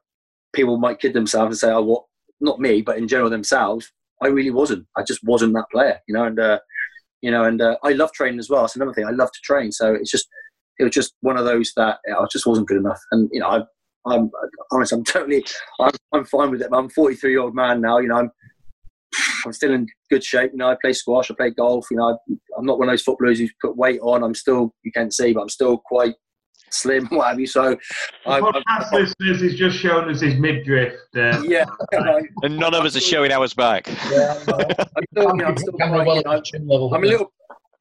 people 0.55 0.79
might 0.79 1.01
kid 1.01 1.13
themselves 1.13 1.49
and 1.49 1.59
say, 1.59 1.73
"Oh, 1.73 1.83
what?" 1.83 2.05
Not 2.39 2.61
me, 2.61 2.83
but 2.83 2.99
in 2.99 3.09
general 3.09 3.31
themselves, 3.31 3.91
I 4.23 4.27
really 4.27 4.51
wasn't. 4.51 4.87
I 4.97 5.03
just 5.03 5.25
wasn't 5.25 5.55
that 5.55 5.71
player. 5.73 6.01
You 6.07 6.15
know, 6.15 6.25
and 6.25 6.39
uh, 6.39 6.59
you 7.27 7.33
know, 7.33 7.43
and 7.43 7.61
uh, 7.61 7.77
I 7.83 7.91
love 7.91 8.13
training 8.13 8.39
as 8.39 8.49
well. 8.49 8.61
That's 8.61 8.77
another 8.77 8.95
thing. 8.95 9.05
I 9.05 9.11
love 9.11 9.33
to 9.33 9.41
train. 9.43 9.73
So 9.73 9.93
it's 9.93 10.13
just 10.13 10.29
it 10.79 10.85
was 10.85 10.93
just 10.93 11.13
one 11.23 11.37
of 11.37 11.45
those 11.45 11.73
that 11.77 11.99
you 12.07 12.13
know, 12.13 12.21
I 12.21 12.27
just 12.31 12.47
wasn't 12.47 12.69
good 12.69 12.77
enough. 12.77 13.01
And 13.11 13.29
you 13.33 13.41
know, 13.41 13.49
I, 13.49 13.61
I'm 14.07 14.31
honest. 14.71 14.93
I'm 14.93 15.03
totally. 15.03 15.45
I'm, 15.81 15.91
I'm 16.13 16.25
fine 16.25 16.53
with 16.53 16.63
it. 16.63 16.69
I'm 16.73 16.89
43 16.89 17.31
year 17.33 17.41
old 17.41 17.57
man 17.57 17.81
now. 17.81 17.99
You 17.99 18.07
know, 18.07 18.19
I'm 18.19 18.31
I'm 19.45 19.53
still 19.53 19.73
in 19.73 19.89
good 20.09 20.23
shape. 20.23 20.53
You 20.53 20.59
know, 20.59 20.71
I 20.71 20.77
play 20.81 20.93
squash, 20.93 21.29
I 21.29 21.35
play 21.35 21.51
golf. 21.51 21.89
You 21.91 21.97
know, 21.97 22.17
I, 22.17 22.59
am 22.59 22.65
not 22.65 22.79
one 22.79 22.89
of 22.89 22.93
those 22.93 23.03
footballers 23.03 23.41
who's 23.41 23.53
put 23.61 23.77
weight 23.77 23.99
on. 24.03 24.23
I'm 24.23 24.35
still, 24.35 24.73
you 24.85 24.93
can't 24.93 25.13
see, 25.13 25.33
but 25.33 25.41
I'm 25.41 25.49
still 25.49 25.79
quite 25.79 26.15
slim, 26.71 27.07
what 27.11 27.29
have 27.29 27.41
you. 27.41 27.47
So, 27.47 27.77
I, 28.27 28.41
podcast 28.41 28.93
listeners 28.93 29.43
is 29.43 29.55
just 29.55 29.79
showing 29.79 30.09
us 30.11 30.21
his 30.21 30.37
midriff. 30.37 30.95
Uh, 31.17 31.43
yeah, 31.47 31.65
and 32.43 32.57
none 32.57 32.75
of 32.75 32.85
us 32.85 32.97
are 32.97 33.01
showing 33.01 33.33
ours 33.33 33.55
back. 33.55 33.87
Yeah, 34.11 34.39
I'm 34.49 35.05
still, 35.13 35.31
you 35.31 35.37
know, 35.37 35.45
I'm 35.45 35.57
still 35.57 35.73
quite, 35.73 36.53
you 36.53 36.61
know, 36.61 36.91
I'm 36.93 37.05
a 37.05 37.07
little. 37.07 37.33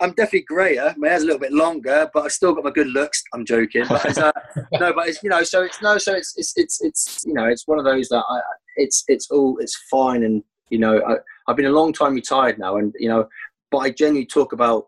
I'm 0.02 0.10
definitely 0.10 0.42
greyer. 0.42 0.94
My 0.98 1.08
hair's 1.08 1.24
a 1.24 1.26
little 1.26 1.40
bit 1.40 1.54
longer, 1.54 2.10
but 2.14 2.26
I've 2.26 2.32
still 2.34 2.54
got 2.54 2.66
my 2.66 2.72
good 2.72 2.88
looks. 2.88 3.24
I'm 3.34 3.46
joking, 3.46 3.86
but 3.88 4.18
uh, 4.18 4.32
no, 4.74 4.92
but 4.92 5.08
it's 5.08 5.24
you 5.24 5.30
know, 5.30 5.44
so 5.44 5.64
it's 5.64 5.82
no, 5.82 5.98
so 5.98 6.14
it's 6.14 6.34
it's 6.38 6.54
it's 6.58 6.82
it's 6.82 7.24
you 7.26 7.34
know, 7.34 7.46
it's 7.46 7.66
one 7.66 7.80
of 7.80 7.86
those 7.86 8.10
that 8.10 8.24
I, 8.28 8.40
it's 8.76 9.06
it's 9.08 9.32
all 9.32 9.58
it's 9.60 9.76
fine 9.90 10.24
and 10.24 10.44
you 10.70 10.80
know, 10.80 11.02
I, 11.08 11.16
have 11.48 11.56
been 11.56 11.66
a 11.66 11.70
long 11.70 11.94
time 11.94 12.14
retired 12.14 12.58
now, 12.58 12.78
and 12.78 12.94
you 13.00 13.08
know, 13.08 13.28
but 13.72 13.80
I 13.80 13.90
genuinely 13.92 14.26
talk 14.26 14.54
about 14.54 14.88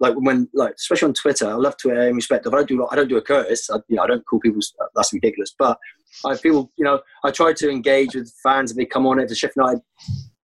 like 0.00 0.14
when 0.16 0.48
like 0.52 0.74
especially 0.74 1.08
on 1.08 1.14
Twitter. 1.14 1.48
I 1.48 1.54
love 1.54 1.76
Twitter 1.76 2.08
in 2.08 2.16
respect 2.16 2.46
of 2.46 2.54
I 2.54 2.58
don't 2.58 2.68
do 2.68 2.86
I 2.90 2.96
don't 2.96 3.08
do 3.08 3.16
a 3.16 3.22
Curtis. 3.22 3.70
I, 3.70 3.76
you 3.88 3.96
know, 3.96 4.02
I 4.02 4.06
don't 4.06 4.26
call 4.26 4.40
people 4.40 4.60
that's 4.94 5.12
ridiculous, 5.12 5.54
but 5.58 5.78
I 6.24 6.36
feel 6.36 6.70
you 6.76 6.84
know 6.84 7.00
I 7.24 7.30
try 7.30 7.52
to 7.52 7.70
engage 7.70 8.14
with 8.14 8.32
fans 8.42 8.70
if 8.70 8.76
they 8.76 8.86
come 8.86 9.06
on 9.06 9.18
it. 9.18 9.28
The 9.28 9.34
Sheffield 9.34 9.66
United 9.66 9.82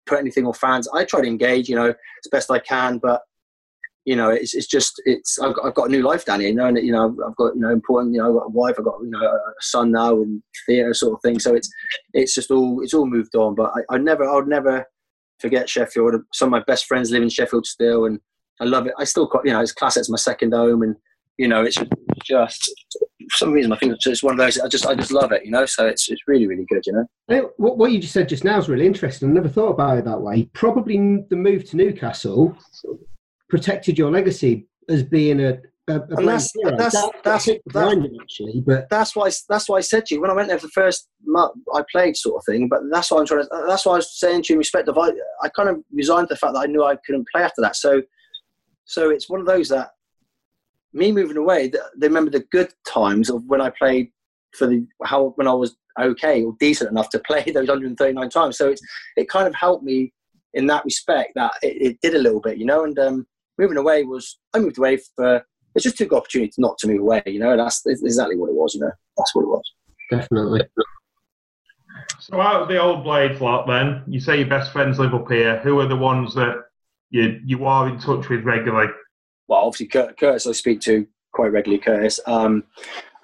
put 0.05 0.19
anything 0.19 0.45
or 0.45 0.53
fans, 0.53 0.87
I 0.93 1.05
try 1.05 1.21
to 1.21 1.27
engage. 1.27 1.69
You 1.69 1.75
know, 1.75 1.87
as 1.87 2.29
best 2.31 2.51
I 2.51 2.59
can, 2.59 2.97
but 2.97 3.21
you 4.05 4.15
know, 4.15 4.29
it's, 4.29 4.55
it's 4.55 4.67
just 4.67 5.01
it's 5.05 5.37
I've 5.39 5.55
got, 5.55 5.65
I've 5.65 5.75
got 5.75 5.89
a 5.89 5.91
new 5.91 6.01
life 6.01 6.25
here, 6.25 6.39
you 6.41 6.55
know, 6.55 6.65
and 6.65 6.77
you 6.77 6.91
know 6.91 7.15
I've 7.27 7.35
got 7.35 7.55
you 7.55 7.61
know 7.61 7.69
important, 7.69 8.13
you 8.13 8.21
know, 8.21 8.29
I've 8.29 8.39
got 8.39 8.45
a 8.47 8.49
wife, 8.49 8.75
I've 8.77 8.85
got 8.85 8.99
you 9.01 9.11
know 9.11 9.21
a 9.21 9.39
son 9.61 9.91
now 9.91 10.15
and 10.15 10.41
theatre 10.65 10.93
sort 10.93 11.13
of 11.13 11.21
thing. 11.21 11.39
So 11.39 11.53
it's 11.55 11.69
it's 12.13 12.33
just 12.33 12.51
all 12.51 12.81
it's 12.81 12.93
all 12.93 13.05
moved 13.05 13.35
on. 13.35 13.55
But 13.55 13.71
I, 13.75 13.95
I 13.95 13.97
never 13.97 14.27
I 14.27 14.35
would 14.35 14.47
never 14.47 14.85
forget 15.39 15.69
Sheffield. 15.69 16.15
Some 16.33 16.47
of 16.47 16.51
my 16.51 16.63
best 16.65 16.85
friends 16.85 17.11
live 17.11 17.23
in 17.23 17.29
Sheffield 17.29 17.65
still, 17.65 18.05
and 18.05 18.19
I 18.61 18.65
love 18.65 18.85
it. 18.85 18.93
I 18.97 19.03
still 19.03 19.27
quite 19.27 19.43
you 19.45 19.51
know 19.51 19.59
it's 19.61 19.73
class. 19.73 19.97
It's 19.97 20.09
my 20.09 20.17
second 20.17 20.53
home, 20.53 20.83
and 20.83 20.95
you 21.37 21.47
know 21.47 21.63
it's 21.63 21.77
just 22.23 22.71
for 23.31 23.37
some 23.37 23.51
reason 23.51 23.73
I 23.73 23.77
think 23.77 23.93
it's 23.93 24.03
just 24.03 24.23
one 24.23 24.33
of 24.33 24.37
those. 24.37 24.59
I 24.59 24.67
just 24.67 24.85
I 24.85 24.93
just 24.93 25.11
love 25.11 25.31
it, 25.31 25.43
you 25.43 25.51
know. 25.51 25.65
So 25.65 25.87
it's 25.87 26.09
it's 26.09 26.21
really 26.27 26.47
really 26.47 26.65
good, 26.69 26.83
you 26.85 26.93
know. 26.93 27.51
What, 27.57 27.77
what 27.77 27.91
you 27.91 27.99
just 27.99 28.13
said 28.13 28.29
just 28.29 28.43
now 28.43 28.59
is 28.59 28.69
really 28.69 28.85
interesting. 28.85 29.29
I 29.29 29.33
never 29.33 29.49
thought 29.49 29.71
about 29.71 29.97
it 29.97 30.05
that 30.05 30.21
way. 30.21 30.43
Probably 30.53 30.95
the 31.29 31.35
move 31.35 31.67
to 31.71 31.77
Newcastle 31.77 32.55
protected 33.49 33.97
your 33.97 34.11
legacy 34.11 34.67
as 34.89 35.03
being 35.03 35.39
a, 35.41 35.57
a, 35.89 35.93
a 35.95 36.15
and 36.17 36.27
that's 36.27 36.53
hero. 36.53 36.77
that's 36.77 36.93
That- 36.93 37.11
that's, 37.23 37.45
that 37.45 37.61
that's, 37.65 37.73
behind 37.73 38.07
actually. 38.21 38.61
But 38.65 38.89
that's 38.89 39.15
why 39.15 39.31
that's 39.49 39.67
why 39.67 39.77
I 39.77 39.81
said 39.81 40.05
to 40.05 40.15
you 40.15 40.21
when 40.21 40.29
I 40.29 40.33
went 40.33 40.49
there 40.49 40.59
for 40.59 40.67
the 40.67 40.71
first 40.71 41.09
month 41.25 41.55
I 41.73 41.81
played 41.91 42.15
sort 42.15 42.37
of 42.37 42.43
thing. 42.45 42.69
But 42.69 42.81
that's 42.91 43.09
why 43.09 43.19
I'm 43.19 43.25
trying 43.25 43.43
to. 43.43 43.49
That's 43.67 43.87
why 43.87 43.93
I 43.93 43.95
was 43.97 44.19
saying 44.19 44.43
to 44.43 44.53
you 44.53 44.55
in 44.55 44.59
respect 44.59 44.87
of 44.87 44.99
I 44.99 45.09
I 45.41 45.49
kind 45.49 45.69
of 45.69 45.77
resigned 45.91 46.27
to 46.27 46.35
the 46.35 46.37
fact 46.37 46.53
that 46.53 46.59
I 46.59 46.67
knew 46.67 46.83
I 46.83 46.97
couldn't 47.05 47.27
play 47.33 47.41
after 47.41 47.61
that. 47.61 47.75
So 47.75 48.03
so 48.91 49.09
it's 49.09 49.29
one 49.29 49.39
of 49.39 49.45
those 49.45 49.69
that 49.69 49.91
me 50.93 51.11
moving 51.11 51.37
away. 51.37 51.69
They 51.69 52.07
remember 52.07 52.29
the 52.29 52.45
good 52.51 52.73
times 52.85 53.29
of 53.29 53.43
when 53.45 53.61
I 53.61 53.69
played 53.69 54.09
for 54.53 54.67
the 54.67 54.85
how 55.05 55.33
when 55.35 55.47
I 55.47 55.53
was 55.53 55.77
okay 55.97 56.43
or 56.43 56.55
decent 56.59 56.91
enough 56.91 57.09
to 57.11 57.19
play 57.25 57.43
those 57.43 57.69
139 57.69 58.29
times. 58.29 58.57
So 58.57 58.69
it's 58.69 58.81
it 59.15 59.29
kind 59.29 59.47
of 59.47 59.55
helped 59.55 59.83
me 59.83 60.13
in 60.53 60.67
that 60.67 60.83
respect 60.83 61.31
that 61.35 61.53
it, 61.61 61.81
it 61.81 62.01
did 62.01 62.15
a 62.15 62.19
little 62.21 62.41
bit, 62.41 62.57
you 62.57 62.65
know. 62.65 62.83
And 62.83 62.99
um, 62.99 63.27
moving 63.57 63.77
away 63.77 64.03
was 64.03 64.39
I 64.53 64.59
moved 64.59 64.77
away 64.77 64.99
for 65.15 65.41
it's 65.73 65.83
just 65.83 65.97
took 65.97 66.11
opportunity 66.11 66.51
not 66.57 66.77
to 66.79 66.87
move 66.87 66.99
away, 66.99 67.23
you 67.25 67.39
know. 67.39 67.51
And 67.51 67.61
that's 67.61 67.85
exactly 67.85 68.35
what 68.35 68.49
it 68.49 68.55
was, 68.55 68.75
you 68.75 68.81
know. 68.81 68.91
That's 69.17 69.33
what 69.33 69.43
it 69.43 69.47
was. 69.47 69.73
definitely. 70.09 70.63
So 72.19 72.41
out 72.41 72.61
of 72.61 72.67
the 72.67 72.77
old 72.77 73.03
Blades 73.03 73.39
lot, 73.39 73.67
then 73.67 74.03
you 74.07 74.19
say 74.19 74.37
your 74.37 74.47
best 74.47 74.71
friends 74.71 74.99
live 74.99 75.13
up 75.13 75.31
here. 75.31 75.59
Who 75.59 75.79
are 75.79 75.87
the 75.87 75.95
ones 75.95 76.35
that 76.35 76.65
you 77.11 77.39
you 77.45 77.65
are 77.65 77.87
in 77.87 77.99
touch 77.99 78.29
with 78.29 78.43
regularly? 78.43 78.91
well, 79.51 79.65
obviously 79.65 79.87
Curtis 79.87 80.47
I 80.47 80.53
speak 80.53 80.79
to 80.81 81.05
quite 81.33 81.51
regularly. 81.51 81.83
Curtis, 81.83 82.21
um, 82.25 82.63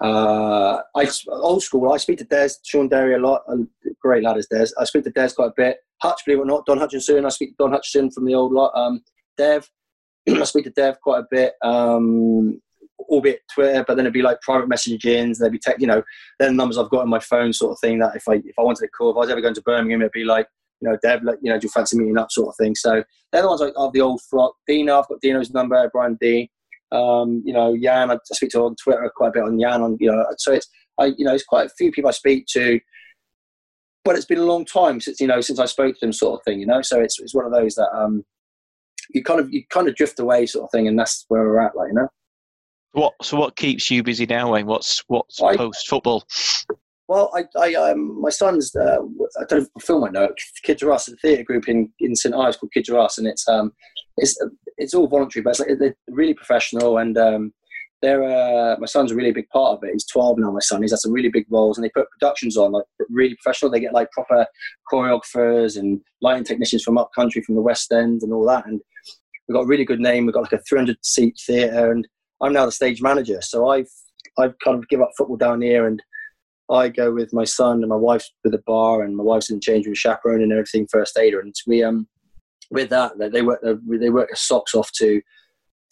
uh, 0.02 0.82
I 0.94 1.08
old 1.28 1.62
school. 1.62 1.90
I 1.90 1.96
speak 1.96 2.18
to 2.18 2.24
Des, 2.24 2.50
Sean 2.64 2.86
Derry 2.86 3.14
a 3.14 3.18
lot. 3.18 3.42
And 3.48 3.66
great 4.02 4.22
lad 4.22 4.36
is 4.36 4.46
Des. 4.46 4.68
I 4.78 4.84
speak 4.84 5.04
to 5.04 5.10
Des 5.10 5.30
quite 5.34 5.48
a 5.48 5.54
bit. 5.56 5.78
Hutch, 6.02 6.20
believe 6.26 6.38
it 6.38 6.42
or 6.42 6.46
not, 6.46 6.66
Don 6.66 6.78
Hutchison. 6.78 7.24
I 7.24 7.30
speak 7.30 7.50
to 7.56 7.64
Don 7.64 7.72
Hutchison 7.72 8.10
from 8.10 8.26
the 8.26 8.34
old 8.34 8.52
lot. 8.52 8.72
Um, 8.74 9.02
Dev, 9.38 9.68
I 10.28 10.44
speak 10.44 10.64
to 10.64 10.70
Dev 10.70 11.00
quite 11.00 11.20
a 11.20 11.26
bit. 11.30 11.54
Um, 11.62 12.60
albeit 13.08 13.40
Twitter, 13.52 13.82
but 13.86 13.94
then 13.94 14.04
it'd 14.04 14.12
be 14.12 14.22
like 14.22 14.40
private 14.42 14.68
messaging. 14.68 15.36
There'd 15.38 15.52
be 15.52 15.58
tech, 15.58 15.80
you 15.80 15.86
know, 15.86 16.02
then 16.38 16.50
the 16.50 16.56
numbers 16.56 16.76
I've 16.76 16.90
got 16.90 17.02
on 17.02 17.08
my 17.08 17.20
phone, 17.20 17.54
sort 17.54 17.72
of 17.72 17.80
thing. 17.80 17.98
That 18.00 18.14
if 18.16 18.28
I 18.28 18.34
if 18.34 18.58
I 18.58 18.62
wanted 18.62 18.82
to 18.82 18.88
call, 18.88 19.12
if 19.12 19.16
I 19.16 19.20
was 19.20 19.30
ever 19.30 19.40
going 19.40 19.54
to 19.54 19.62
Birmingham, 19.62 20.02
it'd 20.02 20.12
be 20.12 20.24
like, 20.24 20.46
you 20.80 20.88
know, 20.88 20.96
Dev, 21.02 21.22
like, 21.22 21.38
you 21.42 21.50
know, 21.50 21.58
do 21.58 21.66
you 21.66 21.70
fancy 21.70 21.98
meeting 21.98 22.18
up, 22.18 22.30
sort 22.30 22.48
of 22.48 22.56
thing. 22.56 22.74
So 22.74 23.02
they're 23.32 23.42
the 23.42 23.48
ones 23.48 23.60
like 23.60 23.72
of 23.76 23.92
the 23.92 24.00
old 24.00 24.20
flock. 24.22 24.54
Dino, 24.66 24.98
I've 24.98 25.08
got 25.08 25.20
Dino's 25.20 25.50
number, 25.50 25.88
Brian 25.92 26.16
D. 26.20 26.50
Um, 26.92 27.42
you 27.44 27.52
know, 27.52 27.76
Jan, 27.76 28.10
I 28.10 28.14
I 28.14 28.18
speak 28.32 28.50
to 28.50 28.62
on 28.62 28.76
Twitter 28.76 29.10
quite 29.14 29.28
a 29.28 29.32
bit 29.32 29.42
on 29.42 29.60
Jan. 29.60 29.82
On 29.82 29.96
you 30.00 30.10
know, 30.10 30.24
so 30.38 30.52
it's 30.52 30.68
I, 30.98 31.06
you 31.16 31.24
know, 31.24 31.34
it's 31.34 31.44
quite 31.44 31.66
a 31.66 31.74
few 31.76 31.92
people 31.92 32.08
I 32.08 32.12
speak 32.12 32.46
to. 32.52 32.80
But 34.04 34.16
it's 34.16 34.24
been 34.24 34.38
a 34.38 34.44
long 34.44 34.64
time 34.64 35.00
since 35.00 35.20
you 35.20 35.26
know 35.26 35.40
since 35.40 35.58
I 35.58 35.66
spoke 35.66 35.94
to 35.94 36.00
them, 36.00 36.12
sort 36.12 36.40
of 36.40 36.44
thing. 36.44 36.60
You 36.60 36.66
know, 36.66 36.80
so 36.82 37.00
it's 37.00 37.18
it's 37.20 37.34
one 37.34 37.44
of 37.44 37.52
those 37.52 37.74
that 37.74 37.90
um, 37.94 38.24
you 39.10 39.22
kind 39.22 39.40
of 39.40 39.52
you 39.52 39.64
kind 39.70 39.88
of 39.88 39.96
drift 39.96 40.18
away, 40.18 40.46
sort 40.46 40.64
of 40.64 40.70
thing, 40.70 40.88
and 40.88 40.98
that's 40.98 41.24
where 41.28 41.42
we're 41.42 41.60
at, 41.60 41.76
like 41.76 41.88
you 41.88 41.94
know. 41.94 42.08
What 42.92 43.14
so 43.22 43.36
what 43.36 43.56
keeps 43.56 43.90
you 43.90 44.02
busy 44.02 44.24
now, 44.24 44.52
Wayne? 44.52 44.66
What's 44.66 45.02
what's 45.08 45.38
post 45.38 45.88
football? 45.88 46.24
Well, 47.08 47.32
I, 47.34 47.46
I 47.58 47.74
um, 47.74 48.20
my 48.20 48.28
son's, 48.28 48.76
uh, 48.76 48.98
I 49.40 49.44
don't 49.48 49.60
know 49.60 49.66
if 49.76 49.82
film 49.82 50.04
I 50.04 50.10
know, 50.10 50.28
Kids 50.62 50.82
Are 50.82 50.92
Us, 50.92 51.08
a 51.08 51.16
theatre 51.16 51.42
group 51.42 51.66
in, 51.66 51.90
in 52.00 52.14
St 52.14 52.34
Ives 52.34 52.58
called 52.58 52.72
Kids 52.72 52.90
Are 52.90 52.98
Us, 52.98 53.16
and 53.16 53.26
it's 53.26 53.48
um, 53.48 53.72
it's 54.18 54.38
it's 54.76 54.92
all 54.92 55.08
voluntary, 55.08 55.42
but 55.42 55.50
it's 55.50 55.60
like, 55.60 55.70
they're 55.78 55.96
really 56.08 56.34
professional, 56.34 56.98
and 56.98 57.16
um, 57.16 57.54
they're 58.02 58.22
uh, 58.22 58.76
my 58.78 58.84
son's 58.84 59.10
a 59.10 59.14
really 59.14 59.32
big 59.32 59.48
part 59.48 59.78
of 59.78 59.84
it. 59.84 59.92
He's 59.92 60.06
12 60.06 60.38
now, 60.38 60.50
my 60.50 60.60
son. 60.60 60.82
He's 60.82 60.92
had 60.92 60.98
some 60.98 61.12
really 61.12 61.30
big 61.30 61.46
roles, 61.48 61.78
and 61.78 61.84
they 61.84 61.90
put 61.90 62.10
productions 62.10 62.58
on 62.58 62.72
like 62.72 62.84
really 63.08 63.36
professional. 63.42 63.70
They 63.70 63.80
get 63.80 63.94
like 63.94 64.10
proper 64.10 64.46
choreographers 64.92 65.78
and 65.78 66.02
lighting 66.20 66.44
technicians 66.44 66.82
from 66.82 66.98
up 66.98 67.10
country, 67.14 67.40
from 67.40 67.54
the 67.54 67.62
West 67.62 67.90
End, 67.90 68.20
and 68.22 68.34
all 68.34 68.46
that. 68.48 68.66
And 68.66 68.82
we've 69.48 69.54
got 69.54 69.62
a 69.62 69.66
really 69.66 69.86
good 69.86 70.00
name. 70.00 70.26
We've 70.26 70.34
got 70.34 70.42
like 70.42 70.52
a 70.52 70.62
300 70.68 70.98
seat 71.02 71.40
theatre, 71.46 71.90
and 71.90 72.06
I'm 72.42 72.52
now 72.52 72.66
the 72.66 72.72
stage 72.72 73.00
manager. 73.00 73.40
So 73.40 73.70
I've 73.70 73.90
I've 74.38 74.58
kind 74.62 74.76
of 74.76 74.86
give 74.90 75.00
up 75.00 75.12
football 75.16 75.38
down 75.38 75.62
here 75.62 75.86
and 75.86 76.02
I 76.70 76.88
go 76.88 77.12
with 77.12 77.32
my 77.32 77.44
son 77.44 77.78
and 77.80 77.88
my 77.88 77.96
wife's 77.96 78.32
with 78.44 78.52
the 78.52 78.62
bar, 78.66 79.02
and 79.02 79.16
my 79.16 79.24
wife's 79.24 79.50
in 79.50 79.56
the 79.56 79.60
change 79.60 79.86
room 79.86 79.94
chaperone 79.94 80.42
and 80.42 80.52
everything, 80.52 80.86
first 80.90 81.18
aider. 81.18 81.40
And 81.40 81.54
we 81.66 81.82
um 81.82 82.06
with 82.70 82.90
that 82.90 83.12
they- 83.18 83.42
work 83.42 83.62
they 83.62 84.10
work 84.10 84.28
their 84.28 84.36
socks 84.36 84.74
off 84.74 84.90
to 84.92 85.20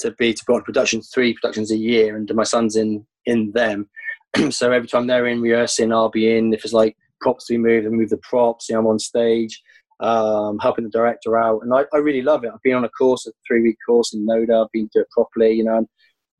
to 0.00 0.10
be 0.12 0.34
to 0.34 0.44
put 0.44 0.56
on 0.56 0.62
production 0.62 1.00
three 1.00 1.34
productions 1.34 1.70
a 1.70 1.76
year, 1.76 2.16
and 2.16 2.30
my 2.34 2.44
son's 2.44 2.76
in 2.76 3.06
in 3.24 3.52
them. 3.52 3.88
so 4.50 4.70
every 4.72 4.88
time 4.88 5.06
they're 5.06 5.26
in 5.26 5.40
rehearsing, 5.40 5.92
I'll 5.92 6.10
be 6.10 6.36
in. 6.36 6.52
If 6.52 6.64
it's 6.64 6.74
like 6.74 6.96
props 7.20 7.46
to 7.46 7.54
be 7.54 7.58
moved, 7.58 7.86
I 7.86 7.90
move 7.90 8.10
the 8.10 8.18
props. 8.18 8.68
You 8.68 8.74
know, 8.74 8.80
I'm 8.80 8.86
on 8.88 8.98
stage, 8.98 9.62
um, 10.00 10.58
helping 10.58 10.84
the 10.84 10.90
director 10.90 11.38
out, 11.38 11.62
and 11.62 11.72
I, 11.74 11.84
I 11.94 11.98
really 11.98 12.22
love 12.22 12.44
it. 12.44 12.50
I've 12.52 12.62
been 12.62 12.74
on 12.74 12.84
a 12.84 12.90
course, 12.90 13.26
a 13.26 13.32
three 13.46 13.62
week 13.62 13.78
course 13.86 14.12
in 14.12 14.26
Noda. 14.26 14.64
I've 14.64 14.72
been 14.72 14.90
to 14.92 15.00
it 15.00 15.10
properly, 15.10 15.52
you 15.52 15.64
know. 15.64 15.78
And 15.78 15.88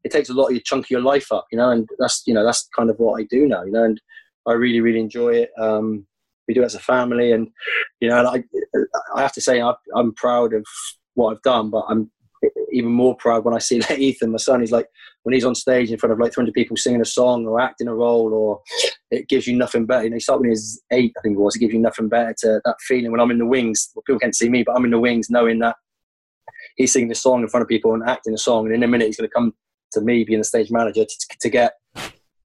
it 0.04 0.12
takes 0.12 0.28
a 0.28 0.34
lot 0.34 0.46
of 0.46 0.52
your 0.52 0.62
chunk 0.64 0.86
of 0.86 0.90
your 0.90 1.00
life 1.00 1.32
up, 1.32 1.46
you 1.50 1.58
know, 1.58 1.70
and 1.70 1.88
that's 1.98 2.22
you 2.26 2.34
know 2.34 2.44
that's 2.44 2.68
kind 2.76 2.90
of 2.90 2.96
what 2.98 3.20
I 3.20 3.24
do 3.24 3.46
now, 3.48 3.64
you 3.64 3.72
know, 3.72 3.84
and 3.84 4.00
I 4.46 4.52
really 4.52 4.80
really 4.80 5.00
enjoy 5.00 5.34
it. 5.34 5.50
Um, 5.58 6.06
we 6.48 6.54
do 6.54 6.62
it 6.62 6.66
as 6.66 6.74
a 6.74 6.80
family, 6.80 7.32
and 7.32 7.48
you 8.00 8.08
know, 8.08 8.42
I 9.14 9.20
have 9.20 9.32
to 9.32 9.40
say 9.40 9.60
I, 9.60 9.74
I'm 9.94 10.14
proud 10.14 10.54
of 10.54 10.64
what 11.14 11.32
I've 11.32 11.42
done, 11.42 11.70
but 11.70 11.84
I'm 11.88 12.10
even 12.72 12.90
more 12.90 13.16
proud 13.16 13.44
when 13.44 13.54
I 13.54 13.58
see 13.58 13.80
like 13.90 13.98
Ethan, 13.98 14.30
my 14.30 14.38
son. 14.38 14.60
He's 14.60 14.72
like 14.72 14.86
when 15.22 15.34
he's 15.34 15.44
on 15.44 15.54
stage 15.54 15.90
in 15.90 15.98
front 15.98 16.12
of 16.12 16.20
like 16.20 16.32
300 16.32 16.52
people 16.52 16.76
singing 16.76 17.00
a 17.00 17.06
song 17.06 17.46
or 17.46 17.60
acting 17.60 17.88
a 17.88 17.94
role, 17.94 18.32
or 18.32 18.60
it 19.10 19.28
gives 19.28 19.46
you 19.46 19.56
nothing 19.56 19.86
better. 19.86 20.04
You 20.04 20.10
know, 20.10 20.16
he 20.16 20.20
started 20.20 20.42
when 20.42 20.54
eight, 20.92 21.12
I 21.18 21.20
think 21.22 21.36
it 21.36 21.40
was. 21.40 21.56
It 21.56 21.60
gives 21.60 21.74
you 21.74 21.80
nothing 21.80 22.08
better 22.08 22.34
to 22.40 22.60
that 22.64 22.76
feeling 22.80 23.10
when 23.10 23.20
I'm 23.20 23.30
in 23.30 23.38
the 23.38 23.46
wings. 23.46 23.90
Well, 23.94 24.02
people 24.06 24.20
can't 24.20 24.36
see 24.36 24.48
me, 24.48 24.62
but 24.62 24.76
I'm 24.76 24.84
in 24.84 24.90
the 24.90 25.00
wings, 25.00 25.30
knowing 25.30 25.58
that 25.60 25.76
he's 26.76 26.92
singing 26.92 27.10
a 27.10 27.16
song 27.16 27.42
in 27.42 27.48
front 27.48 27.62
of 27.62 27.68
people 27.68 27.94
and 27.94 28.08
acting 28.08 28.34
a 28.34 28.38
song, 28.38 28.66
and 28.66 28.74
in 28.74 28.82
a 28.82 28.88
minute 28.88 29.06
he's 29.06 29.16
going 29.16 29.28
to 29.28 29.34
come 29.34 29.54
to 29.92 30.00
me 30.00 30.24
being 30.24 30.40
the 30.40 30.44
stage 30.44 30.70
manager 30.70 31.04
to, 31.04 31.38
to 31.40 31.48
get 31.48 31.74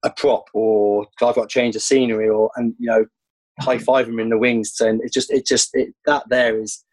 a 0.03 0.09
prop 0.09 0.45
or 0.53 1.05
I've 1.21 1.35
got 1.35 1.49
to 1.49 1.53
change 1.53 1.75
the 1.75 1.79
scenery 1.79 2.29
or 2.29 2.51
and 2.55 2.73
you 2.79 2.87
know 2.87 3.05
high 3.59 3.77
five 3.77 4.07
him 4.07 4.19
in 4.19 4.29
the 4.29 4.37
wings 4.37 4.75
and 4.79 5.01
it's 5.03 5.13
just 5.13 5.31
it 5.31 5.45
just 5.45 5.69
it, 5.73 5.93
that 6.05 6.23
there 6.29 6.59
is 6.59 6.83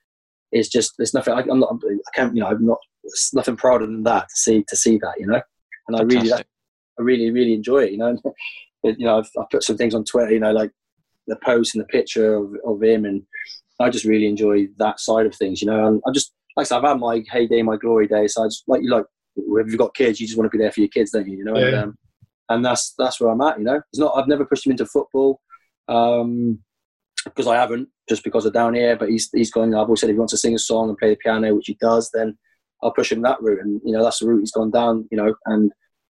is 0.53 0.69
just 0.69 0.95
there's 0.99 1.15
nothing 1.15 1.35
I, 1.35 1.41
I'm 1.51 1.61
not 1.61 1.81
I 1.87 2.11
can't 2.15 2.35
you 2.35 2.43
know 2.43 2.49
I'm 2.49 2.65
not 2.65 2.79
there's 3.03 3.31
nothing 3.33 3.57
prouder 3.57 3.87
than 3.87 4.03
that 4.05 4.29
to 4.29 4.37
see 4.37 4.65
to 4.69 4.77
see 4.77 4.99
that 4.99 5.15
you 5.19 5.27
know? 5.27 5.41
And 5.89 5.97
I 5.97 6.03
really. 6.03 6.33
I 6.33 7.03
really 7.03 7.31
really 7.31 7.55
enjoy 7.55 7.85
it 7.85 7.93
you 7.93 7.99
know? 7.99 8.17
You 8.85 9.07
know 9.07 9.19
I've, 9.19 9.31
I've 9.39 9.51
put 9.51 9.65
some 9.65 9.77
things 9.77 9.93
on 9.93 10.05
Twitter 10.05 10.33
you 10.33 10.39
know 10.39 10.53
like 10.53 10.71
the 11.27 11.37
post 11.45 11.75
and 11.75 11.83
the 11.83 11.89
picture 11.89 12.37
of, 12.37 12.55
of 12.65 12.81
him 12.81 13.05
and 13.05 13.23
I 13.81 13.91
just 13.91 14.05
really 14.05 14.27
enjoy 14.27 14.69
that 14.79 15.01
side 15.01 15.27
of 15.27 15.35
things 15.35 15.61
you 15.61 15.67
know? 15.67 15.87
And 15.87 16.01
I'm 16.07 16.15
just 16.15 16.33
like 16.57 16.65
I 16.65 16.69
said, 16.69 16.79
I've 16.79 16.85
had 16.85 17.01
my 17.01 17.23
heyday 17.31 17.63
my 17.63 17.77
glory 17.77 18.07
days 18.07 18.35
so 18.35 18.45
I 18.45 18.47
just 18.47 18.65
like 18.69 18.83
you 18.83 18.91
like 18.91 19.05
if 19.37 19.67
you've 19.67 19.79
got 19.79 19.95
kids 19.95 20.21
you 20.21 20.27
just 20.27 20.39
want 20.39 20.51
to 20.51 20.57
be 20.57 20.63
there 20.63 20.71
for 20.71 20.81
your 20.81 20.89
kids 20.91 21.11
don't 21.11 21.27
you 21.27 21.39
you 21.39 21.45
know? 21.45 21.57
And, 21.57 21.75
um, 21.75 21.99
and 22.49 22.65
that's 22.65 22.95
that's 22.99 23.21
where 23.21 23.31
I'm 23.31 23.41
at. 23.41 23.59
You 23.59 23.65
know, 23.65 23.81
it's 23.93 23.99
not. 23.99 24.15
I've 24.17 24.29
never 24.29 24.45
pushed 24.45 24.67
him 24.67 24.73
into 24.73 24.87
football 24.87 25.41
um, 25.89 26.59
because 27.25 27.47
I 27.47 27.57
haven't, 27.57 27.89
just 28.09 28.25
because 28.25 28.47
of 28.47 28.53
down 28.53 28.75
here. 28.75 28.97
But 28.97 29.11
he's 29.11 29.29
he's 29.33 29.51
gone. 29.51 29.75
I've 29.75 29.83
always 29.83 30.01
said 30.01 30.11
if 30.11 30.15
he 30.15 30.19
wants 30.19 30.33
to 30.33 30.39
sing 30.39 30.55
a 30.55 30.59
song 30.59 30.89
and 30.89 30.99
play 30.99 31.11
the 31.11 31.17
piano, 31.17 31.55
which 31.55 31.67
he 31.67 31.77
does, 31.81 32.11
then 32.13 32.37
I'll 32.83 32.93
push 32.93 33.13
him 33.13 33.23
that 33.23 33.41
route. 33.41 33.61
And 33.61 33.81
you 33.85 33.93
know, 33.93 34.03
that's 34.03 34.21
the 34.21 34.27
route 34.27 34.41
he's 34.41 34.53
gone 34.53 34.71
down. 34.71 35.09
You 35.11 35.19
know, 35.19 35.35
and 35.47 35.73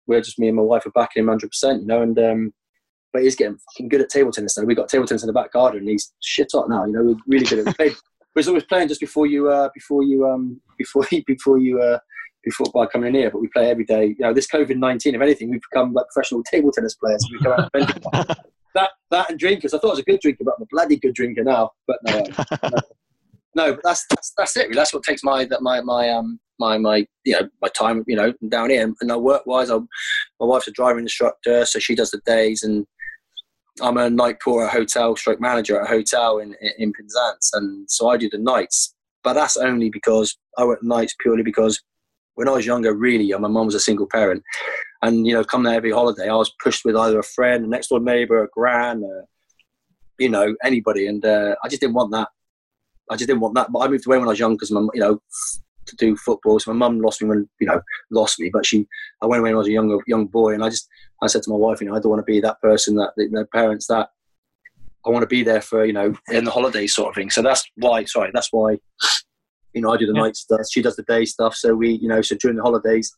we're 0.07 0.21
just 0.21 0.39
me 0.39 0.49
and 0.49 0.57
my 0.57 0.63
wife 0.63 0.87
are 0.87 0.91
backing 0.91 1.23
him 1.23 1.29
hundred 1.29 1.51
percent. 1.51 1.83
You 1.83 1.87
know, 1.87 2.03
and 2.03 2.19
um, 2.19 2.55
but 3.13 3.23
he's 3.23 3.37
getting 3.37 3.59
fucking 3.59 3.89
good 3.89 4.01
at 4.01 4.09
table 4.09 4.33
tennis 4.33 4.57
now. 4.57 4.65
we've 4.65 4.77
got 4.77 4.89
table 4.89 5.07
tennis 5.07 5.23
in 5.23 5.27
the 5.27 5.33
back 5.33 5.53
garden. 5.53 5.81
And 5.81 5.89
he's 5.89 6.13
shit 6.21 6.49
hot 6.53 6.69
now. 6.69 6.85
You 6.85 6.93
know, 6.93 7.03
we're 7.03 7.17
really 7.27 7.47
good 7.47 7.67
at 7.67 7.77
played- 7.77 7.97
we 8.35 8.41
was 8.41 8.49
always 8.49 8.65
playing 8.65 8.87
just 8.87 9.01
before 9.01 9.27
you 9.27 9.49
uh, 9.51 9.71
before 9.75 10.05
you 10.05 10.27
um, 10.29 10.61
before 10.79 11.05
you 11.11 11.23
before 11.27 11.59
you 11.59 11.81
uh, 11.81 11.99
before 12.45 12.67
by 12.73 12.87
coming 12.87 13.09
in 13.09 13.15
here, 13.15 13.31
but 13.31 13.41
we 13.41 13.49
play 13.49 13.71
every 13.71 13.85
day. 13.85 14.07
You 14.07 14.17
know, 14.21 14.35
this 14.35 14.47
COVID 14.47 14.77
nineteen, 14.77 15.15
if 15.15 15.21
anything, 15.21 15.51
we've 15.51 15.63
become 15.71 15.93
like 15.93 16.07
professional 16.13 16.43
table 16.45 16.73
tennis 16.73 16.95
players. 16.95 17.27
We 17.31 17.39
come 17.39 17.53
out 17.53 17.71
and 17.75 17.87
that 18.75 18.91
that 19.11 19.31
and 19.31 19.39
drinkers. 19.39 19.75
I 19.75 19.79
thought 19.79 19.89
I 19.89 19.91
was 19.91 19.99
a 20.01 20.05
good 20.05 20.21
drinker, 20.21 20.45
but 20.45 20.55
I'm 20.57 20.63
a 20.63 20.67
bloody 20.71 20.97
good 20.97 21.15
drinker 21.15 21.45
now. 21.45 21.71
But 21.87 21.99
no, 22.05 22.25
no, 22.63 22.71
no 23.55 23.75
but 23.75 23.81
that's, 23.85 24.07
that's 24.11 24.33
that's 24.37 24.57
it. 24.57 24.69
Really. 24.69 24.75
That's 24.75 24.95
what 24.95 25.03
takes 25.03 25.23
my 25.23 25.45
that 25.47 25.63
my 25.63 25.81
my 25.81 26.11
um 26.11 26.39
my 26.59 26.79
my 26.79 27.07
you 27.25 27.33
know 27.33 27.49
my 27.61 27.69
time 27.69 28.05
you 28.07 28.17
know 28.17 28.33
down 28.49 28.71
here. 28.71 28.83
And, 28.83 28.97
and 29.01 29.23
work 29.23 29.47
wise, 29.47 29.71
I'm 29.71 29.89
my 30.39 30.47
wife's 30.47 30.69
a 30.69 30.73
driving 30.73 31.03
instructor, 31.03 31.65
so 31.67 31.79
she 31.79 31.95
does 31.95 32.11
the 32.11 32.21
days, 32.27 32.63
and 32.63 32.87
I'm 33.83 33.97
a 33.97 34.11
night 34.11 34.37
porter 34.43 34.67
at 34.67 34.75
a 34.75 34.79
hotel, 34.79 35.17
stroke 35.17 35.41
manager 35.41 35.81
at 35.81 35.87
a 35.87 35.91
hotel 35.91 36.39
in 36.39 36.55
in, 36.61 36.73
in 36.79 36.93
Penzance, 36.93 37.51
and 37.55 37.91
so 37.91 38.09
I 38.09 38.17
do 38.17 38.29
the 38.31 38.39
nights. 38.39 38.95
But 39.23 39.35
that's 39.35 39.59
only 39.59 39.91
because 39.91 40.37
I 40.57 40.65
work 40.65 40.83
nights 40.83 41.15
purely 41.21 41.43
because 41.43 41.83
when 42.41 42.49
I 42.49 42.53
was 42.53 42.65
younger, 42.65 42.95
really 42.95 43.25
young, 43.25 43.43
my 43.43 43.49
mum 43.49 43.67
was 43.67 43.75
a 43.75 43.81
single 43.81 44.07
parent, 44.07 44.43
and 45.03 45.27
you 45.27 45.35
know, 45.35 45.45
come 45.45 45.63
there 45.63 45.75
every 45.75 45.93
holiday, 45.93 46.27
I 46.27 46.35
was 46.35 46.51
pushed 46.65 46.87
with 46.87 46.97
either 46.97 47.19
a 47.19 47.23
friend, 47.23 47.67
a 47.67 47.69
next 47.69 47.89
door 47.89 48.01
neighbour, 48.01 48.43
a 48.43 48.49
gran, 48.49 49.05
you 50.19 50.31
know, 50.31 50.57
anybody, 50.65 51.07
and 51.07 51.23
uh, 51.23 51.55
I 51.63 51.69
just 51.69 51.83
didn't 51.83 51.97
want 51.97 52.13
that. 52.13 52.29
I 53.11 53.17
just 53.17 53.27
didn't 53.27 53.43
want 53.43 53.57
that. 53.57 53.71
But 53.71 53.81
I 53.81 53.89
moved 53.89 54.07
away 54.07 54.17
when 54.17 54.29
I 54.29 54.31
was 54.31 54.39
young 54.39 54.55
because 54.55 54.71
my, 54.71 54.81
you 54.95 55.01
know, 55.01 55.21
to 55.85 55.97
do 55.97 56.17
football. 56.17 56.59
So 56.59 56.73
my 56.73 56.79
mum 56.79 57.01
lost 57.01 57.21
me 57.21 57.29
when, 57.29 57.47
you 57.61 57.67
know, 57.67 57.83
lost 58.11 58.41
me. 58.41 58.49
But 58.51 58.65
she, 58.65 58.87
I 59.21 59.27
went 59.27 59.41
away 59.41 59.51
when 59.51 59.57
I 59.57 59.59
was 59.59 59.69
a 59.69 59.73
younger 59.73 59.99
young 60.07 60.25
boy, 60.25 60.55
and 60.55 60.65
I 60.65 60.71
just, 60.71 60.89
I 61.23 61.27
said 61.27 61.43
to 61.43 61.51
my 61.51 61.57
wife, 61.57 61.83
you 61.83 61.89
know, 61.89 61.95
I 61.95 62.01
don't 62.01 62.09
want 62.09 62.21
to 62.21 62.33
be 62.33 62.41
that 62.41 62.63
person 62.63 62.97
that 62.97 63.11
their 63.17 63.45
parents 63.45 63.87
that 63.89 64.09
I 65.05 65.11
want 65.11 65.25
to 65.25 65.27
be 65.27 65.43
there 65.43 65.61
for, 65.61 65.85
you 65.85 65.93
know, 65.93 66.15
in 66.31 66.45
the 66.45 66.51
holidays 66.51 66.95
sort 66.95 67.11
of 67.11 67.17
thing. 67.17 67.29
So 67.29 67.43
that's 67.43 67.65
why. 67.77 68.05
Sorry, 68.05 68.31
that's 68.33 68.49
why. 68.51 68.79
You 69.75 69.83
know, 69.83 69.93
I 69.93 69.97
do 69.97 70.07
the 70.07 70.15
yeah. 70.15 70.23
night 70.23 70.37
stuff. 70.37 70.61
She 70.71 70.83
does 70.83 70.97
the 70.97 71.03
day 71.05 71.25
stuff. 71.25 71.55
So 71.55 71.75
we, 71.75 71.93
you 71.93 72.09
know, 72.09 72.23
so 72.23 72.37
during 72.37 72.57
the 72.57 72.63
holidays, 72.63 73.15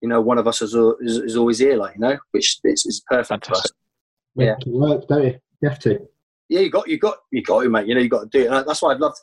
you 0.00 0.08
know, 0.08 0.20
one 0.20 0.38
of 0.38 0.46
us 0.46 0.60
is, 0.60 0.74
is, 0.74 1.18
is 1.18 1.36
always 1.36 1.58
here, 1.58 1.76
like 1.76 1.94
you 1.94 2.00
know, 2.00 2.18
which 2.32 2.58
is, 2.64 2.84
is 2.84 3.02
perfect 3.08 3.46
Fantastic. 3.46 3.72
for 4.36 4.42
us. 4.42 4.46
Yeah, 4.46 4.54
it 4.58 4.66
works, 4.66 5.06
don't 5.08 5.24
you? 5.24 5.38
You 5.62 5.68
have 5.68 5.78
to 5.80 6.06
yeah, 6.48 6.60
you 6.60 6.70
got 6.70 6.88
you 6.88 6.98
got 6.98 7.16
you 7.30 7.42
got 7.42 7.62
to, 7.62 7.68
mate. 7.68 7.86
You 7.86 7.94
know, 7.94 8.00
you 8.00 8.08
got 8.08 8.30
to 8.30 8.38
do 8.38 8.44
it. 8.44 8.50
And 8.50 8.66
that's 8.66 8.82
why 8.82 8.92
I've 8.92 9.00
loved. 9.00 9.16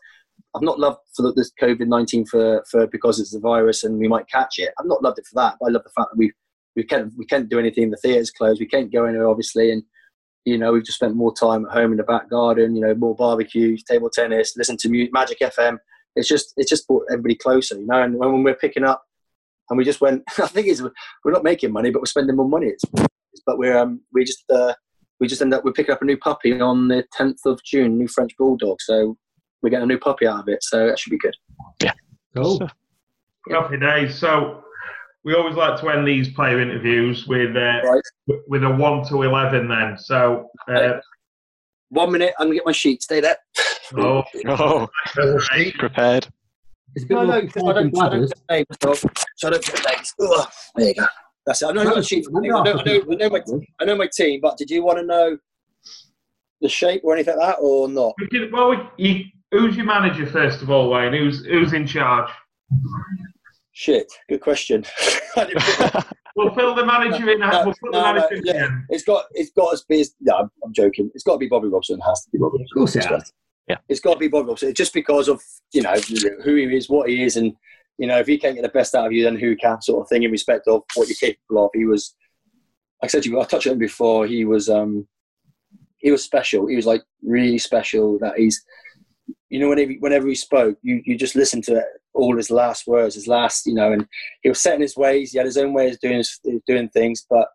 I've 0.56 0.64
not 0.64 0.80
loved 0.80 1.00
for 1.16 1.32
this 1.34 1.52
COVID 1.62 1.88
nineteen 1.88 2.26
for 2.26 2.64
for 2.70 2.88
because 2.88 3.20
it's 3.20 3.32
the 3.32 3.40
virus 3.40 3.84
and 3.84 3.98
we 3.98 4.08
might 4.08 4.28
catch 4.28 4.56
it. 4.58 4.74
I've 4.80 4.88
not 4.88 5.04
loved 5.04 5.20
it 5.20 5.28
for 5.28 5.36
that. 5.36 5.56
But 5.60 5.68
I 5.68 5.72
love 5.72 5.84
the 5.84 5.92
fact 5.92 6.10
that 6.12 6.18
we 6.18 6.32
we 6.76 6.84
can't 6.84 7.14
we 7.18 7.26
can't 7.26 7.50
do 7.50 7.60
anything. 7.60 7.92
The 7.92 7.98
theatre's 7.98 8.32
closed. 8.32 8.60
We 8.60 8.68
can't 8.68 8.92
go 8.92 9.06
anywhere, 9.06 9.30
obviously, 9.30 9.72
and 9.72 9.84
you 10.46 10.58
know 10.58 10.74
we've 10.74 10.84
just 10.84 10.98
spent 10.98 11.16
more 11.16 11.34
time 11.34 11.66
at 11.66 11.72
home 11.72 11.92
in 11.92 11.98
the 11.98 12.04
back 12.04 12.30
garden. 12.30 12.76
You 12.76 12.82
know, 12.82 12.96
more 12.96 13.16
barbecues, 13.16 13.84
table 13.84 14.10
tennis, 14.10 14.58
listen 14.58 14.78
to 14.78 14.90
music, 14.90 15.14
Magic 15.14 15.40
FM. 15.40 15.78
It's 16.16 16.28
just 16.28 16.54
it's 16.58 16.70
just 16.70 16.88
brought 16.88 17.06
everybody 17.10 17.36
closer. 17.36 17.80
You 17.80 17.88
know, 17.88 18.02
and 18.02 18.16
when 18.18 18.44
we're 18.44 18.56
picking 18.56 18.84
up, 18.84 19.04
and 19.70 19.78
we 19.78 19.86
just 19.86 20.02
went. 20.02 20.24
I 20.38 20.48
think 20.48 20.68
it's 20.68 20.82
we're 20.82 21.32
not 21.32 21.44
making 21.44 21.72
money, 21.72 21.90
but 21.92 22.02
we're 22.02 22.06
spending 22.06 22.36
more 22.36 22.50
money. 22.50 22.68
It's, 22.68 22.84
but 23.46 23.58
we're 23.58 23.78
um 23.78 24.02
we 24.14 24.24
just. 24.24 24.44
Uh, 24.50 24.74
we 25.22 25.28
just 25.28 25.42
end 25.42 25.54
up 25.54 25.64
we're 25.64 25.72
picking 25.72 25.94
up 25.94 26.02
a 26.02 26.06
new 26.06 26.18
puppy 26.18 26.60
on 26.60 26.88
the 26.88 27.06
10th 27.18 27.46
of 27.46 27.64
June, 27.64 27.96
new 27.96 28.08
French 28.08 28.36
bulldog. 28.38 28.82
So 28.82 29.16
we're 29.62 29.70
getting 29.70 29.84
a 29.84 29.88
new 29.88 30.00
puppy 30.00 30.26
out 30.26 30.40
of 30.40 30.48
it. 30.50 30.64
So 30.64 30.88
that 30.88 30.98
should 31.00 31.12
be 31.12 31.20
good. 31.20 31.36
Yeah. 31.82 31.94
Cool. 32.36 32.60
Happy 33.52 33.78
days. 33.78 34.18
So 34.18 34.64
we 35.24 35.36
always 35.36 35.56
like 35.56 35.80
to 35.82 35.90
end 35.90 36.08
these 36.08 36.30
player 36.30 36.60
interviews 36.60 37.28
with 37.28 37.56
uh, 37.56 37.82
right. 37.84 38.02
with 38.48 38.64
a 38.64 38.70
one 38.70 39.08
to 39.10 39.22
eleven. 39.22 39.68
Then 39.68 39.98
so. 39.98 40.50
Uh, 40.68 40.94
one 41.90 42.12
minute, 42.12 42.34
I'm 42.40 42.48
gonna 42.48 42.56
get 42.56 42.66
my 42.66 42.72
sheet. 42.72 43.04
Stay 43.04 43.20
there. 43.20 43.38
Oh, 43.98 44.24
oh. 44.48 44.90
prepared. 45.80 46.28
It's 46.96 47.06
a 47.06 47.08
bit 47.08 47.16
no, 47.16 47.26
no, 47.26 47.34
I 47.34 47.42
don't, 47.42 47.58
I 47.58 47.74
don't, 47.74 48.34
names, 48.50 48.68
so 48.82 49.48
I 49.48 49.52
don't 49.52 49.66
get 49.66 49.86
names. 49.88 50.14
there 50.76 50.88
you 50.88 50.94
go. 50.94 51.06
That's 51.46 51.62
it. 51.62 51.68
I 51.68 51.72
know, 51.72 51.84
no, 51.84 52.02
sheet. 52.02 52.26
I, 52.28 52.40
know, 52.40 52.58
I, 52.60 52.64
know, 52.64 52.82
I, 52.84 53.16
know, 53.16 53.30
my, 53.30 53.42
I 53.80 53.86
know 53.86 53.96
my 53.96 54.10
team, 54.14 54.42
but 54.42 54.58
did 54.58 54.70
you 54.70 54.84
want 54.84 55.00
to 55.00 55.06
know 55.06 55.38
the 56.60 56.70
shape 56.70 57.02
or 57.04 57.14
anything 57.14 57.38
like 57.38 57.56
that, 57.56 57.62
or 57.62 57.88
not? 57.88 58.14
well, 58.52 58.92
you, 58.98 59.24
who's 59.52 59.76
your 59.76 59.86
manager 59.86 60.26
first 60.28 60.62
of 60.62 60.70
all, 60.70 60.90
Wayne? 60.90 61.14
Who's 61.14 61.46
who's 61.46 61.74
in 61.74 61.88
charge? 61.88 62.30
Shit, 63.72 64.12
good 64.30 64.42
question. 64.42 64.86
we'll 66.36 66.54
fill 66.54 66.76
the 66.76 66.86
manager 66.86 67.30
in. 67.30 67.40
No, 67.40 67.64
we'll 67.66 67.74
fill 67.74 67.92
no, 67.92 68.00
the 68.00 68.14
manager 68.14 68.42
no, 68.44 68.54
yeah. 68.54 68.66
in. 68.66 68.86
It's 68.90 69.04
got 69.04 69.26
it's 69.32 69.52
got 69.52 69.78
to 69.78 69.84
be. 69.90 70.06
No, 70.20 70.38
I'm, 70.38 70.52
I'm, 70.64 70.74
joking. 70.74 71.10
It's 71.16 71.24
got 71.24 71.34
to 71.34 71.40
be 71.40 71.48
Bobby 71.48 71.68
Robson. 71.68 72.00
It 72.00 72.04
has 72.04 72.24
to 72.26 72.32
be 72.32 72.38
Bobby. 72.38 72.62
Of 72.62 72.68
course, 72.74 72.96
it 72.96 73.06
has. 73.06 73.32
Yeah, 73.68 73.78
it's 73.88 74.00
got 74.00 74.14
to 74.14 74.20
be 74.20 74.28
Bobby 74.28 74.50
Robson. 74.50 74.74
Just 74.74 74.94
because 74.94 75.28
of 75.28 75.42
you 75.72 75.82
know 75.82 75.94
who 76.44 76.56
he 76.56 76.76
is, 76.76 76.90
what 76.90 77.10
he 77.10 77.24
is, 77.24 77.38
and 77.38 77.56
you 78.02 78.08
know, 78.08 78.18
if 78.18 78.26
he 78.26 78.38
can't 78.38 78.56
get 78.56 78.64
the 78.64 78.70
best 78.70 78.96
out 78.96 79.06
of 79.06 79.12
you, 79.12 79.24
then 79.24 79.36
who 79.36 79.56
can, 79.56 79.80
sort 79.80 80.02
of 80.02 80.10
thing, 80.10 80.24
in 80.24 80.32
respect 80.32 80.68
of 80.68 80.82
what 80.96 81.08
you're 81.08 81.16
capable 81.16 81.66
of. 81.66 81.72
He 81.74 81.86
was, 81.86 82.16
like 83.02 83.10
I 83.10 83.12
said 83.12 83.26
you, 83.26 83.40
I 83.40 83.46
touched 83.46 83.68
on 83.68 83.74
him 83.74 83.80
before. 83.80 84.26
He 84.26 84.44
was, 84.44 84.70
um, 84.70 85.08
he 85.98 86.10
was 86.10 86.24
special. 86.24 86.66
He 86.66 86.76
was 86.76 86.88
like 86.88 87.04
really 87.22 87.60
special. 87.60 88.18
That 88.18 88.38
he's, 88.38 88.64
you 89.50 89.60
know, 89.60 89.70
whenever 89.70 89.92
whenever 90.00 90.28
he 90.28 90.34
spoke, 90.34 90.78
you 90.82 91.02
you 91.06 91.16
just 91.16 91.36
listen 91.36 91.62
to 91.64 91.84
all 92.14 92.36
his 92.36 92.50
last 92.50 92.88
words, 92.88 93.16
his 93.16 93.28
last, 93.28 93.68
you 93.68 93.76
know, 93.76 93.92
and 93.92 94.08
he 94.42 94.50
was 94.50 94.60
set 94.60 94.76
in 94.76 94.82
his 94.82 94.98
ways. 94.98 95.32
He 95.32 95.38
had 95.38 95.46
his 95.46 95.58
own 95.58 95.74
ways 95.74 95.94
of 95.94 96.00
doing 96.00 96.24
doing 96.66 96.90
things, 96.90 97.26
but 97.30 97.48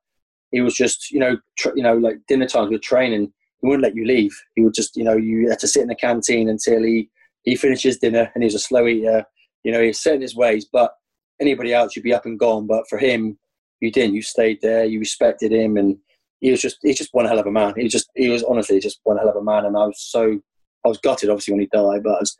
he 0.52 0.60
was 0.60 0.74
just, 0.74 1.10
you 1.10 1.18
know, 1.18 1.36
tr- 1.58 1.74
you 1.74 1.82
know, 1.82 1.96
like 1.96 2.18
dinner 2.28 2.46
times 2.46 2.70
with 2.70 2.82
training. 2.82 3.32
He 3.60 3.68
wouldn't 3.68 3.82
let 3.82 3.96
you 3.96 4.06
leave. 4.06 4.36
He 4.54 4.62
would 4.62 4.74
just, 4.74 4.96
you 4.96 5.04
know, 5.04 5.16
you 5.16 5.48
had 5.48 5.58
to 5.60 5.68
sit 5.68 5.82
in 5.82 5.88
the 5.88 5.94
canteen 5.94 6.48
until 6.48 6.82
he 6.82 7.10
he 7.42 7.54
finished 7.54 7.84
his 7.84 7.98
dinner, 7.98 8.30
and 8.34 8.42
he 8.42 8.46
was 8.46 8.56
a 8.56 8.58
slow 8.58 8.86
eater 8.86 9.24
you 9.66 9.72
know, 9.72 9.82
he's 9.82 10.00
set 10.00 10.14
in 10.14 10.20
his 10.20 10.36
ways, 10.36 10.64
but 10.72 10.92
anybody 11.40 11.74
else, 11.74 11.96
you'd 11.96 12.04
be 12.04 12.14
up 12.14 12.24
and 12.24 12.38
gone. 12.38 12.68
But 12.68 12.84
for 12.88 12.98
him, 12.98 13.36
you 13.80 13.90
didn't. 13.90 14.14
You 14.14 14.22
stayed 14.22 14.60
there. 14.62 14.84
You 14.84 15.00
respected 15.00 15.50
him, 15.50 15.76
and 15.76 15.98
he 16.38 16.52
was 16.52 16.62
just 16.62 16.78
he's 16.82 16.98
just 16.98 17.12
one 17.12 17.24
hell 17.26 17.40
of 17.40 17.48
a 17.48 17.50
man. 17.50 17.74
He 17.76 17.88
just 17.88 18.08
he 18.14 18.28
was 18.28 18.44
honestly 18.44 18.78
just 18.78 19.00
one 19.02 19.16
hell 19.16 19.28
of 19.28 19.34
a 19.34 19.42
man. 19.42 19.64
And 19.64 19.76
I 19.76 19.86
was 19.86 20.00
so 20.00 20.38
I 20.84 20.88
was 20.88 20.98
gutted, 20.98 21.30
obviously, 21.30 21.52
when 21.52 21.62
he 21.62 21.68
died. 21.72 22.04
But 22.04 22.20
was, 22.20 22.36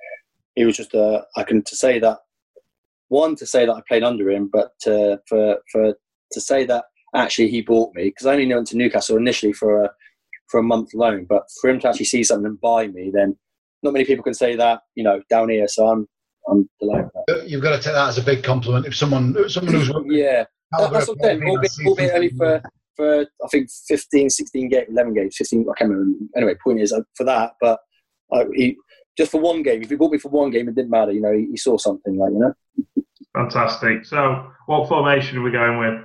he 0.55 0.65
was 0.65 0.77
just 0.77 0.95
uh, 0.95 1.23
I 1.37 1.43
can 1.43 1.65
to 1.65 1.75
say 1.75 1.99
that 1.99 2.19
one 3.09 3.35
to 3.37 3.45
say 3.45 3.67
that 3.67 3.75
I 3.75 3.83
played 3.89 4.05
under 4.05 4.31
him, 4.31 4.49
but 4.53 4.75
uh, 4.87 5.17
for 5.29 5.57
for 5.73 5.95
to 6.31 6.41
say 6.41 6.65
that 6.67 6.85
actually 7.13 7.49
he 7.49 7.61
bought 7.61 7.93
me 7.97 8.05
because 8.05 8.27
I 8.27 8.35
only 8.35 8.55
went 8.55 8.69
to 8.69 8.77
Newcastle 8.77 9.17
initially 9.17 9.53
for 9.53 9.83
a 9.83 9.91
for 10.48 10.59
a 10.59 10.62
month 10.62 10.94
loan, 10.94 11.27
but 11.28 11.44
for 11.60 11.70
him 11.70 11.81
to 11.81 11.89
actually 11.89 12.06
see 12.06 12.24
something 12.24 12.47
and 12.47 12.60
buy 12.60 12.86
me, 12.89 13.10
then 13.12 13.36
not 13.82 13.93
many 13.93 14.05
people 14.05 14.24
can 14.24 14.35
say 14.35 14.56
that 14.56 14.81
you 14.94 15.05
know 15.05 15.23
down 15.31 15.48
here. 15.48 15.68
So 15.68 15.86
I'm 15.86 16.06
I'm 16.48 16.68
delighted. 16.81 17.10
You've 17.47 17.62
got 17.62 17.77
to 17.77 17.82
take 17.82 17.94
that 17.94 18.09
as 18.09 18.18
a 18.18 18.23
big 18.23 18.44
compliment. 18.44 18.86
If 18.86 18.97
someone, 18.97 19.36
someone 19.48 19.74
who's 19.74 19.90
yeah, 20.06 20.44
that's 20.78 21.09
what 21.09 21.18
I'm 21.18 21.23
saying. 21.23 21.43
Albeit, 21.86 22.14
only 22.14 22.28
for 22.31 22.62
for 22.97 23.20
I 23.23 23.48
think 23.51 23.68
15, 23.89 24.31
16 24.31 24.68
games, 24.68 24.86
11 24.90 25.14
games, 25.14 25.36
15. 25.36 25.66
I 25.70 25.78
can't 25.78 25.90
remember. 25.90 26.18
Anyway, 26.36 26.55
point 26.62 26.81
is 26.81 26.93
uh, 26.93 27.02
for 27.14 27.24
that, 27.24 27.52
but 27.60 27.78
uh, 28.32 28.44
he, 28.55 28.77
just 29.16 29.31
for 29.31 29.40
one 29.40 29.62
game. 29.62 29.82
If 29.82 29.90
he 29.90 29.97
bought 29.97 30.12
me 30.12 30.18
for 30.18 30.28
one 30.28 30.51
game, 30.51 30.68
it 30.68 30.74
didn't 30.74 30.90
matter. 30.90 31.12
You 31.12 31.20
know, 31.20 31.32
he, 31.32 31.47
he 31.51 31.56
saw 31.56 31.77
something 31.77 32.16
like 32.16 32.32
you 32.32 32.39
know. 32.39 32.55
Fantastic. 33.35 34.05
So, 34.06 34.51
what 34.66 34.89
formation 34.89 35.39
are 35.39 35.43
we 35.43 35.51
going 35.51 35.78
with? 35.78 36.02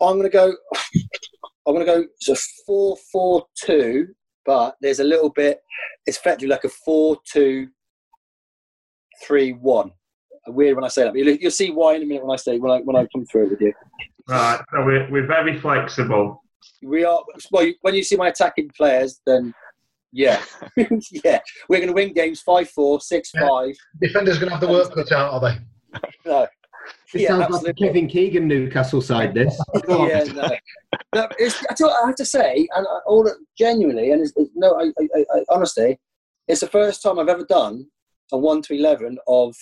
I'm 0.00 0.18
going 0.18 0.22
to 0.22 0.28
go. 0.30 0.54
I'm 1.66 1.74
going 1.74 1.86
to 1.86 1.92
go. 1.92 2.04
It's 2.20 2.28
a 2.28 2.36
four-four-two, 2.66 4.08
but 4.44 4.76
there's 4.80 5.00
a 5.00 5.04
little 5.04 5.30
bit. 5.30 5.60
It's 6.06 6.18
effectively 6.18 6.48
like 6.48 6.64
a 6.64 6.68
four-two 6.68 7.68
three 9.24 9.52
one. 9.52 9.90
Weird 10.48 10.76
when 10.76 10.84
I 10.84 10.88
say 10.88 11.02
that, 11.02 11.12
but 11.12 11.18
you'll, 11.18 11.36
you'll 11.36 11.50
see 11.50 11.70
why 11.70 11.96
in 11.96 12.02
a 12.02 12.06
minute 12.06 12.24
when 12.24 12.32
I 12.32 12.36
say 12.36 12.58
when 12.58 12.70
I 12.70 12.78
when 12.80 12.94
I 12.94 13.06
come 13.12 13.26
through 13.26 13.46
it 13.46 13.50
with 13.50 13.60
you. 13.60 13.72
Right, 14.28 14.60
so 14.72 14.84
we're 14.84 15.10
we're 15.10 15.26
very 15.26 15.58
flexible. 15.58 16.42
We 16.82 17.04
are. 17.04 17.20
Well, 17.50 17.72
when 17.80 17.94
you 17.94 18.04
see 18.04 18.16
my 18.16 18.28
attacking 18.28 18.70
players, 18.76 19.20
then 19.26 19.52
yeah, 20.12 20.42
yeah, 20.76 21.40
we're 21.68 21.78
going 21.78 21.88
to 21.88 21.92
win 21.92 22.12
games 22.12 22.42
five 22.42 22.70
four, 22.70 23.00
six 23.00 23.32
yeah. 23.34 23.48
five. 23.48 23.74
Defenders 24.00 24.38
going 24.38 24.50
to 24.50 24.54
have 24.56 24.60
the 24.60 24.68
work 24.68 24.94
cut 24.94 25.10
out, 25.10 25.32
are 25.32 25.40
they? 25.40 26.00
no. 26.24 26.46
It 27.14 27.20
yeah, 27.20 27.28
sounds 27.28 27.42
absolutely. 27.44 27.68
like 27.68 27.76
Kevin 27.76 28.06
Keegan 28.08 28.48
Newcastle 28.48 29.00
side. 29.00 29.34
This. 29.34 29.58
yeah, 29.88 30.24
no. 30.34 30.48
no 31.14 31.28
it's, 31.38 31.64
I, 31.82 31.86
I 31.86 32.06
have 32.06 32.16
to 32.16 32.24
say, 32.24 32.68
and 32.74 32.86
I, 32.86 32.98
all 33.06 33.30
genuinely, 33.56 34.10
and 34.10 34.22
it's, 34.22 34.32
it's, 34.36 34.50
no, 34.54 34.74
I, 34.74 34.92
I, 35.16 35.24
I, 35.34 35.44
honestly, 35.48 35.98
it's 36.48 36.60
the 36.60 36.68
first 36.68 37.02
time 37.02 37.18
I've 37.18 37.28
ever 37.28 37.44
done 37.44 37.86
a 38.32 38.38
1 38.38 38.62
to 38.62 38.74
11 38.74 39.18
of 39.28 39.54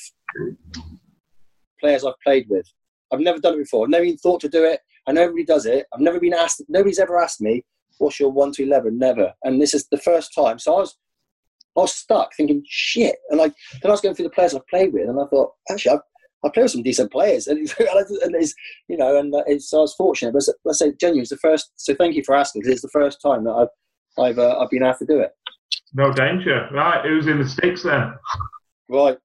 players 1.80 2.04
I've 2.04 2.20
played 2.22 2.46
with. 2.48 2.66
I've 3.12 3.20
never 3.20 3.38
done 3.38 3.54
it 3.54 3.58
before. 3.58 3.84
I've 3.84 3.90
never 3.90 4.04
even 4.04 4.18
thought 4.18 4.40
to 4.40 4.48
do 4.48 4.64
it. 4.64 4.80
I 5.06 5.12
know 5.12 5.22
everybody 5.22 5.44
does 5.44 5.66
it. 5.66 5.86
I've 5.92 6.00
never 6.00 6.18
been 6.18 6.34
asked, 6.34 6.62
nobody's 6.68 6.98
ever 6.98 7.20
asked 7.20 7.40
me, 7.40 7.62
what's 7.98 8.18
your 8.18 8.32
1 8.32 8.52
to 8.52 8.64
11? 8.64 8.98
Never. 8.98 9.32
And 9.44 9.60
this 9.60 9.74
is 9.74 9.86
the 9.88 9.98
first 9.98 10.34
time. 10.34 10.58
So 10.58 10.74
I 10.74 10.78
was, 10.80 10.96
I 11.76 11.80
was 11.80 11.94
stuck 11.94 12.34
thinking, 12.34 12.62
shit. 12.66 13.16
And 13.30 13.38
like, 13.38 13.52
then 13.82 13.90
I 13.90 13.92
was 13.92 14.00
going 14.00 14.14
through 14.14 14.24
the 14.24 14.30
players 14.30 14.54
I've 14.54 14.66
played 14.66 14.92
with, 14.92 15.08
and 15.08 15.20
I 15.20 15.26
thought, 15.26 15.52
actually, 15.70 15.92
I've, 15.92 16.00
I 16.44 16.50
play 16.50 16.62
with 16.62 16.72
some 16.72 16.82
decent 16.82 17.10
players, 17.10 17.46
and, 17.46 17.58
and 17.78 18.34
it's 18.34 18.54
you 18.88 18.96
know, 18.96 19.18
and 19.18 19.34
it's, 19.46 19.70
so 19.70 19.78
I 19.78 19.80
was 19.82 19.94
fortunate. 19.94 20.32
But 20.32 20.44
let's 20.64 20.78
say, 20.78 20.92
genuinely, 21.00 21.22
it's 21.22 21.30
the 21.30 21.36
first. 21.38 21.72
So 21.76 21.94
thank 21.94 22.14
you 22.14 22.22
for 22.24 22.34
asking 22.34 22.62
because 22.62 22.72
it's 22.72 22.82
the 22.82 22.88
first 22.88 23.20
time 23.20 23.44
that 23.44 23.52
I've 23.52 23.68
I've 24.22 24.38
uh, 24.38 24.58
I've 24.58 24.70
been 24.70 24.82
asked 24.82 25.00
to 25.00 25.06
do 25.06 25.20
it. 25.20 25.32
No 25.94 26.12
danger, 26.12 26.68
right? 26.72 27.04
Who's 27.04 27.26
in 27.26 27.38
the 27.38 27.48
sticks 27.48 27.82
then? 27.82 28.12
Right, 28.88 29.16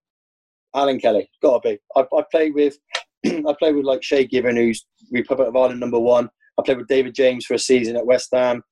Alan 0.76 1.00
Kelly, 1.00 1.30
gotta 1.42 1.68
be. 1.68 1.80
I, 1.96 2.02
I 2.02 2.24
play 2.32 2.52
with, 2.52 2.78
I 3.26 3.56
play 3.60 3.74
with 3.74 3.86
like 3.86 4.04
Shay 4.04 4.26
Given, 4.26 4.56
who's 4.56 4.86
Republic 5.12 5.50
of 5.50 5.56
Ireland 5.56 5.80
number 5.80 6.00
one. 6.00 6.30
I 6.58 6.64
played 6.64 6.78
with 6.78 6.88
David 6.88 7.16
James 7.16 7.46
for 7.46 7.54
a 7.54 7.60
season 7.60 7.96
at 7.96 8.06
West 8.06 8.30
Ham, 8.34 8.64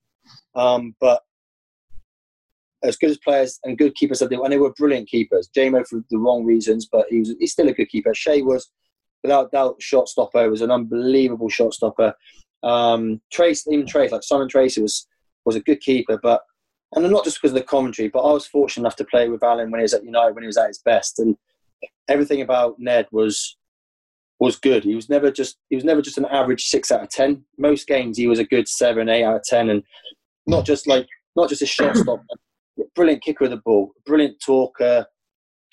um, 0.55 0.95
but 0.99 1.21
as 2.83 2.97
good 2.97 3.09
as 3.09 3.17
players 3.17 3.59
and 3.63 3.77
good 3.77 3.95
keepers 3.95 4.21
as 4.21 4.29
they 4.29 4.37
were, 4.37 4.43
and 4.43 4.53
they 4.53 4.57
were 4.57 4.73
brilliant 4.73 5.09
keepers. 5.09 5.49
Jamo 5.55 5.85
for 5.87 6.01
the 6.09 6.17
wrong 6.17 6.43
reasons, 6.45 6.87
but 6.91 7.05
he 7.09 7.19
was 7.19 7.35
he's 7.39 7.51
still 7.51 7.67
a 7.69 7.73
good 7.73 7.89
keeper. 7.89 8.13
Shay 8.13 8.41
was, 8.41 8.69
without 9.23 9.51
doubt, 9.51 9.81
shot 9.81 10.07
stopper. 10.07 10.49
was 10.49 10.61
an 10.61 10.71
unbelievable 10.71 11.49
shot 11.49 11.73
stopper. 11.73 12.13
Um, 12.63 13.21
Trace, 13.31 13.67
even 13.67 13.85
Trace, 13.85 14.11
like 14.11 14.23
Simon 14.23 14.47
Tracey 14.47 14.81
was 14.81 15.07
was 15.45 15.55
a 15.55 15.61
good 15.61 15.81
keeper, 15.81 16.19
but 16.21 16.41
and 16.93 17.09
not 17.11 17.23
just 17.23 17.37
because 17.37 17.51
of 17.51 17.57
the 17.57 17.63
commentary, 17.63 18.07
but 18.07 18.19
I 18.19 18.31
was 18.31 18.47
fortunate 18.47 18.83
enough 18.83 18.95
to 18.97 19.05
play 19.05 19.27
with 19.27 19.43
Alan 19.43 19.71
when 19.71 19.79
he 19.79 19.83
was 19.83 19.93
at 19.93 20.05
United, 20.05 20.35
when 20.35 20.43
he 20.43 20.47
was 20.47 20.57
at 20.57 20.67
his 20.67 20.79
best, 20.79 21.19
and 21.19 21.35
everything 22.07 22.41
about 22.41 22.75
Ned 22.79 23.07
was 23.11 23.57
was 24.39 24.57
good. 24.57 24.83
He 24.83 24.95
was 24.95 25.09
never 25.09 25.31
just 25.31 25.57
he 25.69 25.75
was 25.75 25.85
never 25.85 26.01
just 26.01 26.17
an 26.17 26.25
average 26.25 26.65
six 26.65 26.91
out 26.91 27.01
of 27.01 27.09
ten. 27.09 27.43
Most 27.57 27.87
games 27.87 28.17
he 28.17 28.27
was 28.27 28.39
a 28.39 28.45
good 28.45 28.67
seven, 28.67 29.09
eight 29.09 29.23
out 29.23 29.35
of 29.35 29.43
ten, 29.43 29.69
and 29.69 29.83
not 30.45 30.65
just 30.65 30.87
like 30.87 31.07
not 31.35 31.49
just 31.49 31.61
a 31.61 31.65
shot 31.65 31.95
stopper. 31.95 32.23
Brilliant 32.95 33.23
kicker 33.23 33.45
of 33.45 33.51
the 33.51 33.57
ball, 33.57 33.91
brilliant 34.05 34.39
talker. 34.45 35.05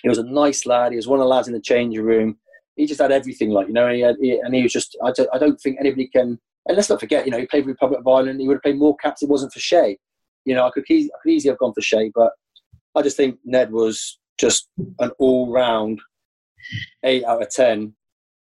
He 0.03 0.09
was 0.09 0.19
a 0.19 0.25
nice 0.25 0.67
lad. 0.67 0.93
He 0.93 0.97
was 0.97 1.09
one 1.09 1.19
of 1.19 1.25
the 1.25 1.29
lads 1.29 1.49
in 1.49 1.55
the 1.55 1.61
changing 1.61 2.03
room. 2.03 2.39
He 2.77 2.87
just 2.87 3.01
had 3.01 3.13
everything, 3.13 3.51
like 3.51 3.69
you 3.69 3.73
know. 3.73 3.87
And 3.87 3.97
he, 3.97 4.03
had, 4.03 4.17
he 4.21 4.39
and 4.39 4.55
he 4.55 4.63
was 4.63 4.73
just. 4.73 4.97
I 5.05 5.13
don't, 5.13 5.29
I 5.33 5.39
don't 5.39 5.61
think 5.61 5.79
anybody 5.81 6.09
can. 6.09 6.39
And 6.67 6.77
let's 6.77 6.89
not 6.89 7.01
forget, 7.01 7.27
you 7.27 7.31
know, 7.31 7.39
he 7.39 7.47
played 7.47 7.65
for 7.65 7.71
Republic 7.71 8.01
of 8.01 8.09
Ireland. 8.09 8.41
He 8.41 8.49
would 8.49 8.55
have 8.55 8.63
played 8.63 8.79
more 8.79 8.97
caps. 8.97 9.23
It 9.23 9.29
wasn't 9.29 9.53
for 9.53 9.61
Shay. 9.61 9.99
You 10.47 10.55
know, 10.55 10.67
I 10.67 10.71
could, 10.71 10.85
I 10.89 11.09
could 11.23 11.31
easily 11.31 11.51
have 11.51 11.59
gone 11.59 11.75
for 11.75 11.83
Shay, 11.83 12.11
but 12.15 12.33
I 12.95 13.03
just 13.03 13.19
think 13.19 13.39
Ned 13.45 13.71
was 13.71 14.19
just 14.39 14.69
an 14.99 15.11
all-round 15.19 16.01
eight 17.05 17.25
out 17.25 17.43
of 17.43 17.51
ten 17.51 17.95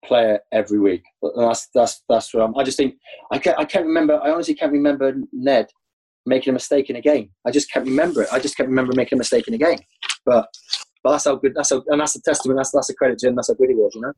player 0.05 0.41
every 0.53 0.79
week. 0.79 1.03
And 1.23 1.49
that's 1.49 1.69
that's 1.75 2.03
that's 2.09 2.33
where 2.33 2.45
I'm, 2.45 2.57
I 2.57 2.65
just 2.65 2.79
think 2.79 2.95
I 3.31 3.39
can't 3.39 3.59
I 3.59 3.65
can't 3.65 3.87
remember. 3.87 4.21
I 4.23 4.31
honestly 4.31 4.55
can't 4.55 4.73
remember 4.73 5.15
Ned 5.33 5.67
making 6.29 6.51
a 6.51 6.55
mistake 6.55 6.91
in 6.91 6.97
a 6.97 7.01
game. 7.01 7.31
I 7.47 7.51
just 7.51 7.71
can't 7.73 7.87
remember 7.87 8.23
it. 8.23 8.29
I 8.33 8.39
just 8.39 8.57
can't 8.57 8.69
remember 8.69 8.93
making 8.95 9.17
a 9.17 9.21
mistake 9.21 9.49
in 9.49 9.55
a 9.55 9.59
game. 9.59 9.79
But 10.25 10.47
but 11.03 11.13
that's 11.13 11.25
how 11.25 11.37
good. 11.37 11.55
That's 11.55 11.71
how, 11.71 11.83
and 11.89 12.01
that's 12.01 12.17
a 12.17 12.23
testament. 12.23 12.59
That's 12.59 12.71
that's 12.71 12.91
a 12.91 12.95
credit 12.95 13.19
to 13.21 13.29
him. 13.29 13.37
That's 13.37 13.49
how 13.49 13.55
good 13.55 13.69
he 13.71 13.75
was. 13.75 13.93
You 13.95 14.03
know. 14.03 14.13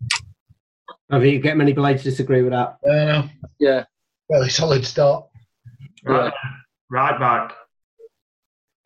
Have 1.10 1.24
you 1.24 1.38
get 1.40 1.56
many 1.56 1.72
blades 1.72 2.02
to 2.04 2.10
disagree 2.10 2.42
with 2.42 2.52
that? 2.52 2.76
Uh, 2.88 3.26
Yeah. 3.58 3.84
really 4.28 4.48
solid 4.48 4.84
start. 4.84 5.26
Right, 6.04 6.32
right 6.90 7.18
back. 7.18 7.52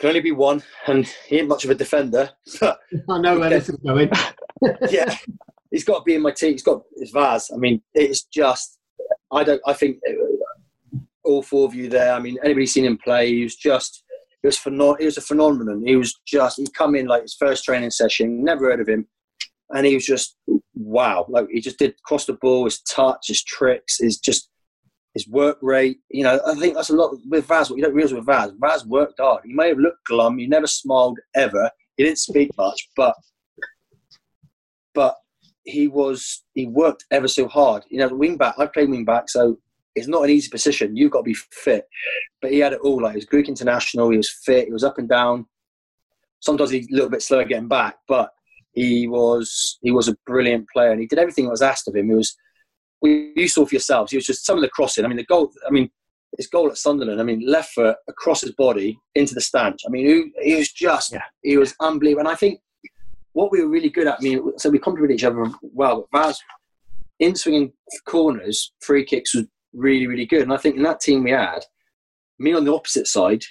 Can 0.01 0.09
only 0.09 0.21
be 0.21 0.33
one, 0.33 0.63
and 0.87 1.07
he 1.29 1.39
ain't 1.39 1.49
much 1.49 1.65
of 1.65 1.71
a 1.71 1.75
defender. 1.75 2.31
I 2.63 3.21
know 3.21 3.39
where 3.39 3.51
this 3.51 3.69
is 3.69 3.77
going. 3.77 4.11
yeah, 4.91 5.17
he's 5.71 5.85
got 5.85 5.99
to 5.99 6.05
be 6.05 6.15
in 6.17 6.23
my 6.23 6.33
team. 6.33 6.53
He's 6.53 6.63
got 6.65 6.83
it's 6.97 7.13
Vaz. 7.13 7.51
I 7.55 7.57
mean, 7.57 7.81
it's 7.95 8.25
just 8.25 8.79
I 9.31 9.45
don't. 9.45 9.61
I 9.67 9.73
think 9.73 9.99
all 11.25 11.43
four 11.43 11.67
of 11.67 11.75
you 11.75 11.89
there. 11.89 12.13
I 12.13 12.21
mean, 12.21 12.39
anybody 12.45 12.67
seen 12.67 12.85
him 12.85 12.99
play? 12.99 13.35
He 13.35 13.43
was 13.43 13.57
just. 13.57 14.03
It 14.43 14.49
was 14.49 14.59
phenom- 14.59 14.99
He 14.99 15.07
was 15.07 15.17
a 15.17 15.23
phenomenon. 15.23 15.83
He 15.87 15.97
was 15.97 16.21
just. 16.27 16.59
He 16.59 16.67
come 16.77 16.95
in 16.95 17.07
like 17.07 17.23
his 17.23 17.35
first 17.35 17.65
training 17.65 17.91
session. 17.91 18.45
Never 18.45 18.71
heard 18.71 18.81
of 18.81 18.89
him, 18.89 19.07
and 19.71 19.87
he 19.87 19.95
was 19.95 20.05
just 20.05 20.37
wow. 20.75 21.27
Like 21.29 21.47
he 21.51 21.61
just 21.61 21.79
did 21.79 21.95
cross 22.03 22.27
the 22.27 22.35
ball. 22.35 22.65
His 22.65 22.83
touch, 22.83 23.29
his 23.29 23.43
tricks, 23.43 23.99
his 24.01 24.19
just 24.19 24.51
his 25.15 25.27
work 25.29 25.59
rate. 25.63 25.99
You 26.11 26.25
know, 26.25 26.41
I 26.47 26.55
think 26.57 26.75
that's 26.75 26.91
a 26.91 26.97
lot 26.97 27.17
with 27.27 27.47
Vaz. 27.47 27.71
What 27.71 27.77
you 27.77 27.85
don't 27.85 27.95
realize 27.95 28.13
with 28.13 28.27
Vaz, 28.27 28.53
Vaz 28.59 28.85
worked 28.85 29.19
hard. 29.19 29.43
He 29.47 29.55
may 29.55 29.69
have 29.69 29.79
looked 29.79 30.05
glum. 30.07 30.39
He 30.39 30.47
never 30.47 30.67
smiled 30.67 31.19
ever. 31.35 31.71
He 31.97 32.05
didn't 32.05 32.19
speak 32.19 32.51
much, 32.59 32.89
but 32.97 33.15
but 34.95 35.17
he 35.65 35.89
was 35.89 36.45
he 36.55 36.67
worked 36.67 37.05
ever 37.11 37.29
so 37.29 37.49
hard. 37.49 37.85
You 37.89 37.99
know, 37.99 38.09
the 38.09 38.17
wing 38.17 38.37
back. 38.37 38.57
I 38.59 38.67
played 38.67 38.91
wing 38.91 39.05
back, 39.05 39.29
so 39.29 39.59
it's 39.95 40.09
not 40.09 40.25
an 40.25 40.31
easy 40.31 40.49
position. 40.49 40.97
You've 40.97 41.13
got 41.13 41.21
to 41.21 41.25
be 41.25 41.35
fit, 41.35 41.87
but 42.43 42.53
he 42.53 42.59
had 42.59 42.73
it 42.73 42.81
all. 42.81 43.03
Like 43.03 43.13
he 43.13 43.19
was 43.19 43.25
Greek 43.25 43.49
international. 43.49 44.11
He 44.11 44.17
was 44.17 44.31
fit. 44.45 44.67
He 44.67 44.73
was 44.73 44.85
up 44.85 44.99
and 44.99 45.09
down. 45.09 45.47
Sometimes 46.41 46.71
he's 46.71 46.89
a 46.91 46.95
little 46.95 47.11
bit 47.11 47.23
slower 47.23 47.45
getting 47.45 47.69
back, 47.69 47.97
but 48.09 48.31
he 48.73 49.07
was 49.07 49.79
he 49.83 49.91
was 49.91 50.09
a 50.09 50.17
brilliant 50.27 50.69
player, 50.69 50.91
and 50.91 51.01
he 51.01 51.07
did 51.07 51.19
everything 51.19 51.45
that 51.45 51.53
was 51.53 51.63
asked 51.63 51.89
of 51.89 51.97
him. 51.97 52.09
He 52.09 52.15
was. 52.15 52.37
We 53.01 53.33
you 53.37 53.49
saw 53.49 53.67
for 53.67 53.75
yourselves. 53.75 54.11
He 54.11 54.17
was 54.17 54.27
just 54.27 54.45
some 54.45 54.57
of 54.57 54.63
the 54.63 54.69
crossing. 54.69 55.05
I 55.05 55.09
mean, 55.09 55.17
the 55.17 55.25
goal. 55.25 55.53
I 55.67 55.71
mean, 55.71 55.91
his 56.37 56.49
goal 56.49 56.69
at 56.69 56.79
Sunderland. 56.79 57.21
I 57.21 57.25
mean, 57.25 57.47
left 57.47 57.75
foot 57.75 57.97
across 58.09 58.41
his 58.41 58.53
body 58.53 58.99
into 59.15 59.35
the 59.35 59.41
stanch. 59.41 59.81
I 59.87 59.91
mean, 59.91 60.07
he, 60.07 60.51
he 60.51 60.57
was 60.57 60.73
just. 60.73 61.13
Yeah. 61.13 61.23
He 61.43 61.57
was 61.57 61.75
unbelievable, 61.81 62.21
and 62.21 62.29
I 62.29 62.35
think 62.35 62.61
what 63.33 63.53
we 63.53 63.63
were 63.63 63.69
really 63.69 63.91
good 63.91 64.07
at. 64.07 64.19
I 64.19 64.23
mean, 64.23 64.59
so 64.59 64.71
we 64.71 64.79
complemented 64.79 65.17
each 65.17 65.25
other 65.25 65.45
well. 65.63 66.09
But 66.11 66.27
Vaz, 66.27 66.41
in 67.21 67.37
swinging 67.37 67.73
corners, 68.07 68.73
free 68.81 69.05
kicks 69.05 69.35
was 69.35 69.47
really, 69.75 70.07
really 70.07 70.27
good. 70.27 70.43
And 70.43 70.53
I 70.53 70.57
think 70.57 70.77
in 70.77 70.83
that 70.83 71.01
team 71.01 71.25
we 71.25 71.31
had, 71.33 71.65
me 72.39 72.53
on 72.53 72.65
the 72.65 72.75
opposite 72.75 73.07
side 73.07 73.43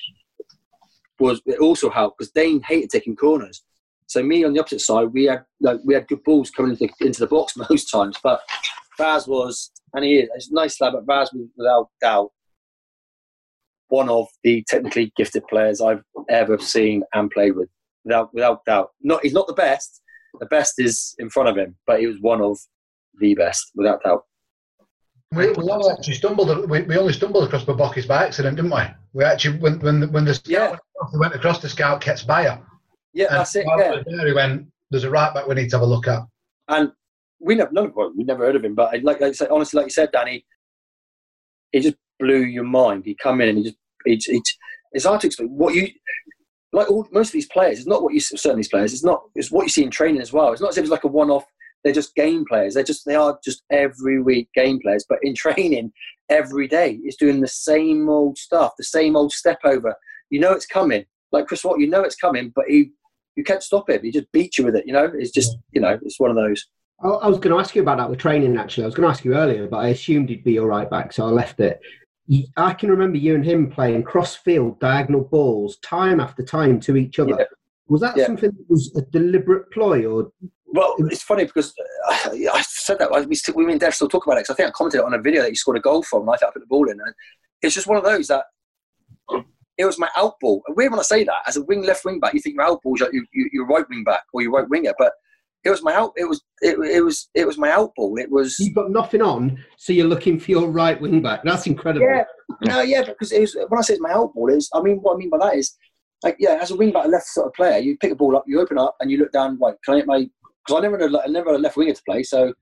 was 1.19 1.41
it 1.45 1.59
also 1.59 1.89
helped 1.89 2.17
because 2.17 2.31
Dane 2.31 2.61
hated 2.61 2.89
taking 2.89 3.15
corners. 3.15 3.63
So 4.07 4.21
me 4.21 4.43
on 4.43 4.53
the 4.53 4.59
opposite 4.59 4.81
side, 4.81 5.13
we 5.13 5.25
had 5.25 5.43
like 5.61 5.79
we 5.83 5.93
had 5.93 6.07
good 6.07 6.23
balls 6.23 6.51
coming 6.51 6.71
into, 6.71 6.93
into 7.01 7.19
the 7.19 7.27
box 7.27 7.55
most 7.69 7.89
times. 7.89 8.17
But 8.21 8.41
Vaz 8.97 9.27
was, 9.27 9.71
and 9.93 10.03
he 10.03 10.19
is, 10.19 10.49
a 10.49 10.53
nice 10.53 10.79
lad, 10.81 10.93
but 10.93 11.05
Vaz 11.05 11.31
was 11.33 11.47
without 11.57 11.89
doubt 12.01 12.31
one 13.87 14.09
of 14.09 14.27
the 14.43 14.63
technically 14.67 15.13
gifted 15.15 15.47
players 15.47 15.79
I've 15.79 16.03
ever 16.29 16.57
seen 16.57 17.03
and 17.13 17.29
played 17.29 17.55
with 17.55 17.69
without 18.03 18.33
without 18.33 18.65
doubt. 18.65 18.91
Not 19.01 19.21
he's 19.23 19.33
not 19.33 19.47
the 19.47 19.53
best. 19.53 20.01
The 20.39 20.47
best 20.47 20.79
is 20.79 21.15
in 21.19 21.29
front 21.29 21.49
of 21.49 21.57
him, 21.57 21.75
but 21.85 21.99
he 21.99 22.07
was 22.07 22.17
one 22.19 22.41
of 22.41 22.57
the 23.19 23.35
best 23.35 23.71
without 23.75 24.03
doubt. 24.03 24.23
We, 25.35 25.51
we 25.51 25.69
only 25.69 25.91
actually 25.91 26.13
stumbled. 26.15 26.69
We, 26.69 26.81
we 26.83 26.97
only 26.97 27.13
stumbled 27.13 27.43
across 27.45 27.65
Borbokis 27.65 28.07
by 28.07 28.25
accident, 28.25 28.55
didn't 28.57 28.71
we? 28.71 28.81
We 29.13 29.23
actually 29.23 29.57
when 29.59 29.79
when 29.79 30.11
when 30.11 30.25
the 30.25 30.33
scout 30.35 30.49
Yeah. 30.49 30.69
went 30.69 30.79
across, 30.95 31.13
we 31.13 31.19
went 31.19 31.35
across 31.35 31.61
the 31.61 31.69
scout 31.69 32.01
Ketsbaia. 32.01 32.61
Yeah, 33.13 33.27
And 33.29 33.37
that's 33.39 33.55
it. 33.55 33.65
Yeah, 33.77 34.01
there, 34.05 34.27
he 34.27 34.33
went. 34.33 34.67
There's 34.91 35.03
a 35.03 35.09
right 35.09 35.33
back 35.33 35.47
we 35.47 35.55
need 35.55 35.69
to 35.69 35.77
have 35.77 35.83
a 35.83 35.85
look 35.89 36.07
at. 36.07 36.23
and 36.69 36.91
we 37.39 37.55
never 37.55 37.71
none 37.71 37.85
of 37.87 37.95
well, 37.95 38.11
we 38.15 38.23
never 38.23 38.45
heard 38.45 38.55
of 38.55 38.63
him, 38.63 38.73
but 38.75 39.03
like 39.03 39.19
like 39.21 39.35
said, 39.35 39.49
honestly, 39.49 39.77
like 39.77 39.87
you 39.87 39.91
said, 39.91 40.11
Danny, 40.11 40.45
he 41.71 41.79
just 41.81 41.95
blew 42.19 42.39
your 42.41 42.63
mind. 42.63 43.03
He 43.05 43.15
come 43.15 43.41
in 43.41 43.49
and 43.49 43.57
he 43.59 43.63
just 43.65 43.77
he, 44.27 44.41
it's 44.93 45.05
hard 45.05 45.21
to 45.21 45.27
explain 45.27 45.49
what 45.49 45.73
you 45.73 45.89
like. 46.71 46.89
All, 46.89 47.07
most 47.11 47.29
of 47.29 47.33
these 47.33 47.47
players, 47.47 47.79
it's 47.79 47.87
not 47.87 48.01
what 48.03 48.13
you 48.13 48.19
certain 48.19 48.57
these 48.57 48.69
players. 48.69 48.93
It's 48.93 49.03
not 49.03 49.23
it's 49.35 49.51
what 49.51 49.63
you 49.63 49.69
see 49.69 49.83
in 49.83 49.91
training 49.91 50.21
as 50.21 50.31
well. 50.31 50.51
It's 50.53 50.61
not 50.61 50.69
as 50.69 50.77
if 50.77 50.83
it's 50.83 50.91
like 50.91 51.03
a 51.03 51.07
one 51.07 51.29
off. 51.29 51.45
They're 51.83 51.93
just 51.93 52.15
game 52.15 52.45
players. 52.47 52.73
They're 52.73 52.83
just 52.83 53.05
they 53.05 53.15
are 53.15 53.37
just 53.43 53.63
every 53.71 54.21
week 54.21 54.49
game 54.55 54.79
players. 54.81 55.05
But 55.07 55.19
in 55.21 55.35
training, 55.45 55.91
every 56.29 56.67
day 56.67 56.99
is 57.05 57.15
doing 57.15 57.41
the 57.41 57.47
same 57.47 58.09
old 58.09 58.37
stuff, 58.37 58.73
the 58.77 58.83
same 58.83 59.15
old 59.15 59.31
step 59.31 59.59
over. 59.63 59.95
You 60.29 60.39
know 60.39 60.53
it's 60.53 60.65
coming. 60.65 61.05
Like 61.31 61.47
Chris 61.47 61.63
Watt, 61.63 61.79
you 61.79 61.89
know 61.89 62.01
it's 62.03 62.15
coming, 62.15 62.51
but 62.55 62.65
he 62.67 62.91
you 63.35 63.43
can't 63.43 63.63
stop 63.63 63.89
him. 63.89 64.01
He 64.03 64.11
just 64.11 64.31
beats 64.31 64.59
you 64.59 64.65
with 64.65 64.75
it. 64.75 64.85
You 64.85 64.93
know, 64.93 65.11
it's 65.13 65.31
just 65.31 65.57
you 65.71 65.81
know 65.81 65.97
it's 66.03 66.19
one 66.19 66.29
of 66.29 66.35
those. 66.35 66.65
I 67.03 67.27
was 67.27 67.39
going 67.39 67.53
to 67.53 67.59
ask 67.59 67.75
you 67.75 67.81
about 67.81 67.97
that 67.97 68.09
with 68.09 68.19
training. 68.19 68.55
Actually, 68.57 68.83
I 68.83 68.87
was 68.87 68.95
going 68.95 69.03
to 69.07 69.09
ask 69.09 69.25
you 69.25 69.35
earlier, 69.35 69.67
but 69.67 69.77
I 69.77 69.87
assumed 69.89 70.29
he'd 70.29 70.43
be 70.43 70.53
your 70.53 70.67
right 70.67 70.89
back, 70.89 71.11
so 71.11 71.25
I 71.25 71.29
left 71.29 71.59
it. 71.59 71.81
I 72.55 72.73
can 72.73 72.89
remember 72.89 73.17
you 73.17 73.35
and 73.35 73.43
him 73.43 73.69
playing 73.69 74.03
cross 74.03 74.35
field 74.35 74.79
diagonal 74.79 75.25
balls 75.25 75.77
time 75.79 76.21
after 76.21 76.43
time 76.43 76.79
to 76.81 76.95
each 76.95 77.19
other. 77.19 77.35
Yeah. 77.37 77.45
Was 77.89 77.99
that 78.01 78.15
Yeah. 78.15 78.27
something 78.27 78.51
that 78.51 78.69
was 78.69 78.95
a 78.95 79.01
deliberate 79.01 79.69
ploy, 79.71 80.05
or 80.05 80.31
Well, 80.73 80.95
it's 80.99 81.23
funny 81.23 81.45
because 81.45 81.73
uh, 82.07 82.29
I 82.53 82.63
said 82.67 82.99
that 82.99 83.27
we 83.27 83.35
still, 83.35 83.55
we 83.55 83.71
and 83.71 83.79
Dev 83.79 83.93
still 83.93 84.09
talk 84.09 84.25
about 84.25 84.37
it 84.37 84.41
because 84.41 84.55
I 84.55 84.57
think 84.57 84.69
I 84.69 84.71
commented 84.71 85.01
on 85.01 85.13
a 85.13 85.21
video 85.21 85.41
that 85.41 85.49
you 85.49 85.55
scored 85.55 85.77
a 85.77 85.81
goal 85.81 86.03
from, 86.03 86.21
and 86.21 86.31
I 86.31 86.33
I 86.33 86.51
put 86.51 86.59
the 86.59 86.67
ball 86.67 86.89
in, 86.89 86.99
and 86.99 87.13
it's 87.61 87.75
just 87.75 87.87
one 87.87 87.97
of 87.97 88.03
those 88.03 88.27
that 88.27 88.45
it 89.77 89.85
was 89.85 89.99
my 89.99 90.09
out 90.17 90.33
ball. 90.41 90.61
And 90.67 90.75
Weird 90.75 90.91
when 90.91 90.99
I 90.99 91.03
say 91.03 91.23
that 91.23 91.43
as 91.47 91.57
a 91.57 91.63
wing 91.63 91.83
left 91.83 92.05
wing 92.05 92.19
back, 92.19 92.33
you 92.33 92.39
think 92.39 92.55
your 92.55 92.65
out 92.65 92.81
ball 92.83 92.95
is 92.95 93.01
like 93.01 93.13
your, 93.13 93.23
your, 93.33 93.47
your 93.53 93.67
right 93.67 93.85
wing 93.89 94.03
back 94.03 94.23
or 94.33 94.41
your 94.41 94.51
right 94.51 94.69
winger, 94.69 94.93
but 94.97 95.13
it 95.63 95.69
was 95.69 95.81
my 95.81 95.93
out. 95.93 96.11
It 96.17 96.25
was 96.25 96.41
it, 96.61 96.77
it 96.79 97.01
was 97.01 97.29
it 97.33 97.47
was 97.47 97.57
my 97.57 97.71
out 97.71 97.91
ball. 97.95 98.17
It 98.17 98.29
was 98.29 98.59
you've 98.59 98.75
got 98.75 98.91
nothing 98.91 99.21
on, 99.21 99.63
so 99.77 99.93
you're 99.93 100.07
looking 100.07 100.39
for 100.39 100.51
your 100.51 100.67
right 100.67 100.99
wing 100.99 101.21
back? 101.21 101.41
That's 101.43 101.67
incredible. 101.67 102.05
Yeah, 102.05 102.25
no, 102.65 102.81
yeah, 102.81 103.03
because 103.03 103.31
it 103.31 103.41
was 103.41 103.55
when 103.55 103.79
I 103.79 103.81
say 103.81 103.93
it's 103.93 104.01
my 104.01 104.11
out 104.11 104.33
ball, 104.33 104.49
is 104.49 104.69
I 104.73 104.81
mean 104.81 104.97
what 104.97 105.15
I 105.15 105.17
mean 105.17 105.29
by 105.29 105.37
that 105.37 105.55
is 105.55 105.75
like 106.21 106.35
yeah, 106.39 106.57
as 106.61 106.71
a 106.71 106.75
wing 106.75 106.91
back, 106.91 107.05
a 107.05 107.07
left 107.07 107.27
sort 107.27 107.47
of 107.47 107.53
player, 107.53 107.77
you 107.77 107.97
pick 107.97 108.11
a 108.11 108.15
ball 108.15 108.35
up, 108.35 108.43
you 108.45 108.59
open 108.59 108.77
up, 108.77 108.95
and 108.99 109.09
you 109.09 109.17
look 109.17 109.31
down. 109.31 109.57
Like, 109.59 109.75
can 109.83 109.93
I 109.93 109.97
hit 109.97 110.07
my? 110.07 110.29
Because 110.65 110.79
I 110.79 110.81
never 110.81 110.97
had 110.97 111.13
a, 111.13 111.21
I 111.23 111.27
never 111.27 111.51
had 111.51 111.59
a 111.59 111.63
left 111.63 111.77
winger 111.77 111.93
to 111.93 112.03
play, 112.07 112.23
so 112.23 112.53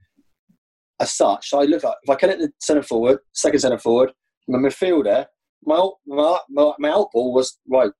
as 0.99 1.13
such, 1.13 1.49
so 1.49 1.61
I 1.61 1.65
look 1.65 1.83
at 1.83 1.95
if 2.03 2.09
I 2.09 2.15
can 2.15 2.29
hit 2.29 2.39
the 2.39 2.51
centre 2.59 2.83
forward, 2.83 3.19
second 3.33 3.59
centre 3.59 3.77
forward, 3.77 4.11
my 4.47 4.57
midfielder, 4.57 5.25
my 5.63 5.87
my 6.07 6.39
my, 6.49 6.73
my 6.79 6.89
out 6.89 7.09
ball 7.13 7.33
was 7.33 7.59
right, 7.69 7.91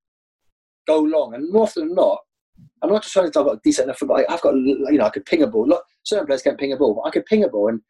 go 0.87 0.99
long, 0.99 1.33
and 1.33 1.51
more 1.51 1.63
often 1.63 1.87
than 1.87 1.95
not. 1.95 2.19
I'm 2.83 2.91
not 2.91 3.01
just 3.01 3.13
trying 3.13 3.25
to 3.25 3.31
talk 3.31 3.47
about 3.47 3.63
decent 3.63 3.85
enough, 3.85 3.99
but 4.01 4.29
I've 4.29 4.41
got, 4.41 4.53
you 4.53 4.97
know, 4.97 5.05
I 5.05 5.09
could 5.09 5.25
ping 5.25 5.41
a 5.41 5.47
ball. 5.47 5.67
Look, 5.67 5.83
certain 6.03 6.27
players 6.27 6.43
can't 6.43 6.59
ping 6.59 6.73
a 6.73 6.77
ball, 6.77 6.93
but 6.93 7.07
I 7.07 7.11
could 7.11 7.25
ping 7.25 7.43
a 7.43 7.49
ball, 7.49 7.69
and 7.69 7.81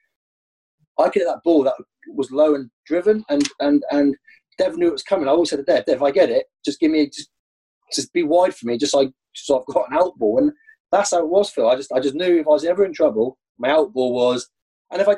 I 0.99 1.05
could 1.09 1.21
hit 1.21 1.25
that 1.25 1.43
ball 1.43 1.63
that 1.63 1.75
was 2.07 2.31
low 2.31 2.55
and 2.55 2.69
driven, 2.85 3.23
and 3.29 3.47
and 3.59 3.83
and 3.91 4.15
Dev 4.57 4.77
knew 4.77 4.87
it 4.87 4.93
was 4.93 5.03
coming. 5.03 5.27
I 5.27 5.31
always 5.31 5.49
said 5.49 5.57
to 5.57 5.63
Dev, 5.63 5.85
Dev, 5.85 5.97
if 5.97 6.01
I 6.01 6.11
get 6.11 6.29
it, 6.29 6.45
just 6.63 6.79
give 6.79 6.91
me, 6.91 7.07
just, 7.07 7.29
just 7.93 8.13
be 8.13 8.23
wide 8.23 8.53
for 8.53 8.67
me, 8.67 8.77
just 8.77 8.95
I, 8.95 9.07
so 9.33 9.59
I've 9.59 9.73
got 9.73 9.89
an 9.89 9.97
out 9.97 10.17
ball. 10.17 10.37
And 10.39 10.51
that's 10.91 11.11
how 11.11 11.19
it 11.19 11.29
was, 11.29 11.49
Phil. 11.49 11.69
I 11.69 11.75
just, 11.75 11.91
I 11.91 11.99
just 11.99 12.15
knew 12.15 12.39
if 12.39 12.47
I 12.47 12.51
was 12.51 12.65
ever 12.65 12.85
in 12.85 12.93
trouble, 12.93 13.37
my 13.57 13.69
out 13.69 13.93
ball 13.93 14.13
was, 14.13 14.49
and 14.91 15.01
if 15.01 15.07
I, 15.07 15.15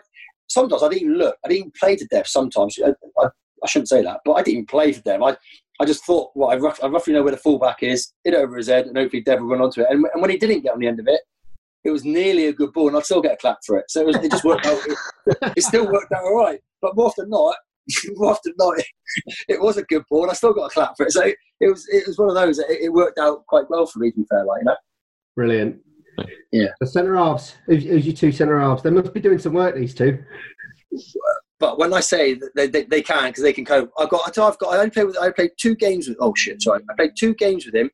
sometimes 0.47 0.83
I 0.83 0.89
didn't 0.89 1.01
even 1.03 1.17
look, 1.17 1.37
I 1.43 1.47
didn't 1.47 1.59
even 1.59 1.71
play 1.79 1.95
to 1.95 2.05
Dev. 2.05 2.27
Sometimes 2.27 2.77
I, 2.85 2.89
I, 3.21 3.27
I 3.63 3.67
shouldn't 3.67 3.89
say 3.89 4.03
that, 4.03 4.21
but 4.25 4.33
I 4.33 4.43
didn't 4.43 4.53
even 4.53 4.65
play 4.65 4.91
for 4.93 5.01
Dev. 5.01 5.21
I, 5.21 5.35
I 5.79 5.85
just 5.85 6.05
thought, 6.05 6.31
well, 6.35 6.51
I, 6.51 6.57
rough, 6.57 6.83
I 6.83 6.87
roughly 6.87 7.13
know 7.13 7.23
where 7.23 7.31
the 7.31 7.37
fullback 7.37 7.81
is, 7.81 8.13
hit 8.23 8.33
it 8.33 8.37
over 8.37 8.57
his 8.57 8.67
head, 8.67 8.85
and 8.85 8.97
hopefully 8.97 9.23
Dev 9.23 9.39
will 9.39 9.47
run 9.47 9.61
onto 9.61 9.81
it. 9.81 9.87
And, 9.89 10.05
and 10.13 10.21
when 10.21 10.29
he 10.29 10.37
didn't 10.37 10.61
get 10.61 10.73
on 10.73 10.79
the 10.79 10.87
end 10.87 10.99
of 10.99 11.07
it, 11.07 11.21
it 11.83 11.91
was 11.91 12.05
nearly 12.05 12.47
a 12.47 12.53
good 12.53 12.71
ball, 12.71 12.87
and 12.87 12.97
I'd 12.97 13.05
still 13.05 13.21
get 13.21 13.33
a 13.33 13.37
clap 13.37 13.59
for 13.65 13.77
it. 13.77 13.85
So 13.89 14.01
it, 14.01 14.07
was, 14.07 14.15
it 14.17 14.31
just 14.31 14.43
worked 14.45 14.65
out. 14.65 14.79
It, 14.87 14.97
it 15.57 15.63
still 15.63 15.91
worked 15.91 16.11
out 16.13 16.23
all 16.23 16.37
right. 16.37 16.59
But 16.81 16.95
more 16.95 17.07
often 17.07 17.29
not, 17.29 17.55
more 18.15 18.31
often 18.31 18.53
not, 18.57 18.79
it, 18.79 18.85
it 19.49 19.61
was 19.61 19.77
a 19.77 19.83
good 19.83 20.03
ball, 20.09 20.23
and 20.23 20.31
I 20.31 20.33
still 20.33 20.53
got 20.53 20.71
a 20.71 20.73
clap 20.73 20.95
for 20.95 21.05
it. 21.05 21.11
So 21.11 21.23
it 21.23 21.69
was 21.69 21.85
it 21.89 22.07
was 22.07 22.17
one 22.17 22.29
of 22.29 22.35
those. 22.35 22.59
It, 22.59 22.83
it 22.83 22.93
worked 22.93 23.19
out 23.19 23.45
quite 23.47 23.69
well 23.69 23.85
for 23.85 23.99
me, 23.99 24.11
to 24.11 24.17
be 24.17 24.25
fair. 24.29 24.45
Like 24.45 24.61
you 24.61 24.65
know, 24.65 24.75
Brilliant. 25.35 25.80
Yeah. 26.51 26.68
The 26.80 26.88
centre 26.88 27.15
halves. 27.15 27.55
Who's, 27.65 27.84
who's 27.84 28.05
your 28.05 28.15
two 28.15 28.31
centre 28.31 28.60
halves? 28.60 28.84
They 28.84 28.91
must 28.91 29.14
be 29.14 29.19
doing 29.19 29.39
some 29.39 29.53
work. 29.53 29.76
These 29.76 29.95
two. 29.95 30.23
But 31.60 31.80
when 31.80 31.93
I 31.93 32.01
say 32.01 32.34
that 32.34 32.51
they, 32.55 32.68
they, 32.68 32.84
they 32.84 33.01
can 33.01 33.30
because 33.30 33.43
they 33.43 33.53
can 33.53 33.65
cope, 33.65 33.89
I've 33.97 34.10
got 34.10 34.38
I've 34.38 34.57
got 34.57 34.73
I 34.73 34.77
only 34.77 34.89
played 34.89 35.05
with 35.05 35.18
I 35.18 35.31
played 35.31 35.51
two 35.57 35.76
games 35.76 36.07
with 36.07 36.18
oh 36.19 36.34
shit 36.35 36.61
sorry 36.61 36.81
I 36.89 36.93
played 36.95 37.14
two 37.18 37.34
games 37.35 37.65
with 37.65 37.73
him. 37.73 37.89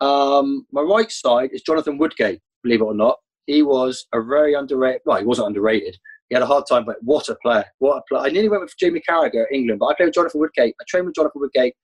Um, 0.00 0.66
my 0.72 0.82
right 0.82 1.10
side 1.10 1.50
is 1.52 1.62
Jonathan 1.62 1.98
Woodgate. 1.98 2.40
Believe 2.62 2.80
it 2.80 2.84
or 2.84 2.94
not, 2.94 3.16
he 3.46 3.62
was 3.62 4.06
a 4.12 4.22
very 4.22 4.54
underrated. 4.54 5.00
Well, 5.06 5.18
he 5.18 5.24
wasn't 5.24 5.48
underrated. 5.48 5.96
He 6.28 6.34
had 6.34 6.42
a 6.42 6.46
hard 6.46 6.64
time, 6.68 6.84
but 6.84 6.96
what 7.00 7.28
a 7.30 7.36
player! 7.36 7.64
What 7.78 7.96
a 7.96 8.02
player! 8.08 8.26
I 8.26 8.28
nearly 8.28 8.50
went 8.50 8.62
with 8.62 8.76
Jamie 8.78 9.02
Carragher 9.08 9.44
at 9.44 9.52
England, 9.52 9.80
but 9.80 9.86
I 9.86 9.94
played 9.94 10.06
with 10.06 10.14
Jonathan 10.14 10.40
Woodgate. 10.40 10.74
I 10.78 10.84
trained 10.86 11.06
with 11.06 11.14
Jonathan 11.14 11.40
Woodgate 11.40 11.74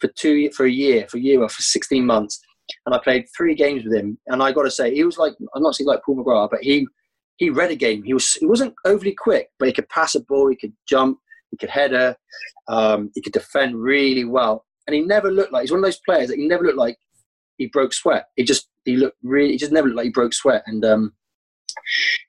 for 0.00 0.08
two 0.16 0.50
for 0.52 0.66
a 0.66 0.70
year, 0.70 1.06
for 1.10 1.16
a 1.16 1.20
year 1.20 1.42
or 1.42 1.48
for 1.48 1.62
sixteen 1.62 2.06
months, 2.06 2.40
and 2.86 2.94
I 2.94 2.98
played 2.98 3.26
three 3.36 3.54
games 3.54 3.84
with 3.84 3.94
him. 3.94 4.18
And 4.26 4.42
I 4.42 4.52
got 4.52 4.62
to 4.62 4.70
say, 4.70 4.94
he 4.94 5.04
was 5.04 5.18
like 5.18 5.34
I'm 5.54 5.62
not 5.62 5.74
saying 5.74 5.88
like 5.88 6.02
Paul 6.04 6.16
McGrath, 6.16 6.50
but 6.50 6.62
he 6.62 6.86
he 7.36 7.50
read 7.50 7.70
a 7.70 7.76
game. 7.76 8.02
He 8.02 8.14
was 8.14 8.34
he 8.34 8.46
wasn't 8.46 8.74
overly 8.84 9.14
quick, 9.14 9.50
but 9.58 9.66
he 9.66 9.74
could 9.74 9.88
pass 9.88 10.14
a 10.14 10.20
ball, 10.20 10.48
he 10.48 10.56
could 10.56 10.72
jump, 10.88 11.18
he 11.50 11.56
could 11.56 11.70
header, 11.70 12.16
um, 12.68 13.10
he 13.14 13.20
could 13.20 13.32
defend 13.32 13.80
really 13.80 14.24
well, 14.24 14.64
and 14.86 14.94
he 14.94 15.02
never 15.02 15.30
looked 15.30 15.52
like 15.52 15.62
he's 15.62 15.70
one 15.70 15.80
of 15.80 15.84
those 15.84 16.00
players 16.06 16.28
that 16.28 16.38
he 16.38 16.46
never 16.46 16.64
looked 16.64 16.78
like 16.78 16.96
he 17.58 17.66
broke 17.66 17.92
sweat. 17.92 18.26
He 18.36 18.44
just 18.44 18.68
he 18.84 18.96
looked 18.96 19.16
really 19.22 19.52
he 19.52 19.58
just 19.58 19.72
never 19.72 19.88
looked 19.88 19.96
like 19.96 20.04
he 20.04 20.10
broke 20.10 20.34
sweat, 20.34 20.62
and 20.66 20.84
um, 20.84 21.12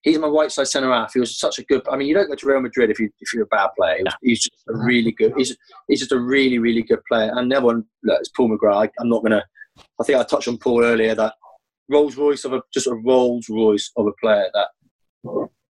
he's 0.03 0.17
my 0.19 0.27
right 0.27 0.51
side 0.51 0.67
centre 0.67 0.91
half. 0.91 1.13
He 1.13 1.19
was 1.19 1.37
such 1.37 1.59
a 1.59 1.63
good. 1.63 1.81
I 1.89 1.97
mean, 1.97 2.07
you 2.07 2.13
don't 2.13 2.27
go 2.27 2.35
to 2.35 2.47
Real 2.47 2.61
Madrid 2.61 2.89
if 2.89 2.99
you 2.99 3.09
if 3.19 3.33
you're 3.33 3.43
a 3.43 3.47
bad 3.47 3.69
player. 3.77 3.97
Was, 4.03 4.15
he's 4.21 4.43
just 4.43 4.63
a 4.69 4.77
really 4.77 5.11
good. 5.11 5.33
He's 5.37 5.55
he's 5.87 5.99
just 5.99 6.11
a 6.11 6.19
really 6.19 6.57
really 6.57 6.83
good 6.83 7.03
player. 7.07 7.31
And 7.35 7.49
never 7.49 7.67
one 7.67 7.85
look, 8.03 8.19
it's 8.19 8.29
Paul 8.29 8.49
McGrath. 8.49 8.87
I, 8.87 8.91
I'm 8.99 9.09
not 9.09 9.23
gonna. 9.23 9.43
I 9.99 10.03
think 10.03 10.19
I 10.19 10.23
touched 10.23 10.47
on 10.47 10.57
Paul 10.57 10.83
earlier 10.83 11.15
that 11.15 11.33
Rolls 11.89 12.17
Royce 12.17 12.45
of 12.45 12.53
a 12.53 12.61
just 12.73 12.87
a 12.87 12.95
Rolls 12.95 13.47
Royce 13.49 13.91
of 13.97 14.07
a 14.07 14.11
player 14.21 14.49
that 14.53 14.67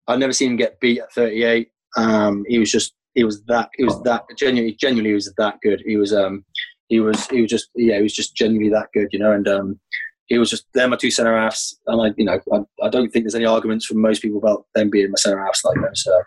I've 0.08 0.20
never 0.20 0.34
seen 0.34 0.52
him 0.52 0.58
get 0.58 0.80
beat 0.80 1.00
at 1.00 1.12
38. 1.14 1.70
Um, 1.98 2.44
he 2.48 2.60
was 2.60 2.72
just 2.72 2.94
he 3.14 3.24
was 3.24 3.44
that 3.46 3.70
he 3.76 3.84
was 3.84 4.02
that 4.04 4.24
genuinely 4.38 4.76
genuinely 4.80 5.12
he 5.12 5.16
was 5.16 5.34
that 5.38 5.58
good. 5.62 5.82
He 5.86 5.98
was 5.98 6.14
um 6.14 6.46
he 6.90 7.00
was 7.00 7.28
he 7.28 7.42
was 7.42 7.50
just 7.50 7.70
yeah 7.76 7.98
he 7.98 8.04
was 8.04 8.14
just 8.14 8.36
genuinely 8.36 8.70
that 8.72 8.90
good, 8.94 9.10
you 9.12 9.20
know. 9.20 9.32
And 9.32 9.48
um 9.48 9.80
he 10.28 10.38
was 10.38 10.50
just 10.50 10.66
they're 10.74 10.88
my 10.88 10.96
two 10.96 11.12
centre 11.12 11.38
halves, 11.38 11.80
and 11.88 12.02
I 12.02 12.14
you 12.18 12.26
know 12.26 12.40
I, 12.52 12.86
I 12.86 12.90
don't 12.90 13.10
think 13.10 13.26
there's 13.26 13.36
any 13.36 13.46
arguments 13.46 13.86
from 13.86 14.02
most 14.02 14.22
people 14.22 14.40
about 14.40 14.66
them 14.74 14.90
being 14.90 15.10
my 15.12 15.16
centre 15.18 15.44
halves 15.44 15.62
like 15.64 15.78
that. 15.82 15.98
So 15.98 16.22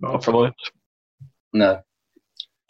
Not 0.00 0.24
from 0.24 0.36
us. 0.46 0.52
no, 1.52 1.80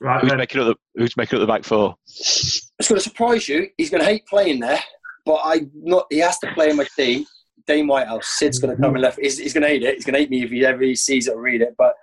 Right 0.05 0.21
Who's 0.21 0.31
then. 0.31 0.39
making 0.39 0.61
up 0.61 0.67
the 0.67 1.01
Who's 1.01 1.17
making 1.17 1.39
up 1.39 1.41
the 1.41 1.51
back 1.51 1.65
four? 1.65 1.97
it's 2.07 2.71
going 2.87 2.99
to 2.99 3.01
surprise 3.01 3.49
you. 3.49 3.69
He's 3.79 3.89
going 3.89 4.03
to 4.03 4.07
hate 4.07 4.27
playing 4.27 4.61
there, 4.61 4.81
but 5.25 5.41
I 5.43 5.63
not. 5.75 6.05
He 6.11 6.19
has 6.19 6.39
to 6.41 6.53
play 6.53 6.69
in 6.69 6.77
my 6.77 6.87
team. 6.95 7.25
Dane 7.67 7.87
Whitehouse. 7.87 8.29
Sid's 8.29 8.59
going 8.59 8.77
to 8.77 8.83
come 8.83 8.93
and 8.95 9.03
left. 9.03 9.19
He's, 9.19 9.39
he's 9.39 9.55
going 9.55 9.63
to 9.63 9.69
hate 9.69 9.83
it. 9.83 9.95
He's 9.95 10.05
going 10.05 10.13
to 10.13 10.21
hate 10.21 10.29
me 10.29 10.43
if 10.43 10.51
he 10.51 10.67
ever 10.67 10.95
sees 10.95 11.27
it 11.27 11.35
or 11.35 11.41
read 11.41 11.63
it. 11.63 11.75
But 11.79 11.95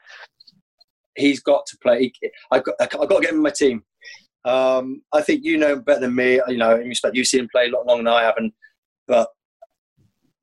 he's 1.15 1.41
got 1.41 1.67
to 1.67 1.77
play. 1.77 2.11
I've 2.51 2.63
got. 2.63 2.73
I've 2.79 2.89
got 2.89 3.07
to 3.07 3.21
get 3.21 3.29
him 3.29 3.35
in 3.35 3.43
my 3.43 3.51
team. 3.51 3.83
Um, 4.45 5.03
I 5.13 5.21
think 5.21 5.43
you 5.43 5.59
know 5.59 5.73
him 5.73 5.81
better 5.81 6.01
than 6.01 6.15
me. 6.15 6.41
You 6.47 6.57
know, 6.57 6.75
in 6.75 6.87
respect, 6.87 7.15
you've 7.15 7.27
seen 7.27 7.41
him 7.41 7.49
play 7.51 7.67
a 7.67 7.71
lot 7.71 7.85
longer 7.85 8.03
than 8.03 8.13
I 8.13 8.23
haven't. 8.23 8.55
But 9.07 9.29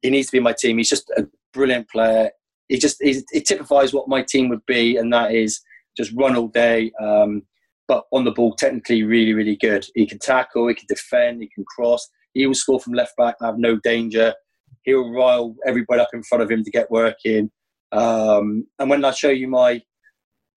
he 0.00 0.10
needs 0.10 0.28
to 0.28 0.32
be 0.32 0.38
in 0.38 0.44
my 0.44 0.54
team. 0.56 0.78
He's 0.78 0.90
just 0.90 1.10
a 1.16 1.26
brilliant 1.52 1.90
player. 1.90 2.30
He 2.68 2.78
just 2.78 2.98
he's, 3.02 3.24
he 3.32 3.40
typifies 3.40 3.92
what 3.92 4.08
my 4.08 4.22
team 4.22 4.48
would 4.50 4.64
be, 4.64 4.96
and 4.96 5.12
that 5.12 5.34
is 5.34 5.60
just 5.98 6.12
run 6.16 6.36
all 6.36 6.48
day. 6.48 6.90
Um, 7.00 7.42
but 7.86 8.04
on 8.12 8.24
the 8.24 8.30
ball, 8.30 8.54
technically, 8.54 9.02
really, 9.02 9.34
really 9.34 9.56
good. 9.56 9.86
He 9.94 10.06
can 10.06 10.18
tackle, 10.18 10.68
he 10.68 10.74
can 10.74 10.86
defend, 10.88 11.42
he 11.42 11.48
can 11.48 11.64
cross. 11.64 12.08
He 12.34 12.46
will 12.46 12.54
score 12.54 12.80
from 12.80 12.92
left 12.92 13.16
back, 13.16 13.36
have 13.42 13.58
no 13.58 13.76
danger. 13.76 14.34
He'll 14.82 15.10
rile 15.10 15.56
everybody 15.66 16.00
up 16.00 16.10
in 16.12 16.22
front 16.22 16.42
of 16.42 16.50
him 16.50 16.62
to 16.64 16.70
get 16.70 16.90
working. 16.90 17.50
Um, 17.92 18.66
and 18.78 18.90
when 18.90 19.04
I 19.04 19.10
show 19.10 19.30
you 19.30 19.48
my 19.48 19.82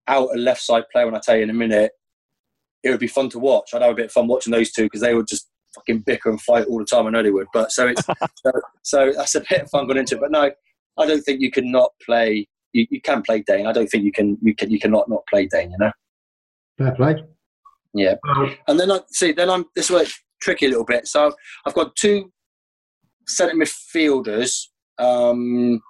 outer 0.08 0.38
left 0.38 0.62
side 0.62 0.84
player, 0.92 1.06
when 1.06 1.16
I 1.16 1.22
tell 1.24 1.38
you 1.38 1.44
in 1.44 1.50
a 1.50 1.54
minute, 1.54 1.92
it 2.84 2.90
would 2.90 3.00
be 3.00 3.08
fun 3.08 3.30
to 3.30 3.40
watch. 3.40 3.74
I'd 3.74 3.82
have 3.82 3.92
a 3.92 3.96
bit 3.96 4.06
of 4.08 4.12
fun 4.12 4.28
watching 4.28 4.52
those 4.52 4.72
two 4.72 4.84
because 4.84 5.02
they 5.02 5.14
would 5.14 5.28
just 5.28 5.48
fucking 5.76 6.00
bicker 6.00 6.30
and 6.30 6.42
fight 6.42 6.66
all 6.68 6.80
the 6.80 6.86
time. 6.86 7.08
I 7.08 7.12
know 7.12 7.24
they 7.24 7.32
would. 7.32 7.48
But 7.54 7.72
so 7.72 7.88
it's 7.88 8.04
so, 8.36 8.52
so 8.84 9.14
that's 9.16 9.36
a 9.36 9.44
bit 9.50 9.62
of 9.62 9.70
fun 9.70 9.88
going 9.88 9.98
into 9.98 10.16
it. 10.16 10.22
But 10.22 10.32
no, 10.32 10.52
I 10.98 11.06
don't 11.06 11.22
think 11.22 11.42
you 11.42 11.52
can 11.52 11.72
not 11.72 11.92
play. 12.06 12.48
You, 12.74 12.88
you 12.90 13.02
can 13.02 13.22
play 13.22 13.44
Dane. 13.46 13.68
I 13.68 13.72
don't 13.72 13.88
think 13.88 14.04
you 14.04 14.12
can. 14.12 14.38
You 14.42 14.56
can. 14.56 14.72
You 14.72 14.80
cannot 14.80 15.10
not 15.10 15.26
play 15.28 15.48
Dane. 15.48 15.72
You 15.72 15.78
know. 15.78 15.92
Fair 16.78 16.92
play. 16.96 17.24
Yeah. 17.94 18.16
Well, 18.24 18.50
And 18.68 18.80
then 18.80 18.92
I 18.92 19.00
see. 19.10 19.32
Then 19.32 19.50
I'm 19.50 19.66
this 19.76 19.90
way 19.90 20.06
tricky 20.42 20.66
a 20.66 20.70
little 20.70 20.86
bit. 20.86 21.08
So 21.08 21.34
I've 21.66 21.74
got 21.74 21.96
two 21.96 22.32
centre 23.28 23.56
midfielders, 23.56 24.68
um, 24.98 25.82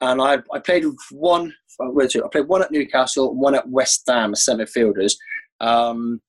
and 0.00 0.22
I 0.22 0.38
I 0.52 0.58
played 0.58 0.84
with 0.84 0.96
one. 1.10 1.52
Where 1.78 2.06
to? 2.06 2.24
I 2.24 2.28
played 2.28 2.46
one 2.46 2.62
at 2.62 2.70
Newcastle, 2.70 3.34
one 3.34 3.54
at 3.56 3.68
West 3.68 4.04
Ham 4.08 4.32
as 4.32 4.44
centre 4.44 4.64
midfielders. 4.64 5.14
Um, 5.60 6.20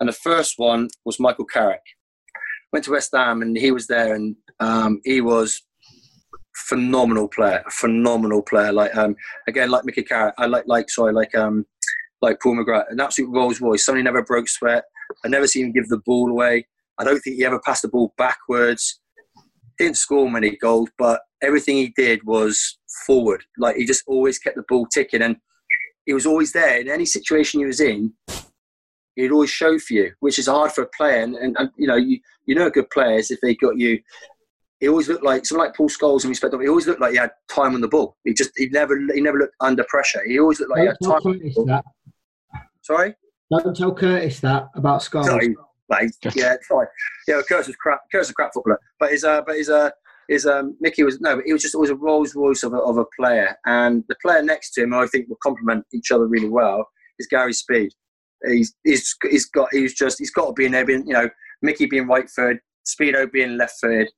and 0.00 0.08
the 0.08 0.14
first 0.14 0.54
one 0.56 0.88
was 1.04 1.20
Michael 1.20 1.44
Carrick. 1.44 1.82
Went 2.72 2.84
to 2.86 2.92
West 2.92 3.10
Ham 3.14 3.42
and 3.42 3.56
he 3.56 3.70
was 3.70 3.86
there, 3.86 4.14
and 4.14 4.34
um, 4.60 5.00
he 5.04 5.20
was 5.20 5.62
phenomenal 6.54 7.28
player, 7.28 7.62
a 7.66 7.70
phenomenal 7.70 8.42
player. 8.42 8.72
Like 8.72 8.94
um, 8.96 9.16
again, 9.48 9.70
like 9.70 9.84
Mickey 9.84 10.02
Carrick, 10.02 10.34
I 10.38 10.46
like 10.46 10.64
like 10.66 10.90
sorry, 10.90 11.12
like 11.12 11.34
um, 11.34 11.66
like 12.22 12.40
Paul 12.40 12.56
McGrath, 12.56 12.90
an 12.90 13.00
absolute 13.00 13.30
Rolls 13.30 13.60
Royce. 13.60 13.84
Somebody 13.84 14.02
never 14.02 14.22
broke 14.22 14.48
sweat. 14.48 14.84
I 15.24 15.28
never 15.28 15.46
seen 15.46 15.66
him 15.66 15.72
give 15.72 15.88
the 15.88 16.00
ball 16.04 16.30
away. 16.30 16.66
I 16.98 17.04
don't 17.04 17.18
think 17.20 17.36
he 17.36 17.44
ever 17.44 17.60
passed 17.60 17.82
the 17.82 17.88
ball 17.88 18.14
backwards. 18.16 19.00
Didn't 19.78 19.96
score 19.96 20.30
many 20.30 20.56
goals, 20.56 20.90
but 20.96 21.20
everything 21.42 21.76
he 21.76 21.92
did 21.96 22.24
was 22.24 22.78
forward. 23.06 23.44
Like 23.58 23.76
he 23.76 23.84
just 23.84 24.04
always 24.06 24.38
kept 24.38 24.56
the 24.56 24.64
ball 24.68 24.86
ticking, 24.86 25.22
and 25.22 25.36
he 26.06 26.12
was 26.12 26.26
always 26.26 26.52
there 26.52 26.80
in 26.80 26.88
any 26.88 27.06
situation 27.06 27.60
he 27.60 27.66
was 27.66 27.80
in. 27.80 28.12
He'd 29.16 29.30
always 29.30 29.50
show 29.50 29.78
for 29.78 29.94
you, 29.94 30.12
which 30.20 30.38
is 30.40 30.48
hard 30.48 30.72
for 30.72 30.82
a 30.82 30.88
player. 30.88 31.22
And, 31.22 31.36
and, 31.36 31.56
and 31.58 31.70
you 31.76 31.86
know, 31.86 31.94
you, 31.94 32.18
you 32.46 32.54
know, 32.54 32.68
good 32.68 32.90
players 32.90 33.30
if 33.30 33.40
they 33.40 33.54
got 33.54 33.78
you. 33.78 34.00
He 34.84 34.88
always 34.90 35.08
looked 35.08 35.24
like 35.24 35.46
someone 35.46 35.68
like 35.68 35.74
Paul 35.74 35.88
Scholes 35.88 36.24
in 36.24 36.28
respect 36.28 36.52
of. 36.52 36.60
He 36.60 36.68
always 36.68 36.86
looked 36.86 37.00
like 37.00 37.12
he 37.12 37.16
had 37.16 37.30
time 37.48 37.74
on 37.74 37.80
the 37.80 37.88
ball. 37.88 38.18
He 38.22 38.34
just 38.34 38.50
he 38.54 38.68
never 38.68 39.00
he 39.14 39.20
never 39.22 39.38
looked 39.38 39.54
under 39.60 39.82
pressure. 39.88 40.20
He 40.26 40.38
always 40.38 40.60
looked 40.60 40.72
like 40.72 40.80
he 40.80 40.86
had 40.88 40.96
Don't 41.00 41.10
tell 41.10 41.20
time. 41.22 41.32
On 41.32 41.38
the 41.38 41.52
ball. 41.54 41.64
that. 41.64 41.84
Sorry. 42.82 43.14
Don't 43.50 43.74
tell 43.74 43.94
Curtis 43.94 44.40
that 44.40 44.68
about 44.74 45.02
Scarlett. 45.02 45.30
Sorry, 45.30 45.56
mate. 45.88 46.10
Yeah, 46.36 46.56
sorry. 46.68 46.86
Yeah, 47.26 47.40
Curtis 47.48 47.68
was 47.68 47.76
crap. 47.76 48.00
Curtis 48.12 48.26
was 48.26 48.30
a 48.32 48.34
crap 48.34 48.52
footballer, 48.52 48.78
but 49.00 49.10
his 49.10 49.24
uh, 49.24 49.40
but 49.46 49.56
his 49.56 49.70
uh, 49.70 49.88
his 50.28 50.44
um, 50.44 50.76
Mickey 50.80 51.02
was 51.02 51.18
no, 51.18 51.36
but 51.36 51.46
he 51.46 51.54
was 51.54 51.62
just 51.62 51.74
always 51.74 51.88
a 51.88 51.94
Rolls 51.94 52.34
Royce 52.34 52.62
of 52.62 52.74
a, 52.74 52.76
of 52.76 52.98
a 52.98 53.06
player, 53.18 53.56
and 53.64 54.04
the 54.10 54.16
player 54.20 54.42
next 54.42 54.72
to 54.72 54.82
him, 54.82 54.92
I 54.92 55.06
think 55.06 55.30
will 55.30 55.38
complement 55.42 55.86
each 55.94 56.10
other 56.10 56.26
really 56.26 56.50
well, 56.50 56.86
is 57.18 57.26
Gary 57.26 57.54
Speed. 57.54 57.90
He's 58.46 58.74
he's 58.84 59.16
he's 59.30 59.46
got 59.46 59.68
he's 59.72 59.94
just 59.94 60.18
he's 60.18 60.30
got 60.30 60.48
to 60.48 60.52
be 60.52 60.66
in 60.66 60.72
there. 60.72 60.84
Being, 60.84 61.06
you 61.06 61.14
know, 61.14 61.30
Mickey 61.62 61.86
being 61.86 62.06
right 62.06 62.28
third, 62.28 62.58
Speedo 62.86 63.32
being 63.32 63.56
left 63.56 63.76
third. 63.82 64.10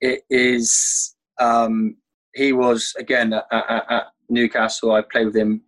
It 0.00 0.22
is. 0.30 1.14
Um, 1.40 1.96
he 2.34 2.52
was 2.52 2.94
again 2.98 3.32
at, 3.32 3.44
at, 3.50 3.90
at 3.90 4.04
Newcastle. 4.28 4.92
I 4.92 5.02
played 5.02 5.26
with 5.26 5.36
him 5.36 5.62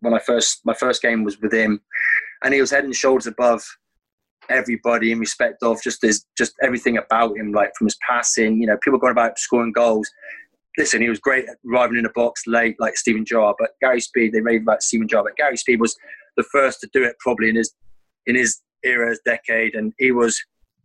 when 0.00 0.14
I 0.14 0.18
first 0.18 0.60
my 0.64 0.74
first 0.74 1.02
game 1.02 1.24
was 1.24 1.40
with 1.40 1.52
him, 1.52 1.80
and 2.42 2.54
he 2.54 2.60
was 2.60 2.70
head 2.70 2.84
and 2.84 2.94
shoulders 2.94 3.26
above 3.26 3.64
everybody 4.50 5.12
in 5.12 5.18
respect 5.18 5.62
of 5.62 5.82
just 5.82 6.02
his 6.02 6.24
just 6.36 6.54
everything 6.62 6.98
about 6.98 7.36
him, 7.36 7.52
like 7.52 7.72
from 7.76 7.86
his 7.86 7.98
passing. 8.06 8.60
You 8.60 8.66
know, 8.66 8.78
people 8.82 8.98
going 8.98 9.12
about 9.12 9.38
scoring 9.38 9.72
goals. 9.72 10.08
Listen, 10.76 11.02
he 11.02 11.08
was 11.08 11.18
great 11.18 11.48
at 11.48 11.56
arriving 11.68 11.96
in 11.96 12.04
the 12.04 12.12
box 12.14 12.42
late, 12.46 12.76
like 12.78 12.96
Steven 12.96 13.24
Gerrard. 13.24 13.56
But 13.58 13.70
Gary 13.80 14.00
Speed, 14.00 14.32
they 14.32 14.40
rave 14.40 14.62
about 14.62 14.82
Steven 14.82 15.08
Gerrard, 15.08 15.24
but 15.24 15.36
Gary 15.36 15.56
Speed 15.56 15.80
was 15.80 15.96
the 16.36 16.44
first 16.52 16.80
to 16.80 16.88
do 16.92 17.02
it 17.02 17.16
probably 17.18 17.48
in 17.48 17.56
his 17.56 17.72
in 18.26 18.36
his 18.36 18.60
era, 18.84 19.08
his 19.08 19.20
decade, 19.24 19.74
and 19.74 19.92
he 19.98 20.12
was 20.12 20.40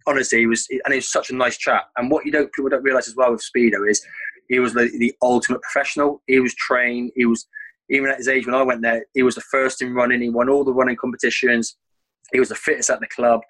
honestly 0.08 0.40
he 0.40 0.48
was 0.48 0.68
and 0.70 0.94
he 0.94 0.98
was 0.98 1.12
such 1.12 1.30
a 1.30 1.36
nice 1.36 1.58
chap. 1.58 1.90
And 1.98 2.10
what 2.12 2.26
you 2.26 2.32
don't 2.32 2.52
people 2.54 2.70
don't 2.70 2.84
realize 2.84 3.08
as 3.08 3.16
well 3.16 3.32
with 3.32 3.44
Speedo 3.44 3.90
is 3.90 4.06
he 4.50 4.60
was 4.60 4.74
the, 4.74 4.92
the 5.00 5.14
ultimate 5.22 5.62
professional. 5.62 6.22
He 6.28 6.40
was 6.40 6.54
trained. 6.56 7.12
He 7.16 7.26
was 7.26 7.48
even 7.90 8.10
at 8.10 8.18
his 8.18 8.28
age 8.28 8.46
when 8.46 8.56
I 8.56 8.64
went 8.64 8.82
there, 8.82 9.06
he 9.14 9.24
was 9.24 9.36
the 9.36 9.42
first 9.42 9.82
in 9.82 9.94
running. 9.94 10.22
He 10.22 10.30
won 10.30 10.50
all 10.50 10.64
the 10.64 10.74
running 10.74 10.96
competitions. 10.96 11.78
He 12.32 12.40
was 12.40 12.50
the 12.50 12.56
fittest 12.56 12.90
at 12.90 13.00
the 13.00 13.08
club. 13.08 13.42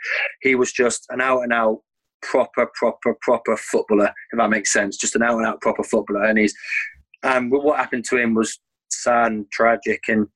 He 0.41 0.55
was 0.55 0.71
just 0.71 1.05
an 1.09 1.21
out 1.21 1.41
and 1.41 1.53
out 1.53 1.79
proper, 2.21 2.69
proper, 2.73 3.15
proper 3.21 3.55
footballer. 3.57 4.11
If 4.31 4.37
that 4.37 4.49
makes 4.49 4.73
sense, 4.73 4.97
just 4.97 5.15
an 5.15 5.23
out 5.23 5.37
and 5.37 5.45
out 5.45 5.61
proper 5.61 5.83
footballer. 5.83 6.23
And 6.23 6.37
he's 6.37 6.53
and 7.23 7.51
what 7.51 7.77
happened 7.77 8.05
to 8.09 8.17
him 8.17 8.33
was 8.33 8.59
sad 8.89 9.31
and 9.31 9.49
tragic. 9.51 10.01
And 10.07 10.27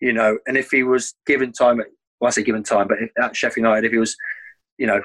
you 0.00 0.12
know, 0.12 0.38
and 0.46 0.56
if 0.56 0.70
he 0.70 0.82
was 0.82 1.14
given 1.26 1.52
time, 1.52 1.80
at, 1.80 1.86
well, 2.20 2.28
I 2.28 2.30
say 2.30 2.42
given 2.42 2.62
time, 2.62 2.88
but 2.88 2.98
at 3.22 3.36
Sheffield 3.36 3.64
United, 3.64 3.86
if 3.86 3.92
he 3.92 3.98
was, 3.98 4.16
you 4.78 4.86
know, 4.86 5.00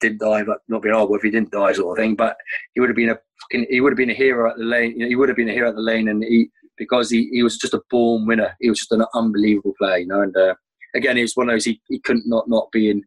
didn't 0.00 0.20
die, 0.20 0.42
but 0.42 0.58
not 0.68 0.82
being 0.82 0.94
horrible 0.94 1.16
if 1.16 1.22
he 1.22 1.30
didn't 1.30 1.50
die, 1.50 1.72
sort 1.72 1.98
of 1.98 2.02
thing. 2.02 2.14
But 2.14 2.36
he 2.74 2.80
would 2.80 2.88
have 2.88 2.96
been 2.96 3.10
a 3.10 3.18
he 3.50 3.80
would 3.80 3.92
have 3.92 3.98
been 3.98 4.10
a 4.10 4.14
hero 4.14 4.50
at 4.50 4.56
the 4.56 4.64
lane. 4.64 4.92
You 4.92 5.00
know, 5.00 5.08
he 5.08 5.16
would 5.16 5.28
have 5.28 5.36
been 5.36 5.48
a 5.48 5.52
hero 5.52 5.68
at 5.68 5.74
the 5.74 5.80
lane, 5.80 6.08
and 6.08 6.22
he 6.22 6.48
because 6.76 7.10
he, 7.10 7.28
he 7.32 7.42
was 7.42 7.56
just 7.56 7.74
a 7.74 7.82
born 7.90 8.26
winner. 8.26 8.56
He 8.60 8.68
was 8.68 8.80
just 8.80 8.92
an 8.92 9.04
unbelievable 9.14 9.74
player, 9.78 9.98
you 9.98 10.06
know. 10.06 10.22
And 10.22 10.36
uh, 10.36 10.54
again, 10.94 11.16
he 11.16 11.22
was 11.22 11.36
one 11.36 11.48
of 11.48 11.54
those 11.54 11.64
he, 11.64 11.80
he 11.88 11.98
couldn't 12.00 12.28
not 12.28 12.48
not 12.48 12.70
be 12.72 12.90
in 12.90 13.02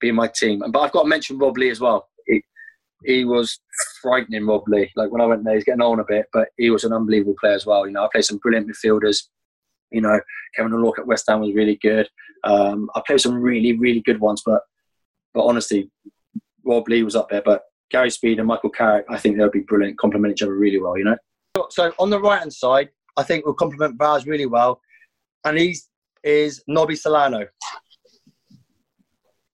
be 0.00 0.08
in 0.08 0.14
my 0.14 0.28
team. 0.28 0.62
But 0.70 0.80
I've 0.80 0.92
got 0.92 1.02
to 1.02 1.08
mention 1.08 1.38
Rob 1.38 1.56
Lee 1.56 1.70
as 1.70 1.80
well. 1.80 2.08
He, 2.26 2.42
he 3.04 3.24
was 3.24 3.60
frightening 4.02 4.46
Rob 4.46 4.62
Lee. 4.68 4.90
Like 4.96 5.10
when 5.10 5.20
I 5.20 5.26
went 5.26 5.44
there, 5.44 5.54
he's 5.54 5.64
getting 5.64 5.82
on 5.82 6.00
a 6.00 6.04
bit, 6.04 6.26
but 6.32 6.48
he 6.56 6.70
was 6.70 6.84
an 6.84 6.92
unbelievable 6.92 7.36
player 7.40 7.54
as 7.54 7.66
well. 7.66 7.86
You 7.86 7.92
know, 7.92 8.04
I 8.04 8.08
played 8.10 8.24
some 8.24 8.38
brilliant 8.38 8.68
midfielders. 8.68 9.24
You 9.90 10.00
know, 10.00 10.20
Kevin 10.54 10.72
O'Rourke 10.72 11.00
at 11.00 11.06
West 11.06 11.24
Ham 11.28 11.40
was 11.40 11.54
really 11.54 11.78
good. 11.82 12.08
Um, 12.44 12.88
I 12.94 13.02
played 13.06 13.20
some 13.20 13.34
really, 13.34 13.76
really 13.76 14.00
good 14.00 14.20
ones, 14.20 14.42
but 14.46 14.62
but 15.34 15.44
honestly, 15.44 15.90
Rob 16.64 16.88
Lee 16.88 17.02
was 17.02 17.16
up 17.16 17.28
there. 17.30 17.42
But 17.42 17.62
Gary 17.90 18.10
Speed 18.10 18.38
and 18.38 18.48
Michael 18.48 18.70
Carrick, 18.70 19.06
I 19.08 19.18
think 19.18 19.36
they'll 19.36 19.50
be 19.50 19.60
brilliant, 19.60 19.98
complement 19.98 20.32
each 20.32 20.42
other 20.42 20.54
really 20.54 20.80
well. 20.80 20.96
You 20.96 21.04
know. 21.04 21.16
So 21.70 21.92
on 21.98 22.10
the 22.10 22.20
right 22.20 22.38
hand 22.38 22.52
side, 22.52 22.90
I 23.16 23.22
think 23.22 23.44
we'll 23.44 23.54
complement 23.54 23.98
Vaz 23.98 24.26
really 24.26 24.46
well, 24.46 24.80
and 25.44 25.58
he 25.58 25.76
is 26.22 26.62
Nobby 26.68 26.96
Solano. 26.96 27.46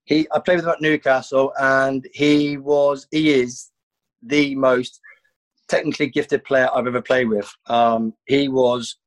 He, 0.04 0.26
I 0.32 0.38
played 0.38 0.56
with 0.56 0.66
him 0.66 0.70
at 0.70 0.80
Newcastle, 0.80 1.52
and 1.58 2.06
he 2.14 2.58
was, 2.58 3.08
he 3.10 3.32
is 3.32 3.70
the 4.22 4.54
most 4.54 5.00
technically 5.68 6.06
gifted 6.08 6.44
player 6.44 6.68
I've 6.72 6.86
ever 6.86 7.02
played 7.02 7.28
with. 7.28 7.50
Um, 7.66 8.14
he 8.26 8.46
was, 8.48 8.98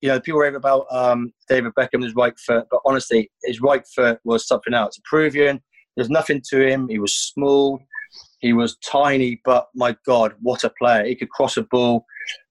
you 0.00 0.08
know, 0.08 0.18
people 0.18 0.40
rave 0.40 0.56
about 0.56 0.86
um, 0.90 1.32
David 1.48 1.72
Beckham's 1.74 2.14
right 2.16 2.36
foot, 2.40 2.66
but 2.70 2.80
honestly, 2.84 3.30
his 3.44 3.60
right 3.60 3.86
foot 3.94 4.18
was 4.24 4.48
something 4.48 4.74
else. 4.74 4.98
Peruvian, 5.08 5.62
there's 5.96 6.10
nothing 6.10 6.42
to 6.50 6.66
him. 6.66 6.88
He 6.88 6.98
was 6.98 7.16
small, 7.16 7.80
he 8.40 8.52
was 8.52 8.76
tiny, 8.78 9.40
but 9.44 9.68
my 9.74 9.96
God, 10.06 10.34
what 10.40 10.64
a 10.64 10.70
player! 10.70 11.04
He 11.04 11.16
could 11.16 11.30
cross 11.30 11.56
a 11.56 11.62
ball, 11.62 12.04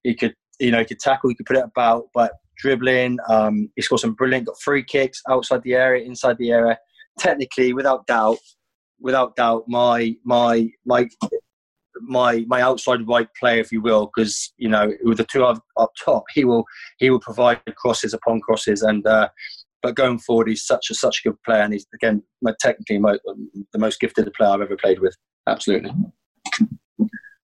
he 0.03 0.15
could, 0.15 0.35
you 0.59 0.71
know, 0.71 0.79
he 0.79 0.85
could 0.85 0.99
tackle, 0.99 1.29
he 1.29 1.35
could 1.35 1.45
put 1.45 1.57
it 1.57 1.63
about, 1.63 2.05
but 2.13 2.33
dribbling, 2.57 3.17
um, 3.29 3.69
he 3.75 3.81
scored 3.81 4.01
some 4.01 4.13
brilliant, 4.13 4.47
got 4.47 4.61
free 4.61 4.83
kicks 4.83 5.21
outside 5.29 5.61
the 5.63 5.73
area, 5.73 6.05
inside 6.05 6.37
the 6.37 6.51
area. 6.51 6.77
Technically, 7.19 7.73
without 7.73 8.07
doubt, 8.07 8.37
without 8.99 9.35
doubt, 9.35 9.63
my 9.67 10.15
my 10.23 10.69
my 10.85 11.07
my 12.01 12.43
my 12.47 12.61
outside 12.61 13.07
right 13.07 13.27
player, 13.39 13.59
if 13.59 13.71
you 13.71 13.81
will, 13.81 14.11
because 14.13 14.53
you 14.57 14.67
know 14.67 14.91
with 15.03 15.17
the 15.17 15.23
two 15.25 15.45
up, 15.45 15.63
top, 16.03 16.23
he 16.33 16.43
will 16.43 16.65
he 16.97 17.09
will 17.09 17.19
provide 17.19 17.61
crosses 17.75 18.13
upon 18.13 18.41
crosses, 18.41 18.81
and 18.81 19.05
uh, 19.07 19.29
but 19.85 19.93
going 19.93 20.17
forward, 20.17 20.47
he's 20.47 20.65
such 20.65 20.89
a 20.89 20.95
such 20.95 21.21
a 21.23 21.29
good 21.29 21.43
player, 21.43 21.61
and 21.61 21.71
he's 21.71 21.85
again 21.93 22.23
my, 22.41 22.55
technically 22.59 22.97
my, 22.97 23.19
the 23.71 23.77
most 23.77 23.99
gifted 23.99 24.33
player 24.33 24.49
I've 24.49 24.61
ever 24.61 24.75
played 24.75 24.97
with. 24.99 25.15
Absolutely. 25.47 25.91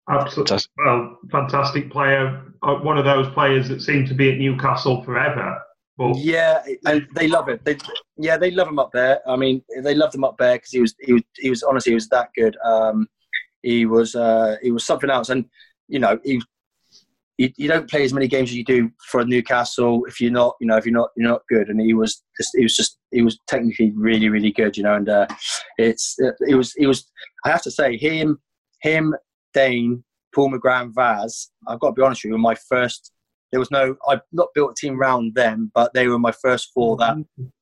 Absolutely. 0.09 0.57
Well, 0.83 1.19
fantastic 1.31 1.91
player. 1.91 2.41
Uh, 2.63 2.77
one 2.77 2.97
of 2.97 3.05
those 3.05 3.31
players 3.35 3.69
that 3.69 3.83
seem 3.83 4.07
to 4.07 4.15
be 4.15 4.31
at 4.31 4.39
Newcastle 4.39 5.03
forever. 5.03 5.55
But 5.99 6.17
yeah, 6.17 6.63
and 6.85 7.07
they 7.13 7.27
love 7.27 7.47
it. 7.47 7.63
They, 7.63 7.77
yeah, 8.17 8.37
they 8.37 8.49
love 8.49 8.69
him 8.69 8.79
up 8.79 8.89
there. 8.91 9.19
I 9.29 9.35
mean, 9.35 9.61
they 9.83 9.93
loved 9.93 10.15
him 10.15 10.23
up 10.23 10.37
there 10.39 10.55
because 10.55 10.71
he 10.71 10.81
was 10.81 10.95
he 10.99 11.13
was 11.13 11.21
he 11.37 11.51
was 11.51 11.61
honestly 11.61 11.91
he 11.91 11.95
was 11.95 12.09
that 12.09 12.29
good. 12.35 12.57
Um, 12.65 13.07
he 13.61 13.85
was 13.85 14.15
uh, 14.15 14.55
he 14.63 14.71
was 14.71 14.83
something 14.83 15.11
else, 15.11 15.29
and 15.29 15.45
you 15.87 15.99
know 15.99 16.17
he. 16.23 16.41
You, 17.41 17.49
you 17.57 17.67
don't 17.67 17.89
play 17.89 18.03
as 18.03 18.13
many 18.13 18.27
games 18.27 18.49
as 18.49 18.55
you 18.55 18.63
do 18.63 18.91
for 19.09 19.25
Newcastle 19.25 20.05
if 20.05 20.21
you're 20.21 20.31
not, 20.31 20.55
you 20.61 20.67
know, 20.67 20.77
if 20.77 20.85
you're 20.85 20.93
not, 20.93 21.09
you're 21.17 21.29
not 21.29 21.41
good. 21.49 21.69
And 21.69 21.81
he 21.81 21.93
was, 21.93 22.23
just, 22.37 22.51
he 22.55 22.63
was 22.63 22.75
just, 22.75 22.97
he 23.11 23.21
was 23.21 23.39
technically 23.47 23.91
really, 23.95 24.29
really 24.29 24.51
good, 24.51 24.77
you 24.77 24.83
know. 24.83 24.95
And 24.95 25.09
uh, 25.09 25.27
it's, 25.77 26.15
it 26.19 26.55
was, 26.55 26.73
it 26.77 26.85
was. 26.85 27.09
I 27.43 27.49
have 27.49 27.63
to 27.63 27.71
say, 27.71 27.97
him, 27.97 28.39
him, 28.81 29.15
Dane, 29.53 30.03
Paul 30.35 30.51
McGrath, 30.51 30.93
Vaz. 30.93 31.49
I've 31.67 31.79
got 31.79 31.89
to 31.89 31.93
be 31.93 32.03
honest 32.03 32.23
with 32.23 32.31
you. 32.31 32.37
My 32.37 32.55
first 32.69 33.11
there 33.51 33.59
was 33.59 33.71
no 33.71 33.95
I've 34.07 34.21
not 34.31 34.49
built 34.55 34.71
a 34.71 34.75
team 34.75 34.99
around 34.99 35.35
them, 35.35 35.71
but 35.73 35.93
they 35.93 36.07
were 36.07 36.19
my 36.19 36.31
first 36.31 36.71
four 36.73 36.97
that 36.97 37.17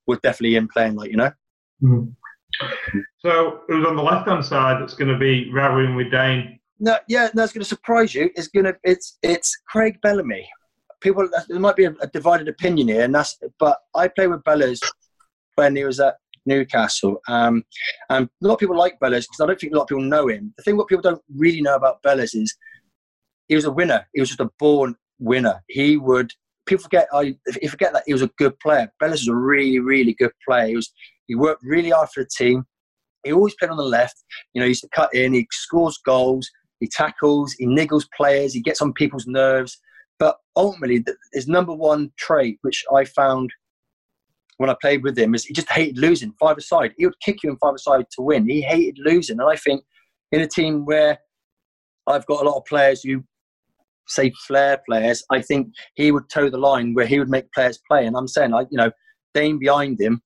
were 0.07 0.19
definitely 0.21 0.55
in 0.55 0.67
playing 0.67 0.95
like 0.95 1.11
you 1.11 1.17
know. 1.17 1.31
Mm-hmm. 1.83 2.99
So 3.19 3.61
it 3.69 3.73
was 3.73 3.85
on 3.85 3.95
the 3.95 4.03
left 4.03 4.27
hand 4.27 4.45
side 4.45 4.81
that's 4.81 4.93
going 4.93 5.11
to 5.11 5.17
be 5.17 5.51
rallying 5.51 5.95
with 5.95 6.11
Dane. 6.11 6.58
No, 6.79 6.97
yeah, 7.07 7.29
no, 7.33 7.45
going 7.45 7.59
to 7.61 7.65
surprise 7.65 8.15
you. 8.15 8.29
It's 8.35 8.47
going 8.47 8.65
to 8.65 8.75
it's 8.83 9.17
it's 9.21 9.57
Craig 9.67 9.99
Bellamy. 10.01 10.47
People 11.01 11.29
there 11.47 11.59
might 11.59 11.75
be 11.75 11.85
a, 11.85 11.95
a 12.01 12.07
divided 12.07 12.47
opinion 12.47 12.87
here, 12.87 13.03
and 13.03 13.13
that's 13.13 13.37
but 13.59 13.77
I 13.95 14.07
played 14.07 14.27
with 14.27 14.43
Bellas 14.43 14.79
when 15.55 15.75
he 15.75 15.83
was 15.83 15.99
at 15.99 16.15
Newcastle. 16.45 17.21
Um, 17.27 17.63
and 18.09 18.29
a 18.41 18.47
lot 18.47 18.53
of 18.55 18.59
people 18.59 18.77
like 18.77 18.99
Bellas 18.99 19.25
because 19.25 19.41
I 19.41 19.45
don't 19.45 19.59
think 19.59 19.73
a 19.73 19.75
lot 19.75 19.83
of 19.83 19.89
people 19.89 20.03
know 20.03 20.27
him. 20.27 20.53
The 20.57 20.63
thing 20.63 20.77
what 20.77 20.87
people 20.87 21.01
don't 21.01 21.21
really 21.35 21.61
know 21.61 21.75
about 21.75 22.01
Bellas 22.03 22.35
is 22.35 22.55
he 23.47 23.55
was 23.55 23.65
a 23.65 23.71
winner. 23.71 24.07
He 24.13 24.21
was 24.21 24.29
just 24.29 24.39
a 24.39 24.49
born 24.59 24.95
winner. 25.19 25.61
He 25.67 25.97
would 25.97 26.31
people 26.65 26.83
forget 26.83 27.07
I 27.13 27.35
you 27.61 27.69
forget 27.69 27.93
that 27.93 28.03
he 28.05 28.13
was 28.13 28.21
a 28.21 28.31
good 28.37 28.57
player. 28.59 28.91
Bellas 29.01 29.11
was 29.11 29.27
a 29.27 29.35
really 29.35 29.79
really 29.79 30.13
good 30.13 30.31
player. 30.47 30.67
He 30.67 30.75
was 30.75 30.93
he 31.27 31.35
worked 31.35 31.63
really 31.63 31.89
hard 31.89 32.09
for 32.09 32.23
the 32.23 32.29
team. 32.29 32.65
He 33.25 33.33
always 33.33 33.55
played 33.55 33.71
on 33.71 33.77
the 33.77 33.83
left. 33.83 34.15
You 34.53 34.61
know, 34.61 34.65
he 34.65 34.69
used 34.69 34.83
to 34.83 34.89
cut 34.89 35.13
in. 35.13 35.33
He 35.33 35.45
scores 35.51 35.99
goals. 36.05 36.49
He 36.79 36.87
tackles. 36.87 37.53
He 37.53 37.65
niggles 37.65 38.05
players. 38.15 38.53
He 38.53 38.61
gets 38.61 38.81
on 38.81 38.93
people's 38.93 39.27
nerves. 39.27 39.79
But 40.17 40.37
ultimately, 40.55 41.03
his 41.33 41.47
number 41.47 41.73
one 41.73 42.11
trait, 42.17 42.59
which 42.61 42.83
I 42.93 43.05
found 43.05 43.51
when 44.57 44.69
I 44.69 44.75
played 44.81 45.03
with 45.03 45.17
him, 45.17 45.33
is 45.33 45.45
he 45.45 45.53
just 45.53 45.71
hated 45.71 45.97
losing 45.97 46.33
five 46.39 46.57
aside. 46.57 46.93
He 46.97 47.05
would 47.05 47.19
kick 47.21 47.43
you 47.43 47.49
in 47.49 47.57
five 47.57 47.75
aside 47.75 48.05
to 48.11 48.21
win. 48.21 48.49
He 48.49 48.61
hated 48.61 48.99
losing, 48.99 49.39
and 49.39 49.49
I 49.49 49.55
think 49.55 49.83
in 50.31 50.41
a 50.41 50.47
team 50.47 50.85
where 50.85 51.19
I've 52.07 52.25
got 52.25 52.41
a 52.41 52.49
lot 52.49 52.57
of 52.57 52.65
players 52.65 53.01
who 53.01 53.23
say 54.07 54.31
flair 54.47 54.81
players, 54.87 55.23
I 55.31 55.41
think 55.41 55.73
he 55.95 56.11
would 56.11 56.29
toe 56.29 56.49
the 56.49 56.57
line 56.57 56.93
where 56.93 57.05
he 57.05 57.19
would 57.19 57.29
make 57.29 57.51
players 57.53 57.79
play. 57.87 58.05
And 58.05 58.17
I'm 58.17 58.27
saying, 58.27 58.51
like, 58.51 58.67
you 58.71 58.77
know, 58.77 58.91
Dane 59.33 59.59
behind 59.59 60.01
him, 60.01 60.21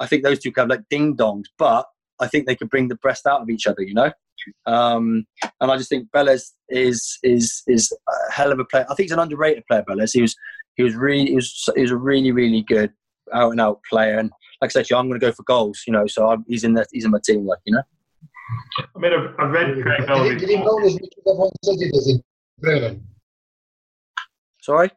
I 0.00 0.06
think 0.06 0.22
those 0.22 0.40
two 0.40 0.52
could 0.52 0.62
have 0.62 0.70
like 0.70 0.88
ding 0.90 1.16
dongs, 1.16 1.44
but 1.56 1.86
I 2.20 2.26
think 2.26 2.46
they 2.46 2.56
could 2.56 2.70
bring 2.70 2.88
the 2.88 2.98
best 3.02 3.26
out 3.26 3.40
of 3.40 3.48
each 3.48 3.66
other, 3.66 3.82
you 3.82 3.94
know? 3.94 4.12
Um, 4.66 5.26
and 5.60 5.70
I 5.70 5.76
just 5.76 5.88
think 5.88 6.08
Bellas 6.10 6.52
is 6.68 7.18
is 7.22 7.62
is 7.66 7.92
a 8.08 8.32
hell 8.32 8.52
of 8.52 8.58
a 8.58 8.64
player. 8.64 8.86
I 8.88 8.94
think 8.94 9.04
he's 9.04 9.12
an 9.12 9.18
underrated 9.18 9.64
player, 9.66 9.84
Bellas. 9.88 10.12
He 10.12 10.22
was 10.22 10.36
he 10.76 10.82
was 10.82 10.94
really 10.94 11.26
he 11.26 11.34
was, 11.34 11.68
he 11.74 11.82
was 11.82 11.90
a 11.90 11.96
really 11.96 12.32
really 12.32 12.62
good 12.62 12.92
out 13.34 13.50
and 13.50 13.60
out 13.60 13.80
player. 13.90 14.18
And 14.18 14.30
like 14.60 14.70
I 14.70 14.82
said, 14.82 14.86
I'm 14.92 15.08
going 15.08 15.20
to 15.20 15.26
go 15.26 15.32
for 15.32 15.42
goals, 15.44 15.82
you 15.86 15.92
know. 15.92 16.06
So 16.06 16.28
I'm, 16.28 16.44
he's 16.48 16.64
in 16.64 16.74
the, 16.74 16.86
he's 16.92 17.04
in 17.04 17.10
my 17.10 17.20
team, 17.24 17.46
like 17.46 17.58
you 17.64 17.74
know. 17.74 17.82
I 18.96 18.98
mean, 18.98 19.12
I've, 19.12 19.34
I've 19.38 19.50
read 19.50 19.82
Craig 19.82 20.06
Bellamy. 20.06 20.38
Did 20.38 20.48
he 20.48 20.56
moan 20.56 20.84
as 20.84 20.94
much 20.94 21.12
as 21.18 21.28
everyone 21.28 21.50
he 21.62 21.90
does? 21.90 22.96
Sorry? 24.60 24.90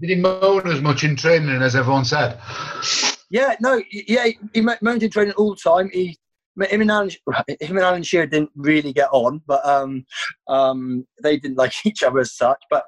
Did 0.00 0.10
he 0.10 0.16
moan 0.16 0.66
as 0.66 0.80
much 0.80 1.04
in 1.04 1.16
training 1.16 1.62
as 1.62 1.74
everyone 1.74 2.04
said? 2.04 2.38
Yeah, 3.30 3.56
no, 3.60 3.82
yeah, 3.90 4.28
he 4.52 4.60
moaned 4.60 5.02
in 5.02 5.10
training 5.10 5.34
all 5.34 5.54
the 5.54 5.60
time. 5.60 5.90
He, 5.92 6.18
him 6.62 6.80
and 6.80 6.90
Alan, 6.90 7.10
him 7.60 7.76
and 7.76 7.80
Alan 7.80 8.02
Shearer 8.02 8.26
didn't 8.26 8.50
really 8.54 8.92
get 8.92 9.08
on, 9.12 9.42
but 9.46 9.64
um, 9.66 10.04
um, 10.48 11.06
they 11.22 11.36
didn't 11.36 11.58
like 11.58 11.74
each 11.84 12.02
other 12.02 12.20
as 12.20 12.32
such. 12.32 12.62
But 12.70 12.84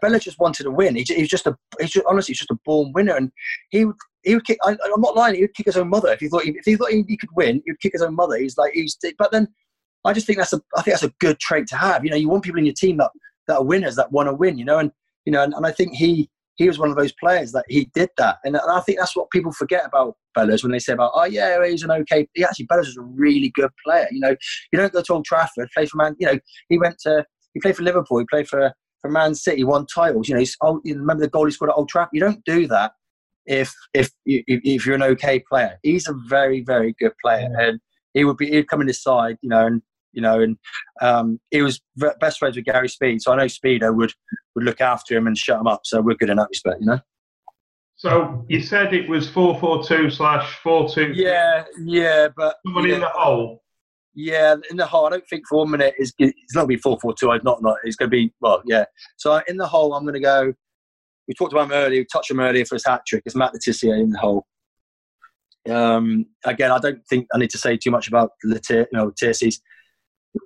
Bella 0.00 0.18
just 0.18 0.38
wanted 0.38 0.64
to 0.64 0.70
win. 0.70 0.96
He, 0.96 1.02
he 1.02 1.20
was 1.20 1.28
just 1.28 1.46
a, 1.46 1.56
he's 1.80 1.90
just, 1.90 2.06
honestly, 2.06 2.32
he's 2.32 2.38
just 2.38 2.50
a 2.50 2.58
born 2.64 2.92
winner, 2.92 3.16
and 3.16 3.32
he 3.70 3.84
would, 3.84 3.96
he 4.22 4.34
would 4.34 4.46
kick. 4.46 4.58
I, 4.64 4.70
am 4.70 5.00
not 5.00 5.16
lying. 5.16 5.34
He 5.34 5.42
would 5.42 5.54
kick 5.54 5.66
his 5.66 5.76
own 5.76 5.88
mother 5.88 6.12
if 6.12 6.20
he 6.20 6.28
thought 6.28 6.44
he, 6.44 6.50
if 6.50 6.64
he 6.64 6.76
thought 6.76 6.90
he, 6.90 7.04
he 7.08 7.16
could 7.16 7.34
win. 7.34 7.62
He 7.64 7.72
would 7.72 7.80
kick 7.80 7.92
his 7.92 8.02
own 8.02 8.14
mother. 8.14 8.36
He's 8.36 8.56
like 8.56 8.72
he's, 8.72 8.96
but 9.18 9.32
then 9.32 9.48
I 10.04 10.12
just 10.12 10.26
think 10.26 10.38
that's 10.38 10.52
a, 10.52 10.60
I 10.76 10.82
think 10.82 10.94
that's 10.94 11.04
a 11.04 11.14
good 11.20 11.38
trait 11.40 11.66
to 11.68 11.76
have. 11.76 12.04
You 12.04 12.10
know, 12.10 12.16
you 12.16 12.28
want 12.28 12.44
people 12.44 12.58
in 12.58 12.66
your 12.66 12.74
team 12.74 12.98
that 12.98 13.10
that 13.46 13.56
are 13.56 13.64
winners 13.64 13.96
that 13.96 14.12
want 14.12 14.28
to 14.28 14.34
win. 14.34 14.58
You 14.58 14.64
know, 14.64 14.78
and 14.78 14.92
you 15.24 15.32
know, 15.32 15.42
and, 15.42 15.54
and 15.54 15.66
I 15.66 15.72
think 15.72 15.94
he 15.94 16.30
he 16.58 16.66
was 16.66 16.78
one 16.78 16.90
of 16.90 16.96
those 16.96 17.12
players 17.12 17.52
that 17.52 17.64
he 17.68 17.88
did 17.94 18.10
that. 18.18 18.38
And, 18.44 18.56
and 18.56 18.70
I 18.70 18.80
think 18.80 18.98
that's 18.98 19.16
what 19.16 19.30
people 19.30 19.52
forget 19.52 19.86
about 19.86 20.16
Bellas 20.36 20.62
when 20.62 20.72
they 20.72 20.80
say 20.80 20.92
about, 20.92 21.12
oh, 21.14 21.24
yeah, 21.24 21.64
he's 21.64 21.84
an 21.84 21.92
okay. 21.92 22.28
He 22.34 22.44
actually, 22.44 22.66
Bellas 22.66 22.86
was 22.86 22.96
a 22.98 23.02
really 23.02 23.50
good 23.54 23.70
player. 23.84 24.08
You 24.10 24.20
know, 24.20 24.34
you 24.72 24.78
don't 24.78 24.92
go 24.92 25.00
to 25.00 25.12
Old 25.14 25.24
Trafford, 25.24 25.70
play 25.72 25.86
for 25.86 25.96
Man, 25.96 26.16
you 26.18 26.26
know, 26.26 26.38
he 26.68 26.78
went 26.78 26.98
to, 27.04 27.24
he 27.54 27.60
played 27.60 27.76
for 27.76 27.84
Liverpool, 27.84 28.18
he 28.18 28.26
played 28.28 28.48
for, 28.48 28.72
for 29.00 29.08
Man 29.08 29.36
City, 29.36 29.62
won 29.62 29.86
titles. 29.86 30.28
You 30.28 30.34
know, 30.34 30.40
he's, 30.40 30.56
oh, 30.60 30.80
you 30.84 30.96
remember 30.98 31.22
the 31.22 31.30
goal 31.30 31.46
he 31.46 31.52
scored 31.52 31.70
at 31.70 31.76
Old 31.76 31.88
Trafford? 31.88 32.10
You 32.12 32.20
don't 32.20 32.44
do 32.44 32.66
that 32.66 32.92
if, 33.46 33.72
if, 33.94 34.10
if 34.26 34.84
you're 34.84 34.96
an 34.96 35.02
okay 35.04 35.42
player. 35.48 35.78
He's 35.84 36.08
a 36.08 36.14
very, 36.28 36.62
very 36.62 36.94
good 36.98 37.12
player. 37.24 37.48
And 37.56 37.78
he 38.14 38.24
would 38.24 38.36
be, 38.36 38.50
he'd 38.50 38.68
come 38.68 38.80
in 38.80 38.88
his 38.88 39.00
side, 39.00 39.38
you 39.42 39.48
know, 39.48 39.64
and 39.64 39.80
you 40.12 40.22
know, 40.22 40.40
and 40.40 40.56
um, 41.00 41.40
he 41.50 41.62
was 41.62 41.80
best 42.20 42.38
friends 42.38 42.56
with 42.56 42.64
Gary 42.64 42.88
Speed, 42.88 43.22
so 43.22 43.32
I 43.32 43.36
know 43.36 43.44
Speedo 43.44 43.94
would 43.94 44.12
would 44.54 44.64
look 44.64 44.80
after 44.80 45.16
him 45.16 45.26
and 45.26 45.36
shut 45.36 45.60
him 45.60 45.66
up. 45.66 45.80
So 45.84 46.00
we're 46.00 46.16
good 46.16 46.30
in 46.30 46.36
that 46.36 46.48
respect, 46.50 46.80
you 46.80 46.86
know. 46.86 47.00
So 47.96 48.44
you 48.48 48.62
said 48.62 48.94
it 48.94 49.08
was 49.08 49.28
four 49.28 49.58
four 49.58 49.82
two 49.82 50.08
slash 50.08 50.58
four 50.62 50.88
two. 50.88 51.12
Yeah, 51.14 51.64
yeah, 51.82 52.28
but 52.36 52.56
somebody 52.64 52.90
yeah, 52.90 52.94
in 52.94 53.00
the 53.00 53.08
hole. 53.08 53.62
Yeah, 54.14 54.54
in 54.70 54.76
the 54.76 54.86
hole. 54.86 55.06
I 55.06 55.10
don't 55.10 55.28
think 55.28 55.44
for 55.48 55.58
one 55.58 55.70
minute 55.70 55.94
it's 55.98 56.12
it's 56.18 56.54
not 56.54 56.62
going 56.62 56.70
to 56.70 56.76
be 56.76 56.80
four 56.80 56.98
four 57.00 57.12
two. 57.12 57.30
I'd 57.32 57.44
not 57.44 57.60
not. 57.60 57.76
It's 57.82 57.96
going 57.96 58.10
to 58.10 58.16
be 58.16 58.32
well, 58.40 58.62
yeah. 58.66 58.84
So 59.16 59.40
in 59.48 59.56
the 59.56 59.66
hole, 59.66 59.94
I'm 59.94 60.04
going 60.04 60.14
to 60.14 60.20
go. 60.20 60.52
We 61.26 61.34
talked 61.34 61.52
about 61.52 61.66
him 61.66 61.72
earlier. 61.72 62.00
We 62.00 62.06
touched 62.10 62.30
him 62.30 62.40
earlier 62.40 62.64
for 62.64 62.76
his 62.76 62.86
hat 62.86 63.02
trick. 63.06 63.24
It's 63.26 63.34
Matt 63.34 63.52
Le 63.52 63.58
Tissier 63.58 64.00
in 64.00 64.10
the 64.10 64.18
hole. 64.18 64.46
Um, 65.68 66.26
again, 66.44 66.70
I 66.70 66.78
don't 66.78 67.04
think 67.08 67.26
I 67.34 67.38
need 67.38 67.50
to 67.50 67.58
say 67.58 67.76
too 67.76 67.90
much 67.90 68.06
about 68.08 68.30
Le 68.44 68.60
Tissier, 68.60 68.86
you 68.92 68.98
know, 68.98 69.10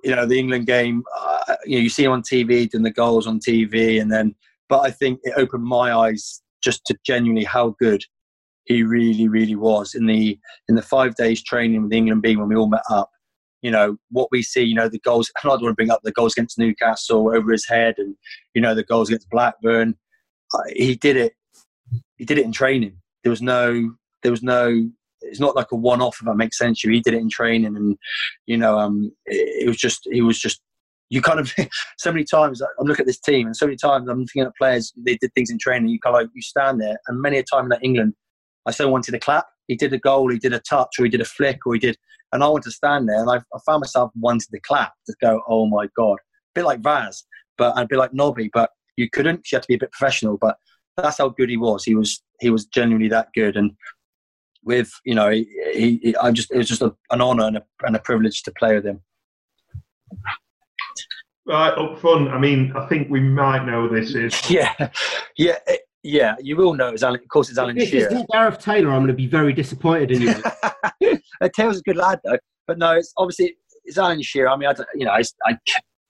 you 0.03 0.15
know 0.15 0.25
the 0.25 0.39
England 0.39 0.67
game. 0.67 1.03
Uh, 1.17 1.55
you 1.65 1.77
know, 1.77 1.83
you 1.83 1.89
see 1.89 2.03
him 2.03 2.11
on 2.11 2.21
TV 2.21 2.69
doing 2.69 2.83
the 2.83 2.91
goals 2.91 3.27
on 3.27 3.39
TV, 3.39 4.01
and 4.01 4.11
then. 4.11 4.35
But 4.69 4.79
I 4.79 4.91
think 4.91 5.19
it 5.23 5.33
opened 5.35 5.65
my 5.65 5.93
eyes 5.93 6.41
just 6.63 6.85
to 6.85 6.97
genuinely 7.05 7.43
how 7.43 7.75
good 7.79 8.03
he 8.65 8.83
really, 8.83 9.27
really 9.27 9.55
was 9.55 9.93
in 9.93 10.05
the 10.05 10.39
in 10.69 10.75
the 10.75 10.81
five 10.81 11.15
days 11.15 11.43
training 11.43 11.83
with 11.83 11.93
England 11.93 12.21
being 12.21 12.39
when 12.39 12.47
we 12.47 12.55
all 12.55 12.69
met 12.69 12.83
up. 12.89 13.09
you 13.61 13.71
know 13.71 13.97
what 14.09 14.29
we 14.31 14.41
see. 14.41 14.63
You 14.63 14.75
know 14.75 14.89
the 14.89 14.99
goals. 14.99 15.31
I 15.43 15.47
don't 15.47 15.61
want 15.61 15.71
to 15.71 15.75
bring 15.75 15.91
up 15.91 16.01
the 16.03 16.11
goals 16.11 16.33
against 16.33 16.57
Newcastle 16.57 17.29
over 17.35 17.51
his 17.51 17.67
head, 17.67 17.95
and 17.97 18.15
you 18.53 18.61
know 18.61 18.75
the 18.75 18.83
goals 18.83 19.09
against 19.09 19.29
Blackburn. 19.29 19.95
Uh, 20.53 20.63
he 20.75 20.95
did 20.95 21.17
it. 21.17 21.33
He 22.17 22.25
did 22.25 22.37
it 22.37 22.45
in 22.45 22.51
training. 22.51 22.97
There 23.23 23.31
was 23.31 23.41
no. 23.41 23.93
There 24.21 24.31
was 24.31 24.43
no. 24.43 24.89
It's 25.23 25.39
not 25.39 25.55
like 25.55 25.71
a 25.71 25.75
one-off. 25.75 26.17
If 26.19 26.25
that 26.25 26.35
makes 26.35 26.57
sense. 26.57 26.83
you. 26.83 26.91
He 26.91 26.99
did 26.99 27.13
it 27.13 27.21
in 27.21 27.29
training, 27.29 27.75
and 27.75 27.97
you 28.45 28.57
know, 28.57 28.77
um, 28.77 29.11
it, 29.25 29.65
it 29.65 29.67
was 29.67 29.77
just. 29.77 30.07
He 30.11 30.21
was 30.21 30.39
just. 30.39 30.61
You 31.09 31.21
kind 31.21 31.39
of 31.39 31.53
so 31.97 32.11
many 32.11 32.23
times 32.23 32.61
I'm 32.61 32.87
looking 32.87 33.03
at 33.03 33.07
this 33.07 33.19
team, 33.19 33.47
and 33.47 33.55
so 33.55 33.65
many 33.65 33.77
times 33.77 34.09
I'm 34.09 34.21
looking 34.21 34.41
at 34.41 34.55
players. 34.57 34.93
They 34.97 35.17
did 35.17 35.33
things 35.33 35.51
in 35.51 35.59
training. 35.59 35.89
You 35.89 35.99
kind 35.99 36.15
of 36.15 36.21
like 36.21 36.29
you 36.33 36.41
stand 36.41 36.81
there, 36.81 36.97
and 37.07 37.21
many 37.21 37.37
a 37.37 37.43
time 37.43 37.71
in 37.71 37.79
England, 37.81 38.13
I 38.65 38.71
so 38.71 38.89
wanted 38.89 39.11
to 39.11 39.19
clap. 39.19 39.45
He 39.67 39.75
did 39.75 39.93
a 39.93 39.97
goal, 39.97 40.29
he 40.29 40.39
did 40.39 40.53
a 40.53 40.59
touch, 40.59 40.95
or 40.99 41.05
he 41.05 41.09
did 41.09 41.21
a 41.21 41.25
flick, 41.25 41.65
or 41.65 41.73
he 41.73 41.79
did 41.79 41.97
and 42.33 42.43
I 42.43 42.47
wanted 42.47 42.63
to 42.63 42.71
stand 42.71 43.07
there, 43.07 43.21
and 43.21 43.29
I, 43.29 43.35
I 43.35 43.59
found 43.65 43.81
myself 43.81 44.11
wanting 44.19 44.47
to 44.51 44.59
clap, 44.61 44.93
to 45.05 45.15
go, 45.21 45.41
"Oh 45.47 45.67
my 45.67 45.87
god!" 45.95 46.15
A 46.15 46.53
bit 46.55 46.65
like 46.65 46.81
Vaz, 46.81 47.23
but 47.57 47.79
a 47.79 47.87
bit 47.87 47.99
like 47.99 48.13
Nobby, 48.13 48.49
but 48.51 48.71
you 48.97 49.09
couldn't. 49.09 49.51
You 49.51 49.55
had 49.55 49.61
to 49.63 49.67
be 49.67 49.75
a 49.75 49.79
bit 49.79 49.91
professional. 49.91 50.37
But 50.37 50.57
that's 50.97 51.19
how 51.19 51.29
good 51.29 51.49
he 51.49 51.57
was. 51.57 51.83
He 51.83 51.95
was 51.95 52.21
he 52.41 52.49
was 52.49 52.65
genuinely 52.65 53.07
that 53.09 53.27
good, 53.35 53.55
and 53.55 53.71
with 54.63 54.91
you 55.05 55.15
know, 55.15 55.29
he, 55.29 55.99
he, 56.01 56.15
I 56.15 56.31
just 56.31 56.51
it 56.51 56.57
was 56.57 56.67
just 56.67 56.81
a, 56.81 56.93
an 57.11 57.21
honour 57.21 57.45
and 57.45 57.57
a, 57.57 57.63
and 57.83 57.95
a 57.95 57.99
privilege 57.99 58.43
to 58.43 58.51
play 58.51 58.75
with 58.75 58.85
him. 58.85 59.01
Right 61.45 61.73
up 61.77 61.99
front, 61.99 62.29
I 62.29 62.39
mean, 62.39 62.71
I 62.75 62.85
think 62.87 63.09
we 63.09 63.19
might 63.19 63.65
know 63.65 63.87
this 63.87 64.15
is. 64.15 64.33
Yeah, 64.49 64.73
yeah. 65.37 65.57
It, 65.67 65.81
yeah, 66.05 66.35
you 66.41 66.57
will 66.57 66.73
know. 66.73 66.89
It's 66.89 67.01
Alan, 67.01 67.21
of 67.21 67.27
course, 67.29 67.49
it's 67.49 67.57
Alan 67.57 67.77
if 67.77 67.89
Shearer. 67.89 68.09
If 68.11 68.27
Gareth 68.27 68.59
Taylor, 68.59 68.89
I'm 68.89 68.99
going 68.99 69.07
to 69.07 69.13
be 69.13 69.25
very 69.25 69.53
disappointed 69.53 70.11
in 70.11 70.21
you. 70.21 71.19
Taylor's 71.55 71.79
a 71.79 71.81
good 71.83 71.95
lad, 71.95 72.19
though. 72.25 72.37
But 72.67 72.77
no, 72.77 72.91
it's 72.91 73.13
obviously 73.15 73.55
it's 73.85 73.97
Alan 73.97 74.21
Shearer. 74.21 74.49
I 74.49 74.57
mean, 74.57 74.67
I, 74.67 74.75
you 74.95 75.05
know, 75.05 75.11
I, 75.11 75.23
I 75.45 75.57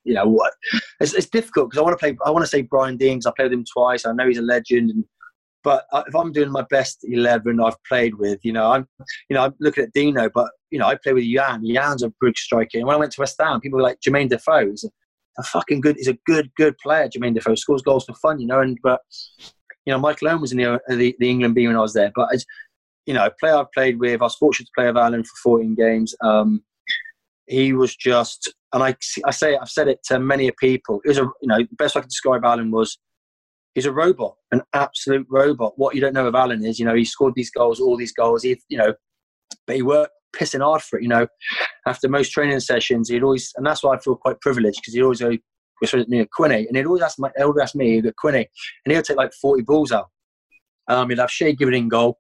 you 0.04 0.16
know 0.16 0.28
what? 0.28 0.54
It's, 1.00 1.14
it's 1.14 1.30
difficult 1.30 1.70
because 1.70 1.80
I 1.80 1.84
want 1.84 1.94
to 1.94 2.00
play. 2.00 2.18
I 2.26 2.32
want 2.32 2.44
to 2.44 2.50
say 2.50 2.64
Brian 2.64 2.98
Deane 2.98 3.20
because 3.20 3.28
I 3.28 3.32
played 3.36 3.46
with 3.46 3.54
him 3.54 3.66
twice. 3.72 4.06
I 4.06 4.14
know 4.14 4.28
he's 4.28 4.40
a 4.40 4.42
legend, 4.42 4.90
and 4.92 5.06
but 5.64 5.86
if 6.08 6.16
I'm 6.16 6.32
doing 6.32 6.52
my 6.52 6.66
best 6.70 7.00
eleven 7.04 7.62
I've 7.62 7.82
played 7.86 8.16
with, 8.16 8.40
you 8.44 8.54
know, 8.54 8.72
I'm, 8.72 8.88
you 9.30 9.36
know, 9.36 9.44
I'm 9.44 9.54
looking 9.60 9.84
at 9.84 9.94
Dino, 9.94 10.30
but 10.34 10.52
you 10.72 10.80
know, 10.80 10.88
I 10.88 10.96
play 10.96 11.14
with 11.14 11.26
Jan. 11.26 11.66
Jan's 11.66 12.04
a 12.04 12.14
good 12.20 12.38
striker. 12.38 12.78
And 12.78 12.86
when 12.86 12.96
I 12.96 13.00
went 13.00 13.12
to 13.14 13.22
West 13.22 13.36
Ham, 13.40 13.62
people 13.62 13.78
were 13.78 13.84
like 13.84 14.00
Jermaine 14.02 14.30
Defoe. 14.30 14.72
is 14.72 14.90
a, 15.38 15.44
fucking 15.44 15.82
good. 15.82 15.96
He's 15.98 16.08
a 16.08 16.18
good, 16.26 16.50
good 16.58 16.78
player. 16.78 17.08
Jermaine 17.08 17.34
Defoe 17.34 17.56
scores 17.56 17.82
goals 17.82 18.06
for 18.06 18.14
fun, 18.16 18.40
you 18.40 18.48
know. 18.48 18.60
And 18.60 18.78
but 18.84 19.02
you 19.86 19.94
know, 19.94 20.00
Michael 20.00 20.30
Owen 20.30 20.42
was 20.42 20.52
in 20.52 20.58
the, 20.58 20.80
the, 20.88 21.16
the 21.20 21.30
England 21.30 21.56
B 21.56 21.68
when 21.68 21.76
I 21.76 21.82
was 21.82 21.94
there. 21.94 22.12
But, 22.16 22.30
you 23.06 23.14
know, 23.14 23.26
a 23.26 23.32
player 23.32 23.56
I've 23.56 23.72
played 23.72 24.00
with, 24.00 24.22
I 24.22 24.24
was 24.24 24.36
fortunate 24.36 24.68
to 24.68 24.72
play 24.76 24.88
with 24.88 24.98
Alan 24.98 25.24
for 25.24 25.36
14 25.44 25.76
games. 25.76 26.16
Um, 26.22 26.64
he 27.48 27.74
was 27.74 27.96
just, 27.96 28.54
and 28.72 28.82
I, 28.82 28.96
I 29.26 29.32
say, 29.32 29.58
I've 29.58 29.70
said 29.70 29.90
it 29.90 30.00
to 30.06 30.20
many 30.20 30.50
people. 30.60 31.02
It 31.04 31.10
was 31.10 31.18
a, 31.18 31.24
you 31.42 31.48
know, 31.48 31.58
the 31.58 31.76
best 31.78 31.98
I 31.98 32.00
could 32.00 32.10
describe 32.10 32.46
Alan 32.46 32.72
was 32.72 32.98
he's 33.76 33.86
a 33.86 33.92
robot, 33.92 34.36
an 34.52 34.62
absolute 34.74 35.28
robot. 35.30 35.74
What 35.78 35.96
you 35.96 36.02
don't 36.02 36.14
know 36.14 36.28
of 36.28 36.36
Alan 36.36 36.66
is, 36.66 36.80
you 36.80 36.86
know, 36.86 36.96
he 36.96 37.06
scored 37.06 37.34
these 37.36 37.52
goals, 37.52 37.80
all 37.80 37.98
these 37.98 38.14
goals. 38.14 38.44
He, 38.44 38.60
you 38.70 38.78
know, 38.78 38.94
but 39.68 39.76
he 39.76 39.82
worked 39.82 40.14
pissing 40.36 40.62
hard 40.62 40.82
for 40.82 40.98
it. 40.98 41.04
You 41.04 41.10
know, 41.10 41.28
after 41.88 42.10
most 42.10 42.32
training 42.32 42.60
sessions, 42.60 43.10
he'd 43.10 43.24
always, 43.24 43.52
and 43.56 43.66
that's 43.66 43.84
why 43.84 43.96
I 43.96 44.00
feel 44.00 44.16
quite 44.16 44.42
privileged 44.42 44.82
because 44.82 44.94
he'd 44.94 45.04
always 45.04 45.22
go, 45.22 45.38
was 45.82 46.08
near 46.08 46.26
Quinny, 46.34 46.66
and 46.68 46.78
he'd 46.78 46.86
always 46.86 47.02
ask, 47.02 47.20
my, 47.20 47.30
he'd 47.36 47.44
always 47.44 47.62
ask 47.62 47.76
me, 47.76 47.96
he'd 47.96 48.06
go, 48.06 48.12
Quinny, 48.18 48.48
and 48.86 48.92
he'll 48.92 49.02
take 49.02 49.18
like 49.18 49.34
40 49.34 49.64
balls 49.64 49.92
out. 49.92 50.10
Um, 50.88 51.10
he'd 51.10 51.20
have 51.20 51.32
Shay 51.32 51.54
Given 51.54 51.74
in 51.74 51.90
goal. 51.90 52.18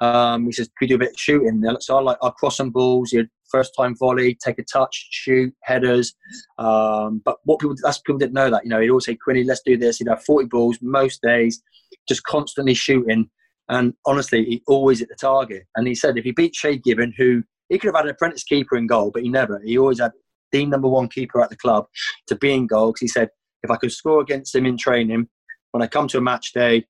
Um, 0.00 0.46
he 0.46 0.52
says, 0.52 0.68
"Could 0.76 0.84
we 0.84 0.86
do 0.88 0.94
a 0.96 0.98
bit 0.98 1.10
of 1.12 1.18
shooting?" 1.18 1.62
So 1.80 1.96
I 1.96 2.02
like 2.02 2.18
I'll 2.20 2.32
cross 2.32 2.58
some 2.58 2.68
balls. 2.68 3.10
He'd 3.10 3.28
first 3.52 3.72
time 3.78 3.94
volley, 3.96 4.36
take 4.44 4.58
a 4.58 4.64
touch, 4.64 5.08
shoot, 5.10 5.54
headers. 5.62 6.14
Um, 6.58 7.22
but 7.24 7.36
what 7.44 7.60
people 7.60 7.76
that's 7.82 7.98
people 7.98 8.18
didn't 8.18 8.34
know 8.34 8.50
that 8.50 8.64
you 8.64 8.70
know 8.70 8.80
he'd 8.80 8.90
always 8.90 9.04
say, 9.04 9.16
"Quinny, 9.16 9.44
let's 9.44 9.62
do 9.64 9.76
this." 9.76 9.98
He'd 9.98 10.08
have 10.08 10.24
40 10.24 10.48
balls 10.48 10.78
most 10.82 11.20
days, 11.22 11.62
just 12.08 12.24
constantly 12.24 12.74
shooting. 12.74 13.30
And 13.68 13.94
honestly, 14.06 14.44
he 14.44 14.62
always 14.66 14.98
hit 14.98 15.08
the 15.08 15.14
target. 15.14 15.64
And 15.76 15.86
he 15.86 15.94
said 15.94 16.18
if 16.18 16.24
he 16.24 16.32
beat 16.32 16.54
Shay 16.56 16.78
Given, 16.78 17.14
who 17.16 17.42
he 17.68 17.78
could 17.78 17.88
have 17.88 17.96
had 17.96 18.06
an 18.06 18.10
apprentice 18.10 18.44
keeper 18.44 18.76
in 18.76 18.86
goal, 18.86 19.10
but 19.12 19.22
he 19.22 19.28
never. 19.28 19.60
He 19.64 19.78
always 19.78 20.00
had 20.00 20.12
the 20.50 20.66
number 20.66 20.88
one 20.88 21.08
keeper 21.08 21.40
at 21.40 21.50
the 21.50 21.56
club 21.56 21.86
to 22.26 22.36
be 22.36 22.52
in 22.52 22.66
goal 22.66 22.88
because 22.88 23.00
he 23.00 23.08
said 23.08 23.30
if 23.62 23.70
I 23.70 23.76
could 23.76 23.92
score 23.92 24.20
against 24.20 24.54
him 24.54 24.66
in 24.66 24.76
training, 24.76 25.28
when 25.70 25.82
I 25.82 25.86
come 25.86 26.08
to 26.08 26.18
a 26.18 26.20
match 26.20 26.52
day, 26.52 26.84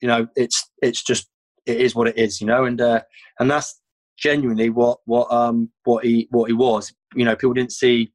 you 0.00 0.08
know, 0.08 0.26
it's 0.36 0.70
it's 0.80 1.02
just 1.02 1.28
it 1.66 1.80
is 1.80 1.94
what 1.94 2.08
it 2.08 2.18
is, 2.18 2.40
you 2.40 2.46
know, 2.46 2.64
and 2.64 2.80
uh, 2.80 3.02
and 3.38 3.50
that's 3.50 3.80
genuinely 4.22 4.70
what 4.70 4.98
what 5.04 5.30
um 5.32 5.70
what 5.84 6.04
he 6.04 6.28
what 6.30 6.48
he 6.48 6.52
was. 6.52 6.92
You 7.14 7.24
know, 7.24 7.34
people 7.36 7.54
didn't 7.54 7.72
see, 7.72 8.12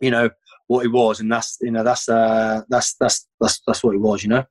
you 0.00 0.10
know, 0.10 0.30
what 0.66 0.82
he 0.82 0.88
was, 0.88 1.20
and 1.20 1.30
that's 1.30 1.58
you 1.60 1.70
know 1.70 1.82
that's 1.82 2.08
uh 2.08 2.62
that's 2.68 2.94
that's 2.94 3.26
that's 3.40 3.60
that's 3.66 3.82
what 3.82 3.92
he 3.92 3.98
was, 3.98 4.22
you 4.22 4.30
know. 4.30 4.44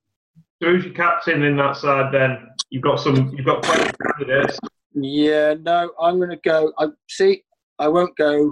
So 0.61 0.69
who's 0.69 0.85
your 0.85 0.93
captain 0.93 1.43
in 1.43 1.57
that 1.57 1.77
side 1.77 2.13
then? 2.13 2.49
You've 2.69 2.83
got 2.83 2.99
some 2.99 3.33
you've 3.35 3.45
got 3.45 3.63
plenty 3.63 3.89
of 3.89 3.95
candidates. 3.99 4.59
Yeah, 4.93 5.55
no, 5.61 5.91
I'm 5.99 6.19
gonna 6.19 6.39
go. 6.43 6.73
I 6.79 6.87
see. 7.07 7.43
I 7.79 7.87
won't 7.87 8.17
go 8.17 8.51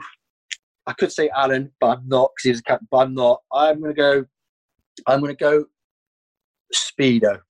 I 0.87 0.93
could 0.93 1.11
say 1.11 1.29
Alan, 1.29 1.71
but 1.79 1.97
I'm 1.97 2.07
not 2.07 2.31
because 2.35 2.49
he's 2.49 2.59
a 2.59 2.63
captain. 2.63 2.87
But 2.91 2.97
I'm 2.97 3.13
not. 3.15 3.41
I'm 3.51 3.79
going 3.79 3.95
to 3.95 4.01
go. 4.01 4.25
I'm 5.07 5.19
going 5.19 5.35
to 5.35 5.43
go 5.43 5.65
Speedo. 6.73 7.41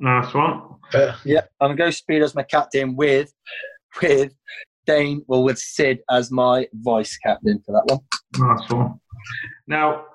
Nice 0.00 0.32
one. 0.32 0.62
Uh, 0.94 1.14
yeah, 1.24 1.42
I'm 1.60 1.76
going 1.76 1.76
to 1.76 1.82
go 1.84 1.88
Speedo 1.88 2.24
as 2.24 2.34
my 2.34 2.42
captain 2.42 2.96
with 2.96 3.32
with 4.02 4.32
Dane, 4.86 5.22
well, 5.28 5.42
with 5.42 5.58
Sid 5.58 6.00
as 6.10 6.30
my 6.30 6.66
vice 6.72 7.16
captain 7.18 7.62
for 7.64 7.72
that 7.72 7.84
one. 7.86 8.00
Nice 8.38 8.70
one. 8.70 9.00
Now, 9.66 10.06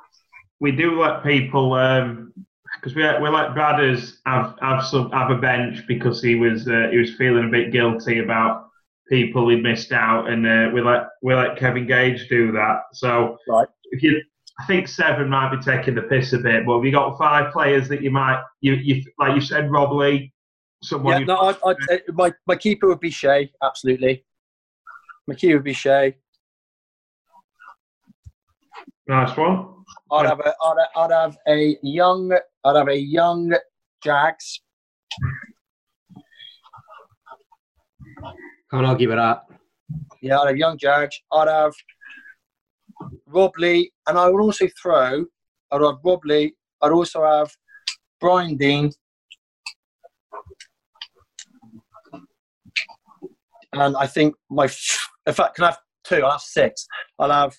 we 0.60 0.72
do 0.72 1.00
let 1.00 1.24
people 1.24 1.70
because 1.70 2.96
um, 2.96 2.96
we 2.96 3.04
we 3.04 3.30
let 3.30 3.52
Bradders 3.52 4.16
have 4.26 4.56
have 4.62 4.84
some 4.84 5.12
have 5.12 5.30
a 5.30 5.38
bench 5.38 5.86
because 5.88 6.22
he 6.22 6.36
was 6.36 6.68
uh, 6.68 6.90
he 6.92 6.98
was 6.98 7.14
feeling 7.16 7.46
a 7.46 7.52
bit 7.52 7.72
guilty 7.72 8.20
about 8.20 8.70
people 9.08 9.48
he 9.50 9.58
missed 9.58 9.92
out, 9.92 10.30
and 10.30 10.48
uh, 10.48 10.72
we 10.74 10.82
let 10.82 11.10
we 11.22 11.36
let 11.36 11.58
Kevin 11.58 11.86
Gage 11.86 12.28
do 12.28 12.52
that. 12.54 12.82
So 12.94 13.38
right. 13.48 13.68
if 13.92 14.02
you, 14.02 14.22
I 14.60 14.66
think 14.66 14.88
seven 14.88 15.30
might 15.30 15.52
be 15.52 15.62
taking 15.62 15.96
the 15.96 16.04
piss 16.04 16.32
a 16.34 16.38
bit, 16.38 16.66
but 16.66 16.76
have 16.78 16.86
you 16.86 16.92
got 16.92 17.18
five 17.18 17.52
players 17.52 17.90
that 17.90 18.02
you 18.02 18.10
might 18.10 18.42
you 18.62 18.74
you 18.74 19.04
like 19.20 19.36
you 19.36 19.42
said 19.42 19.70
Rob 19.70 19.92
Lee, 19.92 20.32
someone? 20.82 21.20
Yeah, 21.20 21.26
no, 21.26 21.56
I, 21.66 21.72
I, 21.72 22.00
my 22.14 22.32
my 22.48 22.56
keeper 22.56 22.88
would 22.88 23.02
be 23.02 23.10
Shay, 23.10 23.52
absolutely. 23.62 24.24
My 25.28 25.36
keeper 25.36 25.56
would 25.58 25.66
be 25.66 25.74
Shay. 25.74 26.16
Nice 29.08 29.36
one. 29.36 29.74
I'd 30.12 30.26
have 30.26 30.40
a, 30.40 30.54
I'd, 30.64 30.86
I'd 30.96 31.12
have 31.12 31.38
a 31.48 31.78
young 31.84 32.32
I'd 32.64 32.76
have 32.76 32.88
a 32.88 32.98
young 32.98 33.54
Jags. 34.04 34.62
Can't 38.72 38.86
argue 38.86 39.10
with 39.10 39.18
that. 39.18 39.46
Yeah, 40.22 40.40
I'd 40.40 40.48
have 40.48 40.58
young 40.58 40.78
Jags. 40.78 41.20
I'd 41.32 41.48
have 41.48 41.74
Rob 43.28 43.52
Lee, 43.58 43.92
and 44.08 44.18
I 44.18 44.30
would 44.30 44.42
also 44.42 44.68
throw. 44.82 45.26
I'd 45.72 45.82
have 45.82 45.96
Rob 46.04 46.26
Lee. 46.26 46.54
I'd 46.82 46.92
also 46.92 47.26
have 47.26 47.52
Brian 48.20 48.56
Deane, 48.58 48.92
And 53.76 53.98
I 53.98 54.08
think 54.08 54.36
my, 54.50 54.70
in 55.28 55.34
fact, 55.34 55.56
can 55.56 55.66
I 55.66 55.68
have 55.68 55.80
two? 56.06 56.24
I'll 56.24 56.32
have 56.32 56.42
six. 56.42 56.88
I'll 57.20 57.32
have. 57.32 57.56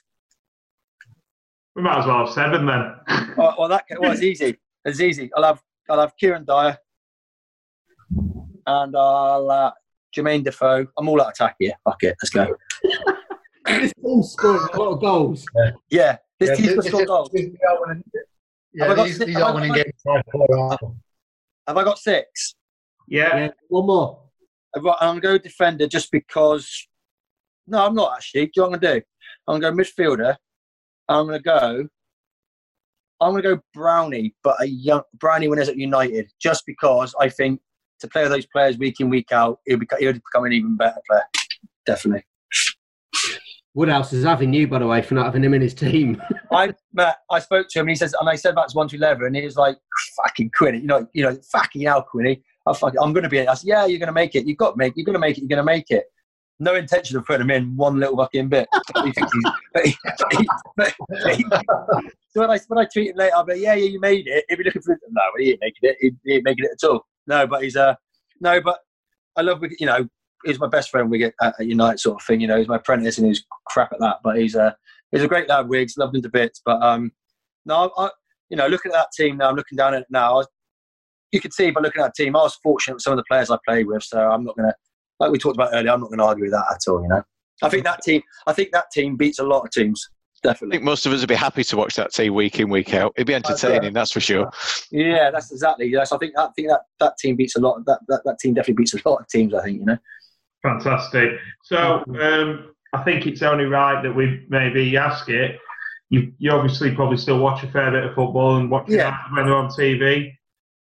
We 1.75 1.83
might 1.83 1.99
as 1.99 2.07
well 2.07 2.25
have 2.25 2.35
seven 2.35 2.65
then. 2.65 2.95
oh, 3.39 3.55
well, 3.59 3.69
that 3.69 3.85
well, 3.99 4.13
it's 4.13 4.23
easy. 4.23 4.57
It's 4.85 5.01
easy. 5.01 5.31
I'll 5.37 5.43
have 5.43 5.61
I'll 5.91 6.01
have 6.01 6.17
Kieran 6.17 6.47
Dyer, 6.47 6.79
and 8.67 8.97
I'll 8.97 9.51
uh, 9.51 9.73
Jermaine 10.17 10.43
Defoe. 10.43 10.87
I'm 10.99 11.09
all 11.09 11.21
out 11.21 11.29
of 11.29 11.33
attack 11.33 11.57
here. 11.59 11.75
Fuck 11.85 12.03
it. 12.03 12.17
Let's 12.23 12.31
go. 12.31 12.57
This 13.67 13.93
team's 14.03 14.33
scoring 14.33 14.69
a 14.73 14.79
lot 14.79 14.93
of 14.93 15.01
goals. 15.01 15.45
Yeah. 15.55 15.71
yeah 15.91 16.17
this 16.39 16.61
yeah, 16.61 16.67
team's 16.67 16.87
scoring 16.87 17.07
goals. 17.07 17.31
Yeah, 17.35 18.87
have, 18.89 18.97
these, 18.97 19.21
I 19.21 19.25
got, 19.25 19.27
these 19.27 19.37
are 19.37 19.55
winning 19.55 19.73
games. 19.73 20.03
Have 21.67 21.77
I 21.77 21.85
got 21.85 21.99
six? 21.99 22.55
Yeah. 23.09 23.37
yeah. 23.37 23.49
One 23.69 23.87
more. 23.87 24.23
I'm 24.75 24.83
going 24.83 25.15
to 25.15 25.21
go 25.21 25.39
defender 25.39 25.87
just 25.87 26.13
because. 26.13 26.87
No, 27.67 27.85
I'm 27.85 27.95
not 27.95 28.13
actually. 28.15 28.47
Do 28.47 28.53
you 28.57 28.63
know 28.63 28.69
what 28.69 28.75
I'm 28.75 28.81
going 28.81 28.95
to 28.95 29.01
do? 29.01 29.07
I'm 29.49 29.61
going 29.61 29.77
to 29.77 29.83
go 29.83 29.91
midfielder. 30.05 30.37
I'm 31.09 31.27
going 31.27 31.39
to 31.39 31.43
go. 31.43 31.89
I'm 33.21 33.31
going 33.33 33.43
to 33.43 33.57
go 33.57 33.63
Brownie, 33.73 34.35
but 34.45 34.61
a 34.61 34.67
young 34.67 35.03
Brownie 35.15 35.49
when 35.49 35.59
he's 35.59 35.71
at 35.71 35.77
United, 35.77 36.31
just 36.39 36.65
because 36.67 37.15
I 37.19 37.31
think 37.31 37.61
to 38.01 38.09
play 38.09 38.23
with 38.23 38.33
those 38.33 38.47
players 38.47 38.77
week 38.77 39.01
in, 39.01 39.09
week 39.09 39.33
out, 39.33 39.59
he'll, 39.67 39.79
be, 39.79 39.87
he'll 39.99 40.13
become 40.13 40.45
an 40.45 40.53
even 40.53 40.77
better 40.77 41.01
player. 41.09 41.25
Definitely. 41.87 42.25
Woodhouse 43.77 44.11
is 44.15 44.25
having 44.25 44.55
you, 44.55 44.67
by 44.67 44.79
the 44.79 44.87
way, 44.87 45.03
for 45.03 45.15
not 45.15 45.27
having 45.27 45.45
him 45.45 45.53
in 45.53 45.61
his 45.61 45.75
team. 45.75 46.21
I 46.51 46.73
met, 46.95 47.19
I 47.31 47.39
spoke 47.41 47.69
to 47.69 47.79
him, 47.79 47.83
and 47.85 47.91
he 47.91 47.95
says, 47.95 48.15
and 48.19 48.27
I 48.27 48.35
said 48.35 48.57
that's 48.57 48.75
one 48.75 48.89
to 48.89 48.97
eleven, 48.97 49.27
and 49.27 49.37
he 49.37 49.45
was 49.45 49.57
like, 49.57 49.77
"Fucking 50.17 50.51
Quinny, 50.57 50.79
you 50.79 50.87
know, 50.87 51.07
you 51.13 51.23
know, 51.23 51.37
fucking 51.53 51.83
hell, 51.83 52.03
Quinny, 52.03 52.43
I'm, 52.67 52.75
fucking, 52.75 52.99
I'm 52.99 53.13
going 53.13 53.25
to 53.25 53.29
be." 53.29 53.37
It. 53.37 53.49
I 53.49 53.55
said, 53.55 53.69
"Yeah, 53.69 53.85
you're 53.85 53.99
going 53.99 54.07
to 54.07 54.15
make 54.15 54.35
it. 54.35 54.47
You've 54.47 54.57
got 54.57 54.71
to 54.71 54.77
make. 54.79 54.95
You're 54.97 55.05
going 55.05 55.13
to 55.13 55.19
make 55.19 55.37
it. 55.37 55.43
You're 55.43 55.49
going 55.49 55.59
to 55.59 55.63
make 55.65 55.91
it." 55.91 56.05
no 56.59 56.75
intention 56.75 57.19
of 57.19 57.27
putting 57.27 57.43
him 57.43 57.51
in 57.51 57.77
one 57.77 58.01
little 58.01 58.17
fucking 58.17 58.49
bit. 58.49 58.67
But 58.95 59.05
he 59.05 59.13
but 59.75 59.87
he, 60.33 60.49
but 60.79 61.37
he, 61.37 61.45
so 62.31 62.41
when 62.41 62.51
I 62.51 62.59
when 62.69 62.79
I 62.79 62.89
tweet 62.91 63.11
him 63.11 63.17
later, 63.17 63.37
I'll 63.37 63.45
be 63.45 63.53
like, 63.53 63.61
yeah, 63.61 63.75
yeah, 63.75 63.89
you 63.91 64.01
made 64.01 64.27
it. 64.27 64.47
He'll 64.49 64.57
be 64.57 64.65
looking 64.65 64.81
for 64.81 64.95
it, 64.95 65.01
no, 65.11 65.21
he 65.39 65.51
ain't 65.51 65.61
making 65.61 65.91
it. 65.91 65.97
He, 66.01 66.13
he 66.25 66.37
ain't 66.37 66.45
making 66.45 66.65
it 66.65 66.83
at 66.83 66.89
all. 66.89 67.05
No, 67.27 67.47
but 67.47 67.63
he's 67.63 67.77
uh 67.77 67.95
no, 68.41 68.59
but 68.63 68.79
I 69.37 69.43
love 69.43 69.63
you 69.79 69.87
know 69.87 70.09
he's 70.45 70.61
my 70.61 70.69
best 70.69 70.91
friend. 70.91 71.11
We 71.11 71.19
get 71.19 71.35
at 71.43 71.55
United 71.59 71.99
sort 71.99 72.21
of 72.21 72.27
thing. 72.27 72.41
You 72.41 72.47
know, 72.47 72.59
he's 72.59 72.69
my 72.69 72.77
apprentice 72.77 73.19
and 73.19 73.27
he's 73.27 73.45
crap 73.67 73.93
at 73.93 74.01
that, 74.01 74.19
but 74.23 74.37
he's 74.39 74.55
a 74.55 74.77
he's 75.13 75.23
a 75.23 75.29
great 75.29 75.49
lad. 75.49 75.69
Wigs, 75.69 75.97
loved 75.97 76.17
him 76.17 76.23
to 76.23 76.29
bits. 76.29 76.61
But 76.65 76.83
um, 76.83 77.13
no, 77.65 77.91
I, 77.97 78.11
you 78.51 78.57
know, 78.57 78.67
looking 78.67 78.93
at 78.93 78.97
that 78.97 79.09
team 79.17 79.39
now, 79.39 79.49
I'm 79.49 79.57
looking 79.57 79.77
down 79.77 79.95
at 79.95 80.03
it 80.03 80.07
now. 80.11 80.41
I, 80.41 80.45
you 81.33 81.41
can 81.41 81.51
see 81.51 81.71
by 81.71 81.81
looking 81.81 82.03
at 82.03 82.07
that 82.07 82.23
team, 82.23 82.37
I 82.37 82.43
was 82.43 82.57
fortunate 82.63 82.95
with 82.95 83.03
some 83.03 83.13
of 83.13 83.17
the 83.17 83.25
players 83.29 83.51
I 83.51 83.59
played 83.67 83.87
with. 83.87 84.03
So 84.03 84.19
I'm 84.19 84.45
not 84.45 84.57
to, 84.57 84.75
like 85.19 85.31
we 85.31 85.39
talked 85.39 85.57
about 85.57 85.71
earlier, 85.73 85.91
I'm 85.93 86.01
not 86.01 86.09
going 86.09 86.19
to 86.19 86.25
argue 86.25 86.45
with 86.45 86.53
that 86.53 86.67
at 86.71 86.91
all. 86.91 87.03
You 87.03 87.09
know, 87.09 87.23
I 87.63 87.69
think 87.69 87.85
that 87.85 88.03
team, 88.03 88.23
I 88.47 88.53
think 88.53 88.71
that 88.73 88.91
team 88.93 89.17
beats 89.17 89.39
a 89.39 89.45
lot 89.45 89.65
of 89.65 89.71
teams. 89.71 90.09
Definitely. 90.43 90.77
I 90.77 90.79
think 90.79 90.85
most 90.85 91.07
of 91.07 91.13
us 91.13 91.21
would 91.21 91.29
be 91.29 91.35
happy 91.35 91.65
to 91.65 91.77
watch 91.77 91.97
that 91.97 92.13
team 92.13 92.35
week 92.35 92.61
in, 92.61 92.69
week 92.69 92.95
out. 92.95 93.13
It'd 93.17 93.27
be 93.27 93.35
entertaining, 93.35 93.95
that's 93.95 94.13
for 94.13 94.21
sure. 94.21 94.51
Yeah, 94.93 95.31
that's 95.31 95.51
exactly. 95.51 95.87
Yes, 95.87 96.13
I 96.13 96.19
think 96.19 96.39
I 96.39 96.49
think 96.55 96.69
that 96.69 96.83
that 97.01 97.17
team 97.19 97.37
beats 97.37 97.57
a 97.57 97.61
lot. 97.61 97.85
That 97.87 98.01
that, 98.09 98.21
that 98.27 98.39
team 98.39 98.55
definitely 98.55 98.83
beats 98.83 98.95
a 98.95 99.09
lot 99.09 99.21
of 99.21 99.29
teams. 99.29 99.55
I 99.55 99.65
think 99.65 99.81
you 99.81 99.87
know. 99.87 99.99
Fantastic. 100.67 101.31
So 101.63 102.03
um, 102.21 102.73
I 102.93 103.03
think 103.05 103.27
it's 103.27 103.43
only 103.43 103.65
right 103.67 104.03
that 104.03 104.13
we 104.15 104.45
maybe 104.49 104.97
ask 104.97 105.29
it. 105.29 105.59
You, 106.11 106.33
you 106.39 106.51
obviously 106.51 106.95
probably 106.95 107.17
still 107.19 107.39
watch 107.39 107.63
a 107.65 107.69
fair 107.69 107.91
bit 107.91 108.05
of 108.05 108.15
football 108.15 108.57
and 108.57 108.71
watch 108.71 108.87
Yeah. 108.89 109.11
it 109.11 109.35
when 109.37 109.47
they're 109.47 109.55
on 109.57 109.69
TV. 109.69 110.33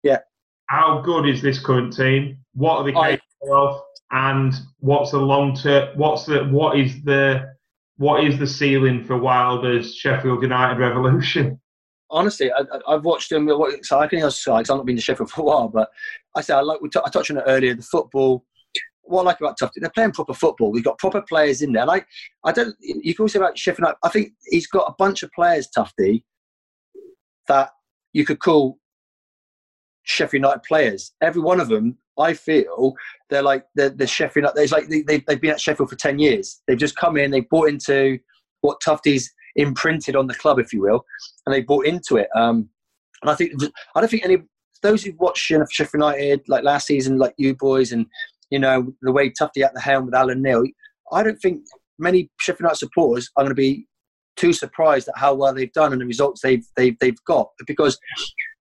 Yeah. 0.03 0.19
How 0.67 1.01
good 1.05 1.29
is 1.29 1.43
this 1.43 1.59
current 1.59 1.93
team? 1.95 2.39
What 2.55 2.79
are 2.79 2.85
they 2.85 2.95
I- 2.95 3.11
capable 3.43 3.57
of? 3.69 3.81
And 4.11 4.55
what's 4.79 5.11
the 5.11 5.19
long 5.19 5.57
term? 5.57 5.97
What's 5.99 6.25
the 6.27 6.45
what 6.45 6.79
is 6.79 7.03
the 7.03 7.53
what 7.97 8.23
is 8.25 8.39
the 8.39 8.47
ceiling 8.47 9.03
for 9.05 9.17
Wilder's 9.19 9.95
Sheffield 9.95 10.43
United 10.43 10.79
revolution? 10.79 11.61
honestly, 12.11 12.49
I, 12.53 12.61
I- 12.61 12.95
I've 12.95 13.05
watched 13.05 13.31
them. 13.31 13.47
what- 13.47 13.85
So 13.85 13.99
I 13.99 14.07
can 14.07 14.19
because 14.19 14.47
I've 14.47 14.69
not 14.69 14.87
been 14.87 14.95
to 14.97 15.03
Sheffield 15.03 15.31
for 15.31 15.41
a 15.41 15.45
while, 15.45 15.69
but 15.69 15.91
I 16.37 16.43
say 16.43 16.55
I 16.55 16.61
like. 16.61 16.81
We 16.81 16.89
t- 16.89 17.01
I 17.05 17.09
touched 17.11 17.31
on 17.33 17.39
it 17.39 17.45
earlier. 17.47 17.75
The 17.75 17.83
football. 17.83 18.45
What 19.07 19.23
I 19.23 19.25
like 19.25 19.41
about 19.41 19.59
Tufty, 19.59 19.81
they're 19.81 19.91
playing 19.91 20.13
proper 20.13 20.35
football. 20.35 20.73
We've 20.73 20.85
got 20.85 20.99
proper 20.99 21.23
players 21.23 21.63
in 21.63 21.73
there. 21.73 21.87
Like 21.87 22.07
I 22.45 22.53
don't. 22.53 22.75
You 22.81 23.15
can 23.15 23.25
also 23.25 23.39
about 23.39 23.59
Sheffield. 23.59 23.81
United, 23.81 23.99
I 24.03 24.09
think 24.09 24.33
he's 24.47 24.67
got 24.67 24.89
a 24.89 24.95
bunch 24.99 25.23
of 25.23 25.31
players, 25.33 25.69
Tufty, 25.69 26.25
that 27.49 27.71
you 28.13 28.25
could 28.25 28.41
call 28.41 28.79
Sheffield 30.05 30.43
United 30.43 30.63
players. 30.63 31.13
Every 31.21 31.43
one 31.43 31.61
of 31.61 31.69
them, 31.69 31.99
I 32.19 32.35
feel, 32.35 32.95
they're 33.29 33.43
like 33.43 33.67
they're, 33.75 33.91
they're 33.91 34.07
Sheffield. 34.07 34.43
United. 34.45 34.57
There's 34.57 34.73
like 34.73 34.89
they, 34.89 35.03
they've, 35.03 35.25
they've 35.27 35.41
been 35.41 35.51
at 35.51 35.61
Sheffield 35.61 35.91
for 35.91 35.97
ten 35.97 36.19
years. 36.19 36.63
They've 36.67 36.79
just 36.79 36.97
come 36.97 37.17
in. 37.17 37.31
They've 37.31 37.49
bought 37.49 37.69
into 37.69 38.19
what 38.61 38.81
Tufty's 38.81 39.33
imprinted 39.57 40.17
on 40.17 40.27
the 40.27 40.35
club, 40.35 40.59
if 40.59 40.73
you 40.73 40.81
will, 40.81 41.05
and 41.45 41.55
they 41.55 41.61
bought 41.61 41.87
into 41.87 42.17
it. 42.17 42.29
Um, 42.35 42.69
and 43.23 43.31
I 43.31 43.35
think 43.35 43.53
I 43.95 44.01
don't 44.01 44.09
think 44.09 44.25
any 44.25 44.39
those 44.83 45.03
who've 45.03 45.19
watched 45.19 45.45
Sheffield 45.45 45.95
United 45.95 46.43
like 46.47 46.63
last 46.63 46.87
season, 46.87 47.19
like 47.19 47.35
you 47.39 47.55
boys, 47.55 47.93
and 47.93 48.07
you 48.55 48.61
know 48.61 48.95
the 49.03 49.11
way 49.11 49.31
Tufty 49.31 49.65
at 49.65 49.75
the 49.75 49.81
helm 49.81 50.07
with 50.07 50.15
Alan 50.15 50.41
Knill. 50.41 50.65
I 51.13 51.25
don't 51.25 51.39
think 51.39 51.63
many 51.99 52.31
Sheffield 52.39 52.61
United 52.61 52.77
supporters 52.77 53.29
are 53.37 53.43
going 53.43 53.51
to 53.51 53.55
be 53.57 53.87
too 54.37 54.53
surprised 54.53 55.09
at 55.09 55.19
how 55.19 55.35
well 55.35 55.53
they've 55.53 55.73
done 55.73 55.93
and 55.93 56.01
the 56.01 56.07
results 56.07 56.41
they've 56.41 56.65
they've 56.77 56.97
they've 57.01 57.25
got 57.27 57.49
because 57.67 57.99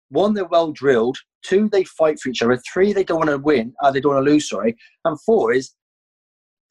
one 0.09 0.33
they're 0.33 0.45
well 0.45 0.71
drilled, 0.71 1.17
two 1.43 1.69
they 1.69 1.83
fight 1.83 2.19
for 2.19 2.29
each 2.29 2.41
other, 2.41 2.59
three 2.71 2.91
they 2.91 3.03
don't 3.03 3.19
want 3.19 3.29
to 3.29 3.37
win, 3.37 3.73
uh, 3.83 3.91
they 3.91 3.99
don't 3.99 4.15
want 4.15 4.25
to 4.25 4.31
lose, 4.31 4.49
sorry, 4.49 4.75
and 5.05 5.21
four 5.21 5.53
is 5.53 5.75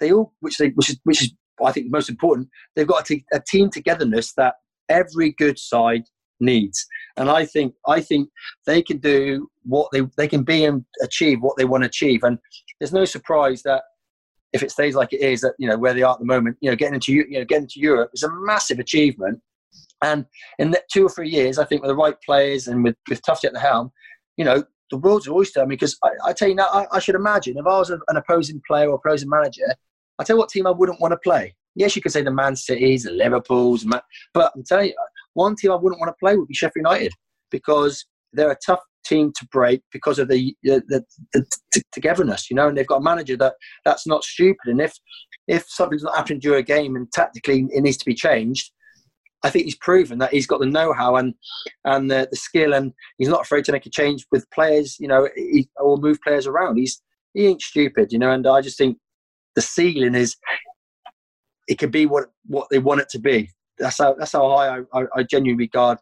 they 0.00 0.12
all 0.12 0.34
which 0.40 0.58
they 0.58 0.70
which 0.70 0.90
is 0.90 0.98
which 1.04 1.22
is 1.22 1.32
I 1.64 1.70
think 1.70 1.92
most 1.92 2.10
important. 2.10 2.48
They've 2.74 2.86
got 2.86 3.02
a, 3.02 3.04
te- 3.04 3.24
a 3.32 3.40
team 3.40 3.70
togetherness 3.70 4.32
that 4.36 4.54
every 4.88 5.30
good 5.30 5.60
side 5.60 6.02
needs, 6.40 6.84
and 7.16 7.30
I 7.30 7.46
think 7.46 7.74
I 7.86 8.00
think 8.00 8.30
they 8.66 8.82
can 8.82 8.98
do 8.98 9.48
what 9.64 9.88
they 9.92 10.02
they 10.16 10.28
can 10.28 10.42
be 10.42 10.64
and 10.64 10.84
achieve 11.02 11.40
what 11.40 11.56
they 11.56 11.64
want 11.64 11.82
to 11.82 11.88
achieve, 11.88 12.22
and 12.24 12.38
there's 12.78 12.92
no 12.92 13.04
surprise 13.04 13.62
that 13.62 13.82
if 14.52 14.62
it 14.62 14.70
stays 14.70 14.94
like 14.94 15.12
it 15.12 15.20
is, 15.20 15.40
that 15.40 15.54
you 15.58 15.68
know 15.68 15.78
where 15.78 15.94
they 15.94 16.02
are 16.02 16.14
at 16.14 16.18
the 16.18 16.24
moment, 16.24 16.56
you 16.60 16.70
know, 16.70 16.76
getting 16.76 16.94
into 16.94 17.12
you 17.12 17.38
know 17.38 17.44
getting 17.44 17.68
to 17.68 17.80
Europe 17.80 18.10
is 18.14 18.22
a 18.22 18.30
massive 18.30 18.78
achievement. 18.78 19.40
And 20.02 20.26
in 20.58 20.72
the 20.72 20.82
two 20.92 21.06
or 21.06 21.08
three 21.08 21.28
years, 21.28 21.58
I 21.58 21.64
think 21.64 21.82
with 21.82 21.88
the 21.88 21.96
right 21.96 22.16
players 22.24 22.68
and 22.68 22.82
with 22.84 22.96
with 23.08 23.22
Tufty 23.22 23.46
at 23.46 23.52
the 23.52 23.60
helm, 23.60 23.92
you 24.36 24.44
know, 24.44 24.64
the 24.90 24.98
world's 24.98 25.26
an 25.26 25.32
oyster. 25.32 25.60
I 25.60 25.62
mean, 25.62 25.70
because 25.70 25.96
I, 26.02 26.10
I 26.26 26.32
tell 26.32 26.48
you 26.48 26.54
now, 26.54 26.68
I, 26.72 26.86
I 26.92 26.98
should 26.98 27.14
imagine 27.14 27.56
if 27.56 27.66
I 27.66 27.78
was 27.78 27.90
an 27.90 28.00
opposing 28.14 28.60
player 28.66 28.90
or 28.90 28.94
opposing 28.94 29.28
manager, 29.28 29.74
I 30.18 30.24
tell 30.24 30.36
you 30.36 30.40
what 30.40 30.50
team 30.50 30.66
I 30.66 30.70
wouldn't 30.70 31.00
want 31.00 31.12
to 31.12 31.18
play. 31.18 31.54
Yes, 31.74 31.96
you 31.96 32.02
could 32.02 32.12
say 32.12 32.22
the 32.22 32.30
Man 32.30 32.54
Cities, 32.54 33.04
the 33.04 33.12
Liverpools, 33.12 33.84
but 33.84 34.52
I'm 34.54 34.62
telling 34.64 34.88
you, 34.88 34.94
one 35.34 35.56
team 35.56 35.72
I 35.72 35.76
wouldn't 35.76 36.00
want 36.00 36.10
to 36.10 36.16
play 36.20 36.36
would 36.36 36.48
be 36.48 36.54
Sheffield 36.54 36.84
United 36.86 37.12
because 37.50 38.04
they're 38.34 38.50
a 38.50 38.58
tough 38.64 38.80
team 39.04 39.32
to 39.36 39.46
break 39.52 39.82
because 39.92 40.18
of 40.18 40.28
the 40.28 40.54
the, 40.62 40.82
the, 40.88 41.04
the 41.72 41.82
togetherness, 41.92 42.50
you 42.50 42.56
know, 42.56 42.68
and 42.68 42.76
they've 42.76 42.86
got 42.86 43.00
a 43.00 43.02
manager 43.02 43.36
that 43.36 43.54
that's 43.84 44.06
not 44.06 44.24
stupid. 44.24 44.66
And 44.66 44.80
if 44.80 44.94
if 45.48 45.64
something's 45.68 46.02
not 46.02 46.16
happening 46.16 46.40
during 46.40 46.60
a 46.60 46.62
game 46.62 46.96
and 46.96 47.10
tactically 47.12 47.66
it 47.70 47.82
needs 47.82 47.96
to 47.98 48.04
be 48.04 48.14
changed, 48.14 48.72
I 49.42 49.50
think 49.50 49.64
he's 49.64 49.76
proven 49.76 50.18
that 50.18 50.32
he's 50.32 50.46
got 50.46 50.60
the 50.60 50.66
know-how 50.66 51.16
and 51.16 51.34
and 51.84 52.10
the, 52.10 52.28
the 52.30 52.36
skill, 52.36 52.74
and 52.74 52.92
he's 53.18 53.28
not 53.28 53.42
afraid 53.42 53.64
to 53.66 53.72
make 53.72 53.86
a 53.86 53.90
change 53.90 54.26
with 54.30 54.50
players, 54.50 54.96
you 55.00 55.08
know, 55.08 55.28
he, 55.34 55.68
or 55.76 55.96
move 55.96 56.18
players 56.22 56.46
around. 56.46 56.76
He's 56.76 57.02
he 57.34 57.46
ain't 57.46 57.62
stupid, 57.62 58.12
you 58.12 58.18
know, 58.18 58.30
and 58.30 58.46
I 58.46 58.60
just 58.60 58.78
think 58.78 58.98
the 59.56 59.62
ceiling 59.62 60.14
is 60.14 60.36
it 61.68 61.78
can 61.78 61.90
be 61.90 62.06
what 62.06 62.26
what 62.46 62.68
they 62.70 62.78
want 62.78 63.00
it 63.00 63.08
to 63.10 63.18
be. 63.18 63.50
That's 63.78 63.98
how 63.98 64.14
that's 64.14 64.32
how 64.32 64.48
high 64.56 64.78
I, 64.78 65.00
I, 65.00 65.04
I 65.16 65.22
genuinely 65.22 65.64
regard 65.64 65.98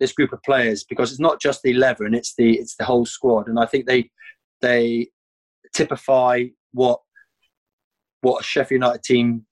this 0.00 0.12
group 0.12 0.32
of 0.32 0.42
players 0.42 0.84
because 0.84 1.10
it's 1.10 1.20
not 1.20 1.40
just 1.40 1.62
the 1.62 1.70
eleven, 1.70 2.14
it's 2.14 2.34
the 2.36 2.58
it's 2.58 2.76
the 2.76 2.84
whole 2.84 3.06
squad, 3.06 3.48
and 3.48 3.58
I 3.58 3.66
think 3.66 3.86
they 3.86 4.10
they 4.60 5.08
typify 5.74 6.44
what 6.72 7.00
what 8.20 8.40
a 8.40 8.44
Sheffield 8.44 8.82
United 8.82 9.02
team 9.02 9.46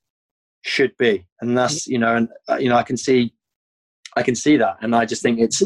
should 0.63 0.97
be, 0.99 1.27
and 1.41 1.57
that's 1.57 1.87
you 1.87 1.99
know, 1.99 2.17
and 2.17 2.29
uh, 2.49 2.57
you 2.57 2.69
know, 2.69 2.77
I 2.77 2.83
can 2.83 2.97
see 2.97 3.33
I 4.17 4.23
can 4.23 4.35
see 4.35 4.57
that, 4.57 4.79
and 4.81 4.95
I 4.95 5.05
just 5.05 5.23
think 5.23 5.39
it's 5.39 5.63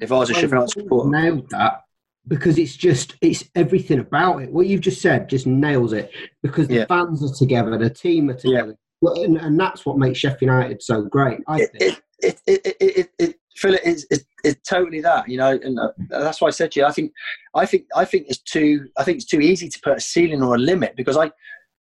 if 0.00 0.10
I 0.10 0.16
was 0.16 0.30
a 0.30 0.34
Sheffield 0.34 0.52
United 0.52 0.70
supporter, 0.70 1.10
nailed 1.10 1.50
that 1.50 1.82
because 2.28 2.58
it's 2.58 2.76
just 2.76 3.16
it's 3.20 3.44
everything 3.54 3.98
about 3.98 4.42
it. 4.42 4.52
What 4.52 4.66
you've 4.66 4.80
just 4.80 5.00
said 5.00 5.28
just 5.28 5.46
nails 5.46 5.92
it 5.92 6.10
because 6.42 6.68
the 6.68 6.76
Yeah. 6.76 6.86
fans 6.86 7.22
are 7.24 7.34
together, 7.34 7.76
the 7.78 7.90
team 7.90 8.30
are 8.30 8.34
together, 8.34 8.76
Well, 9.00 9.22
and, 9.22 9.36
and 9.36 9.58
that's 9.58 9.84
what 9.86 9.98
makes 9.98 10.18
Sheffield 10.18 10.42
United 10.42 10.82
so 10.82 11.02
great. 11.02 11.40
I 11.48 11.60
it, 11.62 11.70
think. 11.72 12.02
it, 12.22 12.40
it, 12.46 12.60
it, 12.66 12.76
it, 12.80 13.10
it 13.18 13.39
Phil, 13.60 13.76
it's, 13.84 14.06
it's, 14.10 14.24
it's 14.42 14.68
totally 14.68 15.00
that, 15.02 15.28
you 15.28 15.36
know, 15.36 15.58
and 15.62 15.78
uh, 15.78 15.88
that's 16.08 16.40
why 16.40 16.48
I 16.48 16.50
said 16.50 16.72
to 16.72 16.80
you, 16.80 16.86
I 16.86 16.92
think, 16.92 17.12
I 17.54 17.66
think, 17.66 17.84
I 17.94 18.06
think 18.06 18.26
it's 18.28 18.40
too, 18.40 18.88
I 18.96 19.04
think 19.04 19.16
it's 19.16 19.26
too 19.26 19.40
easy 19.40 19.68
to 19.68 19.80
put 19.84 19.98
a 19.98 20.00
ceiling 20.00 20.42
or 20.42 20.54
a 20.54 20.58
limit 20.58 20.94
because 20.96 21.18
I, 21.18 21.26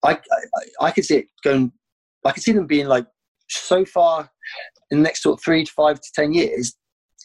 I, 0.04 0.12
I, 0.12 0.88
I 0.88 0.92
can 0.92 1.04
see 1.04 1.18
it 1.18 1.28
going, 1.42 1.72
I 2.26 2.32
can 2.32 2.42
see 2.44 2.52
them 2.52 2.68
being 2.68 2.88
like 2.88 3.08
so 3.50 3.86
far 3.86 4.30
in 4.92 4.98
the 4.98 5.04
next 5.04 5.24
sort 5.24 5.40
of 5.40 5.44
three 5.44 5.64
to 5.64 5.72
five 5.72 6.02
to 6.02 6.12
ten 6.14 6.34
years, 6.34 6.76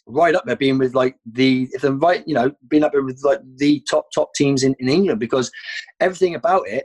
right 0.06 0.36
up 0.36 0.44
there, 0.46 0.56
being 0.56 0.78
with 0.78 0.94
like 0.94 1.16
the, 1.32 1.68
if 1.72 1.82
they're 1.82 1.92
right, 1.92 2.22
you 2.26 2.34
know, 2.34 2.52
being 2.68 2.84
up 2.84 2.92
there 2.92 3.02
with 3.02 3.20
like 3.24 3.40
the 3.56 3.82
top 3.90 4.06
top 4.14 4.32
teams 4.34 4.62
in, 4.62 4.76
in 4.78 4.88
England 4.88 5.18
because 5.18 5.50
everything 6.00 6.36
about 6.36 6.68
it 6.68 6.84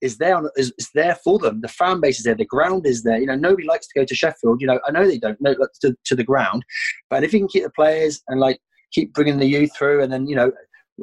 is 0.00 0.18
there 0.18 0.36
on, 0.36 0.48
is, 0.56 0.72
is 0.78 0.90
there 0.94 1.16
for 1.24 1.38
them. 1.38 1.60
The 1.60 1.68
fan 1.68 2.00
base 2.00 2.18
is 2.18 2.24
there. 2.24 2.34
The 2.34 2.44
ground 2.44 2.86
is 2.86 3.02
there. 3.02 3.18
You 3.18 3.26
know, 3.26 3.36
nobody 3.36 3.66
likes 3.66 3.86
to 3.88 4.00
go 4.00 4.04
to 4.04 4.14
Sheffield. 4.14 4.60
You 4.60 4.66
know, 4.66 4.80
I 4.86 4.90
know 4.90 5.06
they 5.06 5.18
don't. 5.18 5.40
No, 5.40 5.54
to, 5.80 5.96
to 6.04 6.14
the 6.14 6.24
ground, 6.24 6.64
but 7.10 7.24
if 7.24 7.32
you 7.32 7.40
can 7.40 7.48
keep 7.48 7.64
the 7.64 7.70
players 7.70 8.22
and 8.28 8.40
like 8.40 8.58
keep 8.92 9.12
bringing 9.14 9.38
the 9.38 9.46
youth 9.46 9.70
through, 9.76 10.02
and 10.02 10.12
then 10.12 10.26
you 10.26 10.36
know, 10.36 10.52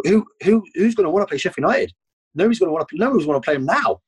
who 0.03 0.25
who 0.43 0.63
who's 0.75 0.95
going 0.95 1.05
to 1.05 1.09
want 1.09 1.23
to 1.23 1.31
play 1.31 1.37
Sheffield 1.37 1.67
United? 1.69 1.93
Nobody's 2.35 2.59
going 2.59 2.69
to 2.69 2.73
want 2.73 2.87
to. 2.87 2.97
Nobody's 2.97 3.27
want 3.27 3.41
to 3.41 3.45
play 3.45 3.55
them 3.55 3.65
now. 3.65 4.01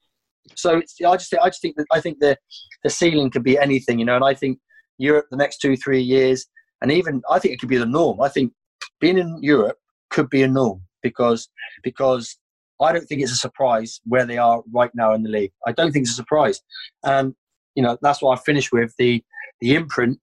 So 0.55 0.77
it's, 0.77 0.95
I 1.01 1.17
just 1.17 1.33
I 1.33 1.47
just 1.49 1.61
think 1.61 1.75
that 1.77 1.87
I 1.91 1.99
think 1.99 2.19
the 2.19 2.37
the 2.83 2.89
ceiling 2.89 3.31
could 3.31 3.43
be 3.43 3.57
anything. 3.57 3.99
You 3.99 4.05
know, 4.05 4.15
and 4.15 4.25
I 4.25 4.33
think 4.33 4.59
Europe 4.97 5.27
the 5.31 5.37
next 5.37 5.57
two 5.57 5.75
three 5.75 6.01
years, 6.01 6.45
and 6.81 6.91
even 6.91 7.21
I 7.29 7.39
think 7.39 7.53
it 7.53 7.59
could 7.59 7.69
be 7.69 7.77
the 7.77 7.85
norm. 7.85 8.21
I 8.21 8.29
think 8.29 8.53
being 8.99 9.17
in 9.17 9.39
Europe 9.41 9.77
could 10.09 10.29
be 10.29 10.43
a 10.43 10.47
norm 10.47 10.81
because 11.01 11.49
because 11.83 12.37
I 12.81 12.91
don't 12.91 13.05
think 13.05 13.21
it's 13.21 13.31
a 13.31 13.37
surprise 13.37 14.01
where 14.05 14.25
they 14.25 14.37
are 14.37 14.63
right 14.73 14.91
now 14.93 15.13
in 15.13 15.23
the 15.23 15.29
league. 15.29 15.51
I 15.65 15.71
don't 15.71 15.91
think 15.91 16.03
it's 16.03 16.11
a 16.11 16.15
surprise, 16.15 16.61
and 17.03 17.33
you 17.75 17.83
know 17.83 17.97
that's 18.01 18.21
why 18.21 18.33
I 18.33 18.37
finish 18.37 18.71
with 18.71 18.93
the 18.97 19.23
the 19.61 19.75
imprint 19.75 20.19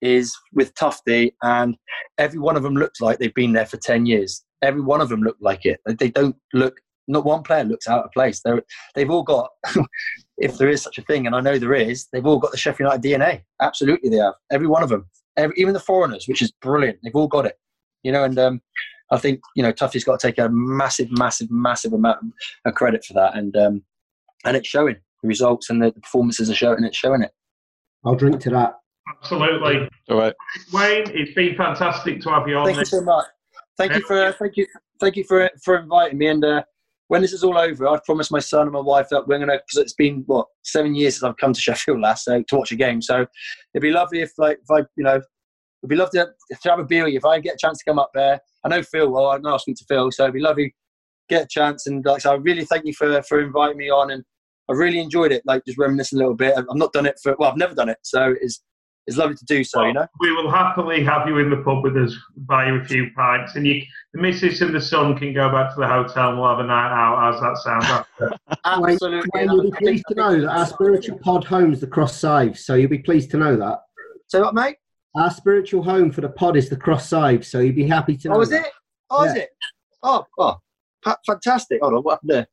is 0.00 0.36
with 0.52 0.74
Tufty, 0.74 1.34
and 1.42 1.76
every 2.18 2.38
one 2.38 2.56
of 2.56 2.62
them 2.62 2.74
looks 2.74 3.00
like 3.00 3.18
they've 3.18 3.34
been 3.34 3.52
there 3.52 3.66
for 3.66 3.76
ten 3.78 4.06
years. 4.06 4.44
Every 4.62 4.82
one 4.82 5.00
of 5.00 5.08
them 5.08 5.22
look 5.22 5.36
like 5.40 5.66
it. 5.66 5.80
They 5.86 6.10
don't 6.10 6.36
look. 6.52 6.76
Not 7.06 7.26
one 7.26 7.42
player 7.42 7.64
looks 7.64 7.86
out 7.86 8.04
of 8.04 8.12
place. 8.12 8.40
They're, 8.42 8.62
they've 8.94 9.10
all 9.10 9.22
got, 9.24 9.50
if 10.38 10.56
there 10.56 10.70
is 10.70 10.80
such 10.80 10.96
a 10.96 11.02
thing, 11.02 11.26
and 11.26 11.36
I 11.36 11.40
know 11.40 11.58
there 11.58 11.74
is, 11.74 12.08
they've 12.10 12.24
all 12.24 12.38
got 12.38 12.50
the 12.50 12.56
Sheffield 12.56 13.04
United 13.04 13.06
DNA. 13.06 13.42
Absolutely, 13.60 14.08
they 14.08 14.16
have. 14.16 14.32
Every 14.50 14.66
one 14.66 14.82
of 14.82 14.88
them. 14.88 15.06
Every, 15.36 15.54
even 15.58 15.74
the 15.74 15.80
foreigners, 15.80 16.26
which 16.26 16.40
is 16.40 16.50
brilliant. 16.62 16.98
They've 17.02 17.14
all 17.14 17.28
got 17.28 17.44
it. 17.44 17.58
You 18.04 18.12
know, 18.12 18.24
and 18.24 18.38
um, 18.38 18.62
I 19.10 19.18
think 19.18 19.40
you 19.54 19.62
know 19.62 19.72
Tufty's 19.72 20.04
got 20.04 20.18
to 20.18 20.26
take 20.26 20.38
a 20.38 20.48
massive, 20.50 21.08
massive, 21.10 21.50
massive 21.50 21.92
amount 21.92 22.18
of 22.64 22.74
credit 22.74 23.04
for 23.04 23.14
that, 23.14 23.36
and 23.36 23.56
um, 23.56 23.82
and 24.44 24.56
it's 24.56 24.68
showing. 24.68 24.96
the 25.22 25.28
results 25.28 25.70
and 25.70 25.82
the, 25.82 25.90
the 25.90 26.00
performances 26.00 26.50
are 26.50 26.54
showing 26.54 26.84
It's 26.84 26.96
Showing 26.96 27.22
it. 27.22 27.32
I'll 28.04 28.14
drink 28.14 28.40
to 28.40 28.50
that. 28.50 28.74
Absolutely. 29.08 29.88
All 30.10 30.18
right. 30.18 30.34
Wayne, 30.72 31.04
it's 31.14 31.34
been 31.34 31.56
fantastic 31.56 32.20
to 32.22 32.30
have 32.30 32.48
you 32.48 32.56
on. 32.56 32.66
Thank 32.66 32.78
you 32.78 32.84
so 32.84 33.02
much. 33.02 33.26
Thank 33.76 33.94
you 33.94 34.00
for 34.02 34.32
thank 34.38 34.56
you 34.56 34.66
thank 35.00 35.16
you 35.16 35.24
for 35.24 35.50
for 35.62 35.78
inviting 35.78 36.18
me. 36.18 36.28
And 36.28 36.44
uh, 36.44 36.62
when 37.08 37.22
this 37.22 37.32
is 37.32 37.42
all 37.42 37.58
over, 37.58 37.88
I've 37.88 38.04
promised 38.04 38.30
my 38.30 38.38
son 38.38 38.62
and 38.62 38.72
my 38.72 38.80
wife 38.80 39.08
that 39.10 39.26
we're 39.26 39.38
gonna 39.38 39.58
because 39.66 39.82
it's 39.82 39.94
been 39.94 40.22
what 40.26 40.46
seven 40.62 40.94
years 40.94 41.14
since 41.14 41.24
I've 41.24 41.36
come 41.36 41.52
to 41.52 41.60
Sheffield 41.60 42.00
last 42.00 42.24
so, 42.24 42.42
to 42.42 42.56
watch 42.56 42.72
a 42.72 42.76
game. 42.76 43.02
So 43.02 43.26
it'd 43.74 43.82
be 43.82 43.90
lovely 43.90 44.20
if 44.20 44.32
like 44.38 44.58
if 44.62 44.70
I 44.70 44.86
you 44.96 45.04
know 45.04 45.20
it'd 45.84 45.90
be 45.90 45.96
lovely 45.96 46.20
to, 46.20 46.26
to 46.62 46.70
have 46.70 46.78
a 46.78 46.84
beer 46.84 47.04
with 47.04 47.12
you 47.12 47.18
if 47.18 47.26
I 47.26 47.38
get 47.40 47.54
a 47.54 47.58
chance 47.58 47.78
to 47.78 47.84
come 47.84 47.98
up 47.98 48.10
there. 48.14 48.40
I 48.64 48.68
know 48.68 48.82
Phil 48.82 49.10
well. 49.10 49.28
I 49.28 49.38
know 49.38 49.50
I'll 49.50 49.58
speak 49.58 49.76
to 49.76 49.84
Phil, 49.86 50.10
so 50.10 50.24
it'd 50.24 50.34
be 50.34 50.40
lovely 50.40 50.74
get 51.28 51.44
a 51.44 51.48
chance. 51.48 51.86
And 51.86 52.04
like 52.04 52.22
so, 52.22 52.32
I 52.32 52.36
really 52.36 52.64
thank 52.64 52.86
you 52.86 52.94
for 52.94 53.22
for 53.22 53.40
inviting 53.40 53.76
me 53.76 53.90
on, 53.90 54.10
and 54.10 54.24
I 54.70 54.72
really 54.72 55.00
enjoyed 55.00 55.32
it. 55.32 55.42
Like 55.44 55.64
just 55.66 55.78
reminiscing 55.78 56.18
a 56.18 56.22
little 56.22 56.36
bit. 56.36 56.54
I've 56.56 56.64
not 56.72 56.92
done 56.92 57.06
it 57.06 57.18
for 57.22 57.36
well, 57.38 57.50
I've 57.50 57.58
never 57.58 57.74
done 57.74 57.90
it, 57.90 57.98
so 58.02 58.34
it's 58.40 58.62
it's 59.06 59.18
lovely 59.18 59.36
to 59.36 59.44
do 59.44 59.62
so. 59.62 59.80
Well, 59.80 59.88
you 59.88 59.94
know. 59.94 60.06
We 60.20 60.32
will 60.32 60.50
happily 60.50 61.04
have 61.04 61.28
you 61.28 61.38
in 61.38 61.50
the 61.50 61.58
pub 61.58 61.82
with 61.82 61.94
us, 61.96 62.16
buy 62.36 62.68
you 62.68 62.76
a 62.76 62.84
few 62.84 63.10
pints, 63.14 63.54
and 63.54 63.66
you, 63.66 63.82
the 64.14 64.22
missus 64.22 64.62
and 64.62 64.74
the 64.74 64.80
son 64.80 65.18
can 65.18 65.34
go 65.34 65.50
back 65.50 65.74
to 65.74 65.80
the 65.80 65.86
hotel 65.86 66.30
and 66.30 66.38
we'll 66.38 66.48
have 66.48 66.60
a 66.60 66.66
night 66.66 66.90
out. 66.90 67.18
How's 67.18 67.40
that 67.42 67.58
sound? 67.58 67.84
After? 67.84 68.32
Absolutely. 68.64 69.28
Wayne, 69.34 69.50
you'll 69.50 69.62
be 69.64 69.70
pleased 69.72 70.04
to 70.08 70.14
know 70.14 70.40
that 70.40 70.48
our 70.48 70.66
spiritual 70.66 71.18
pod 71.18 71.44
home's 71.44 71.80
the 71.80 71.86
Cross 71.86 72.18
Scythes, 72.18 72.64
so 72.64 72.74
you'll 72.74 72.88
be 72.88 72.98
pleased 72.98 73.30
to 73.32 73.36
know 73.36 73.56
that. 73.56 73.80
So 74.28 74.40
what, 74.40 74.54
mate? 74.54 74.76
Our 75.14 75.30
spiritual 75.30 75.82
home 75.82 76.10
for 76.10 76.20
the 76.22 76.28
pod 76.28 76.56
is 76.56 76.68
the 76.68 76.76
Cross 76.76 77.08
Scythes, 77.08 77.48
so 77.48 77.60
you'd 77.60 77.76
be 77.76 77.86
happy 77.86 78.16
to 78.16 78.28
know. 78.28 78.36
Oh, 78.36 78.40
is 78.40 78.50
that. 78.50 78.66
it? 78.66 78.72
Oh, 79.10 79.24
is 79.24 79.34
it? 79.34 79.50
Oh, 80.02 80.26
oh, 80.38 80.56
fantastic. 81.24 81.80
Hold 81.80 81.94
on, 81.94 82.02
what 82.02 82.14
happened 82.14 82.30
there? 82.30 82.46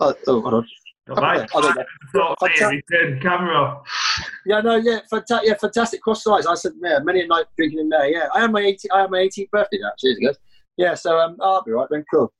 Oh, 0.00 0.14
oh 0.26 0.40
hold 0.42 0.54
on. 0.54 0.68
Oh, 1.08 1.14
there 1.20 1.46
we 1.54 1.72
go. 1.72 2.34
Thought 2.38 2.50
here, 2.52 3.18
camera 3.20 3.54
off. 3.56 3.86
Yeah, 4.46 4.60
no, 4.60 4.76
yeah, 4.76 5.00
fantastic. 5.10 5.48
Yeah, 5.48 5.54
fantastic 5.60 6.02
Cross 6.02 6.24
Scythes. 6.24 6.46
I 6.46 6.54
said, 6.54 6.72
yeah, 6.82 6.98
many 7.00 7.22
a 7.22 7.26
night 7.26 7.46
drinking 7.56 7.80
in 7.80 7.88
there. 7.88 8.06
Yeah, 8.06 8.28
I 8.34 8.40
had 8.40 8.52
my 8.52 8.62
18th, 8.62 8.86
I 8.92 9.00
had 9.00 9.10
my 9.10 9.18
18th 9.18 9.50
birthday 9.50 9.78
actually. 9.90 10.10
years 10.10 10.18
ago. 10.18 10.32
Yeah, 10.76 10.94
so 10.94 11.18
um, 11.18 11.36
I'll 11.40 11.64
be 11.64 11.72
right 11.72 11.88
then. 11.90 12.04
Cool. 12.12 12.32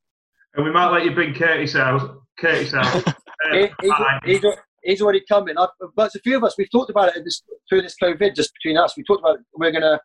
And 0.55 0.65
we 0.65 0.71
might 0.71 0.91
let 0.91 1.05
you 1.05 1.13
bring 1.13 1.35
Curtis 1.35 1.75
out. 1.77 2.23
Curtis 2.39 2.75
out. 2.75 3.09
Uh, 3.09 3.13
He, 3.53 3.69
he's, 3.81 3.91
fine. 3.91 4.55
He's, 4.83 5.03
already 5.03 5.23
coming. 5.29 5.57
I, 5.59 5.67
but 5.97 6.15
a 6.15 6.21
few 6.21 6.37
of 6.37 6.45
us, 6.45 6.55
we've 6.59 6.71
talked 6.71 6.91
about 6.91 7.17
it 7.17 7.25
this, 7.25 7.43
through 7.69 7.83
this 7.83 7.97
COVID, 8.03 8.35
just 8.35 8.53
between 8.63 8.79
us. 8.79 8.95
We 8.97 9.05
talked 9.05 9.21
about 9.21 9.39
we're 9.55 9.73
gonna 9.73 10.01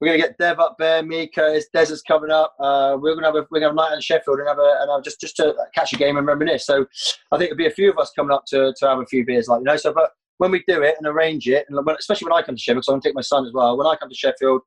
we're 0.00 0.08
gonna 0.08 0.18
get 0.18 0.38
Dev 0.38 0.60
up 0.60 0.76
there, 0.78 1.02
me, 1.02 1.28
Curtis, 1.34 1.66
Des 1.74 1.92
is 1.92 2.02
coming 2.02 2.30
up. 2.30 2.54
Uh, 2.60 2.96
we're 3.00 3.14
gonna 3.14 3.26
have 3.26 3.34
a 3.34 3.46
we're 3.50 3.60
gonna 3.60 3.70
have 3.70 3.86
a 3.86 3.90
night 3.90 3.94
in 3.94 4.00
Sheffield 4.00 4.38
and 4.38 4.48
have 4.48 4.58
a 4.58 4.78
and 4.80 4.90
have 4.90 5.02
just 5.02 5.20
just 5.20 5.36
to 5.36 5.54
catch 5.74 5.92
a 5.92 5.96
game 5.96 6.16
and 6.16 6.26
reminisce. 6.26 6.66
So 6.66 6.86
I 7.32 7.38
think 7.38 7.50
there'll 7.50 7.56
be 7.56 7.66
a 7.66 7.70
few 7.70 7.90
of 7.90 7.98
us 7.98 8.12
coming 8.14 8.32
up 8.32 8.44
to, 8.48 8.72
to 8.78 8.88
have 8.88 8.98
a 8.98 9.06
few 9.06 9.24
beers, 9.24 9.48
like 9.48 9.60
you 9.60 9.64
know. 9.64 9.76
So, 9.76 9.92
but 9.92 10.10
when 10.38 10.52
we 10.52 10.62
do 10.68 10.82
it 10.82 10.94
and 10.98 11.06
arrange 11.06 11.48
it, 11.48 11.66
and 11.68 11.84
when, 11.84 11.96
especially 11.98 12.26
when 12.26 12.38
I 12.38 12.44
come 12.44 12.54
to 12.54 12.60
Sheffield, 12.60 12.82
because 12.82 12.88
I'm 12.88 12.94
gonna 12.94 13.02
take 13.02 13.14
my 13.14 13.22
son 13.22 13.44
as 13.44 13.52
well. 13.52 13.76
When 13.76 13.86
I 13.86 13.96
come 13.96 14.08
to 14.08 14.14
Sheffield, 14.14 14.62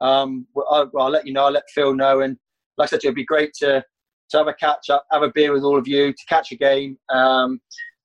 um, 0.00 0.46
I'll, 0.70 0.90
I'll 0.98 1.10
let 1.10 1.26
you 1.26 1.32
know. 1.32 1.46
I'll 1.46 1.52
let 1.52 1.64
Phil 1.74 1.94
know, 1.94 2.20
and 2.20 2.36
like 2.76 2.88
I 2.88 2.90
said, 2.90 3.00
it'd 3.02 3.14
be 3.14 3.24
great 3.24 3.52
to 3.60 3.82
to 4.30 4.38
have 4.38 4.48
a 4.48 4.54
catch 4.54 4.90
up, 4.90 5.06
have 5.12 5.22
a 5.22 5.30
beer 5.32 5.52
with 5.52 5.62
all 5.62 5.78
of 5.78 5.86
you, 5.86 6.12
to 6.12 6.24
catch 6.28 6.52
a 6.52 6.56
game, 6.56 6.98
um, 7.10 7.60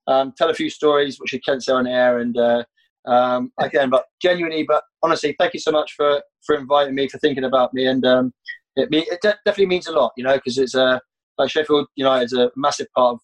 um, 0.07 0.33
tell 0.37 0.49
a 0.49 0.53
few 0.53 0.69
stories 0.69 1.19
which 1.19 1.33
you 1.33 1.39
can't 1.39 1.63
say 1.63 1.73
on 1.73 1.87
air, 1.87 2.19
and 2.19 2.37
uh, 2.37 2.63
um, 3.07 3.51
again, 3.59 3.89
but 3.89 4.05
genuinely, 4.21 4.63
but 4.67 4.83
honestly, 5.03 5.35
thank 5.39 5.53
you 5.53 5.59
so 5.59 5.71
much 5.71 5.93
for 5.93 6.21
for 6.45 6.55
inviting 6.55 6.95
me, 6.95 7.07
for 7.07 7.17
thinking 7.19 7.43
about 7.43 7.73
me, 7.73 7.85
and 7.85 8.05
um, 8.05 8.33
it, 8.75 8.89
me- 8.89 9.07
it 9.09 9.19
de- 9.21 9.37
definitely 9.45 9.67
means 9.67 9.87
a 9.87 9.91
lot, 9.91 10.11
you 10.17 10.23
know, 10.23 10.35
because 10.35 10.57
it's 10.57 10.75
a 10.75 10.99
like 11.37 11.49
Sheffield 11.49 11.87
United 11.95 12.25
is 12.25 12.33
a 12.33 12.51
massive 12.55 12.87
part 12.95 13.13
of 13.15 13.19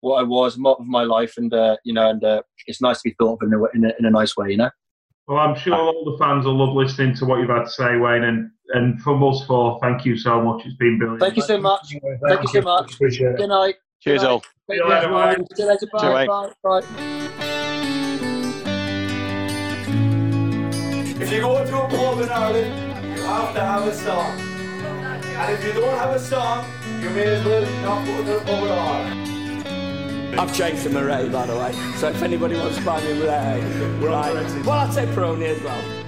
what 0.00 0.16
I 0.16 0.22
was, 0.22 0.56
part 0.56 0.80
of 0.80 0.86
my 0.86 1.02
life, 1.02 1.34
and 1.36 1.52
uh, 1.52 1.76
you 1.84 1.92
know, 1.92 2.10
and 2.10 2.22
uh, 2.22 2.42
it's 2.66 2.80
nice 2.80 2.98
to 3.02 3.08
be 3.10 3.14
thought 3.18 3.42
of 3.42 3.48
in 3.48 3.54
a, 3.54 3.64
in 3.74 3.84
a, 3.84 3.92
in 3.98 4.04
a 4.06 4.10
nice 4.10 4.36
way, 4.36 4.50
you 4.50 4.56
know. 4.56 4.70
Well, 5.28 5.38
I'm 5.38 5.56
sure 5.56 5.74
all 5.74 6.04
the 6.04 6.16
fans 6.18 6.46
will 6.46 6.56
love 6.56 6.74
listening 6.76 7.14
to 7.16 7.24
what 7.24 7.40
you've 7.40 7.50
had 7.50 7.64
to 7.64 7.70
say, 7.70 7.96
Wayne. 7.96 8.22
And, 8.22 8.50
and 8.74 9.00
from 9.02 9.24
us 9.24 9.44
four, 9.44 9.78
thank 9.82 10.04
you 10.04 10.16
so 10.16 10.40
much. 10.40 10.64
It's 10.64 10.76
been 10.76 10.98
brilliant. 10.98 11.20
Thank 11.20 11.36
you 11.36 11.42
so 11.42 11.58
much. 11.58 11.94
Thank 12.28 12.42
you 12.42 12.48
so 12.48 12.60
much. 12.60 12.94
Appreciate 12.94 13.32
it. 13.32 13.38
Good 13.38 13.48
night. 13.48 13.74
Cheers, 14.06 14.22
all. 14.22 14.38
Take 14.38 14.48
See 14.70 14.76
you 14.76 14.82
care, 14.84 15.10
later, 15.10 15.36
mate. 15.38 15.48
See 15.56 15.62
you 15.64 15.68
later. 15.68 15.86
Bye. 15.92 16.26
Bye. 16.26 16.52
Bye. 16.62 16.82
If 21.20 21.32
you 21.32 21.40
go 21.40 21.64
to 21.66 21.76
a 21.76 21.88
pub 21.88 22.20
in 22.20 22.28
Ireland, 22.28 23.18
you 23.18 23.24
have 23.24 23.52
to 23.54 23.60
have 23.60 23.84
a 23.84 23.92
song. 23.92 24.38
And 24.38 25.52
if 25.52 25.64
you 25.64 25.72
don't 25.72 25.98
have 25.98 26.14
a 26.14 26.20
song, 26.20 26.64
you 27.02 27.10
may 27.10 27.24
as 27.24 27.44
well 27.44 27.66
not 27.82 28.06
go 28.06 28.16
to 28.18 28.22
the 28.22 28.38
pub 28.44 28.70
at 28.70 28.78
all. 28.78 30.40
I've 30.40 30.54
changed 30.54 30.84
to 30.84 30.90
Murray, 30.90 31.28
by 31.28 31.46
the 31.46 31.56
way. 31.56 31.72
So 31.96 32.10
if 32.10 32.22
anybody 32.22 32.54
wants 32.54 32.76
to 32.76 32.84
buy 32.84 33.00
me 33.00 33.12
Murray, 33.14 33.60
right. 34.06 34.64
Well, 34.64 34.70
I'd 34.70 34.92
say 34.92 35.06
Peroni 35.06 35.46
as 35.46 35.60
well. 35.64 36.05